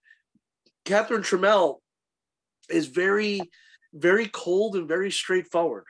Catherine 0.84 1.22
Tramell 1.22 1.78
is 2.70 2.86
very 2.86 3.40
very 3.92 4.28
cold 4.28 4.76
and 4.76 4.86
very 4.86 5.10
straightforward. 5.10 5.84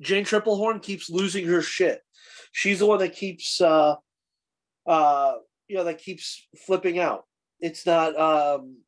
Jane 0.00 0.24
tripplehorn 0.24 0.82
keeps 0.82 1.10
losing 1.10 1.46
her 1.46 1.62
shit. 1.62 2.00
She's 2.52 2.80
the 2.80 2.86
one 2.86 2.98
that 2.98 3.14
keeps 3.14 3.60
uh 3.60 3.96
uh 4.86 5.34
you 5.68 5.76
know 5.76 5.84
that 5.84 5.98
keeps 5.98 6.46
flipping 6.66 6.98
out 6.98 7.24
it's 7.60 7.86
not 7.86 8.18
um 8.18 8.78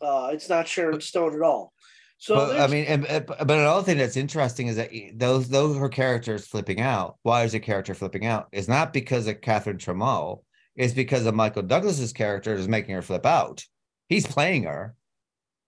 uh 0.00 0.30
it's 0.32 0.48
not 0.48 0.68
Sharon 0.68 1.00
Stone 1.00 1.34
at 1.34 1.42
all. 1.42 1.72
So 2.18 2.34
but 2.34 2.60
I 2.60 2.66
mean, 2.66 2.84
and, 2.84 3.24
but 3.26 3.40
another 3.40 3.82
thing 3.82 3.96
that's 3.96 4.16
interesting 4.16 4.66
is 4.66 4.76
that 4.76 4.90
those 5.14 5.48
those 5.48 5.76
her 5.78 5.88
characters 5.88 6.46
flipping 6.46 6.80
out. 6.80 7.16
Why 7.22 7.44
is 7.44 7.54
her 7.54 7.58
character 7.58 7.94
flipping 7.94 8.26
out? 8.26 8.48
It's 8.52 8.68
not 8.68 8.92
because 8.92 9.26
of 9.26 9.40
Catherine 9.40 9.78
Tramell. 9.78 10.42
It's 10.76 10.92
because 10.92 11.24
of 11.24 11.34
Michael 11.34 11.62
Douglas's 11.62 12.12
character 12.12 12.54
is 12.54 12.68
making 12.68 12.94
her 12.94 13.02
flip 13.02 13.24
out. 13.24 13.64
He's 14.08 14.26
playing 14.26 14.64
her. 14.64 14.94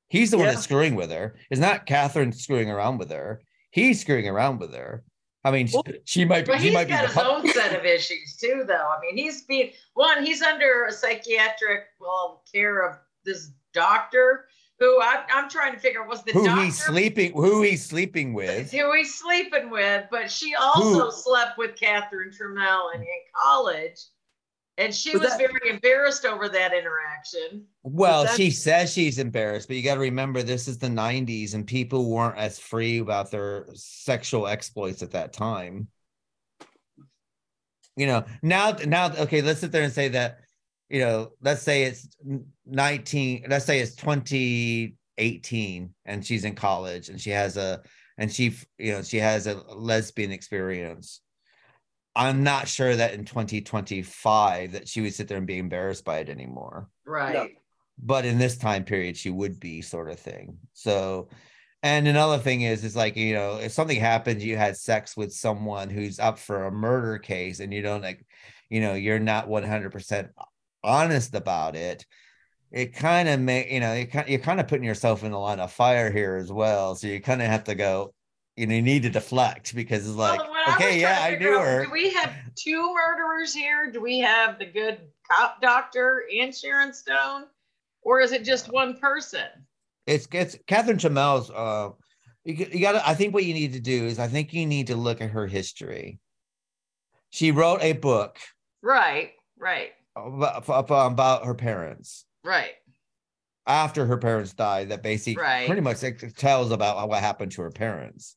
He's 0.08 0.30
the 0.30 0.36
one 0.36 0.46
that's 0.46 0.62
screwing 0.62 0.94
with 0.94 1.10
her. 1.10 1.36
It's 1.50 1.60
not 1.60 1.86
Catherine 1.86 2.32
screwing 2.32 2.70
around 2.70 2.98
with 2.98 3.10
her. 3.10 3.40
He's 3.70 4.02
screwing 4.02 4.28
around 4.28 4.58
with 4.60 4.74
her. 4.74 5.04
I 5.44 5.50
mean, 5.50 5.66
she, 5.66 5.80
she 6.04 6.24
might 6.24 6.46
be. 6.46 6.52
But 6.52 6.60
He 6.60 6.66
he's 6.66 6.74
might 6.74 6.88
got 6.88 7.02
the 7.02 7.08
his 7.08 7.16
own 7.18 7.48
set 7.48 7.78
of 7.78 7.84
issues 7.84 8.36
too, 8.40 8.64
though. 8.66 8.74
I 8.74 9.00
mean, 9.00 9.16
he's 9.16 9.42
being 9.42 9.72
one. 9.94 10.24
He's 10.24 10.42
under 10.42 10.84
a 10.84 10.92
psychiatric 10.92 11.86
well 12.00 12.42
care 12.52 12.88
of 12.88 12.98
this 13.24 13.50
doctor 13.72 14.46
who 14.78 15.00
I, 15.00 15.24
I'm 15.32 15.48
trying 15.48 15.72
to 15.74 15.78
figure 15.78 16.02
out 16.02 16.08
was 16.08 16.22
the 16.24 16.32
who 16.32 16.44
doctor 16.44 16.62
he's 16.64 16.82
sleeping. 16.84 17.32
Who 17.34 17.62
he's 17.62 17.84
sleeping 17.84 18.34
with. 18.34 18.70
who 18.72 18.92
he's 18.94 19.14
sleeping 19.14 19.70
with, 19.70 20.06
but 20.10 20.30
she 20.30 20.54
also 20.54 21.04
Who? 21.06 21.12
slept 21.12 21.56
with 21.56 21.76
Catherine 21.76 22.30
Tramell 22.30 22.94
in, 22.94 23.00
in 23.00 23.06
college, 23.40 23.98
and 24.78 24.94
she 24.94 25.12
But 25.12 25.22
was 25.22 25.30
that- 25.30 25.38
very 25.38 25.70
embarrassed 25.70 26.24
over 26.24 26.48
that 26.48 26.72
interaction. 26.72 27.66
Well, 27.82 28.22
that's- 28.22 28.36
she 28.36 28.50
says 28.50 28.92
she's 28.92 29.18
embarrassed, 29.18 29.68
but 29.68 29.76
you 29.76 29.82
got 29.82 29.94
to 29.94 30.00
remember 30.00 30.42
this 30.42 30.68
is 30.68 30.78
the 30.78 30.88
90s 30.88 31.54
and 31.54 31.66
people 31.66 32.10
weren't 32.10 32.38
as 32.38 32.58
free 32.58 32.98
about 32.98 33.30
their 33.30 33.66
sexual 33.74 34.46
exploits 34.46 35.02
at 35.02 35.10
that 35.12 35.32
time. 35.32 35.88
You 37.96 38.06
know, 38.06 38.24
now, 38.42 38.72
now, 38.86 39.12
okay, 39.14 39.42
let's 39.42 39.60
sit 39.60 39.70
there 39.72 39.82
and 39.82 39.92
say 39.92 40.08
that, 40.08 40.38
you 40.88 41.00
know, 41.00 41.32
let's 41.42 41.62
say 41.62 41.84
it's 41.84 42.08
19, 42.64 43.44
let's 43.48 43.66
say 43.66 43.80
it's 43.80 43.94
2018 43.96 45.94
and 46.06 46.24
she's 46.24 46.44
in 46.44 46.54
college 46.54 47.10
and 47.10 47.20
she 47.20 47.30
has 47.30 47.58
a, 47.58 47.82
and 48.16 48.32
she, 48.32 48.56
you 48.78 48.92
know, 48.92 49.02
she 49.02 49.18
has 49.18 49.46
a 49.46 49.54
lesbian 49.74 50.32
experience. 50.32 51.20
I'm 52.14 52.42
not 52.42 52.68
sure 52.68 52.94
that 52.94 53.14
in 53.14 53.24
2025 53.24 54.72
that 54.72 54.88
she 54.88 55.00
would 55.00 55.14
sit 55.14 55.28
there 55.28 55.38
and 55.38 55.46
be 55.46 55.58
embarrassed 55.58 56.04
by 56.04 56.18
it 56.18 56.28
anymore. 56.28 56.88
Right. 57.06 57.56
but 57.98 58.24
in 58.24 58.38
this 58.38 58.56
time 58.58 58.84
period 58.84 59.16
she 59.16 59.30
would 59.30 59.58
be 59.60 59.82
sort 59.82 60.10
of 60.10 60.18
thing. 60.18 60.58
So 60.72 61.28
and 61.82 62.06
another 62.06 62.38
thing 62.38 62.62
is 62.62 62.84
is 62.84 62.94
like 62.96 63.16
you 63.16 63.34
know 63.34 63.56
if 63.56 63.72
something 63.72 63.98
happens 63.98 64.44
you 64.44 64.56
had 64.56 64.76
sex 64.76 65.16
with 65.16 65.32
someone 65.32 65.90
who's 65.90 66.18
up 66.18 66.38
for 66.38 66.64
a 66.64 66.70
murder 66.72 67.18
case 67.18 67.60
and 67.60 67.72
you 67.72 67.82
don't 67.82 68.02
like 68.02 68.24
you 68.70 68.80
know 68.80 68.94
you're 68.94 69.18
not 69.18 69.48
100% 69.48 70.28
honest 70.84 71.34
about 71.34 71.76
it 71.76 72.06
it 72.72 72.94
kind 72.94 73.28
of 73.28 73.38
may 73.38 73.72
you 73.72 73.80
know 73.80 73.92
you 73.92 74.06
kind 74.06 74.28
you're 74.28 74.38
kind 74.38 74.58
of 74.60 74.66
putting 74.66 74.84
yourself 74.84 75.22
in 75.22 75.32
a 75.32 75.38
line 75.38 75.60
of 75.60 75.70
fire 75.70 76.10
here 76.10 76.36
as 76.36 76.50
well. 76.50 76.94
So 76.94 77.06
you 77.06 77.20
kind 77.20 77.42
of 77.42 77.48
have 77.48 77.64
to 77.64 77.74
go 77.74 78.14
you 78.56 78.66
know 78.66 78.74
you 78.74 78.82
need 78.82 79.02
to 79.02 79.10
deflect 79.10 79.74
because 79.74 80.06
it's 80.06 80.16
like 80.16 80.38
Well, 80.40 80.50
what 80.50 80.68
I 80.68 80.74
okay 80.74 81.00
yeah 81.00 81.20
i 81.22 81.36
knew 81.36 81.54
out, 81.56 81.64
her 81.64 81.84
Do 81.86 81.90
we 81.92 82.10
have 82.12 82.34
two 82.54 82.94
murderers 82.94 83.54
here? 83.54 83.90
Do 83.90 84.00
we 84.00 84.18
have 84.18 84.58
the 84.58 84.66
good 84.66 85.00
cop 85.30 85.60
doctor 85.62 86.24
and 86.38 86.54
Sharon 86.54 86.92
Stone? 86.92 87.44
Or 88.02 88.20
is 88.20 88.32
it 88.32 88.44
just 88.44 88.70
one 88.72 88.96
person? 88.98 89.46
it's 90.06 90.26
it's 90.32 90.56
Catherine 90.66 90.98
Tramell's 90.98 91.50
uh 91.50 91.90
You, 92.44 92.54
you 92.72 92.80
got. 92.80 92.96
I 93.06 93.14
think 93.14 93.32
what 93.34 93.44
you 93.44 93.54
need 93.54 93.72
to 93.74 93.80
do 93.80 94.04
is, 94.06 94.18
I 94.18 94.26
think 94.26 94.52
you 94.52 94.66
need 94.66 94.88
to 94.88 94.96
look 94.96 95.20
at 95.20 95.30
her 95.30 95.46
history. 95.46 96.18
She 97.30 97.52
wrote 97.52 97.80
a 97.82 97.92
book 97.92 98.38
Right, 98.82 99.30
right, 99.56 99.92
about, 100.16 100.64
about 100.90 101.46
her 101.46 101.54
parents 101.54 102.26
right. 102.44 102.72
after 103.66 104.04
her 104.06 104.18
parents 104.18 104.52
died. 104.52 104.88
That 104.88 105.02
basically 105.04 105.40
Right. 105.40 105.66
pretty 105.66 105.82
much 105.82 106.00
tells 106.36 106.72
about 106.72 107.08
what 107.08 107.20
happened 107.20 107.52
to 107.52 107.62
her 107.62 107.70
parents. 107.70 108.36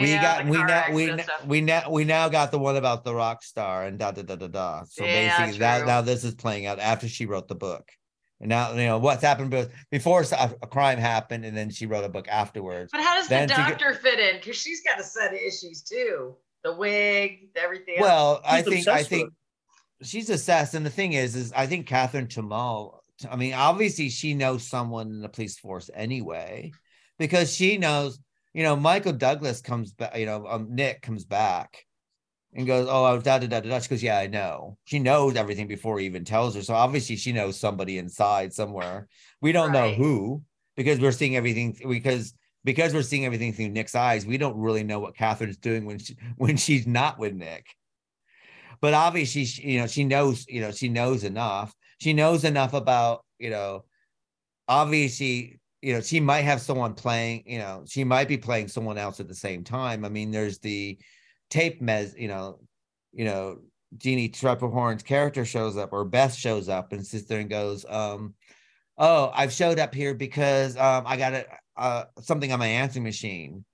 We 0.00 0.10
Yeah, 0.10 0.22
got 0.22 0.46
we 0.46 0.56
now 0.58 0.84
we 0.92 1.04
accident 1.10 1.28
now, 1.28 1.46
we 1.46 1.60
now 1.60 1.90
we 1.90 2.04
now 2.04 2.28
got 2.28 2.50
the 2.50 2.58
one 2.58 2.76
about 2.76 3.04
the 3.04 3.14
rock 3.14 3.42
star 3.42 3.84
and 3.84 3.98
da 3.98 4.10
da 4.12 4.22
da 4.22 4.36
da 4.36 4.48
da. 4.48 4.84
So 4.88 5.04
Yeah, 5.04 5.38
basically, 5.38 5.58
now 5.60 5.78
true. 5.78 5.86
now 5.86 6.00
this 6.00 6.24
is 6.24 6.34
playing 6.34 6.66
out 6.66 6.78
after 6.78 7.08
she 7.08 7.26
wrote 7.26 7.48
the 7.48 7.54
book. 7.54 7.88
And 8.40 8.48
now 8.48 8.70
you 8.72 8.86
know 8.86 8.98
what's 8.98 9.22
happened 9.22 9.54
before 9.90 10.22
a, 10.32 10.54
a 10.62 10.66
crime 10.66 10.98
happened, 10.98 11.44
and 11.44 11.56
then 11.56 11.70
she 11.70 11.86
wrote 11.86 12.04
a 12.04 12.08
book 12.08 12.26
afterwards. 12.28 12.90
But 12.90 13.02
how 13.02 13.14
does 13.14 13.26
the 13.28 13.34
Then 13.34 13.48
to 13.48 13.54
get- 13.54 13.68
doctor 13.78 13.94
fit 13.94 14.18
in? 14.18 14.36
Because 14.36 14.56
she's 14.56 14.82
got 14.82 14.98
a 14.98 15.04
set 15.04 15.32
of 15.32 15.38
issues 15.38 15.82
too. 15.82 16.34
The 16.64 16.74
wig, 16.74 17.50
everything. 17.56 17.96
Well, 18.00 18.36
else. 18.36 18.40
I 18.44 18.62
She's 18.62 18.72
think 18.84 18.88
I 18.88 19.02
think 19.02 19.32
she's 20.02 20.30
assessed, 20.30 20.74
and 20.74 20.84
the 20.86 20.90
thing 20.90 21.12
is, 21.12 21.36
is 21.36 21.52
I 21.52 21.66
think 21.66 21.86
Catherine 21.86 22.26
Tramell. 22.28 22.98
I 23.30 23.36
mean, 23.36 23.52
obviously, 23.54 24.08
she 24.08 24.34
knows 24.34 24.66
someone 24.66 25.08
in 25.08 25.20
the 25.20 25.28
police 25.28 25.58
force 25.58 25.90
anyway, 25.94 26.72
because 27.18 27.52
she 27.54 27.78
knows. 27.78 28.18
You 28.54 28.62
know, 28.62 28.76
Michael 28.76 29.12
Douglas 29.12 29.60
comes 29.60 29.92
back. 29.92 30.16
You 30.16 30.26
know, 30.26 30.46
um, 30.46 30.74
Nick 30.74 31.02
comes 31.02 31.24
back 31.24 31.86
and 32.54 32.66
goes, 32.66 32.86
"Oh, 32.88 33.04
I 33.04 33.12
was 33.12 33.22
da 33.22 33.38
da 33.38 33.46
da 33.46 33.60
da." 33.60 33.68
da." 33.68 33.80
She 33.80 33.88
goes, 33.88 34.02
"Yeah, 34.02 34.18
I 34.18 34.26
know." 34.26 34.76
She 34.84 34.98
knows 34.98 35.36
everything 35.36 35.68
before 35.68 35.98
he 35.98 36.06
even 36.06 36.24
tells 36.24 36.54
her. 36.54 36.62
So 36.62 36.74
obviously, 36.74 37.16
she 37.16 37.32
knows 37.32 37.58
somebody 37.58 37.98
inside 37.98 38.52
somewhere. 38.52 39.08
We 39.40 39.52
don't 39.52 39.72
know 39.72 39.92
who 39.92 40.42
because 40.76 41.00
we're 41.00 41.12
seeing 41.12 41.36
everything 41.36 41.76
because 41.88 42.34
because 42.64 42.94
we're 42.94 43.02
seeing 43.02 43.24
everything 43.24 43.52
through 43.52 43.70
Nick's 43.70 43.94
eyes. 43.94 44.26
We 44.26 44.38
don't 44.38 44.56
really 44.56 44.84
know 44.84 45.00
what 45.00 45.16
Catherine's 45.16 45.56
doing 45.56 45.84
when 45.84 45.98
she 45.98 46.16
when 46.36 46.56
she's 46.56 46.86
not 46.86 47.18
with 47.18 47.34
Nick. 47.34 47.66
But 48.80 48.94
obviously, 48.94 49.44
she, 49.44 49.62
you 49.62 49.78
know, 49.78 49.86
she 49.86 50.02
knows, 50.04 50.44
you 50.48 50.60
know, 50.60 50.72
she 50.72 50.88
knows 50.88 51.22
enough. 51.22 51.72
She 52.00 52.12
knows 52.12 52.44
enough 52.44 52.74
about, 52.74 53.24
you 53.38 53.48
know, 53.48 53.84
obviously, 54.66 55.60
you 55.82 55.94
know, 55.94 56.00
she 56.00 56.20
might 56.20 56.42
have 56.42 56.60
someone 56.60 56.94
playing, 56.94 57.42
you 57.46 57.58
know, 57.58 57.84
she 57.86 58.04
might 58.04 58.28
be 58.28 58.38
playing 58.38 58.68
someone 58.68 58.98
else 58.98 59.20
at 59.20 59.28
the 59.28 59.34
same 59.34 59.64
time. 59.64 60.04
I 60.04 60.08
mean, 60.08 60.30
there's 60.30 60.58
the 60.58 60.98
tape 61.50 61.82
mes, 61.82 62.14
you 62.16 62.28
know, 62.28 62.60
you 63.12 63.24
know, 63.24 63.58
Jeanne 63.98 64.30
Tripplehorn's 64.30 65.02
character 65.02 65.44
shows 65.44 65.76
up 65.76 65.92
or 65.92 66.04
Beth 66.04 66.34
shows 66.34 66.68
up 66.68 66.92
and 66.92 67.06
sits 67.06 67.26
there 67.26 67.40
and 67.40 67.50
goes, 67.50 67.84
um, 67.88 68.34
oh, 68.96 69.30
I've 69.34 69.52
showed 69.52 69.78
up 69.78 69.94
here 69.94 70.14
because 70.14 70.76
um 70.76 71.04
I 71.06 71.16
got 71.16 71.34
a 71.34 71.46
uh 71.76 72.04
something 72.20 72.52
on 72.52 72.58
my 72.58 72.68
answering 72.68 73.04
machine. 73.04 73.64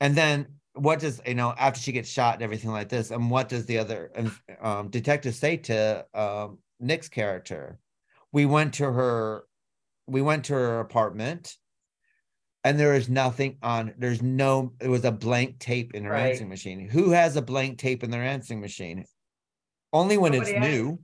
And 0.00 0.14
then 0.14 0.46
what 0.74 0.98
does 0.98 1.20
you 1.26 1.34
know 1.34 1.54
after 1.56 1.80
she 1.80 1.92
gets 1.92 2.08
shot 2.08 2.34
and 2.34 2.42
everything 2.42 2.70
like 2.70 2.88
this, 2.88 3.10
and 3.10 3.30
what 3.30 3.48
does 3.48 3.66
the 3.66 3.78
other 3.78 4.10
um, 4.60 4.88
detective 4.90 5.34
say 5.34 5.56
to 5.56 6.04
um, 6.14 6.58
Nick's 6.80 7.08
character? 7.08 7.78
We 8.32 8.46
went 8.46 8.74
to 8.74 8.92
her, 8.92 9.44
we 10.06 10.22
went 10.22 10.46
to 10.46 10.54
her 10.54 10.80
apartment, 10.80 11.56
and 12.62 12.78
there 12.78 12.94
is 12.94 13.08
nothing 13.08 13.58
on. 13.62 13.94
There's 13.98 14.22
no. 14.22 14.72
It 14.80 14.88
was 14.88 15.04
a 15.04 15.12
blank 15.12 15.58
tape 15.58 15.94
in 15.94 16.04
her 16.04 16.12
Right. 16.12 16.30
answering 16.30 16.48
machine. 16.48 16.88
Who 16.88 17.10
has 17.10 17.36
a 17.36 17.42
blank 17.42 17.78
tape 17.78 18.02
in 18.04 18.10
their 18.10 18.22
answering 18.22 18.60
machine? 18.60 19.04
Only 19.92 20.16
when 20.18 20.32
Nobody 20.32 20.50
it's 20.52 20.58
has. 20.60 20.74
new. 20.74 20.98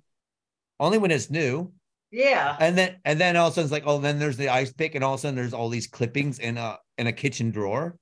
Only 0.78 0.98
when 0.98 1.10
it's 1.10 1.30
new. 1.30 1.72
yeah. 2.10 2.56
And 2.58 2.76
then 2.76 2.96
and 3.04 3.20
then 3.20 3.36
all 3.36 3.48
of 3.48 3.52
a 3.52 3.54
sudden 3.54 3.66
it's 3.66 3.72
like, 3.72 3.84
oh, 3.86 3.98
then 3.98 4.18
there's 4.18 4.36
the 4.38 4.48
ice 4.48 4.72
pick, 4.72 4.94
and 4.94 5.04
all 5.04 5.14
of 5.14 5.20
a 5.20 5.22
sudden 5.22 5.36
there's 5.36 5.54
all 5.54 5.68
these 5.68 5.86
clippings 5.86 6.38
in 6.38 6.56
a 6.56 6.78
in 6.98 7.06
a 7.06 7.12
kitchen 7.12 7.50
drawer. 7.50 7.96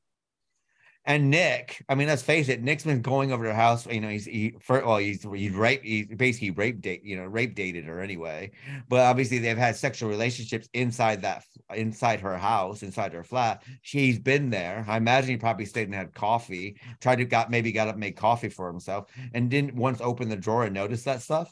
And 1.09 1.31
Nick, 1.31 1.83
I 1.89 1.95
mean, 1.95 2.07
let's 2.07 2.21
face 2.21 2.51
it, 2.51 2.63
Nick's 2.63 2.85
been 2.85 3.01
going 3.01 3.33
over 3.33 3.45
to 3.45 3.51
her 3.51 3.57
house. 3.57 3.87
You 3.87 4.03
know, 4.03 4.11
he's 4.11 4.27
he 4.27 4.53
for 4.61 4.85
well, 4.85 4.99
he's 4.99 5.23
he's 5.23 5.53
rape, 5.53 5.83
he's 5.83 6.07
basically 6.07 6.51
rape 6.51 6.83
date, 6.83 7.03
you 7.03 7.17
know, 7.17 7.25
rape 7.25 7.55
dated 7.55 7.87
her 7.87 8.03
anyway. 8.03 8.51
But 8.91 9.01
obviously 9.01 9.39
they've 9.39 9.57
had 9.57 9.75
sexual 9.75 10.11
relationships 10.11 10.69
inside 10.75 11.23
that 11.23 11.45
inside 11.75 12.21
her 12.21 12.37
house, 12.37 12.83
inside 12.83 13.15
her 13.15 13.25
flat. 13.25 13.63
She's 13.81 14.19
been 14.19 14.51
there. 14.51 14.85
I 14.87 14.99
imagine 14.99 15.31
he 15.31 15.37
probably 15.39 15.65
stayed 15.65 15.87
and 15.87 15.95
had 15.95 16.13
coffee, 16.13 16.79
tried 17.01 17.17
to 17.17 17.25
got 17.25 17.51
maybe 17.51 17.73
got 17.73 17.89
up 17.89 17.97
made 17.97 18.15
coffee 18.15 18.51
for 18.51 18.67
himself, 18.67 19.11
and 19.33 19.49
didn't 19.49 19.77
once 19.77 20.03
open 20.03 20.29
the 20.29 20.37
drawer 20.37 20.65
and 20.65 20.75
notice 20.75 21.05
that 21.05 21.23
stuff. 21.23 21.51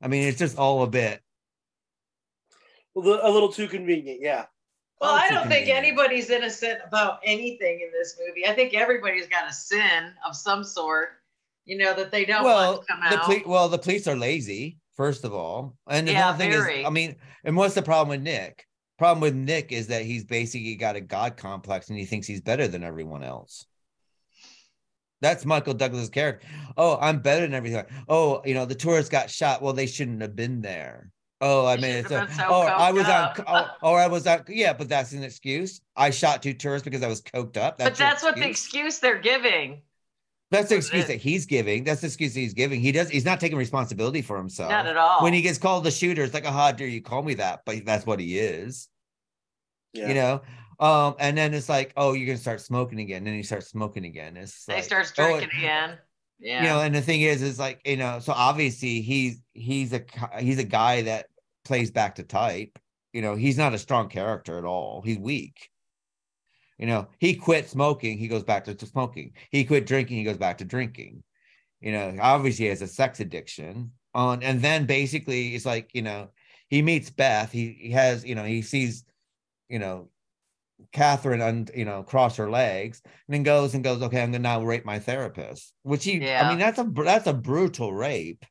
I 0.00 0.06
mean, 0.06 0.22
it's 0.28 0.38
just 0.38 0.56
all 0.56 0.84
a 0.84 0.86
bit 0.86 1.20
a 2.96 3.00
little 3.00 3.52
too 3.52 3.66
convenient, 3.66 4.20
yeah. 4.20 4.44
Well, 5.00 5.14
I 5.14 5.28
don't 5.30 5.48
think 5.48 5.68
anybody's 5.68 6.30
innocent 6.30 6.78
about 6.86 7.18
anything 7.24 7.80
in 7.80 7.90
this 7.92 8.18
movie. 8.18 8.46
I 8.46 8.54
think 8.54 8.74
everybody's 8.74 9.26
got 9.26 9.48
a 9.48 9.52
sin 9.52 10.12
of 10.26 10.34
some 10.36 10.64
sort, 10.64 11.08
you 11.64 11.76
know, 11.76 11.94
that 11.94 12.10
they 12.10 12.24
don't 12.24 12.44
well, 12.44 12.74
want 12.74 12.86
to 12.86 12.92
come 12.92 13.00
the 13.10 13.16
out. 13.18 13.24
police, 13.24 13.42
well, 13.46 13.68
the 13.68 13.78
police 13.78 14.06
are 14.06 14.16
lazy, 14.16 14.78
first 14.96 15.24
of 15.24 15.34
all. 15.34 15.76
And 15.88 16.08
Yeah, 16.08 16.28
another 16.28 16.38
thing 16.38 16.50
very. 16.52 16.80
is, 16.80 16.86
I 16.86 16.90
mean, 16.90 17.16
and 17.44 17.56
what's 17.56 17.74
the 17.74 17.82
problem 17.82 18.08
with 18.10 18.22
Nick? 18.22 18.66
Problem 18.98 19.20
with 19.20 19.34
Nick 19.34 19.72
is 19.72 19.88
that 19.88 20.02
he's 20.02 20.24
basically 20.24 20.76
got 20.76 20.96
a 20.96 21.00
god 21.00 21.36
complex 21.36 21.90
and 21.90 21.98
he 21.98 22.04
thinks 22.04 22.26
he's 22.26 22.40
better 22.40 22.68
than 22.68 22.84
everyone 22.84 23.24
else. 23.24 23.66
That's 25.20 25.44
Michael 25.44 25.74
Douglas' 25.74 26.10
character. 26.10 26.46
Oh, 26.76 26.98
I'm 27.00 27.20
better 27.20 27.42
than 27.42 27.54
everything. 27.54 27.84
Oh, 28.08 28.42
you 28.44 28.54
know, 28.54 28.66
the 28.66 28.74
tourists 28.74 29.10
got 29.10 29.30
shot. 29.30 29.62
Well, 29.62 29.72
they 29.72 29.86
shouldn't 29.86 30.20
have 30.22 30.36
been 30.36 30.60
there. 30.60 31.10
Oh, 31.40 31.66
I 31.66 31.76
mean, 31.76 31.82
shouldn't 31.82 32.06
it's 32.06 32.10
a, 32.10 32.26
been 32.26 32.30
so 32.30 32.46
oh, 32.48 32.62
I 32.62 32.92
was 32.92 33.06
up. 33.06 33.38
on, 33.40 33.44
oh, 33.46 33.70
or 33.90 34.00
I 34.00 34.06
was 34.06 34.26
on, 34.26 34.44
yeah, 34.48 34.72
but 34.72 34.88
that's 34.88 35.12
an 35.12 35.22
excuse. 35.22 35.80
I 35.96 36.10
shot 36.10 36.42
two 36.42 36.54
tourists 36.54 36.84
because 36.84 37.02
I 37.02 37.08
was 37.08 37.20
coked 37.22 37.56
up. 37.56 37.78
but 37.78 37.98
your 37.98 38.08
that's 38.08 38.22
what 38.22 38.36
the 38.36 38.48
excuse? 38.48 38.96
excuse 38.96 38.98
they're 39.00 39.18
giving. 39.18 39.82
That's 40.50 40.68
the 40.68 40.76
excuse 40.76 41.06
that 41.06 41.16
he's 41.16 41.46
giving. 41.46 41.84
That's 41.84 42.00
the 42.00 42.06
excuse 42.06 42.34
he's 42.34 42.54
giving. 42.54 42.80
He 42.80 42.92
does. 42.92 43.08
He's 43.10 43.24
not 43.24 43.40
taking 43.40 43.58
responsibility 43.58 44.22
for 44.22 44.36
himself. 44.36 44.70
Not 44.70 44.86
at 44.86 44.96
all. 44.96 45.22
When 45.22 45.32
he 45.32 45.42
gets 45.42 45.58
called 45.58 45.84
the 45.84 45.90
shooter, 45.90 46.22
it's 46.22 46.32
like, 46.32 46.46
oh, 46.46 46.52
how 46.52 46.70
dare 46.70 46.86
you 46.86 47.02
call 47.02 47.22
me 47.22 47.34
that? 47.34 47.62
But 47.66 47.84
that's 47.84 48.06
what 48.06 48.20
he 48.20 48.38
is. 48.38 48.88
Yeah. 49.92 50.08
You 50.08 50.14
know. 50.14 50.42
Um, 50.78 51.14
and 51.18 51.36
then 51.36 51.54
it's 51.54 51.68
like, 51.68 51.92
oh, 51.96 52.12
you're 52.12 52.26
gonna 52.26 52.38
start 52.38 52.60
smoking 52.60 53.00
again. 53.00 53.18
And 53.18 53.26
then 53.26 53.34
he 53.34 53.42
starts 53.42 53.68
smoking 53.68 54.04
again. 54.04 54.36
It's 54.36 54.64
They 54.64 54.74
like, 54.74 54.84
starts 54.84 55.12
oh, 55.18 55.38
drinking 55.38 55.58
again. 55.58 55.98
Yeah. 56.38 56.62
You 56.62 56.68
know, 56.68 56.80
and 56.80 56.94
the 56.94 57.00
thing 57.00 57.22
is, 57.22 57.42
is 57.42 57.58
like, 57.58 57.80
you 57.84 57.96
know, 57.96 58.18
so 58.18 58.32
obviously 58.32 59.00
he's 59.00 59.40
he's 59.52 59.92
a 59.92 60.02
he's 60.38 60.58
a 60.58 60.64
guy 60.64 61.02
that 61.02 61.26
plays 61.64 61.90
back 61.90 62.16
to 62.16 62.22
type. 62.22 62.78
You 63.12 63.22
know, 63.22 63.36
he's 63.36 63.56
not 63.56 63.74
a 63.74 63.78
strong 63.78 64.08
character 64.08 64.58
at 64.58 64.64
all. 64.64 65.02
He's 65.02 65.18
weak. 65.18 65.70
You 66.78 66.86
know, 66.86 67.08
he 67.18 67.34
quit 67.36 67.68
smoking, 67.68 68.18
he 68.18 68.26
goes 68.28 68.42
back 68.42 68.64
to, 68.64 68.74
to 68.74 68.86
smoking. 68.86 69.32
He 69.50 69.64
quit 69.64 69.86
drinking, 69.86 70.18
he 70.18 70.24
goes 70.24 70.36
back 70.36 70.58
to 70.58 70.64
drinking. 70.64 71.22
You 71.80 71.92
know, 71.92 72.16
obviously 72.20 72.64
he 72.64 72.70
has 72.70 72.82
a 72.82 72.88
sex 72.88 73.20
addiction. 73.20 73.92
On 74.14 74.42
and 74.42 74.60
then 74.60 74.86
basically 74.86 75.54
it's 75.54 75.66
like, 75.66 75.90
you 75.92 76.02
know, 76.02 76.30
he 76.68 76.82
meets 76.82 77.10
Beth. 77.10 77.52
He 77.52 77.76
he 77.80 77.90
has, 77.90 78.24
you 78.24 78.34
know, 78.34 78.44
he 78.44 78.62
sees, 78.62 79.04
you 79.68 79.78
know, 79.78 80.08
Catherine 80.92 81.40
and 81.40 81.70
you 81.74 81.84
know, 81.84 82.02
cross 82.02 82.36
her 82.36 82.50
legs, 82.50 83.00
and 83.04 83.34
then 83.34 83.42
goes 83.42 83.74
and 83.74 83.84
goes, 83.84 84.02
okay, 84.02 84.22
I'm 84.22 84.30
gonna 84.32 84.40
now 84.40 84.62
rape 84.62 84.84
my 84.84 84.98
therapist. 84.98 85.72
Which 85.82 86.04
he 86.04 86.18
yeah. 86.18 86.46
I 86.46 86.48
mean, 86.48 86.58
that's 86.58 86.78
a 86.78 86.84
that's 86.84 87.26
a 87.26 87.32
brutal 87.32 87.92
rape. 87.92 88.44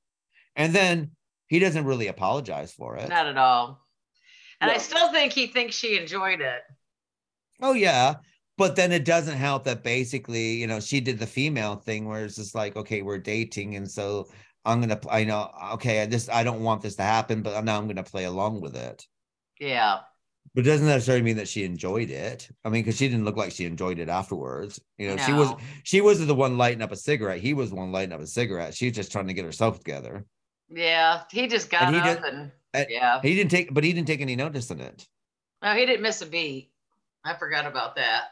And 0.56 0.74
then 0.74 1.12
he 1.48 1.60
doesn't 1.60 1.86
really 1.86 2.08
apologize 2.08 2.72
for 2.74 2.96
it. 2.98 3.10
Not 3.10 3.28
at 3.28 3.38
all. 3.38 3.86
And 4.62 4.72
I 4.72 4.78
still 4.78 5.12
think 5.12 5.34
he 5.34 5.48
thinks 5.48 5.76
she 5.76 5.98
enjoyed 5.98 6.40
it. 6.40 6.62
Oh 7.62 7.74
yeah, 7.74 8.16
but 8.58 8.76
then 8.76 8.92
it 8.92 9.06
doesn't 9.06 9.38
help 9.38 9.66
that 9.66 9.84
basically, 9.84 10.54
you 10.54 10.68
know, 10.68 10.80
she 10.80 11.00
did 11.00 11.20
the 11.20 11.28
female 11.28 11.76
thing 11.76 12.08
where 12.08 12.26
it's 12.26 12.36
just 12.36 12.56
like, 12.56 12.76
okay, 12.76 13.02
we're 13.02 13.18
dating, 13.18 13.76
and 13.76 13.90
so 13.90 14.30
I'm 14.66 14.80
gonna, 14.80 15.00
I 15.10 15.26
know, 15.26 15.50
okay, 15.74 16.02
I 16.02 16.06
just 16.06 16.30
I 16.30 16.44
don't 16.44 16.64
want 16.64 16.82
this 16.82 16.96
to 16.96 17.04
happen, 17.04 17.42
but 17.42 17.64
now 17.64 17.78
I'm 17.78 17.88
gonna 17.88 18.04
play 18.04 18.26
along 18.26 18.62
with 18.62 18.76
it. 18.76 19.06
Yeah. 19.60 20.00
But 20.56 20.66
it 20.66 20.70
doesn't 20.70 20.86
necessarily 20.86 21.24
mean 21.24 21.38
that 21.38 21.48
she 21.48 21.64
enjoyed 21.64 22.10
it. 22.12 22.48
I 22.64 22.70
mean, 22.70 22.84
because 22.84 22.98
she 22.98 23.08
didn't 23.08 23.26
look 23.26 23.38
like 23.38 23.52
she 23.52 23.66
enjoyed 23.66 23.98
it 23.98 24.08
afterwards. 24.10 24.80
You 25.00 25.08
know, 25.10 25.18
she 25.18 25.34
was 25.34 25.52
she 25.84 26.00
wasn't 26.02 26.28
the 26.28 26.36
one 26.36 26.58
lighting 26.58 26.82
up 26.84 26.92
a 26.92 26.96
cigarette. 26.96 27.40
He 27.40 27.54
was 27.56 27.70
the 27.72 27.76
one 27.76 27.92
lighting 27.92 28.14
up 28.14 28.22
a 28.22 28.28
cigarette. 28.28 28.76
She 28.76 28.86
was 28.88 28.96
just 28.96 29.12
trying 29.12 29.28
to 29.28 29.34
get 29.34 29.46
herself 29.46 29.80
together. 29.80 30.26
Yeah. 30.70 31.22
He 31.32 31.48
just 31.48 31.70
got 31.72 31.84
And 31.84 31.96
he 31.96 32.02
up 32.02 32.22
did- 32.22 32.34
and 32.34 32.52
and 32.76 32.88
yeah. 32.90 33.20
He 33.22 33.36
didn't 33.36 33.52
take, 33.52 33.74
but 33.74 33.84
he 33.84 33.94
didn't 33.94 34.08
take 34.08 34.22
any 34.22 34.36
notice 34.36 34.70
in 34.72 34.80
it. 34.80 35.08
No, 35.64 35.74
he 35.74 35.86
didn't 35.86 36.02
miss 36.04 36.22
a 36.22 36.26
beat. 36.26 36.72
I 37.24 37.34
forgot 37.36 37.66
about 37.66 37.96
that. 37.96 38.26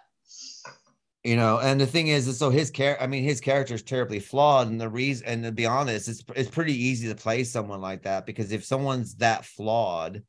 you 1.24 1.36
know 1.36 1.60
and 1.60 1.80
the 1.80 1.86
thing 1.86 2.08
is, 2.08 2.28
is 2.28 2.38
so 2.40 2.50
his 2.50 2.72
care 2.72 3.00
i 3.02 3.06
mean 3.06 3.24
his 3.24 3.40
character 3.40 3.76
is 3.76 3.84
terribly 3.84 4.20
flawed 4.20 4.68
and 4.70 4.82
the 4.82 4.90
reason 4.90 5.28
and 5.28 5.44
to 5.44 5.52
be 5.52 5.66
honest 5.68 6.08
it's 6.08 6.24
it's 6.36 6.50
pretty 6.50 6.74
easy 6.74 7.08
to 7.08 7.14
play 7.16 7.44
someone 7.44 7.80
like 7.82 8.02
that 8.02 8.26
because 8.26 8.52
if 8.52 8.64
someone's 8.66 9.14
that 9.16 9.46
flawed 9.46 10.24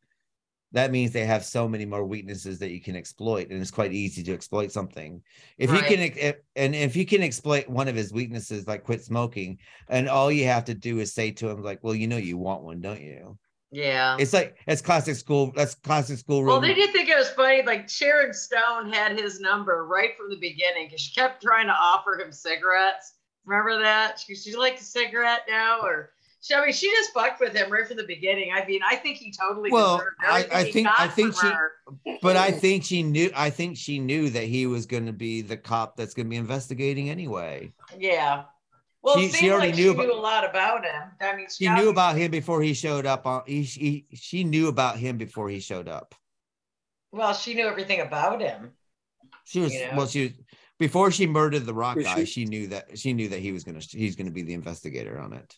that 0.72 0.90
means 0.90 1.12
they 1.12 1.24
have 1.24 1.44
so 1.44 1.68
many 1.68 1.84
more 1.84 2.04
weaknesses 2.04 2.58
that 2.58 2.70
you 2.70 2.80
can 2.80 2.96
exploit 2.96 3.50
and 3.50 3.60
it's 3.60 3.70
quite 3.70 3.92
easy 3.92 4.22
to 4.22 4.32
exploit 4.32 4.72
something 4.72 5.22
if 5.58 5.70
you 5.70 5.80
can 5.80 6.00
if, 6.00 6.36
and 6.56 6.74
if 6.74 6.96
you 6.96 7.06
can 7.06 7.22
exploit 7.22 7.68
one 7.68 7.88
of 7.88 7.94
his 7.94 8.12
weaknesses 8.12 8.66
like 8.66 8.84
quit 8.84 9.02
smoking 9.02 9.58
and 9.88 10.08
all 10.08 10.30
you 10.32 10.44
have 10.44 10.64
to 10.64 10.74
do 10.74 10.98
is 10.98 11.12
say 11.12 11.30
to 11.30 11.48
him 11.48 11.62
like 11.62 11.78
well 11.82 11.94
you 11.94 12.06
know 12.06 12.16
you 12.16 12.36
want 12.36 12.62
one 12.62 12.80
don't 12.80 13.02
you 13.02 13.38
Yeah. 13.72 14.16
It's 14.18 14.34
like 14.34 14.58
it's 14.66 14.82
classic 14.82 15.16
school. 15.16 15.50
That's 15.56 15.74
classic 15.74 16.18
school. 16.18 16.44
Well, 16.44 16.60
room. 16.60 16.62
they 16.68 16.74
did 16.74 16.92
think 16.92 17.08
it 17.08 17.16
was 17.16 17.30
funny. 17.30 17.62
Like 17.62 17.88
Sharon 17.88 18.34
Stone 18.34 18.92
had 18.92 19.18
his 19.18 19.40
number 19.40 19.86
right 19.86 20.14
from 20.14 20.28
the 20.28 20.36
beginning 20.36 20.88
because 20.88 21.00
she 21.00 21.14
kept 21.14 21.42
trying 21.42 21.68
to 21.68 21.72
offer 21.72 22.20
him 22.20 22.32
cigarettes. 22.32 23.14
Remember 23.46 23.80
that? 23.80 24.20
She, 24.20 24.34
she 24.34 24.54
like 24.54 24.78
a 24.78 24.84
cigarette 24.84 25.44
now, 25.48 25.80
or 25.80 26.10
she, 26.42 26.54
I 26.54 26.64
mean, 26.64 26.72
she 26.72 26.90
just 26.90 27.12
fucked 27.14 27.40
with 27.40 27.54
him 27.54 27.70
right 27.70 27.86
from 27.86 27.96
the 27.96 28.04
beginning. 28.04 28.50
I 28.52 28.66
mean, 28.66 28.80
I 28.84 28.96
think 28.96 29.16
he 29.18 29.32
totally 29.32 29.70
Well, 29.70 29.98
deserved 29.98 30.16
I- 30.20 30.48
I 30.52 30.70
think- 30.72 30.88
I 30.88 31.08
think 31.08 31.34
she- 31.34 31.46
her. 31.46 31.70
but 32.20 32.36
I 32.36 32.50
think 32.62 32.84
she 32.84 33.02
knew. 33.02 33.30
I 33.34 33.48
think 33.50 33.76
she 33.76 33.98
knew 33.98 34.28
that 34.30 34.44
he 34.44 34.66
was 34.66 34.84
going 34.86 35.06
to 35.06 35.12
be 35.12 35.40
the 35.40 35.56
cop 35.56 35.96
that's 35.96 36.14
going 36.14 36.26
to 36.26 36.30
be 36.30 36.36
investigating 36.36 37.08
anyway. 37.10 37.72
Yeah. 37.96 38.44
Well, 39.02 39.18
She- 39.18 39.26
it 39.26 39.34
she 39.34 39.50
already 39.50 39.68
like 39.68 39.76
knew 39.76 39.82
she 39.84 39.88
about- 39.90 40.06
knew 40.06 40.12
a 40.14 40.20
lot 40.20 40.48
about 40.48 40.84
him. 40.84 41.02
I 41.20 41.36
mean, 41.36 41.46
She 41.48 41.68
knew 41.68 41.88
about 41.90 42.16
him 42.16 42.30
before 42.30 42.60
he 42.62 42.74
showed 42.74 43.06
up. 43.06 43.26
On 43.26 43.42
he, 43.46 43.62
he 43.62 44.06
she 44.14 44.42
knew 44.44 44.68
about 44.68 44.96
him 44.98 45.18
before 45.18 45.48
he 45.48 45.60
showed 45.60 45.88
up. 45.88 46.14
Well, 47.12 47.34
she 47.34 47.54
knew 47.54 47.66
everything 47.66 48.00
about 48.00 48.40
him. 48.40 48.72
She 49.44 49.60
was 49.60 49.72
You 49.74 49.86
know? 49.90 49.96
well. 49.96 50.06
She 50.06 50.22
was 50.22 50.32
before 50.78 51.10
she 51.10 51.26
murdered 51.26 51.66
the 51.66 51.74
rock 51.74 51.98
guy. 52.00 52.20
she- 52.20 52.26
She 52.26 52.44
knew 52.46 52.66
that 52.68 52.98
she 52.98 53.12
knew 53.12 53.28
that 53.28 53.40
he 53.40 53.52
was 53.52 53.64
gonna 53.64 53.80
he's 53.80 54.16
gonna 54.16 54.30
be 54.30 54.42
the 54.42 54.54
investigator 54.54 55.18
on 55.20 55.32
it. 55.32 55.56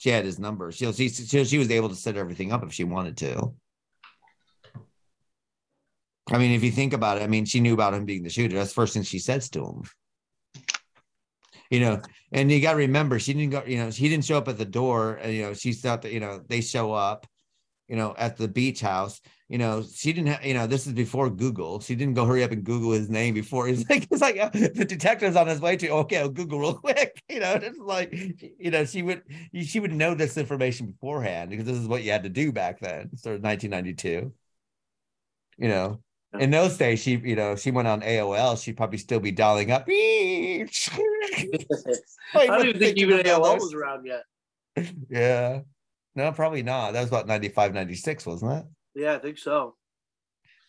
She 0.00 0.08
had 0.08 0.24
his 0.24 0.38
number. 0.38 0.72
She 0.72 0.90
she 0.92 1.10
she, 1.10 1.44
she 1.44 1.58
was 1.58 1.70
able 1.70 1.90
to 1.90 1.94
set 1.94 2.16
everything 2.16 2.52
up 2.52 2.64
if 2.64 2.72
she 2.72 2.84
wanted 2.84 3.18
to. 3.18 3.52
I 6.30 6.38
mean, 6.38 6.52
if 6.52 6.64
you 6.64 6.70
think 6.70 6.94
about 6.94 7.18
it, 7.18 7.22
I 7.22 7.26
mean, 7.26 7.44
she 7.44 7.60
knew 7.60 7.74
about 7.74 7.92
him 7.92 8.06
being 8.06 8.22
the 8.22 8.30
shooter. 8.30 8.56
That's 8.56 8.70
the 8.70 8.76
first 8.76 8.94
thing 8.94 9.02
she 9.02 9.18
says 9.18 9.50
to 9.50 9.62
him. 9.62 9.82
You 11.70 11.80
know, 11.80 12.00
and 12.32 12.50
you 12.50 12.62
got 12.62 12.72
to 12.72 12.78
remember, 12.78 13.18
she 13.18 13.34
didn't 13.34 13.50
go. 13.50 13.62
You 13.66 13.76
know, 13.76 13.90
she 13.90 14.08
didn't 14.08 14.24
show 14.24 14.38
up 14.38 14.48
at 14.48 14.56
the 14.56 14.64
door. 14.64 15.16
And 15.16 15.34
you 15.34 15.42
know, 15.42 15.52
she 15.52 15.74
thought 15.74 16.00
that 16.00 16.12
you 16.12 16.20
know 16.20 16.40
they 16.48 16.62
show 16.62 16.94
up. 16.94 17.26
You 17.86 17.96
know, 17.96 18.14
at 18.16 18.38
the 18.38 18.48
beach 18.48 18.80
house. 18.80 19.20
You 19.50 19.58
know, 19.58 19.82
she 19.82 20.12
didn't 20.12 20.28
have. 20.28 20.44
You 20.44 20.54
know, 20.54 20.68
this 20.68 20.86
is 20.86 20.92
before 20.92 21.28
Google. 21.28 21.80
She 21.80 21.96
didn't 21.96 22.14
go 22.14 22.24
hurry 22.24 22.44
up 22.44 22.52
and 22.52 22.62
Google 22.62 22.92
his 22.92 23.10
name 23.10 23.34
before. 23.34 23.66
He's 23.68 23.86
like, 23.90 24.06
it's 24.08 24.22
like 24.22 24.38
uh, 24.38 24.48
the 24.50 24.84
detective's 24.84 25.34
on 25.34 25.48
his 25.48 25.60
way 25.60 25.76
to. 25.76 25.88
Okay, 25.88 26.18
I'll 26.18 26.28
Google 26.28 26.60
real 26.60 26.74
quick. 26.74 27.20
You 27.30 27.38
know, 27.38 27.54
it's 27.54 27.78
like, 27.78 28.12
you 28.58 28.72
know, 28.72 28.84
she 28.84 29.02
would 29.02 29.22
she 29.62 29.78
would 29.78 29.92
know 29.92 30.14
this 30.14 30.36
information 30.36 30.86
beforehand 30.88 31.50
because 31.50 31.64
this 31.64 31.76
is 31.76 31.86
what 31.86 32.02
you 32.02 32.10
had 32.10 32.24
to 32.24 32.28
do 32.28 32.50
back 32.50 32.80
then. 32.80 33.10
So 33.16 33.30
1992. 33.30 34.32
You 35.58 35.68
know, 35.68 36.02
in 36.38 36.50
those 36.50 36.76
days, 36.76 37.00
she, 37.00 37.16
you 37.16 37.36
know, 37.36 37.54
she 37.54 37.70
went 37.70 37.86
on 37.86 38.00
AOL, 38.00 38.60
she'd 38.60 38.76
probably 38.76 38.98
still 38.98 39.20
be 39.20 39.30
dialing 39.30 39.70
up. 39.70 39.86
I 39.88 40.66
don't 42.34 42.66
even 42.66 42.80
think 42.80 42.98
even 42.98 43.18
AOL 43.20 43.58
was 43.60 43.74
around 43.74 44.06
yet. 44.06 44.24
Yeah. 45.08 45.60
No, 46.16 46.32
probably 46.32 46.64
not. 46.64 46.92
That 46.92 47.00
was 47.00 47.08
about 47.08 47.28
95, 47.28 47.74
96, 47.74 48.26
wasn't 48.26 48.52
it? 48.52 48.64
Yeah, 48.94 49.14
I 49.14 49.18
think 49.18 49.38
so. 49.38 49.76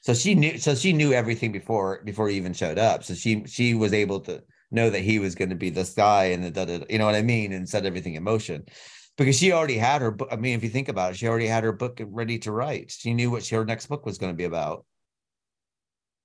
So 0.01 0.13
she 0.13 0.33
knew 0.35 0.57
so 0.57 0.73
she 0.75 0.93
knew 0.93 1.13
everything 1.13 1.51
before 1.51 2.01
before 2.03 2.27
he 2.29 2.37
even 2.37 2.53
showed 2.53 2.79
up. 2.79 3.03
So 3.03 3.13
she 3.13 3.43
she 3.45 3.73
was 3.73 3.93
able 3.93 4.19
to 4.21 4.43
know 4.71 4.89
that 4.89 5.01
he 5.01 5.19
was 5.19 5.35
going 5.35 5.49
to 5.49 5.55
be 5.55 5.69
this 5.69 5.93
guy 5.93 6.25
and 6.25 6.43
the 6.43 6.51
da, 6.51 6.65
da, 6.65 6.79
you 6.89 6.97
know 6.97 7.05
what 7.05 7.15
I 7.15 7.21
mean 7.21 7.51
and 7.53 7.67
set 7.67 7.85
everything 7.85 8.15
in 8.15 8.23
motion. 8.23 8.65
Because 9.17 9.37
she 9.37 9.51
already 9.51 9.77
had 9.77 10.01
her 10.01 10.09
book. 10.11 10.29
I 10.31 10.37
mean, 10.37 10.55
if 10.55 10.63
you 10.63 10.69
think 10.69 10.87
about 10.89 11.11
it, 11.11 11.17
she 11.17 11.27
already 11.27 11.45
had 11.47 11.63
her 11.63 11.73
book 11.73 12.01
ready 12.05 12.39
to 12.39 12.51
write. 12.51 12.91
She 12.91 13.13
knew 13.13 13.29
what 13.29 13.43
she, 13.43 13.55
her 13.55 13.65
next 13.65 13.87
book 13.87 14.05
was 14.05 14.17
going 14.17 14.31
to 14.31 14.37
be 14.37 14.45
about. 14.45 14.85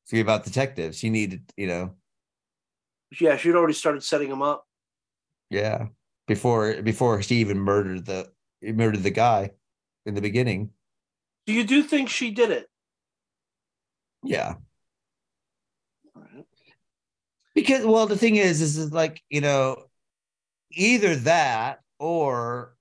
It's 0.05 0.12
gonna 0.12 0.23
be 0.23 0.27
about 0.31 0.44
detectives. 0.44 0.97
She 0.97 1.10
needed, 1.10 1.43
you 1.56 1.66
know, 1.66 1.97
Yeah, 3.20 3.36
she'd 3.36 3.56
already 3.56 3.74
started 3.74 4.05
setting 4.05 4.31
him 4.31 4.40
up. 4.40 4.64
yeah. 5.51 5.89
Before 6.28 6.81
before 6.82 7.23
she 7.23 7.36
even 7.36 7.59
murdered 7.59 8.06
the 8.06 8.31
murdered 8.62 9.02
the 9.02 9.10
guy 9.10 9.51
in 10.06 10.14
the 10.14 10.20
beginning. 10.23 10.70
Do 11.47 11.52
you 11.52 11.64
do 11.64 11.82
think 11.82 12.09
she 12.09 12.31
did 12.31 12.51
it? 12.51 12.68
Yeah. 14.23 14.55
Because 17.55 17.86
well, 17.86 18.06
the 18.06 18.18
thing 18.18 18.36
is, 18.36 18.60
is, 18.60 18.77
is 18.77 18.93
like 18.93 19.23
you 19.31 19.40
know, 19.40 19.85
either 20.73 21.16
that 21.16 21.81
or 21.98 22.77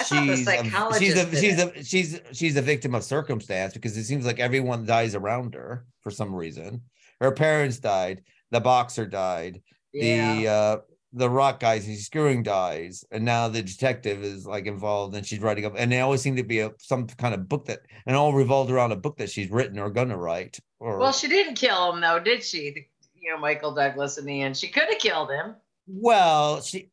I 0.00 0.04
thought 0.04 0.26
the 0.26 0.36
she's 0.36 0.48
a, 0.48 0.98
she's 0.98 1.16
a 1.16 1.36
she's 1.36 1.58
a 1.58 1.84
she's 1.84 2.20
she's 2.32 2.56
a 2.56 2.62
victim 2.62 2.94
of 2.94 3.04
circumstance 3.04 3.74
because 3.74 3.96
it 3.96 4.04
seems 4.04 4.24
like 4.24 4.38
everyone 4.38 4.86
dies 4.86 5.14
around 5.14 5.54
her 5.54 5.84
for 6.00 6.10
some 6.10 6.34
reason. 6.34 6.82
Her 7.20 7.32
parents 7.32 7.78
died, 7.78 8.22
the 8.50 8.60
boxer 8.60 9.06
died, 9.06 9.60
the 9.92 10.48
uh 10.48 10.76
the 11.12 11.28
rock 11.28 11.60
guys 11.60 11.84
he's 11.84 12.06
screwing 12.06 12.42
dies, 12.42 13.04
and 13.10 13.24
now 13.24 13.48
the 13.48 13.62
detective 13.62 14.22
is 14.24 14.46
like 14.46 14.66
involved 14.66 15.14
and 15.14 15.26
she's 15.26 15.40
writing 15.40 15.64
up, 15.66 15.74
and 15.76 15.92
they 15.92 16.00
always 16.00 16.22
seem 16.22 16.36
to 16.36 16.42
be 16.42 16.60
a 16.60 16.70
some 16.78 17.06
kind 17.06 17.34
of 17.34 17.48
book 17.48 17.66
that 17.66 17.80
and 18.06 18.16
all 18.16 18.32
revolved 18.32 18.70
around 18.70 18.92
a 18.92 18.96
book 18.96 19.16
that 19.18 19.30
she's 19.30 19.50
written 19.50 19.78
or 19.78 19.90
gonna 19.90 20.16
write. 20.16 20.58
Or 20.80 20.98
Well, 20.98 21.12
she 21.12 21.28
didn't 21.28 21.56
kill 21.56 21.92
him 21.92 22.00
though, 22.00 22.18
did 22.18 22.42
she? 22.42 22.70
The, 22.70 22.86
you 23.14 23.30
know, 23.30 23.38
Michael 23.38 23.74
Douglas 23.74 24.18
in 24.18 24.24
the 24.24 24.42
end. 24.42 24.56
She 24.56 24.68
could 24.68 24.88
have 24.88 24.98
killed 24.98 25.30
him. 25.30 25.54
Well, 25.86 26.60
she 26.62 26.90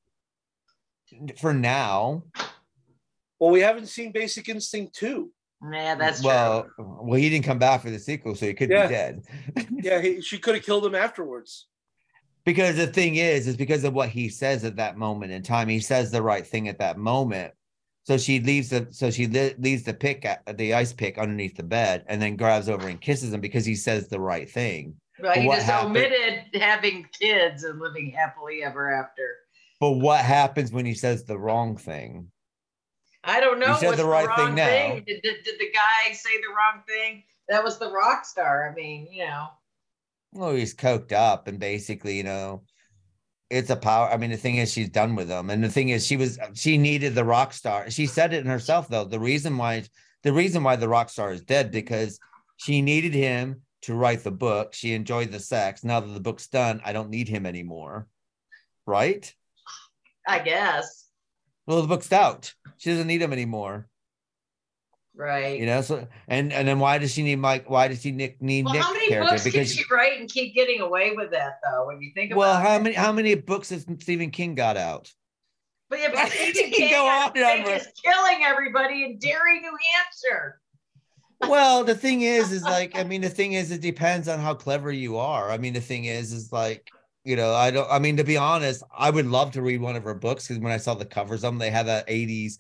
for 1.40 1.54
now. 1.54 2.24
Well, 3.40 3.52
we 3.52 3.62
haven't 3.62 3.88
seen 3.88 4.12
Basic 4.12 4.50
Instinct 4.50 4.94
2. 4.96 5.32
Yeah, 5.72 5.96
that's 5.96 6.22
well, 6.24 6.70
well, 6.78 7.18
he 7.20 7.30
didn't 7.30 7.46
come 7.46 7.58
back 7.58 7.82
for 7.82 7.90
the 7.90 8.00
sequel, 8.00 8.36
so 8.36 8.46
he 8.46 8.54
could 8.54 8.70
Yeah. 8.70 8.88
be 8.88 8.94
dead. 8.94 9.24
Yeah, 9.82 10.02
he, 10.02 10.22
she 10.22 10.38
could 10.40 10.56
have 10.56 10.64
killed 10.64 10.86
him 10.86 10.96
afterwards. 10.96 11.68
Because 12.49 12.77
the 12.77 12.88
thing 12.88 13.17
is, 13.17 13.45
is 13.45 13.55
because 13.55 13.84
of 13.84 13.93
what 13.93 14.09
he 14.09 14.27
says 14.27 14.65
at 14.65 14.76
that 14.77 14.97
moment 14.97 15.31
in 15.31 15.43
time. 15.43 15.69
He 15.69 15.80
says 15.80 16.09
the 16.09 16.23
right 16.23 16.47
thing 16.47 16.67
at 16.67 16.80
that 16.80 16.97
moment. 16.97 17.53
So 18.05 18.17
she 18.17 18.39
leaves 18.39 18.69
the 18.69 18.88
so 18.89 19.11
she 19.11 19.27
li- 19.27 19.53
leaves 19.59 19.84
the 19.84 19.93
pick 19.93 20.26
at 20.26 20.57
the 20.57 20.73
ice 20.73 20.91
pick 20.91 21.19
underneath 21.19 21.55
the 21.55 21.61
bed, 21.61 22.05
and 22.07 22.19
then 22.19 22.35
grabs 22.35 22.67
over 22.67 22.88
and 22.88 22.99
kisses 22.99 23.31
him 23.34 23.39
because 23.39 23.67
he 23.67 23.76
says 23.76 24.07
the 24.07 24.19
right 24.19 24.49
thing. 24.49 24.95
Right. 25.21 25.35
But 25.35 25.43
He 25.43 25.47
just 25.47 25.67
happened- 25.67 25.97
omitted 25.97 26.45
having 26.59 27.07
kids 27.19 27.65
and 27.65 27.80
living 27.80 28.09
happily 28.09 28.63
ever 28.63 28.91
after. 28.91 29.35
But 29.80 29.91
what 29.91 30.26
happens 30.26 30.71
when 30.71 30.88
he 30.88 30.95
says 30.95 31.26
the 31.26 31.38
wrong 31.38 31.77
thing? 31.77 32.31
I 33.23 33.39
don't 33.41 33.59
know. 33.59 33.73
You 33.73 33.77
said 33.77 33.97
the 33.97 34.05
right 34.05 34.26
thing 34.38 34.45
wrong 34.47 34.55
now. 34.55 34.95
Did, 34.95 35.05
did, 35.05 35.43
did 35.45 35.59
the 35.59 35.71
guy 35.71 36.13
say 36.13 36.35
the 36.38 36.47
wrong 36.49 36.81
thing? 36.88 37.21
That 37.47 37.63
was 37.63 37.77
the 37.77 37.91
rock 37.91 38.26
star. 38.26 38.67
I 38.67 38.73
mean, 38.73 39.07
you 39.11 39.26
know. 39.27 39.49
Well, 40.31 40.53
he's 40.53 40.76
coked 40.76 41.11
up, 41.11 41.47
and 41.47 41.60
basically, 41.60 42.18
you 42.18 42.23
know, 42.23 42.64
it's 43.49 43.69
a 43.69 43.76
power. 43.76 44.10
I 44.10 44.18
mean, 44.18 44.30
the 44.30 44.38
thing 44.38 44.57
is, 44.57 44.72
she's 44.72 44.89
done 44.89 45.15
with 45.15 45.30
him, 45.30 45.49
and 45.49 45.64
the 45.64 45.69
thing 45.69 45.89
is, 45.89 46.06
she 46.06 46.18
was 46.18 46.39
she 46.53 46.77
needed 46.77 47.15
the 47.15 47.26
rock 47.26 47.53
star. 47.53 47.89
She 47.89 48.06
said 48.06 48.34
it 48.34 48.41
in 48.41 48.45
herself, 48.45 48.88
though. 48.88 49.06
The 49.06 49.19
reason 49.19 49.57
why 49.57 49.84
the 50.23 50.34
reason 50.34 50.64
why 50.64 50.76
the 50.76 50.89
rock 50.89 51.10
star 51.10 51.31
is 51.31 51.41
dead 51.41 51.72
because 51.72 52.19
she 52.57 52.81
needed 52.81 53.14
him 53.14 53.61
to 53.81 53.95
write 53.95 54.23
the 54.23 54.31
book. 54.31 54.73
She 54.73 54.93
enjoyed 54.93 55.31
the 55.31 55.39
sex. 55.39 55.84
Now 55.84 55.99
that 55.99 56.14
the 56.14 56.19
book's 56.19 56.47
done, 56.47 56.81
I 56.85 56.93
don't 56.93 57.10
need 57.10 57.27
him 57.27 57.45
anymore. 57.45 58.07
Right? 58.85 59.34
I 60.27 60.39
guess. 60.39 61.07
Well, 61.65 61.81
the 61.81 61.88
book's 61.88 62.11
out. 62.11 62.53
She 62.77 62.91
doesn't 62.91 63.07
need 63.07 63.22
him 63.22 63.34
anymore. 63.34 63.89
Right. 65.20 65.60
You 65.60 65.66
know. 65.66 65.82
So 65.82 66.08
and 66.30 66.54
and 66.54 66.66
then 66.66 66.80
why 66.80 66.98
does 66.98 67.12
she 67.12 67.24
need 67.24 67.36
Mike? 67.36 67.70
Why 67.70 67.90
does 67.90 68.02
she 68.02 68.14
need, 68.14 68.41
need 68.41 68.64
well, 68.64 68.74
Nick's 68.74 68.86
how 68.86 68.94
many 68.94 69.10
character? 69.10 69.32
books 69.34 69.52
can 69.52 69.66
she 69.66 69.84
write 69.91 70.18
and 70.18 70.30
keep 70.30 70.56
getting 70.56 70.80
away 70.80 71.12
with 71.14 71.32
that 71.32 71.60
though? 71.62 71.88
When 71.88 72.02
you 72.02 72.12
think 72.16 72.32
about 72.32 72.40
well, 72.40 72.58
how 72.58 72.78
it. 72.78 72.84
many 72.84 72.96
how 72.96 73.12
many 73.12 73.36
books 73.36 73.70
has 73.72 73.86
Stephen 74.00 74.32
King 74.32 74.56
got 74.56 74.78
out? 74.78 75.12
But 75.90 76.00
yeah, 76.00 76.12
but 76.14 76.30
Stephen 76.32 76.72
King 76.72 76.91
go 76.91 77.06
on 77.06 77.32
and 77.36 77.66
on. 77.66 77.74
is 77.74 77.88
killing 78.02 78.46
everybody 78.46 79.04
in 79.04 79.20
Derry, 79.20 79.60
New 79.60 79.78
Hampshire. 79.94 80.62
well 81.50 81.84
the 81.84 81.96
thing 81.96 82.22
is 82.22 82.54
is 82.54 82.64
like 82.76 82.98
i 82.98 83.04
mean 83.04 83.22
the 83.22 83.30
thing 83.30 83.54
is 83.54 83.72
it 83.72 83.80
depends 83.82 84.28
on 84.28 84.40
how 84.40 84.54
clever 84.54 84.91
you 84.91 85.16
are 85.18 85.50
i 85.50 85.58
mean 85.58 85.74
the 85.74 85.80
thing 85.80 86.04
is 86.04 86.34
is 86.34 86.52
like 86.52 86.90
you 87.24 87.38
know 87.38 87.54
i 87.54 87.72
don't 87.72 87.90
i 87.90 87.98
mean 87.98 88.18
to 88.18 88.26
be 88.26 88.36
honest 88.36 88.84
i 88.98 89.10
would 89.10 89.26
love 89.26 89.50
to 89.50 89.62
read 89.62 89.80
one 89.80 89.96
of 89.96 90.04
her 90.04 90.14
books 90.14 90.50
because 90.50 90.62
when 90.62 90.74
i 90.74 90.76
saw 90.76 90.94
the 90.94 91.06
covers 91.06 91.46
of 91.46 91.54
them 91.54 91.58
they 91.58 91.70
had 91.70 91.88
that 91.88 92.06
80s 92.10 92.58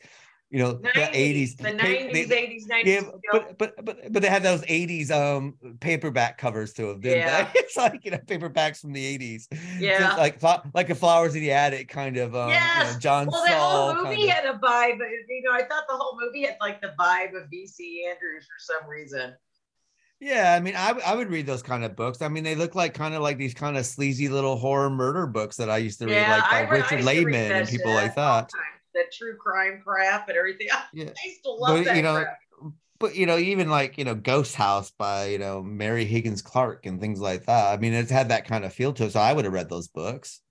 you 0.51 0.57
know 0.59 0.73
the 0.73 0.89
80s 0.89 1.57
The 1.57 1.63
90s, 1.71 2.11
they- 2.11 2.25
80s, 2.25 2.67
90s. 2.67 2.85
yeah, 2.85 3.01
but 3.31 3.57
but 3.59 3.85
but 3.85 4.11
but 4.13 4.21
they 4.23 4.27
had 4.27 4.41
those 4.41 4.61
80s 4.63 5.11
um 5.11 5.55
paperback 5.79 6.37
covers 6.39 6.73
to 6.73 6.87
them 6.87 7.01
didn't 7.01 7.19
Yeah. 7.19 7.43
they? 7.43 7.49
it's 7.59 7.77
like 7.77 8.03
you 8.03 8.11
know 8.11 8.17
paperbacks 8.17 8.79
from 8.81 8.93
the 8.93 9.17
80s 9.17 9.47
Yeah. 9.77 10.07
it's 10.09 10.43
like 10.43 10.73
like 10.73 10.89
a 10.89 10.95
flowers 10.95 11.35
in 11.35 11.41
the 11.41 11.51
attic 11.51 11.87
kind 11.87 12.17
of 12.17 12.35
um 12.35 12.49
you 12.49 12.55
yes. 12.55 12.93
know, 12.93 12.99
john 12.99 13.27
well, 13.31 13.43
the 13.43 13.51
Saul 13.51 13.93
whole 13.93 14.03
kind 14.03 14.17
movie 14.17 14.27
had 14.27 14.45
a 14.45 14.53
vibe. 14.57 14.97
You 15.27 15.41
know, 15.43 15.51
I 15.53 15.63
thought 15.63 15.83
the 15.87 15.95
whole 15.95 16.19
movie 16.19 16.43
had 16.45 16.57
like 16.59 16.81
the 16.81 16.93
vibe 16.99 17.35
of 17.39 17.49
V.C. 17.51 18.05
Andrews 18.09 18.45
for 18.45 18.57
some 18.79 18.89
reason. 18.89 19.35
Yeah, 20.19 20.53
I 20.53 20.59
mean, 20.59 20.73
I, 20.75 20.99
I 21.05 21.15
would 21.15 21.29
read 21.29 21.45
those 21.45 21.63
kind 21.63 21.85
of 21.85 21.95
books. 21.95 22.21
I 22.21 22.27
mean, 22.27 22.43
they 22.43 22.53
look 22.55 22.75
like 22.75 22.93
kind 22.93 23.13
of 23.13 23.21
like 23.21 23.37
these 23.37 23.53
kind 23.53 23.77
of 23.77 23.85
sleazy 23.85 24.27
little 24.27 24.57
horror 24.57 24.89
murder 24.89 25.25
books 25.27 25.55
that 25.57 25.69
I 25.69 25.77
used 25.77 25.99
to 25.99 26.07
read, 26.07 26.15
Yeah, 26.15 26.31
like 26.35 26.43
by 26.49 26.57
I 26.57 26.59
I 26.65 26.69
Richard 26.69 26.95
used 26.97 27.07
Laymon 27.07 27.51
and 27.51 27.69
people 27.69 27.93
like 27.93 28.15
that. 28.15 28.49
That 28.95 29.11
true 29.13 29.37
crime 29.37 29.81
crap 29.83 30.27
and 30.29 30.37
everything. 30.37 30.67
Yeah. 30.93 31.05
I 31.09 31.27
used 31.27 31.43
to 31.43 31.51
love 31.51 31.77
But 31.77 31.85
that 31.85 31.95
you 31.95 32.01
know, 32.01 32.23
crap. 32.23 32.37
but 32.99 33.15
you 33.15 33.25
know, 33.25 33.37
even 33.37 33.69
like 33.69 33.97
you 33.97 34.03
know, 34.05 34.15
Ghost 34.15 34.55
House 34.55 34.91
by 34.91 35.27
you 35.27 35.39
know 35.39 35.61
Mary 35.61 36.05
Higgins 36.05 36.41
Clark 36.41 36.85
and 36.85 36.99
things 36.99 37.19
like 37.19 37.45
that. 37.45 37.73
I 37.73 37.77
mean, 37.77 37.93
it's 37.93 38.11
had 38.11 38.29
that 38.29 38.45
kind 38.47 38.65
of 38.65 38.73
feel 38.73 38.93
to 38.93 39.05
it. 39.05 39.11
So 39.13 39.19
I 39.19 39.33
would 39.33 39.45
have 39.45 39.53
read 39.53 39.69
those 39.69 39.87
books. 39.87 40.41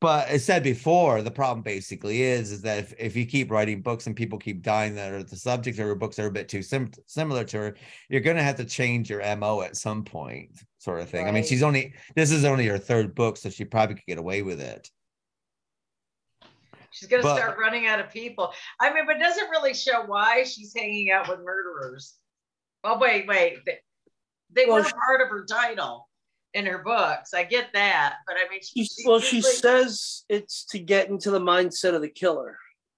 But 0.00 0.28
as 0.28 0.42
said 0.42 0.62
before, 0.62 1.20
the 1.20 1.30
problem 1.30 1.62
basically 1.62 2.22
is 2.22 2.52
is 2.52 2.62
that 2.62 2.78
if, 2.78 2.94
if 2.98 3.16
you 3.16 3.26
keep 3.26 3.50
writing 3.50 3.82
books 3.82 4.06
and 4.06 4.16
people 4.16 4.38
keep 4.38 4.62
dying 4.62 4.94
that 4.94 5.12
are 5.12 5.22
the 5.22 5.36
subjects 5.36 5.78
of 5.78 5.86
her 5.86 5.94
books 5.94 6.18
are 6.18 6.26
a 6.26 6.30
bit 6.32 6.48
too 6.48 6.62
sim- 6.62 6.90
similar 7.04 7.44
to 7.44 7.58
her, 7.58 7.76
you're 8.08 8.22
going 8.22 8.38
to 8.38 8.42
have 8.42 8.56
to 8.56 8.64
change 8.64 9.10
your 9.10 9.20
mo 9.36 9.60
at 9.60 9.76
some 9.76 10.02
point, 10.02 10.58
sort 10.78 11.00
of 11.00 11.10
thing. 11.10 11.28
I 11.28 11.32
mean, 11.32 11.44
she's 11.44 11.62
only 11.62 11.92
this 12.16 12.30
is 12.30 12.46
only 12.46 12.66
her 12.66 12.78
third 12.78 13.14
book, 13.14 13.36
so 13.36 13.50
she 13.50 13.66
probably 13.66 13.96
could 13.96 14.06
get 14.06 14.16
away 14.18 14.40
with 14.42 14.60
it. 14.62 14.88
She's 16.92 17.08
gonna 17.08 17.22
But- 17.22 17.36
start 17.36 17.58
running 17.58 17.86
out 17.86 18.00
of 18.00 18.10
people. 18.10 18.52
I 18.80 18.92
mean, 18.92 19.06
but 19.06 19.16
it 19.16 19.20
doesn't 19.20 19.48
really 19.50 19.74
show 19.74 20.04
why 20.06 20.42
she's 20.44 20.72
hanging 20.76 21.10
out 21.12 21.28
with 21.28 21.40
murderers. 21.40 22.14
Oh 22.84 22.98
wait, 22.98 23.26
wait. 23.26 23.58
They, 23.66 23.78
they 24.52 24.66
Well, 24.66 24.78
were 24.78 24.84
she- 24.84 24.92
part 24.92 25.20
of 25.20 25.28
her 25.28 25.44
title 25.44 26.08
in 26.54 26.66
her 26.66 26.78
books. 26.78 27.32
I 27.34 27.44
get 27.44 27.68
that, 27.74 28.16
but 28.26 28.36
I 28.36 28.48
mean, 28.50 28.60
she, 28.62 28.84
She, 28.84 29.06
well, 29.06 29.20
she 29.20 29.36
usually- 29.36 29.54
says 29.54 30.24
it's 30.28 30.64
to 30.66 30.78
get 30.78 31.08
into 31.08 31.30
the 31.30 31.38
mindset 31.40 31.94
of 31.94 32.00
the 32.02 32.08
killer. 32.08 32.56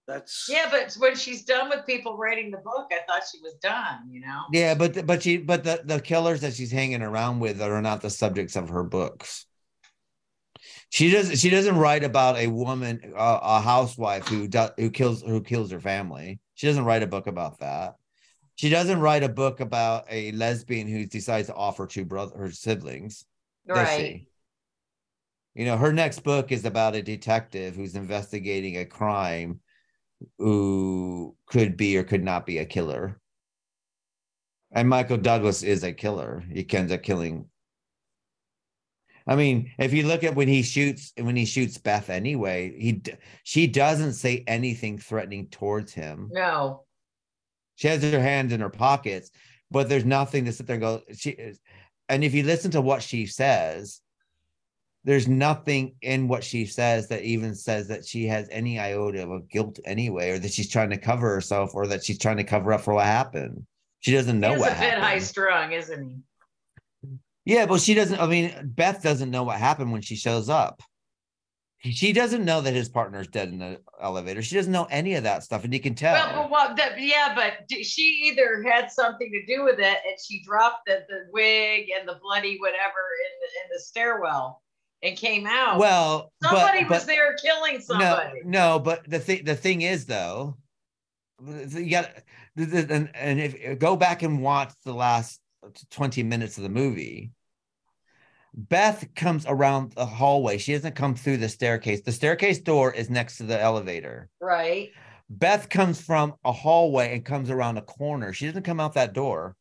That's 0.09 0.47
Yeah, 0.49 0.69
but 0.71 0.93
when 0.95 1.15
she's 1.15 1.45
done 1.45 1.69
with 1.69 1.87
people 1.87 2.17
writing 2.17 2.51
the 2.51 2.59
book, 2.59 2.89
I 2.91 3.01
thought 3.07 3.23
she 3.31 3.39
was 3.41 3.55
done. 3.63 4.09
You 4.11 4.21
know. 4.21 4.43
Yeah, 4.53 4.75
but 4.75 5.07
but 5.07 5.23
she 5.23 5.37
but 5.37 5.63
the 5.65 5.81
the 5.85 6.01
killers 6.01 6.41
that 6.41 6.55
she's 6.55 6.73
hanging 6.73 7.03
around 7.03 7.39
with 7.41 7.63
are 7.63 7.81
not 7.81 8.01
the 8.01 8.11
subjects 8.11 8.57
of 8.57 8.69
her 8.71 8.83
books. 8.83 9.47
She 10.93 11.11
doesn't 11.11 11.37
she 11.37 11.49
doesn't 11.49 11.79
write 11.79 12.05
about 12.05 12.37
a 12.37 12.49
woman 12.49 13.15
a, 13.17 13.39
a 13.43 13.61
housewife 13.63 14.29
who 14.29 14.47
does 14.47 14.73
who 14.77 14.91
kills 14.91 15.23
who 15.23 15.41
kills 15.41 15.71
her 15.71 15.81
family. 15.81 16.39
She 16.53 16.67
doesn't 16.67 16.85
write 16.85 17.03
a 17.03 17.07
book 17.07 17.27
about 17.27 17.61
that. 17.61 17.97
She 18.57 18.69
doesn't 18.69 19.01
write 19.01 19.23
a 19.23 19.31
book 19.31 19.61
about 19.61 20.05
a 20.11 20.33
lesbian 20.33 20.87
who 20.87 21.07
decides 21.07 21.49
to 21.49 21.55
offer 21.55 21.87
two 21.87 22.05
brother 22.05 22.37
her 22.37 22.51
siblings. 22.51 23.25
Right. 23.67 24.27
You 25.55 25.65
know, 25.65 25.79
her 25.79 25.95
next 25.95 26.25
book 26.25 26.53
is 26.53 26.67
about 26.67 26.95
a 26.95 27.03
detective 27.03 27.75
who's 27.75 27.97
investigating 27.97 28.77
a 28.77 28.85
crime 28.85 29.61
who 30.37 31.35
could 31.47 31.79
be 31.79 31.97
or 31.97 32.05
could 32.05 32.23
not 32.23 32.45
be 32.45 32.59
a 32.59 32.67
killer. 32.67 33.19
And 34.71 34.91
Michael 34.91 35.17
Douglas 35.17 35.63
is 35.63 35.85
a 35.85 35.95
killer. 35.95 36.45
He 36.53 36.67
ends 36.71 36.93
up 36.93 37.03
killing. 37.03 37.49
I 39.27 39.37
mean, 39.37 39.73
if 39.79 39.93
you 39.93 40.05
look 40.07 40.25
at 40.25 40.35
when 40.35 40.49
he 40.49 40.63
shoots 40.63 41.13
when 41.17 41.37
he 41.37 41.45
shoots 41.45 41.79
Beth 41.79 42.11
anyway, 42.11 42.75
he 42.79 43.03
she 43.45 43.67
doesn't 43.67 44.15
say 44.15 44.45
anything 44.47 44.99
threatening 44.99 45.47
towards 45.49 45.93
him. 45.93 46.29
No. 46.33 46.85
She 47.77 47.89
has 47.89 48.03
her 48.03 48.21
hands 48.21 48.53
in 48.53 48.61
her 48.61 48.71
pockets, 48.71 49.31
but 49.71 49.89
there's 49.89 50.05
nothing 50.05 50.45
to 50.45 50.53
sit 50.53 50.67
there 50.67 50.75
and 50.75 50.83
go. 50.83 51.03
She 51.15 51.31
is, 51.31 51.61
and 52.09 52.23
if 52.25 52.35
you 52.35 52.43
listen 52.43 52.71
to 52.73 52.81
what 52.81 53.03
she 53.03 53.27
says, 53.27 54.01
there's 55.05 55.27
nothing 55.27 55.95
in 56.03 56.29
what 56.29 56.45
she 56.45 56.67
says 56.67 57.09
that 57.09 57.23
even 57.23 57.55
says 57.55 57.89
that 57.89 58.05
she 58.07 58.27
has 58.27 58.49
any 58.51 58.79
iota 58.79 59.29
of 59.29 59.49
guilt 59.49 59.79
anyway, 59.85 60.31
or 60.31 60.39
that 60.39 60.53
she's 60.53 60.71
trying 60.71 60.91
to 60.91 60.97
cover 60.99 61.33
herself, 61.35 61.75
or 61.75 61.87
that 61.89 62.05
she's 62.05 62.19
trying 62.19 62.37
to 62.37 62.45
cover 62.45 62.73
up 62.73 62.83
for 62.83 62.95
what 62.95 63.07
happened. 63.07 63.67
She 64.01 64.13
doesn't 64.13 64.39
know 64.41 64.51
He's 64.51 64.59
a 64.59 64.61
what 64.61 64.69
bit 64.71 64.77
happened. 64.79 65.03
high 65.03 65.19
strung, 65.19 65.73
isn't 65.73 66.03
he? 66.09 66.17
Yeah, 67.45 67.67
but 67.67 67.81
she 67.81 67.95
doesn't. 67.95 68.21
I 68.21 68.27
mean, 68.27 68.53
Beth 68.65 69.03
doesn't 69.03 69.31
know 69.31 69.43
what 69.43 69.59
happened 69.59 69.93
when 69.93 70.03
she 70.03 70.17
shows 70.17 70.49
up. 70.49 70.83
She 71.79 72.13
doesn't 72.13 72.45
know 72.45 72.61
that 72.61 72.75
his 72.75 72.89
partner's 72.89 73.27
dead 73.27 73.49
in 73.49 73.59
the 73.59 73.81
elevator. 74.01 74.41
She 74.41 74.55
doesn't 74.55 74.71
know 74.71 74.87
any 74.89 75.15
of 75.15 75.25
that 75.25 75.43
stuff, 75.43 75.65
and 75.65 75.75
you 75.75 75.81
can 75.81 75.97
tell. 75.97 76.15
Well, 76.15 76.43
but 76.43 76.51
what? 76.51 76.77
That, 76.77 77.01
yeah, 77.01 77.35
but 77.35 77.69
she 77.85 78.23
either 78.27 78.63
had 78.63 78.93
something 78.93 79.33
to 79.33 79.45
do 79.53 79.65
with 79.65 79.81
it, 79.81 79.85
and 79.87 80.17
she 80.25 80.45
dropped 80.45 80.87
the, 80.87 81.05
the 81.09 81.25
wig 81.33 81.89
and 81.99 82.09
the 82.09 82.21
bloody 82.23 82.57
whatever 82.59 82.79
in 82.79 83.33
the, 83.41 83.47
in 83.65 83.71
the 83.73 83.81
stairwell, 83.81 84.63
and 85.03 85.17
came 85.17 85.45
out. 85.45 85.79
Well, 85.79 86.33
but- 86.41 86.51
somebody 86.51 86.85
was 86.85 87.05
there 87.05 87.35
killing 87.43 87.81
somebody. 87.81 88.43
No, 88.45 88.77
no, 88.77 88.79
but 88.79 89.11
the 89.11 89.19
thing 89.19 89.45
the 89.45 89.57
thing 89.57 89.83
is 89.83 90.07
though, 90.07 90.57
you 91.45 91.91
got 91.91 92.11
and 92.57 93.11
and 93.15 93.41
if 93.41 93.79
go 93.81 93.97
back 93.97 94.23
and 94.23 94.41
watch 94.41 94.73
the 94.85 94.95
last 94.95 95.41
twenty 95.91 96.23
minutes 96.23 96.57
of 96.57 96.63
the 96.63 96.69
movie. 96.69 97.33
Beth 98.55 99.07
comes 99.15 99.47
around 99.47 99.93
the 99.93 100.05
hallway. 100.05 100.59
She 100.59 100.73
doesn't 100.75 100.95
come 100.95 101.15
through 101.15 101.39
the 101.39 101.49
staircase. 101.49 102.03
The 102.03 102.13
staircase 102.13 102.59
door 102.59 102.93
is 102.93 103.09
next 103.09 103.39
to 103.39 103.45
the 103.45 103.59
elevator. 103.59 104.29
Right. 104.41 104.91
Beth 105.31 105.71
comes 105.71 106.01
from 106.01 106.35
a 106.45 106.53
hallway 106.53 107.15
and 107.15 107.25
comes 107.25 107.49
around 107.49 107.79
a 107.79 107.83
corner. 107.83 108.35
She 108.35 108.47
doesn't 108.47 108.65
come 108.65 108.81
out 108.81 108.95
that 108.95 109.15
door. 109.15 109.57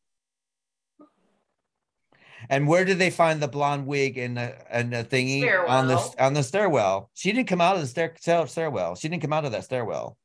And 2.50 2.66
where 2.68 2.84
did 2.84 2.98
they 2.98 3.10
find 3.10 3.40
the 3.40 3.48
blonde 3.48 3.86
wig 3.86 4.18
and 4.18 4.36
the 4.36 4.56
and 4.70 4.92
the 4.92 5.04
thingy 5.04 5.42
on 5.68 5.86
the 5.86 6.14
on 6.18 6.34
the 6.34 6.42
stairwell? 6.42 7.10
She 7.14 7.32
didn't 7.32 7.48
come 7.48 7.60
out 7.60 7.76
of 7.76 7.82
the 7.82 7.86
stair 7.86 8.46
stairwell. 8.46 8.96
She 8.96 9.08
didn't 9.08 9.22
come 9.22 9.32
out 9.32 9.44
of 9.44 9.52
that 9.52 9.64
stairwell. 9.64 10.18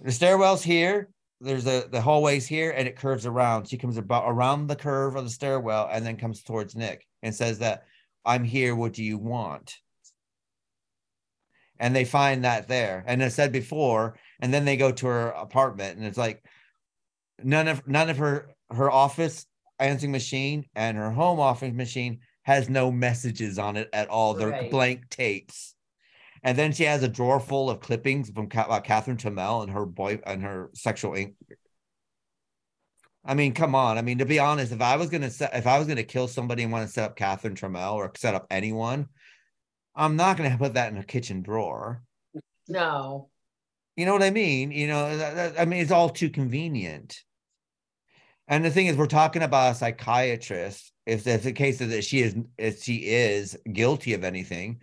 The 0.00 0.12
stairwell's 0.12 0.62
here. 0.62 1.10
There's 1.40 1.66
a 1.66 1.88
the 1.90 2.00
hallways 2.00 2.46
here, 2.46 2.70
and 2.70 2.86
it 2.86 2.96
curves 2.96 3.24
around. 3.26 3.68
She 3.68 3.78
comes 3.78 3.96
about 3.96 4.24
around 4.26 4.66
the 4.66 4.76
curve 4.76 5.16
of 5.16 5.24
the 5.24 5.30
stairwell 5.30 5.88
and 5.90 6.04
then 6.04 6.16
comes 6.16 6.42
towards 6.42 6.76
Nick 6.76 7.06
and 7.22 7.34
says 7.34 7.58
that 7.60 7.84
I'm 8.24 8.44
here. 8.44 8.74
What 8.76 8.92
do 8.92 9.02
you 9.02 9.18
want? 9.18 9.78
and 11.80 11.96
they 11.96 12.04
find 12.04 12.44
that 12.44 12.68
there. 12.68 13.02
And 13.06 13.22
I 13.22 13.28
said 13.28 13.52
before, 13.52 14.16
and 14.40 14.52
then 14.52 14.64
they 14.66 14.76
go 14.76 14.92
to 14.92 15.06
her 15.06 15.28
apartment, 15.30 15.96
and 15.96 16.06
it's 16.06 16.18
like 16.18 16.44
none 17.42 17.66
of 17.68 17.88
none 17.88 18.10
of 18.10 18.18
her 18.18 18.50
her 18.70 18.90
office 18.90 19.46
answering 19.78 20.12
machine 20.12 20.66
and 20.76 20.96
her 20.96 21.10
home 21.10 21.40
office 21.40 21.72
machine 21.72 22.20
has 22.42 22.68
no 22.68 22.92
messages 22.92 23.58
on 23.58 23.76
it 23.76 23.88
at 23.92 24.08
all. 24.08 24.34
They're 24.34 24.48
Right. 24.50 24.70
blank 24.70 25.08
tapes. 25.08 25.74
And 26.42 26.56
then 26.56 26.72
she 26.72 26.84
has 26.84 27.02
a 27.02 27.08
drawer 27.08 27.38
full 27.38 27.68
of 27.68 27.80
clippings 27.80 28.30
from 28.30 28.48
Ca- 28.48 28.66
uh, 28.68 28.80
Catherine 28.80 29.18
Tramell 29.18 29.62
and 29.62 29.72
her 29.72 29.84
boy 29.84 30.20
and 30.24 30.42
her 30.42 30.70
sexual 30.74 31.14
ink. 31.14 31.34
I 33.24 33.34
mean, 33.34 33.52
come 33.52 33.74
on. 33.74 33.98
I 33.98 34.02
mean, 34.02 34.18
to 34.18 34.24
be 34.24 34.38
honest, 34.38 34.72
if 34.72 34.80
I 34.80 34.96
was 34.96 35.10
gonna 35.10 35.30
set, 35.30 35.54
if 35.54 35.66
I 35.66 35.78
was 35.78 35.86
gonna 35.86 36.02
kill 36.02 36.28
somebody 36.28 36.62
and 36.62 36.72
want 36.72 36.86
to 36.86 36.92
set 36.92 37.04
up 37.04 37.16
Catherine 37.16 37.54
Tramell 37.54 37.94
or 37.94 38.10
set 38.16 38.34
up 38.34 38.46
anyone, 38.50 39.08
I'm 39.94 40.16
not 40.16 40.38
gonna 40.38 40.56
put 40.56 40.74
that 40.74 40.90
in 40.90 40.98
a 40.98 41.04
kitchen 41.04 41.42
drawer. 41.42 42.02
No. 42.68 43.28
You 43.96 44.06
know 44.06 44.12
what 44.14 44.22
I 44.22 44.30
mean? 44.30 44.70
You 44.70 44.86
know, 44.86 45.16
that- 45.16 45.34
that- 45.34 45.60
I 45.60 45.66
mean, 45.66 45.82
it's 45.82 45.90
all 45.90 46.08
too 46.08 46.30
convenient. 46.30 47.22
And 48.48 48.64
the 48.64 48.70
thing 48.70 48.86
is, 48.86 48.96
we're 48.96 49.06
talking 49.06 49.42
about 49.42 49.72
a 49.72 49.74
psychiatrist. 49.74 50.90
If 51.04 51.24
that's 51.24 51.44
the 51.44 51.52
case 51.52 51.80
is 51.80 51.90
that 51.90 52.04
she 52.04 52.22
is, 52.22 52.34
if 52.56 52.82
she 52.82 52.96
is 53.06 53.58
guilty 53.70 54.14
of 54.14 54.24
anything, 54.24 54.80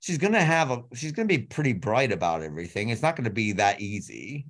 she's 0.00 0.18
gonna 0.18 0.42
have 0.42 0.70
a, 0.70 0.82
she's 0.94 1.12
gonna 1.12 1.28
be 1.28 1.38
pretty 1.38 1.72
bright 1.72 2.12
about 2.12 2.42
everything. 2.42 2.88
It's 2.88 3.02
not 3.02 3.16
gonna 3.16 3.30
be 3.30 3.52
that 3.52 3.80
easy. 3.80 4.46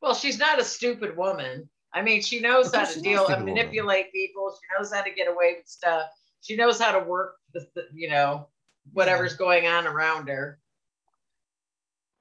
Well, 0.00 0.14
she's 0.14 0.38
not 0.38 0.60
a 0.60 0.64
stupid 0.64 1.16
woman. 1.16 1.68
I 1.94 2.02
mean, 2.02 2.20
she 2.20 2.40
knows 2.40 2.74
how 2.74 2.84
to 2.84 2.86
she's 2.86 2.96
not 2.96 3.00
a 3.00 3.02
deal 3.02 3.26
and 3.26 3.44
woman. 3.44 3.54
manipulate 3.54 4.12
people. 4.12 4.54
She 4.54 4.78
knows 4.78 4.92
how 4.92 5.02
to 5.02 5.10
get 5.10 5.28
away 5.28 5.56
with 5.58 5.68
stuff. 5.68 6.06
She 6.40 6.56
knows 6.56 6.80
how 6.80 6.92
to 6.92 7.04
work 7.04 7.36
the, 7.54 7.66
the 7.74 7.84
you 7.94 8.10
know, 8.10 8.48
whatever's 8.92 9.34
going 9.34 9.66
on 9.66 9.86
around 9.86 10.28
her. 10.28 10.58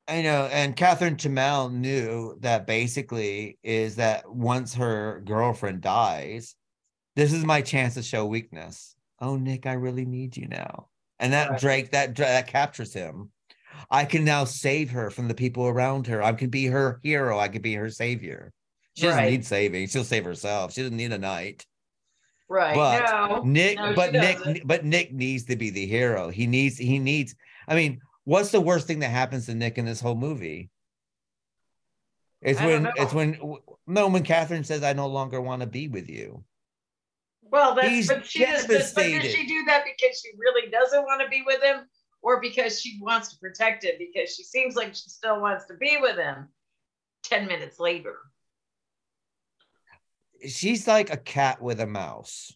I 0.07 0.21
know, 0.21 0.49
and 0.51 0.75
Catherine 0.75 1.15
Tramell 1.15 1.71
knew 1.71 2.37
that 2.41 2.67
basically 2.67 3.57
is 3.63 3.95
that 3.95 4.29
once 4.29 4.73
her 4.75 5.21
girlfriend 5.25 5.81
dies, 5.81 6.55
this 7.15 7.31
is 7.31 7.45
my 7.45 7.61
chance 7.61 7.93
to 7.93 8.03
show 8.03 8.25
weakness. 8.25 8.95
Oh, 9.19 9.37
Nick, 9.37 9.65
I 9.65 9.73
really 9.73 10.05
need 10.05 10.35
you 10.35 10.47
now, 10.47 10.89
and 11.21 11.31
that 11.31 11.51
Right. 11.51 11.59
Drake 11.59 11.91
that 11.91 12.15
that 12.17 12.47
captures 12.47 12.93
him. 12.93 13.31
I 13.89 14.03
can 14.05 14.25
now 14.25 14.43
save 14.43 14.91
her 14.91 15.09
from 15.09 15.27
the 15.27 15.33
people 15.33 15.67
around 15.67 16.07
her. 16.07 16.21
I 16.21 16.33
can 16.33 16.49
be 16.49 16.65
her 16.65 16.99
hero. 17.03 17.39
I 17.39 17.47
can 17.47 17.61
be 17.61 17.73
her 17.75 17.89
savior. 17.89 18.51
She 18.95 19.03
doesn't 19.03 19.17
Right. 19.23 19.31
need 19.31 19.45
saving. 19.45 19.87
She'll 19.87 20.03
save 20.03 20.25
herself. 20.25 20.73
She 20.73 20.81
doesn't 20.81 20.97
need 20.97 21.13
a 21.13 21.17
knight. 21.17 21.65
Right. 22.49 22.75
But 22.75 23.03
no. 23.05 23.43
Nick, 23.43 23.77
no, 23.77 23.93
but 23.93 24.11
Nick, 24.11 24.37
doesn't. 24.39 24.67
but 24.67 24.83
Nick 24.83 25.13
needs 25.13 25.45
to 25.45 25.55
be 25.55 25.69
the 25.69 25.85
hero. 25.85 26.29
He 26.29 26.47
needs, 26.47 26.77
he 26.77 26.99
needs. 26.99 27.33
I 27.67 27.75
mean, 27.75 28.01
what's 28.25 28.51
the 28.51 28.59
worst 28.59 28.87
thing 28.87 28.99
that 28.99 29.09
happens 29.11 29.45
to 29.45 29.55
Nick 29.55 29.77
in 29.77 29.85
this 29.85 30.01
whole 30.01 30.15
movie? 30.15 30.69
It's 32.41 32.59
I 32.59 32.65
when 32.65 32.91
it's 32.95 33.13
when 33.13 33.37
no 33.87 34.07
when 34.09 34.23
Catherine 34.23 34.63
says, 34.63 34.83
"I 34.83 34.93
no 34.93 35.07
longer 35.07 35.39
want 35.39 35.61
to 35.61 35.67
be 35.67 35.87
with 35.87 36.09
you." 36.09 36.43
Well, 37.51 37.75
that's 37.75 37.89
He's 37.89 38.07
but 38.07 38.25
she 38.25 38.45
does. 38.45 38.65
But, 38.65 38.91
but 38.95 39.03
does 39.03 39.31
she 39.31 39.45
do 39.45 39.65
that 39.67 39.83
because 39.83 40.19
she 40.19 40.29
really 40.37 40.71
doesn't 40.71 41.03
want 41.03 41.21
to 41.21 41.27
be 41.27 41.43
with 41.45 41.61
him, 41.61 41.81
or 42.21 42.39
because 42.39 42.81
she 42.81 42.97
wants 43.01 43.29
to 43.29 43.39
protect 43.39 43.83
him? 43.83 43.93
Because 43.99 44.33
she 44.33 44.43
seems 44.43 44.75
like 44.75 44.95
she 44.95 45.09
still 45.09 45.41
wants 45.41 45.65
to 45.65 45.75
be 45.75 45.97
with 45.99 46.15
him. 46.15 46.47
Ten 47.23 47.45
minutes 47.47 47.79
later. 47.79 48.15
She's 50.47 50.87
like 50.87 51.13
a 51.13 51.17
cat 51.17 51.61
with 51.61 51.81
a 51.81 51.85
mouse. 51.85 52.53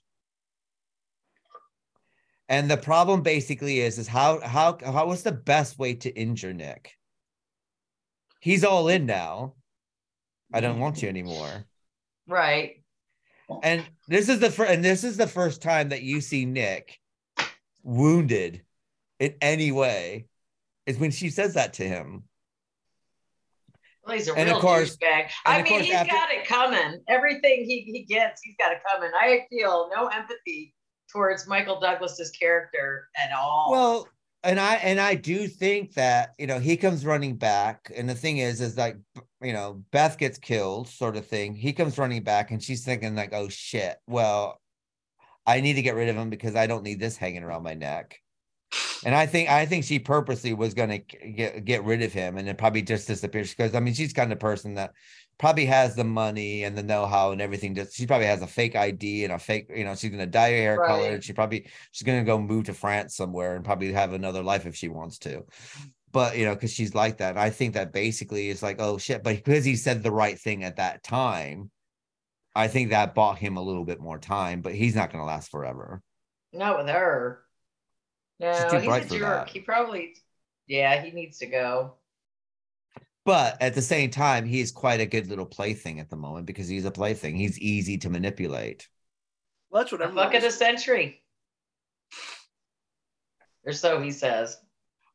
And 2.48 2.72
the 2.72 2.78
problem 2.78 3.22
basically 3.22 3.82
is 3.82 4.00
is 4.00 4.08
how 4.08 4.40
how 4.40 4.78
how 4.84 5.08
what's 5.08 5.24
the 5.24 5.32
best 5.32 5.78
way 5.78 5.96
to 5.96 6.10
injure 6.10 6.54
Nick? 6.54 6.94
He's 8.40 8.64
all 8.64 8.88
in 8.88 9.06
now. 9.06 9.56
I 10.54 10.62
don't 10.62 10.80
want 10.80 11.02
you 11.02 11.10
anymore. 11.10 11.66
Right. 12.28 12.85
And 13.64 13.84
this 14.08 14.30
is 14.30 14.40
the 14.40 14.50
first, 14.52 14.72
and 14.72 14.84
this 14.84 15.04
is 15.04 15.18
the 15.18 15.28
first 15.28 15.62
time 15.62 15.90
that 15.90 16.02
you 16.02 16.22
see 16.22 16.46
Nick 16.46 17.00
wounded 17.84 18.64
in 19.20 19.36
any 19.42 19.72
way 19.72 20.26
is 20.86 20.98
when 20.98 21.12
she 21.12 21.30
says 21.30 21.54
that 21.54 21.74
to 21.74 21.84
him. 21.84 22.24
Well, 24.06 24.16
he's 24.16 24.28
a 24.28 24.34
And 24.34 24.50
of 24.50 24.56
real 24.56 24.62
course- 24.62 24.98
douchebag. 24.98 25.30
I 25.46 25.62
mean, 25.64 25.82
he's 25.84 25.94
after- 25.94 26.12
got 26.12 26.32
it 26.32 26.46
coming. 26.46 27.02
Everything 27.08 27.66
he, 27.66 27.82
he 27.82 28.04
gets, 28.04 28.42
he's 28.44 28.56
got 28.60 28.72
it 28.72 28.80
coming. 28.92 29.10
I 29.20 29.46
feel 29.50 29.90
no 29.96 30.08
empathy 30.08 30.74
towards 31.12 31.48
Michael 31.48 31.80
Douglas's 31.80 32.32
character 32.32 33.10
at 33.18 33.32
all. 33.32 33.70
Well, 33.72 34.08
and 34.44 34.60
I 34.60 34.76
and 34.76 35.00
I 35.00 35.16
do 35.16 35.48
think 35.48 35.94
that 35.96 36.36
you 36.38 36.46
know 36.46 36.60
he 36.60 36.78
comes 36.78 37.04
running 37.04 37.36
back, 37.36 37.92
and 37.96 38.08
the 38.08 38.14
thing 38.14 38.38
is, 38.38 38.62
is 38.62 38.78
like 38.78 38.96
you 39.46 39.54
know 39.54 39.84
Beth 39.92 40.18
gets 40.18 40.38
killed, 40.38 40.88
sort 40.88 41.18
of 41.18 41.26
thing. 41.26 41.56
He 41.56 41.74
comes 41.74 41.98
running 41.98 42.24
back, 42.24 42.52
and 42.52 42.62
she's 42.62 42.84
thinking 42.84 43.16
like, 43.16 43.34
oh 43.34 43.50
shit, 43.50 43.98
well, 44.08 44.62
I 45.46 45.62
need 45.62 45.74
to 45.74 45.82
get 45.82 45.96
rid 45.96 46.10
of 46.10 46.16
him 46.16 46.30
because 46.30 46.56
I 46.56 46.68
don't 46.68 46.84
need 46.84 47.00
this 47.00 47.18
hanging 47.18 47.44
around 47.44 47.64
my 47.64 47.74
neck. 47.74 48.20
And 49.06 49.14
I 49.14 49.26
think 49.26 49.50
I 49.50 49.66
think 49.66 49.84
she 49.84 50.00
purposely 50.00 50.54
was 50.54 50.74
going 50.74 50.90
to 50.90 50.98
get 50.98 51.64
get 51.64 51.84
rid 51.84 52.02
of 52.02 52.12
him, 52.12 52.38
and 52.38 52.50
it 52.50 52.58
probably 52.58 52.82
just 52.82 53.08
disappears 53.08 53.54
because 53.54 53.76
I 53.76 53.80
mean 53.80 53.94
she's 53.94 54.14
kind 54.14 54.32
of 54.32 54.40
person 54.40 54.76
that 54.76 54.92
probably 55.38 55.66
has 55.66 55.96
the 55.96 56.04
money 56.04 56.64
and 56.64 56.78
the 56.78 56.84
know-how 56.84 57.32
and 57.32 57.42
everything. 57.42 57.76
Just 57.76 57.96
she 57.96 58.08
probably 58.08 58.28
has 58.28 58.42
a 58.42 58.48
fake 58.48 58.76
ID 58.76 59.26
and 59.26 59.34
a 59.34 59.40
fake, 59.40 59.70
you 59.76 59.84
know, 59.84 59.96
she's 59.96 60.10
going 60.10 60.20
to 60.20 60.26
dye 60.26 60.52
her 60.52 60.58
hair 60.58 60.78
color. 60.78 61.04
Right. 61.04 61.14
And 61.14 61.24
she 61.24 61.34
probably 61.34 61.68
she's 61.92 62.06
going 62.06 62.20
to 62.20 62.26
go 62.26 62.40
move 62.40 62.66
to 62.66 62.74
France 62.74 63.16
somewhere 63.16 63.56
and 63.56 63.66
probably 63.66 63.92
have 63.92 64.14
another 64.14 64.44
life 64.44 64.66
if 64.66 64.76
she 64.76 64.88
wants 64.88 65.20
to. 65.20 65.44
But 66.16 66.38
you 66.40 66.46
know, 66.46 66.56
because 66.56 66.74
she's 66.74 66.96
like 66.96 67.20
that. 67.20 67.32
And 67.32 67.40
I 67.40 67.52
think 67.52 67.76
that 67.76 67.94
basically 67.94 68.50
is 68.50 68.64
like, 68.64 68.78
oh 68.80 68.98
shit. 68.98 69.24
But 69.24 69.36
because 69.38 69.66
he 69.66 69.76
said 69.78 70.04
the 70.04 70.12
right 70.14 70.40
thing 70.40 70.64
at 70.64 70.78
that 70.78 71.04
time, 71.04 71.72
I 72.56 72.68
think 72.70 72.90
that 72.92 73.16
bought 73.16 73.38
him 73.40 73.58
a 73.58 73.62
little 73.64 73.86
bit 73.86 74.00
more 74.02 74.20
time. 74.20 74.62
But 74.62 74.76
he's 74.76 74.96
not 74.96 75.12
going 75.12 75.22
to 75.22 75.28
last 75.28 75.52
forever. 75.52 76.02
not 76.54 76.78
with 76.78 76.88
her. 76.88 77.44
No, 78.40 78.52
She's 78.52 78.66
too 78.72 78.80
he's 78.80 78.98
a 78.98 79.02
for 79.02 79.18
jerk. 79.20 79.46
that. 79.46 79.50
He 79.50 79.60
probably, 79.62 80.16
yeah, 80.68 81.02
he 81.04 81.12
needs 81.12 81.38
to 81.40 81.48
go. 81.48 81.96
But 83.26 83.62
at 83.62 83.74
the 83.76 83.82
same 83.82 84.12
time, 84.12 84.46
he 84.46 84.62
is 84.62 84.72
quite 84.72 85.00
a 85.02 85.06
good 85.06 85.28
little 85.28 85.46
plaything 85.46 86.00
at 86.00 86.10
the 86.10 86.16
moment 86.16 86.46
because 86.46 86.68
he's 86.68 86.86
a 86.86 86.92
plaything. 86.92 87.36
He's 87.36 87.60
easy 87.60 87.98
to 88.00 88.10
manipulate. 88.10 88.88
Well, 89.70 89.82
that's 89.84 89.92
what 89.92 90.00
The 90.00 90.06
everyone 90.06 90.26
fuck 90.26 90.36
of 90.36 90.42
the 90.44 90.52
century. 90.52 91.24
Or 93.66 93.74
so 93.74 94.02
he 94.02 94.12
says. 94.12 94.58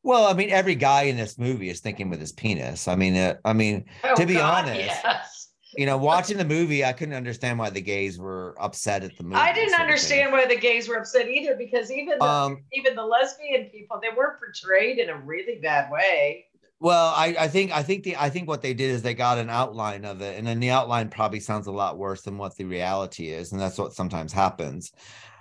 Well, 0.03 0.25
I 0.25 0.33
mean, 0.33 0.49
every 0.49 0.75
guy 0.75 1.03
in 1.03 1.15
this 1.17 1.37
movie 1.37 1.69
is 1.69 1.79
thinking 1.79 2.09
with 2.09 2.19
his 2.19 2.31
penis. 2.31 2.87
I 2.87 2.95
mean, 2.95 3.15
uh, 3.15 3.35
I 3.45 3.53
mean, 3.53 3.85
Oh, 4.03 4.15
to 4.15 4.25
be 4.25 4.33
God, 4.35 4.65
honest, 4.67 4.79
yes. 5.03 5.49
you 5.77 5.85
know, 5.85 5.97
watching 5.97 6.37
the 6.37 6.45
movie, 6.45 6.83
I 6.83 6.91
couldn't 6.93 7.13
understand 7.13 7.59
why 7.59 7.69
the 7.69 7.81
gays 7.81 8.17
were 8.17 8.55
upset 8.59 9.03
at 9.03 9.15
the 9.17 9.23
movie. 9.23 9.35
I 9.35 9.53
didn't 9.53 9.69
sort 9.69 9.73
of 9.73 9.77
thing. 9.77 9.81
understand 9.85 10.31
why 10.31 10.45
the 10.47 10.57
gays 10.57 10.87
were 10.89 10.95
upset 10.95 11.27
either 11.27 11.55
because 11.55 11.91
even 11.91 12.17
the, 12.17 12.25
Um, 12.25 12.63
even 12.73 12.95
the 12.95 13.03
lesbian 13.05 13.65
people 13.69 13.99
they 14.01 14.09
were 14.15 14.37
portrayed 14.39 14.97
in 14.97 15.09
a 15.09 15.17
really 15.17 15.59
bad 15.61 15.91
way. 15.91 16.45
Well, 16.79 17.13
I, 17.15 17.35
I 17.39 17.47
think 17.47 17.71
I 17.71 17.83
think 17.83 18.03
the 18.03 18.17
I 18.17 18.31
think 18.31 18.47
what 18.47 18.63
they 18.63 18.73
did 18.73 18.89
is 18.89 19.03
they 19.03 19.13
got 19.13 19.37
an 19.37 19.51
outline 19.51 20.03
of 20.03 20.21
it, 20.21 20.35
and 20.39 20.47
then 20.47 20.59
the 20.59 20.71
outline 20.71 21.09
probably 21.09 21.39
sounds 21.39 21.67
a 21.67 21.71
lot 21.71 21.99
worse 21.99 22.23
than 22.23 22.39
what 22.39 22.55
the 22.57 22.65
reality 22.65 23.27
is, 23.29 23.51
and 23.51 23.61
that's 23.61 23.77
what 23.77 23.93
sometimes 23.93 24.33
happens. 24.33 24.91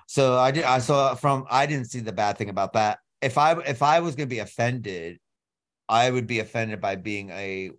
So 0.07 0.37
I 0.39 0.51
did 0.51 0.65
I 0.65 0.81
saw 0.81 1.15
from 1.15 1.47
I 1.51 1.65
didn't 1.65 1.87
see 1.87 2.01
the 2.01 2.13
bad 2.13 2.37
thing 2.37 2.51
about 2.51 2.75
that. 2.75 2.99
If 3.23 3.39
I 3.39 3.59
if 3.61 3.83
I 3.83 4.01
was 4.01 4.15
gonna 4.15 4.27
be 4.27 4.39
offended, 4.39 5.19
I 5.89 6.11
would 6.11 6.27
be 6.27 6.41
offended 6.41 6.81
by 6.81 6.97
being 6.97 7.31
a 7.31 7.71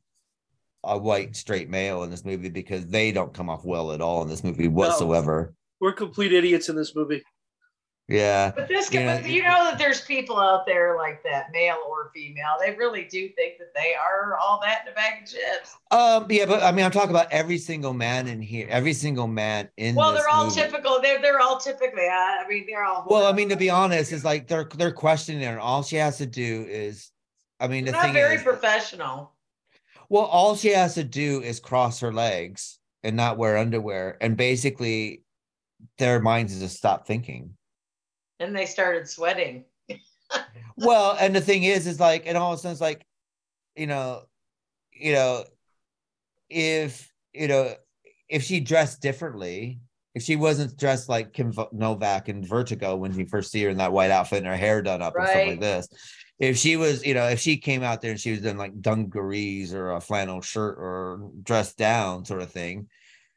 a 0.83 0.97
white 0.97 1.35
straight 1.35 1.69
male 1.69 2.03
in 2.03 2.09
this 2.09 2.25
movie 2.25 2.49
because 2.49 2.87
they 2.87 3.11
don't 3.11 3.33
come 3.33 3.49
off 3.49 3.63
well 3.63 3.91
at 3.91 4.01
all 4.01 4.23
in 4.23 4.29
this 4.29 4.43
movie 4.43 4.67
whatsoever. 4.67 5.53
We're 5.79 5.93
complete 5.93 6.33
idiots 6.33 6.69
in 6.69 6.75
this 6.75 6.95
movie. 6.95 7.23
Yeah. 8.11 8.51
But 8.55 8.67
this, 8.67 8.91
You 8.93 8.99
you 8.99 9.05
know, 9.05 9.19
you 9.19 9.43
know 9.43 9.63
that 9.63 9.77
there's 9.77 10.01
people 10.01 10.37
out 10.37 10.65
there 10.65 10.97
like 10.97 11.23
that, 11.23 11.51
male 11.51 11.77
or 11.89 12.11
female. 12.13 12.57
They 12.59 12.75
really 12.75 13.05
do 13.05 13.29
think 13.29 13.57
that 13.59 13.73
they 13.73 13.93
are 13.95 14.37
all 14.37 14.59
that 14.63 14.81
in 14.85 14.91
a 14.91 14.95
bag 14.95 15.23
of 15.23 15.29
chips. 15.29 15.77
Um, 15.91 16.27
yeah, 16.29 16.45
but 16.45 16.61
I 16.61 16.71
mean, 16.71 16.83
I'm 16.83 16.91
talking 16.91 17.09
about 17.09 17.31
every 17.31 17.57
single 17.57 17.93
man 17.93 18.27
in 18.27 18.41
here, 18.41 18.67
every 18.69 18.93
single 18.93 19.27
man 19.27 19.69
in. 19.77 19.95
Well, 19.95 20.13
they're 20.13 20.27
all 20.29 20.45
movie. 20.45 20.61
typical. 20.61 20.99
They're 21.01 21.21
they're 21.21 21.39
all 21.39 21.57
typically. 21.57 22.07
I 22.07 22.43
mean, 22.49 22.65
they're 22.67 22.83
all. 22.83 23.05
Well, 23.09 23.25
I 23.25 23.31
mean, 23.31 23.49
to 23.49 23.55
be 23.57 23.69
honest, 23.69 24.11
is 24.11 24.25
like 24.25 24.47
they're 24.47 24.67
they're 24.75 24.91
questioning 24.91 25.41
her, 25.43 25.51
and 25.51 25.59
all 25.59 25.83
she 25.83 25.95
has 25.95 26.17
to 26.17 26.25
do 26.25 26.65
is, 26.67 27.11
I 27.59 27.67
mean, 27.67 27.85
the 27.85 27.91
not 27.91 28.03
thing 28.03 28.13
very 28.13 28.35
is, 28.35 28.43
professional. 28.43 29.33
well, 30.09 30.25
all 30.25 30.55
she 30.55 30.69
has 30.69 30.95
to 30.95 31.03
do 31.03 31.41
is 31.41 31.59
cross 31.59 32.01
her 32.01 32.11
legs 32.11 32.77
and 33.03 33.15
not 33.15 33.37
wear 33.37 33.57
underwear, 33.57 34.17
and 34.19 34.35
basically, 34.35 35.23
their 35.97 36.19
minds 36.19 36.59
just 36.59 36.75
stop 36.77 37.07
thinking. 37.07 37.55
And 38.41 38.55
they 38.55 38.65
started 38.65 39.07
sweating. 39.07 39.65
Well, 40.75 41.15
and 41.19 41.35
the 41.35 41.41
thing 41.41 41.63
is, 41.63 41.85
is 41.85 41.99
like, 41.99 42.23
and 42.25 42.37
all 42.37 42.53
of 42.53 42.59
a 42.59 42.61
sudden, 42.61 42.71
it's 42.71 42.81
like, 42.81 43.05
you 43.75 43.87
know, 43.87 44.23
you 44.93 45.13
know, 45.13 45.43
if 46.49 47.13
you 47.33 47.47
know, 47.47 47.75
if 48.27 48.43
she 48.43 48.59
dressed 48.59 49.01
differently, 49.01 49.79
if 50.15 50.23
she 50.23 50.35
wasn't 50.35 50.77
dressed 50.77 51.07
like 51.07 51.33
Kim 51.33 51.53
Novak 51.71 52.29
in 52.29 52.43
Vertigo 52.43 52.95
when 52.95 53.13
you 53.13 53.25
first 53.25 53.51
see 53.51 53.63
her 53.63 53.69
in 53.69 53.77
that 53.77 53.93
white 53.93 54.11
outfit 54.11 54.39
and 54.39 54.47
her 54.47 54.57
hair 54.57 54.81
done 54.81 55.01
up 55.01 55.15
and 55.15 55.27
stuff 55.27 55.47
like 55.47 55.59
this, 55.59 55.87
if 56.39 56.57
she 56.57 56.75
was, 56.77 57.05
you 57.05 57.13
know, 57.13 57.27
if 57.27 57.39
she 57.39 57.57
came 57.57 57.83
out 57.83 58.01
there 58.01 58.11
and 58.11 58.19
she 58.19 58.31
was 58.31 58.43
in 58.43 58.57
like 58.57 58.81
dungarees 58.81 59.73
or 59.73 59.91
a 59.91 60.01
flannel 60.01 60.41
shirt 60.41 60.77
or 60.79 61.29
dressed 61.43 61.77
down 61.77 62.25
sort 62.25 62.41
of 62.41 62.51
thing, 62.51 62.87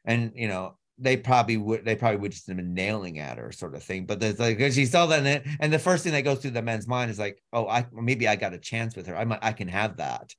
and 0.05 0.31
you 0.35 0.47
know, 0.47 0.77
they 0.97 1.17
probably 1.17 1.57
would 1.57 1.83
they 1.83 1.95
probably 1.95 2.17
would 2.17 2.31
just 2.31 2.47
have 2.47 2.55
been 2.57 2.73
nailing 2.73 3.19
at 3.19 3.37
her 3.37 3.51
sort 3.51 3.75
of 3.75 3.83
thing. 3.83 4.05
But 4.05 4.19
there's 4.19 4.39
like 4.39 4.57
'cause 4.57 4.75
she 4.75 4.85
saw 4.85 5.05
that 5.07 5.25
it, 5.25 5.45
and 5.59 5.71
the 5.71 5.79
first 5.79 6.03
thing 6.03 6.13
that 6.13 6.21
goes 6.21 6.39
through 6.39 6.51
the 6.51 6.61
men's 6.61 6.87
mind 6.87 7.11
is 7.11 7.19
like, 7.19 7.41
oh, 7.53 7.67
I 7.67 7.85
maybe 7.91 8.27
I 8.27 8.35
got 8.35 8.53
a 8.53 8.57
chance 8.57 8.95
with 8.95 9.07
her. 9.07 9.17
I 9.17 9.25
might 9.25 9.39
I 9.41 9.53
can 9.53 9.67
have 9.67 9.97
that. 9.97 10.33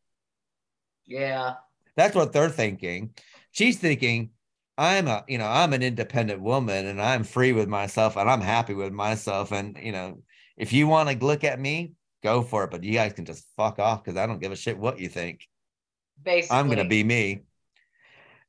Yeah. 1.07 1.55
That's 1.97 2.15
what 2.15 2.33
they're 2.33 2.51
thinking. 2.51 3.15
She's 3.53 3.79
thinking, 3.79 4.31
I'm 4.77 5.09
a, 5.09 5.25
you 5.29 5.39
know, 5.39 5.47
I'm 5.47 5.73
an 5.73 5.83
independent 5.83 6.43
woman 6.43 6.87
and 6.87 7.01
I'm 7.01 7.25
free 7.25 7.53
with 7.53 7.69
myself 7.69 8.17
and 8.17 8.29
I'm 8.29 8.43
happy 8.43 8.75
with 8.75 8.93
myself. 8.93 9.53
And, 9.53 9.79
you 9.81 9.93
know, 9.93 10.23
if 10.57 10.73
you 10.73 10.87
want 10.87 11.09
to 11.09 11.25
look 11.25 11.45
at 11.45 11.59
me, 11.59 11.93
go 12.23 12.43
for 12.43 12.65
it. 12.65 12.71
But 12.71 12.85
you 12.85 12.93
guys 12.93 13.15
can 13.15 13.25
just 13.25 13.47
fuck 13.57 13.79
off 13.79 14.05
because 14.05 14.19
I 14.19 14.27
don't 14.27 14.41
give 14.41 14.53
a 14.53 14.57
shit 14.57 14.77
what 14.77 14.99
you 14.99 15.09
think. 15.09 15.47
Basically, 16.23 16.57
I'm 16.57 16.67
going 16.67 16.79
to 16.79 16.85
be 16.85 17.03
me. 17.05 17.43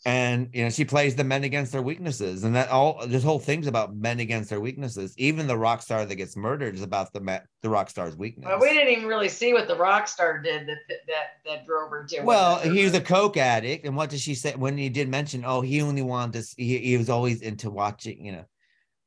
And, 0.05 0.49
you 0.53 0.63
know, 0.63 0.69
she 0.69 0.85
plays 0.85 1.15
the 1.15 1.23
men 1.23 1.43
against 1.43 1.71
their 1.71 1.81
weaknesses. 1.81 2.43
And 2.43 2.55
that 2.55 2.69
all 2.69 3.05
this 3.07 3.23
whole 3.23 3.39
thing's 3.39 3.67
about 3.67 3.95
men 3.95 4.19
against 4.19 4.49
their 4.49 4.61
weaknesses. 4.61 5.13
Even 5.17 5.47
the 5.47 5.57
rock 5.57 5.81
star 5.81 6.05
that 6.05 6.15
gets 6.15 6.37
murdered 6.37 6.75
is 6.75 6.83
about 6.83 7.11
the, 7.11 7.41
the 7.61 7.69
rock 7.69 7.89
star's 7.89 8.15
weakness. 8.15 8.45
Well, 8.47 8.59
we 8.59 8.69
didn't 8.69 8.93
even 8.93 9.07
really 9.07 9.27
see 9.27 9.53
what 9.53 9.67
the 9.67 9.75
rock 9.75 10.07
star 10.07 10.39
did 10.41 10.67
that 10.67 10.77
that 10.87 11.27
that 11.45 11.65
drove 11.65 11.89
her 11.89 12.05
to. 12.09 12.21
Well, 12.21 12.59
he 12.59 12.83
was 12.83 12.93
a 12.93 13.01
coke 13.01 13.37
addict, 13.37 13.85
and 13.85 13.97
what 13.97 14.09
did 14.09 14.19
she 14.19 14.35
say 14.35 14.53
when 14.55 14.77
he 14.77 14.89
did 14.89 15.09
mention? 15.09 15.43
Oh, 15.45 15.61
he 15.61 15.81
only 15.81 16.03
wanted 16.03 16.43
to. 16.43 16.55
He, 16.55 16.77
he 16.77 16.97
was 16.97 17.09
always 17.09 17.41
into 17.41 17.69
watching, 17.69 18.23
you 18.23 18.31
know, 18.33 18.45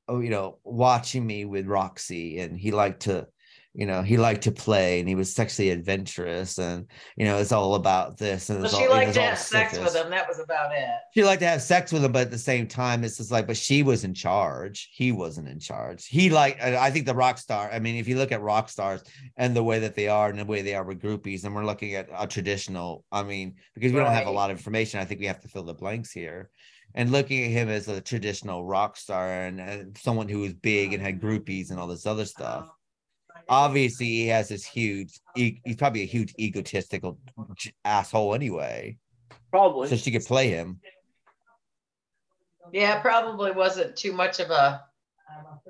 oh, 0.09 0.20
you 0.20 0.31
know, 0.31 0.59
watching 0.65 1.25
me 1.25 1.44
with 1.44 1.67
Roxy, 1.67 2.41
and 2.41 2.59
he 2.59 2.73
liked 2.73 3.02
to, 3.02 3.28
you 3.73 3.86
know, 3.86 4.02
he 4.02 4.16
liked 4.16 4.42
to 4.42 4.52
play, 4.52 4.99
and 4.99 5.08
he 5.08 5.15
was 5.15 5.32
sexually 5.32 5.70
adventurous, 5.70 6.58
and 6.58 6.86
you 7.16 7.24
know, 7.24 7.39
it's 7.39 7.52
all 7.52 7.76
about 7.76 8.16
this, 8.16 8.50
and 8.50 8.62
Well, 8.62 8.70
she 8.70 8.86
all, 8.86 8.90
liked 8.90 9.15
to 9.15 9.23
have 9.23 9.39
sex 9.39 9.78
with 9.78 9.94
him. 9.94 10.10
That 10.10 10.26
was 10.26 10.40
about 10.40 10.73
it. 10.73 10.89
She 11.15 11.23
liked 11.23 11.40
to 11.42 11.47
have 11.47 11.62
sex 11.62 11.92
with 11.92 12.05
him, 12.05 12.10
but 12.10 12.23
at 12.23 12.31
the 12.32 12.39
same 12.39 12.66
time, 12.66 13.05
it's 13.05 13.18
just 13.18 13.31
like, 13.31 13.47
but 13.47 13.57
she 13.57 13.84
was 13.84 14.02
in 14.02 14.12
charge. 14.12 14.90
He 14.92 15.12
wasn't 15.12 15.49
in 15.49 15.60
charge. 15.60 16.07
He 16.07 16.31
like, 16.31 16.60
I 16.60 16.90
think 16.90 17.07
the 17.07 17.15
rock 17.15 17.39
star. 17.39 17.70
I 17.70 17.78
mean, 17.78 17.94
if 17.94 18.08
you 18.08 18.16
look 18.16 18.32
at 18.32 18.40
rock 18.40 18.68
stars 18.68 19.05
and 19.36 19.55
the 19.55 19.62
way 19.62 19.78
that 19.78 19.94
they 19.94 20.08
are 20.08 20.28
and 20.28 20.39
the 20.39 20.44
way 20.44 20.62
they 20.62 20.74
are 20.74 20.84
with 20.84 21.00
groupies, 21.00 21.44
and 21.44 21.55
we're 21.55 21.65
looking 21.65 21.94
at 21.94 22.08
a 22.16 22.26
traditional. 22.26 23.05
I 23.12 23.23
mean, 23.23 23.55
because 23.74 23.92
we 23.92 24.00
don't 24.00 24.10
have 24.10 24.26
a 24.26 24.32
lot 24.32 24.50
of 24.50 24.57
information, 24.57 24.99
I 24.99 25.05
think 25.05 25.20
we 25.20 25.26
have 25.26 25.40
to 25.42 25.49
fill 25.49 25.62
the 25.62 25.74
blanks 25.74 26.10
here. 26.10 26.50
And 26.97 27.12
looking 27.12 27.44
at 27.44 27.50
him 27.50 27.68
as 27.68 27.86
a 27.86 28.00
traditional 28.00 28.65
rock 28.65 28.97
star 28.97 29.28
and, 29.28 29.60
and 29.60 29.97
someone 29.97 30.28
who 30.28 30.40
was 30.40 30.55
big 30.55 30.92
and 30.92 31.00
had 31.00 31.20
groupies 31.20 31.70
and 31.70 31.78
all 31.78 31.86
this 31.86 32.05
other 32.05 32.24
stuff. 32.24 32.66
Oh. 32.68 32.74
Obviously, 33.50 34.06
he 34.06 34.26
has 34.28 34.48
this 34.48 34.64
huge. 34.64 35.18
E- 35.36 35.60
he's 35.64 35.74
probably 35.74 36.02
a 36.02 36.06
huge 36.06 36.32
egotistical 36.38 37.18
asshole 37.84 38.34
anyway. 38.34 38.96
Probably. 39.50 39.88
So 39.88 39.96
she 39.96 40.12
could 40.12 40.24
play 40.24 40.48
him. 40.48 40.80
Yeah, 42.72 43.00
probably 43.00 43.50
wasn't 43.50 43.96
too 43.96 44.12
much 44.12 44.38
of 44.38 44.50
a 44.50 44.84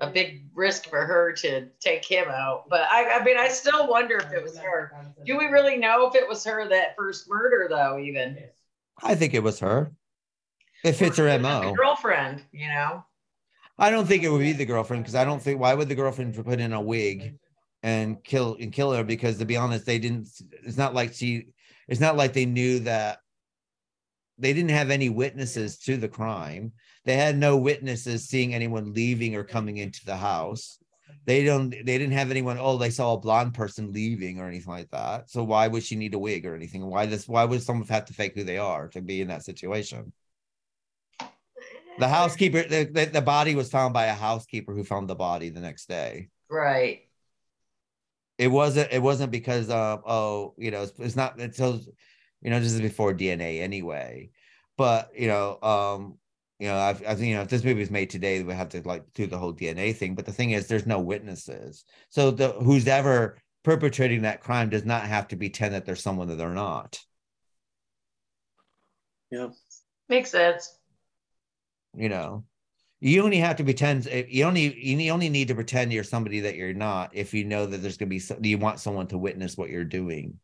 a 0.03 0.07
big 0.07 0.47
risk 0.55 0.89
for 0.89 1.05
her 1.05 1.33
to 1.33 1.69
take 1.81 2.05
him 2.05 2.29
out. 2.29 2.65
But 2.69 2.83
I, 2.91 3.19
I 3.19 3.25
mean, 3.25 3.37
I 3.39 3.49
still 3.49 3.89
wonder 3.89 4.17
if 4.17 4.33
it 4.33 4.43
was 4.43 4.59
her. 4.59 4.93
Do 5.25 5.37
we 5.37 5.47
really 5.47 5.77
know 5.77 6.07
if 6.07 6.15
it 6.15 6.29
was 6.29 6.45
her 6.45 6.69
that 6.69 6.97
first 6.97 7.29
murder, 7.29 7.67
though? 7.69 7.99
Even 7.99 8.39
I 9.03 9.15
think 9.15 9.33
it 9.35 9.43
was 9.43 9.59
her. 9.61 9.93
It 10.85 10.93
fits 10.93 11.17
her 11.17 11.31
the 11.31 11.39
mo. 11.39 11.75
girlfriend, 11.75 12.43
you 12.53 12.69
know. 12.69 13.05
I 13.79 13.91
don't 13.91 14.07
think 14.07 14.23
it 14.23 14.31
would 14.31 14.41
be 14.41 14.53
the 14.53 14.67
girlfriend 14.67 15.03
because 15.03 15.15
I 15.15 15.25
don't 15.25 15.41
think 15.41 15.61
why 15.61 15.73
would 15.73 15.89
the 15.89 15.95
girlfriend 15.95 16.35
put 16.45 16.61
in 16.61 16.75
a 16.75 16.81
wig 16.81 17.39
and 17.83 18.23
kill 18.25 18.57
and 18.61 18.73
kill 18.73 18.93
her 18.93 19.05
because 19.05 19.39
to 19.39 19.45
be 19.45 19.57
honest 19.57 19.87
they 19.87 19.99
didn't. 19.99 20.29
It's 20.65 20.77
not 20.77 20.95
like 20.95 21.13
she. 21.15 21.49
It's 21.89 22.01
not 22.01 22.17
like 22.17 22.33
they 22.33 22.47
knew 22.47 22.81
that. 22.81 23.19
They 24.39 24.53
didn't 24.55 24.71
have 24.71 24.91
any 24.91 25.11
witnesses 25.11 25.79
to 25.81 25.97
the 25.99 26.09
crime. 26.09 26.73
They 27.05 27.17
had 27.17 27.37
no 27.37 27.59
witnesses 27.59 28.29
seeing 28.29 28.55
anyone 28.55 28.95
leaving 28.95 29.37
or 29.37 29.45
coming 29.45 29.77
into 29.77 30.05
the 30.05 30.17
house. 30.17 30.79
they 31.27 31.45
don't 31.45 31.71
they 31.71 31.99
didn't 31.99 32.13
have 32.13 32.31
anyone 32.31 32.57
oh 32.59 32.79
they 32.79 32.91
saw 32.91 33.13
a 33.15 33.21
blonde 33.21 33.53
person 33.55 33.93
leaving 33.93 34.39
or 34.41 34.47
anything 34.49 34.73
like 34.73 34.91
that 34.91 35.29
so 35.29 35.45
why 35.45 35.69
would 35.69 35.83
she 35.83 35.97
need 35.97 36.15
a 36.15 36.19
wig 36.19 36.47
or 36.47 36.55
anything 36.55 36.87
why 36.87 37.05
this 37.07 37.29
why 37.29 37.45
would 37.45 37.63
someone 37.63 37.87
have 37.89 38.07
to 38.07 38.15
fake 38.15 38.35
who 38.35 38.45
they 38.45 38.59
are 38.59 38.89
to 38.89 39.03
be 39.03 39.21
in 39.21 39.29
that 39.29 39.45
situation 39.45 40.13
the 41.99 42.09
housekeeper 42.19 42.63
the, 42.63 42.85
the, 42.85 43.07
the 43.07 43.21
body 43.21 43.55
was 43.55 43.71
found 43.71 43.93
by 43.93 44.07
a 44.07 44.15
housekeeper 44.15 44.73
who 44.75 44.85
found 44.85 45.09
the 45.09 45.15
body 45.15 45.51
the 45.51 45.61
next 45.61 45.89
day 45.89 46.29
Right. 46.49 47.10
It 48.41 48.49
wasn't 48.49 48.91
it 48.91 49.03
wasn't 49.03 49.31
because 49.31 49.69
um 49.69 50.01
oh 50.07 50.55
you 50.57 50.71
know 50.71 50.83
it's, 50.85 50.99
it's 50.99 51.15
not 51.15 51.39
it's 51.39 51.59
so 51.59 51.79
you 52.41 52.49
know 52.49 52.59
this 52.59 52.73
is 52.73 52.81
before 52.81 53.15
dna 53.15 53.61
anyway. 53.61 54.31
But 54.79 55.11
you 55.15 55.29
know 55.29 55.61
um 55.61 56.17
you 56.59 56.69
know 56.69 56.79
I've, 56.79 57.03
I 57.03 57.15
think 57.15 57.29
you 57.29 57.35
know 57.35 57.43
if 57.43 57.51
this 57.51 57.63
movie 57.63 57.81
was 57.81 57.91
made 57.91 58.09
today 58.09 58.43
we 58.43 58.55
have 58.55 58.71
to 58.71 58.81
like 58.89 59.05
do 59.13 59.27
the 59.27 59.37
whole 59.37 59.53
dna 59.53 59.95
thing. 59.95 60.15
But 60.15 60.25
the 60.25 60.33
thing 60.33 60.53
is 60.53 60.67
there's 60.69 60.87
no 60.87 61.01
witnesses. 61.01 61.85
So 62.09 62.31
the 62.31 62.53
who's 62.53 62.89
ever 62.89 63.37
perpetrating 63.63 64.23
that 64.23 64.41
crime 64.41 64.71
does 64.71 64.87
not 64.87 65.03
have 65.03 65.29
to 65.29 65.37
pretend 65.37 65.75
that 65.75 65.85
there's 65.85 66.03
someone 66.03 66.29
that 66.29 66.37
they're 66.37 66.49
not. 66.49 66.99
Yeah. 69.31 69.49
Makes 70.09 70.31
sense. 70.31 70.75
you 71.95 72.09
know 72.09 72.45
you 73.01 73.23
only 73.23 73.39
have 73.39 73.57
to 73.57 73.65
pretend 73.65 74.07
you 74.29 74.45
only 74.45 74.75
you 74.79 75.11
only 75.11 75.29
need 75.29 75.49
to 75.49 75.55
pretend 75.55 75.93
you're 75.93 76.05
somebody 76.05 76.41
that 76.41 76.57
you're 76.57 76.75
not 76.75 77.11
if 77.15 77.33
you 77.35 77.45
know 77.45 77.67
that 77.67 77.79
there's 77.79 77.97
going 77.97 78.09
to 78.09 78.11
be 78.11 78.19
so, 78.19 78.37
you 78.43 78.59
want 78.59 78.79
someone 78.81 79.07
to 79.07 79.19
witness 79.19 79.57
what 79.57 79.71
you're 79.71 79.85
doing 79.85 80.39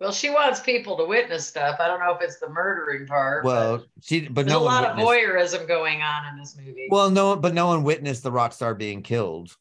Well, 0.00 0.10
she 0.12 0.30
wants 0.30 0.58
people 0.58 0.96
to 0.96 1.04
witness 1.04 1.46
stuff. 1.46 1.76
I 1.78 1.86
don't 1.86 2.00
know 2.00 2.12
if 2.14 2.20
it's 2.22 2.38
the 2.40 2.48
murdering 2.48 3.06
part. 3.06 3.44
well 3.44 3.84
she 4.00 4.28
but 4.28 4.34
but 4.34 4.46
there's 4.46 4.58
no 4.58 4.60
a 4.60 4.64
one 4.64 4.82
lot 4.82 4.84
of 4.84 4.96
voyeurism 4.98 5.66
going 5.68 6.02
on 6.02 6.26
in 6.26 6.38
this 6.38 6.56
movie. 6.56 6.88
Well, 6.90 7.10
no, 7.10 7.36
but 7.36 7.54
no 7.54 7.68
one 7.68 7.84
witnessed 7.84 8.22
the 8.22 8.32
rock 8.32 8.52
star 8.52 8.74
being 8.74 9.02
killed. 9.02 9.56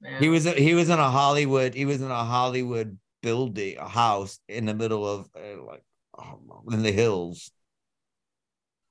no. 0.00 0.18
He 0.20 0.28
was 0.28 0.44
he 0.44 0.74
was 0.74 0.88
in 0.90 0.98
a 0.98 1.10
Hollywood 1.10 1.74
he 1.74 1.84
was 1.86 2.00
in 2.00 2.10
a 2.10 2.24
Hollywood 2.24 2.98
building 3.22 3.76
a 3.78 3.88
house 3.88 4.38
in 4.48 4.66
the 4.66 4.74
middle 4.74 5.06
of 5.06 5.28
uh, 5.34 5.62
like 5.64 5.82
um, 6.18 6.50
in 6.72 6.82
the 6.82 6.92
hills. 6.92 7.50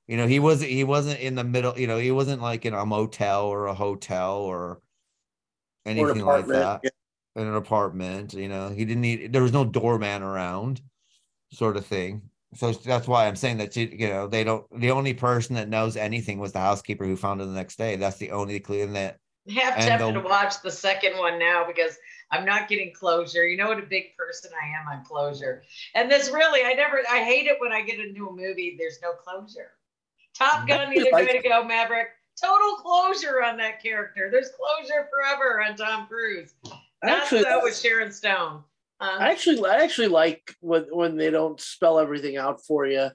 You 0.08 0.16
know, 0.16 0.26
he 0.26 0.38
wasn't 0.38 0.70
he 0.70 0.84
wasn't 0.84 1.20
in 1.20 1.34
the 1.34 1.44
middle. 1.44 1.78
You 1.78 1.86
know, 1.86 1.98
he 1.98 2.12
wasn't 2.12 2.40
like 2.40 2.64
in 2.64 2.74
a 2.74 2.86
motel 2.86 3.46
or 3.46 3.66
a 3.66 3.74
hotel 3.74 4.38
or 4.38 4.80
anything 5.84 6.24
like 6.24 6.46
that. 6.46 6.80
yeah. 6.84 6.90
In 7.34 7.46
an 7.46 7.54
apartment, 7.54 8.32
you 8.32 8.48
know, 8.48 8.70
he 8.70 8.84
didn't 8.84 9.02
need. 9.02 9.32
There 9.32 9.42
was 9.42 9.52
no 9.52 9.64
doorman 9.64 10.22
around, 10.22 10.80
sort 11.52 11.76
of 11.76 11.84
thing. 11.84 12.22
So 12.54 12.72
that's 12.72 13.06
why 13.06 13.26
I'm 13.26 13.36
saying 13.36 13.58
that 13.58 13.76
you, 13.76 13.90
you 13.92 14.08
know 14.08 14.26
they 14.26 14.42
don't. 14.44 14.64
The 14.80 14.92
only 14.92 15.12
person 15.12 15.56
that 15.56 15.68
knows 15.68 15.96
anything 15.96 16.38
was 16.38 16.52
the 16.52 16.60
housekeeper 16.60 17.04
who 17.04 17.16
found 17.16 17.42
it 17.42 17.46
the 17.46 17.52
next 17.52 17.76
day. 17.76 17.96
That's 17.96 18.16
the 18.16 18.30
only 18.30 18.58
clue 18.60 18.80
in 18.82 18.94
that 18.94 19.18
Have 19.54 19.74
and 19.74 19.84
tempted 19.84 20.14
the- 20.14 20.22
to 20.22 20.26
watch 20.26 20.62
the 20.62 20.70
second 20.70 21.18
one 21.18 21.38
now 21.38 21.66
because 21.66 21.98
I'm 22.30 22.46
not 22.46 22.68
getting 22.68 22.94
closure. 22.94 23.46
You 23.46 23.56
know 23.56 23.68
what 23.68 23.78
a 23.78 23.86
big 23.86 24.16
person 24.16 24.50
I 24.54 24.68
am 24.80 24.98
on 24.98 25.04
closure. 25.04 25.62
And 25.94 26.10
this 26.10 26.30
really, 26.30 26.64
I 26.64 26.72
never, 26.72 27.02
I 27.10 27.18
hate 27.22 27.46
it 27.46 27.56
when 27.60 27.72
I 27.72 27.82
get 27.82 28.00
into 28.00 28.28
a 28.28 28.32
movie, 28.32 28.76
there's 28.78 28.98
no 29.02 29.12
closure. 29.12 29.72
Top 30.36 30.66
Gun, 30.68 30.92
either 30.92 31.10
way 31.12 31.26
to 31.26 31.48
go, 31.48 31.64
Maverick. 31.64 32.08
Total 32.42 32.76
closure 32.76 33.42
on 33.42 33.56
that 33.56 33.82
character. 33.82 34.28
There's 34.30 34.50
closure 34.50 35.08
forever 35.10 35.62
on 35.62 35.76
Tom 35.76 36.06
Cruise. 36.06 36.54
Not 36.64 36.78
Actually, 37.22 37.42
so 37.44 37.60
with 37.62 37.76
Sharon 37.78 38.12
Stone. 38.12 38.62
Um, 39.00 39.20
I 39.20 39.30
actually, 39.30 39.68
I 39.68 39.76
actually 39.76 40.08
like 40.08 40.54
when 40.60 40.84
when 40.90 41.16
they 41.16 41.30
don't 41.30 41.60
spell 41.60 41.98
everything 41.98 42.36
out 42.36 42.62
for 42.64 42.86
you. 42.86 43.08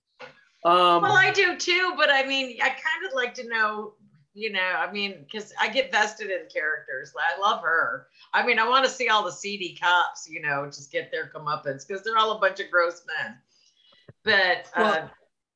Um, 0.64 1.02
well, 1.02 1.14
I 1.14 1.32
do 1.32 1.56
too, 1.58 1.94
but 1.98 2.12
I 2.12 2.26
mean, 2.26 2.58
I 2.62 2.70
kind 2.70 3.06
of 3.08 3.14
like 3.14 3.34
to 3.36 3.48
know, 3.48 3.94
you 4.34 4.52
know, 4.52 4.60
I 4.60 4.92
mean, 4.92 5.24
because 5.24 5.54
I 5.60 5.70
get 5.70 5.92
vested 5.92 6.30
in 6.30 6.48
characters. 6.54 7.14
I 7.18 7.40
love 7.40 7.62
her. 7.64 8.08
I 8.34 8.46
mean, 8.46 8.60
I 8.60 8.70
want 8.70 8.86
to 8.86 8.92
see 8.92 9.10
all 9.10 9.24
the 9.24 9.32
seedy 9.32 9.78
cops, 9.82 10.28
you 10.30 10.42
know, 10.42 10.66
just 10.68 10.92
get 10.92 11.12
their 11.12 11.32
comeuppance 11.36 11.88
because 11.88 12.04
they're 12.04 12.18
all 12.18 12.38
a 12.38 12.40
bunch 12.40 12.60
of 12.60 12.70
gross 12.70 13.04
men. 13.08 13.38
But, 14.24 14.70
uh, 14.76 14.82
Well- 14.84 15.12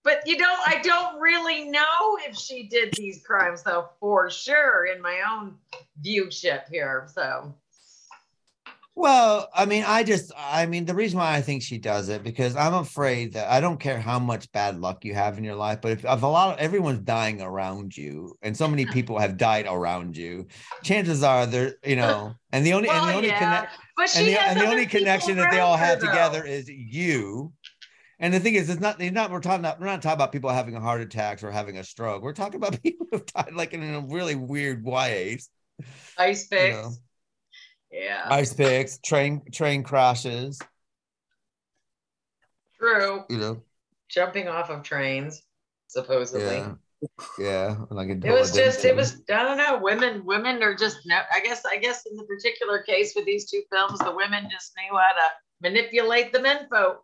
but 0.06 0.22
you 0.26 0.38
know, 0.38 0.56
I 0.68 0.80
don't 0.84 1.20
really 1.20 1.66
know 1.66 2.18
if 2.26 2.38
she 2.38 2.68
did 2.68 2.94
these 2.94 3.24
crimes, 3.26 3.64
though, 3.64 3.90
for 4.00 4.30
sure, 4.30 4.86
in 4.86 5.02
my 5.02 5.22
own 5.30 5.56
viewship 6.00 6.70
here. 6.70 7.08
So, 7.12 7.56
Well, 8.94 9.50
I 9.54 9.66
mean, 9.66 9.84
I 9.86 10.04
just, 10.04 10.32
I 10.38 10.68
mean, 10.68 10.86
the 10.86 10.94
reason 10.94 11.18
why 11.18 11.36
I 11.36 11.42
think 11.42 11.64
she 11.64 11.80
does 11.80 12.10
it 12.10 12.24
because 12.24 12.56
I'm 12.56 12.76
afraid 12.76 13.34
that 13.34 13.50
I 13.52 13.60
don't 13.60 13.80
care 13.80 14.00
how 14.00 14.20
much 14.20 14.50
bad 14.52 14.80
luck 14.80 15.04
you 15.04 15.16
have 15.16 15.40
in 15.40 15.44
your 15.44 15.56
life, 15.56 15.80
but 15.82 15.92
if, 15.92 16.06
if 16.06 16.22
a 16.22 16.28
lot 16.28 16.54
of 16.54 16.60
everyone's 16.60 17.00
dying 17.00 17.42
around 17.42 17.98
you, 17.98 18.38
and 18.44 18.56
so 18.56 18.68
many 18.68 18.86
people 18.86 19.18
have 19.18 19.38
died 19.38 19.66
around 19.68 20.16
you, 20.16 20.46
chances 20.84 21.24
are 21.24 21.48
they're, 21.48 21.78
you 21.84 21.96
know, 21.96 22.36
and 22.52 22.64
the 22.64 22.74
only 22.74 22.90
and 22.90 23.10
the 23.10 23.14
only 23.16 23.28
yeah, 23.30 23.40
connect 23.40 23.80
but 23.98 24.10
she 24.10 24.20
and 24.20 24.28
the, 24.28 24.42
and 24.42 24.60
the 24.60 24.68
only 24.68 24.86
connection 24.86 25.38
that 25.38 25.52
they 25.52 25.60
all 25.60 25.78
have 25.78 26.00
though. 26.00 26.08
together 26.08 26.44
is 26.44 26.68
you. 26.68 27.52
And 28.20 28.34
the 28.34 28.40
thing 28.40 28.56
is, 28.56 28.70
it's 28.70 28.80
not, 28.80 29.02
it's 29.02 29.14
not, 29.14 29.32
we're 29.32 29.42
talking 29.42 29.60
about, 29.60 29.80
we're 29.80 29.88
not 29.88 30.02
talking 30.02 30.16
about 30.16 30.32
people 30.32 30.50
having 30.50 30.76
a 30.76 30.80
heart 30.80 31.02
attacks 31.02 31.44
or 31.44 31.52
having 31.52 31.78
a 31.78 31.84
stroke. 31.84 32.24
We're 32.24 32.34
talking 32.34 32.56
about 32.56 32.82
people 32.84 33.08
who've 33.12 33.26
died 33.26 33.54
like 33.54 33.74
in 33.74 33.84
a 33.84 34.02
really 34.02 34.36
weird 34.36 34.84
ways. 34.86 35.50
ice 36.18 36.48
You 36.52 36.58
picks. 36.58 36.76
know, 36.78 36.92
Yeah, 37.92 38.26
ice 38.30 38.54
picks, 38.54 38.98
train, 39.00 39.42
train 39.52 39.84
crashes, 39.84 40.60
true. 42.78 43.24
you 43.30 43.38
know. 43.38 43.62
Jumping 44.10 44.48
off 44.48 44.70
of 44.70 44.84
trains, 44.84 45.42
supposedly. 45.88 46.58
Yeah. 46.58 46.76
Yeah. 47.38 47.76
Like 47.90 48.10
It 48.10 48.32
was 48.32 48.52
just, 48.54 48.86
it 48.86 48.96
was, 48.96 49.22
I 49.30 49.44
don't 49.44 49.58
know, 49.58 49.80
women, 49.82 50.26
women 50.26 50.64
are 50.64 50.76
just, 50.76 51.00
no, 51.06 51.20
I 51.34 51.40
guess, 51.42 51.64
I 51.66 51.78
guess 51.78 52.06
in 52.10 52.16
the 52.16 52.24
particular 52.24 52.82
case 52.84 53.14
with 53.16 53.26
these 53.26 53.50
two 53.50 53.64
films, 53.72 54.00
the 54.00 54.14
women 54.16 54.48
just 54.52 54.74
knew 54.78 54.98
how 54.98 55.12
to 55.14 55.30
manipulate 55.62 56.32
the 56.34 56.42
men 56.42 56.68
folk, 56.70 57.04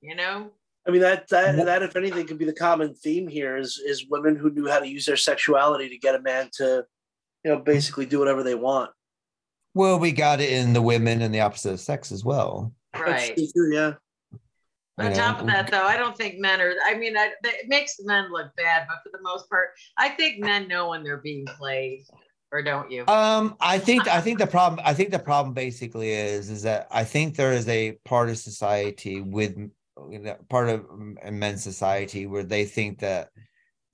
you 0.00 0.14
know? 0.14 0.50
I 0.86 0.90
mean 0.90 1.02
that 1.02 1.28
that 1.28 1.56
that 1.66 1.82
if 1.82 1.96
anything 1.96 2.26
could 2.26 2.38
be 2.38 2.46
the 2.46 2.52
common 2.52 2.94
theme 2.94 3.28
here 3.28 3.56
is 3.56 3.78
is 3.78 4.06
women 4.08 4.36
who 4.36 4.50
knew 4.50 4.68
how 4.68 4.78
to 4.78 4.88
use 4.88 5.04
their 5.04 5.16
sexuality 5.16 5.88
to 5.90 5.98
get 5.98 6.14
a 6.14 6.22
man 6.22 6.48
to, 6.54 6.84
you 7.44 7.50
know, 7.50 7.58
basically 7.58 8.06
do 8.06 8.18
whatever 8.18 8.42
they 8.42 8.54
want. 8.54 8.90
Well, 9.74 9.98
we 9.98 10.12
got 10.12 10.40
it 10.40 10.50
in 10.50 10.72
the 10.72 10.82
women 10.82 11.20
and 11.20 11.34
the 11.34 11.40
opposite 11.40 11.72
of 11.72 11.80
sex 11.80 12.10
as 12.10 12.24
well. 12.24 12.72
Right. 12.98 13.36
true, 13.54 13.74
yeah. 13.74 13.94
On 14.98 15.12
top 15.12 15.40
of 15.40 15.46
that, 15.46 15.70
though, 15.70 15.84
I 15.84 15.96
don't 15.96 16.16
think 16.16 16.40
men 16.40 16.60
are, 16.60 16.74
I 16.84 16.94
mean, 16.96 17.16
I, 17.16 17.30
it 17.44 17.68
makes 17.68 18.00
men 18.00 18.32
look 18.32 18.48
bad, 18.56 18.86
but 18.88 18.96
for 19.04 19.16
the 19.16 19.22
most 19.22 19.48
part, 19.48 19.68
I 19.96 20.08
think 20.08 20.40
men 20.40 20.66
know 20.66 20.88
when 20.88 21.04
they're 21.04 21.18
being 21.18 21.46
played, 21.46 22.04
or 22.50 22.62
don't 22.62 22.90
you? 22.90 23.06
Um, 23.06 23.56
I 23.60 23.78
think 23.78 24.08
I 24.08 24.20
think 24.20 24.40
the 24.40 24.46
problem 24.46 24.80
I 24.84 24.94
think 24.94 25.10
the 25.10 25.18
problem 25.20 25.54
basically 25.54 26.10
is 26.10 26.50
is 26.50 26.62
that 26.62 26.88
I 26.90 27.04
think 27.04 27.36
there 27.36 27.52
is 27.52 27.68
a 27.68 27.92
part 28.04 28.28
of 28.28 28.38
society 28.38 29.20
with 29.20 29.70
you 30.10 30.18
know, 30.20 30.36
part 30.48 30.68
of 30.68 30.86
men's 31.30 31.62
society 31.62 32.26
where 32.26 32.44
they 32.44 32.64
think 32.64 33.00
that 33.00 33.30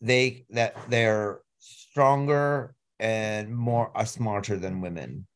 they 0.01 0.45
that 0.51 0.77
they're 0.91 1.41
stronger 1.59 2.75
and 2.99 3.55
more 3.55 3.91
are 3.97 4.07
smarter 4.07 4.57
than 4.57 4.81
women, 4.81 5.27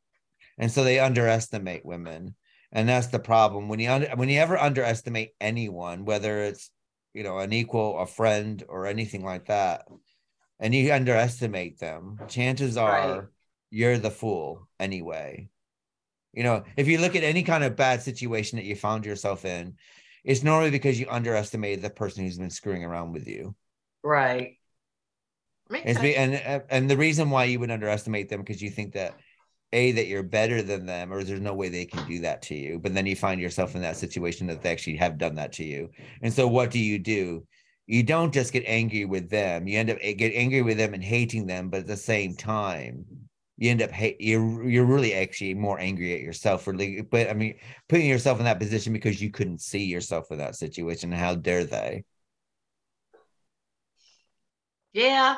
and 0.59 0.71
so 0.71 0.85
they 0.85 0.99
underestimate 0.99 1.85
women, 1.85 2.35
and 2.73 2.89
that's 2.89 3.09
the 3.09 3.19
problem 3.19 3.69
when 3.69 3.81
you 3.81 3.91
under, 3.91 4.09
when 4.17 4.29
you 4.29 4.39
ever 4.39 4.59
underestimate 4.59 5.33
anyone, 5.41 6.05
whether 6.05 6.43
it's 6.43 6.71
you 7.15 7.23
know 7.23 7.39
an 7.39 7.53
equal, 7.53 7.99
a 7.99 8.07
friend, 8.07 8.65
or 8.69 8.87
anything 8.87 9.25
like 9.25 9.47
that, 9.47 9.87
and 10.61 10.75
you 10.75 10.93
underestimate 10.93 11.79
them, 11.79 12.19
chances 12.29 12.77
are 12.77 12.93
Right. 12.93 13.23
you're 13.71 13.99
the 13.99 14.11
fool 14.11 14.69
anyway. 14.79 15.49
You 16.33 16.45
know, 16.45 16.65
if 16.77 16.87
you 16.87 16.99
look 16.99 17.17
at 17.17 17.25
any 17.25 17.43
kind 17.43 17.65
of 17.65 17.75
bad 17.75 18.03
situation 18.03 18.59
that 18.59 18.65
you 18.65 18.77
found 18.77 19.07
yourself 19.07 19.45
in, 19.45 19.77
it's 20.25 20.43
normally 20.43 20.71
because 20.71 20.99
you 20.99 21.07
underestimated 21.09 21.83
the 21.83 21.91
person 21.91 22.25
who's 22.25 22.39
been 22.39 22.51
screwing 22.51 22.85
around 22.85 23.13
with 23.13 23.27
you. 23.27 23.55
Right. 24.03 24.57
Makes 25.71 26.01
be, 26.01 26.17
and 26.17 26.35
uh, 26.35 26.61
and 26.71 26.89
the 26.89 26.97
reason 26.97 27.29
why 27.29 27.45
you 27.45 27.61
would 27.61 27.71
underestimate 27.71 28.31
them 28.31 28.41
because 28.41 28.63
you 28.63 28.71
think 28.71 28.95
that 28.95 29.15
a 29.73 29.93
that 29.93 30.07
you're 30.07 30.23
better 30.23 30.63
than 30.63 30.87
them 30.87 31.13
or 31.13 31.23
there's 31.23 31.41
no 31.41 31.55
way 31.55 31.69
they 31.69 31.85
can 31.85 32.07
do 32.09 32.21
that 32.21 32.41
to 32.41 32.55
you 32.55 32.79
but 32.79 32.95
then 32.95 33.05
you 33.05 33.15
find 33.15 33.41
yourself 33.41 33.75
in 33.75 33.83
that 33.83 33.97
situation 33.97 34.47
that 34.47 34.63
they 34.63 34.71
actually 34.71 34.97
have 34.97 35.19
done 35.19 35.35
that 35.35 35.53
to 35.53 35.65
you 35.65 35.91
and 36.23 36.33
so 36.33 36.49
what 36.49 36.71
do 36.71 36.79
you 36.79 36.99
do 36.99 37.47
you 37.87 38.03
don't 38.03 38.33
just 38.33 38.53
get 38.53 38.65
angry 38.67 39.05
with 39.05 39.29
them 39.29 39.69
you 39.69 39.79
end 39.79 39.91
up 39.91 39.99
eh, 40.01 40.13
get 40.13 40.33
angry 40.35 40.63
with 40.63 40.79
them 40.79 40.95
and 40.95 41.05
hating 41.05 41.47
them 41.47 41.69
but 41.69 41.81
at 41.81 41.87
the 41.87 41.97
same 41.97 42.35
time 42.35 43.05
you 43.59 43.71
end 43.71 43.83
up 43.83 43.91
hate 43.91 44.21
you're 44.21 44.67
you're 44.69 44.85
really 44.85 45.13
actually 45.13 45.53
more 45.53 45.79
angry 45.79 46.15
at 46.15 46.21
yourself 46.21 46.63
for 46.63 46.75
like 46.75 47.07
but 47.11 47.29
i 47.29 47.35
mean 47.35 47.55
putting 47.89 48.07
yourself 48.07 48.39
in 48.39 48.45
that 48.45 48.59
position 48.59 48.93
because 48.93 49.21
you 49.21 49.31
couldn't 49.31 49.61
see 49.61 49.85
yourself 49.85 50.31
in 50.31 50.39
that 50.39 50.57
situation 50.57 51.13
how 51.13 51.35
dare 51.35 51.65
they 51.65 52.05
Yeah. 54.93 55.37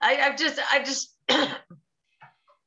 I, 0.00 0.16
I've 0.16 0.36
just, 0.36 0.60
I 0.72 0.82
just, 0.84 1.14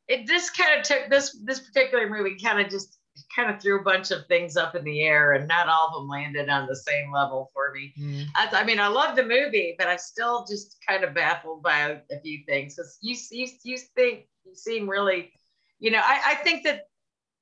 it 0.07 0.27
this 0.27 0.49
kind 0.49 0.77
of 0.79 0.85
took 0.85 1.09
this 1.09 1.39
this 1.45 1.59
particular 1.59 2.09
movie 2.09 2.35
kind 2.37 2.59
of 2.59 2.69
just 2.69 2.97
kind 3.33 3.49
of 3.49 3.61
threw 3.61 3.79
a 3.79 3.83
bunch 3.83 4.11
of 4.11 4.25
things 4.27 4.57
up 4.57 4.75
in 4.75 4.83
the 4.83 5.01
air, 5.01 5.33
and 5.33 5.47
not 5.47 5.69
all 5.69 5.87
of 5.87 5.93
them 5.93 6.09
landed 6.09 6.49
on 6.49 6.67
the 6.67 6.75
same 6.75 7.13
level 7.13 7.49
for 7.53 7.71
me. 7.73 7.93
Mm. 7.97 8.25
I, 8.35 8.61
I 8.61 8.63
mean, 8.65 8.79
I 8.79 8.87
love 8.87 9.15
the 9.15 9.23
movie, 9.23 9.75
but 9.77 9.87
I 9.87 9.95
still 9.95 10.45
just 10.45 10.77
kind 10.85 11.05
of 11.05 11.13
baffled 11.13 11.63
by 11.63 11.79
a, 11.79 11.97
a 12.11 12.19
few 12.21 12.39
things 12.45 12.75
because 12.75 12.97
you, 13.01 13.15
you 13.31 13.47
you 13.63 13.77
think 13.95 14.25
you 14.45 14.55
seem 14.55 14.89
really, 14.89 15.31
you 15.79 15.91
know, 15.91 16.01
I, 16.03 16.21
I 16.25 16.35
think 16.35 16.63
that 16.63 16.81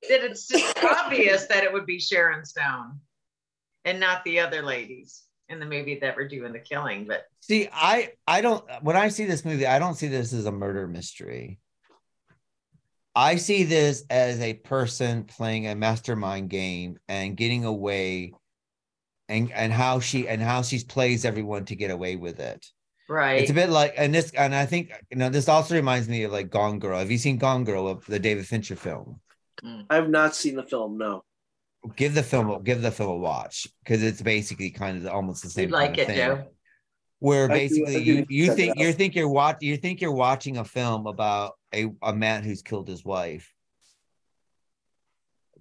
that 0.09 0.23
it's 0.23 0.47
just 0.47 0.83
obvious 0.83 1.47
that 1.47 1.63
it 1.63 1.73
would 1.73 1.85
be 1.85 1.99
Sharon 1.99 2.45
Stone 2.45 2.99
and 3.85 3.99
not 3.99 4.23
the 4.23 4.39
other 4.39 4.61
ladies 4.61 5.23
in 5.49 5.59
the 5.59 5.65
movie 5.65 5.99
that 5.99 6.15
were 6.15 6.27
doing 6.27 6.53
the 6.53 6.59
killing. 6.59 7.05
But 7.05 7.23
See, 7.41 7.67
I 7.71 8.13
I 8.27 8.41
don't 8.41 8.63
when 8.81 8.95
I 8.95 9.09
see 9.09 9.25
this 9.25 9.43
movie, 9.43 9.65
I 9.65 9.79
don't 9.79 9.95
see 9.95 10.07
this 10.07 10.33
as 10.33 10.45
a 10.45 10.51
murder 10.51 10.87
mystery. 10.87 11.59
I 13.15 13.35
see 13.35 13.63
this 13.63 14.05
as 14.09 14.39
a 14.39 14.53
person 14.53 15.23
playing 15.23 15.67
a 15.67 15.75
mastermind 15.75 16.49
game 16.49 16.99
and 17.07 17.35
getting 17.35 17.65
away 17.65 18.33
and 19.27 19.51
and 19.51 19.73
how 19.73 19.99
she 19.99 20.27
and 20.27 20.41
how 20.41 20.61
she 20.61 20.83
plays 20.83 21.25
everyone 21.25 21.65
to 21.65 21.75
get 21.75 21.91
away 21.91 22.15
with 22.15 22.39
it. 22.39 22.65
Right, 23.09 23.41
It's 23.41 23.51
a 23.51 23.53
bit 23.53 23.69
like 23.69 23.93
and 23.97 24.13
this 24.13 24.31
and 24.31 24.55
I 24.55 24.65
think 24.65 24.91
you 25.11 25.17
know 25.17 25.29
this 25.29 25.49
also 25.49 25.75
reminds 25.75 26.07
me 26.07 26.23
of 26.23 26.31
like 26.31 26.49
Gone 26.49 26.79
Girl. 26.79 26.97
Have 26.97 27.11
you 27.11 27.17
seen 27.17 27.37
Gone 27.37 27.63
Girl, 27.65 28.01
the 28.07 28.19
David 28.19 28.47
Fincher 28.47 28.75
film? 28.75 29.19
I 29.89 29.95
have 29.95 30.09
not 30.09 30.35
seen 30.35 30.55
the 30.55 30.63
film. 30.63 30.97
No. 30.97 31.23
Give 31.95 32.13
the 32.13 32.23
film 32.23 32.63
give 32.63 32.81
the 32.81 32.91
film 32.91 33.09
a 33.11 33.17
watch 33.17 33.67
because 33.83 34.03
it's 34.03 34.21
basically 34.21 34.69
kind 34.69 34.97
of 34.97 35.07
almost 35.11 35.43
the 35.43 35.49
same. 35.49 35.63
you'd 35.69 35.71
like 35.71 35.89
kind 35.97 35.99
of 35.99 36.03
it, 36.03 36.07
thing. 36.07 36.17
Joe. 36.17 36.43
where 37.19 37.45
I 37.45 37.47
do- 37.47 37.53
I 37.53 37.57
basically 37.57 38.03
do 38.03 38.13
you, 38.13 38.25
you 38.29 38.53
think 38.53 38.77
you 38.79 38.89
out. 38.89 38.95
think 38.95 39.15
you're 39.15 39.29
watch 39.29 39.57
you 39.61 39.75
think 39.77 39.99
you're 40.01 40.11
watching 40.13 40.57
a 40.57 40.63
film 40.65 41.07
about 41.07 41.53
a, 41.73 41.87
a 42.01 42.13
man 42.13 42.43
who's 42.43 42.61
killed 42.61 42.87
his 42.87 43.03
wife 43.05 43.53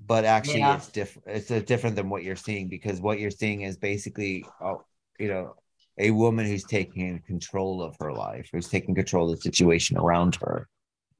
but 0.06 0.24
actually 0.24 0.60
Yeah. 0.60 0.76
it's 0.76 0.88
different 0.88 1.28
it's 1.28 1.50
uh, 1.50 1.60
different 1.60 1.96
than 1.96 2.08
what 2.08 2.22
you're 2.22 2.36
seeing 2.36 2.68
because 2.68 3.00
what 3.00 3.18
you're 3.18 3.30
seeing 3.30 3.62
is 3.62 3.76
basically 3.76 4.44
oh 4.60 4.82
you 5.18 5.28
know 5.28 5.54
a 5.98 6.10
woman 6.10 6.46
who's 6.46 6.64
taking 6.64 7.20
control 7.26 7.82
of 7.82 7.96
her 8.00 8.12
life 8.12 8.48
who's 8.52 8.68
taking 8.68 8.94
control 8.94 9.30
of 9.30 9.36
the 9.36 9.42
situation 9.42 9.96
around 9.96 10.36
her 10.36 10.68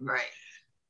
Right. 0.01 0.31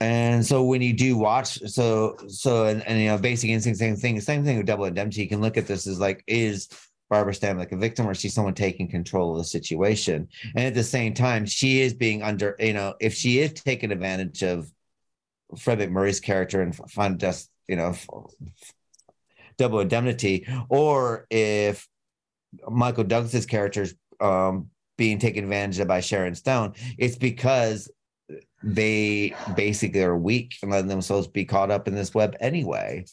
and 0.01 0.45
so 0.45 0.65
when 0.65 0.83
you 0.83 0.93
do 0.93 1.17
watch, 1.17 1.59
so 1.71 2.17
so 2.29 2.67
and, 2.67 2.83
and 2.87 3.01
you 3.01 3.07
know, 3.07 3.19
basic 3.19 3.51
instinct, 3.51 3.79
same 3.79 3.97
thing, 3.97 4.21
same 4.21 4.45
thing 4.45 4.59
with 4.59 4.67
double 4.67 4.85
indemnity. 4.85 5.23
You 5.23 5.29
can 5.29 5.41
look 5.41 5.57
at 5.57 5.67
this 5.67 5.87
as 5.87 5.99
like, 5.99 6.23
is 6.27 6.69
Barbara 7.11 7.33
Stanwyck 7.33 7.73
a 7.73 7.77
victim 7.77 8.07
or 8.07 8.13
is 8.13 8.21
she 8.21 8.29
someone 8.29 8.55
taking 8.55 8.87
control 8.89 9.33
of 9.33 9.39
the 9.39 9.45
situation? 9.45 10.29
And 10.55 10.67
at 10.67 10.75
the 10.75 10.85
same 10.85 11.15
time, 11.15 11.47
she 11.47 11.81
is 11.81 11.95
being 11.95 12.23
under, 12.23 12.55
you 12.59 12.75
know, 12.75 12.95
if 13.01 13.15
she 13.15 13.39
is 13.41 13.55
taking 13.55 13.91
advantage 13.91 14.43
of 14.43 14.71
Fred 15.57 15.79
MacMurray's 15.79 16.21
character 16.21 16.61
and 16.61 16.77
find 16.91 17.19
just, 17.19 17.51
you 17.67 17.77
know, 17.77 17.95
double 19.57 19.81
indemnity, 19.81 20.47
or 20.69 21.27
if 21.31 21.89
Michael 22.69 23.05
Douglas's 23.05 23.47
character 23.47 23.83
is 23.83 23.95
um, 24.21 24.69
being 24.97 25.19
taken 25.19 25.45
advantage 25.45 25.79
of 25.79 25.89
by 25.89 26.01
Sharon 26.01 26.35
Stone, 26.35 26.75
it's 26.99 27.17
because 27.17 27.91
they 28.63 29.35
basically 29.57 30.03
are 30.03 30.19
weak 30.19 30.57
and 30.63 30.71
letting 30.71 30.89
themselves 30.89 31.29
be 31.29 31.45
caught 31.45 31.71
up 31.71 31.87
in 31.87 31.95
this 31.95 32.13
web 32.13 32.37
anyway 32.41 33.05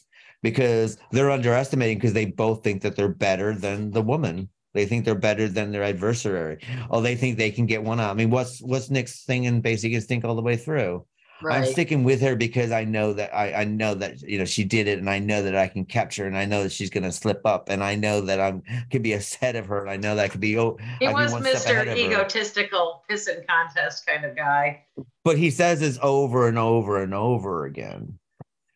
because 0.42 0.98
they're 1.12 1.30
underestimating 1.30 1.96
because 1.96 2.12
they 2.12 2.26
both 2.26 2.62
think 2.62 2.82
that 2.82 2.96
they're 2.96 3.08
better 3.08 3.54
than 3.54 3.92
the 3.92 4.02
woman. 4.02 4.48
They 4.74 4.84
think 4.84 5.04
they're 5.04 5.14
better 5.14 5.48
than 5.48 5.70
their 5.70 5.84
adversary. 5.84 6.58
Oh 6.90 7.00
they 7.00 7.14
think 7.14 7.38
they 7.38 7.50
can 7.50 7.64
get 7.66 7.82
one 7.82 8.00
out. 8.00 8.10
I 8.10 8.14
mean 8.14 8.30
what's 8.30 8.60
what's 8.60 8.90
nick's 8.90 9.24
thing 9.24 9.44
in 9.44 9.60
basic 9.60 9.92
instinct 9.92 10.26
all 10.26 10.34
the 10.34 10.42
way 10.42 10.56
through 10.56 11.06
i'm 11.50 11.66
sticking 11.66 12.02
with 12.02 12.20
her 12.20 12.34
because 12.34 12.70
i 12.72 12.82
know 12.84 13.12
that 13.12 13.34
I, 13.34 13.52
I 13.52 13.64
know 13.64 13.94
that 13.94 14.22
you 14.22 14.38
know 14.38 14.44
she 14.44 14.64
did 14.64 14.88
it 14.88 14.98
and 14.98 15.10
i 15.10 15.18
know 15.18 15.42
that 15.42 15.54
i 15.54 15.68
can 15.68 15.84
capture 15.84 16.22
her, 16.22 16.28
and 16.28 16.36
i 16.36 16.44
know 16.44 16.62
that 16.62 16.72
she's 16.72 16.90
going 16.90 17.04
to 17.04 17.12
slip 17.12 17.40
up 17.44 17.68
and 17.68 17.84
i 17.84 17.94
know 17.94 18.20
that 18.22 18.40
i'm 18.40 18.62
could 18.90 19.02
be 19.02 19.12
ahead 19.12 19.54
of 19.56 19.66
her 19.66 19.80
and 19.82 19.90
i 19.90 19.96
know 19.96 20.14
that 20.16 20.24
I 20.24 20.28
could 20.28 20.40
be 20.40 20.58
oh 20.58 20.78
He 20.98 21.06
I 21.06 21.12
was 21.12 21.32
one 21.32 21.42
step 21.44 21.54
ahead 21.66 21.88
Mr. 21.88 21.92
of 21.92 21.98
her. 21.98 22.04
Egotistical 22.12 23.02
pissing 23.10 23.46
contest 23.46 24.06
kind 24.06 24.24
of 24.24 24.34
guy. 24.34 24.84
but 25.24 25.36
he 25.36 25.50
says 25.50 25.80
this 25.80 25.98
over 26.02 26.48
and 26.48 26.58
over 26.58 27.02
and 27.02 27.12
over 27.12 27.66
again 27.66 28.18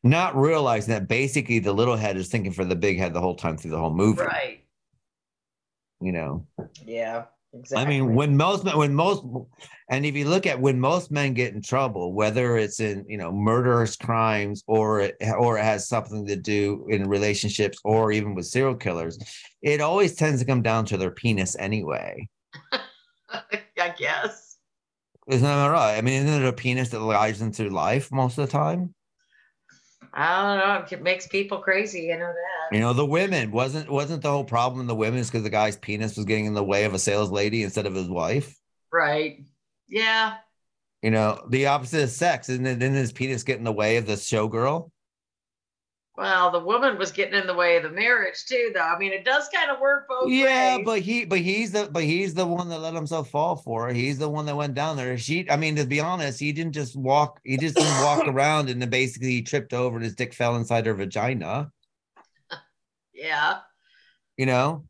not 0.02 0.34
realizing 0.36 0.92
that 0.94 1.08
basically 1.08 1.58
the 1.60 1.72
little 1.72 1.96
head 1.96 2.16
is 2.16 2.28
thinking 2.28 2.52
for 2.52 2.64
the 2.64 2.76
big 2.76 2.98
head 2.98 3.12
the 3.14 3.20
whole 3.20 3.36
time 3.36 3.56
through 3.56 3.70
the 3.70 3.78
whole 3.78 3.92
movie 3.94 4.22
Right. 4.22 4.64
you 6.00 6.12
know 6.12 6.46
Yeah. 6.84 7.24
I 7.76 7.84
mean 7.84 8.14
when 8.14 8.36
most 8.36 8.64
men 8.64 8.76
when 8.76 8.94
most 8.94 9.24
and 9.90 10.06
if 10.06 10.14
you 10.14 10.28
look 10.28 10.46
at 10.46 10.60
when 10.60 10.78
most 10.78 11.10
men 11.10 11.34
get 11.34 11.52
in 11.52 11.60
trouble 11.60 12.12
whether 12.12 12.56
it's 12.56 12.78
in 12.78 13.04
you 13.08 13.16
know 13.16 13.32
murderous 13.32 13.96
crimes 13.96 14.62
or 14.66 15.00
it 15.00 15.16
or 15.36 15.58
it 15.58 15.64
has 15.64 15.88
something 15.88 16.24
to 16.26 16.36
do 16.36 16.86
in 16.88 17.08
relationships 17.08 17.78
or 17.84 18.12
even 18.12 18.34
with 18.34 18.46
serial 18.46 18.74
killers 18.74 19.18
it 19.62 19.80
always 19.80 20.14
tends 20.14 20.40
to 20.40 20.46
come 20.46 20.62
down 20.62 20.84
to 20.86 20.96
their 20.96 21.10
penis 21.10 21.56
anyway. 21.58 22.26
I 23.30 23.88
guess. 23.96 24.56
isn't 25.28 25.42
that 25.42 25.66
right? 25.66 25.96
I 25.96 26.00
mean 26.02 26.24
isn't 26.24 26.42
it 26.42 26.48
a 26.48 26.52
penis 26.52 26.90
that 26.90 27.00
lies 27.00 27.42
into 27.42 27.68
life 27.68 28.12
most 28.12 28.38
of 28.38 28.46
the 28.46 28.52
time 28.52 28.94
I 30.12 30.58
don't 30.58 30.58
know. 30.58 30.86
It 30.90 31.02
makes 31.02 31.26
people 31.26 31.58
crazy. 31.58 32.02
You 32.02 32.18
know 32.18 32.32
that. 32.32 32.74
You 32.74 32.80
know, 32.80 32.92
the 32.92 33.06
women 33.06 33.50
wasn't 33.50 33.88
wasn't 33.88 34.22
the 34.22 34.30
whole 34.30 34.44
problem 34.44 34.80
in 34.80 34.86
the 34.86 34.94
women's 34.94 35.28
because 35.28 35.42
the 35.42 35.50
guy's 35.50 35.76
penis 35.76 36.16
was 36.16 36.26
getting 36.26 36.46
in 36.46 36.54
the 36.54 36.64
way 36.64 36.84
of 36.84 36.94
a 36.94 36.98
sales 36.98 37.30
lady 37.30 37.62
instead 37.62 37.86
of 37.86 37.94
his 37.94 38.08
wife. 38.08 38.56
Right. 38.92 39.44
Yeah. 39.88 40.36
You 41.02 41.10
know, 41.10 41.44
the 41.48 41.66
opposite 41.66 42.02
of 42.02 42.10
sex, 42.10 42.48
and 42.48 42.66
then 42.66 42.78
didn't 42.78 42.96
his 42.96 43.12
penis 43.12 43.42
get 43.42 43.58
in 43.58 43.64
the 43.64 43.72
way 43.72 43.96
of 43.96 44.06
the 44.06 44.14
showgirl? 44.14 44.90
Well, 46.20 46.50
the 46.50 46.60
woman 46.60 46.98
was 46.98 47.12
getting 47.12 47.40
in 47.40 47.46
the 47.46 47.54
way 47.54 47.78
of 47.78 47.82
the 47.82 47.88
marriage 47.90 48.44
too, 48.44 48.72
though. 48.74 48.80
I 48.80 48.98
mean, 48.98 49.12
it 49.12 49.24
does 49.24 49.48
kind 49.48 49.70
of 49.70 49.80
work 49.80 50.06
both 50.06 50.28
Yeah, 50.28 50.76
ways. 50.76 50.84
but 50.84 51.00
he, 51.00 51.24
but 51.24 51.38
he's 51.38 51.72
the, 51.72 51.88
but 51.90 52.04
he's 52.04 52.34
the 52.34 52.46
one 52.46 52.68
that 52.68 52.80
let 52.80 52.94
himself 52.94 53.30
fall 53.30 53.56
for 53.56 53.86
her. 53.86 53.92
He's 53.94 54.18
the 54.18 54.28
one 54.28 54.44
that 54.46 54.56
went 54.56 54.74
down 54.74 54.98
there. 54.98 55.16
She, 55.16 55.50
I 55.50 55.56
mean, 55.56 55.76
to 55.76 55.86
be 55.86 55.98
honest, 56.00 56.38
he 56.38 56.52
didn't 56.52 56.74
just 56.74 56.94
walk. 56.94 57.40
He 57.44 57.56
just 57.56 57.78
didn't 57.78 58.02
walk 58.04 58.26
around, 58.28 58.68
and 58.68 58.82
then 58.82 58.90
basically 58.90 59.30
he 59.30 59.42
tripped 59.42 59.72
over 59.72 59.96
and 59.96 60.04
his 60.04 60.14
dick 60.14 60.34
fell 60.34 60.56
inside 60.56 60.86
her 60.86 60.94
vagina. 60.94 61.72
yeah. 63.14 63.60
you 64.36 64.46
know 64.46 64.84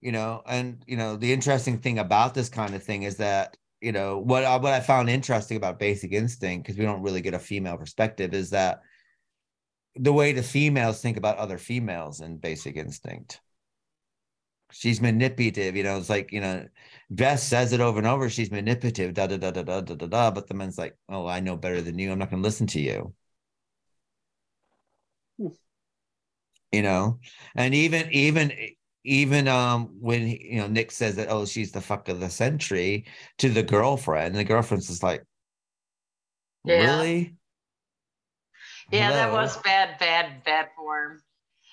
you 0.00 0.12
know 0.12 0.42
and 0.46 0.82
you 0.86 0.96
know 0.96 1.16
the 1.16 1.32
interesting 1.32 1.78
thing 1.78 1.98
about 1.98 2.34
this 2.34 2.48
kind 2.48 2.74
of 2.74 2.82
thing 2.82 3.02
is 3.04 3.16
that 3.16 3.56
you 3.80 3.92
know 3.92 4.18
what 4.18 4.44
I, 4.44 4.56
what 4.56 4.72
I 4.72 4.80
found 4.80 5.10
interesting 5.10 5.56
about 5.56 5.78
basic 5.78 6.12
instinct 6.12 6.66
because 6.66 6.78
we 6.78 6.84
don't 6.84 7.02
really 7.02 7.20
get 7.20 7.34
a 7.34 7.38
female 7.38 7.76
perspective 7.76 8.34
is 8.34 8.50
that 8.50 8.82
the 9.96 10.12
way 10.12 10.32
the 10.32 10.42
females 10.42 11.00
think 11.00 11.16
about 11.16 11.38
other 11.38 11.58
females 11.58 12.20
in 12.20 12.38
basic 12.38 12.76
instinct. 12.76 13.40
She's 14.72 15.00
manipulative 15.02 15.76
you 15.76 15.82
know 15.82 15.98
it's 15.98 16.08
like 16.08 16.32
you 16.32 16.40
know 16.40 16.66
Beth 17.10 17.40
says 17.40 17.72
it 17.72 17.80
over 17.80 17.98
and 17.98 18.06
over 18.06 18.28
she's 18.30 18.50
manipulative 18.50 19.12
da 19.14 19.26
da 19.26 19.36
da 19.36 19.50
da 19.50 19.62
da 19.62 19.80
da 19.82 19.94
da 19.94 20.06
da 20.06 20.30
but 20.30 20.46
the 20.48 20.54
man's 20.54 20.78
like 20.78 20.96
oh 21.10 21.26
I 21.26 21.40
know 21.40 21.56
better 21.56 21.82
than 21.82 21.98
you 21.98 22.10
I'm 22.10 22.18
not 22.18 22.30
going 22.30 22.42
to 22.42 22.46
listen 22.48 22.66
to 22.68 22.80
you. 22.80 23.14
You 26.72 26.82
know? 26.82 27.20
And 27.54 27.74
even 27.74 28.10
even 28.12 28.52
even 29.04 29.48
um 29.48 29.96
when 30.00 30.26
he- 30.26 30.48
you 30.52 30.56
know 30.60 30.68
nick 30.68 30.90
says 30.90 31.16
that 31.16 31.28
oh 31.28 31.44
she's 31.44 31.72
the 31.72 31.80
fuck 31.80 32.08
of 32.08 32.20
the 32.20 32.30
century 32.30 33.04
to 33.38 33.48
the 33.48 33.62
girlfriend 33.62 34.34
the 34.34 34.44
girlfriend's 34.44 34.86
just 34.88 35.02
like 35.02 35.24
Yeah. 36.64 36.76
really 37.02 37.36
Yeah, 38.92 39.10
that 39.10 39.32
was 39.32 39.56
bad, 39.58 39.98
bad, 39.98 40.44
bad 40.44 40.68
form. 40.76 41.22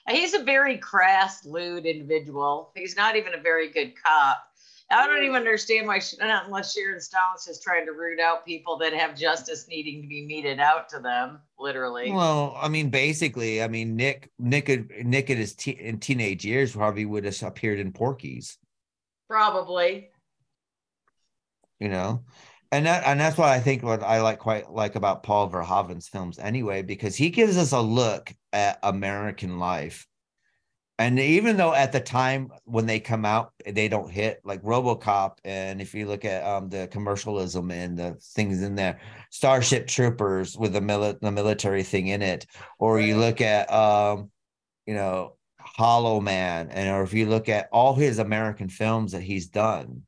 Uh, 0.07 0.13
he's 0.13 0.33
a 0.33 0.43
very 0.43 0.77
crass, 0.77 1.45
lewd 1.45 1.85
individual. 1.85 2.71
He's 2.75 2.95
not 2.95 3.15
even 3.15 3.33
a 3.33 3.41
very 3.41 3.69
good 3.69 3.93
cop. 4.01 4.41
I 4.91 5.05
don't 5.05 5.19
mm. 5.19 5.25
even 5.25 5.35
understand 5.35 5.85
why, 5.85 5.99
not 6.19 6.45
unless 6.45 6.73
Sharon 6.73 6.99
Stone's 6.99 7.45
just 7.45 7.61
trying 7.61 7.85
to 7.85 7.91
root 7.91 8.19
out 8.19 8.45
people 8.45 8.77
that 8.77 8.93
have 8.93 9.15
justice 9.15 9.67
needing 9.67 10.01
to 10.01 10.07
be 10.07 10.25
meted 10.25 10.59
out 10.59 10.89
to 10.89 10.99
them, 10.99 11.39
literally. 11.59 12.11
well 12.11 12.57
i 12.59 12.67
mean 12.69 12.89
basically 12.89 13.61
i 13.61 13.67
mean 13.67 13.95
nick 13.95 14.31
nick 14.39 14.69
nick 15.05 15.29
at 15.29 15.37
his 15.37 15.53
te- 15.53 15.71
in 15.71 15.99
teenage 15.99 16.45
years 16.45 16.71
probably 16.71 17.05
would 17.05 17.25
have 17.25 17.43
appeared 17.43 17.79
in 17.79 17.91
Porky's 17.91 18.57
Probably. 19.27 20.09
you 21.79 21.89
know 21.89 22.23
and 22.71 22.85
that 22.85 23.03
and 23.05 23.19
that's 23.19 23.37
what 23.37 23.49
i 23.49 23.59
think 23.59 23.83
what 23.83 24.03
i 24.03 24.21
like 24.21 24.39
quite 24.39 24.71
like 24.71 24.95
about 24.95 25.23
paul 25.23 25.49
verhoeven's 25.49 26.07
films 26.07 26.37
anyway 26.39 26.81
because 26.81 27.15
he 27.15 27.29
gives 27.29 27.57
us 27.57 27.71
a 27.71 27.81
look 27.81 28.33
at 28.53 28.79
american 28.83 29.59
life. 29.59 30.05
And 30.97 31.17
even 31.17 31.55
though 31.55 31.73
at 31.73 31.93
the 31.93 32.01
time 32.01 32.51
when 32.65 32.85
they 32.85 32.99
come 32.99 33.23
out 33.23 33.53
they 33.65 33.87
don't 33.87 34.11
hit 34.11 34.41
like 34.43 34.61
robocop 34.63 35.37
and 35.45 35.81
if 35.81 35.95
you 35.95 36.05
look 36.05 36.25
at 36.25 36.43
um 36.43 36.67
the 36.67 36.89
commercialism 36.91 37.71
and 37.71 37.97
the 37.97 38.17
things 38.35 38.61
in 38.61 38.75
there 38.75 38.99
starship 39.29 39.87
troopers 39.87 40.57
with 40.57 40.73
the, 40.73 40.81
mili- 40.81 41.17
the 41.21 41.31
military 41.31 41.83
thing 41.83 42.07
in 42.07 42.21
it 42.21 42.45
or 42.79 42.99
you 42.99 43.15
look 43.15 43.39
at 43.39 43.71
um 43.71 44.29
you 44.85 44.93
know 44.93 45.37
hollow 45.57 46.19
man 46.19 46.69
and 46.69 46.89
or 46.89 47.01
if 47.03 47.13
you 47.13 47.27
look 47.27 47.47
at 47.47 47.69
all 47.71 47.95
his 47.95 48.19
american 48.19 48.67
films 48.67 49.13
that 49.13 49.21
he's 49.21 49.47
done 49.47 50.03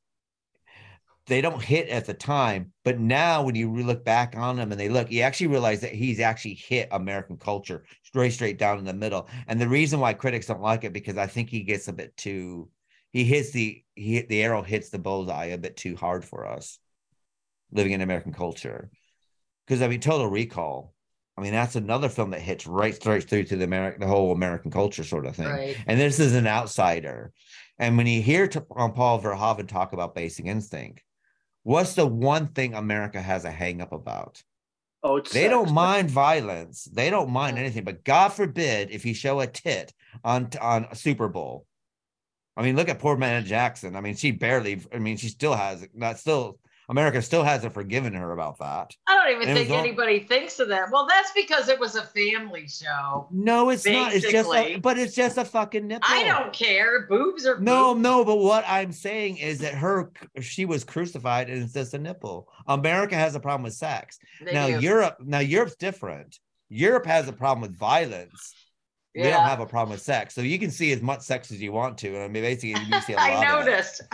they 1.28 1.42
don't 1.42 1.62
hit 1.62 1.88
at 1.90 2.06
the 2.06 2.14
time, 2.14 2.74
but 2.84 3.00
now 3.00 3.44
when 3.44 3.56
you 3.56 3.70
re- 3.70 3.84
look 3.84 4.04
back 4.04 4.36
on 4.36 4.58
them 4.58 4.72
and 4.72 4.80
they 4.80 4.90
look, 4.90 5.12
you 5.12 5.22
actually 5.22 5.48
realize 5.48 5.82
that 5.82 5.94
he's 5.94 6.20
actually 6.20 6.56
hit 6.56 6.90
American 6.92 7.38
culture 7.38 7.84
straight 8.04 8.34
straight 8.34 8.58
down 8.58 8.80
in 8.80 8.86
the 8.86 8.94
middle. 8.94 9.30
And 9.48 9.60
the 9.60 9.70
reason 9.70 10.00
why 10.00 10.14
critics 10.14 10.48
don't 10.48 10.62
like 10.62 10.84
it 10.84 10.94
because 10.94 11.18
I 11.18 11.28
think 11.28 11.50
he 11.50 11.64
gets 11.64 11.88
a 11.88 11.94
bit 11.94 12.16
too 12.18 12.70
he 13.12 13.26
hits 13.26 13.52
the 13.52 13.84
he 13.96 14.16
hit 14.16 14.30
the 14.30 14.42
arrow 14.42 14.64
hits 14.64 14.90
the 14.90 15.00
bullseye 15.00 15.46
a 15.46 15.58
bit 15.58 15.78
too 15.78 15.96
hard 15.96 16.26
for 16.26 16.48
us 16.48 16.80
living 17.72 17.92
in 17.92 18.02
American 18.02 18.34
culture. 18.34 18.90
Because 19.66 19.82
I 19.82 19.88
mean, 19.88 20.00
Total 20.00 20.28
Recall, 20.28 20.94
I 21.38 21.42
mean, 21.42 21.52
that's 21.52 21.76
another 21.76 22.10
film 22.10 22.32
that 22.32 22.42
hits 22.42 22.68
right 22.68 22.96
straight 22.96 23.30
through 23.30 23.46
to 23.46 23.56
the 23.56 23.64
American, 23.64 24.02
the 24.02 24.08
whole 24.08 24.32
American 24.32 24.72
culture 24.72 25.04
sort 25.04 25.26
of 25.26 25.36
thing. 25.36 25.48
Right. 25.48 25.78
And 25.88 26.00
this 26.00 26.20
is 26.20 26.36
an 26.36 26.48
outsider. 26.48 27.32
And 27.78 27.98
when 27.98 28.08
you 28.08 28.22
hear 28.22 28.48
to, 28.48 28.66
um, 28.76 28.94
Paul 28.94 29.22
Verhoeven 29.22 29.68
talk 29.68 29.94
about 29.94 30.16
Basic 30.16 30.46
Instinct, 30.46 31.02
what's 31.64 31.94
the 31.96 32.06
one 32.06 32.48
thing 32.50 32.74
America 32.74 33.22
has 33.22 33.46
a 33.46 33.52
hang 33.52 33.82
up 33.82 33.92
about? 33.92 34.42
Oh, 35.04 35.18
it's 35.18 35.32
They 35.34 35.44
sex. 35.44 35.52
don't 35.52 35.72
mind 35.74 36.12
violence. 36.12 36.86
They 36.86 37.10
don't 37.10 37.32
mind 37.32 37.58
anything. 37.58 37.84
But 37.84 38.04
God 38.04 38.30
forbid 38.30 38.92
if 38.92 39.06
you 39.06 39.14
show 39.14 39.40
a 39.40 39.48
tit 39.48 39.94
on 40.24 40.50
on 40.62 40.86
a 40.92 40.96
Super 40.96 41.28
Bowl. 41.28 41.66
I 42.58 42.64
mean, 42.64 42.76
look 42.76 42.90
at 42.90 43.00
poor 43.00 43.18
Manna 43.18 43.46
Jackson. 43.46 43.96
I 43.96 44.02
mean, 44.02 44.16
she 44.16 44.32
barely. 44.32 44.82
I 44.94 45.00
mean, 45.00 45.18
she 45.18 45.30
still 45.30 45.56
has 45.56 45.88
not 45.94 46.20
still. 46.20 46.60
America 46.92 47.22
still 47.22 47.44
hasn't 47.44 47.74
forgiven 47.74 48.14
her 48.14 48.34
about 48.34 48.60
that. 48.60 48.94
I 49.08 49.16
don't 49.16 49.36
even 49.38 49.48
And 49.48 49.58
think 49.58 49.72
all- 49.72 49.80
anybody 49.80 50.20
thinks 50.20 50.60
of 50.60 50.68
that. 50.68 50.92
Well, 50.92 51.08
that's 51.08 51.32
because 51.32 51.70
it 51.70 51.80
was 51.80 51.96
a 51.96 52.04
family 52.04 52.68
show. 52.68 53.28
No, 53.32 53.70
it's 53.70 53.86
not. 53.88 54.14
It's 54.14 54.30
just. 54.30 54.54
A, 54.54 54.76
but 54.76 55.00
it's 55.00 55.16
just 55.16 55.38
a 55.38 55.46
fucking 55.46 55.88
nipple. 55.88 56.08
I 56.12 56.26
don't 56.26 56.52
care. 56.52 57.08
Boobs 57.08 57.46
are 57.48 57.58
No, 57.60 57.94
boobs. 57.94 58.04
no, 58.04 58.26
but 58.26 58.36
what 58.40 58.66
I'm 58.68 58.92
saying 58.92 59.38
is 59.38 59.60
that 59.60 59.74
her 59.74 60.12
she 60.42 60.66
was 60.66 60.84
crucified 60.84 61.50
and 61.50 61.64
it's 61.64 61.74
just 61.74 61.94
a 61.94 61.98
nipple. 61.98 62.50
America 62.68 63.16
has 63.16 63.36
a 63.36 63.40
problem 63.40 63.64
with 63.64 63.74
sex. 63.74 64.20
They 64.44 64.52
now 64.54 64.68
do. 64.68 64.80
Europe, 64.82 65.16
now 65.24 65.40
Europe's 65.40 65.78
different. 65.78 66.40
Europe 66.68 67.06
has 67.06 67.28
a 67.30 67.34
problem 67.34 67.62
with 67.62 67.78
violence. 67.78 68.54
They 69.16 69.24
don't 69.24 69.44
have 69.44 69.60
a 69.62 69.66
problem 69.66 69.92
with 69.92 70.02
sex. 70.02 70.34
So 70.34 70.42
you 70.42 70.60
can 70.60 70.72
see 70.72 70.92
as 70.94 71.02
much 71.02 71.22
sex 71.22 71.52
as 71.52 71.62
you 71.62 71.72
want 71.72 71.98
to. 72.00 72.08
And 72.16 72.24
I 72.24 72.28
mean 72.28 72.44
basically 72.44 72.82
you 72.84 73.02
see 73.02 73.14
a 73.14 73.16
lot 73.18 73.30
I 73.30 73.36
of 73.60 73.66
it. 73.68 73.72
noticed. 73.72 74.02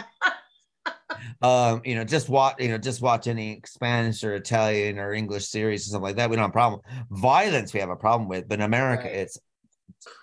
Um, 1.42 1.82
you 1.86 1.96
know, 1.96 2.04
just 2.04 2.30
watch, 2.30 2.56
you 2.60 2.70
know, 2.70 2.78
just 2.78 3.02
watch 3.02 3.28
any 3.28 3.62
Spanish 3.66 4.24
or 4.24 4.36
Italian 4.36 5.00
or 5.00 5.14
English 5.14 5.48
series 5.48 5.88
or 5.88 5.92
something 5.92 6.04
like 6.04 6.16
that. 6.18 6.30
We 6.30 6.36
don't 6.36 6.44
have 6.44 6.52
a 6.52 6.54
problem. 6.54 6.82
Violence 7.12 7.74
we 7.74 7.80
have 7.80 7.90
a 7.90 7.96
problem 7.96 8.28
with, 8.30 8.48
but 8.48 8.56
in 8.60 8.66
America 8.66 9.06
Right. 9.06 9.16
it's 9.16 9.38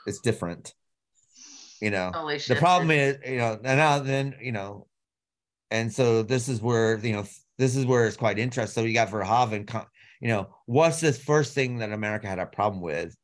it's 0.06 0.20
different. 0.20 0.74
You 1.80 1.90
know, 1.90 2.12
Holy 2.14 2.34
the 2.36 2.40
shit. 2.40 2.58
problem 2.58 2.90
is 2.90 3.18
you 3.26 3.36
know 3.38 3.52
and 3.62 3.78
now 3.78 3.98
then 3.98 4.36
you 4.40 4.52
know 4.52 4.86
and 5.70 5.92
so 5.92 6.22
this 6.22 6.48
is 6.48 6.62
where 6.62 6.98
you 6.98 7.12
know 7.12 7.24
this 7.58 7.76
is 7.76 7.84
where 7.84 8.06
it's 8.06 8.16
quite 8.16 8.38
interesting 8.38 8.82
so 8.82 8.86
you 8.86 8.94
got 8.94 9.08
verhoeven 9.08 9.68
you 10.20 10.28
know 10.28 10.48
what's 10.66 11.00
this 11.00 11.18
first 11.22 11.54
thing 11.54 11.78
that 11.78 11.92
america 11.92 12.26
had 12.28 12.38
a 12.38 12.46
problem 12.46 12.82
with 12.82 13.14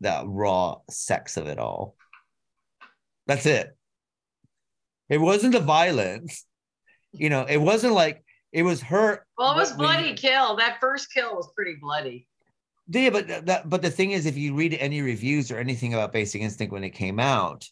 the 0.00 0.22
raw 0.26 0.76
sex 0.90 1.36
of 1.36 1.46
it 1.46 1.58
all 1.58 1.96
that's 3.26 3.46
it 3.46 3.76
it 5.08 5.18
wasn't 5.18 5.52
the 5.52 5.60
violence 5.60 6.44
you 7.12 7.28
know 7.30 7.44
it 7.48 7.56
wasn't 7.58 7.94
like 7.94 8.22
it 8.52 8.62
was 8.62 8.80
her 8.82 9.24
Well, 9.38 9.52
it 9.52 9.56
was 9.56 9.70
but 9.72 9.78
when 9.78 9.88
you- 9.98 10.04
bloody 10.04 10.14
kill. 10.14 10.56
That 10.56 10.78
first 10.80 11.12
kill 11.12 11.34
was 11.36 11.48
pretty 11.54 11.76
bloody. 11.80 12.26
yeah, 12.88 13.10
but 13.10 13.46
that 13.46 13.68
but 13.68 13.82
the 13.82 13.90
thing 13.90 14.10
is, 14.12 14.26
if 14.26 14.36
you 14.36 14.54
read 14.54 14.74
any 14.74 15.00
reviews 15.02 15.50
or 15.50 15.58
anything 15.58 15.94
about 15.94 16.12
Basic 16.12 16.40
Instinct 16.42 16.72
when 16.72 16.84
it 16.84 16.90
came 16.90 17.20
out, 17.20 17.68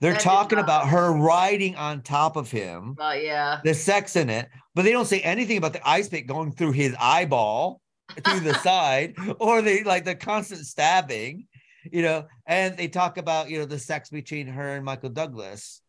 they're 0.00 0.12
That 0.12 0.20
talking 0.20 0.58
about 0.58 0.88
her 0.88 1.12
riding 1.12 1.76
on 1.76 2.02
top 2.02 2.36
of 2.36 2.50
him, 2.50 2.94
But 2.94 3.22
yeah. 3.22 3.60
the 3.64 3.72
sex 3.74 4.16
in 4.16 4.28
it, 4.30 4.48
but 4.74 4.82
they 4.82 4.92
don't 4.92 5.06
say 5.06 5.20
anything 5.20 5.56
about 5.58 5.72
the 5.72 5.88
ice 5.88 6.08
pick 6.08 6.26
going 6.26 6.52
through 6.52 6.72
his 6.72 6.94
eyeball 7.00 7.80
through 8.24 8.40
the 8.40 8.54
side, 8.68 9.14
or 9.38 9.62
the 9.62 9.82
like 9.84 10.04
the 10.04 10.14
constant 10.14 10.66
stabbing, 10.66 11.46
you 11.90 12.02
know. 12.02 12.26
And 12.46 12.76
they 12.76 12.88
talk 12.88 13.16
about 13.16 13.48
you 13.48 13.60
know 13.60 13.64
the 13.64 13.78
sex 13.78 14.10
between 14.10 14.46
her 14.48 14.74
and 14.76 14.84
Michael 14.84 15.08
Douglas, 15.10 15.80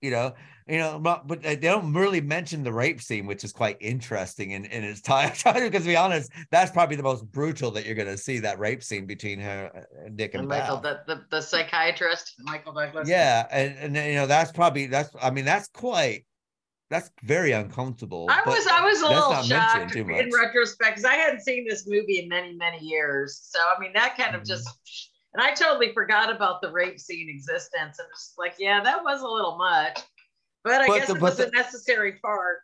you 0.00 0.10
know, 0.12 0.34
you 0.68 0.78
know, 0.78 0.98
but, 0.98 1.26
but 1.26 1.42
they 1.42 1.56
don't 1.56 1.92
really 1.92 2.20
mention 2.20 2.62
the 2.62 2.72
rape 2.72 3.00
scene, 3.00 3.26
which 3.26 3.44
is 3.44 3.52
quite 3.52 3.76
interesting 3.80 4.50
in, 4.50 4.66
in 4.66 4.84
its 4.84 5.00
time. 5.00 5.30
Because 5.30 5.82
to 5.82 5.88
be 5.88 5.96
honest, 5.96 6.30
that's 6.50 6.70
probably 6.70 6.96
the 6.96 7.02
most 7.02 7.24
brutal 7.30 7.70
that 7.72 7.86
you're 7.86 7.94
going 7.94 8.08
to 8.08 8.18
see 8.18 8.38
that 8.40 8.58
rape 8.58 8.82
scene 8.82 9.06
between 9.06 9.40
her 9.40 9.86
and 10.04 10.16
Dick 10.16 10.34
and, 10.34 10.40
And 10.40 10.48
Michael, 10.48 10.76
the, 10.78 11.00
the, 11.06 11.24
the 11.30 11.40
psychiatrist, 11.40 12.34
Michael 12.40 12.72
Douglas. 12.72 13.08
Yeah, 13.08 13.46
and, 13.50 13.76
and 13.78 13.96
then, 13.96 14.08
you 14.10 14.14
know 14.16 14.26
that's 14.26 14.52
probably 14.52 14.86
that's 14.86 15.10
I 15.20 15.30
mean 15.30 15.44
that's 15.44 15.68
quite 15.68 16.24
that's 16.90 17.10
very 17.22 17.52
uncomfortable. 17.52 18.26
I 18.30 18.42
was 18.46 18.66
I 18.66 18.80
was 18.84 18.98
a 18.98 19.02
that's 19.02 19.14
little 19.14 19.30
not 19.30 19.48
mentioned 19.48 20.08
shocked 20.08 20.20
in 20.20 20.30
retrospect 20.34 20.96
because 20.96 21.04
I 21.04 21.14
hadn't 21.14 21.40
seen 21.40 21.66
this 21.68 21.86
movie 21.86 22.20
in 22.20 22.28
many 22.28 22.54
many 22.54 22.78
years. 22.78 23.40
So 23.42 23.58
I 23.58 23.78
mean 23.80 23.92
that 23.94 24.16
kind 24.16 24.34
of 24.34 24.42
Mm-hmm. 24.42 24.48
just 24.48 24.68
and 25.34 25.42
I 25.42 25.52
totally 25.52 25.92
forgot 25.92 26.34
about 26.34 26.62
the 26.62 26.70
rape 26.72 26.98
scene 26.98 27.28
existence 27.28 27.98
and 27.98 28.08
just 28.14 28.34
like 28.38 28.54
yeah 28.58 28.82
that 28.82 29.02
was 29.04 29.20
a 29.20 29.26
little 29.28 29.58
much, 29.58 30.00
but 30.64 30.80
I 30.82 30.86
But 30.86 30.98
guess 30.98 31.08
the- 31.08 31.14
it 31.16 31.22
was 31.22 31.36
the- 31.36 31.48
a 31.48 31.50
necessary 31.50 32.12
part. 32.12 32.60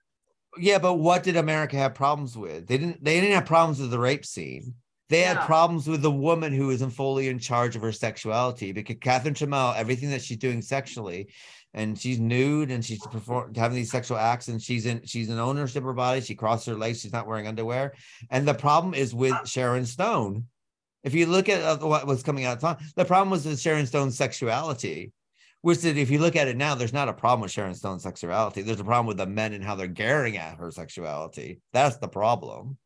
Yeah, 0.56 0.78
but 0.78 0.94
what 0.94 1.22
did 1.24 1.36
America 1.36 1.76
have 1.76 1.94
problems 1.94 2.36
with? 2.36 2.66
They 2.68 2.78
didn't. 2.78 3.02
They 3.02 3.20
didn't 3.20 3.34
have 3.34 3.46
problems 3.46 3.80
with 3.80 3.90
the 3.90 3.98
rape 3.98 4.24
scene. 4.24 4.74
They 5.10 5.20
had 5.22 5.38
problems 5.40 5.86
with 5.86 6.00
the 6.00 6.10
woman 6.10 6.52
who 6.52 6.70
isn't 6.70 6.90
fully 6.90 7.28
in 7.28 7.38
charge 7.38 7.76
of 7.76 7.82
her 7.82 7.92
sexuality. 7.92 8.72
Because 8.72 8.96
Catherine 9.00 9.34
Tramell, 9.34 9.76
everything 9.76 10.10
that 10.10 10.22
she's 10.22 10.38
doing 10.38 10.62
sexually, 10.62 11.28
and 11.74 11.98
she's 11.98 12.18
nude 12.20 12.70
and 12.70 12.84
she's 12.84 13.00
perform 13.06 13.52
having 13.54 13.74
these 13.76 13.90
sexual 13.90 14.16
acts, 14.16 14.46
and 14.48 14.62
she's 14.62 14.86
in 14.86 15.04
she's 15.04 15.28
in 15.28 15.38
ownership 15.40 15.78
of 15.78 15.84
her 15.84 15.92
body. 15.92 16.20
She 16.20 16.36
crosses 16.36 16.66
her 16.66 16.74
legs. 16.76 17.00
She's 17.00 17.12
not 17.12 17.26
wearing 17.26 17.48
underwear. 17.48 17.94
And 18.30 18.46
the 18.46 18.54
problem 18.54 18.94
is 18.94 19.12
with 19.14 19.34
Sharon 19.48 19.84
Stone. 19.86 20.46
If 21.02 21.14
you 21.14 21.26
look 21.26 21.48
at 21.48 21.62
uh, 21.62 21.86
what 21.86 22.06
was 22.06 22.22
coming 22.22 22.44
out 22.44 22.52
at 22.52 22.60
the 22.60 22.74
time, 22.74 22.86
the 22.96 23.04
problem 23.04 23.30
was 23.30 23.44
with 23.44 23.60
Sharon 23.60 23.86
Stone's 23.86 24.16
sexuality 24.16 25.12
which 25.64 25.80
that 25.80 25.96
if 25.96 26.10
you 26.10 26.18
look 26.18 26.36
at 26.36 26.46
it 26.46 26.58
now, 26.58 26.74
there's 26.74 26.92
not 26.92 27.08
a 27.08 27.12
problem 27.14 27.40
with 27.40 27.50
Sharon 27.50 27.74
Stone's 27.74 28.02
sexuality. 28.02 28.60
There's 28.60 28.80
a 28.80 28.84
problem 28.84 29.06
with 29.06 29.16
the 29.16 29.24
men 29.24 29.54
and 29.54 29.64
how 29.64 29.74
they're 29.74 29.86
garing 29.86 30.36
at 30.36 30.58
her 30.58 30.70
sexuality. 30.70 31.62
That's 31.72 31.96
the 31.96 32.06
problem. 32.06 32.76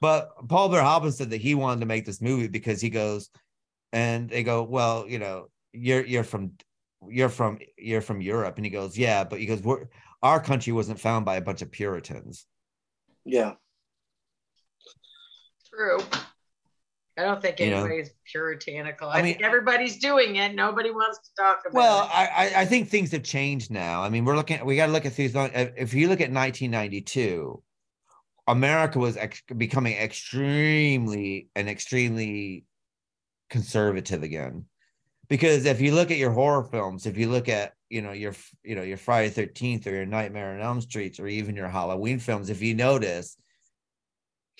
But 0.00 0.30
Paul 0.48 0.70
Verhoeven 0.70 1.12
said 1.12 1.30
that 1.30 1.40
he 1.40 1.56
wanted 1.56 1.80
to 1.80 1.86
make 1.86 2.06
this 2.06 2.20
movie 2.20 2.46
because 2.46 2.80
he 2.80 2.90
goes, 2.90 3.28
and 3.92 4.30
they 4.30 4.44
go, 4.44 4.62
well, 4.62 5.06
you 5.08 5.18
know, 5.18 5.48
you're 5.72 6.04
you're 6.04 6.22
from 6.22 6.52
you're 7.08 7.28
from 7.28 7.58
you're 7.76 8.02
from 8.02 8.20
Europe, 8.20 8.54
and 8.54 8.64
he 8.64 8.70
goes, 8.70 8.96
yeah, 8.96 9.24
but 9.24 9.40
he 9.40 9.46
goes, 9.46 9.60
we're 9.60 9.86
our 10.22 10.38
country 10.38 10.72
wasn't 10.72 11.00
found 11.00 11.24
by 11.24 11.38
a 11.38 11.42
bunch 11.42 11.60
of 11.60 11.72
Puritans. 11.72 12.46
Yeah. 13.24 13.54
True. 15.68 15.98
I 17.18 17.22
don't 17.22 17.42
think 17.42 17.58
You 17.58 17.70
know. 17.70 17.80
anybody's 17.80 18.10
puritanical. 18.30 19.08
I 19.08 19.18
I, 19.18 19.22
mean- 19.22 19.32
think 19.34 19.44
everybody's 19.44 19.98
doing 19.98 20.36
it. 20.36 20.54
Nobody 20.54 20.90
wants 20.90 21.18
to 21.18 21.30
talk 21.36 21.60
about 21.66 21.74
Well, 21.74 21.96
it. 22.04 22.08
Well, 22.08 22.10
I 22.14 22.52
I 22.58 22.64
think 22.64 22.88
things 22.88 23.10
have 23.10 23.24
changed 23.24 23.70
now. 23.72 24.02
I 24.02 24.08
mean, 24.08 24.24
we're 24.24 24.36
looking. 24.36 24.64
We 24.64 24.76
got 24.76 24.86
to 24.86 24.92
look 24.92 25.04
at 25.04 25.12
things. 25.14 25.34
on- 25.34 25.50
If 25.52 25.94
you 25.94 26.08
look 26.08 26.20
at 26.20 26.30
1992, 26.30 27.60
America 28.46 28.98
was 29.00 29.16
ex- 29.16 29.42
becoming 29.56 29.94
extremely 29.96 31.48
and 31.56 31.68
extremely 31.68 32.64
conservative 33.50 34.22
again. 34.22 34.66
Because 35.28 35.66
if 35.66 35.80
you 35.80 35.94
look 35.94 36.10
at 36.10 36.16
your 36.16 36.30
horror 36.30 36.64
films, 36.64 37.04
if 37.06 37.18
you 37.18 37.28
look 37.28 37.48
at 37.48 37.72
you 37.90 38.00
know 38.02 38.12
your 38.12 38.34
you 38.62 38.74
know 38.76 38.82
your 38.82 38.96
Friday 38.96 39.28
Thirteenth 39.30 39.86
or 39.86 39.90
your 39.90 40.06
Nightmare 40.06 40.54
on 40.54 40.60
Elm 40.60 40.80
Streets 40.80 41.18
or 41.18 41.26
even 41.26 41.56
your 41.56 41.68
Halloween 41.68 42.18
films, 42.18 42.48
if 42.48 42.62
you 42.62 42.74
notice, 42.74 43.36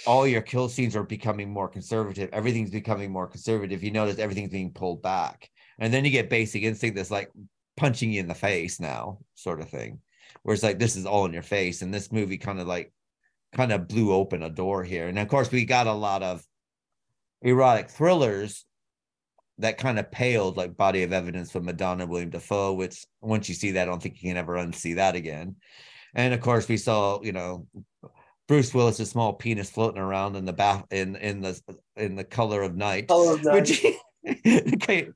all 0.06 0.26
your 0.26 0.42
kill 0.42 0.68
scenes 0.68 0.94
are 0.96 1.02
becoming 1.02 1.50
more 1.50 1.68
conservative. 1.68 2.30
Everything's 2.32 2.70
becoming 2.70 3.10
more 3.10 3.26
conservative. 3.26 3.82
You 3.82 3.90
notice 3.90 4.18
everything's 4.18 4.50
being 4.50 4.72
pulled 4.72 5.02
back. 5.02 5.50
And 5.78 5.92
then 5.92 6.04
you 6.04 6.10
get 6.10 6.30
basic 6.30 6.62
instinct 6.62 6.96
that's 6.96 7.10
like 7.10 7.30
punching 7.76 8.12
you 8.12 8.20
in 8.20 8.28
the 8.28 8.34
face 8.34 8.80
now, 8.80 9.18
sort 9.34 9.60
of 9.60 9.68
thing. 9.68 10.00
Where 10.42 10.54
it's 10.54 10.62
like 10.62 10.78
this 10.78 10.96
is 10.96 11.06
all 11.06 11.24
in 11.26 11.32
your 11.32 11.42
face. 11.42 11.82
And 11.82 11.92
this 11.92 12.12
movie 12.12 12.38
kind 12.38 12.60
of 12.60 12.66
like 12.66 12.92
kind 13.52 13.72
of 13.72 13.88
blew 13.88 14.12
open 14.12 14.42
a 14.42 14.50
door 14.50 14.84
here. 14.84 15.08
And 15.08 15.18
of 15.18 15.28
course, 15.28 15.50
we 15.50 15.64
got 15.64 15.86
a 15.86 15.92
lot 15.92 16.22
of 16.22 16.44
erotic 17.42 17.90
thrillers 17.90 18.64
that 19.58 19.78
kind 19.78 19.98
of 19.98 20.10
paled 20.10 20.56
like 20.56 20.76
body 20.76 21.02
of 21.02 21.12
evidence 21.12 21.50
from 21.50 21.64
Madonna 21.64 22.06
William 22.06 22.30
Dafoe, 22.30 22.74
which 22.74 23.04
once 23.20 23.48
you 23.48 23.54
see 23.54 23.72
that, 23.72 23.82
I 23.82 23.84
don't 23.86 24.02
think 24.02 24.22
you 24.22 24.30
can 24.30 24.36
ever 24.36 24.54
unsee 24.54 24.96
that 24.96 25.16
again. 25.16 25.56
And 26.14 26.32
of 26.32 26.40
course, 26.40 26.68
we 26.68 26.76
saw, 26.76 27.20
you 27.22 27.32
know, 27.32 27.66
Bruce 28.48 28.72
Willis's 28.72 29.10
small 29.10 29.34
penis 29.34 29.70
floating 29.70 30.00
around 30.00 30.34
in 30.34 30.46
the 30.46 30.54
bath 30.54 30.84
in 30.90 31.16
in 31.16 31.42
the 31.42 31.60
in 31.96 32.16
the 32.16 32.24
color 32.24 32.62
of 32.62 32.74
night. 32.74 33.06
Color 33.06 33.34
of 33.34 33.44
Night. 33.44 33.82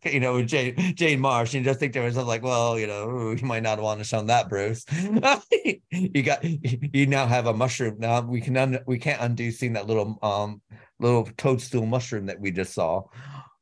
You 0.05 0.21
know, 0.21 0.43
Jane 0.43 0.95
Jane 0.95 1.19
March, 1.19 1.55
and 1.55 1.65
you 1.65 1.71
just 1.71 1.81
think 1.81 1.95
to 1.95 2.03
myself, 2.03 2.29
like, 2.29 2.43
well, 2.43 2.79
you 2.79 2.87
know, 2.87 3.33
you 3.33 3.47
might 3.47 3.63
not 3.63 3.81
want 3.81 4.01
to 4.01 4.05
show 4.05 4.23
that, 4.23 4.49
Bruce. 4.49 4.85
you 5.91 6.23
got 6.23 6.45
you 6.45 7.07
now 7.07 7.27
have 7.27 7.47
a 7.47 7.55
mushroom. 7.55 7.97
Now 7.99 8.21
we 8.21 8.43
can 8.43 8.57
un, 8.57 8.79
we 8.87 8.99
can't 8.99 9.21
undo 9.21 9.51
seeing 9.51 9.73
that 9.73 9.87
little 9.87 10.19
um 10.23 10.61
little 11.01 11.25
toadstool 11.39 11.87
mushroom 11.87 12.27
that 12.27 12.39
we 12.39 12.51
just 12.51 12.75
saw. 12.75 13.03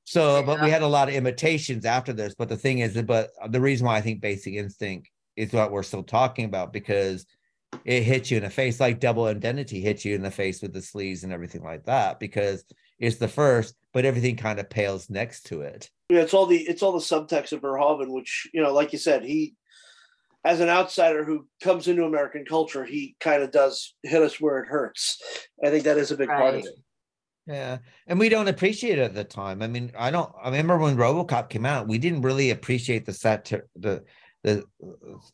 So, 0.05 0.43
but 0.43 0.61
we 0.61 0.71
had 0.71 0.83
a 0.83 0.89
lot 0.89 1.09
of 1.09 1.15
imitations 1.15 1.85
after 1.85 2.13
this. 2.13 2.35
But 2.35 2.49
the 2.49 2.57
thing 2.57 2.81
is, 2.81 3.01
but 3.03 3.31
the 3.49 3.61
reason 3.61 3.87
why 3.87 3.97
I 3.97 4.01
think 4.01 4.21
Basic 4.21 4.55
Instinct 4.55 5.09
is 5.37 5.53
what 5.53 5.71
we're 5.71 5.85
still 5.85 6.03
talking 6.03 6.45
about 6.45 6.73
because 6.73 7.25
it 7.85 8.03
hits 8.03 8.31
you 8.31 8.37
in 8.37 8.43
the 8.43 8.51
face 8.51 8.81
like 8.81 9.01
double 9.01 9.29
indemnity 9.29 9.81
hits 9.81 10.05
you 10.05 10.15
in 10.15 10.23
the 10.23 10.31
face 10.31 10.61
with 10.61 10.73
the 10.73 10.83
sleeves 10.83 11.25
and 11.25 11.33
everything 11.33 11.63
like 11.63 11.85
that 11.85 12.19
because 12.19 12.65
it's 12.99 13.17
the 13.17 13.29
first 13.29 13.75
but 13.93 14.05
everything 14.05 14.37
kind 14.37 14.59
of 14.59 14.69
pales 14.69 15.09
next 15.09 15.47
to 15.47 15.63
it 15.63 15.89
Yeah, 16.11 16.21
it's 16.21 16.35
all 16.35 16.47
the 16.47 16.59
it's 16.59 16.83
all 16.83 16.93
the 16.93 16.99
subtext 16.99 17.53
of 17.53 17.63
Verhoeven, 17.63 18.13
which 18.13 18.49
you 18.53 18.63
know, 18.63 18.73
like 18.73 18.93
you 18.93 18.99
said, 18.99 19.25
he 19.25 19.55
as 20.45 20.61
an 20.61 20.69
outsider 20.69 21.25
who 21.25 21.47
comes 21.63 21.87
into 21.87 22.05
American 22.05 22.45
culture, 22.45 22.85
he 22.85 23.15
kind 23.21 23.43
of 23.43 23.51
does 23.53 23.95
hit 24.03 24.23
us 24.23 24.41
where 24.41 24.59
it 24.59 24.69
hurts. 24.69 25.21
I 25.65 25.71
think 25.71 25.85
that 25.85 25.99
is 25.99 26.11
a 26.11 26.17
big 26.17 26.29
part 26.29 26.55
of 26.57 26.65
it. 26.65 26.75
yeah 27.47 27.79
and 28.07 28.19
we 28.19 28.29
don't 28.29 28.49
appreciate 28.49 28.99
it 28.99 29.03
at 29.03 29.15
the 29.15 29.25
time 29.25 29.63
i 29.63 29.67
mean 29.67 29.91
i 29.99 30.11
don't 30.11 30.31
i 30.43 30.47
remember 30.47 30.77
when 30.77 30.97
robocop 30.97 31.49
came 31.49 31.65
out 31.65 31.89
we 31.89 31.99
didn't 31.99 32.21
really 32.23 32.51
appreciate 32.51 33.07
the 33.07 33.13
satir 33.13 33.63
the 33.77 34.05
the 34.43 34.65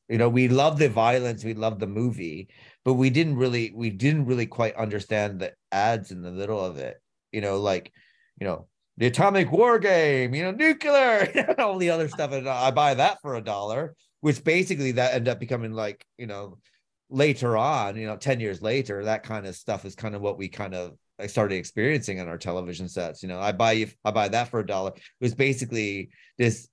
you 0.09 0.19
know 0.19 0.29
we 0.29 0.49
love 0.49 0.79
the 0.79 0.89
violence 0.89 1.45
we 1.45 1.55
love 1.55 1.79
the 1.79 1.87
movie 1.87 2.49
but 2.85 2.95
we 2.95 3.11
didn't 3.11 3.37
really 3.37 3.73
we 3.75 3.91
didn't 3.91 4.27
really 4.27 4.47
quite 4.47 4.75
understand 4.77 5.41
the 5.41 5.53
ads 5.73 6.11
in 6.11 6.23
the 6.23 6.31
middle 6.31 6.65
of 6.65 6.79
it. 6.79 7.01
You 7.33 7.41
know 7.41 7.59
like 7.59 7.93
you 8.41 8.47
know 8.47 8.67
the 8.97 9.07
atomic 9.07 9.51
war 9.53 9.79
game 9.79 10.35
you 10.35 10.43
know 10.43 10.53
nuclear 10.53 11.31
and 11.35 11.59
all 11.59 11.79
the 11.79 11.91
other 11.91 12.09
stuff 12.09 12.33
and 12.33 12.49
i 12.49 12.71
buy 12.71 12.95
that 12.95 13.21
for 13.21 13.35
a 13.35 13.43
dollar 13.43 13.95
which 14.21 14.43
basically 14.43 14.93
that 14.93 15.15
ended 15.15 15.29
up 15.29 15.41
becoming 15.41 15.73
like 15.73 16.05
you 16.17 16.27
know 16.27 16.59
later 17.11 17.57
on 17.57 17.97
you 17.97 18.07
know 18.07 18.17
10 18.17 18.41
years 18.41 18.63
later 18.63 19.05
that 19.05 19.23
kind 19.23 19.47
of 19.47 19.55
stuff 19.55 19.85
is 19.85 19.95
kind 19.95 20.15
of 20.15 20.23
what 20.23 20.39
we 20.39 20.49
kind 20.49 20.75
of 20.75 20.97
I 21.19 21.29
started 21.29 21.55
experiencing 21.55 22.21
on 22.21 22.29
our 22.29 22.37
television 22.37 22.89
sets. 22.89 23.23
You 23.23 23.29
know 23.29 23.41
i 23.41 23.53
buy 23.53 23.73
you 23.73 23.89
i 24.05 24.11
buy 24.11 24.29
that 24.29 24.49
for 24.49 24.61
a 24.61 24.67
dollar. 24.67 24.93
It 24.95 25.03
was 25.21 25.35
basically 25.35 26.11
this 26.39 26.69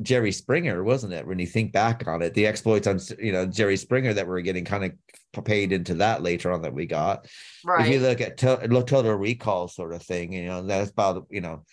Jerry 0.00 0.32
Springer, 0.32 0.82
wasn't 0.82 1.12
it? 1.12 1.26
When 1.26 1.38
you 1.38 1.46
think 1.46 1.72
back 1.72 2.06
on 2.08 2.22
it, 2.22 2.34
the 2.34 2.46
exploits 2.46 2.86
on 2.86 2.98
you 3.18 3.32
know 3.32 3.46
Jerry 3.46 3.76
Springer 3.76 4.14
that 4.14 4.26
we're 4.26 4.40
getting 4.40 4.64
kind 4.64 4.84
of 4.84 5.44
paid 5.44 5.72
into 5.72 5.94
that 5.94 6.22
later 6.22 6.50
on 6.52 6.62
that 6.62 6.74
we 6.74 6.86
got. 6.86 7.26
Right. 7.64 7.86
If 7.86 7.92
you 7.92 8.00
look 8.00 8.20
at 8.20 8.38
to- 8.38 8.66
look 8.68 8.86
Total 8.86 9.14
Recall 9.14 9.68
sort 9.68 9.92
of 9.92 10.02
thing, 10.02 10.32
you 10.32 10.46
know 10.46 10.62
that's 10.62 10.90
about 10.90 11.26
you 11.30 11.40
know 11.40 11.64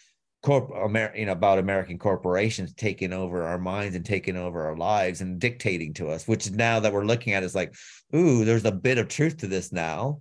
corp 0.43 0.71
Amer- 0.75 1.15
you 1.15 1.25
know 1.25 1.31
about 1.31 1.59
American 1.59 1.97
corporations 1.97 2.73
taking 2.73 3.13
over 3.13 3.43
our 3.43 3.57
minds 3.57 3.95
and 3.95 4.05
taking 4.05 4.37
over 4.37 4.65
our 4.65 4.75
lives 4.75 5.21
and 5.21 5.39
dictating 5.39 5.93
to 5.95 6.09
us. 6.09 6.27
Which 6.27 6.51
now 6.51 6.79
that 6.81 6.93
we're 6.93 7.05
looking 7.05 7.33
at 7.33 7.43
is 7.43 7.55
like, 7.55 7.73
ooh, 8.15 8.43
there's 8.43 8.65
a 8.65 8.71
bit 8.71 8.97
of 8.97 9.07
truth 9.07 9.37
to 9.37 9.47
this 9.47 9.71
now. 9.71 10.19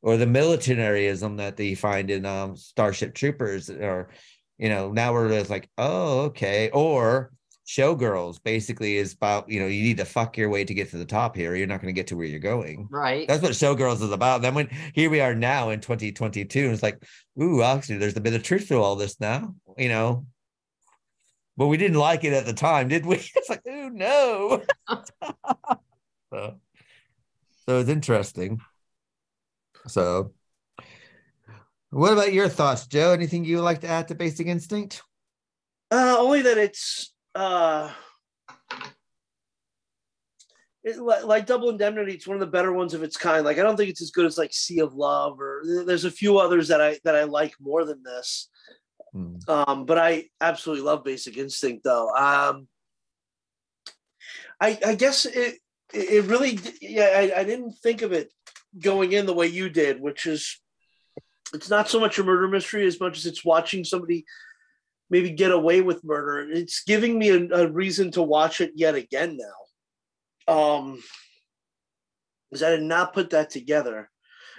Or 0.00 0.16
the 0.16 0.26
militarism 0.26 1.36
that 1.38 1.56
they 1.56 1.74
find 1.74 2.08
in 2.08 2.24
um, 2.24 2.56
Starship 2.56 3.14
Troopers, 3.14 3.68
or 3.68 4.10
you 4.58 4.68
know 4.68 4.90
now 4.90 5.12
we're 5.12 5.28
just 5.28 5.50
like 5.50 5.68
oh 5.78 6.20
okay. 6.26 6.70
Or 6.70 7.32
showgirls 7.66 8.42
basically 8.42 8.96
is 8.96 9.12
about 9.12 9.50
you 9.50 9.60
know 9.60 9.66
you 9.66 9.82
need 9.82 9.98
to 9.98 10.04
fuck 10.04 10.38
your 10.38 10.48
way 10.48 10.64
to 10.64 10.74
get 10.74 10.90
to 10.90 10.98
the 10.98 11.04
top 11.04 11.36
here. 11.36 11.54
You're 11.54 11.66
not 11.66 11.80
going 11.82 11.94
to 11.94 11.98
get 11.98 12.06
to 12.08 12.16
where 12.16 12.26
you're 12.26 12.40
going. 12.40 12.88
Right. 12.90 13.28
that's 13.28 13.42
what 13.42 13.52
showgirls 13.52 14.02
is 14.02 14.12
about. 14.12 14.42
Then 14.42 14.54
when 14.54 14.68
here 14.94 15.10
we 15.10 15.20
are 15.20 15.34
now 15.34 15.70
in 15.70 15.80
2022 15.80 16.64
and 16.64 16.72
it's 16.72 16.82
like 16.82 17.02
ooh 17.40 17.62
actually 17.62 17.98
there's 17.98 18.16
a 18.16 18.20
bit 18.20 18.34
of 18.34 18.42
truth 18.42 18.68
to 18.68 18.76
all 18.76 18.96
this 18.96 19.20
now 19.20 19.54
you 19.76 19.88
know? 19.88 20.26
But 21.56 21.66
we 21.66 21.76
didn't 21.76 21.98
like 21.98 22.24
it 22.24 22.32
at 22.32 22.46
the 22.46 22.52
time 22.52 22.88
did 22.88 23.04
we? 23.04 23.16
It's 23.36 23.50
like 23.50 23.62
oh 23.66 23.88
no. 23.92 24.62
So, 26.30 26.56
so 27.66 27.78
it's 27.80 27.88
interesting. 27.88 28.60
So 29.86 30.34
what 31.90 32.12
about 32.12 32.32
your 32.32 32.48
thoughts 32.48 32.86
joe 32.86 33.12
anything 33.12 33.44
you 33.44 33.56
would 33.56 33.64
like 33.64 33.80
to 33.80 33.88
add 33.88 34.08
to 34.08 34.14
basic 34.14 34.46
instinct 34.46 35.02
Uh, 35.90 36.16
only 36.18 36.42
that 36.42 36.58
it's 36.58 37.14
uh, 37.34 37.90
it, 40.84 40.98
li- 40.98 41.22
like 41.24 41.46
Double 41.46 41.70
Indemnity. 41.70 42.12
It's 42.12 42.26
one 42.26 42.36
of 42.36 42.40
the 42.40 42.46
better 42.46 42.72
ones 42.72 42.92
of 42.94 43.02
its 43.02 43.16
kind. 43.16 43.44
Like 43.44 43.58
I 43.58 43.62
don't 43.62 43.76
think 43.76 43.90
it's 43.90 44.02
as 44.02 44.10
good 44.10 44.26
as 44.26 44.36
like 44.36 44.52
Sea 44.52 44.80
of 44.80 44.94
Love 44.94 45.40
or 45.40 45.62
there's 45.86 46.04
a 46.04 46.10
few 46.10 46.38
others 46.38 46.68
that 46.68 46.80
I 46.80 46.98
that 47.04 47.14
I 47.16 47.24
like 47.24 47.54
more 47.60 47.84
than 47.84 48.02
this. 48.02 48.48
Um, 49.48 49.86
but 49.86 49.98
I 49.98 50.26
absolutely 50.40 50.84
love 50.84 51.04
Basic 51.04 51.36
Instinct 51.36 51.84
though. 51.84 52.08
Um, 52.14 52.68
I 54.60 54.78
I 54.84 54.94
guess 54.94 55.24
it 55.24 55.54
it 55.92 56.10
it 56.10 56.24
really 56.24 56.58
yeah 56.82 57.10
I, 57.16 57.40
I 57.40 57.44
didn't 57.44 57.72
think 57.82 58.02
of 58.02 58.12
it 58.12 58.32
going 58.78 59.12
in 59.12 59.26
the 59.26 59.34
way 59.34 59.46
you 59.46 59.70
did, 59.70 60.00
which 60.00 60.26
is 60.26 60.60
it's 61.54 61.70
not 61.70 61.88
so 61.88 62.00
much 62.00 62.18
a 62.18 62.24
murder 62.24 62.48
mystery 62.48 62.86
as 62.86 63.00
much 63.00 63.18
as 63.18 63.26
it's 63.26 63.44
watching 63.44 63.84
somebody 63.84 64.24
maybe 65.10 65.30
get 65.30 65.50
away 65.50 65.80
with 65.80 66.04
murder. 66.04 66.50
It's 66.50 66.82
giving 66.84 67.18
me 67.18 67.30
a, 67.30 67.48
a 67.54 67.66
reason 67.70 68.10
to 68.12 68.22
watch 68.22 68.60
it 68.60 68.72
yet 68.74 68.94
again 68.94 69.38
now. 69.38 70.52
Um, 70.54 71.02
because 72.50 72.62
I 72.62 72.70
did 72.70 72.82
not 72.82 73.12
put 73.12 73.30
that 73.30 73.50
together, 73.50 74.08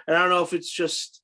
and 0.08 0.16
I 0.16 0.20
don't 0.20 0.30
know 0.30 0.44
if 0.44 0.54
it's 0.54 0.72
just 0.72 1.22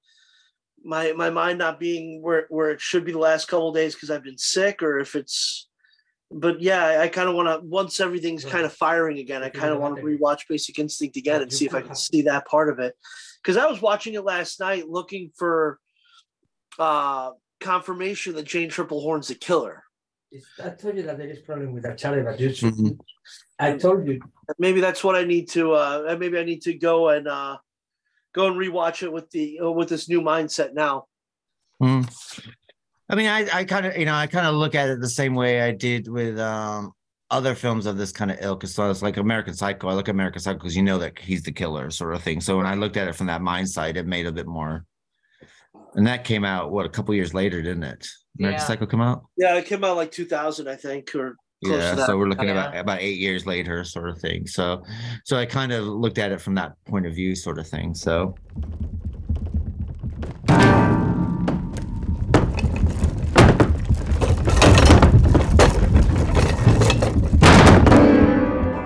my 0.83 1.11
my 1.11 1.29
mind 1.29 1.59
not 1.59 1.79
being 1.79 2.23
where 2.23 2.47
where 2.49 2.71
it 2.71 2.81
should 2.81 3.05
be 3.05 3.11
the 3.11 3.19
last 3.19 3.47
couple 3.47 3.71
days 3.71 3.93
because 3.93 4.09
I've 4.09 4.23
been 4.23 4.37
sick, 4.37 4.81
or 4.81 4.99
if 4.99 5.15
it's. 5.15 5.67
But 6.37 6.61
yeah, 6.61 6.83
I, 6.83 7.03
I 7.03 7.07
kind 7.07 7.29
of 7.29 7.35
want 7.35 7.47
to 7.47 7.65
once 7.65 8.01
everything's 8.01 8.43
kind 8.43 8.65
of 8.65 8.73
firing 8.73 9.19
again. 9.19 9.41
I 9.41 9.49
kind 9.49 9.71
of 9.73 9.79
want 9.79 9.95
to 9.95 10.01
rewatch 10.01 10.41
Basic 10.49 10.77
Instinct 10.77 11.15
again 11.15 11.41
and 11.41 11.51
see 11.51 11.65
if 11.65 11.73
I 11.73 11.81
can 11.81 11.95
see 12.07 12.23
that 12.23 12.45
part 12.45 12.69
of 12.69 12.79
it. 12.79 12.93
Because 13.41 13.55
I 13.55 13.65
was 13.67 13.81
watching 13.81 14.15
it 14.15 14.23
last 14.25 14.59
night, 14.59 14.89
looking 14.89 15.31
for 15.37 15.79
uh 16.77 17.31
confirmation 17.61 18.35
that 18.35 18.43
Jane 18.43 18.69
Tripplehorn's 18.69 19.29
the 19.29 19.35
killer. 19.35 19.83
I 20.61 20.71
told 20.71 20.97
you 20.97 21.03
that 21.03 21.17
there 21.17 21.29
is 21.29 21.39
problem 21.39 21.71
with 21.71 21.83
that 21.83 21.97
Charlie, 21.97 22.21
but 22.21 22.37
you 22.37 22.53
should. 22.53 22.99
I 23.57 23.77
told 23.77 24.05
you. 24.05 24.19
Maybe 24.59 24.81
that's 24.81 25.05
what 25.05 25.15
I 25.15 25.23
need 25.23 25.47
to. 25.51 25.71
uh 25.71 26.17
Maybe 26.19 26.37
I 26.37 26.43
need 26.43 26.63
to 26.63 26.73
go 26.73 27.09
and 27.09 27.29
uh 27.29 27.57
go 28.33 28.47
and 28.47 28.57
rewatch 28.57 29.03
it 29.03 29.13
with 29.13 29.31
the 29.31 29.61
uh, 29.63 29.71
with 29.71 29.87
this 29.87 30.09
new 30.09 30.19
mindset 30.19 30.73
now. 30.73 31.05
Mm. 31.81 32.05
I 33.09 33.15
mean, 33.15 33.27
I, 33.27 33.47
I 33.53 33.63
kind 33.65 33.85
of, 33.85 33.97
you 33.97 34.05
know, 34.05 34.15
I 34.15 34.27
kind 34.27 34.47
of 34.47 34.55
look 34.55 34.75
at 34.75 34.89
it 34.89 34.99
the 34.99 35.09
same 35.09 35.35
way 35.35 35.61
I 35.61 35.71
did 35.71 36.07
with 36.07 36.39
um, 36.39 36.91
other 37.29 37.53
films 37.53 37.85
of 37.85 37.97
this 37.97 38.11
kind 38.11 38.31
of 38.31 38.37
ilk. 38.41 38.65
So 38.65 38.89
it's 38.89 39.01
like 39.01 39.17
American 39.17 39.53
Psycho. 39.53 39.87
I 39.89 39.93
look 39.93 40.09
at 40.09 40.15
American 40.15 40.41
Psycho 40.41 40.57
because 40.57 40.75
you 40.75 40.83
know 40.83 40.97
that 40.97 41.19
he's 41.19 41.43
the 41.43 41.51
killer, 41.51 41.91
sort 41.91 42.15
of 42.15 42.23
thing. 42.23 42.41
So 42.41 42.57
when 42.57 42.65
I 42.65 42.73
looked 42.75 42.97
at 42.97 43.07
it 43.07 43.15
from 43.15 43.27
that 43.27 43.41
mindset, 43.41 43.95
it 43.95 44.07
made 44.07 44.25
a 44.25 44.31
bit 44.31 44.47
more. 44.47 44.85
And 45.93 46.07
that 46.07 46.23
came 46.23 46.43
out 46.43 46.71
what 46.71 46.85
a 46.85 46.89
couple 46.89 47.13
years 47.13 47.33
later, 47.33 47.61
didn't 47.61 47.83
it? 47.83 48.07
American 48.39 48.59
Yeah. 48.59 48.65
Psycho 48.65 48.85
come 48.85 49.01
out. 49.01 49.25
Yeah, 49.37 49.55
it 49.55 49.65
came 49.65 49.83
out 49.83 49.97
like 49.97 50.11
2000, 50.11 50.67
I 50.67 50.75
think, 50.75 51.13
or 51.15 51.37
close 51.63 51.81
yeah 51.81 51.91
to 51.91 51.95
that. 51.97 52.05
so 52.07 52.17
we're 52.17 52.27
looking 52.27 52.49
at 52.49 52.51
about, 52.51 52.77
about 52.77 53.01
eight 53.01 53.17
years 53.17 53.45
later 53.45 53.83
sort 53.83 54.09
of 54.09 54.17
thing 54.19 54.45
so 54.45 54.83
so 55.23 55.37
i 55.37 55.45
kind 55.45 55.71
of 55.71 55.85
looked 55.85 56.17
at 56.17 56.31
it 56.31 56.41
from 56.41 56.53
that 56.53 56.73
point 56.85 57.05
of 57.05 57.13
view 57.15 57.33
sort 57.33 57.57
of 57.57 57.65
thing 57.65 57.95
so 57.95 58.35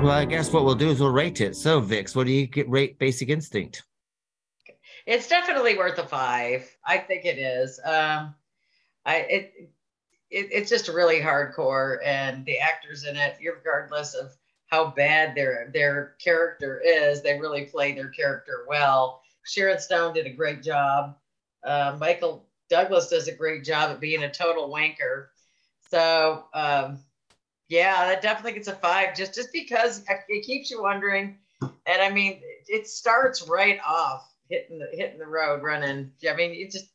well 0.09 0.17
i 0.17 0.25
guess 0.25 0.51
what 0.51 0.65
we'll 0.65 0.73
do 0.73 0.89
is 0.89 0.99
we'll 0.99 1.11
rate 1.11 1.39
it 1.39 1.55
so 1.55 1.79
vix 1.79 2.15
what 2.15 2.25
do 2.25 2.33
you 2.33 2.47
get 2.47 2.67
rate 2.67 2.97
basic 2.97 3.29
instinct 3.29 3.83
It's 5.05 5.27
definitely 5.27 5.77
worth 5.77 5.97
a 5.97 6.05
five. 6.05 6.69
I 6.85 6.97
think 6.97 7.25
it 7.25 7.37
is. 7.39 7.79
Um, 7.83 8.35
I 9.05 9.15
it, 9.17 9.53
it 10.29 10.47
it's 10.51 10.69
just 10.69 10.87
really 10.87 11.19
hardcore, 11.19 11.97
and 12.05 12.45
the 12.45 12.59
actors 12.59 13.05
in 13.05 13.15
it, 13.15 13.37
regardless 13.43 14.13
of 14.13 14.35
how 14.67 14.91
bad 14.91 15.35
their 15.35 15.71
their 15.73 16.15
character 16.23 16.79
is, 16.85 17.23
they 17.23 17.39
really 17.39 17.65
play 17.65 17.93
their 17.93 18.09
character 18.09 18.65
well. 18.67 19.21
Sharon 19.45 19.79
Stone 19.79 20.13
did 20.13 20.27
a 20.27 20.33
great 20.33 20.61
job. 20.61 21.17
Uh, 21.63 21.97
Michael 21.99 22.45
Douglas 22.69 23.09
does 23.09 23.27
a 23.27 23.33
great 23.33 23.63
job 23.63 23.89
at 23.89 23.99
being 23.99 24.23
a 24.23 24.31
total 24.31 24.69
wanker. 24.69 25.27
So 25.89 26.45
um, 26.53 26.99
yeah, 27.69 28.05
that 28.07 28.21
definitely 28.21 28.53
gets 28.53 28.67
a 28.67 28.75
five, 28.75 29.15
just 29.15 29.33
just 29.33 29.53
because 29.53 30.03
it 30.27 30.43
keeps 30.43 30.69
you 30.69 30.81
wondering. 30.81 31.37
And 31.61 32.01
I 32.01 32.09
mean, 32.09 32.41
it 32.67 32.87
starts 32.87 33.47
right 33.47 33.79
off 33.87 34.27
hitting 34.49 34.79
the 34.79 34.87
hitting 34.91 35.19
the 35.19 35.27
road 35.27 35.61
running. 35.63 36.11
I 36.27 36.35
mean, 36.35 36.51
it's 36.53 36.75
just 36.75 36.89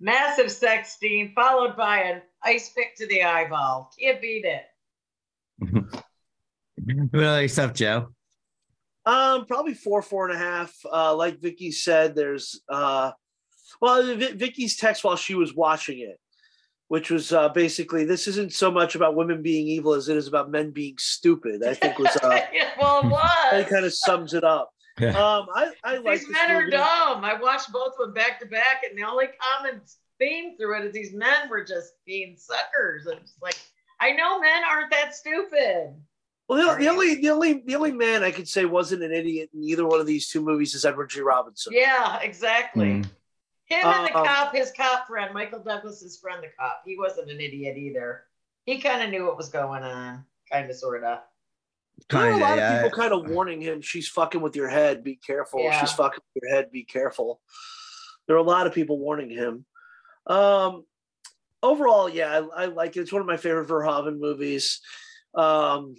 massive 0.00 0.50
sex 0.50 0.98
scene 0.98 1.32
followed 1.34 1.76
by 1.76 1.98
an 1.98 2.22
ice 2.42 2.72
pick 2.76 2.96
to 2.96 3.06
the 3.06 3.22
eyeball. 3.22 3.90
Can't 3.98 4.20
beat 4.20 4.44
it. 4.44 4.64
well 7.12 7.40
yourself 7.40 7.72
joe 7.72 8.08
Um, 9.06 9.46
probably 9.46 9.74
four, 9.74 10.02
four 10.02 10.28
and 10.28 10.34
a 10.34 10.38
half. 10.38 10.74
Uh, 10.90 11.14
like 11.14 11.40
Vicky 11.40 11.70
said, 11.70 12.14
there's 12.14 12.60
uh, 12.68 13.12
well, 13.80 14.02
v- 14.16 14.32
Vicky's 14.32 14.76
text 14.76 15.04
while 15.04 15.16
she 15.16 15.34
was 15.34 15.54
watching 15.54 16.00
it, 16.00 16.18
which 16.88 17.10
was 17.10 17.32
uh, 17.32 17.48
basically 17.48 18.04
this 18.04 18.28
isn't 18.28 18.52
so 18.52 18.70
much 18.70 18.94
about 18.94 19.14
women 19.14 19.42
being 19.42 19.66
evil 19.66 19.94
as 19.94 20.08
it 20.08 20.16
is 20.16 20.28
about 20.28 20.50
men 20.50 20.70
being 20.70 20.94
stupid. 20.98 21.64
I 21.64 21.74
think 21.74 21.98
was 21.98 22.16
uh, 22.16 22.40
well, 22.80 23.00
it 23.00 23.06
was. 23.06 23.50
that 23.50 23.68
kind 23.68 23.84
of 23.84 23.94
sums 23.94 24.34
it 24.34 24.44
up. 24.44 24.70
Um, 24.98 25.46
I 25.54 25.72
I 25.82 25.96
like 25.96 26.20
These 26.20 26.28
this 26.28 26.36
men 26.36 26.50
are 26.52 26.70
dumb. 26.70 27.24
I 27.24 27.36
watched 27.40 27.72
both 27.72 27.94
of 27.98 28.06
them 28.06 28.14
back 28.14 28.38
to 28.40 28.46
back, 28.46 28.82
and 28.88 28.96
the 28.96 29.02
only 29.02 29.26
common 29.40 29.80
theme 30.20 30.56
through 30.56 30.80
it 30.80 30.86
is 30.86 30.92
these 30.92 31.12
men 31.12 31.48
were 31.50 31.64
just 31.64 31.94
being 32.06 32.36
suckers. 32.36 33.06
And 33.06 33.18
it's 33.20 33.34
like, 33.42 33.58
I 34.00 34.12
know 34.12 34.40
men 34.40 34.62
aren't 34.70 34.92
that 34.92 35.14
stupid. 35.14 35.94
Well, 36.48 36.76
the, 36.76 36.84
the 36.84 36.90
only 36.90 37.16
the 37.16 37.30
only 37.30 37.62
the 37.66 37.74
only 37.74 37.92
man 37.92 38.22
I 38.22 38.30
could 38.30 38.46
say 38.46 38.66
wasn't 38.66 39.02
an 39.02 39.12
idiot 39.12 39.50
in 39.54 39.64
either 39.64 39.86
one 39.86 40.00
of 40.00 40.06
these 40.06 40.28
two 40.28 40.42
movies 40.42 40.74
is 40.74 40.84
Edward 40.84 41.08
G. 41.08 41.20
Robinson. 41.20 41.72
Yeah, 41.74 42.20
exactly. 42.20 42.86
Mm. 42.86 43.06
Him 43.66 43.86
and 43.86 44.06
the 44.08 44.18
Um, 44.18 44.26
cop, 44.26 44.54
his 44.54 44.72
cop 44.72 45.06
friend, 45.06 45.32
Michael 45.32 45.60
Douglas's 45.60 46.18
friend, 46.20 46.42
the 46.42 46.48
cop, 46.58 46.82
he 46.84 46.98
wasn't 46.98 47.30
an 47.30 47.40
idiot 47.40 47.76
either. 47.78 48.24
He 48.66 48.80
kind 48.80 49.02
of 49.02 49.10
knew 49.10 49.24
what 49.26 49.36
was 49.36 49.48
going 49.48 49.82
on, 49.82 50.24
kind 50.52 50.68
of, 50.70 50.76
sort 50.76 51.02
of. 51.04 51.20
There 52.10 52.20
were 52.20 52.26
a 52.26 52.30
Kinda, 52.32 52.44
lot 52.44 52.56
yeah. 52.58 52.72
of 52.76 52.82
people 52.84 52.98
kind 52.98 53.12
of 53.12 53.30
warning 53.30 53.60
him, 53.60 53.80
"She's 53.80 54.08
fucking 54.08 54.40
with 54.40 54.56
your 54.56 54.68
head. 54.68 55.04
Be 55.04 55.16
careful. 55.16 55.60
Yeah. 55.62 55.80
She's 55.80 55.92
fucking 55.92 56.20
with 56.34 56.42
your 56.42 56.54
head. 56.54 56.70
Be 56.72 56.84
careful." 56.84 57.40
There 58.26 58.36
were 58.36 58.40
a 58.42 58.46
lot 58.46 58.66
of 58.66 58.72
people 58.74 58.98
warning 58.98 59.30
him. 59.30 59.64
Um, 60.26 60.84
overall, 61.62 62.08
yeah, 62.08 62.40
I, 62.56 62.62
I 62.62 62.66
like 62.66 62.96
it. 62.96 63.00
It's 63.00 63.12
one 63.12 63.20
of 63.20 63.26
my 63.26 63.36
favorite 63.36 63.68
Verhoeven 63.68 64.18
movies. 64.18 64.80
Um, 65.34 65.94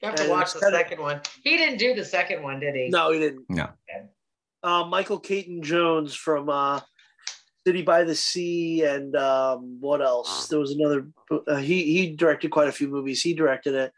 You 0.00 0.08
have 0.08 0.14
to 0.16 0.28
watch 0.30 0.52
the 0.54 0.60
kinda- 0.60 0.76
second 0.78 1.00
one. 1.00 1.20
He 1.42 1.56
didn't 1.58 1.78
do 1.78 1.94
the 1.94 2.04
second 2.04 2.42
one, 2.42 2.58
did 2.60 2.74
he? 2.74 2.88
no, 2.88 3.10
he 3.12 3.18
didn't. 3.18 3.44
No. 3.50 3.68
Uh, 4.62 4.84
Michael 4.84 5.18
Caton 5.18 5.62
Jones 5.62 6.14
from 6.14 6.48
uh, 6.48 6.80
City 7.66 7.82
by 7.82 8.04
the 8.04 8.14
Sea, 8.14 8.84
and 8.84 9.16
um, 9.16 9.78
what 9.80 10.02
else? 10.02 10.48
There 10.48 10.58
was 10.58 10.72
another. 10.72 11.08
Uh, 11.46 11.56
he 11.56 11.82
he 11.84 12.14
directed 12.14 12.50
quite 12.50 12.68
a 12.68 12.72
few 12.72 12.88
movies. 12.88 13.22
He 13.22 13.34
directed 13.34 13.74
it. 13.74 13.92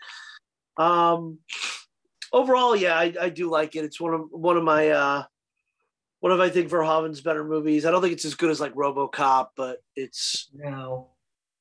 Um, 0.77 1.39
overall, 2.33 2.77
yeah, 2.77 2.97
I, 2.99 3.13
I 3.21 3.29
do 3.29 3.51
like 3.51 3.77
it. 3.77 3.85
It's 3.85 4.01
one 4.01 4.15
of 4.15 4.23
one 4.31 4.57
of 4.57 4.65
my 4.65 4.91
uh, 4.91 5.25
one 6.21 6.33
of 6.33 6.41
I 6.41 6.49
think 6.49 6.71
Verhoeven's 6.71 7.21
better 7.21 7.45
movies. 7.45 7.85
I 7.85 7.91
don't 7.91 8.01
think 8.03 8.13
it's 8.15 8.25
as 8.25 8.35
good 8.35 8.51
as 8.51 8.61
like 8.61 8.75
RoboCop, 8.75 9.49
but 9.57 9.79
it's 9.97 10.49
No. 10.55 11.09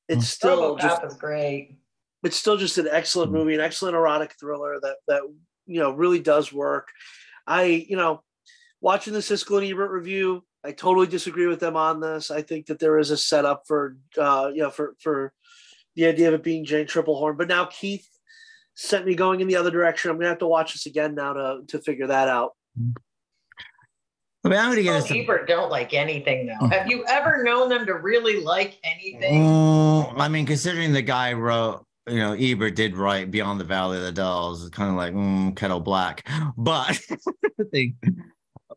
it's 0.07 0.27
still 0.27 0.75
RoboCop 0.77 0.81
just 0.81 1.03
is 1.05 1.13
great. 1.15 1.77
it's 2.23 2.37
still 2.37 2.57
just 2.57 2.77
an 2.77 2.87
excellent 2.91 3.31
movie, 3.31 3.55
an 3.55 3.61
excellent 3.61 3.95
erotic 3.95 4.35
thriller 4.39 4.79
that 4.81 4.97
that 5.07 5.21
you 5.65 5.79
know 5.79 5.91
really 5.91 6.19
does 6.19 6.53
work. 6.53 6.89
I 7.47 7.63
you 7.63 7.95
know 7.95 8.23
watching 8.81 9.13
the 9.13 9.19
Siskel 9.19 9.61
and 9.61 9.71
Ebert 9.71 9.91
review, 9.91 10.43
I 10.63 10.71
totally 10.71 11.07
disagree 11.07 11.47
with 11.47 11.59
them 11.59 11.75
on 11.75 11.99
this. 11.99 12.29
I 12.29 12.41
think 12.41 12.67
that 12.67 12.79
there 12.79 12.99
is 12.99 13.11
a 13.11 13.17
setup 13.17 13.63
for 13.67 13.97
uh 14.17 14.51
you 14.53 14.63
know 14.63 14.69
for 14.69 14.95
for 14.99 15.33
the 15.95 16.05
idea 16.05 16.27
of 16.27 16.33
it 16.33 16.43
being 16.43 16.65
Jane 16.65 16.85
Tripplehorn, 16.85 17.37
but 17.37 17.47
now 17.47 17.65
Keith 17.65 18.07
sent 18.75 19.05
me 19.05 19.15
going 19.15 19.41
in 19.41 19.47
the 19.47 19.55
other 19.55 19.71
direction. 19.71 20.11
I'm 20.11 20.17
gonna 20.17 20.29
have 20.29 20.39
to 20.39 20.47
watch 20.47 20.73
this 20.73 20.85
again 20.85 21.15
now 21.15 21.33
to 21.33 21.61
to 21.67 21.79
figure 21.79 22.07
that 22.07 22.27
out. 22.27 22.51
I 24.43 24.49
mean, 24.49 24.59
I'm 24.59 24.69
gonna 24.71 24.81
give 24.81 24.93
Well, 24.93 25.19
Ebert 25.19 25.47
don't 25.47 25.69
like 25.69 25.93
anything 25.93 26.47
though. 26.47 26.67
Have 26.67 26.87
you 26.87 27.05
ever 27.07 27.43
known 27.43 27.69
them 27.69 27.85
to 27.85 27.95
really 27.95 28.43
like 28.43 28.79
anything? 28.83 29.41
Mm, 29.41 30.19
I 30.19 30.27
mean, 30.27 30.45
considering 30.45 30.93
the 30.93 31.03
guy 31.03 31.33
wrote, 31.33 31.85
you 32.07 32.17
know, 32.17 32.33
Ebert 32.33 32.75
did 32.75 32.97
write 32.97 33.29
Beyond 33.29 33.59
the 33.59 33.65
Valley 33.65 33.97
of 33.97 34.03
the 34.03 34.11
Dolls. 34.11 34.65
It's 34.65 34.75
kind 34.75 34.89
of 34.89 34.95
like 34.95 35.13
mm, 35.13 35.55
kettle 35.55 35.79
black, 35.79 36.27
but 36.57 36.99
they, 37.71 37.93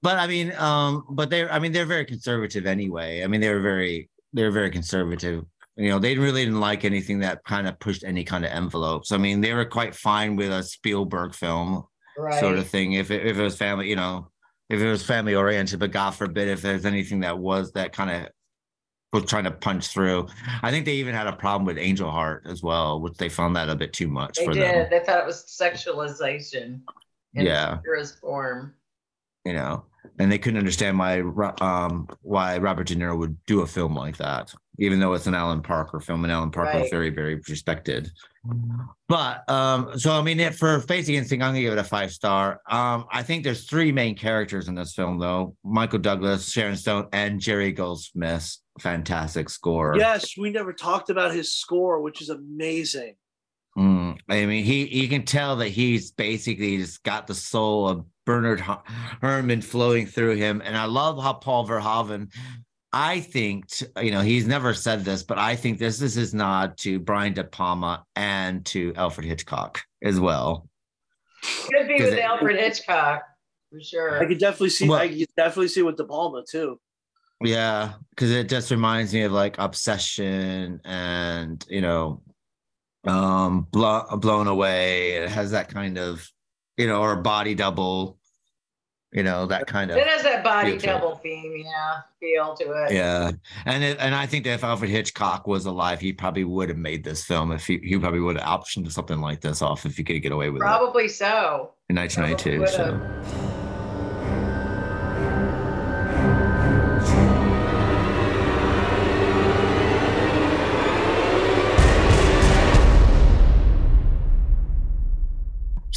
but 0.04 0.18
I 0.18 0.26
mean, 0.26 0.52
um, 0.52 1.04
but 1.10 1.30
they're, 1.30 1.50
I 1.50 1.58
mean, 1.58 1.72
they're 1.72 1.86
very 1.86 2.04
conservative 2.04 2.66
anyway. 2.66 3.22
I 3.24 3.26
mean, 3.26 3.40
they 3.40 3.52
were 3.52 3.60
very, 3.60 4.10
they 4.34 4.42
were 4.42 4.50
very 4.50 4.70
conservative. 4.70 5.44
You 5.76 5.88
know, 5.88 5.98
they 5.98 6.16
really 6.18 6.44
didn't 6.44 6.60
like 6.60 6.84
anything 6.84 7.18
that 7.20 7.42
kind 7.44 7.66
of 7.66 7.80
pushed 7.80 8.04
any 8.04 8.22
kind 8.22 8.44
of 8.44 8.50
envelopes. 8.52 9.10
I 9.12 9.16
mean, 9.16 9.40
they 9.40 9.54
were 9.54 9.64
quite 9.64 9.94
fine 9.94 10.36
with 10.36 10.52
a 10.52 10.62
Spielberg 10.62 11.34
film 11.34 11.84
Right. 12.16 12.38
sort 12.38 12.58
of 12.58 12.68
thing. 12.68 12.92
If 12.92 13.10
it, 13.10 13.26
if 13.26 13.38
it 13.38 13.42
was 13.42 13.56
family, 13.56 13.88
you 13.88 13.96
know, 13.96 14.28
if 14.70 14.80
it 14.80 14.88
was 14.88 15.04
family 15.04 15.34
oriented, 15.34 15.80
but 15.80 15.90
God 15.90 16.10
forbid 16.10 16.46
if 16.48 16.60
there's 16.62 16.84
anything 16.84 17.20
that 17.20 17.36
was 17.38 17.72
that 17.72 17.92
kind 17.92 18.10
of 18.10 18.28
was 19.12 19.24
trying 19.24 19.44
to 19.44 19.50
punch 19.50 19.88
through. 19.88 20.28
I 20.62 20.70
think 20.70 20.84
they 20.84 20.94
even 20.94 21.14
had 21.14 21.26
a 21.26 21.32
problem 21.32 21.64
with 21.66 21.78
Angel 21.78 22.10
Heart 22.10 22.46
as 22.46 22.62
well, 22.62 23.00
which 23.00 23.14
they 23.16 23.28
found 23.28 23.56
that 23.56 23.68
a 23.68 23.74
bit 23.74 23.92
too 23.92 24.08
much 24.08 24.36
They 24.38 24.44
for 24.44 24.52
did. 24.54 24.62
them. 24.62 24.86
They 24.90 25.00
thought 25.00 25.18
it 25.18 25.26
was 25.26 25.44
sexualization 25.46 26.80
in 27.34 27.46
Yeah. 27.46 27.78
purest 27.82 28.18
form. 28.20 28.74
You 29.44 29.52
know, 29.52 29.84
and 30.18 30.30
they 30.32 30.38
couldn't 30.38 30.58
understand 30.58 30.98
why 30.98 31.20
um 31.60 32.08
why 32.22 32.58
Robert 32.58 32.86
De 32.86 32.96
Niro 32.96 33.18
would 33.18 33.36
do 33.46 33.60
a 33.60 33.66
film 33.66 33.94
like 33.94 34.16
that, 34.16 34.54
even 34.78 35.00
though 35.00 35.12
it's 35.12 35.26
an 35.26 35.34
Alan 35.34 35.62
Parker 35.62 36.00
film, 36.00 36.24
and 36.24 36.32
Alan 36.32 36.50
Parker 36.50 36.78
was 36.78 36.82
Right. 36.84 36.90
very, 36.90 37.10
very 37.10 37.40
respected. 37.48 38.10
But 39.08 39.48
um, 39.50 39.98
so 39.98 40.12
I 40.12 40.22
mean, 40.22 40.40
it, 40.40 40.54
for 40.54 40.78
Basic 40.86 41.14
Instinct, 41.14 41.42
I'm 41.44 41.50
gonna 41.50 41.60
give 41.60 41.72
it 41.72 41.78
a 41.78 41.84
five 41.84 42.10
star. 42.12 42.60
Um, 42.70 43.06
I 43.10 43.22
think 43.22 43.44
there's 43.44 43.66
three 43.68 43.92
main 43.92 44.16
characters 44.16 44.68
in 44.68 44.74
this 44.74 44.94
film, 44.94 45.18
though: 45.18 45.56
Michael 45.64 45.98
Douglas, 45.98 46.50
Sharon 46.50 46.76
Stone, 46.76 47.08
and 47.12 47.40
Jerry 47.40 47.72
Goldsmith's 47.72 48.62
fantastic 48.80 49.48
score. 49.50 49.94
Yes, 49.96 50.36
we 50.38 50.50
never 50.50 50.72
talked 50.72 51.10
about 51.10 51.34
his 51.34 51.54
score, 51.54 52.00
which 52.00 52.20
is 52.22 52.30
amazing. 52.30 53.14
Mm, 53.76 54.18
I 54.28 54.46
mean, 54.46 54.64
he 54.64 54.86
you 54.86 55.08
can 55.08 55.24
tell 55.24 55.56
that 55.56 55.68
he's 55.68 56.12
basically 56.12 56.76
just 56.76 57.02
got 57.02 57.26
the 57.26 57.34
soul 57.34 57.88
of 57.88 58.04
Bernard 58.24 58.60
Her- 58.60 58.82
Herrmann 59.20 59.62
flowing 59.62 60.06
through 60.06 60.36
him, 60.36 60.62
and 60.64 60.76
I 60.76 60.84
love 60.84 61.20
how 61.22 61.32
Paul 61.34 61.66
Verhoeven. 61.66 62.32
I 62.92 63.18
think 63.20 63.66
you 64.00 64.12
know 64.12 64.20
he's 64.20 64.46
never 64.46 64.72
said 64.74 65.04
this, 65.04 65.24
but 65.24 65.38
I 65.38 65.56
think 65.56 65.78
this 65.80 66.00
is 66.00 66.14
his 66.14 66.32
nod 66.32 66.76
to 66.78 67.00
Brian 67.00 67.32
De 67.32 67.42
Palma 67.42 68.04
and 68.14 68.64
to 68.66 68.94
Alfred 68.94 69.26
Hitchcock 69.26 69.82
as 70.02 70.20
well. 70.20 70.68
Could 71.42 71.88
be 71.88 71.94
with 71.94 72.14
it- 72.14 72.20
Alfred 72.20 72.56
Hitchcock 72.56 73.22
for 73.72 73.80
sure. 73.80 74.22
I 74.22 74.26
could 74.26 74.38
definitely 74.38 74.70
see. 74.70 74.88
Well- 74.88 75.00
I 75.00 75.08
could 75.08 75.26
definitely 75.36 75.68
see 75.68 75.82
with 75.82 75.96
De 75.96 76.04
Palma 76.04 76.44
too. 76.48 76.80
Yeah, 77.42 77.94
because 78.10 78.30
it 78.30 78.48
just 78.48 78.70
reminds 78.70 79.12
me 79.12 79.22
of 79.22 79.32
like 79.32 79.58
Obsession 79.58 80.80
and 80.84 81.66
you 81.68 81.80
know, 81.80 82.22
um, 83.06 83.66
Blo- 83.70 84.06
Blown 84.18 84.46
Away. 84.46 85.12
It 85.12 85.30
has 85.30 85.50
that 85.52 85.68
kind 85.68 85.98
of, 85.98 86.28
you 86.76 86.86
know, 86.86 87.00
or 87.00 87.16
Body 87.16 87.54
Double, 87.54 88.18
you 89.12 89.22
know, 89.22 89.46
that 89.46 89.66
kind 89.66 89.90
of. 89.90 89.96
It 89.96 90.06
has 90.06 90.22
that 90.24 90.42
body 90.42 90.72
it. 90.72 90.82
double 90.82 91.16
theme, 91.16 91.54
yeah, 91.56 92.00
feel 92.18 92.54
to 92.56 92.72
it. 92.84 92.92
Yeah, 92.92 93.30
and 93.64 93.84
it, 93.84 93.98
and 94.00 94.14
I 94.14 94.26
think 94.26 94.44
that 94.44 94.54
if 94.54 94.64
Alfred 94.64 94.90
Hitchcock 94.90 95.46
was 95.46 95.66
alive, 95.66 96.00
he 96.00 96.12
probably 96.12 96.44
would 96.44 96.68
have 96.68 96.78
made 96.78 97.04
this 97.04 97.24
film. 97.24 97.52
If 97.52 97.66
he 97.66 97.78
he 97.78 97.96
probably 97.98 98.20
would 98.20 98.38
have 98.38 98.60
optioned 98.60 98.90
something 98.90 99.20
like 99.20 99.40
this 99.40 99.62
off 99.62 99.86
if 99.86 99.96
he 99.96 100.02
could 100.02 100.20
get 100.20 100.32
away 100.32 100.50
with 100.50 100.62
it. 100.62 100.64
Probably 100.64 101.08
so. 101.08 101.74
in 101.88 101.96
1992. 101.96 102.58
Probably 102.58 102.76
So. 102.76 103.63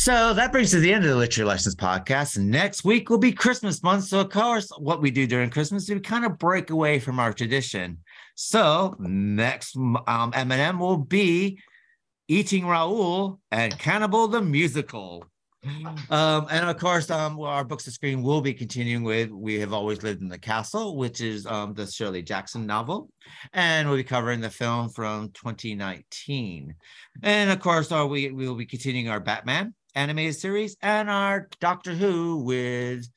So 0.07 0.33
that 0.33 0.53
brings 0.53 0.69
us 0.69 0.71
to 0.71 0.79
the 0.79 0.93
end 0.93 1.03
of 1.03 1.09
the 1.09 1.17
Literary 1.17 1.49
Lessons 1.49 1.75
podcast. 1.75 2.37
Next 2.37 2.85
week 2.85 3.09
will 3.09 3.17
be 3.17 3.33
Christmas 3.33 3.83
month. 3.83 4.05
So, 4.05 4.21
of 4.21 4.29
course, 4.29 4.71
what 4.77 5.01
we 5.01 5.11
do 5.11 5.27
during 5.27 5.49
Christmas 5.49 5.83
is 5.83 5.89
we 5.89 5.99
kind 5.99 6.23
of 6.23 6.37
break 6.37 6.69
away 6.69 6.97
from 6.97 7.19
our 7.19 7.33
tradition. 7.33 7.97
So, 8.33 8.95
next 8.99 9.75
um, 9.75 10.31
M&M 10.33 10.79
will 10.79 10.95
be 10.95 11.59
Eating 12.29 12.65
Raoul 12.65 13.41
and 13.51 13.77
Cannibal 13.77 14.29
the 14.29 14.41
Musical. 14.41 15.25
Um, 16.09 16.47
and 16.49 16.69
of 16.69 16.77
course, 16.77 17.11
um, 17.11 17.37
our 17.41 17.65
books 17.65 17.83
to 17.83 17.91
screen 17.91 18.23
will 18.23 18.39
be 18.39 18.53
continuing 18.53 19.03
with 19.03 19.29
We 19.29 19.59
Have 19.59 19.73
Always 19.73 20.03
Lived 20.03 20.21
in 20.21 20.29
the 20.29 20.37
Castle, 20.37 20.95
which 20.95 21.19
is 21.19 21.45
um, 21.45 21.73
the 21.73 21.85
Shirley 21.85 22.21
Jackson 22.21 22.65
novel. 22.65 23.09
And 23.51 23.89
we'll 23.89 23.97
be 23.97 24.05
covering 24.05 24.39
the 24.39 24.49
film 24.49 24.87
from 24.87 25.31
2019. 25.31 26.73
And 27.23 27.49
of 27.49 27.59
course, 27.59 27.91
uh, 27.91 28.07
we, 28.09 28.31
we 28.31 28.47
will 28.47 28.55
be 28.55 28.65
continuing 28.65 29.09
our 29.09 29.19
Batman 29.19 29.73
animated 29.97 30.35
series 30.35 30.77
and 30.81 31.09
our 31.09 31.49
Doctor 31.59 31.93
Who 31.93 32.37
with 32.37 33.09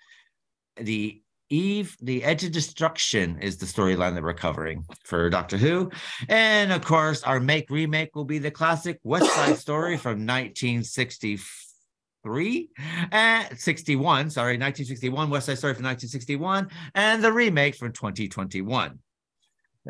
the 0.76 1.22
Eve, 1.50 1.94
the 2.00 2.24
Edge 2.24 2.44
of 2.44 2.52
Destruction 2.52 3.38
is 3.40 3.58
the 3.58 3.66
storyline 3.66 4.14
that 4.14 4.22
we're 4.22 4.32
covering 4.32 4.86
for 5.04 5.28
Doctor 5.28 5.58
Who. 5.58 5.90
And 6.28 6.72
of 6.72 6.84
course, 6.84 7.24
our 7.24 7.40
make 7.40 7.68
remake 7.70 8.14
will 8.14 8.24
be 8.24 8.38
the 8.38 8.52
classic 8.52 9.00
West 9.02 9.34
Side 9.34 9.58
Story 9.58 9.96
from 9.96 10.24
1963 10.26 12.70
and 13.12 13.58
61. 13.58 14.30
Sorry, 14.30 14.54
1961, 14.54 15.28
West 15.28 15.46
Side 15.46 15.58
Story 15.58 15.74
from 15.74 15.84
1961, 15.84 16.68
and 16.94 17.22
the 17.22 17.32
remake 17.32 17.74
from 17.74 17.92
2021. 17.92 18.98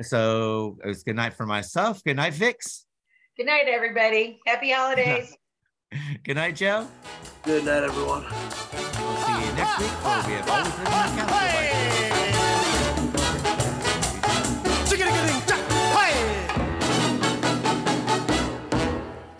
So 0.03 0.79
it 0.83 0.89
was 0.89 1.03
good 1.03 1.17
night 1.17 1.35
for 1.35 1.45
myself. 1.47 2.03
Good 2.03 2.17
night, 2.17 2.33
Vix. 2.33 2.87
Good 3.37 3.47
night, 3.47 3.67
everybody. 3.69 4.41
Happy 4.47 4.71
holidays. 4.71 5.37
Good 6.25 6.37
night, 6.37 6.55
Joe. 6.55 6.87
Good 7.43 7.65
night, 7.65 7.83
everyone. 7.83 8.23
We'll 8.23 9.17
see 9.27 9.47
you 9.47 9.53
next 9.59 9.81
week. 9.81 9.91
for 9.91 10.23
We 10.29 10.35
have 10.35 10.49
always 10.49 10.79
lived 10.79 10.79
in 10.79 11.17
the 11.17 11.23
castle. 11.27 12.11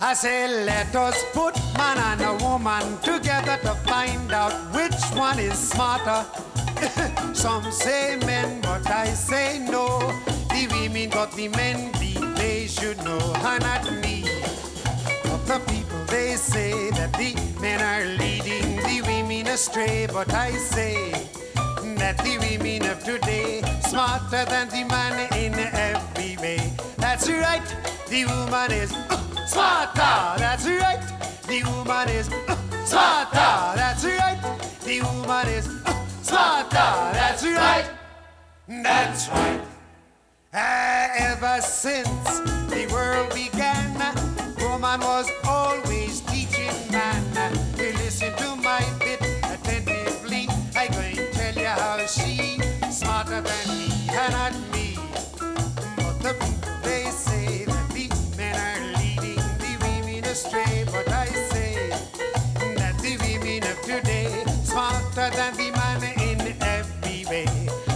I 0.03 0.15
say, 0.15 0.65
let 0.65 0.97
us 0.97 1.23
put 1.33 1.55
man 1.79 1.99
and 1.99 2.21
a 2.23 2.45
woman 2.45 2.99
together 2.99 3.57
to 3.63 3.75
find 3.87 4.33
out 4.33 4.53
which 4.75 5.01
one 5.15 5.39
is 5.39 5.57
smarter. 5.57 6.27
Some 7.33 7.71
say 7.71 8.19
men, 8.27 8.61
but 8.61 8.91
I 8.91 9.07
say 9.15 9.61
no. 9.71 9.99
The 10.49 10.67
women 10.73 11.11
got 11.11 11.31
the 11.33 11.47
men 11.49 11.93
beat, 12.01 12.19
they 12.35 12.67
should 12.67 12.99
know, 13.05 13.21
and 13.37 13.63
not 13.63 13.93
me. 14.03 14.20
The 15.51 15.59
people 15.67 16.05
they 16.07 16.37
say 16.37 16.91
that 16.91 17.13
the 17.15 17.35
men 17.61 17.81
are 17.83 18.07
leading 18.23 18.77
the 18.87 19.03
women 19.03 19.49
astray, 19.49 20.07
but 20.07 20.33
I 20.33 20.53
say 20.53 21.11
that 21.99 22.19
the 22.19 22.39
women 22.39 22.89
of 22.89 23.03
today 23.03 23.61
smarter 23.81 24.45
than 24.45 24.69
the 24.69 24.85
man 24.85 25.15
in 25.35 25.55
every 25.55 26.37
way. 26.37 26.73
That's 26.99 27.29
right, 27.29 27.67
the 28.09 28.27
woman 28.27 28.71
is 28.71 28.93
uh, 28.93 29.47
smarter. 29.47 30.39
That's 30.39 30.67
right, 30.67 31.03
the 31.49 31.65
woman 31.65 32.09
is 32.11 32.29
uh, 32.31 32.55
smarter. 32.85 33.75
That's 33.75 34.05
right, 34.05 34.39
the 34.85 35.01
woman 35.03 35.49
is 35.49 35.67
uh, 35.85 36.07
smarter. 36.23 36.91
That's 37.19 37.43
right. 37.43 37.91
That's 38.69 39.29
right. 39.31 39.61
Ah, 40.55 41.11
ever 41.17 41.61
since 41.61 42.39
the 42.71 42.87
world 42.93 43.35
began, 43.35 43.91
woman 44.71 45.01
was 45.01 45.29
always 45.45 46.21
teaching 46.21 46.71
man. 46.93 47.25
You 47.77 47.93
listen 47.95 48.33
to 48.37 48.55
my 48.57 48.85
bit 49.01 49.21
attentively. 49.43 50.47
I 50.77 50.87
going 50.89 51.17
to 51.17 51.33
tell 51.33 51.55
you 51.55 51.67
how 51.67 51.99
she 52.07 52.61
smarter 52.91 53.41
than 53.41 53.69
me, 53.69 53.91
and 54.11 54.33
not. 54.33 54.53
But 55.97 56.17
the 56.23 56.33
they 56.85 57.05
say 57.11 57.65
that 57.65 57.89
the 57.91 58.07
men 58.37 58.55
are 58.69 58.81
leading 58.99 59.43
the 59.65 59.73
women 59.83 60.25
astray, 60.25 60.85
but 60.87 61.09
I 61.11 61.27
say 61.51 61.91
that 62.79 62.97
the 63.03 63.17
women 63.25 63.65
of 63.71 63.81
today 63.83 64.45
smarter 64.63 65.31
than 65.37 65.53
the 65.57 65.71
man 65.73 66.03
in 66.29 66.63
every 66.63 67.25
way. 67.27 67.49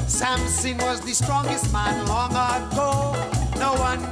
Samson 0.09 0.79
was 0.79 1.01
the 1.03 1.15
strongest 1.15 1.73
man 1.73 2.05
long 2.07 2.33
ago. 2.33 3.15
No 3.59 3.75
one 3.75 4.03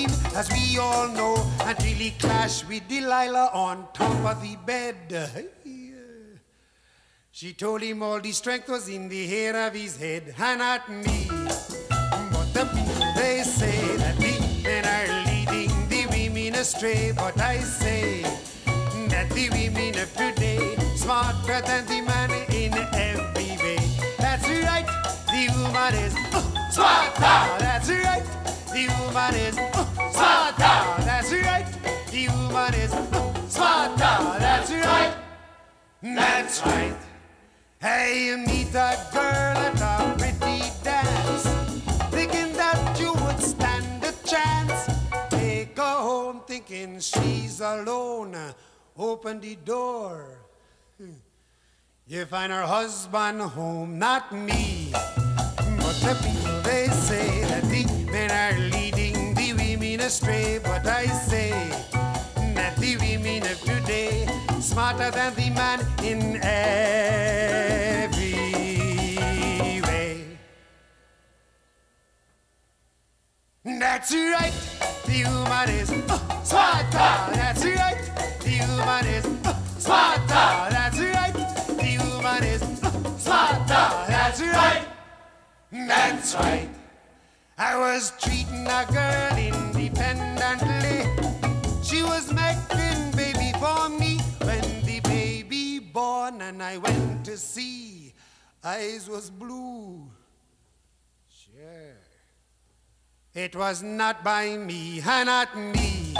him, 0.00 0.10
as 0.34 0.50
we 0.50 0.78
all 0.78 1.08
know, 1.08 1.36
until 1.60 1.96
he 2.04 2.10
clashed 2.12 2.66
with 2.68 2.86
Delilah 2.88 3.50
on 3.52 3.86
top 3.92 4.36
of 4.36 4.42
the 4.42 4.56
bed. 4.64 4.96
She 7.32 7.52
told 7.54 7.80
him 7.80 8.02
all 8.02 8.20
the 8.20 8.32
strength 8.32 8.68
was 8.68 8.88
in 8.88 9.08
the 9.08 9.26
hair 9.26 9.66
of 9.66 9.74
his 9.74 9.96
head, 9.96 10.34
and 10.38 10.58
not 10.58 10.88
me. 10.90 11.28
But 11.28 12.48
the 12.52 12.64
people 12.74 13.06
they 13.16 13.42
say 13.42 13.96
that 13.96 14.16
the 14.18 14.34
men 14.62 14.84
are 14.84 15.08
leading 15.28 15.88
the 15.88 16.06
women 16.10 16.54
astray, 16.56 17.12
but 17.16 17.38
I 17.40 17.60
say 17.60 18.22
that 19.08 19.30
the 19.30 19.48
women 19.50 19.98
of 19.98 20.14
today 20.14 20.76
smarter 20.96 21.60
than 21.62 21.86
the 21.86 22.00
man 22.02 22.30
in 22.52 22.74
every 22.92 23.56
way. 23.62 23.78
That's 24.18 24.46
right, 24.68 24.86
the 25.32 25.48
woman 25.56 25.94
is 25.94 26.14
uh, 26.34 26.70
smarter. 26.70 27.46
That's 27.64 27.88
right, 27.88 28.26
the 28.74 28.84
woman 29.00 29.34
is 29.34 29.56
uh, 29.56 29.79
smarter. 30.12 31.02
That's 31.04 31.32
right, 31.32 31.66
the 32.10 32.28
woman 32.28 32.74
is 32.74 32.90
smarter. 33.52 34.38
That's 34.38 34.70
right, 34.70 35.14
that's 36.02 36.66
right. 36.66 36.96
Hey, 37.80 38.26
you 38.26 38.36
meet 38.38 38.74
a 38.74 38.96
girl 39.12 39.56
at 39.56 39.80
a 39.80 40.14
pretty 40.18 40.62
dance, 40.84 41.46
thinking 42.10 42.52
that 42.54 42.98
you 43.00 43.12
would 43.14 43.40
stand 43.40 44.04
a 44.04 44.12
chance. 44.26 44.90
Take 45.30 45.76
her 45.76 45.82
home 45.82 46.42
thinking 46.46 47.00
she's 47.00 47.60
alone. 47.60 48.36
Open 48.98 49.40
the 49.40 49.54
door. 49.56 50.40
You 52.06 52.26
find 52.26 52.52
her 52.52 52.66
husband 52.66 53.40
home, 53.40 53.98
not 53.98 54.32
me. 54.32 54.90
But 54.92 55.96
the 56.02 56.14
people 56.22 56.60
they 56.62 56.88
say 56.88 57.42
that 57.42 57.62
are 57.62 57.70
leading 57.70 58.06
the 58.06 58.79
women 60.00 60.06
astray. 60.06 60.58
But 60.62 60.86
I 60.86 61.06
say 61.06 61.50
that 62.54 62.76
the 62.76 62.96
women 62.96 63.42
of 63.44 63.60
today 63.60 64.26
smarter 64.60 65.10
than 65.10 65.34
the 65.34 65.50
man 65.50 65.80
in 66.02 66.36
every 66.42 66.72
way. 69.82 70.38
That's 73.64 74.12
right, 74.12 74.52
the 75.06 75.24
woman 75.24 75.70
is 75.70 75.90
uh, 75.90 76.42
smarter. 76.44 77.34
That's 77.34 77.64
right, 77.64 78.00
the 78.40 78.60
woman 78.68 79.06
is 79.06 79.26
uh, 79.44 79.54
smarter. 79.78 80.70
That's 80.70 80.98
right, 80.98 81.34
the 81.68 81.98
woman 81.98 82.44
is 82.44 82.62
uh, 82.82 83.18
smarter. 83.18 83.88
That's 84.08 84.40
right, 84.40 84.86
that's 85.72 86.34
right. 86.34 86.79
I 87.62 87.76
was 87.76 88.14
treating 88.18 88.66
a 88.66 88.86
girl 88.90 89.36
independently. 89.36 91.04
She 91.82 92.02
was 92.02 92.32
making 92.32 93.10
baby 93.10 93.52
for 93.60 93.90
me 93.90 94.16
when 94.40 94.64
the 94.86 95.00
baby 95.00 95.78
born 95.78 96.40
and 96.40 96.62
I 96.62 96.78
went 96.78 97.26
to 97.26 97.36
see. 97.36 98.14
Eyes 98.64 99.10
was 99.10 99.28
blue. 99.28 100.08
Sure. 101.28 101.98
It 103.34 103.54
was 103.54 103.82
not 103.82 104.24
by 104.24 104.56
me, 104.56 105.02
not 105.04 105.54
me. 105.54 106.14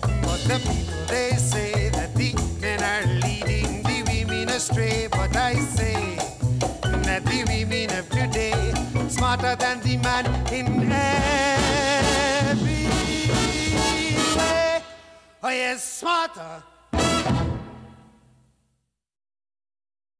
But 0.00 0.40
the 0.50 0.58
people 0.66 1.06
they 1.06 1.34
say 1.36 1.90
that 1.90 2.12
the 2.16 2.34
men 2.60 2.82
are 2.82 3.06
leading 3.20 3.84
the 3.84 4.02
women 4.10 4.48
astray. 4.48 5.06
But 5.08 5.36
I 5.36 5.54
say 5.54 6.16
that 7.06 7.24
the 7.24 7.44
women 7.46 7.96
of 7.96 8.08
today 8.08 8.51
smarter 9.12 9.54
than 9.56 9.80
the 9.80 9.96
man 9.98 10.24
in 10.52 10.90
every 10.90 12.86
way. 14.36 14.82
Oh 15.42 15.50
yes, 15.50 15.84
smarter 15.84 16.62